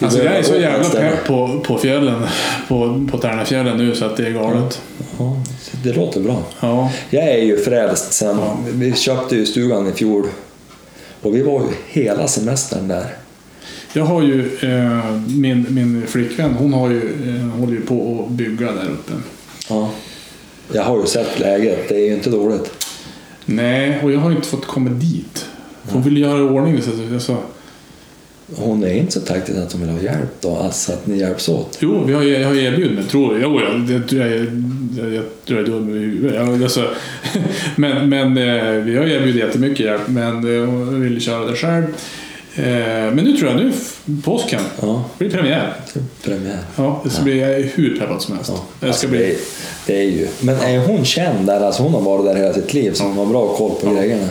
Alltså 0.00 0.22
jag 0.22 0.36
är 0.36 0.42
så 0.42 0.54
jävla 0.54 0.88
pepp 0.88 1.26
på, 1.26 1.60
på 1.66 1.78
fjällen, 1.78 2.26
på, 2.68 3.06
på 3.10 3.18
Tärnafjällen 3.18 3.76
nu 3.76 3.94
så 3.94 4.04
att 4.04 4.16
det 4.16 4.26
är 4.26 4.30
galet. 4.30 4.82
Ja, 5.18 5.36
det 5.84 5.92
låter 5.92 6.20
bra. 6.20 6.42
Ja. 6.60 6.90
Jag 7.10 7.24
är 7.24 7.42
ju 7.42 7.56
frälst 7.56 8.12
sen. 8.12 8.38
Vi 8.64 8.92
köpte 8.92 9.36
ju 9.36 9.46
stugan 9.46 9.86
i 9.88 9.92
fjol. 9.92 10.26
Och 11.22 11.34
vi 11.34 11.42
var 11.42 11.60
ju 11.60 12.02
hela 12.02 12.28
semestern 12.28 12.88
där. 12.88 13.06
Jag 13.92 14.04
har 14.04 14.22
ju, 14.22 14.58
eh, 14.62 15.20
min, 15.26 15.66
min 15.68 16.06
flickvän, 16.06 16.54
hon 16.54 16.72
har 16.72 16.90
ju, 16.90 17.02
eh, 17.28 17.58
håller 17.60 17.72
ju 17.72 17.80
på 17.80 18.24
att 18.24 18.32
bygga 18.32 18.72
där 18.72 18.90
uppe. 18.90 19.12
Ja. 19.68 19.90
Jag 20.72 20.82
har 20.82 21.00
ju 21.00 21.06
sett 21.06 21.38
läget, 21.38 21.88
det 21.88 21.94
är 21.94 22.06
ju 22.06 22.14
inte 22.14 22.30
dåligt. 22.30 22.86
Nej, 23.44 24.00
och 24.02 24.12
jag 24.12 24.18
har 24.18 24.30
inte 24.30 24.48
fått 24.48 24.66
komma 24.66 24.90
dit. 24.90 25.46
Hon 25.82 26.02
vill 26.02 26.18
göra 26.18 26.38
i 26.38 26.42
ordning. 26.42 26.82
Så 26.82 26.90
att 26.90 27.12
jag 27.12 27.22
sa, 27.22 27.36
Hon 28.56 28.84
är 28.84 28.94
inte 28.94 29.12
så 29.12 29.20
taktisk 29.20 29.58
att 29.58 29.72
hon 29.72 29.80
vill 29.80 29.90
ha 29.90 30.00
hjälp 30.00 30.40
då, 30.40 30.56
alltså 30.56 30.92
att 30.92 31.06
ni 31.06 31.18
hjälps 31.18 31.48
åt. 31.48 31.78
jo, 31.80 32.04
vi 32.04 32.12
har, 32.12 32.22
jag 32.22 32.48
har 32.48 32.54
erbjudit 32.54 32.94
mig, 32.94 33.04
tror 33.04 33.32
jag. 33.32 33.42
Jo, 33.42 33.60
jag, 33.60 33.80
det 33.80 34.08
tror 34.08 34.22
jag, 34.22 34.30
jag, 34.98 35.14
jag 35.14 35.24
tror 35.46 35.58
jag 35.58 35.68
är 35.68 35.72
dum 35.72 35.96
i 35.96 35.98
huvudet. 35.98 36.34
Jag, 36.34 36.62
alltså, 36.62 36.90
men 37.76 38.08
men 38.08 38.38
eh, 38.38 38.84
vi 38.84 38.96
har 38.96 39.04
erbjudit 39.04 39.36
jättemycket 39.36 39.86
hjälp, 39.86 40.08
men 40.08 40.56
eh, 40.56 40.66
hon 40.66 41.00
vill 41.00 41.20
köra 41.20 41.50
det 41.50 41.56
själv. 41.56 41.86
Eh, 42.54 42.64
men 43.14 43.16
nu 43.16 43.36
tror 43.36 43.50
jag, 43.50 43.56
nu 43.60 43.72
påsken, 44.24 44.60
Ja, 44.80 45.04
det 45.18 45.24
blir 45.24 45.38
premiär. 45.38 45.72
premiär. 46.24 46.58
Ja, 46.76 47.00
det 47.04 47.10
ska 47.10 47.22
bli 47.22 47.40
jag 47.40 47.50
är 47.50 47.70
hur 47.74 47.98
peppad 48.00 48.22
som 48.22 48.34
helst. 48.36 48.50
Ja. 48.54 48.64
Det 48.80 48.86
Alltså, 48.86 48.98
ska 48.98 49.08
det, 49.08 49.16
bli... 49.16 49.30
är, 49.30 49.36
det 49.86 49.98
är 49.98 50.02
ju... 50.04 50.28
Men 50.40 50.56
är 50.56 50.78
hon 50.78 51.04
känd 51.04 51.46
där, 51.46 51.60
alltså 51.60 51.82
hon 51.82 51.92
har 51.94 52.00
varit 52.00 52.24
där 52.24 52.34
hela 52.36 52.52
sitt 52.54 52.74
liv, 52.74 52.92
så 52.92 53.04
hon 53.04 53.16
har 53.16 53.26
bra 53.26 53.48
koll 53.56 53.70
på 53.82 53.90
grejerna. 53.94 54.28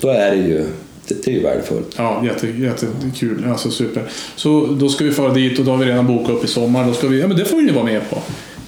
Då 0.00 0.08
är 0.08 0.30
det 0.30 0.36
ju, 0.36 0.66
det, 1.08 1.24
det 1.24 1.30
är 1.30 1.34
ju 1.34 1.42
värdefullt. 1.42 1.94
Ja, 1.96 2.24
jätte, 2.24 2.46
jättekul. 2.46 3.46
Alltså 3.50 3.70
super. 3.70 4.02
Så 4.36 4.66
då 4.66 4.88
ska 4.88 5.04
vi 5.04 5.10
fara 5.12 5.32
dit 5.32 5.58
och 5.58 5.64
då 5.64 5.70
har 5.70 5.78
vi 5.78 5.84
redan 5.86 6.06
bokat 6.06 6.30
upp 6.30 6.44
i 6.44 6.48
sommar. 6.48 6.86
Då 6.86 6.92
ska 6.92 7.08
vi, 7.08 7.20
ja 7.20 7.26
men 7.28 7.36
det 7.36 7.44
får 7.44 7.56
ni 7.56 7.72
vara 7.72 7.84
med 7.84 8.10
på. 8.10 8.18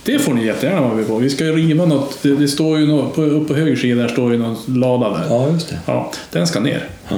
Det 0.05 0.19
får 0.19 0.35
ni 0.35 0.47
jättegärna 0.47 0.81
vara 0.81 0.95
med 0.95 1.07
på. 1.07 1.17
Vi 1.19 1.31
ska 1.31 1.45
ju 1.45 1.53
riva 1.57 1.85
något. 1.87 2.23
Det, 2.23 2.37
det 2.37 2.49
står 2.49 2.79
ju 2.79 2.87
något, 2.87 3.15
på, 3.15 3.23
upp 3.23 3.49
på 3.49 3.55
höger 3.55 3.77
sida 3.77 4.03
där 4.03 4.09
står 4.09 4.33
ju 4.33 4.39
någon 4.39 4.57
lada 4.67 5.09
där. 5.11 5.27
Ja, 5.29 5.51
just 5.53 5.69
det. 5.69 5.79
Ja, 5.87 6.13
den 6.33 6.47
ska 6.47 6.61
ner. 6.61 6.89
Ja. 7.09 7.17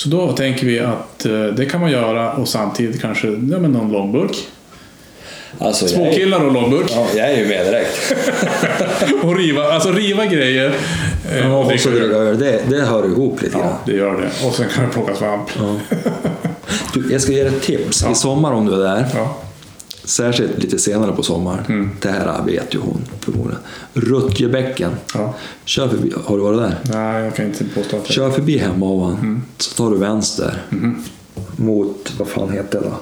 Så 0.00 0.08
då 0.08 0.32
tänker 0.32 0.66
vi 0.66 0.80
att 0.80 1.26
eh, 1.26 1.42
det 1.44 1.66
kan 1.66 1.80
man 1.80 1.90
göra 1.90 2.32
och 2.32 2.48
samtidigt 2.48 3.00
kanske 3.00 3.26
ja, 3.26 3.58
men 3.58 3.72
någon 3.72 3.92
långburk. 3.92 4.36
Alltså, 5.58 5.88
Småkillar 5.88 6.44
och 6.46 6.52
långburk. 6.52 6.86
ja, 6.94 7.06
jag 7.16 7.30
är 7.32 7.36
ju 7.38 7.46
med 7.48 7.66
direkt. 7.66 8.14
Och 9.22 9.36
riva, 9.36 9.72
alltså 9.72 9.92
riva 9.92 10.26
grejer. 10.26 10.72
eh, 11.32 11.38
Ja, 11.38 11.56
och 11.56 11.72
och 11.72 11.80
så 11.80 11.88
dricka 11.90 12.04
öl. 12.06 12.38
det, 12.38 12.60
det 12.68 12.80
hör 12.80 13.04
ihop 13.06 13.42
lite 13.42 13.58
grann. 13.58 13.66
Ja, 13.66 13.78
det 13.86 13.92
gör 13.92 14.20
det. 14.20 14.46
Och 14.46 14.54
sen 14.54 14.66
kan 14.74 14.86
vi 14.86 14.92
plocka 14.92 15.14
svamp. 15.14 15.48
Du, 16.94 17.12
jag 17.12 17.20
ska 17.20 17.32
ge 17.32 17.44
dig 17.44 17.52
ett 17.56 17.62
tips. 17.62 18.04
I 18.12 18.14
sommar 18.14 18.52
om 18.52 18.66
du 18.66 18.74
är 18.74 18.78
där, 18.78 19.06
Ja. 19.14 19.36
Särskilt 20.10 20.58
lite 20.62 20.78
senare 20.78 21.12
på 21.12 21.22
sommaren. 21.22 21.64
Mm. 21.68 21.90
Det 22.00 22.08
här 22.10 22.42
vet 22.46 22.74
ju 22.74 22.78
hon 22.78 23.00
förmodligen. 23.20 23.60
Rutjebäcken. 23.94 24.90
Ja. 25.14 25.34
Kör 25.64 25.88
förbi, 25.88 26.12
har 26.24 26.36
du 26.36 26.42
varit 26.42 26.58
där? 26.58 26.78
Nej, 26.94 27.24
jag 27.24 27.34
kan 27.36 27.46
inte 27.46 27.64
påstå 27.64 27.96
att 27.96 28.06
Kör 28.06 28.30
förbi 28.30 28.58
Hemavan, 28.58 29.12
Mm. 29.12 29.42
så 29.58 29.74
tar 29.74 29.90
du 29.90 29.96
vänster 29.98 30.62
mot, 31.56 32.12
vad 32.18 32.28
fan 32.28 32.50
heter 32.52 32.80
det 32.80 32.86
då? 32.86 32.94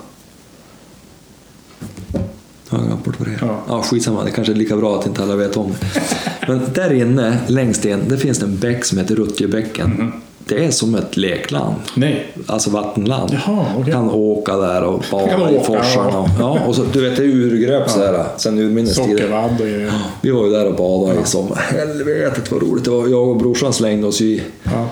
Jag 2.70 2.78
har 2.78 2.86
glömt 2.86 3.05
bort 3.05 3.14
vad 3.18 3.28
det 3.28 3.35
är. 3.35 3.39
Ja. 3.40 3.62
Ja. 3.68 3.82
skitsamma, 3.82 4.24
det 4.24 4.30
kanske 4.30 4.52
är 4.52 4.56
lika 4.56 4.76
bra 4.76 4.98
att 5.01 5.06
inte 5.06 5.22
alla 5.22 5.36
vet 5.36 5.56
om 5.56 5.70
det. 5.80 6.02
Men 6.48 6.60
där 6.74 6.93
inne, 6.93 7.39
längst 7.47 7.85
in, 7.85 8.01
det 8.09 8.18
finns 8.18 8.43
en 8.43 8.56
bäck 8.59 8.85
som 8.85 8.98
heter 8.98 9.14
Rutjebäcken. 9.16 9.90
Mhm. 9.90 10.12
Det 10.48 10.64
är 10.64 10.70
som 10.70 10.94
ett 10.94 11.16
lekland. 11.16 11.74
Nej. 11.94 12.26
Alltså 12.46 12.70
vattenland. 12.70 13.30
Jaha, 13.46 13.66
okej. 13.78 13.92
Kan 13.92 14.10
åka 14.10 14.56
där 14.56 14.82
och 14.84 15.04
bada 15.10 15.50
i 15.50 15.60
forsarna. 15.64 16.10
ja. 16.12 16.28
Ja. 16.38 16.58
och 16.66 16.74
så, 16.74 16.82
du 16.92 17.00
vet, 17.08 17.16
det 17.16 17.22
är 17.22 17.26
urgröpt 17.26 17.90
så 17.90 17.98
här 17.98 18.24
sen 18.36 18.58
urminnes 18.58 18.96
tider. 18.96 19.32
Och. 19.44 19.66
Vi 20.22 20.30
var 20.30 20.44
ju 20.46 20.50
där 20.52 20.66
och 20.66 20.74
badade 20.76 21.20
i 21.20 21.24
sommar. 21.26 21.56
Helvetet 21.56 22.52
vad 22.52 22.62
roligt 22.62 22.84
det 22.84 22.90
var. 22.90 23.08
Jag 23.08 23.28
och 23.28 23.36
brorsan 23.36 23.72
slängde 23.72 24.06
oss 24.06 24.20
i 24.20 24.42
Ja. 24.64 24.86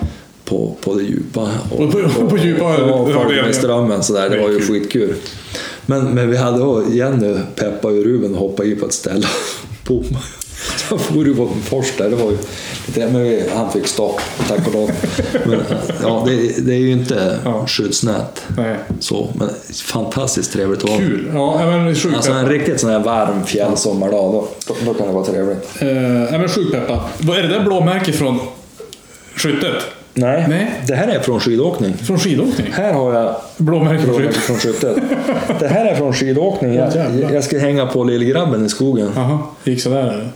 på, 0.45 0.75
på 0.81 0.95
det 0.95 1.03
djupa. 1.03 1.49
På- 1.71 1.77
på- 1.89 2.27
på 2.31 2.37
djupa, 2.39 2.63
Ja, 2.65 2.79
ja, 3.11 3.21
följde 3.23 3.35
det- 3.35 3.43
med 3.47 3.55
strömmen 3.55 4.03
sådär. 4.03 4.31
Det 4.31 4.39
var 4.43 4.49
ju 4.51 4.59
kul. 4.59 4.67
skitkul. 4.67 5.15
Men, 5.87 6.05
men 6.05 6.31
vi 6.31 6.37
hade 6.37 6.59
då 6.59 6.83
Jenny, 6.91 7.35
Peppa 7.55 7.89
och 7.89 7.95
Ruben 8.05 8.35
och 8.35 8.41
hoppade 8.41 8.69
i 8.69 8.75
på 8.75 8.87
ett 8.87 8.93
ställe. 8.93 9.27
Boom. 9.89 10.05
Så 10.89 10.99
for 10.99 11.55
en 11.57 11.63
fors 11.63 11.93
där. 11.99 12.11
Det 12.11 12.17
var 12.17 12.31
ju 12.31 12.39
lite, 12.87 13.07
men 13.07 13.43
han 13.57 13.73
fick 13.73 13.87
stopp, 13.87 14.21
tack 14.49 14.67
och 14.67 14.75
lov. 14.75 14.91
Men, 15.47 15.63
ja, 16.03 16.25
det, 16.27 16.67
det 16.67 16.75
är 16.75 16.79
ju 16.79 16.93
inte 16.93 17.39
Ja. 17.45 17.67
skyddsnät. 17.67 18.43
Nej. 18.57 18.77
Så, 19.01 19.29
men 19.35 19.49
fantastiskt 19.85 20.53
trevligt 20.53 20.85
att 20.85 20.91
vara. 20.91 20.99
Kul. 20.99 21.31
Ja, 21.35 21.67
men 21.67 21.95
sjukt 21.95 22.17
Alltså 22.17 22.33
en 22.33 22.49
riktigt 22.49 22.81
sån 22.81 22.91
här 22.91 23.01
varm 23.01 23.45
fjällsommardag, 23.47 24.33
då, 24.33 24.49
då, 24.85 24.95
kan 24.95 25.07
det 25.07 25.13
vara 25.13 25.25
trevligt. 25.25 25.69
Eh, 25.81 26.39
men 26.39 26.49
sjukt 26.49 26.73
peppad. 26.73 27.01
Vad 27.19 27.39
är 27.39 27.43
det 27.43 27.49
där 27.49 27.65
blåmärket 27.65 28.17
från 28.17 28.39
skyttet? 29.35 29.75
Nej, 30.19 30.45
Nej. 30.49 30.73
det 30.87 30.95
här 30.95 31.09
är 31.09 31.21
från 31.21 31.41
skidåkning. 31.41 31.95
Från 31.97 32.19
skidåkning? 32.19 32.67
Här 32.73 32.93
har 32.93 33.15
jag 33.15 33.37
Blåmärke 33.57 34.03
från 34.03 34.09
blåmärke 34.17 34.33
skyttet? 34.33 34.43
från 34.43 34.57
skyttet. 34.57 34.97
Det 35.61 35.69
här 35.69 35.87
är 35.87 35.95
från 35.95 36.13
skidåkning. 36.13 36.75
Jag, 36.75 36.91
jag 37.33 37.45
ska 37.45 37.59
hänga 37.59 37.87
på 37.87 38.05
lillgrabben 38.05 38.67
i 38.67 38.69
skogen. 38.69 39.11
Jaha, 39.17 39.39
det 39.65 39.71
gick 39.71 39.83
sådär 39.83 40.01
eller? 40.03 40.29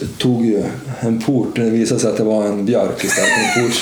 Jag 0.00 0.08
tog 0.18 0.44
ju 0.46 0.62
en 1.00 1.22
port. 1.22 1.48
Det 1.54 1.62
visade 1.70 2.00
sig 2.00 2.10
att 2.10 2.16
det 2.16 2.24
var 2.24 2.44
en 2.46 2.66
björk 2.66 3.04
istället 3.04 3.30
för 3.54 3.60
en 3.60 3.66
port. 3.66 3.74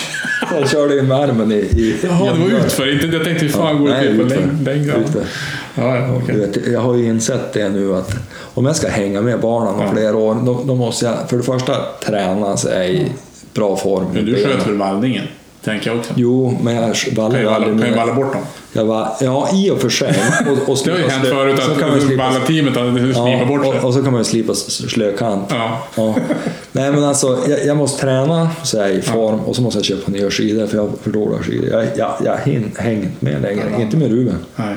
Så 0.49 0.55
jag 0.61 0.71
körde 0.71 0.99
in 0.99 1.09
med 1.09 1.17
armen 1.19 1.53
i... 1.53 1.55
i 1.55 1.97
Jaha, 2.03 2.33
det 2.35 2.41
var 2.41 2.59
utför. 2.59 2.93
Inte, 3.05 3.17
jag 3.17 3.25
tänkte 3.25 3.45
hur 3.45 3.53
fan 3.53 3.67
Ja, 3.67 3.73
går 3.83 3.89
det 3.89 4.01
till 4.01 4.43
på 4.65 4.71
längd 4.71 4.87
ja. 4.87 5.21
Ja, 5.75 6.07
okej. 6.23 6.37
vet, 6.37 6.67
jag 6.67 6.81
har 6.81 6.95
ju 6.95 7.07
insett 7.07 7.53
det 7.53 7.69
nu 7.69 7.95
att 7.97 8.15
om 8.55 8.67
jag 8.67 8.77
ska 8.77 8.89
hänga 8.89 9.21
med 9.21 9.41
barnen 9.41 9.75
om 9.75 9.81
Ja. 9.81 9.93
flera 9.93 10.17
år, 10.17 10.37
då, 10.47 10.61
då 10.65 10.75
måste 10.75 11.07
jag 11.07 11.15
för 11.29 11.37
det 11.37 11.43
första 11.43 11.73
träna 12.05 12.57
sig 12.57 12.97
i 13.03 13.07
bra 13.57 13.77
form. 13.77 14.07
Men 14.15 14.25
du 14.25 14.35
sköt 14.45 14.67
väl 14.67 14.75
vallningen? 14.75 15.25
Tänker 15.65 15.91
jag 15.91 15.99
också. 15.99 16.13
Jo, 16.17 16.59
men 16.63 16.75
jag 16.75 16.95
vallar 17.17 17.31
Kan 17.35 17.41
ju 17.41 17.49
aldrig 17.49 17.79
kan 17.81 17.89
ju 17.89 17.95
valla 17.97 18.15
bort 18.15 18.33
dem. 18.33 18.43
Jag 18.73 18.85
var, 18.85 19.09
ja, 19.21 19.49
i 19.53 19.71
och 19.71 19.81
för 19.81 19.89
sig. 19.89 20.15
Och, 20.51 20.69
och 20.73 20.79
Det 20.85 20.91
har 20.91 20.99
ju 20.99 21.09
hänt 21.09 21.27
förut 21.27 21.59
att 21.61 21.69
vallateamet 22.19 22.77
har 22.77 22.99
slipat 22.99 23.17
Ja, 23.41 23.47
bort 23.49 23.63
sig. 23.63 23.79
och, 23.79 23.85
och 23.85 23.95
så 23.95 24.03
kan 24.03 24.13
man 24.13 24.21
ju 24.21 24.25
slipa 24.25 24.55
slökant. 24.55 25.45
Ja. 25.51 25.83
Ja. 25.97 26.15
Nej 26.73 26.93
men 26.93 27.05
alltså, 27.05 27.39
jag, 27.49 27.67
jag 27.67 27.77
måste 27.77 28.01
träna 28.01 28.51
så 28.63 28.77
jag 28.77 28.87
är 28.91 28.93
i 28.95 29.03
form 29.03 29.41
och 29.41 29.57
så 29.57 29.63
måste 29.63 29.79
jag 29.79 29.85
köpa 29.85 30.11
nya 30.11 30.31
skidor 30.31 30.67
för 30.67 30.77
jag 30.77 30.83
har 30.83 30.91
för 31.03 31.11
dåliga 31.11 31.39
skidor. 31.43 31.71
Jag, 31.71 31.87
jag, 31.97 32.15
jag 32.25 32.37
hänger 32.37 32.61
inte 32.97 33.11
med 33.21 33.43
längre, 33.43 33.65
Ja. 33.77 33.83
inte 33.83 33.97
med 33.97 34.11
Ruben. 34.11 34.39
Nej. 34.57 34.75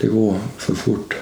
Det 0.00 0.06
går 0.06 0.34
för 0.58 0.74
fort. 0.74 1.14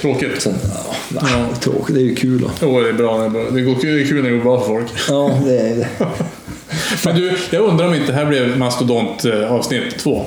Tråkigt. 0.00 0.42
Sen, 0.42 0.54
ja, 0.74 1.22
nej, 1.22 1.44
tråkigt, 1.60 1.94
det 1.94 2.00
är 2.00 2.04
ju 2.04 2.14
kul. 2.14 2.40
Då. 2.40 2.50
Jo, 2.62 2.80
det 2.80 2.88
är 2.88 2.92
bra. 2.92 3.18
Det 3.18 3.24
är, 3.24 3.30
bra. 3.30 3.42
Det, 3.50 3.60
går, 3.60 3.76
det 3.82 4.02
är 4.02 4.06
kul 4.06 4.22
när 4.22 4.30
det 4.30 4.36
går 4.36 4.44
bra 4.44 4.60
för 4.60 4.66
folk. 4.66 4.86
Ja, 5.08 5.40
det 5.44 5.58
är 5.58 5.76
det. 5.76 5.88
Men 7.04 7.16
du, 7.16 7.36
jag 7.50 7.64
undrar 7.64 7.86
om 7.88 7.94
inte 7.94 8.06
det 8.06 8.18
här 8.18 8.26
blev 8.26 8.58
mastodont 8.58 9.24
avsnitt 9.48 9.98
två. 9.98 10.24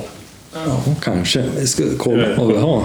Ja, 0.54 0.82
kanske. 1.02 1.44
Vi 1.58 1.66
ska 1.66 1.82
kolla 1.98 2.36
vad 2.36 2.46
vi 2.52 2.58
har. 2.58 2.82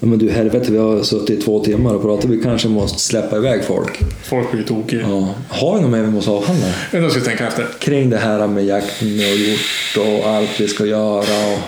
Ja, 0.00 0.06
men 0.06 0.18
du 0.18 0.30
helvete, 0.30 0.72
vi 0.72 0.78
har 0.78 1.02
suttit 1.02 1.30
i 1.30 1.42
två 1.42 1.64
timmar 1.64 1.94
och 1.94 2.02
pratat. 2.02 2.24
Vi 2.24 2.42
kanske 2.42 2.68
måste 2.68 2.98
släppa 2.98 3.36
iväg 3.36 3.64
folk. 3.64 4.00
Folk 4.22 4.52
blir 4.52 4.62
tokiga. 4.62 5.00
Ja. 5.00 5.34
Har 5.48 5.74
vi 5.74 5.80
något 5.80 5.90
mer 5.90 6.02
vi 6.02 6.10
måste 6.10 6.30
avhandla? 6.30 6.66
Jag 6.90 7.12
ska 7.12 7.20
tänka 7.20 7.46
efter. 7.46 7.66
Kring 7.78 8.10
det 8.10 8.16
här 8.16 8.46
med 8.46 8.64
jakten 8.64 9.08
och 9.08 9.36
gjort 9.36 10.06
och 10.06 10.30
allt 10.30 10.60
vi 10.60 10.68
ska 10.68 10.86
göra. 10.86 11.52
Och... 11.52 11.58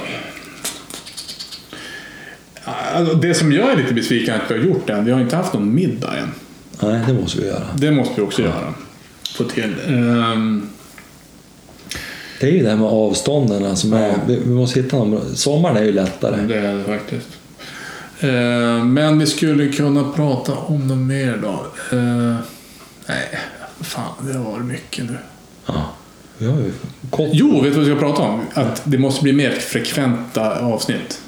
Alltså, 2.99 3.15
Det 3.15 3.35
som 3.35 3.53
jag 3.53 3.73
är 3.73 3.77
lite 3.77 3.95
besviken 3.95 4.35
att 4.35 4.51
vi 4.51 4.59
har 4.59 4.65
gjort 4.65 4.91
än, 4.91 5.05
vi 5.05 5.11
har 5.11 5.21
inte 5.21 5.37
haft 5.37 5.53
någon 5.55 5.75
middag 5.75 6.17
än. 6.17 6.31
Nej, 6.83 7.01
det 7.07 7.13
måste 7.13 7.41
vi 7.41 7.47
göra. 7.47 7.63
Det 7.77 7.91
måste 7.91 8.15
vi 8.17 8.23
också 8.23 8.43
göra. 8.43 8.75
Få 9.37 9.45
till. 9.45 9.75
Ehm, 9.89 10.69
Det 12.41 12.47
är 12.47 12.53
ju 12.53 12.63
det 12.63 12.69
här 12.69 12.77
med 12.77 12.87
avstånden 12.87 13.77
som 13.77 13.93
är... 13.93 14.15
Vi, 14.27 14.37
vi 14.37 14.51
måste 14.51 14.81
hitta 14.81 14.97
någon... 14.97 15.37
Sommaren 15.37 15.77
är 15.77 15.83
ju 15.85 15.93
lättare. 15.93 16.47
det 16.47 16.59
är 16.59 16.75
det 16.75 16.85
faktiskt. 16.85 17.29
Ehm, 18.21 18.95
men 18.95 19.19
vi 19.19 19.27
skulle 19.27 19.69
kunna 19.69 20.05
prata 20.13 20.53
om 20.55 20.87
något 20.89 20.99
mer 20.99 21.39
då. 21.43 21.67
Ehm, 21.97 22.37
nej, 23.07 23.39
fan 23.81 24.13
det 24.21 24.39
har 24.39 24.51
varit 24.53 24.65
mycket 24.65 25.05
nu. 25.05 25.17
Ja. 25.67 25.91
Vi 26.39 26.47
har 26.47 26.57
ju 26.57 26.73
kort... 27.11 27.29
Jo, 27.33 27.61
vet 27.61 27.73
du 27.73 27.79
vad 27.79 27.89
vi 27.89 27.91
ska 27.97 28.01
prata 28.01 28.23
om? 28.23 28.41
Att 28.55 28.83
det 28.85 28.99
måste 28.99 29.23
bli 29.23 29.33
mer 29.33 29.51
frekventa 29.51 30.59
avsnitt. 30.61 31.21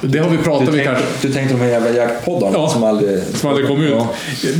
Det 0.00 0.18
har 0.18 0.30
vi 0.30 0.36
pratat 0.38 0.68
om 0.68 0.74
kanske. 0.84 1.04
du 1.22 1.32
tänkte 1.32 1.54
de 1.54 1.60
här 1.60 1.68
jävla 1.70 1.90
jaktpoddarna 1.90 2.52
Ja, 2.58 2.68
som 2.68 2.84
aldrig... 2.84 3.18
Som 3.34 3.50
hade 3.50 3.62
kommit 3.62 3.84
ut. 3.84 3.90
Ja. 3.90 4.08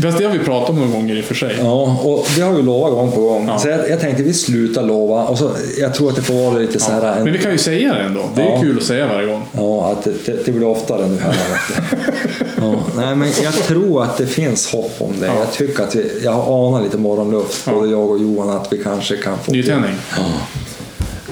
Fast 0.02 0.18
det 0.18 0.24
har 0.24 0.32
vi 0.32 0.38
pratat 0.38 0.70
om 0.70 0.76
några 0.80 0.92
gånger 0.92 1.16
i 1.16 1.20
och 1.20 1.24
för 1.24 1.34
sig. 1.34 1.56
Ja, 1.60 2.00
och 2.04 2.26
det 2.36 2.42
har 2.42 2.52
vi 2.52 2.62
lovat 2.62 2.90
gång 2.92 3.12
på 3.12 3.20
gång. 3.20 3.48
Ja. 3.48 3.59
Så 3.59 3.68
jag, 3.68 3.90
jag 3.90 4.00
tänkte 4.00 4.22
vi 4.22 4.32
slutar 4.34 4.82
lova. 4.82 5.24
Och 5.24 5.38
så, 5.38 5.50
jag 5.78 5.94
tror 5.94 6.09
att 6.10 6.16
det 6.16 6.22
får 6.22 6.34
vara 6.34 6.59
lite 6.59 6.80
så 6.80 6.92
här... 6.92 7.16
En, 7.16 7.24
Men 7.24 7.32
vi 7.32 7.38
kan 7.38 7.52
ju 7.52 7.59
säga 7.59 7.94
det 7.94 8.00
ändå. 8.00 8.20
Det 8.34 8.42
är 8.42 8.46
Ja. 8.50 8.60
kul 8.60 8.76
att 8.78 8.84
säga 8.84 9.06
varje 9.06 9.26
gång. 9.28 9.42
Ja, 9.52 9.92
att 9.92 10.04
det, 10.04 10.12
det, 10.26 10.46
det 10.46 10.52
blir 10.52 10.66
oftare 10.66 11.06
nu 11.09 11.18
här. 11.18 11.34
ja, 12.60 12.74
nej, 12.96 13.16
men 13.16 13.28
jag 13.42 13.54
tror 13.54 14.02
att 14.02 14.16
det 14.18 14.26
finns 14.26 14.72
hopp 14.72 14.94
om 14.98 15.12
det. 15.20 15.26
Ja. 15.26 15.32
Jag 15.38 15.52
tycker 15.52 15.82
att 15.82 15.94
vi, 15.94 16.20
jag 16.24 16.34
anat 16.48 16.82
lite 16.82 16.98
morgonluft, 16.98 17.62
Ja. 17.66 17.72
både 17.72 17.90
jag 17.90 18.10
och 18.10 18.18
Johan, 18.18 18.50
att 18.50 18.72
vi 18.72 18.78
kanske 18.82 19.16
kan 19.16 19.38
få... 19.38 19.52
Nytändning. 19.52 19.92
Ja. 20.16 20.22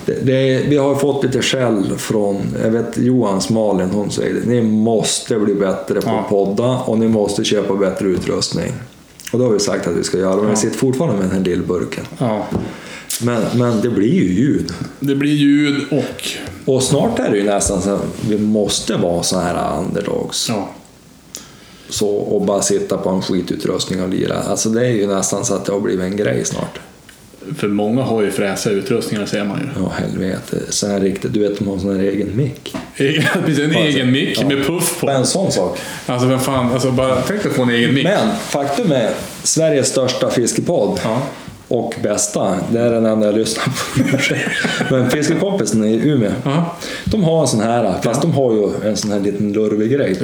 Det, 0.06 0.12
det, 0.26 0.62
vi 0.68 0.76
har 0.76 0.94
fått 0.94 1.24
lite 1.24 1.42
skäll 1.42 1.92
från, 1.98 2.36
jag 2.64 2.70
vet 2.70 2.98
Johans 2.98 3.50
Malin, 3.50 3.90
hon 3.90 4.10
säger 4.10 4.34
det, 4.34 4.46
ni 4.50 4.62
måste 4.62 5.38
bli 5.38 5.54
bättre 5.54 6.00
på 6.00 6.08
Ja. 6.08 6.26
podda 6.28 6.76
och 6.78 6.98
ni 6.98 7.08
måste 7.08 7.44
köpa 7.44 7.74
bättre 7.76 8.06
utrustning. 8.08 8.72
Och 9.32 9.38
det 9.38 9.44
har 9.44 9.52
vi 9.52 9.58
sagt 9.60 9.86
att 9.86 9.96
vi 9.96 10.04
ska 10.04 10.18
göra, 10.18 10.36
men 10.36 10.44
vi 10.44 10.50
Ja. 10.52 10.56
sitter 10.56 10.78
fortfarande 10.78 11.16
med 11.16 11.24
den 11.24 11.36
här 11.38 11.44
lillburken. 11.44 12.04
Ja. 12.18 12.46
Men, 13.22 13.42
men 13.54 13.80
det 13.80 13.88
blir 13.90 14.14
ju 14.14 14.24
ljud. 14.32 14.72
Det 15.00 15.14
blir 15.14 15.32
ljud 15.32 15.84
och... 15.90 16.22
Och 16.74 16.82
snart 16.82 17.18
är 17.18 17.30
det 17.30 17.36
ju 17.36 17.44
nästan 17.44 17.82
så 17.82 17.90
att 17.90 18.04
vi 18.28 18.38
måste 18.38 18.96
vara 18.96 19.22
så 19.22 19.38
här 19.38 19.78
underdogs. 19.78 20.46
Ja. 20.48 20.68
Så, 21.88 22.08
och 22.08 22.42
bara 22.42 22.62
sitta 22.62 22.96
på 22.96 23.08
en 23.10 23.22
skitutrustning 23.22 24.02
och 24.02 24.08
lira. 24.08 24.38
Alltså 24.38 24.68
det 24.68 24.86
är 24.86 24.90
ju 24.90 25.06
nästan 25.06 25.44
så 25.44 25.54
att 25.54 25.64
det 25.64 25.72
har 25.72 25.80
blivit 25.80 26.04
en 26.04 26.16
grej 26.16 26.44
snart. 26.44 26.80
För 27.56 27.68
många 27.68 28.02
har 28.02 28.22
ju 28.22 28.30
fräsiga 28.30 28.72
utrustningar 28.74 29.26
ser 29.26 29.44
man 29.44 29.58
ju. 29.58 29.82
Ja 29.82 29.92
helvete. 29.98 30.56
Så 30.68 30.86
här 30.86 31.00
riktigt, 31.00 31.32
du 31.32 31.40
vet 31.40 31.58
de 31.58 31.66
har 31.68 31.74
en 31.74 31.80
sån 31.80 31.96
här 31.96 32.02
egen 32.02 32.36
mick. 32.36 32.76
Precis, 32.96 33.58
en 33.58 33.74
egen 33.74 34.12
mick 34.12 34.38
Ja. 34.40 34.46
med 34.46 34.66
puff 34.66 35.00
på. 35.00 35.10
En 35.10 35.26
sån 35.26 35.52
sak. 35.52 35.78
Alltså 36.06 36.26
vem 36.28 36.38
fan, 36.40 36.72
alltså 36.72 36.90
bara 36.90 37.16
tänk 37.20 37.42
dig 37.42 37.52
få 37.52 37.62
en 37.62 37.70
egen 37.70 37.94
mick. 37.94 38.04
Men 38.04 38.28
faktum 38.48 38.92
är, 38.92 39.10
Sveriges 39.42 39.88
största 39.88 40.30
fiskepodd 40.30 41.00
Ja. 41.04 41.22
och 41.68 41.94
bästa, 42.02 42.56
det 42.72 42.80
är 42.80 42.90
den 42.90 43.06
enda 43.06 43.26
jag 43.26 43.34
lyssnar 43.38 43.64
på. 43.64 44.94
Men 44.94 45.10
Fiskekompisen 45.10 45.84
i 45.84 46.08
Umeå, 46.08 46.30
Ja. 46.44 46.76
de 47.04 47.24
har 47.24 47.40
en 47.42 47.48
sån 47.48 47.60
här, 47.60 47.94
fast 48.02 48.22
de 48.22 48.32
har 48.32 48.52
ju 48.54 48.88
en 48.90 48.96
sån 48.96 49.12
här 49.12 49.20
liten 49.20 49.52
lurvig 49.52 49.90
grej. 49.90 50.16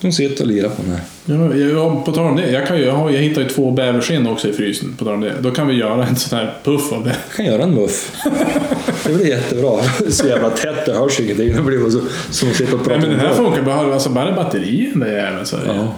Ja. 0.00 0.06
De 0.08 0.12
sitter 0.12 0.44
och 0.44 0.50
lirar 0.50 0.68
på 0.68 0.82
den 0.82 0.90
här. 0.90 1.00
Ja, 1.24 1.54
ja, 1.66 2.02
på 2.06 2.12
tal 2.12 2.26
om 2.26 2.36
det, 2.36 2.50
jag, 2.50 2.66
kan 2.66 2.78
ju, 2.78 2.84
jag, 2.84 2.92
har, 2.92 3.10
jag 3.10 3.18
hittar 3.18 3.42
ju 3.42 3.48
två 3.48 3.70
bäverskinn 3.70 4.26
också 4.26 4.48
i 4.48 4.52
frysen. 4.52 4.94
På 4.98 5.04
tal 5.04 5.14
om 5.14 5.20
det. 5.20 5.34
Då 5.40 5.50
kan 5.50 5.66
vi 5.66 5.74
göra 5.74 6.06
en 6.06 6.16
sån 6.16 6.38
här 6.38 6.54
puff 6.64 6.92
av 6.92 7.04
det. 7.04 7.16
Jag 7.28 7.36
kan 7.36 7.46
göra 7.46 7.62
en 7.62 7.74
muff. 7.74 8.12
Det 9.06 9.12
blir 9.12 9.26
jättebra. 9.26 9.80
Så 10.08 10.26
jävla 10.26 10.50
tätt, 10.50 10.86
det 10.86 10.92
hörs 10.92 11.20
ingenting. 11.20 11.52
Det 11.56 11.62
blir 11.62 11.90
så, 11.90 12.00
som 12.30 12.48
att 12.50 12.56
sitta 12.56 12.74
och 12.76 12.84
prata 12.84 13.00
Nej, 13.00 13.08
men 13.08 13.18
den 13.18 13.26
här 13.26 13.34
funkar 13.34 13.62
bara, 13.62 13.94
alltså 13.94 14.10
bara 14.10 14.32
batterien 14.32 15.00
den 15.00 15.12
jäveln. 15.12 15.46
Så 15.46 15.56
Ja. 15.66 15.94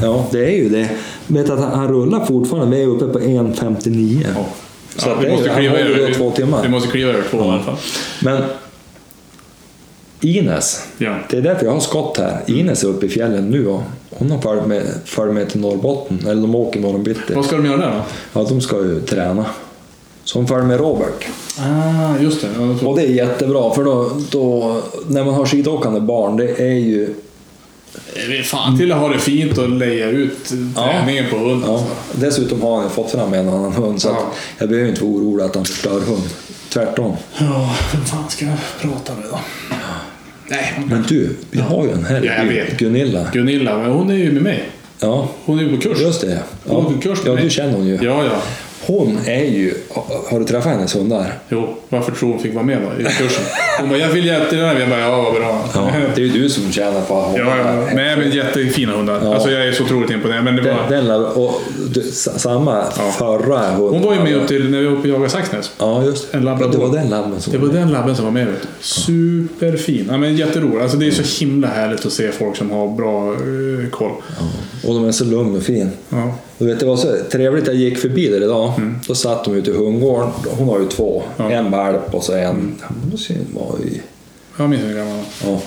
ja, 0.00 0.26
det 0.32 0.44
är 0.44 0.56
ju 0.56 0.68
det. 0.68 0.88
Vet 1.26 1.50
att 1.50 1.74
han, 1.74 1.88
rullar 1.88 2.26
fortfarande. 2.26 2.76
Vi 2.76 2.82
är 2.82 2.86
uppe 2.86 3.06
på 3.06 3.18
1.59. 3.18 4.26
Ja. 4.34 4.46
Så 4.96 5.08
Ja, 5.08 5.14
att 5.16 5.24
vi 5.24 5.30
måste 5.30 5.48
kliva 5.48 5.78
över, 5.78 6.14
två 6.14 6.30
timmar. 6.30 6.62
Vi 6.62 6.68
måste 6.68 6.90
kliva 6.90 7.10
över 7.12 7.22
två 7.30 7.38
i 7.38 7.40
alla 7.40 7.62
fall. 7.62 7.76
Men 8.22 8.42
Ines, 10.20 10.86
Ja. 10.98 11.16
det 11.30 11.36
är 11.36 11.42
därför 11.42 11.64
jag 11.66 11.72
har 11.72 11.80
skott 11.80 12.18
här. 12.18 12.40
Ines 12.46 12.84
är 12.84 12.88
uppe 12.88 13.06
i 13.06 13.08
fjällen 13.08 13.50
nu 13.50 13.66
och 13.68 13.82
hon 14.10 14.30
har 14.30 14.38
följt 14.38 14.66
med, 14.66 14.82
följt 15.04 15.34
med 15.34 15.48
till 15.50 15.60
Norrbotten. 15.60 16.18
Eller 16.28 16.40
de 16.42 16.54
åker 16.54 16.78
imorgon 16.80 17.02
bitti. 17.02 17.34
Vad 17.34 17.44
ska 17.44 17.56
de 17.56 17.66
göra 17.66 17.76
där 17.76 17.90
då? 17.90 18.02
Ja, 18.40 18.46
de 18.48 18.60
ska 18.60 18.76
ju 18.76 19.00
träna. 19.00 19.46
Så 20.24 20.38
hon 20.38 20.48
följer 20.48 20.64
med 20.66 20.80
Robert. 20.80 21.26
Ah, 21.58 22.16
just 22.20 22.40
det. 22.42 22.48
Ja. 22.58 22.88
Och 22.88 22.96
det 22.96 23.02
är 23.02 23.08
jättebra 23.10 23.74
för 23.74 23.84
då, 23.84 24.10
då 24.30 24.76
när 25.08 25.24
man 25.24 25.34
har 25.34 25.46
skidåkande 25.46 26.00
barn, 26.00 26.36
det 26.36 26.60
är 26.60 26.78
ju 26.78 27.14
Det 28.28 28.38
är 28.38 28.42
fan 28.42 28.78
till 28.78 28.92
att 28.92 28.98
ha 28.98 29.08
det 29.08 29.18
fint 29.18 29.58
och 29.58 29.68
leja 29.68 30.06
ut 30.10 30.44
träningen 30.76 31.24
på 31.30 31.36
hund. 31.38 31.64
Ja, 31.66 31.72
Alltså. 31.72 31.86
dessutom 32.14 32.62
har 32.62 32.80
han 32.80 32.90
fått 32.90 33.10
fram 33.10 33.34
en 33.34 33.48
annan 33.48 33.72
hund 33.72 34.02
så 34.02 34.08
Ja. 34.08 34.12
att 34.12 34.24
jag 34.58 34.68
behöver 34.68 34.88
inte 34.88 35.04
vara 35.04 35.12
orolig 35.12 35.44
att 35.44 35.54
han 35.54 35.64
förstör 35.64 36.00
hund. 36.00 36.22
Tvärtom. 36.72 37.16
Ja, 37.38 37.74
vem 37.92 38.04
fan 38.04 38.28
ska 38.28 38.44
jag 38.44 38.56
prata 38.80 39.14
med 39.14 39.24
då? 39.30 39.38
Nej, 40.50 40.80
Men 40.86 41.02
du, 41.08 41.36
vi 41.50 41.60
har 41.60 41.84
ju 41.84 41.90
en 41.92 42.04
här 42.04 42.22
Ja, 42.24 42.32
jag 42.38 42.44
vet. 42.44 42.78
Gunilla. 42.78 43.26
Gunilla, 43.32 43.78
men 43.78 43.90
hon 43.90 44.10
är 44.10 44.14
ju 44.14 44.32
med 44.32 44.42
mig. 44.42 44.62
Ja, 45.00 45.28
Hon 45.44 45.58
är 45.58 45.62
ju 45.62 45.76
på 45.76 45.82
kurs. 45.82 46.00
just 46.00 46.20
det. 46.20 46.38
Ja, 46.68 46.92
ja 47.26 47.34
du 47.36 47.50
känner 47.50 47.72
hon 47.72 47.86
ju. 47.86 47.94
Ja, 48.02 48.24
ja. 48.24 48.42
Hon 48.90 49.18
är 49.26 49.44
ju... 49.44 49.74
Har 50.30 50.38
du 50.38 50.44
träffat 50.44 50.72
hennes 50.72 50.96
hundar? 50.96 51.38
Jo, 51.48 51.74
varför 51.88 52.12
tror 52.12 52.28
hon 52.30 52.38
fick 52.38 52.54
vara 52.54 52.64
med 52.64 52.78
då 52.82 53.02
i 53.02 53.04
kursen? 53.04 53.44
Hon 53.80 53.88
bara, 53.88 53.98
jag 53.98 54.08
vill 54.08 54.26
jättegärna. 54.26 54.80
Jag 54.80 54.88
bara, 54.88 55.00
ja 55.00 55.22
vad 55.22 55.34
bra. 55.34 55.64
Ja, 55.74 55.90
det 56.14 56.20
är 56.22 56.26
ju 56.26 56.32
du 56.42 56.48
som 56.48 56.72
tjänar 56.72 57.00
på 57.00 57.16
att 57.18 57.24
ha 57.26 57.38
Ja, 57.38 57.56
ja. 57.58 57.82
Nej, 57.94 58.16
men 58.16 58.30
jättefina 58.30 58.92
hundar. 58.92 59.20
Ja. 59.24 59.34
Alltså 59.34 59.50
jag 59.50 59.66
är 59.68 59.72
så 59.72 59.84
otroligt 59.84 60.10
imponerad. 60.10 60.44
Men 60.44 60.56
det 60.56 60.62
Den, 60.62 60.76
var, 60.76 60.88
den, 60.88 61.04
lär- 61.08 61.38
och 61.38 61.60
du, 61.94 62.02
sa- 62.02 62.38
samma 62.38 62.84
Ja. 62.98 63.10
förra 63.18 63.58
hunden. 63.58 63.92
hon 63.94 64.02
var 64.02 64.14
ju 64.14 64.20
med 64.22 64.34
upp 64.42 64.48
till 64.48 64.70
när 64.70 64.78
vi 64.78 64.84
var 64.84 64.92
uppe 64.92 65.02
och 65.02 65.08
jagade 65.08 65.30
Saxnäs. 65.30 65.70
Ja, 65.78 66.04
just 66.04 66.34
En 66.34 66.42
labrador. 66.44 66.72
Det 66.72 66.78
var 66.78 66.94
den 66.96 67.08
labben 67.10 67.40
som 67.40 67.52
Det 67.52 67.58
var 67.58 67.68
den 67.68 67.92
labben 67.92 68.16
som 68.16 68.24
var 68.24 68.32
med. 68.32 68.46
Vet. 68.46 68.66
Superfin. 68.80 70.06
Ja, 70.10 70.16
men 70.16 70.36
jätterolig. 70.36 70.82
Alltså, 70.82 70.96
det 70.96 71.06
är 71.06 71.10
så 71.10 71.44
himla 71.44 71.68
härligt 71.68 72.06
att 72.06 72.12
se 72.12 72.32
folk 72.32 72.56
som 72.56 72.70
har 72.70 72.88
bra 72.88 73.28
eh, 73.32 73.90
koll. 73.90 74.12
Och 74.86 74.94
de 74.94 75.04
är 75.08 75.12
så 75.12 75.24
lugn 75.24 75.56
och 75.56 75.62
fin. 75.62 75.90
Ja. 76.08 76.32
Du 76.60 76.66
vet, 76.66 76.80
det 76.80 76.86
var 76.86 76.96
så 76.96 77.16
trevligt, 77.32 77.66
jag 77.66 77.76
gick 77.76 77.98
förbi 77.98 78.28
där 78.28 78.42
idag. 78.42 78.72
Då 79.06 79.14
satt 79.14 79.44
de 79.44 79.54
ute 79.54 79.70
i 79.70 79.74
hundgården. 79.74 80.30
Hon 80.58 80.68
har 80.68 80.80
ju 80.80 80.86
två. 80.88 81.22
Mm. 81.38 81.52
Ja. 81.52 81.58
En 81.58 81.70
valp 81.70 82.14
och 82.14 82.24
så 82.24 82.32
en... 82.32 82.40
Mm. 82.40 83.46
Var 83.54 83.86
i, 83.86 84.00
Jag 84.58 84.70
minns 84.70 84.82
hur 84.82 84.94
gammal 84.94 85.18
ja. 85.44 85.60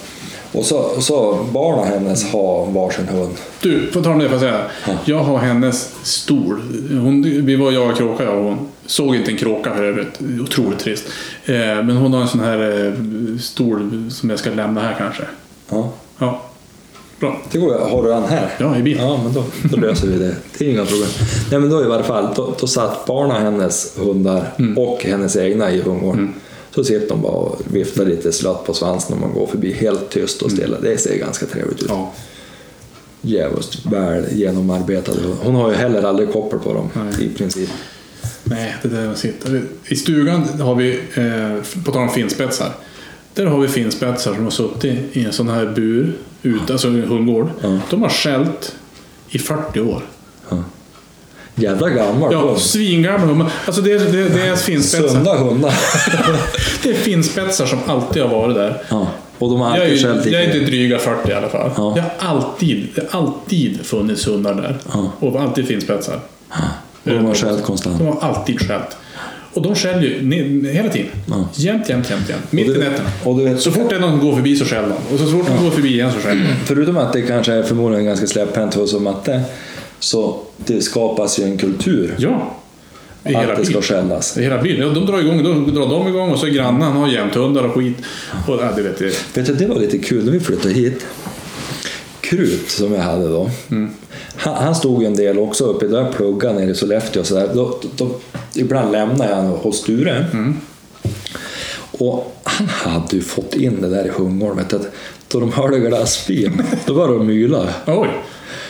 Och 0.52 0.66
så, 0.66 1.02
så 1.02 1.46
barnen 1.54 1.86
hennes 1.86 2.32
har 2.32 2.66
varsin 2.66 3.08
hund. 3.08 3.34
Du, 3.62 3.88
på 3.88 4.02
tal 4.02 4.14
om 4.14 4.20
det 4.20 4.26
får 4.26 4.34
jag 4.34 4.42
säga. 4.42 4.66
Ja. 4.88 4.94
Jag 5.06 5.24
har 5.24 5.38
hennes 5.38 5.92
stol. 6.04 6.62
Hon, 6.90 7.22
vi 7.46 7.56
var 7.56 7.72
jag 7.72 7.90
och 7.90 7.98
kråka 7.98 8.24
jag 8.24 8.38
och 8.38 8.44
hon. 8.44 8.68
Såg 8.86 9.16
inte 9.16 9.32
en 9.32 9.38
kråka 9.38 9.74
för 9.76 9.84
övrigt. 9.84 10.20
Otroligt 10.42 10.80
trist. 10.80 11.04
Eh, 11.46 11.56
men 11.56 11.92
hon 11.92 12.14
har 12.14 12.22
en 12.22 12.28
sån 12.28 12.40
här 12.40 12.88
eh, 12.88 12.94
stol 13.40 14.12
som 14.12 14.30
jag 14.30 14.40
ska 14.40 14.50
lämna 14.50 14.82
här 14.82 14.96
kanske. 14.98 15.24
Ja. 15.70 15.90
Ja. 16.18 16.42
Bra. 17.24 17.42
Det 17.52 17.58
går, 17.58 17.74
har 17.90 18.04
du 18.04 18.10
den 18.10 18.24
här? 18.24 18.56
Ja, 18.60 18.78
i 18.78 18.82
bilen. 18.82 19.04
Ja, 19.08 19.20
men 19.24 19.34
då, 19.34 19.44
då 19.64 19.78
löser 19.78 20.08
vi 20.08 20.18
det. 20.18 20.36
Det 20.58 20.66
är 20.66 20.70
inga 20.70 20.86
problem. 20.86 21.10
Nej, 21.52 21.60
men 21.60 21.70
då 21.70 21.82
i 21.84 21.88
varje 21.88 22.04
fall, 22.04 22.28
då, 22.36 22.56
då 22.60 22.68
satt 22.68 23.06
barnen 23.06 23.42
hennes 23.42 23.94
hundar 23.98 24.54
Mm. 24.60 24.78
och 24.78 25.04
hennes 25.04 25.36
egna 25.36 25.72
i 25.72 25.82
hundgården. 25.82 26.34
Så 26.76 26.84
sitter 26.84 27.08
de 27.10 27.22
bara 27.22 27.32
och 27.32 27.62
viftar 27.72 28.06
lite 28.06 28.32
slött 28.32 28.66
på 28.66 28.74
svansen 28.74 29.16
när 29.18 29.28
man 29.28 29.36
går 29.36 29.48
förbi. 29.48 29.74
Helt 29.74 30.10
tyst 30.10 30.42
och 30.42 30.52
stilla. 30.52 30.78
Det 30.80 30.98
ser 30.98 31.18
ganska 31.18 31.46
trevligt 31.46 31.82
ut. 31.84 31.90
Mm. 31.90 32.02
Ja. 32.02 32.12
Djävulskt 33.22 33.86
väl 33.86 34.26
genomarbetade. 34.32 35.20
Hon 35.44 35.56
har 35.56 35.70
ju 35.70 35.76
heller 35.76 36.04
aldrig 36.04 36.32
koppel 36.32 36.60
på 36.60 36.74
dem 36.74 36.90
Nej. 36.94 37.26
i 37.26 37.30
princip. 37.30 37.70
Nej, 38.44 38.76
det 38.82 38.88
där 38.88 39.14
sitta. 39.16 39.50
I 39.88 39.96
stugan 39.96 40.44
har 40.62 40.76
vi, 40.76 41.00
eh, 41.16 41.82
på 41.86 41.92
tal 41.92 42.02
om 42.02 42.10
finspetsar. 42.10 42.70
Där 43.34 43.46
har 43.46 43.60
vi 43.60 43.68
finspetsar 43.68 44.34
som 44.34 44.44
har 44.44 44.52
suttit 44.52 45.18
i 45.18 45.26
en 45.26 45.34
sån 45.34 45.50
här 45.50 45.66
bur, 45.66 46.14
ute, 46.44 46.74
alltså 46.74 46.88
en 46.88 47.04
hundgård. 47.04 47.50
Ja. 47.62 47.80
De 47.90 48.02
har 48.02 48.10
skällt 48.10 48.76
i 49.30 49.40
40 49.40 49.80
år. 49.80 50.02
Jävla 51.56 51.90
gammal 51.90 52.34
Ja, 52.34 52.40
hund. 52.42 52.60
svingamla 52.60 53.28
hundar. 53.28 53.52
Alltså 53.66 53.82
det, 53.82 53.98
det, 54.12 54.30
det 54.30 54.48
är 54.48 54.56
finspetsar. 54.56 55.08
Sunda 55.10 55.38
hundar. 55.38 55.74
Det 56.84 56.90
är 56.90 56.94
finspetsar 56.94 57.66
som 57.66 57.80
alltid 57.88 58.22
har 58.24 58.30
varit 58.30 58.56
där. 58.56 58.84
ja. 58.90 59.08
Och 59.40 59.50
de 59.50 59.62
har 59.62 59.78
Jag 59.78 59.86
är, 59.88 59.92
alltid 59.92 60.02
skällt 60.06 60.26
jag 60.26 60.42
är 60.44 60.46
inte 60.46 60.60
dryga 60.72 61.00
40 61.00 61.30
i 61.30 61.34
alla 61.34 61.50
fall. 61.50 61.72
Ja. 61.78 61.92
Det 61.96 62.02
har 62.02 62.30
alltid, 62.36 62.88
det 62.96 63.12
har 63.12 63.20
alltid 63.22 63.86
funnits 63.86 64.28
hundar 64.28 64.54
där. 64.56 64.78
Ja. 64.94 65.12
Och 65.20 65.42
alltid 65.42 65.68
finspetsar. 65.68 66.20
Och 67.04 67.12
de 67.12 67.26
har 67.26 67.34
skällt 67.34 67.64
konstant. 67.64 67.98
De 68.00 68.08
har 68.08 68.20
alltid 68.22 68.60
skällt. 68.60 68.98
Och 69.54 69.62
de 69.62 69.76
skäller 69.76 70.02
ju 70.02 70.68
hela 70.72 70.90
tiden. 70.90 71.08
Ja. 71.30 71.50
Jämt, 71.56 71.90
jämt, 71.90 72.10
jämt, 72.10 72.30
jämt. 72.30 72.52
Mitt 72.52 72.68
i 72.68 72.70
nätterna. 72.70 73.10
och 73.24 73.38
du 73.38 73.58
så 73.58 73.72
fort 73.72 73.90
det 73.90 73.96
är 73.96 74.00
någon 74.00 74.12
som 74.12 74.20
går 74.20 74.36
förbi 74.36 74.56
så 74.56 74.66
skäller 74.66 74.88
de. 74.88 75.14
Och 75.14 75.20
så 75.20 75.26
fort 75.28 75.48
de 75.48 75.64
går 75.64 75.72
förbi 75.72 75.90
igen 75.90 76.12
så 76.12 76.20
skäller 76.20 76.42
de. 76.42 76.56
Förutom 76.66 76.98
att 76.98 77.14
det 77.14 77.22
kanske 77.22 77.54
är 77.54 77.64
förmodligen 77.64 78.06
ganska 78.06 78.28
släpphänt 78.28 78.74
hos 78.74 78.94
matte 78.94 79.42
så 80.00 80.40
det 80.58 80.82
skapas 80.82 81.40
ju 81.40 81.44
en 81.44 81.58
kultur 81.58 82.16
Ja. 82.18 82.58
I 83.26 83.30
hela 83.30 83.54
att 83.54 83.60
det 83.60 83.66
ska 83.66 83.82
skällas. 83.82 84.38
I 84.38 84.44
hela 84.44 84.62
byn. 84.62 84.82
Ja, 84.82 84.90
de 84.90 85.06
drar 85.06 85.20
igång, 85.20 85.44
då 85.44 85.72
drar 85.72 85.90
de 85.90 86.08
igång 86.08 86.32
och 86.32 86.40
så 86.40 86.46
grannen 86.46 86.92
har 86.92 87.08
jämthundar 87.08 87.64
och 87.64 87.74
skit. 87.74 87.98
Och, 88.48 88.56
ja, 88.62 88.72
det 88.76 88.82
vet 88.82 89.02
jag. 89.02 89.12
Vet 89.34 89.46
du, 89.46 89.54
det 89.54 89.66
var 89.66 89.80
lite 89.80 89.98
kul 89.98 90.26
när 90.26 90.32
vi 90.32 90.40
flyttade 90.40 90.74
hit. 90.74 91.06
Krut 92.22 92.70
som 92.70 92.94
jag 92.94 93.02
hade 93.02 93.28
då. 93.28 93.50
Han, 94.36 94.56
han 94.56 94.76
stod 94.76 95.02
ju 95.02 95.08
en 95.08 95.16
del 95.16 95.40
också 95.40 95.66
uppe 95.66 95.88
där 95.88 95.98
jag 95.98 96.14
pluggade 96.14 96.60
nere 96.60 96.72
i 96.72 96.76
Sollefteå 96.76 97.22
och 97.22 97.28
sådär. 97.28 97.50
Då, 97.54 97.80
då, 97.96 98.10
ibland 98.56 98.92
lämnade 98.92 99.30
jag 99.30 99.42
hos 99.42 99.82
Sture. 99.82 100.26
Och 101.92 102.42
han 102.44 102.68
hade 102.68 103.16
ju 103.16 103.22
fått 103.22 103.56
in 103.56 103.82
det 103.82 103.90
där 103.90 104.06
i 104.06 104.10
du, 104.10 104.74
att 104.74 104.88
Då 105.28 105.40
de 105.40 105.52
hörde 105.54 105.80
glassbil, 105.80 106.52
då 106.86 106.94
var 106.94 107.08
de 107.08 107.28
myla. 107.28 107.68
Oj. 107.88 108.10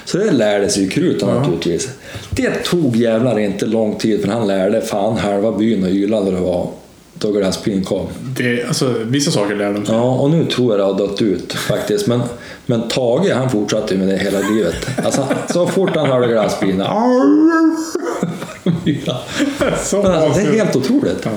Så 0.05 0.17
det 0.17 0.31
lärde 0.31 0.69
sig 0.69 0.83
ju 0.83 0.89
Krut 0.89 1.21
naturligtvis. 1.21 1.89
Det 2.29 2.63
tog 2.63 2.95
jävlar 2.95 3.39
inte 3.39 3.65
lång 3.65 3.95
tid 3.95 4.21
för 4.21 4.27
han 4.27 4.47
lärde 4.47 4.81
fan 4.81 5.17
halva 5.17 5.51
byn 5.51 5.83
och 5.83 5.89
yla 5.89 6.21
då 6.21 6.31
det 6.31 6.39
var 6.39 6.69
då 7.13 7.31
gräsplen 7.31 7.83
kom. 7.83 8.07
Det, 8.37 8.63
alltså, 8.63 8.93
vissa 9.03 9.31
saker 9.31 9.55
lär 9.55 9.73
de 9.73 9.85
sig. 9.85 9.95
Ja, 9.95 10.15
och 10.15 10.29
nu 10.29 10.45
tror 10.45 10.71
jag 10.71 10.79
det 10.79 10.83
har 10.83 11.07
dött 11.07 11.21
ut 11.21 11.53
faktiskt. 11.53 12.07
Men, 12.07 12.21
men 12.65 12.87
Tage 12.87 13.31
han 13.33 13.49
fortsatte 13.49 13.97
med 13.97 14.07
det 14.07 14.17
hela 14.17 14.39
livet. 14.39 14.87
Alltså, 15.05 15.27
så 15.53 15.67
fort 15.67 15.95
han 15.95 16.05
hörde 16.05 16.27
gräsplen. 16.27 16.83
Men 18.63 20.11
alltså, 20.11 20.41
det 20.41 20.47
är 20.47 20.53
helt 20.53 20.75
otroligt. 20.75 21.27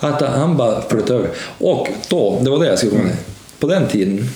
Att 0.00 0.20
han 0.22 0.56
bara 0.56 0.82
flyttade 0.88 1.18
över. 1.18 1.30
Och 1.58 1.88
då, 2.08 2.38
det 2.42 2.50
var 2.50 2.58
det 2.58 2.66
jag 2.66 2.78
skulle 2.78 2.92
komma 2.92 3.04
till. 3.04 3.18
På 3.58 3.66
den 3.66 3.88
tiden, 3.88 4.28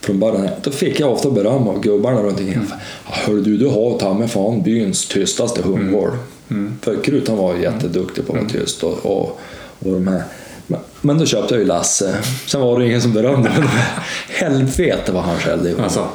från 0.00 0.18
början, 0.18 0.48
då 0.62 0.70
fick 0.70 1.00
jag 1.00 1.12
ofta 1.12 1.30
beröm 1.30 1.68
av 1.68 1.80
gubbarna 1.80 2.22
runt 2.22 2.38
omkring. 2.38 2.52
Mm. 2.52 2.66
Hörru 3.04 3.40
du, 3.40 3.56
du 3.56 3.66
har 3.66 3.98
ta 3.98 4.14
mig 4.14 4.28
fan 4.28 4.62
byns 4.62 5.08
tystaste 5.08 5.62
hundgård. 5.62 6.12
Mm. 6.50 6.78
För 6.82 7.02
Krut 7.02 7.28
han 7.28 7.36
var 7.36 7.54
ju 7.54 7.62
jätteduktig 7.62 8.26
på 8.26 8.32
att 8.32 8.38
vara 8.38 8.48
tyst 8.48 8.82
och, 8.82 9.06
och, 9.06 9.40
och 9.78 9.92
de 9.92 10.06
här. 10.06 10.22
Men, 10.66 10.80
men 11.00 11.18
då 11.18 11.26
köpte 11.26 11.54
jag 11.54 11.60
ju 11.60 11.66
Lasse. 11.66 12.16
Sen 12.46 12.60
var 12.60 12.78
det 12.78 12.86
ingen 12.86 13.02
som 13.02 13.12
berömde 13.12 13.48
mig. 13.48 13.68
Helvete 14.28 15.12
vad 15.12 15.22
han 15.22 15.38
skällde 15.38 15.68
ihop. 15.68 15.80
Alltså, 15.80 16.08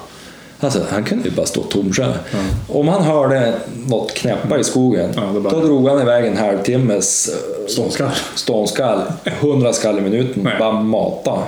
Alltså, 0.60 0.80
han 0.90 1.04
kunde 1.04 1.30
ju 1.30 1.36
bara 1.36 1.46
stå 1.46 1.64
tomskär. 1.64 2.18
Om 2.68 2.88
han 2.88 3.02
hörde 3.04 3.54
något 3.88 4.14
knäppa 4.14 4.60
i 4.60 4.64
skogen, 4.64 5.12
Ja, 5.16 5.40
bara- 5.40 5.54
då 5.54 5.62
drog 5.66 5.88
han 5.88 6.02
iväg 6.02 6.26
en 6.26 6.38
halvtimmes 6.38 7.30
eh, 7.30 7.68
Ståndskall. 7.68 8.10
ståndskall. 8.36 9.02
100 9.24 9.74
skall 9.74 9.98
i 9.98 10.02
minuten, 10.02 10.44
Nej. 10.44 10.54
bara 10.60 10.72
mata. 10.72 11.40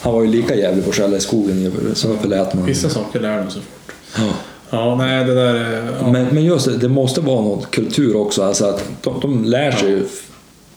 Han 0.00 0.12
var 0.14 0.22
ju 0.22 0.28
lika 0.28 0.54
jävlig 0.54 0.84
på 0.84 0.90
att 0.90 0.96
skälla 0.96 1.16
i 1.16 1.20
skogen, 1.20 1.72
så 1.94 2.08
varför 2.08 2.28
lät 2.28 2.54
man 2.54 2.64
vissa 2.66 2.88
saker 2.88 3.20
lär 3.20 3.38
de 3.38 3.50
sig 3.50 3.62
fort. 3.62 3.94
ja. 4.16 4.22
Ja, 4.72 4.94
nej, 4.94 5.24
det 5.24 5.34
där 5.34 5.54
är... 5.54 5.92
Ja, 6.00 6.10
men, 6.12 6.26
men 6.26 6.44
just 6.44 6.66
det, 6.66 6.76
det 6.76 6.88
måste 6.88 7.20
vara 7.20 7.40
någon 7.40 7.62
kultur 7.70 8.16
också. 8.16 8.42
Alltså 8.42 8.64
att 8.64 8.84
de, 9.02 9.20
de 9.20 9.44
lär 9.44 9.70
sig 9.72 9.88
ju. 9.90 10.02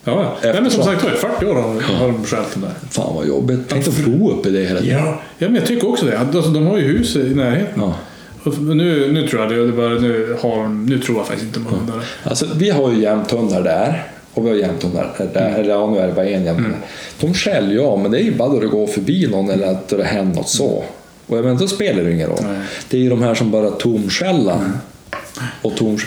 Ja, 0.04 0.12
ja. 0.24 0.36
Nej, 0.52 0.62
men 0.62 0.72
som 0.72 0.82
Eftersom- 0.82 1.10
sagt, 1.10 1.24
var 1.24 1.30
40 1.32 1.46
år 1.46 1.56
har, 1.56 1.82
har 1.82 2.08
de 2.08 2.24
skällt 2.26 2.54
den 2.54 2.62
där. 2.62 2.72
Fan 2.90 3.16
vad 3.16 3.28
jobbigt. 3.28 3.60
Tänk 3.70 3.88
att 3.88 3.98
bo 4.06 4.32
uppe 4.32 4.50
i 4.50 4.52
det 4.52 4.66
hela 4.66 4.80
tiden. 4.82 4.98
Ja, 5.06 5.20
ja 5.38 5.48
men 5.48 5.56
jag 5.56 5.66
tycker 5.66 5.90
också 5.90 6.06
det. 6.06 6.20
Alltså, 6.20 6.42
de 6.52 6.68
har 6.68 6.78
ju 6.78 6.84
hus 6.98 7.16
i 7.16 7.36
närheten. 7.36 7.82
Ja. 7.82 7.94
Nu, 8.60 9.12
nu 9.12 9.28
tror 9.28 9.42
jag 9.42 9.68
det, 9.68 9.72
bara, 9.72 9.90
nu, 9.90 10.36
har, 10.42 10.58
de- 10.58 10.86
nu 10.86 11.00
tror 11.00 11.18
jag 11.18 11.28
faktiskt 11.28 11.58
inte 11.58 11.70
på 11.70 11.76
hundar. 11.76 11.96
Alltså, 12.24 12.46
vi 12.56 12.70
har 12.70 12.92
ju 12.92 13.02
jämthundar 13.02 13.62
där. 13.64 14.04
Och 14.34 14.46
vi 14.46 14.50
har 14.50 14.58
jämthundar 14.58 15.30
där. 15.34 15.50
Eller 15.60 15.70
ja, 15.70 15.90
nu 15.90 15.98
är 16.00 16.08
det 16.08 16.14
bara 16.14 16.26
en 16.26 16.46
jämthund. 16.46 16.74
De 17.20 17.34
skäller 17.34 17.72
ju 17.72 17.80
av, 17.82 18.00
men 18.00 18.12
det 18.12 18.20
är 18.20 18.24
ju 18.24 18.36
bara 18.36 18.50
då 18.50 18.60
det 18.60 18.68
går 18.68 18.88
förbi 18.88 19.28
någon 19.32 19.50
eller 19.50 19.68
att 19.68 19.88
det 19.88 20.04
händer 20.04 20.36
något 20.36 20.50
så. 20.50 20.84
Och 21.28 21.38
jag 21.38 21.46
menar, 21.46 21.60
då 21.60 21.68
spelar 21.68 22.04
det 22.04 22.12
ingen 22.12 22.30
roll. 22.30 22.40
Nej. 22.44 22.60
Det 22.90 22.98
är 22.98 23.02
ju 23.02 23.10
de 23.10 23.22
här 23.22 23.36
som 23.36 23.52
bara 23.52 23.70
tomskälla. 23.72 24.72
Och, 25.61 25.77
tom, 25.77 25.97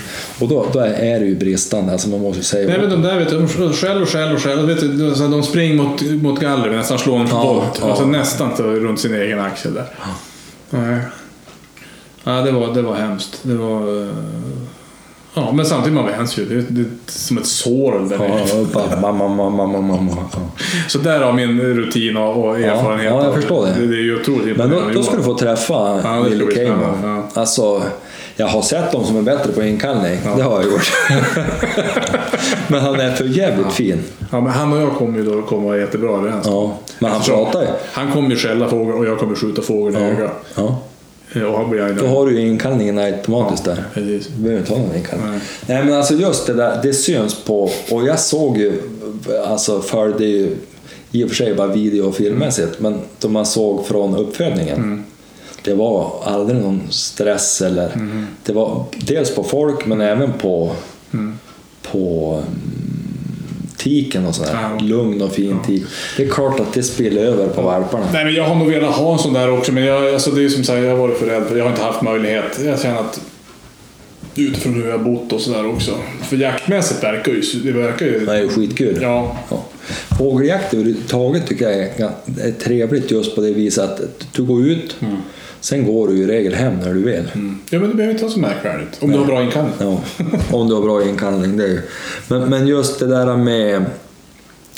och 0.40 0.48
då, 0.48 0.66
då 0.72 0.78
är 0.80 1.20
det 1.20 1.26
ju 1.26 1.36
bristande. 1.36 1.92
Alltså 1.92 2.08
man 2.08 2.20
måste 2.20 2.42
säga 2.42 2.68
Nej 2.68 2.78
men 2.80 2.90
de 2.90 3.02
där 3.02 3.18
vet 3.18 3.30
du, 3.30 3.38
de 3.38 3.72
skäller 3.72 4.02
och 4.02 4.08
skäller 4.08 4.34
och 4.34 4.42
skäller. 4.42 4.62
Vet 4.62 4.80
du, 4.80 5.14
de 5.14 5.42
springer 5.42 5.74
mot, 5.74 6.02
mot 6.02 6.40
galler 6.40 6.68
och 6.68 6.74
nästan 6.76 6.98
slår 6.98 7.18
en 7.18 7.26
Ja, 7.30 7.44
volt. 7.44 7.78
ja. 7.80 7.90
Alltså 7.90 8.06
nästan 8.06 8.52
runt 8.56 9.00
sin 9.00 9.14
egen 9.14 9.40
axel 9.40 9.74
där. 9.74 9.86
Nej. 10.70 11.00
Ja, 12.24 12.32
det 12.32 12.52
var, 12.52 12.74
det 12.74 12.82
var 12.82 12.94
hemskt. 12.94 13.38
Det 13.42 13.54
var... 13.54 14.08
Ja, 15.34 15.52
men 15.52 15.66
samtidigt 15.66 15.94
man 15.94 16.06
vänds 16.06 16.38
ju. 16.38 16.62
Det, 16.68 16.80
är 16.80 16.86
som 17.06 17.38
ett 17.38 17.46
sår 17.46 18.08
där. 18.08 18.46
Ja, 18.74 18.96
mamma, 19.00 19.28
mamma, 19.28 19.66
mamma, 19.66 19.80
mamma. 19.80 20.12
Ja. 20.32 20.38
Så 20.88 20.98
där 20.98 21.20
har 21.20 21.32
min 21.32 21.60
rutin 21.60 22.16
och, 22.16 22.58
erfarenhet. 22.60 23.06
ja, 23.06 23.24
jag 23.24 23.34
förstår 23.34 23.66
det. 23.66 23.86
Det, 23.86 23.96
är 23.96 24.02
ju 24.02 24.20
otroligt 24.20 24.56
Men 24.56 24.70
då, 24.70 24.82
då 24.94 25.02
ska 25.02 25.16
du 25.16 25.22
få 25.22 25.38
träffa 25.38 26.00
Ja, 26.04 26.26
Lille 26.28 26.62
ja. 26.62 27.28
Alltså, 27.34 27.82
jag 28.36 28.46
har 28.46 28.62
sett 28.62 28.92
dem 28.92 29.04
som 29.04 29.16
är 29.16 29.22
bättre 29.22 29.52
på 29.52 29.62
inkallning. 29.62 30.18
Det 30.36 30.42
har 30.42 30.62
jag 30.62 30.70
gjort. 30.72 30.92
Men 32.68 32.80
han 32.80 33.00
är 33.00 33.14
för 33.14 33.24
jävligt 33.24 33.72
fin. 33.72 33.98
Ja, 34.32 34.40
men 34.40 34.52
han 34.52 34.72
och 34.72 34.78
jag 34.82 34.92
kommer 34.94 35.18
ju 35.18 35.24
då 35.24 35.42
komma 35.42 35.76
jättebra 35.76 36.16
överens. 36.18 36.46
Ja, 36.46 36.78
men 36.98 37.10
han 37.10 37.20
Eftersom 37.20 37.44
pratar 37.44 37.60
ju. 37.62 37.68
Han 37.92 38.12
kommer 38.12 38.30
ju 38.30 38.36
skälla 38.36 38.68
fågel 38.68 38.94
och 38.94 39.06
jag 39.06 39.18
kommer 39.18 39.34
skjuta 39.34 39.62
fågeln 39.62 39.96
i 39.96 40.00
Ja. 40.00 40.06
ögat. 40.06 40.32
Ja. 40.54 40.80
Och 41.48 41.58
han 41.58 41.70
blir 41.70 41.80
jag 41.80 41.96
Då 41.96 42.06
har 42.06 42.26
du 42.26 42.40
ju 42.40 42.48
inkallningen 42.48 42.98
automatiskt 42.98 43.64
där. 43.64 43.84
Precis. 43.94 44.26
Du 44.26 44.42
behöver 44.42 44.60
inte 44.60 44.72
ha 44.72 44.80
någon 44.80 44.96
inkallning. 44.96 45.30
Nej. 45.30 45.40
Nej. 45.66 45.84
men 45.84 45.94
alltså 45.94 46.14
just 46.14 46.46
det 46.46 46.54
där, 46.54 46.80
det 46.82 46.92
syns 46.92 47.34
på, 47.44 47.70
och 47.90 48.06
jag 48.06 48.18
såg 48.20 48.58
ju, 48.58 48.82
alltså 49.46 49.80
följde 49.80 50.24
ju 50.24 50.56
i 51.10 51.24
och 51.24 51.28
för 51.28 51.36
sig 51.36 51.54
bara 51.54 51.66
video 51.66 52.08
och 52.08 52.14
filmmässigt, 52.14 52.80
men 52.80 53.00
då 53.20 53.28
man 53.28 53.46
såg 53.46 53.86
från 53.86 54.16
uppfödningen. 54.16 54.76
Mm. 54.76 55.04
Det 55.66 55.74
var 55.74 56.12
aldrig 56.24 56.60
någon 56.60 56.82
stress 56.90 57.60
eller, 57.62 57.92
Mm. 57.92 58.26
det 58.44 58.52
var 58.52 58.84
dels 58.96 59.34
på 59.34 59.44
folk 59.44 59.86
men 59.86 60.00
även 60.00 60.32
på, 60.32 60.72
Mm. 61.12 61.38
på 61.92 62.40
tiken 63.76 64.26
och 64.26 64.34
sådär. 64.34 64.58
Ja. 64.78 64.84
Lugn 64.84 65.22
och 65.22 65.32
fin 65.32 65.58
tik. 65.66 65.82
Det 66.16 66.22
är 66.24 66.28
klart 66.28 66.60
att 66.60 66.72
det 66.72 66.82
spiller 66.82 67.22
över 67.24 67.48
på 67.48 67.62
valparna. 67.62 68.06
Nej, 68.12 68.24
men 68.24 68.34
jag 68.34 68.44
har 68.44 68.54
nog 68.54 68.68
velat 68.70 68.94
ha 68.94 69.12
en 69.12 69.18
sån 69.18 69.32
där 69.32 69.50
också, 69.58 69.72
men 69.72 69.84
jag, 69.84 70.14
alltså 70.14 70.30
det 70.30 70.44
är 70.44 70.48
som 70.48 70.64
sagt, 70.64 70.82
jag 70.82 70.90
har 70.90 70.96
varit 70.96 71.18
för 71.18 71.26
rädd. 71.26 71.44
för 71.48 71.56
Jag 71.56 71.64
har 71.64 71.70
inte 71.70 71.82
haft 71.82 72.02
möjlighet. 72.02 72.60
Jag 72.64 72.80
känner 72.80 73.00
att 73.00 73.20
utifrån 74.42 74.74
hur 74.74 74.88
jag 74.88 75.04
bott 75.04 75.32
och 75.32 75.40
sådär 75.40 75.66
också. 75.66 75.98
För 76.22 76.36
jaktmässigt 76.36 77.02
verkar 77.04 77.32
ju, 77.32 77.40
det 77.64 77.72
verkar 77.72 78.06
ju... 78.06 78.26
Det 78.26 78.32
är 78.32 78.42
ju 78.42 78.48
skitkul. 78.48 78.98
Ja, 79.02 79.36
Ja. 79.50 79.64
Fågeljakt 80.18 80.74
överhuvudtaget 80.74 81.46
tycker 81.46 81.70
jag 81.70 81.80
är, 81.80 82.52
trevligt 82.52 83.10
just 83.10 83.34
på 83.34 83.40
det 83.40 83.50
viset 83.50 83.84
att 83.84 84.26
du 84.32 84.42
går 84.44 84.62
ut, 84.66 84.96
sen 85.60 85.86
går 85.86 86.08
du 86.08 86.14
i 86.18 86.26
regel 86.26 86.54
hem 86.54 86.76
när 86.78 86.94
du 86.94 87.02
vill. 87.02 87.30
mm. 87.34 87.58
ja, 87.70 87.78
men 87.78 87.88
det 87.88 87.94
behöver 87.94 88.12
inte 88.12 88.24
vara 88.24 88.32
så 88.34 88.40
märkvärdigt. 88.40 88.98
Om 89.00 89.10
du 89.12 89.18
har 89.18 89.24
bra 89.26 89.42
inkallning. 89.42 89.72
Ja, 89.78 90.00
om 90.50 90.68
du 90.68 90.74
har 90.74 90.82
bra 90.82 91.08
inkallning. 91.08 91.56
Det 91.56 91.64
är 91.64 91.68
ju. 91.68 91.80
Men, 92.28 92.42
men 92.50 92.66
just 92.66 92.98
det 92.98 93.06
där 93.06 93.36
med, 93.36 93.84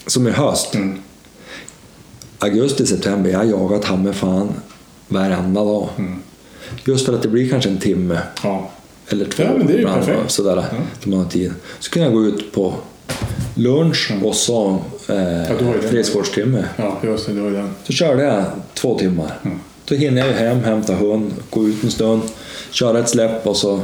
som 0.06 0.28
i 0.28 0.30
höst, 0.30 0.74
Mm. 0.74 0.98
augusti, 2.38 2.86
september, 2.86 3.30
jag 3.30 3.38
har 3.38 3.44
jagat 3.44 4.00
mig 4.00 4.12
fan 4.12 4.48
varenda 5.08 5.64
dag. 5.64 5.88
Mm. 5.98 6.14
Just 6.84 7.06
för 7.06 7.12
att 7.14 7.22
det 7.22 7.28
blir 7.28 7.48
kanske 7.50 7.70
en 7.70 7.78
timme 7.78 8.18
Ja. 8.42 8.70
Eller 9.08 9.24
två 9.24 9.42
Ja, 9.42 9.50
men 9.58 9.66
det 9.66 9.72
är 9.72 9.78
ju 9.78 9.84
perfekt. 9.84 10.30
sådär, 10.30 10.64
då 11.04 11.10
man 11.10 11.18
har 11.18 11.26
tid. 11.30 11.52
Så 11.78 11.90
kan 11.90 12.02
jag 12.02 12.12
gå 12.12 12.24
ut 12.24 12.52
på 12.52 12.74
lunch 13.54 14.12
och 14.24 14.34
så 14.34 14.78
eh, 15.08 15.14
det. 15.14 15.88
friskvårdstimme. 15.90 16.64
ja, 16.76 16.98
just 17.04 17.26
det. 17.26 17.32
Det 17.32 17.40
var 17.40 17.50
den. 17.50 17.70
Så 17.84 17.92
körde 17.92 18.22
jag 18.22 18.44
två 18.74 18.98
timmar. 18.98 19.32
Mm. 19.44 19.58
Då 19.84 19.94
hinner 19.94 20.26
jag 20.26 20.34
hem, 20.34 20.64
hämta 20.64 20.94
hund, 20.94 21.30
gå 21.50 21.68
ut 21.68 21.84
en 21.84 21.90
stund, 21.90 22.22
köra 22.70 22.98
ett 22.98 23.08
släpp 23.08 23.46
och 23.46 23.56
så... 23.56 23.80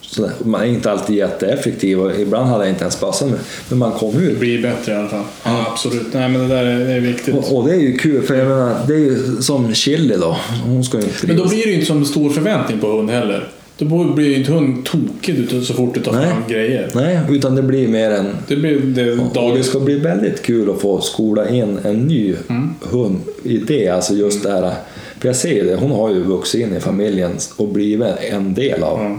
så 0.00 0.22
där. 0.22 0.32
man 0.44 0.60
är 0.60 0.66
inte 0.66 0.90
alltid 0.92 1.16
jätteeffektiv 1.16 2.00
och 2.00 2.20
ibland 2.20 2.46
hade 2.48 2.64
jag 2.64 2.70
inte 2.72 2.82
ens 2.84 2.96
passat 2.96 3.30
mig. 3.30 3.38
Men 3.68 3.78
man 3.78 3.92
kom 3.92 4.14
Det 4.14 4.22
ut. 4.24 4.38
blir 4.40 4.62
bättre 4.62 4.92
i 4.92 4.96
alla 4.96 5.08
fall. 5.08 5.24
Ja, 5.44 5.66
absolut. 5.72 6.06
Nej, 6.12 6.28
men 6.28 6.40
det 6.48 6.54
där 6.54 6.64
är, 6.64 6.78
det 6.78 6.92
är 6.92 7.00
viktigt. 7.00 7.34
Och, 7.34 7.56
och 7.58 7.68
det 7.68 7.74
är 7.74 7.80
ju 7.80 7.96
kul, 7.98 8.22
för 8.22 8.34
jag 8.34 8.48
menar, 8.48 8.76
det 8.86 8.94
är 8.94 8.98
ju 8.98 9.36
som 9.42 9.74
Chili 9.74 10.16
då. 10.16 10.36
Hon 10.64 10.84
ska 10.84 10.98
ju 10.98 11.04
inte 11.04 11.26
Men 11.26 11.36
då 11.36 11.48
blir 11.48 11.62
det 11.64 11.68
ju 11.68 11.74
inte 11.74 11.86
som 11.86 12.04
stor 12.04 12.30
förväntning 12.30 12.78
på 12.80 12.86
hund 12.86 13.10
heller. 13.10 13.48
Då 13.84 14.04
blir 14.14 14.36
inte 14.38 14.52
hund 14.52 14.84
tokig 14.84 15.48
så 15.64 15.74
fort 15.74 15.94
du 15.94 16.00
tar 16.00 16.12
Nej. 16.12 16.26
fram 16.28 16.42
grejer. 16.48 16.90
Nej, 16.94 17.18
utan 17.30 17.54
det 17.54 17.62
blir 17.62 17.88
mer 17.88 18.10
en... 18.10 18.26
Det 18.48 18.56
blir 18.56 18.80
det 18.80 19.10
Och 19.12 19.16
det 19.18 19.24
dagens... 19.34 19.66
ska 19.66 19.80
bli 19.80 19.98
väldigt 19.98 20.42
kul 20.42 20.70
att 20.70 20.80
få 20.80 21.00
skola 21.00 21.48
in 21.48 21.78
en 21.84 21.96
ny 22.06 22.34
Mm. 22.48 22.70
hund 22.80 23.16
i 23.42 23.56
det. 23.58 23.88
Alltså 23.88 24.14
just 24.14 24.42
det 24.42 24.50
här, 24.50 24.72
för 25.20 25.28
jag 25.28 25.36
ser 25.36 25.64
det, 25.64 25.74
hon 25.76 25.90
har 25.90 26.10
ju 26.10 26.22
vuxit 26.22 26.60
in 26.66 26.76
i 26.76 26.80
familjen 26.80 27.32
och 27.56 27.68
blivit 27.68 28.06
en 28.30 28.54
del 28.54 28.82
av. 28.82 28.98
Ja. 29.02 29.18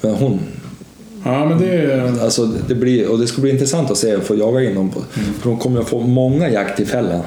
Men 0.00 0.14
hon, 0.14 0.38
Ja, 1.24 1.44
men 1.48 1.58
det. 1.58 2.12
Alltså 2.22 2.46
det 2.68 2.74
blir, 2.74 3.08
och 3.10 3.18
det 3.18 3.26
ska 3.26 3.40
bli 3.42 3.50
intressant 3.50 3.90
att 3.90 3.96
se, 3.98 4.20
få 4.20 4.36
jaga 4.36 4.62
in 4.62 4.74
dem. 4.74 4.90
På, 4.90 4.98
Mm. 4.98 5.32
För 5.40 5.48
de 5.50 5.58
kommer 5.58 5.80
att 5.80 5.88
få 5.88 6.00
många 6.00 6.50
jakttillfällen, 6.50 7.20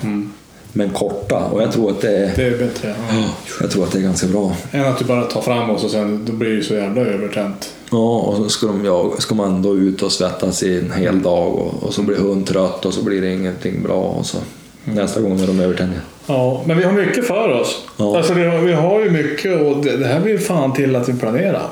men 0.77 0.89
korta. 0.89 1.45
Och 1.45 1.61
jag 1.61 1.71
tror 1.71 1.89
att 1.91 2.01
det 2.01 2.17
är, 2.17 2.31
Det 2.35 2.43
är 2.43 2.57
bättre. 2.57 2.95
Ja. 3.09 3.23
jag 3.61 3.71
tror 3.71 3.83
att 3.83 3.91
det 3.91 3.99
är 3.99 4.03
ganska 4.03 4.27
bra. 4.27 4.55
Än 4.71 4.85
att 4.85 4.99
du 4.99 5.05
bara 5.05 5.21
tar 5.23 5.41
fram 5.41 5.69
oss 5.69 5.83
och 5.83 5.91
sen 5.91 6.25
då 6.25 6.33
blir 6.33 6.55
det 6.55 6.63
så 6.63 6.73
jävla 6.73 7.01
övertänt. 7.01 7.73
Ja, 7.91 8.19
och 8.19 8.35
så 8.37 8.49
ska, 8.49 8.67
de 8.67 8.85
jaga, 8.85 9.17
ska 9.17 9.35
man 9.35 9.61
då 9.61 9.75
ut 9.75 10.01
och 10.01 10.11
svettas 10.11 10.63
i 10.63 10.79
en 10.79 10.91
hel 10.91 11.21
dag 11.21 11.53
och, 11.55 11.83
och 11.83 11.93
så 11.93 12.01
blir 12.01 12.17
hund 12.17 12.45
trött 12.47 12.85
och 12.85 12.93
så 12.93 13.03
blir 13.03 13.21
det 13.21 13.33
ingenting 13.33 13.83
bra. 13.83 14.01
Och 14.01 14.25
så. 14.25 14.37
Mm. 14.85 14.97
Nästa 14.97 15.21
gång 15.21 15.39
är 15.41 15.47
de 15.47 15.59
övertändiga. 15.59 15.99
Ja, 16.27 16.61
men 16.65 16.77
vi 16.77 16.83
har 16.83 16.91
mycket 16.91 17.27
för 17.27 17.61
oss. 17.61 17.81
Ja. 17.97 18.17
Alltså 18.17 18.33
vi 18.33 18.43
har, 18.43 18.57
vi 18.59 18.73
har 18.73 19.01
ju 19.01 19.11
mycket 19.11 19.61
och 19.61 19.77
det, 19.85 19.97
det 19.97 20.05
här 20.07 20.19
blir 20.19 20.37
fan 20.37 20.73
till 20.73 20.95
att 20.95 21.09
vi 21.09 21.13
planerar. 21.13 21.67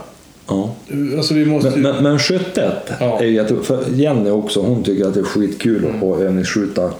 Ja. 0.47 0.69
Alltså 1.17 1.33
vi 1.33 1.45
måste 1.45 1.69
Men, 1.69 1.77
ju... 1.77 1.83
men, 1.83 2.03
men 2.03 2.19
skyttet 2.19 2.91
Ja. 2.99 3.19
är 3.19 3.23
ju 3.25 3.33
jätte... 3.33 3.55
Jenny 3.93 4.29
också, 4.29 4.61
hon 4.61 4.83
tycker 4.83 5.05
att 5.05 5.13
det 5.13 5.19
är 5.19 5.23
skitkul 5.23 5.85
Mm. 5.85 6.11
att 6.11 6.19
övningsskjuta 6.19 6.91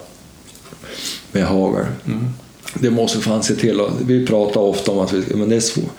med 1.34 1.44
hagel. 1.44 1.86
Mm. 2.06 2.26
Det 2.80 2.90
måste 2.90 3.20
fan 3.20 3.44
se 3.44 3.56
till. 3.56 3.82
Vi 4.06 4.28
pratar 4.28 4.62
ofta 4.62 4.92
om 4.92 5.00
att 5.00 5.14
vi 5.14 5.36
men 5.36 5.50
det 5.50 5.56
är 5.56 5.60
svårt. 5.60 5.92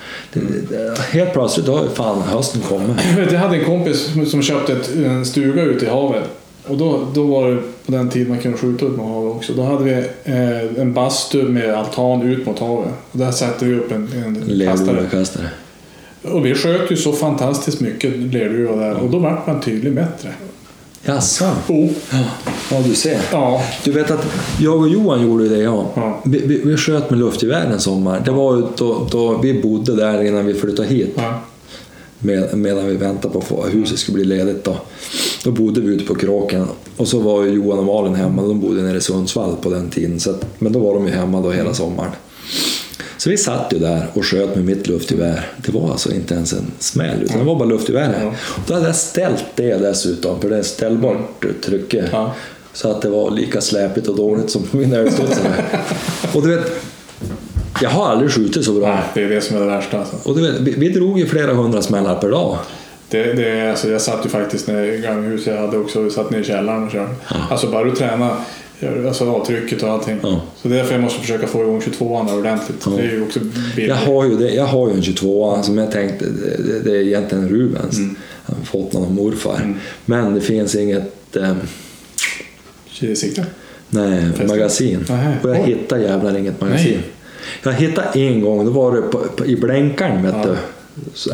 Helt 1.11 1.33
plötsligt 1.33 1.67
har 1.67 1.89
fan 1.95 2.23
hösten 2.23 2.61
kommit. 2.61 2.97
Jag, 3.33 3.39
hade 3.39 3.57
en 3.57 3.65
kompis 3.65 4.09
som- 4.31 4.43
köpte 4.43 4.73
ett, 4.73 4.95
en 4.97 5.27
stuga 5.27 5.63
ute 5.63 5.87
i 5.87 5.89
havet. 5.89 6.25
Och 6.67 6.77
då, 6.77 7.07
då 7.15 7.23
var 7.27 7.51
det 7.51 7.57
på 7.87 7.93
den 7.93 8.09
tiden 8.11 8.29
man 8.29 8.39
kunde 8.39 8.59
skjuta 8.59 8.87
ut 8.87 8.97
mot 8.97 9.09
havet 9.09 9.37
också. 9.37 9.53
Då 9.53 9.63
hade 9.63 9.85
vi 9.85 9.93
eh, 10.25 10.83
en 10.83 10.93
bastu 10.93 11.43
med 11.43 11.75
altan 11.75 12.23
ut 12.23 12.47
mot 12.47 12.59
havet. 12.59 12.93
Och 13.13 13.19
där 13.19 13.31
satte 13.31 13.65
vi 13.65 13.75
upp 13.75 13.93
en, 13.93 14.09
en 14.27 14.35
kastare. 14.67 14.93
Lerduvekastare. 14.93 15.49
Och 16.23 16.47
vi 16.47 16.55
sköt 16.55 16.91
ju 16.91 16.97
så 16.97 17.13
fantastiskt 17.13 17.81
mycket 17.81 18.17
lerduvor 18.17 18.77
där 18.77 18.95
och 18.95 19.11
då 19.11 19.19
vart 19.19 19.47
man 19.47 19.61
tydligen 19.61 19.95
bättre. 19.95 20.29
Jaså? 21.05 21.45
Oh. 21.69 21.91
Ja, 22.71 22.83
du 22.85 22.95
ser. 22.95 23.21
Ja. 23.33 23.63
Du 23.85 23.93
vet 23.93 24.11
att 24.11 24.27
jag 24.61 24.81
och 24.81 24.89
Johan 24.89 25.23
gjorde 25.23 25.49
det, 25.49 25.59
ja. 25.59 25.87
Ja. 25.95 26.21
Vi, 26.25 26.39
vi, 26.39 26.61
vi 26.65 26.77
sköt 26.77 27.11
med 27.11 27.19
luftgevär 27.19 27.67
en 27.67 27.81
sommar. 27.81 28.23
Det 28.25 28.31
var 28.31 28.69
då, 28.77 29.07
då 29.11 29.39
vi 29.39 29.63
bodde 29.63 29.97
där 29.97 30.23
innan 30.23 30.47
vi 30.47 30.55
flyttade 30.55 30.89
hit. 30.89 31.13
Ja. 31.17 31.41
Med, 32.19 32.59
medan 32.59 32.87
vi 32.87 32.97
väntade 32.97 33.41
på 33.41 33.63
att 33.63 33.75
huset 33.75 33.99
skulle 33.99 34.15
bli 34.15 34.25
ledigt. 34.25 34.65
Då. 34.65 34.77
då 35.45 35.51
bodde 35.51 35.81
vi 35.81 35.95
ute 35.95 36.05
på 36.05 36.15
Kråken. 36.15 36.67
Och 36.97 37.09
så 37.09 37.19
var 37.19 37.43
ju 37.43 37.51
Johan 37.51 37.79
och 37.79 37.85
Malin 37.85 38.15
hemma. 38.15 38.43
De 38.43 38.61
bodde 38.61 38.83
nere 38.83 38.97
i 38.97 39.01
Sundsvall 39.01 39.57
på 39.57 39.71
den 39.71 39.91
tiden. 39.91 40.21
Så 40.21 40.31
att, 40.31 40.47
men 40.59 40.73
då 40.73 40.79
var 40.79 40.95
de 40.95 41.07
ju 41.07 41.13
hemma 41.13 41.41
då 41.41 41.51
hela 41.51 41.75
sommaren. 41.75 42.13
Så 43.25 43.31
vi 43.31 43.37
satt 43.37 43.73
ju 43.73 43.79
där 43.79 44.07
och 44.13 44.27
sköt 44.27 44.55
med 44.55 44.65
mitt 44.65 44.87
luftgevär. 44.87 45.47
Det 45.57 45.73
var 45.73 45.91
alltså 45.91 46.13
inte 46.13 46.35
ens 46.35 46.53
en 46.53 46.67
smäll, 46.79 47.23
utan 47.23 47.39
det 47.39 47.45
var 47.45 47.59
bara 47.59 47.69
luftgevär. 47.69 48.15
Ja. 48.23 48.35
Då 48.67 48.75
hade 48.75 48.87
jag 48.87 48.97
ställt 48.97 49.45
det 49.55 49.77
dessutom, 49.77 50.41
för 50.41 50.51
det 50.51 50.57
är 50.57 50.63
ställbart 50.63 51.47
trycke. 51.65 52.09
Ja. 52.13 52.35
Så 52.73 52.91
att 52.91 53.03
det 53.03 53.09
var 53.09 53.31
lika 53.31 53.61
släpigt 53.61 54.07
och 54.07 54.17
dåligt 54.17 54.51
som 54.51 54.63
på 54.63 54.77
min 54.77 54.93
ölstudsare. 54.93 55.65
och 56.35 56.43
du 56.43 56.57
vet, 56.57 56.73
jag 57.83 57.91
har 57.91 58.07
aldrig 58.07 58.31
skjutit 58.31 58.65
så 58.65 58.73
bra. 58.73 58.89
Nej, 58.89 59.03
det 59.15 59.23
är 59.23 59.29
det 59.29 59.41
som 59.41 59.57
är 59.57 59.61
det 59.61 59.67
värsta. 59.67 59.99
Alltså. 59.99 60.17
Och 60.29 60.37
du 60.37 60.43
vet, 60.43 60.61
vi, 60.61 60.75
vi 60.79 60.89
drog 60.89 61.19
ju 61.19 61.27
flera 61.27 61.55
hundra 61.55 61.83
smällar 61.83 62.17
per 62.17 62.31
dag. 62.31 62.59
Det, 63.09 63.33
det, 63.33 63.71
alltså, 63.71 63.91
jag 63.91 64.01
satt 64.01 64.27
ju 64.27 64.29
faktiskt 64.29 64.67
när 64.67 64.85
i 64.85 64.99
gamla 64.99 65.29
huset 65.29 65.55
jag 65.55 65.61
hade 65.61 65.79
också, 65.79 66.11
satt 66.11 66.31
ner 66.31 66.39
i 66.39 66.45
källaren 66.45 66.85
och 66.85 66.93
körde. 66.93 67.15
Alltså 67.51 67.67
bara 67.67 67.85
du 67.85 67.91
tränar 67.91 68.37
alltså 69.07 69.31
avtrycket 69.31 69.83
och 69.83 69.89
allting. 69.89 70.19
Ja. 70.23 70.41
Så 70.63 70.69
det 70.69 70.75
är 70.75 70.79
därför 70.79 70.93
jag 70.93 71.03
måste 71.03 71.21
försöka 71.21 71.47
få 71.47 71.63
igång 71.63 71.81
22an 71.81 72.39
ordentligt. 72.39 72.85
Det 72.97 73.03
är 73.03 73.11
ju 73.13 73.23
också 73.23 73.41
billigt. 73.41 73.89
Jag 73.89 73.97
har 73.97 74.25
ju, 74.25 74.37
det, 74.37 74.51
jag 74.55 74.65
har 74.67 74.89
ju 74.89 74.95
en 74.95 75.03
22 75.03 75.63
som 75.63 75.79
jag 75.79 75.91
tänkte, 75.93 76.25
det, 76.25 76.81
det, 76.81 76.91
är 76.91 77.03
egentligen 77.03 77.49
Rubens. 77.49 77.97
Mm. 77.99 78.17
Jag 78.47 78.55
har 78.55 78.65
fått 78.65 78.93
någon 78.93 79.03
av 79.05 79.13
morfar. 79.13 79.75
Men 80.05 80.35
det 80.35 80.41
finns 80.41 80.75
inget 80.75 81.37
eh, 81.37 81.53
Sikte. 83.15 83.47
nej, 83.89 84.23
Fäste? 84.31 84.47
magasin. 84.47 85.05
Nähä. 85.09 85.37
Och 85.43 85.51
jag 85.51 85.61
Oj. 85.61 85.67
hittade 85.67 86.03
jävlar 86.03 86.39
inget 86.39 86.61
magasin. 86.61 86.93
Nej. 86.93 87.05
Jag 87.63 87.73
hittade 87.73 88.09
en 88.21 88.41
gång, 88.41 88.65
då 88.65 88.71
var 88.71 88.97
det 88.97 89.03
på, 89.03 89.19
på, 89.19 89.47
i 89.47 89.57
blänkaren 89.57 90.23
vet 90.23 90.35
Ja. 90.35 90.47
du. 90.47 90.57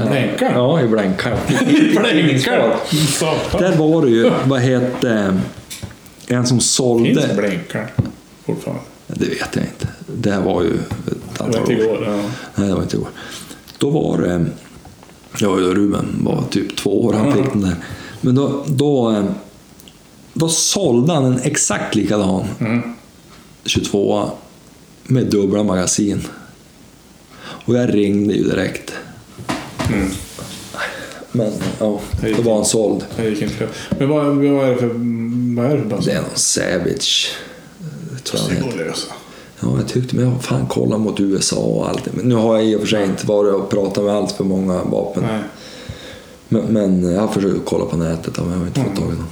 Blänkaren? 0.09 0.53
Ja, 0.55 0.83
i 0.83 0.89
blänkaren. 0.89 1.39
Blänkar! 2.01 2.77
Där 3.59 3.77
var 3.77 4.05
det 4.05 4.11
ju, 4.11 4.31
vad 4.45 4.61
hette 4.61 5.39
en 6.31 6.47
som 6.47 6.61
sålde... 6.61 7.23
Finns 7.23 7.37
blänkar 7.37 7.93
fortfarande? 8.45 8.83
Det 9.07 9.29
vet 9.29 9.57
jag 9.57 9.65
inte. 9.65 9.89
Det 10.07 10.31
här 10.31 10.41
var 10.41 10.63
ju 10.63 10.75
ett 10.75 10.91
Det 11.39 11.45
antal 11.45 11.61
var 11.63 11.73
inte 11.73 11.73
år 11.75 11.81
igår. 11.81 12.05
Ja. 12.07 12.23
Nej, 12.55 12.69
det 12.69 12.75
var 12.75 12.83
inte 12.83 12.97
igår. 12.97 13.09
Då 13.79 13.91
var 13.91 14.19
det... 14.19 14.47
Ja, 15.39 15.49
Ruben 15.49 16.07
var 16.25 16.43
typ 16.51 16.77
två 16.77 17.05
år 17.05 17.13
han 17.13 17.33
fick 17.33 17.53
den 17.53 17.61
där. 17.63 17.75
Men 18.21 18.35
då, 18.35 18.65
då, 18.67 19.11
eh, 19.11 19.25
då 20.33 20.49
sålde 20.49 21.13
han 21.13 21.25
en 21.25 21.41
exakt 21.41 21.95
likadan 21.95 22.45
Mm. 22.59 22.83
22 23.65 24.31
med 25.05 25.27
dubbla 25.27 25.63
magasin. 25.63 26.23
Och 27.43 27.75
jag 27.75 27.95
ringde 27.95 28.35
ju 28.35 28.45
direkt. 28.45 28.93
Mm. 29.93 30.09
Men 31.33 31.53
ja, 31.79 32.01
då 32.37 32.43
var 32.43 32.55
han 32.55 32.65
såld. 32.65 33.05
Det. 33.17 33.69
Men 33.99 34.09
vad, 34.09 34.25
vad 34.27 34.69
är 34.69 34.71
det 34.71 34.77
för... 34.77 34.95
Vad 35.63 35.73
är 35.73 35.77
det 35.77 35.85
bössa? 35.85 36.03
Det 36.11 36.13
är 36.17 36.21
någon 36.21 36.31
Savage. 36.35 37.33
eh, 37.81 38.19
Tror 38.23 38.41
jag 38.43 38.51
Det 38.51 38.55
den 38.55 38.63
går 38.63 38.71
heter. 38.71 38.83
att 38.83 38.87
lösa. 38.91 39.07
Ja, 39.61 39.69
jag 39.79 39.89
tyckte, 39.89 40.17
men 40.17 40.25
jag 40.31 40.43
fan 40.45 40.67
kolla 40.69 40.99
mot 40.99 41.21
USA 41.21 41.57
och 41.57 41.89
allt. 41.89 42.09
Men 42.15 42.25
nu 42.29 42.35
har 42.35 42.57
jag 42.57 42.67
i 42.67 42.77
och 42.77 42.81
för 42.81 42.87
sig 42.87 43.05
inte 43.05 43.27
varit 43.27 43.55
och 43.55 43.71
pratat 43.71 44.05
med 44.05 44.15
allt 44.15 44.33
för 44.33 44.45
många 44.45 44.83
vapen. 44.85 45.23
Nej. 45.27 45.41
Men, 46.49 46.63
men 46.63 47.13
jag 47.13 47.21
har 47.21 47.29
försökt 47.29 47.61
kolla 47.65 47.85
på 47.85 47.97
nätet 47.97 48.39
men 48.39 48.51
jag 48.51 48.59
har 48.59 48.67
inte 48.67 48.81
fått 48.81 48.97
tag 48.97 49.05
i 49.07 49.17
någon. 49.17 49.27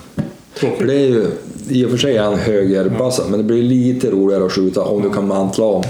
För 0.54 0.60
Tråkigt. 0.68 0.86
det 0.86 0.94
är 0.94 1.08
ju, 1.08 1.26
i 1.68 1.84
och 1.86 1.90
för 1.90 1.98
sig 1.98 2.16
är 2.16 2.22
han 2.22 2.38
högerbassa, 2.38 3.22
men 3.28 3.38
det 3.38 3.44
blir 3.44 3.62
lite 3.62 4.10
roligare 4.10 4.44
att 4.46 4.52
skjuta 4.52 4.82
om 4.82 5.02
du 5.02 5.10
kan 5.10 5.26
mantla 5.28 5.64
om. 5.64 5.84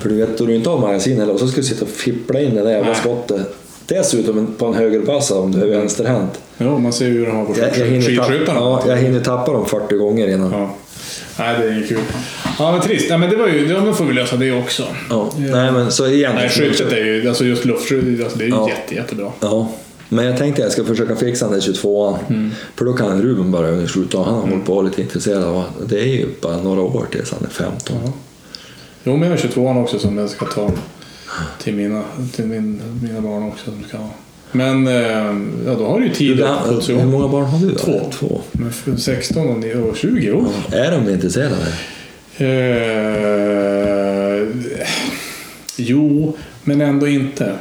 För 0.00 0.08
du 0.08 0.14
vet, 0.16 0.38
då 0.38 0.46
du 0.46 0.54
inte 0.54 0.70
har 0.70 0.78
magasin 0.78 1.18
heller, 1.20 1.32
och 1.32 1.40
så 1.40 1.48
ska 1.48 1.60
du 1.60 1.66
sitta 1.66 1.84
och 1.84 1.90
fippla 1.90 2.40
in 2.40 2.54
det 2.54 2.62
där 2.62 2.70
jävla 2.70 2.94
skottet. 2.94 3.54
Dessutom 3.90 4.54
på 4.58 4.66
en 4.66 4.74
högerbassa 4.74 5.34
om 5.34 5.52
du 5.52 5.62
är 5.62 5.66
vänsterhänt. 5.66 6.40
Jo, 6.58 6.78
man 6.78 6.92
ser 6.92 7.06
ju 7.06 7.18
hur 7.18 7.26
de 7.26 7.36
har 7.36 7.44
på 7.44 7.54
Jag, 7.58 7.78
jag, 7.78 7.86
hinner 7.86 8.16
tappa, 8.16 8.52
ja, 8.54 8.82
jag 8.88 8.96
hinner 8.96 9.20
tappa 9.20 9.52
dem 9.52 9.66
40 9.66 9.94
gånger 9.96 10.28
innan. 10.28 10.52
Ja. 10.52 10.70
Nej, 11.38 11.56
det 11.58 11.64
är 11.68 11.72
inget 11.76 11.88
kul. 11.88 11.98
Ja, 12.58 12.72
men 12.72 12.80
trist. 12.80 13.06
Nej, 13.08 13.18
men 13.18 13.30
det 13.30 13.36
var 13.36 13.48
ju... 13.48 13.72
Ja, 13.72 13.84
men 13.84 13.94
får 13.94 14.04
vi 14.04 14.12
lösa 14.14 14.36
det 14.36 14.52
också. 14.52 14.82
Ja. 15.10 15.30
Nej, 15.36 15.72
men 15.72 15.92
så 15.92 16.06
egentligen... 16.06 16.34
Nej, 16.36 16.48
skyttet 16.48 16.92
är 16.92 17.04
ju... 17.04 17.28
Alltså 17.28 17.44
just 17.44 17.64
luftskydd, 17.64 18.22
alltså 18.22 18.38
det 18.38 18.44
är 18.44 18.48
ju 18.48 18.54
Ja. 18.54 18.68
jätte, 18.68 18.94
jättebra. 18.94 19.32
Ja, 19.40 19.68
men 20.08 20.24
jag 20.24 20.38
tänkte 20.38 20.62
jag 20.62 20.72
ska 20.72 20.84
försöka 20.84 21.16
fixa 21.16 21.44
den 21.44 21.54
där 21.54 21.60
22 21.60 22.18
Mm. 22.28 22.50
För 22.76 22.84
då 22.84 22.92
kan 22.92 23.22
Ruben 23.22 23.50
bara 23.50 23.68
övningsskjuta 23.68 24.18
och 24.18 24.24
han 24.24 24.34
har 24.34 24.40
hållit 24.40 24.64
på 24.66 24.76
och 24.76 24.84
lite 24.84 25.02
intresserad 25.02 25.44
av 25.44 25.64
det. 25.88 26.00
är 26.00 26.04
ju 26.06 26.26
bara 26.40 26.56
några 26.56 26.80
år 26.80 27.06
tills 27.12 27.30
han 27.32 27.44
är 27.44 27.48
15. 27.48 27.96
Jo, 29.04 29.16
men 29.16 29.22
jag 29.22 29.36
har 29.36 29.42
22 29.42 29.68
också 29.70 29.98
som 29.98 30.18
jag 30.18 30.30
ska 30.30 30.46
ta 30.46 30.70
till 31.62 31.74
mina, 31.74 32.02
till 32.36 32.44
min, 32.44 32.80
mina 33.02 33.20
barn 33.20 33.42
också. 33.42 33.64
Som 33.64 33.84
ska 33.88 33.96
ha. 33.96 34.10
Men 34.52 34.86
eh, 34.86 34.94
ja, 35.66 35.74
då 35.78 35.86
har 35.86 35.98
du 36.00 36.06
ju 36.06 36.12
tid 36.14 36.36
Du, 36.36 36.44
att 36.44 36.58
han- 36.58 36.68
skjutsa 36.74 36.92
hur 36.92 37.06
många 37.06 37.28
barn 37.28 37.44
har 37.44 37.58
du? 37.58 37.68
då? 37.70 37.78
Två. 37.78 38.00
Två. 38.12 38.40
Men 38.52 38.72
för 38.72 38.96
16 38.96 39.48
och 39.48 39.58
ni- 39.58 39.74
och 39.74 39.96
20 39.96 40.32
år. 40.32 40.46
Är 40.72 40.90
de 40.90 41.08
intresserade? 41.08 41.56
Eh, 43.20 44.46
jo, 45.76 46.36
men 46.64 46.80
ändå 46.80 47.08
inte. 47.08 47.52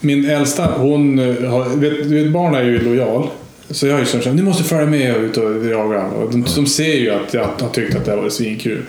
Min 0.00 0.30
äldsta, 0.30 0.66
hon 0.76 1.18
eh, 1.18 1.50
har, 1.50 1.64
vet, 1.76 2.06
vet, 2.06 2.32
barn 2.32 2.54
är 2.54 2.62
ju 2.62 2.80
lojal. 2.84 3.28
Så 3.70 3.86
jag 3.86 3.92
har 3.94 4.00
ju 4.00 4.06
sagt, 4.06 4.26
ni 4.26 4.42
måste 4.42 4.64
följa 4.64 4.86
med 4.86 5.16
ut 5.16 5.36
och 5.36 5.66
jaga. 5.66 6.02
Och 6.06 6.30
de, 6.32 6.44
de 6.54 6.66
ser 6.66 6.94
ju 6.94 7.10
att 7.10 7.34
jag 7.34 7.44
har 7.60 7.68
tyckt 7.72 7.94
att 7.96 8.04
det 8.04 8.10
här 8.10 8.18
var 8.18 8.28
svinkul. 8.30 8.82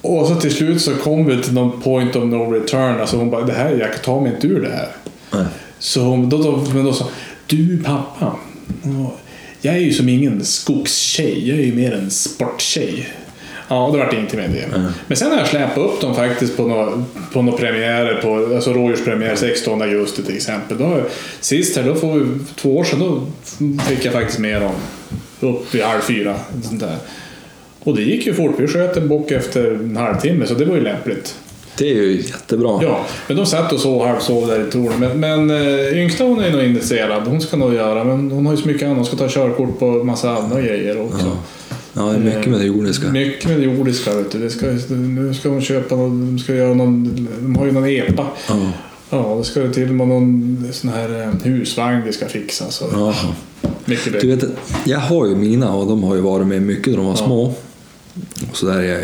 Och 0.00 0.26
så 0.26 0.34
till 0.34 0.54
slut 0.54 0.82
så 0.82 0.94
kom 0.94 1.26
vi 1.26 1.42
till 1.42 1.52
någon 1.52 1.80
point 1.80 2.16
of 2.16 2.24
no 2.24 2.52
return. 2.52 3.00
Alltså 3.00 3.16
hon 3.16 3.30
bara, 3.30 3.44
det 3.44 3.52
här, 3.52 3.70
jag 3.70 4.02
tar 4.02 4.20
mig 4.20 4.34
inte 4.34 4.46
ur 4.46 4.62
det 4.62 4.70
här. 4.70 4.88
Nej. 5.30 5.46
Så 5.78 6.00
hon, 6.00 6.28
då, 6.28 6.36
då, 6.36 6.64
men 6.74 6.84
då 6.84 6.92
sa 6.92 7.06
du 7.46 7.82
pappa, 7.82 8.36
ja, 8.82 9.12
jag 9.60 9.74
är 9.74 9.78
ju 9.78 9.92
som 9.92 10.08
ingen 10.08 10.44
skogstjej, 10.44 11.48
jag 11.48 11.58
är 11.58 11.62
ju 11.62 11.74
mer 11.74 11.92
en 11.92 12.10
sporttjej. 12.10 13.08
Ja, 13.68 13.90
det 13.92 13.98
vart 13.98 14.12
ingenting 14.12 14.40
med 14.40 14.50
det. 14.50 14.92
Men 15.06 15.16
sen 15.16 15.30
har 15.30 15.38
jag 15.38 15.48
släpat 15.48 15.78
upp 15.78 16.00
dem 16.00 16.14
faktiskt 16.14 16.56
på 16.56 16.62
några, 16.62 17.04
på 17.32 17.42
några 17.42 17.58
premiärer, 17.58 18.22
på, 18.22 18.54
alltså 18.54 18.72
rådjurspremiär 18.72 19.36
16 19.36 19.82
augusti 19.82 20.22
till 20.22 20.36
exempel. 20.36 20.78
Då, 20.78 21.00
sist 21.40 21.76
här, 21.76 21.84
då 21.84 21.94
får 21.94 22.14
vi, 22.14 22.38
två 22.56 22.76
år 22.76 22.84
sedan, 22.84 22.98
då 22.98 23.22
fick 23.82 24.04
jag 24.04 24.12
faktiskt 24.12 24.38
med 24.38 24.62
dem 24.62 24.74
upp 25.40 25.74
vid 25.74 25.82
halv 25.82 26.00
fyra. 26.00 26.36
Sånt 26.62 26.80
där. 26.80 26.96
Och 27.84 27.96
det 27.96 28.02
gick 28.02 28.26
ju 28.26 28.34
fort, 28.34 28.54
vi 28.58 28.66
sköt 28.66 28.96
en 28.96 29.08
bock 29.08 29.30
efter 29.30 29.70
en 29.70 29.96
halvtimme 29.96 30.46
så 30.46 30.54
det 30.54 30.64
var 30.64 30.74
ju 30.74 30.80
lämpligt. 30.80 31.34
Det 31.78 31.90
är 31.90 31.94
ju 31.94 32.16
jättebra. 32.16 32.80
Ja, 32.82 33.06
men 33.28 33.36
de 33.36 33.46
satt 33.46 33.72
och 33.72 33.80
sov 33.80 34.06
halvsov 34.06 34.46
där 34.46 34.68
i 34.68 34.70
tornet. 34.70 35.16
Men, 35.16 35.46
men 35.46 35.50
äh, 35.50 36.02
yngsta 36.02 36.24
hon 36.24 36.40
är 36.40 36.52
nog 36.52 36.64
intresserad. 36.64 37.22
Hon 37.26 37.40
ska 37.40 37.56
nog 37.56 37.74
göra, 37.74 38.04
men 38.04 38.30
hon 38.30 38.46
har 38.46 38.52
ju 38.52 38.62
så 38.62 38.68
mycket 38.68 38.82
annat. 38.82 38.96
Hon 38.96 39.06
ska 39.06 39.16
ta 39.16 39.28
körkort 39.28 39.78
på 39.78 39.86
massa 39.86 40.30
andra 40.30 40.60
grejer 40.60 41.00
också. 41.00 41.36
Ja, 41.92 42.14
är 42.14 42.18
mycket 42.18 42.46
med 42.46 42.60
det 42.60 42.66
jordiska. 42.66 43.08
Mycket 43.08 43.48
med 43.48 43.60
det 43.60 43.64
jordiska. 43.64 44.14
Vet 44.14 44.32
du. 44.32 44.38
Det 44.38 44.50
ska, 44.50 44.66
nu 44.94 45.34
ska 45.34 45.48
hon 45.48 45.62
köpa 45.62 45.96
någon, 45.96 46.38
ska 46.38 46.54
göra 46.54 46.74
någon, 46.74 47.28
de 47.40 47.56
har 47.56 47.66
ju 47.66 47.72
någon 47.72 47.88
EPA. 47.88 48.26
Ja. 48.48 48.56
Ja, 49.10 49.36
det 49.38 49.44
ska 49.44 49.68
till 49.68 49.92
med 49.92 50.08
någon 50.08 50.68
sån 50.72 50.90
här 50.90 51.22
eh, 51.22 51.28
husvagn 51.42 52.02
det 52.06 52.12
ska 52.12 52.26
fixas. 52.26 52.82
Ja. 52.92 53.14
Mycket 53.84 54.20
Du 54.20 54.36
vet, 54.36 54.44
jag 54.84 54.98
har 54.98 55.26
ju 55.26 55.34
mina 55.34 55.74
och 55.74 55.86
de 55.86 56.02
har 56.02 56.14
ju 56.14 56.20
varit 56.20 56.46
med 56.46 56.62
mycket 56.62 56.86
när 56.86 56.96
de 56.96 57.06
var 57.06 57.16
små. 57.16 57.54
Och 58.50 58.56
så 58.56 58.66
där 58.66 58.82
jag, 58.82 59.00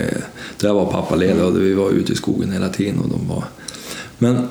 där 0.60 0.72
var 0.72 0.84
var 0.84 0.92
pappaledig 0.92 1.44
och 1.44 1.62
vi 1.62 1.74
var 1.74 1.90
ute 1.90 2.12
i 2.12 2.16
skogen 2.16 2.52
hela 2.52 2.68
tiden. 2.68 2.98
Och 2.98 3.08
de 3.08 3.28
var... 3.28 3.44
Men 4.18 4.48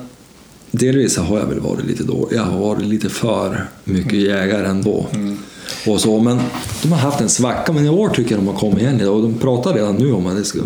delvis 0.70 1.16
har 1.16 1.38
jag 1.38 1.46
väl 1.46 1.60
varit 1.60 1.86
lite 1.86 2.04
då. 2.04 2.28
Jag 2.32 2.42
har 2.42 2.58
varit 2.58 2.84
lite 2.84 3.08
för 3.08 3.68
mycket 3.84 4.20
jägare 4.20 4.66
ändå. 4.66 5.06
Mm. 5.14 5.38
Och 5.86 6.00
så, 6.00 6.20
men 6.20 6.40
de 6.82 6.92
har 6.92 6.98
haft 6.98 7.20
en 7.20 7.28
svacka, 7.28 7.72
men 7.72 7.86
i 7.86 7.88
år 7.88 8.08
tycker 8.08 8.30
jag 8.30 8.40
de 8.40 8.46
har 8.48 8.54
kommit 8.54 8.78
igen. 8.78 9.08
Och 9.08 9.22
de 9.22 9.34
pratar 9.34 9.74
redan 9.74 9.94
nu 9.94 10.12
om 10.12 10.26
att 10.26 10.36
de 10.36 10.44
ska 10.44 10.58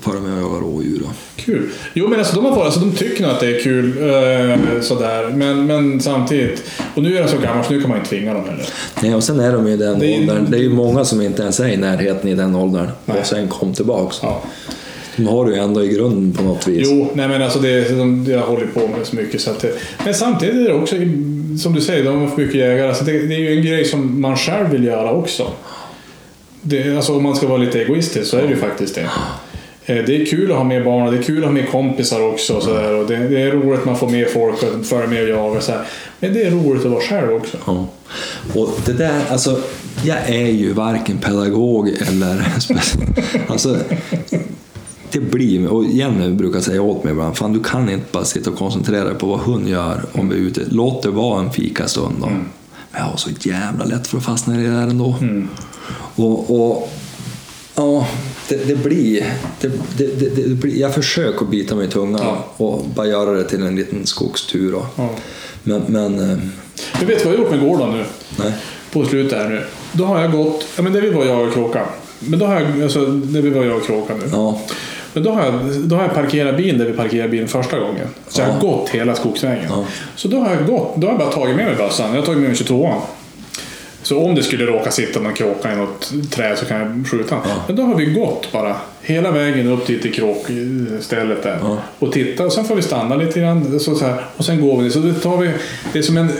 följa 0.00 0.20
med 0.20 0.32
och 0.32 0.38
jaga 0.52 0.60
rådjur. 0.60 1.02
Kul. 1.36 1.70
Jo 1.94 2.08
men 2.08 2.18
alltså 2.18 2.34
de, 2.36 2.44
har 2.44 2.54
fått, 2.54 2.64
alltså, 2.64 2.80
de 2.80 2.92
tycker 2.92 3.22
nog 3.22 3.30
att 3.32 3.40
det 3.40 3.56
är 3.56 3.60
kul 3.62 3.86
eh, 3.98 4.80
sådär. 4.80 5.32
Men, 5.36 5.66
men 5.66 6.00
samtidigt. 6.00 6.62
Och 6.94 7.02
nu 7.02 7.16
är 7.18 7.22
de 7.22 7.28
så 7.28 7.38
gamla 7.38 7.64
så 7.64 7.72
nu 7.72 7.80
kan 7.80 7.88
man 7.90 7.98
inte 7.98 8.10
tvinga 8.10 8.34
dem 8.34 8.44
heller. 8.44 8.66
Nej, 9.02 9.14
och 9.14 9.24
sen 9.24 9.40
är 9.40 9.52
de 9.52 9.66
i 9.66 9.76
den 9.76 9.98
Det 9.98 10.06
är- 10.14 10.20
åldern. 10.20 10.46
Det 10.50 10.56
är 10.56 10.62
ju 10.62 10.70
många 10.72 11.04
som 11.04 11.20
inte 11.22 11.42
ens 11.42 11.60
är 11.60 11.68
i 11.68 11.76
närheten 11.76 12.28
i 12.30 12.34
den 12.34 12.54
åldern. 12.54 12.88
Nej. 13.04 13.20
Och 13.20 13.26
sen 13.26 13.48
kom 13.48 13.74
tillbaks. 13.74 14.16
Ja. 14.22 14.42
De 15.16 15.26
har 15.26 15.46
det 15.46 15.52
ju 15.52 15.58
ändå 15.58 15.84
i 15.84 15.88
grunden 15.88 16.32
på 16.32 16.42
något 16.42 16.68
vis. 16.68 16.88
Jo, 16.90 17.10
nej 17.14 17.28
men 17.28 17.42
alltså 17.42 17.58
det, 17.58 17.98
de, 17.98 18.26
jag 18.28 18.40
håller 18.40 18.66
på 18.66 18.80
med 18.80 19.06
så 19.06 19.16
mycket 19.16 19.40
så 19.40 19.50
att 19.50 19.64
Men 20.04 20.14
samtidigt 20.14 20.54
är 20.54 20.60
det 20.68 20.74
också, 20.74 20.96
som 21.62 21.74
du 21.74 21.80
säger, 21.80 22.04
de 22.04 22.20
har 22.20 22.28
för 22.28 22.36
mycket 22.36 22.54
jägare. 22.54 22.88
Alltså 22.88 23.04
det, 23.04 23.12
det 23.12 23.34
är 23.34 23.38
ju 23.38 23.56
en 23.56 23.62
grej 23.62 23.84
som 23.84 24.20
man 24.20 24.36
själv 24.36 24.68
vill 24.68 24.84
göra 24.84 25.12
också. 25.12 25.50
Det, 26.62 26.96
alltså 26.96 27.16
om 27.16 27.22
man 27.22 27.36
ska 27.36 27.46
vara 27.46 27.58
lite 27.58 27.80
egoistisk 27.82 28.30
så 28.30 28.36
är 28.36 28.42
det 28.42 28.48
ju 28.48 28.56
faktiskt 28.56 28.94
det. 28.94 29.00
Eh, 29.86 30.04
Det 30.04 30.22
är 30.22 30.26
kul 30.26 30.50
att 30.50 30.56
ha 30.56 30.64
med 30.64 30.84
barn 30.84 31.06
och 31.06 31.12
det 31.12 31.18
är 31.18 31.22
kul 31.22 31.38
att 31.38 31.44
ha 31.44 31.52
med 31.52 31.68
kompisar 31.70 32.20
också. 32.22 32.54
Och 32.54 32.62
så 32.62 32.74
där. 32.74 32.94
Och 32.94 33.06
det, 33.06 33.16
det 33.16 33.42
är 33.42 33.50
roligt 33.50 33.78
att 33.80 33.86
man 33.86 33.96
får 33.98 34.08
med 34.08 34.28
folk 34.28 34.62
och 34.62 34.86
följer 34.86 35.06
med 35.06 35.22
och 35.22 35.28
jagar. 35.28 35.60
Så 35.60 35.72
här. 35.72 35.80
Men 36.20 36.32
det 36.34 36.42
är 36.42 36.50
roligt 36.50 36.84
att 36.84 36.90
vara 36.90 37.00
själv 37.02 37.32
också. 37.32 37.56
Ja. 37.66 37.86
Och 38.54 38.70
det 38.86 38.92
där, 38.92 39.20
alltså, 39.30 39.60
jag 40.04 40.18
är 40.28 40.46
ju 40.46 40.72
varken 40.72 41.18
pedagog 41.18 41.88
eller 41.88 42.46
alltså, 43.48 43.76
det 45.12 45.20
blir, 45.20 45.68
och 45.68 45.84
Jenny 45.84 46.30
brukar 46.30 46.60
säga 46.60 46.82
åt 46.82 47.04
mig 47.04 47.12
ibland, 47.12 47.36
fan 47.36 47.52
du 47.52 47.62
kan 47.62 47.88
inte 47.90 48.06
bara 48.12 48.24
sitta 48.24 48.50
och 48.50 48.56
koncentrera 48.58 49.04
dig 49.04 49.14
på 49.14 49.26
vad 49.26 49.40
hon 49.40 49.66
gör 49.66 50.04
om 50.12 50.28
vi 50.28 50.34
är 50.36 50.40
ute. 50.40 50.60
Låt 50.70 51.02
det 51.02 51.10
vara 51.10 51.40
en 51.40 51.50
fikastund 51.52 52.14
då. 52.20 52.26
Men 52.26 52.44
jag 52.92 53.02
har 53.04 53.16
så 53.16 53.30
jävla 53.40 53.84
lätt 53.84 54.06
för 54.06 54.18
att 54.18 54.24
fastna 54.24 54.60
i 54.60 54.64
det 54.64 54.70
där 54.70 54.82
ändå. 54.82 55.14
Och, 56.16 56.60
och 56.70 56.92
ja, 57.74 58.06
det, 58.48 58.68
det 58.68 58.76
blir, 58.76 59.26
det, 59.60 59.68
det, 59.96 60.36
det, 60.36 60.48
blir, 60.54 60.80
jag 60.80 60.94
försöker 60.94 61.44
att 61.44 61.50
bita 61.50 61.74
mig 61.74 61.86
i 61.86 61.90
tungan 61.90 62.20
Ja. 62.24 62.44
och 62.56 62.84
bara 62.94 63.06
göra 63.06 63.30
det 63.30 63.44
till 63.44 63.62
en 63.62 63.76
liten 63.76 64.06
skogstur. 64.06 64.72
Då. 64.72 64.86
Ja. 64.96 65.10
Men, 65.62 65.82
men 65.86 66.30
eh, 66.30 66.36
Du 67.00 67.06
vet 67.06 67.24
vad 67.24 67.34
jag 67.34 67.38
har 67.38 67.44
gjort 67.44 67.52
med 67.54 67.60
gården 67.68 67.90
nu? 67.92 68.04
nej. 68.38 68.52
På 68.92 69.04
slutet 69.04 69.38
här 69.38 69.48
nu. 69.48 69.62
Då 69.92 70.04
har 70.04 70.20
jag 70.20 70.32
gått, 70.32 70.66
ja 70.76 70.82
men 70.82 70.92
det 70.92 71.00
vill 71.00 71.14
vara 71.14 71.26
jag 71.26 71.46
och 71.48 71.52
Kråkan. 71.54 71.86
Men 72.18 72.38
då 72.38 72.46
har 72.46 72.60
jag, 72.60 72.82
alltså 72.82 73.06
det 73.06 73.40
vill 73.40 73.54
vara 73.54 73.64
jag 73.66 73.76
och 73.76 73.86
Kråkan 73.86 74.18
nu. 74.18 74.24
Ja, 74.32 74.60
Men 75.16 75.24
då 75.24 75.30
har, 75.32 75.42
jag, 75.44 75.54
då 75.84 75.96
har 75.96 76.02
jag 76.02 76.14
parkerat 76.14 76.56
bilen 76.56 76.78
där 76.78 76.86
vi 76.86 76.92
parkerade 76.92 77.28
bilen 77.28 77.48
första 77.48 77.78
gången. 77.78 78.06
Så 78.28 78.40
jag 78.40 78.46
har 78.46 78.54
Ja. 78.54 78.60
gått 78.60 78.88
hela 78.88 79.14
skogsvägen. 79.14 79.64
Ja. 79.68 79.84
Så 80.16 80.28
då 80.28 80.40
har 80.40 80.50
jag 80.54 80.66
gått, 80.66 80.92
då 80.96 81.06
har 81.06 81.12
jag 81.12 81.18
bara 81.18 81.30
tagit 81.32 81.56
med 81.56 81.66
mig 81.66 81.74
bössan. 81.76 82.10
Jag 82.10 82.20
har 82.20 82.26
tagit 82.26 82.40
med 82.40 82.50
mig 82.50 82.58
22an. 82.58 83.00
Så 84.02 84.18
om 84.24 84.34
det 84.34 84.42
skulle 84.42 84.66
råka 84.66 84.90
sitta 84.90 85.20
någon 85.20 85.34
kråka 85.34 85.72
i 85.72 85.76
något 85.76 86.12
träd 86.30 86.58
så 86.58 86.64
kan 86.66 86.80
jag 86.80 87.06
skjuta 87.10 87.34
den. 87.34 87.44
Men 87.66 87.76
då 87.76 87.82
har 87.82 87.94
vi 87.94 88.04
gått 88.06 88.52
bara 88.52 88.76
hela 89.02 89.30
vägen 89.30 89.68
upp 89.68 89.86
dit 89.86 90.02
till 90.02 90.12
kråkstället 90.14 91.42
där. 91.42 91.58
Ja. 91.62 91.78
Och 91.98 92.12
titta 92.12 92.44
och 92.44 92.52
sen 92.52 92.64
får 92.64 92.74
vi 92.76 92.82
stanna 92.82 93.16
lite 93.16 93.40
grann. 93.40 93.80
Så, 93.80 93.94
så 93.94 94.04
här, 94.04 94.24
och 94.36 94.44
sen 94.44 94.60
går 94.60 94.82
vi. 94.82 94.90
Så 94.90 94.98
det 94.98 95.14
tar 95.14 95.36
vi, 95.36 95.50
det 95.92 95.98
är 95.98 96.02
som 96.02 96.16
en 96.16 96.32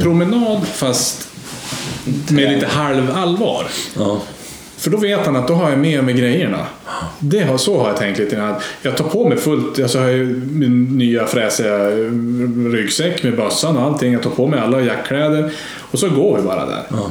promenad 0.00 0.66
fast 0.68 1.28
med 2.30 2.52
lite 2.52 2.66
halv 2.66 3.10
allvar. 3.16 3.66
ja. 3.98 4.20
För 4.78 4.90
då 4.90 4.96
vet 4.96 5.26
han 5.26 5.36
att 5.36 5.48
då 5.48 5.54
har 5.54 5.70
jag 5.70 5.78
med 5.78 6.04
mig 6.04 6.14
grejerna. 6.14 6.66
Det 7.18 7.40
har, 7.44 7.58
så 7.58 7.78
har 7.80 7.88
jag 7.88 7.96
tänkt 7.96 8.18
lite 8.18 8.36
grann. 8.36 8.54
Jag 8.82 8.96
tar 8.96 9.04
på 9.04 9.28
mig 9.28 9.38
fullt, 9.38 9.80
alltså 9.80 9.98
jag 9.98 10.04
har 10.04 10.12
ju 10.12 10.26
min 10.52 10.98
nya 10.98 11.26
fräsiga 11.26 11.90
eh, 11.90 11.96
ryggsäck 12.72 13.22
med 13.22 13.36
bössan 13.36 13.76
och 13.76 13.82
allting. 13.82 14.12
Jag 14.12 14.22
tar 14.22 14.30
på 14.30 14.46
mig 14.46 14.60
alla 14.60 14.80
jackkläder 14.80 15.50
och 15.90 15.98
så 15.98 16.08
går 16.10 16.36
vi 16.36 16.42
bara 16.42 16.66
där. 16.66 16.82
Ja. 16.90 17.10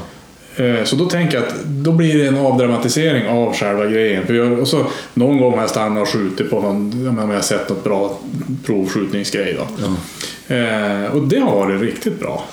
Eh, 0.63 0.83
Så 0.83 0.95
då 0.95 1.05
tänker 1.05 1.37
jag 1.37 1.47
att 1.47 1.55
då 1.65 1.91
blir 1.91 2.17
det 2.17 2.27
en 2.27 2.37
avdramatisering 2.37 3.27
av 3.27 3.53
själva 3.53 3.85
grejen. 3.85 4.25
För 4.27 4.33
jag, 4.33 4.59
och 4.59 4.67
så, 4.67 4.85
någon 5.13 5.37
gång 5.37 5.53
har 5.53 5.59
jag 5.61 5.69
stannat 5.69 6.01
och 6.01 6.09
skjutit 6.09 6.49
på 6.49 6.61
någon, 6.61 7.03
ja, 7.17 7.23
om 7.23 7.29
jag 7.29 7.37
har 7.37 7.41
sett 7.41 7.69
något 7.69 7.83
bra 7.83 8.19
provskjutningsgrej. 8.65 9.57
Då. 9.59 9.85
Eh, 10.55 11.05
och 11.15 11.27
det 11.27 11.39
har 11.39 11.55
varit 11.55 11.81
riktigt 11.81 12.19
bra. 12.19 12.43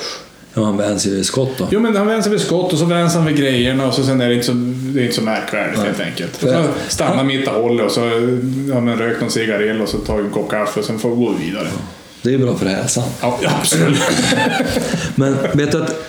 Ja, 0.55 0.65
han 0.65 0.77
vänds 0.77 1.07
ju 1.07 1.11
i 1.11 1.25
skott 1.25 1.51
då. 1.59 1.69
Jo 1.71 1.81
men 1.81 1.97
han 1.97 2.07
vänder 2.07 2.23
sig 2.23 2.33
vid 2.33 2.41
skott 2.41 2.73
och 2.73 2.79
så 2.79 2.85
vänder 2.85 3.15
han 3.15 3.25
vid 3.27 3.37
grejerna 3.37 3.87
och 3.87 3.95
så 3.95 4.03
sen 4.05 4.21
är 4.21 4.29
det 4.29 4.35
inte 4.35 4.47
så, 4.47 4.53
det 4.55 5.01
är 5.01 5.05
inte 5.05 5.17
så 5.17 5.23
märkvärdigt 5.23 5.81
helt 5.81 6.01
enkelt. 6.01 6.35
Så 6.41 6.47
För- 6.47 6.69
stannar 6.89 7.25
mitt 7.25 7.41
i 7.47 7.51
hållet 7.51 7.87
och 7.87 7.93
så 7.93 8.01
har 8.01 8.81
man 8.81 8.99
rökt 8.99 9.21
någon 9.21 9.31
cigarill 9.31 9.81
och 9.81 9.89
så 9.89 9.99
tar 9.99 10.19
en 10.19 10.31
kopp 10.31 10.51
kaffe 10.51 10.81
och 10.81 10.87
sen 10.87 10.99
får 10.99 11.11
vi 11.11 11.17
gå 11.17 11.33
vidare. 11.33 11.69
Det 12.23 12.35
är 12.35 12.39
bra 12.39 12.55
för 12.57 12.67
hälsan. 12.67 13.05
Ja, 13.21 13.39
ja, 13.43 13.51
absolut. 13.61 13.99
Men 15.15 15.37
vet 15.55 15.73
du 15.73 15.83
att 15.83 16.05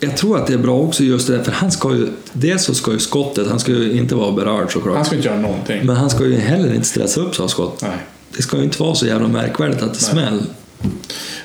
jag 0.00 0.16
tror 0.16 0.38
att 0.38 0.46
det 0.46 0.52
är 0.54 0.58
bra 0.58 0.78
också 0.78 1.02
just 1.02 1.26
det, 1.28 1.44
för 1.44 1.52
han 1.52 1.70
ska 1.70 1.94
ju, 1.94 2.06
dels 2.32 2.64
så 2.64 2.74
ska 2.74 2.92
ju 2.92 2.98
skottet, 2.98 3.46
han 3.48 3.60
ska 3.60 3.72
ju 3.72 3.92
inte 3.92 4.14
vara 4.14 4.32
berörd 4.32 4.72
såklart, 4.72 4.96
Han 4.96 5.04
ska 5.04 5.16
inte 5.16 5.28
göra 5.28 5.40
någonting. 5.40 5.86
men 5.86 5.96
han 5.96 6.10
ska 6.10 6.24
ju 6.24 6.36
heller 6.36 6.74
inte 6.74 6.86
stressa 6.88 7.20
upp 7.20 7.34
sig 7.36 7.42
av 7.42 7.48
skott. 7.48 7.82
Nej. 7.82 7.90
Det 8.36 8.42
ska 8.42 8.56
ju 8.56 8.62
inte 8.62 8.82
vara 8.82 8.94
så 8.94 9.06
jävla 9.06 9.28
märkvärdigt 9.28 9.82
att 9.82 9.94
det 9.94 10.00
smäller. 10.00 10.42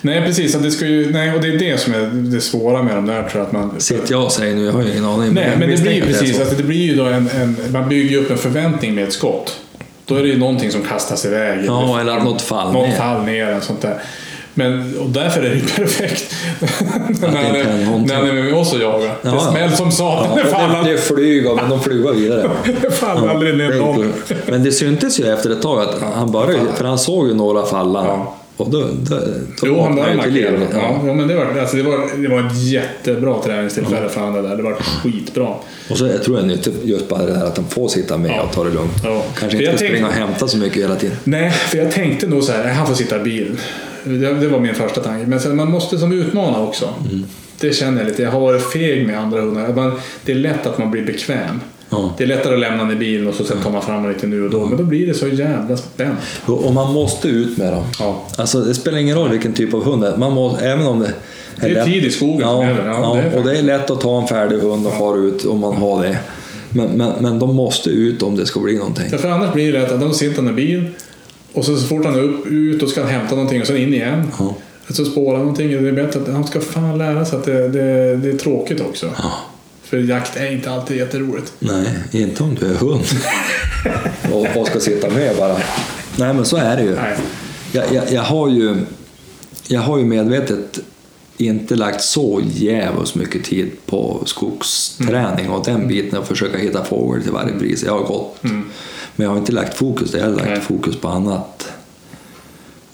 Nej 0.06 0.22
precis, 0.26 0.56
att 0.56 0.64
det 0.64 0.72
ska 0.72 0.86
ju, 0.86 1.12
nej, 1.12 1.36
och 1.36 1.42
det 1.42 1.48
är 1.48 1.58
det 1.58 1.78
som 1.78 1.94
är 1.94 2.10
det 2.14 2.42
svåra 2.42 2.84
med 2.84 2.96
de 2.96 3.06
där 3.06 3.24
tror 3.30 3.32
jag. 3.34 3.46
Att 3.46 3.52
man, 3.52 3.80
Sitter 3.82 4.12
jag 4.12 4.24
och 4.24 4.32
säger 4.32 4.56
nu, 4.56 4.66
jag 4.66 4.74
har 4.74 4.82
ju 4.82 4.92
ingen 4.92 5.06
aning. 5.06 5.34
nej, 5.34 5.56
men 5.60 5.70
det 5.70 5.82
blir 5.82 5.92
ju 5.92 6.02
precis, 6.02 6.36
så. 6.36 6.42
alltså, 6.42 6.58
det 6.58 6.64
blir 6.64 6.82
ju 6.82 6.96
då 6.96 7.06
en, 7.06 7.30
en, 7.36 7.58
man 7.72 7.90
bygger 7.90 8.10
ju 8.10 8.18
upp 8.18 8.32
en 8.32 8.38
förväntning 8.38 8.96
med 8.96 9.04
ett 9.04 9.14
skott. 9.14 9.60
Då 10.06 10.16
är 10.16 10.22
det 10.22 10.28
ju 10.28 10.38
någonting 10.38 10.72
som 10.72 10.82
kastas 10.82 11.26
iväg. 11.26 11.66
Ja, 11.66 12.00
eller 12.00 12.18
att 12.18 12.24
något 12.24 12.42
fall 12.42 12.74
Något 12.74 12.90
ner. 12.90 12.96
fall 12.96 13.26
ner 13.26 13.48
eller 13.48 13.60
sånt 13.60 13.82
där. 13.82 14.02
Men, 14.54 14.98
och 14.98 15.10
därför 15.10 15.42
är 15.42 15.50
det 15.50 15.56
ju 15.56 15.66
perfekt 15.66 16.36
när, 17.22 17.30
när 18.08 18.16
han 18.16 18.28
är 18.28 18.34
med 18.34 18.54
oss 18.54 18.74
och 18.74 18.80
jagar. 18.80 19.16
Ja, 19.22 19.30
det 19.32 19.36
ja. 19.36 19.52
smälls 19.52 19.78
som 19.78 19.92
satan. 19.92 20.40
Ja, 20.52 20.84
det 20.84 20.90
det, 20.90 20.92
det 20.92 20.98
flyger, 20.98 21.56
men 21.56 21.70
de 21.70 21.82
flyger 21.82 22.14
vidare. 22.14 22.50
det 22.82 22.92
faller 22.92 23.28
aldrig 23.28 23.58
ner 23.58 23.72
någon. 23.80 24.14
Men 24.48 24.64
det 24.64 24.72
syntes 24.72 25.20
ju 25.20 25.34
efter 25.34 25.50
ett 25.50 25.62
tag 25.62 25.82
att 25.82 26.02
han 26.16 26.32
började, 26.32 26.74
för 26.76 26.86
han 26.86 27.00
såg 27.00 27.28
ju 27.28 27.34
några 27.34 27.66
falla. 27.66 28.06
Ja. 28.06 28.36
Och 28.58 28.70
då, 28.72 28.80
då, 28.82 29.16
då 29.62 29.68
Jo, 29.68 29.82
han 29.82 29.96
började 29.96 30.16
markera. 30.16 30.52
Ja. 30.54 30.68
Ja. 30.74 31.02
Ja, 31.08 31.14
men 31.14 31.28
det, 31.28 31.36
var, 31.36 31.46
alltså 31.60 31.78
det, 31.78 31.84
var, 31.84 32.22
det 32.22 32.28
var 32.28 32.40
ett 32.48 32.64
jättebra 32.64 33.42
träningstillfälle 33.44 34.10
för 34.10 34.22
honom 34.22 34.44
det 34.44 34.50
där. 34.50 34.58
Det 34.58 34.64
var 34.64 34.74
skitbra. 34.74 35.48
Och 35.90 35.98
så 35.98 36.06
jag 36.08 36.24
tror 36.24 36.38
jag 36.38 36.48
nyttigt 36.48 36.76
just 36.84 37.10
bara 37.10 37.26
det 37.26 37.34
här 37.38 37.46
att 37.46 37.56
de 37.56 37.66
får 37.66 37.88
sitta 37.88 38.18
med 38.18 38.40
och 38.42 38.52
ta 38.52 38.64
det 38.64 38.70
lugnt. 38.70 38.92
Ja. 39.04 39.24
Kanske 39.40 39.58
För 39.58 39.64
inte 39.66 39.78
springa 39.78 39.94
och 40.08 40.14
tänkte- 40.14 40.20
hämta 40.28 40.48
så 40.48 40.58
mycket 40.58 40.84
hela 40.84 40.96
tiden. 40.96 41.18
Nej, 41.24 41.52
för 41.52 41.78
jag 41.78 41.92
tänkte 41.92 42.28
nog 42.28 42.44
så 42.44 42.52
här, 42.52 42.74
han 42.74 42.88
får 42.88 42.94
sitta 42.96 43.16
i 43.16 43.24
bilen. 43.24 43.58
Det, 44.04 44.34
det 44.34 44.48
var 44.48 44.60
min 44.60 44.76
första 44.76 45.02
tanke. 45.02 45.28
Men 45.28 45.40
sen, 45.40 45.56
man 45.56 45.72
måste 45.72 45.98
som 45.98 46.12
utmana 46.14 46.60
också. 46.62 46.90
Mm. 47.10 47.26
Det 47.60 47.74
känner 47.76 48.02
jag 48.02 48.08
lite. 48.08 48.24
Jag 48.24 48.32
har 48.32 48.40
varit 48.40 48.72
feg 48.72 49.08
med 49.08 49.20
andra 49.20 49.42
hundar. 49.42 49.92
Det 50.26 50.32
är 50.32 50.36
lätt 50.36 50.66
att 50.68 50.78
man 50.78 50.92
blir 50.92 51.06
bekväm. 51.06 51.60
Ja. 51.94 52.14
Det 52.18 52.24
är 52.24 52.28
lättare 52.28 52.54
att 52.54 52.60
lämna 52.60 52.84
den 52.84 52.92
i 52.92 52.96
bilen 52.96 53.28
och 53.28 53.34
så 53.34 53.44
sen 53.44 53.58
tar 53.64 53.72
man 53.72 53.82
fram 53.82 54.04
den 54.04 54.14
lite 54.14 54.28
nu 54.28 54.44
och 54.44 54.50
då. 54.50 54.66
Men 54.66 54.78
då 54.78 54.84
blir 54.84 55.08
det 55.08 55.14
så 55.14 55.28
jävla 55.28 55.78
spänt. 55.78 56.20
Och 56.46 56.74
man 56.74 56.94
måste 56.94 57.28
ut 57.28 57.58
med 57.58 57.74
dem. 57.74 57.84
Ja. 58.00 58.24
Alltså, 58.38 58.60
det 58.60 58.74
spelar 58.74 58.98
ingen 58.98 59.18
roll 59.18 59.30
vilken 59.30 59.54
typ 59.54 59.74
av 59.74 59.84
hund 59.84 60.02
det 60.02 60.08
är. 60.08 60.18
Man 60.18 60.34
må, 60.34 60.58
även 60.58 60.88
om 60.88 61.00
det 61.00 61.14
Det 61.56 61.80
är 61.80 61.86
tid 61.86 62.04
i 62.04 62.12
skogen 62.12 62.40
ja. 62.42 62.64
Ja, 62.64 62.76
Ja, 62.86 63.14
det 63.16 63.22
är 63.22 63.38
och 63.38 63.46
det 63.46 63.58
är 63.58 63.64
lätt 63.64 63.92
att 63.92 64.02
ta 64.02 64.22
en 64.22 64.28
färdig 64.28 64.58
hund 64.58 64.88
och 64.88 64.94
fara 64.94 65.18
ut 65.18 65.46
om 65.46 65.60
man 65.60 65.74
har 65.74 66.04
det. 66.04 66.18
Men, 66.70 66.88
men, 66.88 67.12
men 67.20 67.40
de 67.40 67.56
måste 67.56 67.90
ut 67.90 68.24
om 68.24 68.36
det 68.36 68.46
ska 68.46 68.60
bli 68.60 68.78
någonting. 68.78 69.06
Ja, 69.12 69.18
för 69.18 69.30
annars 69.30 69.54
blir 69.54 69.74
det 69.74 69.80
lätt 69.80 69.92
att 69.92 70.00
de 70.00 70.14
sitter 70.14 70.50
i 70.50 70.54
bil 70.54 70.90
och 71.54 71.66
så, 71.66 71.78
så 71.78 71.88
fort 71.88 72.06
han 72.06 72.16
är 72.16 72.24
upp, 72.24 72.48
ut 72.48 72.84
och 72.84 72.90
ska 72.90 73.04
hämta 73.04 73.36
någonting 73.36 73.62
och 73.62 73.68
sen 73.68 73.78
in 73.78 73.94
igen. 73.94 74.32
Ja. 74.40 74.56
Så 74.90 75.06
spårar 75.06 75.38
någonting. 75.38 75.84
Det 75.84 75.90
är 75.90 75.92
bättre 75.92 76.22
att 76.22 76.28
han 76.28 76.44
ska 76.44 76.60
fan 76.60 76.98
lära 76.98 77.26
sig 77.26 77.40
att 77.40 77.46
det, 77.46 77.68
det, 77.68 78.16
det 78.18 78.30
är 78.30 78.38
tråkigt 78.38 78.82
också. 78.82 79.10
Ja. 79.18 79.32
För 79.94 80.00
jakt 80.00 80.38
är 80.38 80.52
inte 80.52 80.72
alltid 80.72 80.98
jätteroligt. 80.98 81.54
Nej, 81.60 82.04
inte 82.12 82.44
om 82.44 82.56
du 82.56 82.66
är 82.66 82.76
hund. 82.76 83.06
och, 84.32 84.58
och 84.58 84.68
ska 84.68 84.80
sitta 84.80 85.10
med 85.10 85.38
bara. 85.38 85.58
Nej, 86.16 86.34
men 86.34 86.46
så 86.46 86.58
är 86.58 86.78
det 86.78 86.84
ju. 86.84 86.96
Nej. 86.96 87.18
Jag, 87.72 87.94
jag, 87.94 88.12
jag, 88.12 88.22
har 88.22 88.50
ju 88.50 88.76
jag 89.68 89.82
har 89.82 89.98
ju 89.98 90.06
medvetet 90.06 90.80
inte 91.38 91.76
lagt 91.76 92.02
så 92.02 92.42
jävligt 92.54 93.16
mycket 93.16 93.44
tid 93.44 93.72
på 93.86 94.22
skogsträning 94.26 95.50
och 95.50 95.66
den 95.66 95.88
biten 95.88 96.20
att 96.20 96.28
försöka 96.28 96.58
hitta 96.58 96.84
fågel 96.84 97.24
till 97.24 97.32
varje 97.32 97.60
pris. 97.60 97.84
Jag 97.84 98.00
har 98.00 98.08
gått, 98.08 98.38
men 98.42 98.64
jag 99.16 99.30
har 99.30 99.38
inte 99.38 99.52
lagt 99.52 99.78
fokus 99.78 100.12
där. 100.12 100.20
Jag 100.20 100.26
har 100.26 100.36
lagt 100.36 100.50
Nej. 100.50 100.62
fokus 100.62 100.96
på 100.96 101.08
annat. 101.08 101.63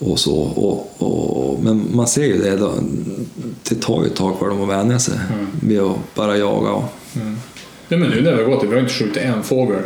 Och 0.00 0.18
så. 0.18 0.34
Och, 0.36 0.92
och, 0.98 1.62
men 1.62 1.86
man 1.92 2.06
ser 2.06 2.24
ju 2.24 2.38
det, 2.38 2.56
då, 2.56 2.72
det 3.68 3.74
tar 3.74 4.02
ju 4.02 4.06
ett 4.06 4.16
tag 4.16 4.38
för 4.38 4.48
dem 4.48 4.62
att 4.62 4.68
vänja 4.68 4.98
sig 4.98 5.14
vid 5.62 5.80
att 5.80 6.14
bara 6.14 6.36
jaga. 6.36 6.70
Och, 6.70 6.84
Ja, 7.92 7.96
men 7.96 8.10
nu 8.10 8.22
när 8.22 8.36
vi 8.36 8.42
har 8.42 8.50
gått, 8.50 8.64
vi 8.64 8.74
har 8.74 8.80
inte 8.80 8.92
skjutit 8.92 9.16
en 9.16 9.42
fågel. 9.42 9.78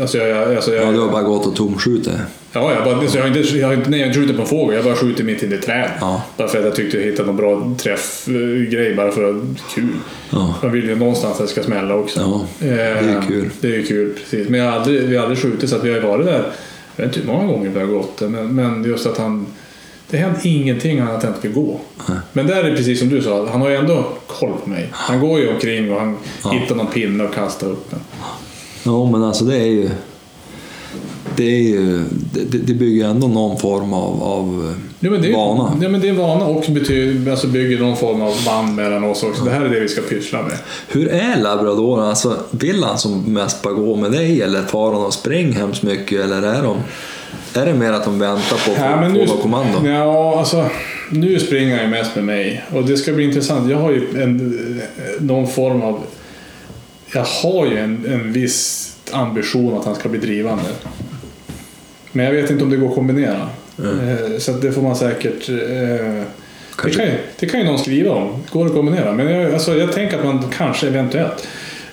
Alltså 0.00 0.18
jag, 0.18 0.56
alltså 0.56 0.74
jag, 0.74 0.86
ja, 0.86 0.92
du 0.92 0.98
har 1.00 1.08
bara 1.08 1.22
gått 1.22 1.46
och 1.46 1.56
tomskjutit. 1.56 2.12
Ja, 2.52 2.74
jag, 2.74 2.84
bara, 2.84 2.96
alltså 2.96 3.18
jag, 3.18 3.24
har 3.24 3.36
inte, 3.36 3.58
jag, 3.58 3.66
har 3.66 3.74
inte, 3.74 3.90
nej, 3.90 4.00
jag 4.00 4.06
har 4.06 4.10
inte 4.10 4.20
skjutit 4.20 4.36
på 4.36 4.42
en 4.42 4.48
fågel, 4.48 4.74
jag 4.76 4.82
har 4.82 4.90
bara 4.90 4.96
skjutit 4.96 5.26
mitt 5.26 5.42
in 5.42 5.52
i 5.52 5.56
träd. 5.56 5.90
Ja. 6.00 6.22
Bara 6.36 6.48
för 6.48 6.58
att 6.58 6.64
jag 6.64 6.74
tyckte 6.74 6.96
jag 6.98 7.04
hittade 7.04 7.26
någon 7.26 7.36
bra 7.36 7.74
träffgrej, 7.78 8.94
bara 8.94 9.12
för 9.12 9.30
att 9.30 9.42
kul. 9.74 9.88
Ja. 10.30 10.54
Man 10.62 10.72
vill 10.72 10.84
ju 10.84 10.96
någonstans 10.96 11.40
att 11.40 11.46
det 11.46 11.52
ska 11.52 11.62
smälla 11.62 11.94
också. 11.94 12.20
Ja, 12.20 12.46
det 12.58 12.80
är 12.80 13.22
kul. 13.28 13.50
Det 13.60 13.76
är 13.76 13.82
kul, 13.82 14.12
precis. 14.12 14.48
Men 14.48 14.60
jag 14.60 14.70
har 14.70 14.78
aldrig, 14.78 15.08
vi 15.08 15.16
har 15.16 15.22
aldrig 15.22 15.38
skjutit 15.38 15.70
så 15.70 15.76
att 15.76 15.84
vi 15.84 15.88
har 15.88 15.96
ju 15.96 16.02
varit 16.02 16.26
där, 16.26 16.44
jag 17.00 17.08
vet 17.08 17.16
inte 17.16 17.28
hur 17.28 17.36
många 17.36 17.52
gånger 17.52 17.70
vi 17.70 17.80
har 17.80 17.86
gått 17.86 18.18
det, 18.18 18.28
men, 18.28 18.54
men 18.54 18.84
just 18.84 19.06
att 19.06 19.18
han 19.18 19.46
det 20.10 20.16
hände 20.16 20.48
ingenting 20.48 20.98
annat 20.98 21.24
än 21.24 21.30
att 21.30 21.44
vi 21.44 21.48
går. 21.48 21.78
Men 22.32 22.46
där 22.46 22.64
är 22.64 22.70
det 22.70 22.76
precis 22.76 22.98
som 22.98 23.08
du 23.08 23.22
sa, 23.22 23.48
han 23.50 23.60
har 23.60 23.68
ju 23.68 23.76
ändå 23.76 24.04
koll 24.26 24.52
på 24.64 24.70
mig. 24.70 24.88
Han 24.92 25.20
går 25.20 25.40
ju 25.40 25.54
omkring 25.54 25.92
och 25.92 26.00
han 26.00 26.16
hittar 26.52 26.74
någon 26.74 26.86
pinne 26.86 27.24
och 27.24 27.34
kastar 27.34 27.66
upp 27.66 27.90
den. 27.90 28.00
Ja, 28.82 29.10
men 29.10 29.24
alltså 29.24 29.44
det 29.44 29.56
är 29.56 29.66
ju... 29.66 29.90
Det, 31.36 31.44
är 31.44 31.62
ju, 31.62 32.04
det, 32.32 32.58
det 32.58 32.74
bygger 32.74 33.04
ändå 33.04 33.28
någon 33.28 33.58
form 33.58 33.92
av, 33.92 34.22
av 34.22 34.74
Ja, 35.02 35.10
men 35.10 35.22
det 35.22 35.28
är, 35.28 35.32
vana. 35.36 35.78
Ja, 35.82 35.88
men 35.88 36.00
det 36.00 36.08
är 36.08 36.12
vana 36.12 36.44
och 36.44 36.64
betyder, 36.68 37.30
alltså 37.30 37.46
bygger 37.46 37.78
någon 37.78 37.96
form 37.96 38.22
av 38.22 38.34
band 38.46 38.74
mellan 38.74 39.04
oss 39.04 39.22
också. 39.22 39.44
Det 39.44 39.50
här 39.50 39.64
är 39.64 39.68
det 39.68 39.80
vi 39.80 39.88
ska 39.88 40.00
pyssla 40.00 40.42
med. 40.42 40.52
Hur 40.88 41.08
är 41.08 41.36
labradoren? 41.36 42.04
Alltså, 42.04 42.36
vill 42.50 42.84
han 42.84 42.98
som 42.98 43.34
mest 43.34 43.62
bara 43.62 43.74
gå 43.74 43.96
med 43.96 44.12
dig 44.12 44.42
eller 44.42 44.62
far 44.62 44.92
han 44.92 45.02
och 45.04 45.14
spring 45.14 45.52
hemskt 45.52 45.82
mycket? 45.82 46.20
Eller 46.20 46.42
är, 46.42 46.62
de, 46.62 46.76
är 47.60 47.66
det 47.66 47.74
mer 47.74 47.92
att 47.92 48.04
de 48.04 48.18
väntar 48.18 48.48
på 48.48 48.54
att 48.54 48.60
få, 48.60 48.72
Ja, 48.84 49.02
få 49.02 49.08
nu, 49.08 49.26
något 49.26 49.42
kommando? 49.42 49.88
ja, 49.88 50.38
alltså, 50.38 50.66
nu 51.10 51.38
springer 51.38 51.76
han 51.76 51.84
ju 51.84 51.90
mest 51.90 52.14
med 52.14 52.24
mig 52.24 52.64
och 52.74 52.84
det 52.84 52.96
ska 52.96 53.12
bli 53.12 53.24
intressant. 53.24 53.70
Jag 53.70 53.78
har 53.78 53.90
ju 53.90 54.22
en, 54.22 54.80
någon 55.20 55.46
form 55.48 55.82
av... 55.82 56.00
Jag 57.14 57.24
har 57.24 57.66
ju 57.66 57.78
en, 57.78 58.06
en 58.12 58.32
viss 58.32 58.89
ambition 59.12 59.78
att 59.78 59.84
han 59.84 59.94
ska 59.94 60.08
bli 60.08 60.18
drivande. 60.20 60.64
Men 62.12 62.24
jag 62.26 62.32
vet 62.32 62.50
inte 62.50 62.64
om 62.64 62.70
det 62.70 62.76
går 62.76 62.88
att 62.88 62.94
kombinera. 62.94 63.48
Eh, 63.78 64.38
Så 64.38 64.52
det 64.52 64.72
får 64.72 64.82
man 64.82 64.96
säkert... 64.96 65.48
Eh, 65.48 65.56
det, 66.84 66.90
kan, 66.96 67.04
ju- 67.04 67.18
det 67.38 67.46
kan 67.46 67.60
ju 67.60 67.66
någon 67.66 67.78
skriva 67.78 68.10
om. 68.14 68.42
Går 68.52 68.64
det 68.64 68.70
att 68.70 68.76
kombinera? 68.76 69.12
Men 69.12 69.26
jag, 69.30 69.52
alltså, 69.54 69.76
jag 69.76 69.92
tänker 69.92 70.18
att 70.18 70.24
man 70.24 70.44
kanske 70.56 70.86
eventuellt... 70.88 71.48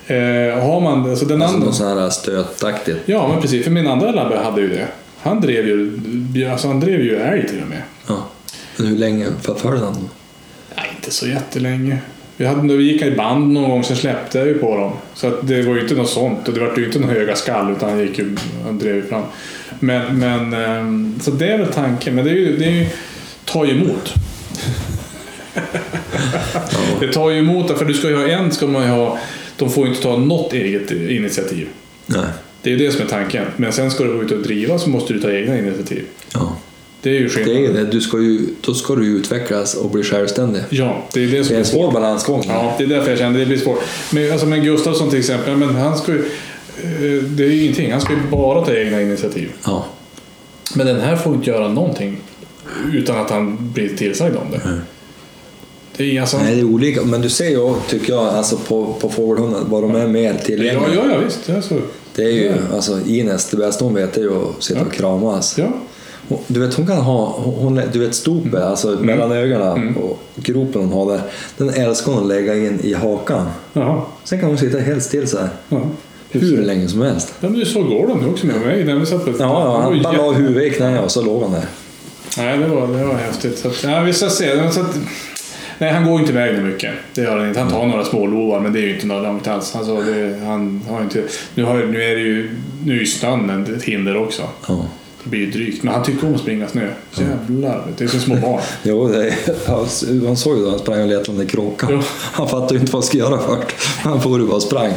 Eh, 0.07 0.17
har 0.63 0.79
man... 0.81 1.09
Alltså 1.09 1.25
den 1.25 1.41
Alltså 1.41 1.55
andra, 1.55 1.65
något 1.67 1.75
sånt 1.75 1.99
här 1.99 2.09
stötaktigt. 2.09 2.99
ja, 3.05 3.27
men 3.27 3.41
precis. 3.41 3.63
För 3.63 3.71
min 3.71 3.87
andra 3.87 4.11
labbe 4.11 4.37
hade 4.37 4.61
ju 4.61 4.69
det. 4.69 4.87
Han 5.21 5.41
drev 5.41 5.67
ju, 5.67 6.45
alltså 6.51 6.67
han 6.67 6.79
drev 6.79 7.01
ju 7.01 7.15
älg 7.15 7.47
till 7.47 7.61
och 7.61 7.67
med. 7.69 7.81
Ja. 8.07 8.23
Men 8.77 8.87
hur 8.87 8.97
länge 8.97 9.25
förföljde 9.41 9.85
han? 9.85 10.09
Nej, 10.75 10.85
inte 10.95 11.11
så 11.11 11.27
jättelänge. 11.27 11.97
Vi, 12.37 12.45
hade, 12.45 12.77
vi 12.77 12.83
gick 12.83 13.01
i 13.01 13.11
band 13.11 13.53
någon 13.53 13.69
gång, 13.69 13.83
sen 13.83 13.97
släppte 13.97 14.37
jag 14.37 14.47
ju 14.47 14.57
på 14.57 14.77
dem. 14.77 14.91
Så 15.13 15.27
att 15.27 15.47
det 15.47 15.61
var 15.61 15.75
ju 15.75 15.81
inte 15.81 15.95
något 15.95 16.09
sånt. 16.09 16.47
Och 16.47 16.53
det 16.53 16.59
var 16.59 16.77
ju 16.77 16.85
inte 16.85 16.99
några 16.99 17.13
höga 17.13 17.35
skall, 17.35 17.71
utan 17.71 17.89
han, 17.89 17.99
gick 17.99 18.19
ju, 18.19 18.35
han 18.65 18.79
drev 18.79 18.95
ju 18.95 19.03
fram. 19.03 19.23
Men, 19.79 20.19
men, 20.19 20.53
ehm, 20.53 21.19
så 21.21 21.31
det 21.31 21.47
är 21.47 21.57
väl 21.57 21.73
tanken. 21.73 22.15
Men 22.15 22.25
det 22.25 22.31
är 22.31 22.35
ju, 22.35 22.57
det 22.57 22.65
är 22.65 22.71
ju 22.71 22.87
ju 23.65 23.71
emot. 23.71 24.13
Det 26.99 27.13
tar 27.13 27.29
ju 27.29 27.39
emot, 27.39 27.77
för 27.77 27.85
du 27.85 27.93
ska 27.93 28.09
ju 28.09 28.15
ha 28.15 28.27
en, 28.27 28.51
ska 28.51 28.67
man 28.67 28.83
ju 28.83 28.89
ha, 28.89 29.19
de 29.57 29.69
får 29.69 29.85
ju 29.85 29.89
inte 29.89 30.03
ta 30.03 30.17
något 30.17 30.53
eget 30.53 30.91
initiativ. 30.91 31.67
Nej. 32.05 32.25
Det 32.61 32.69
är 32.69 32.77
ju 32.77 32.85
det 32.85 32.91
som 32.91 33.01
är 33.01 33.09
tanken. 33.09 33.45
Men 33.55 33.73
sen 33.73 33.91
ska 33.91 34.03
du 34.03 34.13
gå 34.13 34.23
ut 34.23 34.31
och 34.31 34.41
driva 34.41 34.79
så 34.79 34.89
måste 34.89 35.13
du 35.13 35.19
ta 35.19 35.31
egna 35.31 35.57
initiativ. 35.57 36.05
Ja. 36.33 36.56
Det 37.07 37.17
är 37.17 37.19
ju 37.19 37.27
Det 37.27 37.41
är 37.41 37.45
skillnaden. 37.45 37.73
det. 37.85 37.91
Du 37.91 38.01
ska 38.01 38.17
ju, 38.21 38.39
då 38.61 38.73
ska 38.73 38.95
du 38.95 39.05
utvecklas 39.05 39.73
och 39.75 39.89
bli 39.89 40.03
självständig. 40.03 40.61
Ja, 40.69 41.03
det 41.13 41.23
är 41.23 41.27
det 41.27 41.43
som 41.43 41.49
Det 41.49 41.55
är 41.55 41.59
en 41.59 41.65
svår 41.65 41.91
balansgång. 41.91 42.43
Ja, 42.47 42.75
det 42.77 42.83
är 42.83 42.87
därför 42.87 43.09
jag 43.09 43.19
kände 43.19 43.39
det 43.39 43.45
blir 43.45 43.57
svårt. 43.57 43.79
Men, 44.11 44.31
alltså, 44.31 44.47
men 44.47 44.63
Gustafsson 44.63 45.09
till 45.09 45.19
exempel, 45.19 45.55
men 45.57 45.75
han 45.75 45.97
ska 45.97 46.11
ju, 46.11 46.19
eh, 46.19 47.23
det 47.23 47.43
är 47.43 47.47
ju 47.49 47.61
ingenting. 47.63 47.91
Han 47.91 48.01
ska 48.01 48.13
ju 48.13 48.19
bara 48.31 48.65
ta 48.65 48.73
egna 48.75 49.01
initiativ. 49.01 49.51
Ja. 49.65 49.85
Men 50.75 50.87
den 50.87 50.99
här 51.01 51.15
får 51.15 51.35
inte 51.35 51.49
göra 51.49 51.67
någonting 51.67 52.17
utan 52.93 53.17
att 53.17 53.29
han 53.29 53.71
blir 53.73 53.89
tillsagd 53.97 54.35
om 54.35 54.51
det. 54.51 54.61
Det 55.97 56.17
är 56.17 56.21
alltså... 56.21 56.37
Nej, 56.37 56.55
det 56.55 56.61
är 56.61 56.65
olika. 56.65 57.01
Men 57.01 57.21
du 57.21 57.29
ser 57.29 57.49
ju, 57.49 57.73
tycker 57.89 58.13
jag, 58.13 58.23
alltså 58.25 58.57
på, 58.57 58.93
på 58.99 59.09
fågelhundar, 59.09 59.59
vad 59.69 59.83
de 59.83 59.95
är 59.95 60.07
mer 60.07 60.33
Ja, 60.33 60.39
tillgängliga. 60.45 60.95
ja, 60.95 61.11
ja, 61.11 61.17
visst. 61.25 61.39
Det 61.45 61.53
är 61.53 61.61
så. 61.61 61.75
Det 62.15 62.23
är 62.23 62.29
ju, 62.31 62.45
Ja. 62.45 62.75
alltså 62.75 62.99
Ines, 63.07 63.49
det 63.49 63.57
bästa 63.57 63.85
hon 63.85 63.93
vet 63.93 64.17
är 64.17 64.21
ju 64.21 64.33
att 64.49 64.63
sitta 64.63 64.81
och 64.81 64.91
kramas. 64.93 65.55
Ja. 65.57 65.67
Du 66.47 66.59
vet, 66.59 66.73
hon 66.73 66.87
kan 66.87 66.97
ha, 66.97 67.25
hon, 67.39 67.81
du 67.93 67.99
vet 67.99 68.15
stopet, 68.15 68.63
alltså 68.63 68.87
mellan 68.87 69.31
ögonen 69.31 69.95
och 69.95 70.19
gropen 70.35 70.81
hon 70.81 70.91
har 70.91 71.11
där. 71.11 71.21
Den 71.57 71.69
älskar 71.69 72.11
hon 72.11 72.21
att 72.21 72.27
lägga 72.27 72.55
in 72.55 72.79
i 72.83 72.93
hakan. 72.93 73.45
Jaha. 73.73 74.01
Sen 74.23 74.39
kan 74.39 74.49
hon 74.49 74.57
sitta 74.57 74.79
helt 74.79 75.03
still 75.03 75.27
så 75.27 75.37
här. 75.37 75.49
Hur 76.31 76.57
länge 76.57 76.87
som 76.87 77.01
helst. 77.01 77.33
Ja, 77.39 77.49
men 77.49 77.65
såg 77.65 77.87
Gordon 77.87 78.19
nu 78.21 78.29
också 78.29 78.47
med 78.47 78.61
mig. 78.61 78.83
När 78.83 78.95
vi 78.95 79.05
satt 79.05 79.25
på 79.25 79.31
Ja, 79.31 79.35
ja 79.39 79.81
han 79.81 80.01
bara 80.03 80.13
la 80.13 80.31
huvudet 80.31 80.63
i 80.63 80.69
knä 80.69 81.01
och 81.01 81.11
så 81.11 81.21
låg 81.21 81.41
han 81.41 81.51
där. 81.51 81.65
Nej, 82.37 82.57
det 82.57 82.67
var, 82.67 82.87
det 82.87 83.05
var 83.05 83.15
häftigt. 83.15 83.57
Så 83.57 83.67
att, 83.67 83.83
ja, 83.83 84.01
vi 84.01 84.13
ska 84.13 84.29
se. 84.29 84.71
Så 84.71 84.81
att, 84.81 84.99
nej, 85.77 85.93
han 85.93 86.05
går 86.05 86.19
inte 86.19 86.31
iväg 86.31 86.63
mycket. 86.63 86.91
Det 87.13 87.21
gör 87.21 87.37
han 87.37 87.47
inte. 87.47 87.59
Han 87.59 87.71
tar 87.71 87.85
några 87.85 88.05
smålovar, 88.05 88.59
men 88.59 88.73
det 88.73 88.79
är 88.79 88.83
ju 88.83 88.93
inte 88.93 89.07
något 89.07 89.23
långt 89.23 89.47
alls. 89.47 89.75
Alltså, 89.75 90.01
det, 90.01 90.45
han 90.45 90.81
har 90.89 91.01
inte, 91.01 91.23
nu, 91.55 91.63
har, 91.63 91.75
nu 91.77 92.03
är 92.03 92.15
det 92.15 92.21
ju, 92.21 92.55
nu 92.85 92.95
är 92.95 92.99
ju 92.99 93.05
snön 93.05 93.75
ett 93.77 93.83
hinder 93.83 94.17
också. 94.17 94.43
Ja. 94.67 94.85
Blir 95.29 95.39
ju 95.39 95.51
drygt. 95.51 95.83
Men 95.83 95.93
han 95.93 96.03
tycker 96.03 96.27
om 96.27 96.35
att 96.35 96.41
springa 96.41 96.67
snö. 96.67 96.87
Jävlar, 97.15 97.83
det 97.97 98.03
är 98.03 98.07
som 98.07 98.19
små 98.19 98.35
barn. 98.35 98.61
Jo, 98.83 99.07
det 99.07 99.27
är, 99.27 99.33
han- 99.67 100.23
man 100.23 100.37
såg 100.37 100.57
ju 100.57 100.63
då 100.63 100.69
han 100.69 100.79
sprang 100.79 101.01
och 101.01 101.07
letade 101.07 101.31
efter 101.41 101.45
kråkan. 101.55 101.89
Ja. 101.91 102.01
Han 102.13 102.47
fattade 102.49 102.73
ju 102.73 102.79
inte 102.79 102.91
vad 102.91 103.01
han 103.03 103.07
skulle 103.07 103.23
göra 103.23 103.37
först. 103.39 103.77
Han 104.01 104.21
for 104.21 104.39
ju 104.39 104.45
bara 104.45 104.55
och 104.55 104.61
sprang. 104.61 104.93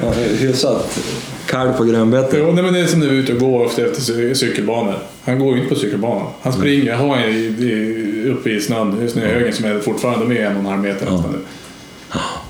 Han 0.00 0.08
är 0.12 0.36
Hyfsat 0.36 0.98
kalv 1.46 1.72
på 1.72 1.84
grönbete. 1.84 2.36
Jo, 2.38 2.52
nej, 2.52 2.64
men 2.64 2.72
det 2.74 2.80
är 2.80 2.86
som 2.86 3.00
när 3.00 3.06
vi 3.06 3.16
är 3.16 3.20
ute 3.22 3.32
och 3.32 3.40
går 3.40 3.66
efter, 3.66 3.84
efter 3.86 4.02
cy- 4.02 4.34
cykelbanor. 4.34 4.98
Han 5.24 5.38
går 5.38 5.56
ju 5.56 5.62
inte 5.62 5.74
på 5.74 5.80
cykelbanan. 5.80 6.26
Han 6.42 6.52
springer. 6.52 6.84
Jag 6.86 6.96
har 6.96 7.16
en 7.16 8.30
uppe 8.38 8.50
i 8.50 8.60
snön, 8.60 9.02
i 9.06 9.08
snöhögen 9.08 9.52
som 9.52 9.64
är 9.64 9.80
fortfarande 9.80 10.26
de 10.34 10.40
är 10.40 10.46
en 10.46 10.52
och 10.52 10.60
en 10.60 10.66
halv 10.66 10.80
meter 10.82 11.06
Ja. 11.06 11.12
nästan 11.12 11.32
nu. 11.32 11.38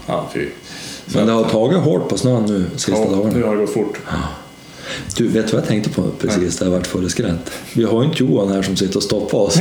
Ja, 0.06 0.28
fy. 0.34 0.46
Så 1.06 1.18
Men 1.18 1.26
det 1.26 1.32
har 1.32 1.44
tagit 1.44 1.78
hårt 1.78 2.08
på 2.08 2.18
snön 2.18 2.44
nu 2.46 2.64
sista 2.76 2.92
ja, 3.00 3.10
dagarna. 3.10 3.36
nu 3.36 3.42
har 3.42 3.54
det 3.56 3.60
gått 3.60 3.74
fort. 3.74 3.98
Du, 5.16 5.28
vet 5.28 5.46
du 5.46 5.52
vad 5.52 5.60
jag 5.62 5.68
tänkte 5.68 5.90
på 5.90 6.02
precis 6.20 6.58
där 6.58 6.66
jag 6.66 6.72
vart 6.72 6.86
full 6.86 7.06
i 7.06 7.10
skratt? 7.10 7.50
Vi 7.74 7.84
har 7.84 8.02
ju 8.02 8.08
inte 8.08 8.24
Johan 8.24 8.52
här 8.52 8.62
som 8.62 8.76
sitter 8.76 8.96
och 8.96 9.02
stoppar 9.02 9.38
oss. 9.38 9.60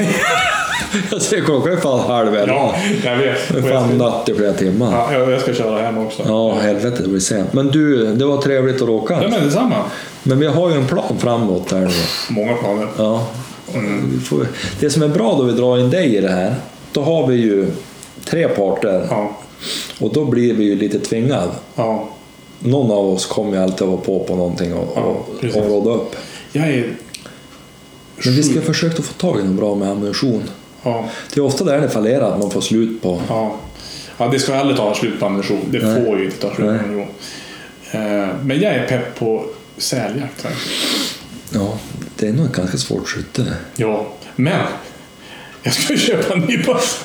jag 1.11 1.22
ser 1.22 1.42
klockan 1.42 1.74
är 1.74 1.77
fan 1.77 2.00
halv 2.00 2.35
elva. 2.35 2.53
Ja, 2.53 2.76
jag 3.03 3.18
vet. 3.18 3.38
Det 3.53 3.58
är 3.58 3.72
fan 3.72 3.98
natt 3.98 4.30
i 4.30 4.34
flera 4.34 4.53
timmar. 4.53 4.92
ja, 4.92 5.14
jag 5.14 5.32
jag 5.32 5.42
ska 5.42 5.53
köra 5.53 5.82
hem 5.82 5.98
också. 5.98 6.24
Ja, 6.27 6.53
helvete 6.60 7.03
det 7.03 7.10
blir 7.10 7.19
sent. 7.19 7.53
Men 7.53 7.68
du, 7.68 8.16
det 8.16 8.26
var 8.26 8.42
trevligt 8.42 8.82
att 8.82 8.88
råka. 8.88 9.19
Ja, 9.22 9.27
men 9.30 9.43
detsamma. 9.43 9.76
Men 10.24 10.40
vi 10.40 10.48
har 10.48 10.69
ju 10.69 10.76
en 10.76 10.88
plan 10.88 11.18
framåt 11.19 11.72
här 11.72 11.80
nu. 11.80 11.92
Många 12.30 12.53
planer. 12.56 12.88
Ja. 12.98 13.27
Får, 14.26 14.48
det 14.80 14.90
som 14.90 15.03
är 15.03 15.08
bra 15.08 15.35
då 15.38 15.43
vi 15.43 15.53
drar 15.53 15.77
in 15.77 15.90
dig 15.90 16.16
i 16.16 16.22
det 16.22 16.30
här, 16.32 16.56
då 16.92 17.01
har 17.01 17.27
vi 17.27 17.35
ju 17.35 17.72
tre 18.26 18.48
parter 18.48 19.08
Ja, 19.10 19.38
och 20.00 20.14
då 20.14 20.26
blir 20.26 20.53
vi 20.53 20.64
ju 20.64 20.76
lite 20.76 21.00
tvingade. 21.00 21.51
ja. 21.76 22.10
Någon 22.64 22.92
av 22.92 23.10
oss 23.10 23.26
kommer 23.26 23.58
ju 23.58 23.64
alltid 23.64 23.82
att 23.82 23.88
vara 23.90 24.02
på 24.02 24.20
på 24.24 24.36
någonting 24.36 24.74
och, 24.74 24.94
Ja, 24.96 25.18
precis. 25.42 25.58
och 25.62 25.66
råda 25.70 25.92
upp. 25.92 26.16
Jag 26.52 26.68
är... 26.68 26.96
Men 28.26 28.34
vi 28.36 28.44
ska 28.44 28.62
försöka 28.62 29.02
få 29.04 29.14
tag 29.14 29.40
i 29.40 29.44
något 29.44 29.56
bra 29.56 29.76
med 29.76 29.90
ammunition. 29.90 30.44
Ja, 30.84 31.06
Det 31.34 31.40
är 31.40 31.44
ofta 31.46 31.64
där 31.64 31.82
det 31.82 31.90
fallerar, 31.90 32.32
att 32.34 32.40
man 32.40 32.52
får 32.52 32.62
slut 32.62 33.02
på... 33.02 33.22
ja. 33.30 33.56
ja, 34.18 34.28
det 34.28 34.40
ska 34.40 34.56
aldrig 34.56 34.78
ta 34.78 34.96
slut 34.96 35.20
på 35.20 35.26
ammunition. 35.26 35.60
Det 35.72 35.80
Nej. 35.88 36.06
får 36.06 36.18
ju 36.20 36.26
inte 36.26 36.38
ta 36.38 36.56
slut 36.56 36.68
på 36.68 36.74
ammunition. 36.86 37.08
Eh, 37.92 38.28
Men 38.44 38.60
jag 38.60 38.74
är 38.76 38.88
pepp 38.88 39.20
på 39.20 39.46
säljakt. 39.78 40.46
Ja, 41.54 41.74
det 42.16 42.28
är 42.28 42.34
nog 42.34 42.46
ett 42.46 42.52
ganska 42.56 42.78
svårt 42.78 43.08
skytte. 43.08 43.54
Ja, 43.76 44.06
men 44.36 44.62
jag 45.64 45.74
ska 45.74 45.98
köpa 45.98 46.34
en 46.34 46.40
ny 46.40 46.64
pass. 46.64 47.00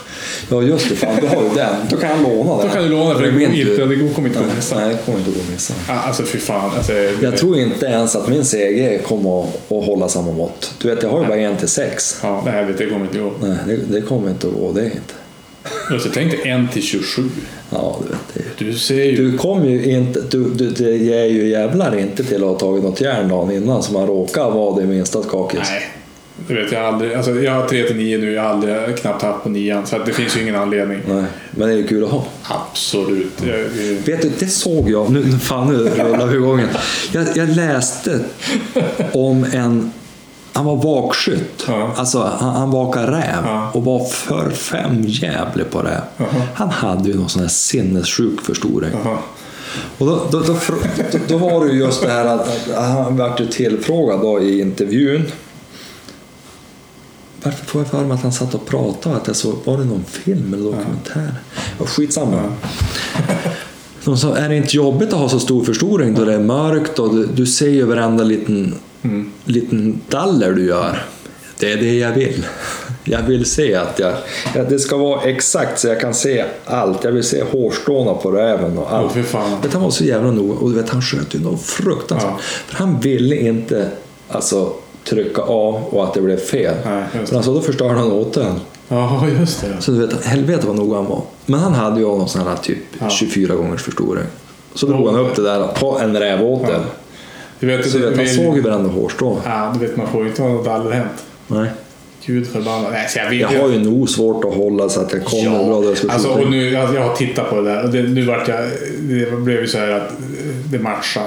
Ja, 0.51 0.62
just 0.62 0.89
det. 0.89 0.97
Fan, 0.97 1.17
du 1.20 1.26
har 1.26 1.43
ju 1.43 1.49
den. 1.55 1.75
Då 1.91 1.97
kan 1.97 2.10
jag 2.10 2.23
låna 2.23 2.57
den. 2.57 2.67
Då 2.67 2.73
kan 2.73 2.83
du 2.83 2.89
låna 2.89 3.15
för 3.15 3.23
det 3.23 3.33
min 3.33 3.55
inte, 3.55 3.85
det 3.85 4.15
kommer 4.15 4.28
inte 4.28 4.41
att 4.41 4.57
missa. 4.57 4.78
Nej, 4.81 4.89
det 4.89 4.99
kommer 5.05 5.18
inte 5.18 5.31
att 5.31 5.36
gå 5.36 5.43
att 5.43 5.51
missa. 5.51 5.75
Alltså 5.89 6.23
fy 6.23 6.39
fan. 6.39 6.70
Alltså, 6.76 6.93
Jag 7.23 7.36
tror 7.36 7.59
inte 7.59 7.86
ens 7.86 8.17
att 8.17 8.28
min 8.28 8.44
CG 8.44 9.01
kommer 9.07 9.43
att, 9.43 9.73
att 9.73 9.86
hålla 9.86 10.09
samma 10.09 10.33
mått. 10.33 10.75
Du 10.83 10.89
vet, 10.89 11.02
jag 11.02 11.10
har 11.10 11.20
ju 11.20 11.26
bara 11.26 11.39
en 11.39 11.57
till 11.57 11.68
sex. 11.68 12.18
Ja, 12.23 12.43
nej, 12.47 12.65
vet, 12.65 12.78
det 12.78 12.86
kommer 12.86 13.05
inte 13.07 13.18
gå. 13.18 13.33
Nej, 13.41 13.57
det, 13.67 13.76
det 13.76 14.01
kommer 14.01 14.31
inte 14.31 14.47
att 14.47 14.52
gå. 14.52 14.73
Det 14.73 14.81
är 14.81 14.85
inte. 14.85 15.15
Alltså, 15.91 16.09
tänk 16.15 16.31
dig 16.31 16.51
en 16.51 16.68
till 16.68 16.83
27. 16.83 17.23
Ja, 17.70 17.97
du 18.02 18.09
vet. 18.09 18.49
Det. 18.59 18.65
Du 18.65 18.78
ser 18.78 19.05
ju... 19.05 19.17
Du 19.31 19.39
kom 19.39 19.65
ju 19.65 19.85
inte... 19.85 20.20
Du, 20.20 20.44
du, 20.44 20.70
det 20.70 21.15
är 21.15 21.25
ju 21.25 21.49
jävlar 21.49 21.99
inte 21.99 22.25
till 22.25 22.36
att 22.44 22.51
ha 22.51 22.59
tagit 22.59 22.85
något 22.85 23.01
järn 23.01 23.28
dagen 23.28 23.51
innan 23.51 23.83
som 23.83 23.94
man 23.94 24.07
råkar 24.07 24.51
vara 24.51 24.81
det 24.81 24.86
minsta 24.86 25.23
skakis. 25.23 25.60
Nej. 25.70 25.83
Det 26.48 26.55
vet 26.55 26.73
jag 26.73 26.84
aldrig. 26.84 27.15
Alltså, 27.15 27.31
jag 27.31 27.52
har 27.52 27.68
3 27.68 27.82
till 27.86 27.97
9 27.97 28.18
nu. 28.18 28.32
Jag 28.32 28.42
har 28.42 28.50
aldrig 28.50 28.97
knappt 28.98 29.23
haft 29.23 29.42
på 29.42 29.48
nian. 29.48 29.86
Så 29.86 29.97
att 29.97 30.06
det 30.06 30.12
finns 30.12 30.36
ju 30.36 30.42
ingen 30.42 30.56
anledning. 30.56 31.00
Nej, 31.08 31.24
men 31.50 31.68
det 31.68 31.74
är 31.74 31.78
ju 31.78 31.86
kul 31.86 32.05
att 32.05 32.10
ha. 32.10 32.24
Absolut. 32.42 33.32
Jag, 33.47 33.58
jag, 33.58 33.94
Vet 34.06 34.23
du, 34.23 34.32
det 34.39 34.47
såg 34.47 34.90
jag. 34.90 35.10
Nu, 35.10 35.39
fan, 35.39 35.68
nu 35.73 35.78
rullar 35.78 36.26
vi 36.26 36.36
igång. 36.36 36.62
Jag, 37.12 37.26
jag 37.34 37.48
läste 37.48 38.20
om 39.12 39.47
en... 39.52 39.92
Han 40.52 40.65
var 40.65 40.76
vakskytt. 40.76 41.65
Ja. 41.68 41.92
Alltså, 41.97 42.32
han, 42.40 42.55
han 42.55 42.70
vakade 42.70 43.06
räv 43.12 43.44
Ja. 43.44 43.70
och 43.74 43.84
var 43.84 44.05
för 44.05 44.50
fem 44.50 45.02
jävlig 45.06 45.70
på 45.70 45.78
räv. 45.78 46.00
Jaha. 46.16 46.28
Han 46.55 46.70
hade 46.70 47.08
ju 47.08 47.15
någon 47.15 47.28
sån 47.28 47.42
här 47.42 47.48
sinnessjuk 47.48 48.40
förstoring. 48.40 48.90
Jaha. 49.05 49.18
Och 49.98 50.06
då, 50.06 50.20
då, 50.31 50.40
då, 50.40 50.56
då, 51.28 51.36
var 51.36 51.65
det 51.65 51.73
ju 51.73 51.78
just 51.78 52.02
det 52.02 52.08
här 52.10 52.24
att, 52.24 52.48
han 52.74 53.16
vart 53.16 53.40
ju 53.40 53.47
tillfrågad 53.47 54.20
då 54.20 54.40
i 54.42 54.60
intervjun. 54.60 55.32
Varför 57.47 57.66
får 57.66 57.81
jag 57.81 57.91
för 57.91 58.05
mig 58.05 58.15
att 58.15 58.23
han 58.23 58.33
satt 58.33 58.55
och 58.55 58.66
pratade? 58.66 59.16
Att 59.16 59.26
jag 59.26 59.36
såg, 59.36 59.55
var 59.65 59.78
det 59.78 59.84
någon 59.84 60.05
film 60.05 60.55
eller 60.55 60.65
dokumentär? 60.65 61.34
Ja, 61.78 61.86
skitsamma. 61.86 62.42
De 64.05 64.16
sa, 64.16 64.36
är 64.36 64.49
det 64.49 64.57
inte 64.57 64.76
jobbigt 64.76 65.12
att 65.12 65.18
ha 65.18 65.28
så 65.28 65.41
stor 65.41 65.65
förstoring 65.65 66.15
då 66.15 66.25
det 66.25 66.34
är 66.34 66.41
mörkt 66.41 66.99
och 66.99 67.15
du, 67.15 67.26
du 67.26 67.47
ser 67.47 67.68
ju 67.68 67.84
varenda 67.84 68.25
liten, 68.25 68.75
liten 69.44 70.00
daller 70.08 70.52
du 70.52 70.66
gör? 70.66 71.05
Det 71.58 71.73
är 71.73 71.76
det 71.76 71.99
jag 71.99 72.12
vill. 72.12 72.47
Jag 73.08 73.23
vill 73.23 73.44
se 73.44 73.75
att 73.75 73.99
jag... 73.99 74.15
Ja, 74.55 74.65
det 74.65 74.78
ska 74.78 74.97
vara 74.97 75.23
exakt 75.23 75.78
så 75.78 75.89
jag 75.89 76.00
kan 76.00 76.15
se 76.15 76.44
allt. 76.65 77.05
Jag 77.05 77.12
vill 77.12 77.25
se 77.25 77.42
hårstråna 77.42 78.15
på 78.15 78.31
räven 78.31 78.78
och 78.78 78.92
allt. 78.92 79.26
Fan. 79.26 79.60
Vet, 79.62 79.73
han 79.73 79.83
var 79.83 79.91
så 79.91 80.05
jävla 80.05 80.31
noga 80.31 80.58
och 80.58 80.70
du 80.70 80.76
vet, 80.76 80.91
han 80.91 81.02
sköt 81.02 81.34
ju 81.34 81.39
något 81.39 81.62
fruktansvärt. 81.62 82.33
Ja. 82.33 82.41
För 82.41 82.76
han 82.76 83.00
ville 83.00 83.36
inte 83.36 83.91
alltså, 84.28 84.73
trycka 85.09 85.43
av 85.43 85.75
och 85.91 86.05
att 86.05 86.15
det 86.15 86.20
blev 86.20 86.36
fel. 86.36 86.75
Nej, 86.85 87.02
Men 87.12 87.36
alltså, 87.36 87.55
då 87.55 87.60
förstörde 87.60 87.94
han 87.94 88.12
åt 88.12 88.33
den. 88.33 88.60
Ja, 88.89 89.26
just 89.41 89.60
det. 89.60 89.83
Så 89.83 89.91
du 89.91 90.07
vet, 90.07 90.25
helvete 90.25 90.67
vad 90.67 90.76
noga 90.76 90.97
han 90.97 91.07
var. 91.07 91.23
Men 91.47 91.60
han 91.60 91.73
hade 91.75 92.01
ju 92.01 92.07
någon 92.07 92.28
sån 92.28 92.47
här 92.47 92.57
typ 92.57 92.78
Ja. 92.99 93.10
24 93.10 93.55
gångers 93.55 93.83
förstoring. 93.83 94.25
Så 94.75 94.86
drog 94.86 95.07
han 95.07 95.17
upp 95.17 95.36
det 95.36 95.43
där 95.43 95.67
på 95.81 95.99
en 95.99 96.17
rävåtel. 96.17 96.70
Ja. 96.73 96.78
Du 97.60 97.67
vet, 97.67 97.91
Så 97.91 97.99
du 97.99 98.05
vet, 98.07 98.17
han 98.17 98.25
vi- 98.25 98.31
såg 98.35 98.57
ju 98.57 98.60
varenda 98.62 98.89
hårstrå. 98.91 99.39
Ja, 99.44 99.73
du 99.81 99.86
vet, 99.86 99.97
man 99.97 100.07
får 100.07 100.23
ju 100.23 100.28
inte 100.28 100.43
ha 100.43 100.49
något 100.49 100.67
allerhänt. 100.67 101.25
Nej. 101.47 101.68
Gud 102.26 102.47
förbannat. 102.47 102.93
Jag 103.17 103.35
Jag 103.35 103.49
har 103.62 103.68
ju 103.68 103.78
nog 103.78 104.09
svårt 104.09 104.44
att 104.44 104.55
hålla 104.55 104.89
så 104.89 105.01
att 105.01 105.12
jag 105.12 105.25
kommer 105.25 105.65
bra 105.68 105.81
där 105.81 105.97
jag 106.02 106.10
alltså, 106.10 106.28
och 106.28 106.51
nu, 106.51 106.76
alltså, 106.76 106.94
jag 106.97 107.02
har 107.02 107.17
tittat 107.17 107.51
på 107.51 107.57
det 107.60 107.62
där 107.75 107.85
och 107.85 107.91
det, 107.91 108.02
nu 108.02 108.25
vart 108.26 108.49
jag, 108.49 108.60
det 109.01 109.31
blev 109.36 109.60
ju 109.60 109.67
så 109.67 109.78
här 109.78 109.91
att 109.91 110.12
det 110.70 110.78
matchade. 110.78 111.26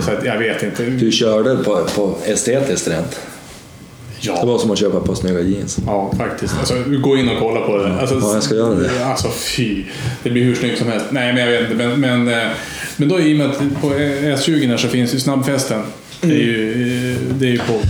Så 0.00 0.10
att, 0.10 0.24
jag 0.24 0.38
vet 0.38 0.62
inte. 0.62 0.82
Du 0.84 1.12
körde 1.12 1.56
på, 1.56 1.80
på 1.96 2.14
estetiskt 2.26 2.88
rent. 2.88 3.10
Det 3.10 4.28
Ja, 4.28 4.44
var 4.44 4.58
som 4.58 4.70
att 4.70 4.78
köpa 4.78 5.00
par 5.00 5.14
snygga 5.14 5.40
jeans. 5.40 5.78
ja 5.86 6.12
faktiskt. 6.18 6.54
Alltså, 6.58 6.74
gå 7.02 7.16
in 7.16 7.28
och 7.28 7.38
kolla 7.38 7.60
på 7.60 7.76
det. 7.76 7.92
Alltså, 8.00 8.14
Ja, 8.22 8.34
jag 8.34 8.42
ska 8.42 8.54
göra 8.54 8.74
det. 8.74 9.04
Alltså 9.04 9.28
fy. 9.28 9.84
Det 10.22 10.30
blir 10.30 10.44
hur 10.44 10.54
snyggt 10.54 10.78
som 10.78 10.88
helst. 10.88 11.06
Nej, 11.10 11.32
men 11.32 11.42
jag 11.44 11.50
vet 11.62 11.70
inte. 11.70 11.86
Men, 11.88 12.00
men, 12.00 12.28
eh, 12.42 12.48
men 12.96 13.08
då 13.08 13.20
i 13.20 13.34
och 13.34 13.38
med 13.38 13.50
att 13.50 13.58
på 13.80 13.90
S20 13.90 14.68
där 14.68 14.76
så 14.76 14.88
finns 14.88 15.14
ju 15.14 15.20
snabbfesten. 15.20 15.82
Det 16.20 16.26
är 16.34 16.38
ju, 16.38 17.12
eh, 17.12 17.18
det 17.38 17.46
är 17.46 17.50
ju 17.50 17.58
på 17.58 17.80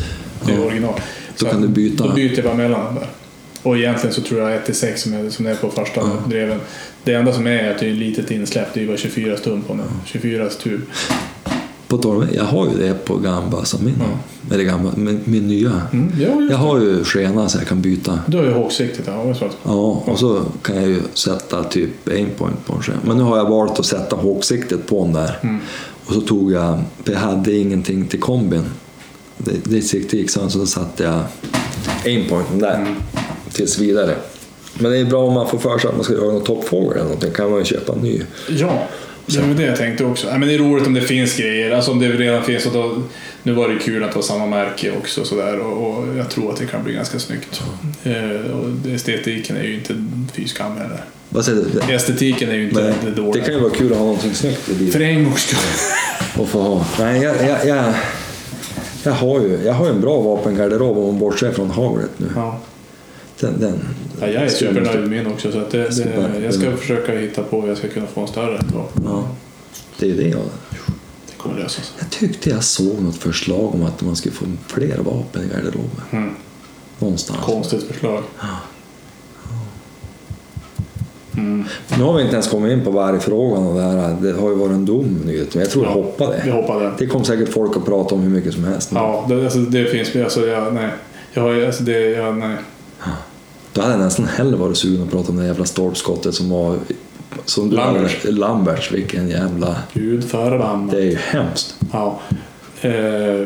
det 0.46 0.52
är 0.52 0.56
Ja. 0.56 0.62
original. 0.64 0.94
Då 0.94 1.00
Så 1.36 1.46
kan 1.46 1.54
att- 1.56 1.62
du 1.62 1.68
byta. 1.68 2.06
Då 2.06 2.12
byter 2.14 2.34
jag 2.36 2.44
bara 2.44 2.54
mellan 2.54 2.94
där. 2.94 3.06
Och 3.62 3.76
egentligen 3.78 4.14
så 4.14 4.22
tror 4.22 4.40
jag 4.40 4.52
1-6 4.52 5.02
som 5.02 5.14
är, 5.14 5.30
som 5.30 5.46
är 5.46 5.54
på 5.54 5.70
första 5.70 6.00
dreven. 6.26 6.60
Det 7.04 7.14
enda 7.14 7.32
som 7.32 7.46
är 7.46 7.50
är 7.50 7.70
att 7.70 7.78
det 7.78 7.86
är 7.86 7.90
ett 7.90 7.96
litet 7.98 8.30
insläpp. 8.30 8.66
Det 8.74 8.80
är 8.80 8.82
ju 8.82 8.88
bara 8.88 8.96
24 8.96 9.36
stum 9.36 9.62
på 9.62 9.74
den. 9.74 9.86
24 10.06 10.48
tub. 10.48 10.80
På 11.92 11.98
tal 11.98 12.16
om- 12.16 12.26
jag 12.34 12.44
har 12.44 12.66
ju 12.68 12.72
det 12.78 13.04
på 13.04 13.16
gamla 13.16 13.64
min. 13.84 14.02
Eller 14.50 14.64
gamla, 14.64 14.90
min, 14.96 15.20
min 15.24 15.48
nya. 15.48 15.82
Mm, 15.92 16.12
ja, 16.20 16.48
Jag 16.50 16.56
har 16.58 16.78
ju 16.80 17.04
skena 17.04 17.48
så 17.48 17.58
jag 17.58 17.66
kan 17.66 17.80
byta. 17.80 18.18
Du 18.26 18.36
har 18.36 18.44
ju 18.44 18.52
hågsiktigt. 18.52 19.06
Ja, 19.06 19.34
Ja, 19.64 20.02
och 20.06 20.18
så 20.18 20.42
kan 20.62 20.76
jag 20.76 20.88
ju 20.88 21.00
sätta 21.14 21.64
typ 21.64 22.08
aimpoint 22.08 22.66
på 22.66 22.72
en 22.74 22.82
skena. 22.82 22.98
Men 23.06 23.16
nu 23.16 23.22
har 23.22 23.36
jag 23.36 23.48
valt 23.50 23.78
att 23.78 23.86
sätta 23.86 24.16
hågsiktet 24.16 24.86
på 24.86 25.04
den 25.04 25.12
där. 25.12 25.38
Mm. 25.42 25.58
Och 26.06 26.14
så 26.14 26.20
tog 26.20 26.52
jag, 26.52 26.80
för 27.04 27.12
jag 27.12 27.20
hade 27.20 27.56
ingenting 27.56 28.06
till 28.06 28.20
kombin. 28.20 28.64
Det, 29.38 29.52
det 29.64 29.82
siktet 29.82 30.12
gick 30.12 30.30
sönder 30.30 30.50
så 30.50 30.58
då 30.58 30.66
satte 30.66 31.04
jag 31.04 31.20
aimpointen 32.04 32.58
där. 32.58 32.76
Mm. 32.76 32.94
Tills 33.52 33.78
vidare. 33.78 34.14
Men 34.78 34.90
det 34.92 34.98
är 34.98 35.04
bra 35.04 35.24
om 35.26 35.34
man 35.34 35.48
får 35.48 35.58
för 35.58 35.78
sig 35.78 35.88
att 35.90 35.96
man 35.96 36.04
ska 36.04 36.14
göra 36.14 36.32
någon 36.32 36.44
toppfågel 36.44 36.92
eller 36.92 37.04
någonting. 37.04 37.30
kan 37.32 37.50
man 37.50 37.58
ju 37.58 37.64
köpa 37.64 37.92
en 37.92 37.98
ny. 37.98 38.22
Ja, 38.48 38.82
det 39.26 39.40
var 39.40 39.54
det 39.54 39.62
jag 39.62 39.76
tänkte 39.76 40.04
också. 40.04 40.26
Ja, 40.28 40.38
men 40.38 40.48
det 40.48 40.54
är 40.54 40.58
roligt 40.58 40.86
om 40.86 40.94
det 40.94 41.00
finns 41.00 41.36
grejer. 41.36 41.70
Alltså 41.70 41.90
om 41.90 41.98
det 41.98 42.08
redan 42.08 42.42
finns. 42.42 42.66
Och 42.66 42.72
då, 42.72 42.96
nu 43.42 43.52
var 43.52 43.68
det 43.68 43.78
kul 43.78 44.04
att 44.04 44.14
ha 44.14 44.22
samma 44.22 44.46
märke 44.46 44.90
också. 44.98 45.20
Och, 45.20 45.26
sådär, 45.26 45.58
och, 45.58 45.98
och 45.98 46.16
jag 46.16 46.30
tror 46.30 46.50
att 46.52 46.56
det 46.58 46.66
kan 46.66 46.84
bli 46.84 46.92
ganska 46.94 47.18
snyggt. 47.18 47.62
Eh, 48.04 48.50
och 48.56 48.90
estetiken 48.94 49.56
är 49.56 49.62
ju 49.62 49.74
inte 49.74 49.94
fy 50.32 50.48
skam 50.48 50.76
heller. 50.76 51.04
Vad 51.28 51.44
säger 51.44 51.64
du? 51.86 51.94
Estetiken 51.94 52.48
är 52.50 52.54
ju 52.54 52.64
inte 52.64 52.82
Nej, 52.82 52.92
det 53.04 53.10
det 53.10 53.16
dåliga. 53.16 53.44
kan 53.44 53.54
ju 53.54 53.60
vara 53.60 53.70
kul 53.72 53.92
att 53.92 53.98
ha 53.98 54.04
någonting 54.04 54.34
snyggt 54.34 54.68
i 54.68 54.72
För 54.74 54.98
livet. 54.98 55.02
en 55.18 55.24
gångs 55.24 55.40
skull. 55.40 55.58
Och 56.42 56.48
få 56.48 56.60
ha. 56.62 56.86
Nej, 56.98 57.22
jag, 57.22 57.36
jag, 57.48 57.66
jag, 57.66 57.94
jag, 59.02 59.12
har 59.12 59.40
ju, 59.40 59.58
jag 59.64 59.72
har 59.72 59.86
ju 59.86 59.90
en 59.92 60.00
bra 60.00 60.20
vapengarderob 60.20 60.98
om 60.98 61.04
man 61.06 61.18
bortser 61.18 61.52
från 61.52 61.70
haglet 61.70 62.10
nu. 62.16 62.26
Ja. 62.36 62.60
Den, 63.40 63.60
den, 63.60 63.78
Ja, 64.20 64.26
jag 64.26 64.42
är 64.42 64.48
supernöjd 64.48 65.00
med 65.00 65.08
min 65.08 65.26
också. 65.26 65.52
Så 65.52 65.58
att 65.58 65.70
det, 65.70 66.04
det, 66.04 66.40
jag 66.44 66.54
ska 66.54 66.76
försöka 66.76 67.18
hitta 67.18 67.42
på 67.42 67.60
hur 67.60 67.68
jag 67.68 67.78
ska 67.78 67.88
kunna 67.88 68.06
få 68.06 68.20
en 68.20 68.28
större. 68.28 68.60
Ja, 69.04 69.28
det 69.98 70.06
är 70.06 70.10
ju 70.10 70.16
det 70.16 70.28
jag... 70.28 70.40
Det 71.26 71.36
kommer 71.36 71.58
lösa 71.58 71.82
sig. 71.82 71.94
Jag 71.98 72.10
tyckte 72.10 72.50
jag 72.50 72.64
såg 72.64 73.02
något 73.02 73.16
förslag 73.16 73.74
om 73.74 73.82
att 73.82 74.02
man 74.02 74.16
skulle 74.16 74.34
få 74.34 74.44
fler 74.66 74.98
vapen 74.98 75.42
i 75.42 75.48
garderoben. 75.48 75.90
Mm. 76.10 76.30
Någonstans. 76.98 77.40
Konstigt 77.42 77.82
förslag. 77.82 78.22
Mm. 81.36 81.64
Nu 81.98 82.04
har 82.04 82.14
vi 82.16 82.22
inte 82.22 82.34
ens 82.34 82.48
kommit 82.48 82.72
in 82.72 82.84
på 82.84 82.90
vargfrågan 82.90 83.66
och 83.66 83.74
det 83.74 83.82
här. 83.82 84.16
Det 84.20 84.32
har 84.32 84.50
ju 84.50 84.56
varit 84.56 84.72
en 84.72 84.84
dom 84.84 85.20
nyhet, 85.24 85.54
men 85.54 85.62
jag 85.62 85.70
tror 85.70 85.84
jag 85.84 85.92
Ja, 85.92 85.94
hoppade. 85.94 86.42
Vi 86.44 86.50
hoppade. 86.50 86.92
Det 86.98 87.06
kommer 87.06 87.24
säkert 87.24 87.48
folk 87.48 87.76
att 87.76 87.84
prata 87.84 88.14
om 88.14 88.20
hur 88.20 88.30
mycket 88.30 88.54
som 88.54 88.64
helst. 88.64 88.90
Ja, 88.94 89.26
det, 89.28 89.44
alltså, 89.44 89.58
det 89.58 89.84
finns 89.84 90.16
alltså, 90.16 90.46
jag, 90.46 90.74
nej. 90.74 90.90
Jag 91.32 91.42
har, 91.42 91.66
alltså, 91.66 91.82
det, 91.82 92.00
jag, 92.00 92.36
nej. 92.36 92.56
Då 93.72 93.80
hade 93.80 93.92
jag 93.92 94.00
nästan 94.00 94.26
hellre 94.26 94.56
varit 94.56 94.76
sugen 94.76 95.02
att 95.02 95.10
prata 95.10 95.32
om 95.32 95.36
det 95.36 95.46
jävla 95.46 95.64
stolpskottet 95.64 96.34
som 96.34 96.50
var... 96.50 96.76
Som 97.44 97.70
du 97.70 97.76
Lamberts. 97.76 98.24
Lamberts, 98.24 98.92
vilken 98.92 99.28
jävla... 99.28 99.76
Gud 99.92 100.24
förbannat. 100.24 100.90
Det 100.90 100.98
är 100.98 101.04
ju 101.04 101.16
hemskt. 101.16 101.74
Ja. 101.92 102.20
Eh, 102.80 102.90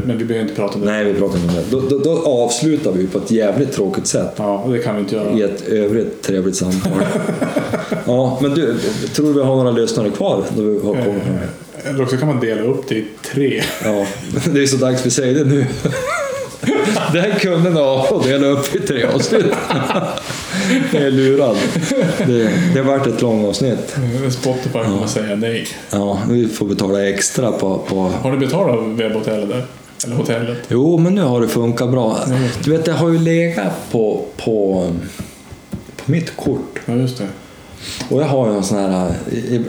men 0.04 0.18
vi 0.18 0.24
behöver 0.24 0.48
inte 0.48 0.54
prata 0.54 0.74
om 0.74 0.80
det. 0.80 0.86
Nej, 0.86 1.04
vi 1.04 1.14
pratar 1.14 1.38
inte 1.38 1.48
om 1.48 1.54
det. 1.54 1.64
Då, 1.70 1.80
då, 1.80 1.98
då 1.98 2.26
avslutar 2.26 2.92
vi 2.92 3.06
på 3.06 3.18
ett 3.18 3.30
jävligt 3.30 3.72
tråkigt 3.72 4.06
sätt. 4.06 4.34
Ja, 4.36 4.66
det 4.70 4.78
kan 4.78 4.94
vi 4.94 5.00
inte 5.00 5.14
göra. 5.14 5.30
I 5.30 5.42
ett 5.42 5.68
övrigt 5.68 6.22
trevligt 6.22 6.56
samtal. 6.56 6.92
ja, 8.06 8.38
men 8.42 8.54
du, 8.54 8.74
tror 9.14 9.26
du 9.26 9.32
vi 9.32 9.42
har 9.42 9.56
några 9.56 9.70
lyssnare 9.70 10.10
kvar? 10.10 10.44
Då 10.56 10.62
vi 10.62 10.74
har 10.74 10.80
kommit 10.80 11.04
fram? 11.04 11.34
Eh, 11.34 11.90
Eller 11.90 12.02
också 12.02 12.16
kan 12.16 12.28
man 12.28 12.40
dela 12.40 12.62
upp 12.62 12.88
det 12.88 12.94
i 12.94 13.06
tre. 13.22 13.62
Ja, 13.84 14.06
det 14.52 14.62
är 14.62 14.66
så 14.66 14.76
dags 14.76 15.06
vi 15.06 15.10
säger 15.10 15.34
det 15.34 15.44
nu. 15.44 15.66
Det 17.12 17.20
här 17.20 17.38
kunde 17.38 17.70
ni 17.70 17.80
ha 17.80 18.08
och 18.08 18.24
dela 18.24 18.46
upp 18.46 18.74
i 18.74 18.78
tre 18.78 19.04
avsnitt. 19.04 19.44
Jag 20.92 21.02
är 21.02 21.10
lurad. 21.10 21.56
Det, 22.26 22.50
det 22.74 22.80
har 22.80 22.84
varit 22.84 23.06
ett 23.06 23.22
långt 23.22 23.48
avsnitt. 23.48 23.96
Spotify 24.30 24.78
kommer 24.78 25.06
säga 25.06 25.36
nej. 25.36 25.68
Ja, 25.90 26.18
vi 26.30 26.48
får 26.48 26.66
betala 26.66 27.08
extra 27.08 27.52
på, 27.52 27.78
på... 27.78 28.12
Har 28.22 28.32
du 28.32 28.38
betalat 28.38 28.84
webbhotellet 28.84 29.48
där? 29.48 29.64
Eller 30.04 30.16
hotellet? 30.16 30.58
Jo, 30.68 30.98
men 30.98 31.14
nu 31.14 31.22
har 31.22 31.40
det 31.40 31.48
funkat 31.48 31.90
bra. 31.90 32.18
Du 32.64 32.70
vet, 32.70 32.84
det 32.84 32.92
har 32.92 33.08
ju 33.08 33.18
legat 33.18 33.90
på, 33.90 34.24
på, 34.36 34.86
på 35.96 36.10
mitt 36.10 36.36
kort. 36.36 36.78
Ja, 36.86 36.94
just 36.94 37.18
det. 37.18 37.26
Och 38.08 38.22
jag 38.22 38.26
har 38.26 38.48
ju 38.50 38.56
en 38.56 38.62
sån 38.62 38.78
här, 38.78 39.12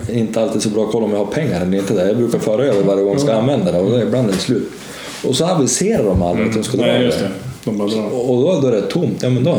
inte 0.10 0.42
alltid 0.42 0.62
så 0.62 0.70
bra 0.70 0.88
koll 0.88 1.04
om 1.04 1.12
jag 1.12 1.18
har 1.18 1.26
pengar 1.26 1.62
eller 1.62 1.78
inte 1.78 1.94
där. 1.94 2.08
Jag 2.08 2.18
brukar 2.18 2.40
föra 2.40 2.66
över 2.66 2.84
varje 2.84 3.04
gång 3.04 3.12
jag 3.12 3.22
ska 3.22 3.34
använda 3.34 3.72
det 3.72 3.80
och 3.80 4.02
ibland 4.02 4.30
är 4.30 4.34
det 4.34 4.40
slut. 4.40 4.72
Och 5.24 5.36
så 5.36 5.46
aviserar 5.46 6.04
de 6.04 6.22
aldrig 6.22 6.48
att 6.48 6.54
de 6.54 6.64
ska 6.64 6.78
dra 6.78 6.86
Nej, 6.86 7.04
just 7.04 7.20
det. 7.20 7.32
De 7.64 7.78
bara 7.78 7.88
drar. 7.88 8.30
Och 8.30 8.42
då, 8.42 8.62
då 8.62 8.68
är 8.68 8.72
det 8.72 8.82
tomt. 8.82 9.24
Ja, 9.24 9.30
men 9.30 9.44
då, 9.44 9.58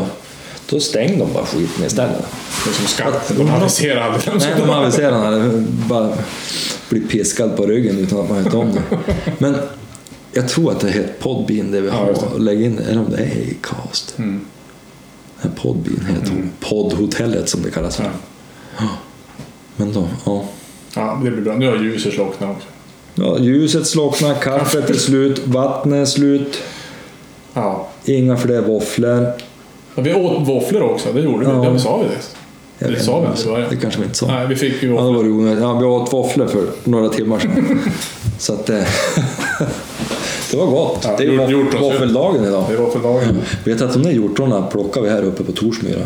då 0.69 0.79
stänger 0.79 1.19
de 1.19 1.33
bara 1.33 1.45
skiten 1.45 1.85
istället. 1.85 2.25
Det 2.63 2.69
är 2.69 2.73
som 2.73 2.85
skatten. 2.87 3.37
De 3.37 3.49
aviserar 3.49 4.01
aldrig. 4.01 4.23
som 4.23 4.37
Nej, 4.37 4.53
de 4.57 4.69
aviserar 4.69 5.31
det 5.31 5.49
bara 5.89 6.09
blir 6.89 7.01
piskad 7.01 7.57
på 7.57 7.65
ryggen 7.65 7.97
utan 7.99 8.19
att 8.19 8.29
man 8.29 8.43
vet 8.43 8.53
om 8.53 8.71
det. 8.73 8.97
Men 9.37 9.55
jag 10.31 10.49
tror 10.49 10.71
att 10.71 10.79
det 10.79 10.91
heter 10.91 11.13
Podbean 11.19 11.71
det 11.71 11.81
vi 11.81 11.87
Ja, 11.87 11.93
har. 11.93 12.33
och 12.33 12.39
Lägg 12.39 12.61
in, 12.61 12.79
eller 12.79 12.99
om 12.99 13.11
det 13.11 13.17
är 13.17 13.53
Acast. 13.61 14.17
Mm. 14.17 14.41
Podbean 15.55 16.05
heter 16.05 16.31
mm. 16.31 16.49
Poddhotellet 16.59 17.49
som 17.49 17.61
det 17.63 17.71
kallas. 17.71 18.01
Ja. 18.79 18.87
Men 19.75 19.93
då, 19.93 20.07
ja. 20.25 20.45
ja, 20.95 21.21
det 21.23 21.31
blir 21.31 21.41
bra. 21.41 21.55
Nu 21.55 21.67
har 21.67 21.75
ljuset 21.75 22.13
slocknat 22.13 22.55
också. 22.55 22.67
Ja, 23.19 23.37
ljuset 23.39 23.87
slocknar, 23.87 24.33
kaffet 24.33 24.89
är 24.89 24.93
slut, 24.93 25.41
vattnet 25.47 26.01
är 26.01 26.05
slut, 26.05 26.57
Ja. 27.53 27.87
inga 28.05 28.37
fler 28.37 28.61
våfflor. 28.61 29.27
Och 29.95 30.05
vi 30.05 30.13
åt 30.13 30.47
våfflor 30.47 30.81
också. 30.81 31.13
Det 31.13 31.21
gjorde 31.21 31.45
vi. 31.45 31.51
Ja. 31.51 31.65
Ja. 31.65 31.71
Det 31.71 31.79
sa 31.79 31.97
vi 31.97 32.03
det. 32.03 32.11
Jag 32.79 32.91
Det 32.91 32.99
sa 32.99 33.19
vi 33.19 33.27
inte, 33.27 33.41
i 33.41 33.45
början. 33.45 33.67
Det 33.69 33.75
kanske 33.75 33.99
vi 33.99 34.05
inte 34.05 34.17
sa. 34.17 34.27
Nej, 34.27 34.47
vi 34.47 34.55
fick 34.55 34.83
ju 34.83 34.89
Ja, 34.89 34.95
det 34.95 35.01
våfflor. 35.01 35.15
var 35.17 35.23
det 35.23 35.29
onödigt. 35.29 35.63
Ja, 35.63 35.73
vi 35.79 35.85
åt 35.85 36.13
våfflor 36.13 36.47
för 36.47 36.63
några 36.83 37.09
timmar 37.09 37.39
sedan. 37.39 37.79
Så 38.39 38.53
att 38.53 38.65
det... 38.65 38.73
det 40.51 40.57
var 40.57 40.65
gott. 40.65 40.99
Ja, 41.03 41.15
det 41.17 41.23
är 41.23 41.49
ju 41.49 41.67
ja. 41.73 41.79
våffeldagen 41.79 42.45
idag. 42.45 42.63
Det 42.69 42.75
var 42.77 42.89
för 42.89 42.99
dagen. 42.99 43.41
Vet 43.65 43.81
att 43.81 43.93
de 43.93 44.03
där 44.03 44.11
hjortronen 44.11 44.63
plockar 44.71 45.01
vi 45.01 45.09
här 45.09 45.23
uppe 45.23 45.43
på 45.43 45.51
Torsmyra. 45.51 45.99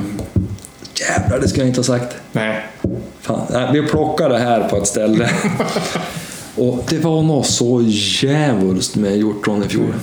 Jävlar, 1.00 1.40
det 1.42 1.48
ska 1.48 1.60
jag 1.62 1.68
inte 1.68 1.80
ha 1.80 1.84
sagt. 1.84 2.16
Nej. 2.32 2.66
Fan. 3.22 3.42
Nej, 3.52 3.70
vi 3.74 3.88
plockade 3.88 4.38
här 4.38 4.70
på 4.70 4.78
ett 4.78 4.88
ställe. 4.88 5.30
Och 6.56 6.84
det 6.90 6.98
var 6.98 7.22
nog 7.22 7.46
så 7.46 7.82
djävulskt 7.88 8.96
med 8.96 9.18
hjortron 9.18 9.64
i 9.64 9.68
fjol. 9.68 9.94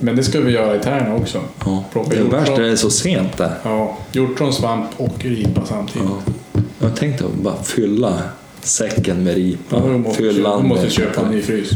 Men 0.00 0.16
det 0.16 0.24
ska 0.24 0.40
vi 0.40 0.52
göra 0.52 0.76
i 0.76 0.78
Tärna 0.78 1.14
också. 1.14 1.40
Ja. 1.64 1.84
Plocka 1.92 2.10
Det 2.10 2.16
är 2.16 2.20
hjortron. 2.20 2.40
värst 2.40 2.52
är 2.58 2.62
det 2.62 2.68
är 2.70 2.76
så 2.76 2.90
sent 2.90 3.36
där. 3.36 3.54
Ja, 3.62 3.98
hjortron, 4.12 4.52
svamp 4.52 4.86
och 4.96 5.14
ripa 5.24 5.64
samtidigt. 5.66 6.08
Ja. 6.54 6.62
Jag 6.78 6.96
tänkte 6.96 7.24
bara 7.42 7.62
fylla 7.62 8.18
säcken 8.60 9.24
med 9.24 9.34
ripa. 9.34 9.76
Ja, 9.76 9.82
du 9.82 9.98
måste, 9.98 10.22
du 10.22 10.42
måste 10.62 10.90
köpa 10.90 11.20
en 11.20 11.30
ny 11.30 11.42
frys. 11.42 11.70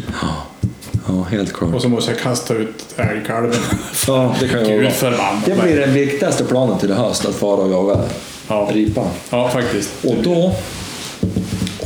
Ja, 1.08 1.22
helt 1.30 1.52
klart. 1.52 1.74
Och 1.74 1.82
så 1.82 1.88
måste 1.88 2.10
jag 2.12 2.20
kasta 2.20 2.55
ut 2.55 2.84
älgkalven. 2.96 3.52
Ja, 4.06 4.34
det 4.40 4.48
kan 4.48 4.60
jag 4.60 4.68
Gud 4.80 4.92
förbannat 4.92 5.44
Det 5.46 5.62
blir 5.62 5.76
den 5.80 5.94
viktigaste 5.94 6.44
planen 6.44 6.78
till 6.78 6.90
i 6.90 6.94
höst, 6.94 7.24
att 7.26 7.34
fara 7.34 7.60
och 7.60 7.70
jaga 7.72 8.00
Ja. 8.48 8.68
ripa. 8.72 9.05
Ja, 9.30 9.48
faktiskt. 9.48 9.90
Och 10.05 10.14
då, 10.22 10.52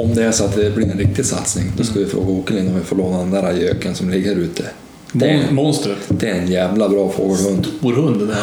om 0.00 0.14
det 0.14 0.24
är 0.24 0.32
så 0.32 0.44
att 0.44 0.56
det 0.56 0.70
blir 0.76 0.90
en 0.90 0.98
riktig 0.98 1.26
satsning, 1.26 1.72
då 1.76 1.84
ska 1.84 1.98
vi 1.98 2.06
fråga 2.06 2.32
Åkerlind 2.32 2.68
om 2.68 2.74
vi 2.78 2.84
får 2.84 2.96
låna 2.96 3.18
den 3.18 3.30
där 3.30 3.52
göken 3.52 3.94
som 3.94 4.10
ligger 4.10 4.36
ute. 4.36 4.64
Det 5.12 5.26
är, 5.30 5.38
Mon- 5.38 5.52
monstret. 5.52 5.98
det 6.08 6.28
är 6.28 6.34
en 6.34 6.50
jävla 6.50 6.88
bra 6.88 7.10
fågelhund. 7.12 7.66
Stor 7.78 7.92
hund 7.92 8.18
det 8.20 8.26
där. 8.26 8.38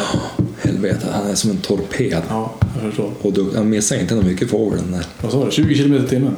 Helvete, 0.62 1.06
han 1.12 1.30
är 1.30 1.34
som 1.34 1.50
en 1.50 1.56
torped. 1.58 2.22
Ja, 2.28 2.54
jag 2.74 2.82
förstår. 2.82 3.10
Och 3.22 3.32
du, 3.32 3.46
han 3.56 3.70
missar 3.70 3.96
inte 3.96 4.14
något 4.14 4.24
mycket 4.24 4.50
fågel 4.50 4.78
den 4.78 4.92
där. 4.92 5.04
Vad 5.22 5.32
sa 5.32 5.44
du? 5.44 5.50
20 5.50 5.74
kilometer 5.74 6.04
i 6.04 6.08
timmen? 6.08 6.36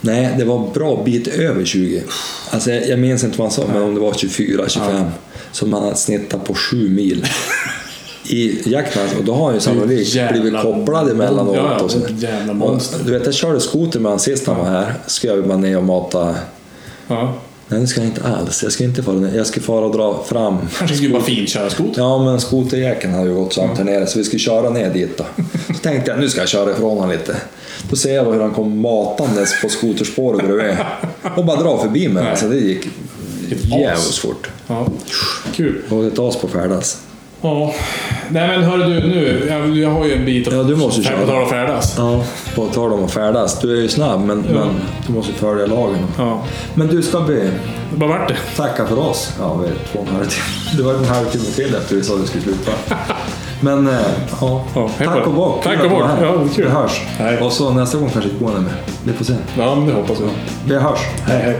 Nej, 0.00 0.34
det 0.38 0.44
var 0.44 0.70
bra 0.74 1.02
bit 1.04 1.28
över 1.28 1.64
20. 1.64 2.02
Alltså, 2.50 2.70
jag, 2.70 2.98
minns 2.98 3.24
inte 3.24 3.38
vad 3.38 3.46
han 3.46 3.52
sa, 3.54 3.64
men 3.72 3.82
om 3.82 3.94
det 3.94 4.00
var 4.00 4.14
24, 4.14 4.68
25. 4.68 5.04
Så 5.52 5.66
man 5.66 5.82
hade 5.82 5.96
snittat 5.96 6.44
på 6.44 6.54
7 6.54 6.88
mil. 6.88 7.26
I 8.28 8.62
jakten, 8.64 9.02
och 9.18 9.24
då 9.24 9.34
har 9.34 9.44
han 9.44 9.54
ju 9.54 9.60
sannolikt 9.60 10.14
Jävla- 10.14 10.40
blivit 10.40 10.60
kopplad 10.62 11.10
emellanåt. 11.10 11.56
Ja, 11.56 11.78
och 11.80 11.90
så. 11.90 11.98
jävla 12.18 12.50
Och, 12.52 12.56
monster. 12.58 12.98
du 13.04 13.12
vet, 13.12 13.24
jag 13.26 13.34
körde 13.34 13.60
skoter 13.60 14.00
med 14.00 14.06
honom 14.10 14.18
sist 14.18 14.46
han 14.46 14.58
var 14.58 14.64
här. 14.64 14.94
Ska 15.06 15.28
jag 15.28 15.48
bara 15.48 15.58
ner 15.58 15.76
och 15.76 15.84
mata 15.84 16.34
Ja. 17.08 17.34
Nej, 17.70 17.80
det 17.80 17.86
ska 17.86 18.00
jag 18.00 18.08
inte 18.08 18.22
alls. 18.26 18.62
Jag 18.62 18.72
ska 18.72 18.84
inte 18.84 19.02
fara 19.02 19.16
ner. 19.16 19.36
Jag 19.36 19.46
ska 19.46 19.60
fara 19.60 19.84
och 19.84 19.92
dra 19.96 20.24
fram. 20.28 20.56
Kanske 20.78 20.96
skulle 20.96 21.12
vara 21.12 21.22
fint 21.22 21.48
köra 21.48 21.70
skoter. 21.70 22.00
Ja, 22.02 22.24
men 22.24 22.40
skoterjäkeln 22.40 23.14
hade 23.14 23.28
ju 23.28 23.34
gått 23.34 23.52
sönder 23.52 23.76
här 23.76 23.84
nere 23.84 24.06
så 24.06 24.18
vi 24.18 24.24
skulle 24.24 24.40
köra 24.40 24.70
ner 24.70 24.90
dit 24.94 25.18
då. 25.18 25.24
Så 25.74 25.80
tänkte 25.82 26.10
jag 26.10 26.20
nu 26.20 26.28
ska 26.28 26.40
jag 26.40 26.48
köra 26.48 26.70
ifrån 26.70 26.90
honom 26.98 27.10
lite. 27.10 27.36
Då 27.90 27.96
ser 27.96 28.14
jag 28.14 28.24
hur 28.32 28.40
han 28.40 28.50
kom 28.54 28.80
matandes 28.80 29.62
på 29.62 29.68
skoterspåret 29.68 30.46
bredvid. 30.46 30.76
Och 31.36 31.44
bara 31.44 31.60
dra 31.62 31.78
förbi 31.82 32.08
mig. 32.08 32.28
Alltså 32.30 32.48
det 32.48 32.56
gick 32.56 32.88
jävligt 33.70 34.14
fort. 34.16 34.48
Ja. 34.66 34.86
Kul. 35.54 35.82
Och 35.90 36.04
ett 36.04 36.18
as 36.18 36.36
på 36.36 36.48
färdas. 36.48 36.98
Ja. 37.42 37.74
Nej 38.30 38.48
men 38.48 38.62
hörru 38.62 39.00
du, 39.00 39.08
nu. 39.08 39.46
Jag, 39.50 39.76
jag 39.76 39.90
har 39.90 40.04
ju 40.04 40.14
en 40.14 40.24
bit 40.24 40.48
att... 40.48 40.54
Ja, 40.54 40.62
du 40.62 40.76
måste 40.76 41.02
köra. 41.02 41.16
På 41.20 41.26
tal 41.26 41.42
om 41.42 41.48
färdas. 41.50 41.94
Ja, 41.98 42.22
på 42.54 42.66
tal 42.66 42.92
om 42.92 43.04
att 43.04 43.10
färdas. 43.12 43.60
Du 43.60 43.78
är 43.78 43.82
ju 43.82 43.88
snabb 43.88 44.20
men, 44.24 44.38
men 44.40 44.68
du 45.06 45.12
måste 45.12 45.32
följa 45.32 45.66
lagen. 45.66 45.98
Ja. 46.18 46.42
Men 46.74 46.86
du 46.86 47.02
ska 47.02 47.20
be 47.20 47.50
Vad 47.94 48.08
vart 48.08 48.28
det? 48.28 48.36
tacka 48.56 48.86
för 48.86 48.98
oss. 48.98 49.32
Ja, 49.40 49.54
vi 49.54 49.66
är 49.68 49.72
två 49.92 49.98
och 49.98 50.08
en 50.08 50.14
halv 50.14 50.26
timme. 50.26 50.46
Det 50.76 50.82
var 50.82 50.94
en 50.94 51.04
halvtimme 51.04 51.44
till 51.44 51.74
efter 51.74 51.96
vi 51.96 52.04
sa 52.04 52.14
att 52.14 52.20
vi 52.22 52.26
skulle 52.26 52.42
sluta. 52.42 52.70
Men 53.60 53.86
eh, 53.86 53.94
ja, 54.40 54.64
Ja, 54.74 54.90
tack 54.98 55.26
och 55.26 55.34
bock. 55.34 55.64
Tack 55.64 55.78
att 55.78 55.84
och 55.84 55.90
bock. 55.90 56.02
Ja, 56.22 56.32
kul. 56.54 56.64
Vi 56.64 56.70
hörs. 56.70 57.00
Hej. 57.18 57.38
Och 57.40 57.52
så 57.52 57.70
nästa 57.70 57.98
gång 57.98 58.10
kanske 58.10 58.30
ett 58.30 58.38
gående 58.40 58.60
med. 58.60 58.72
Vi 59.04 59.12
får 59.12 59.24
se. 59.24 59.34
Ja, 59.58 59.74
men 59.74 59.86
det 59.86 59.92
hoppas 59.92 60.20
jag. 60.20 60.28
Vi 60.66 60.74
hörs. 60.74 60.98
Hej, 61.26 61.42
hej. 61.42 61.56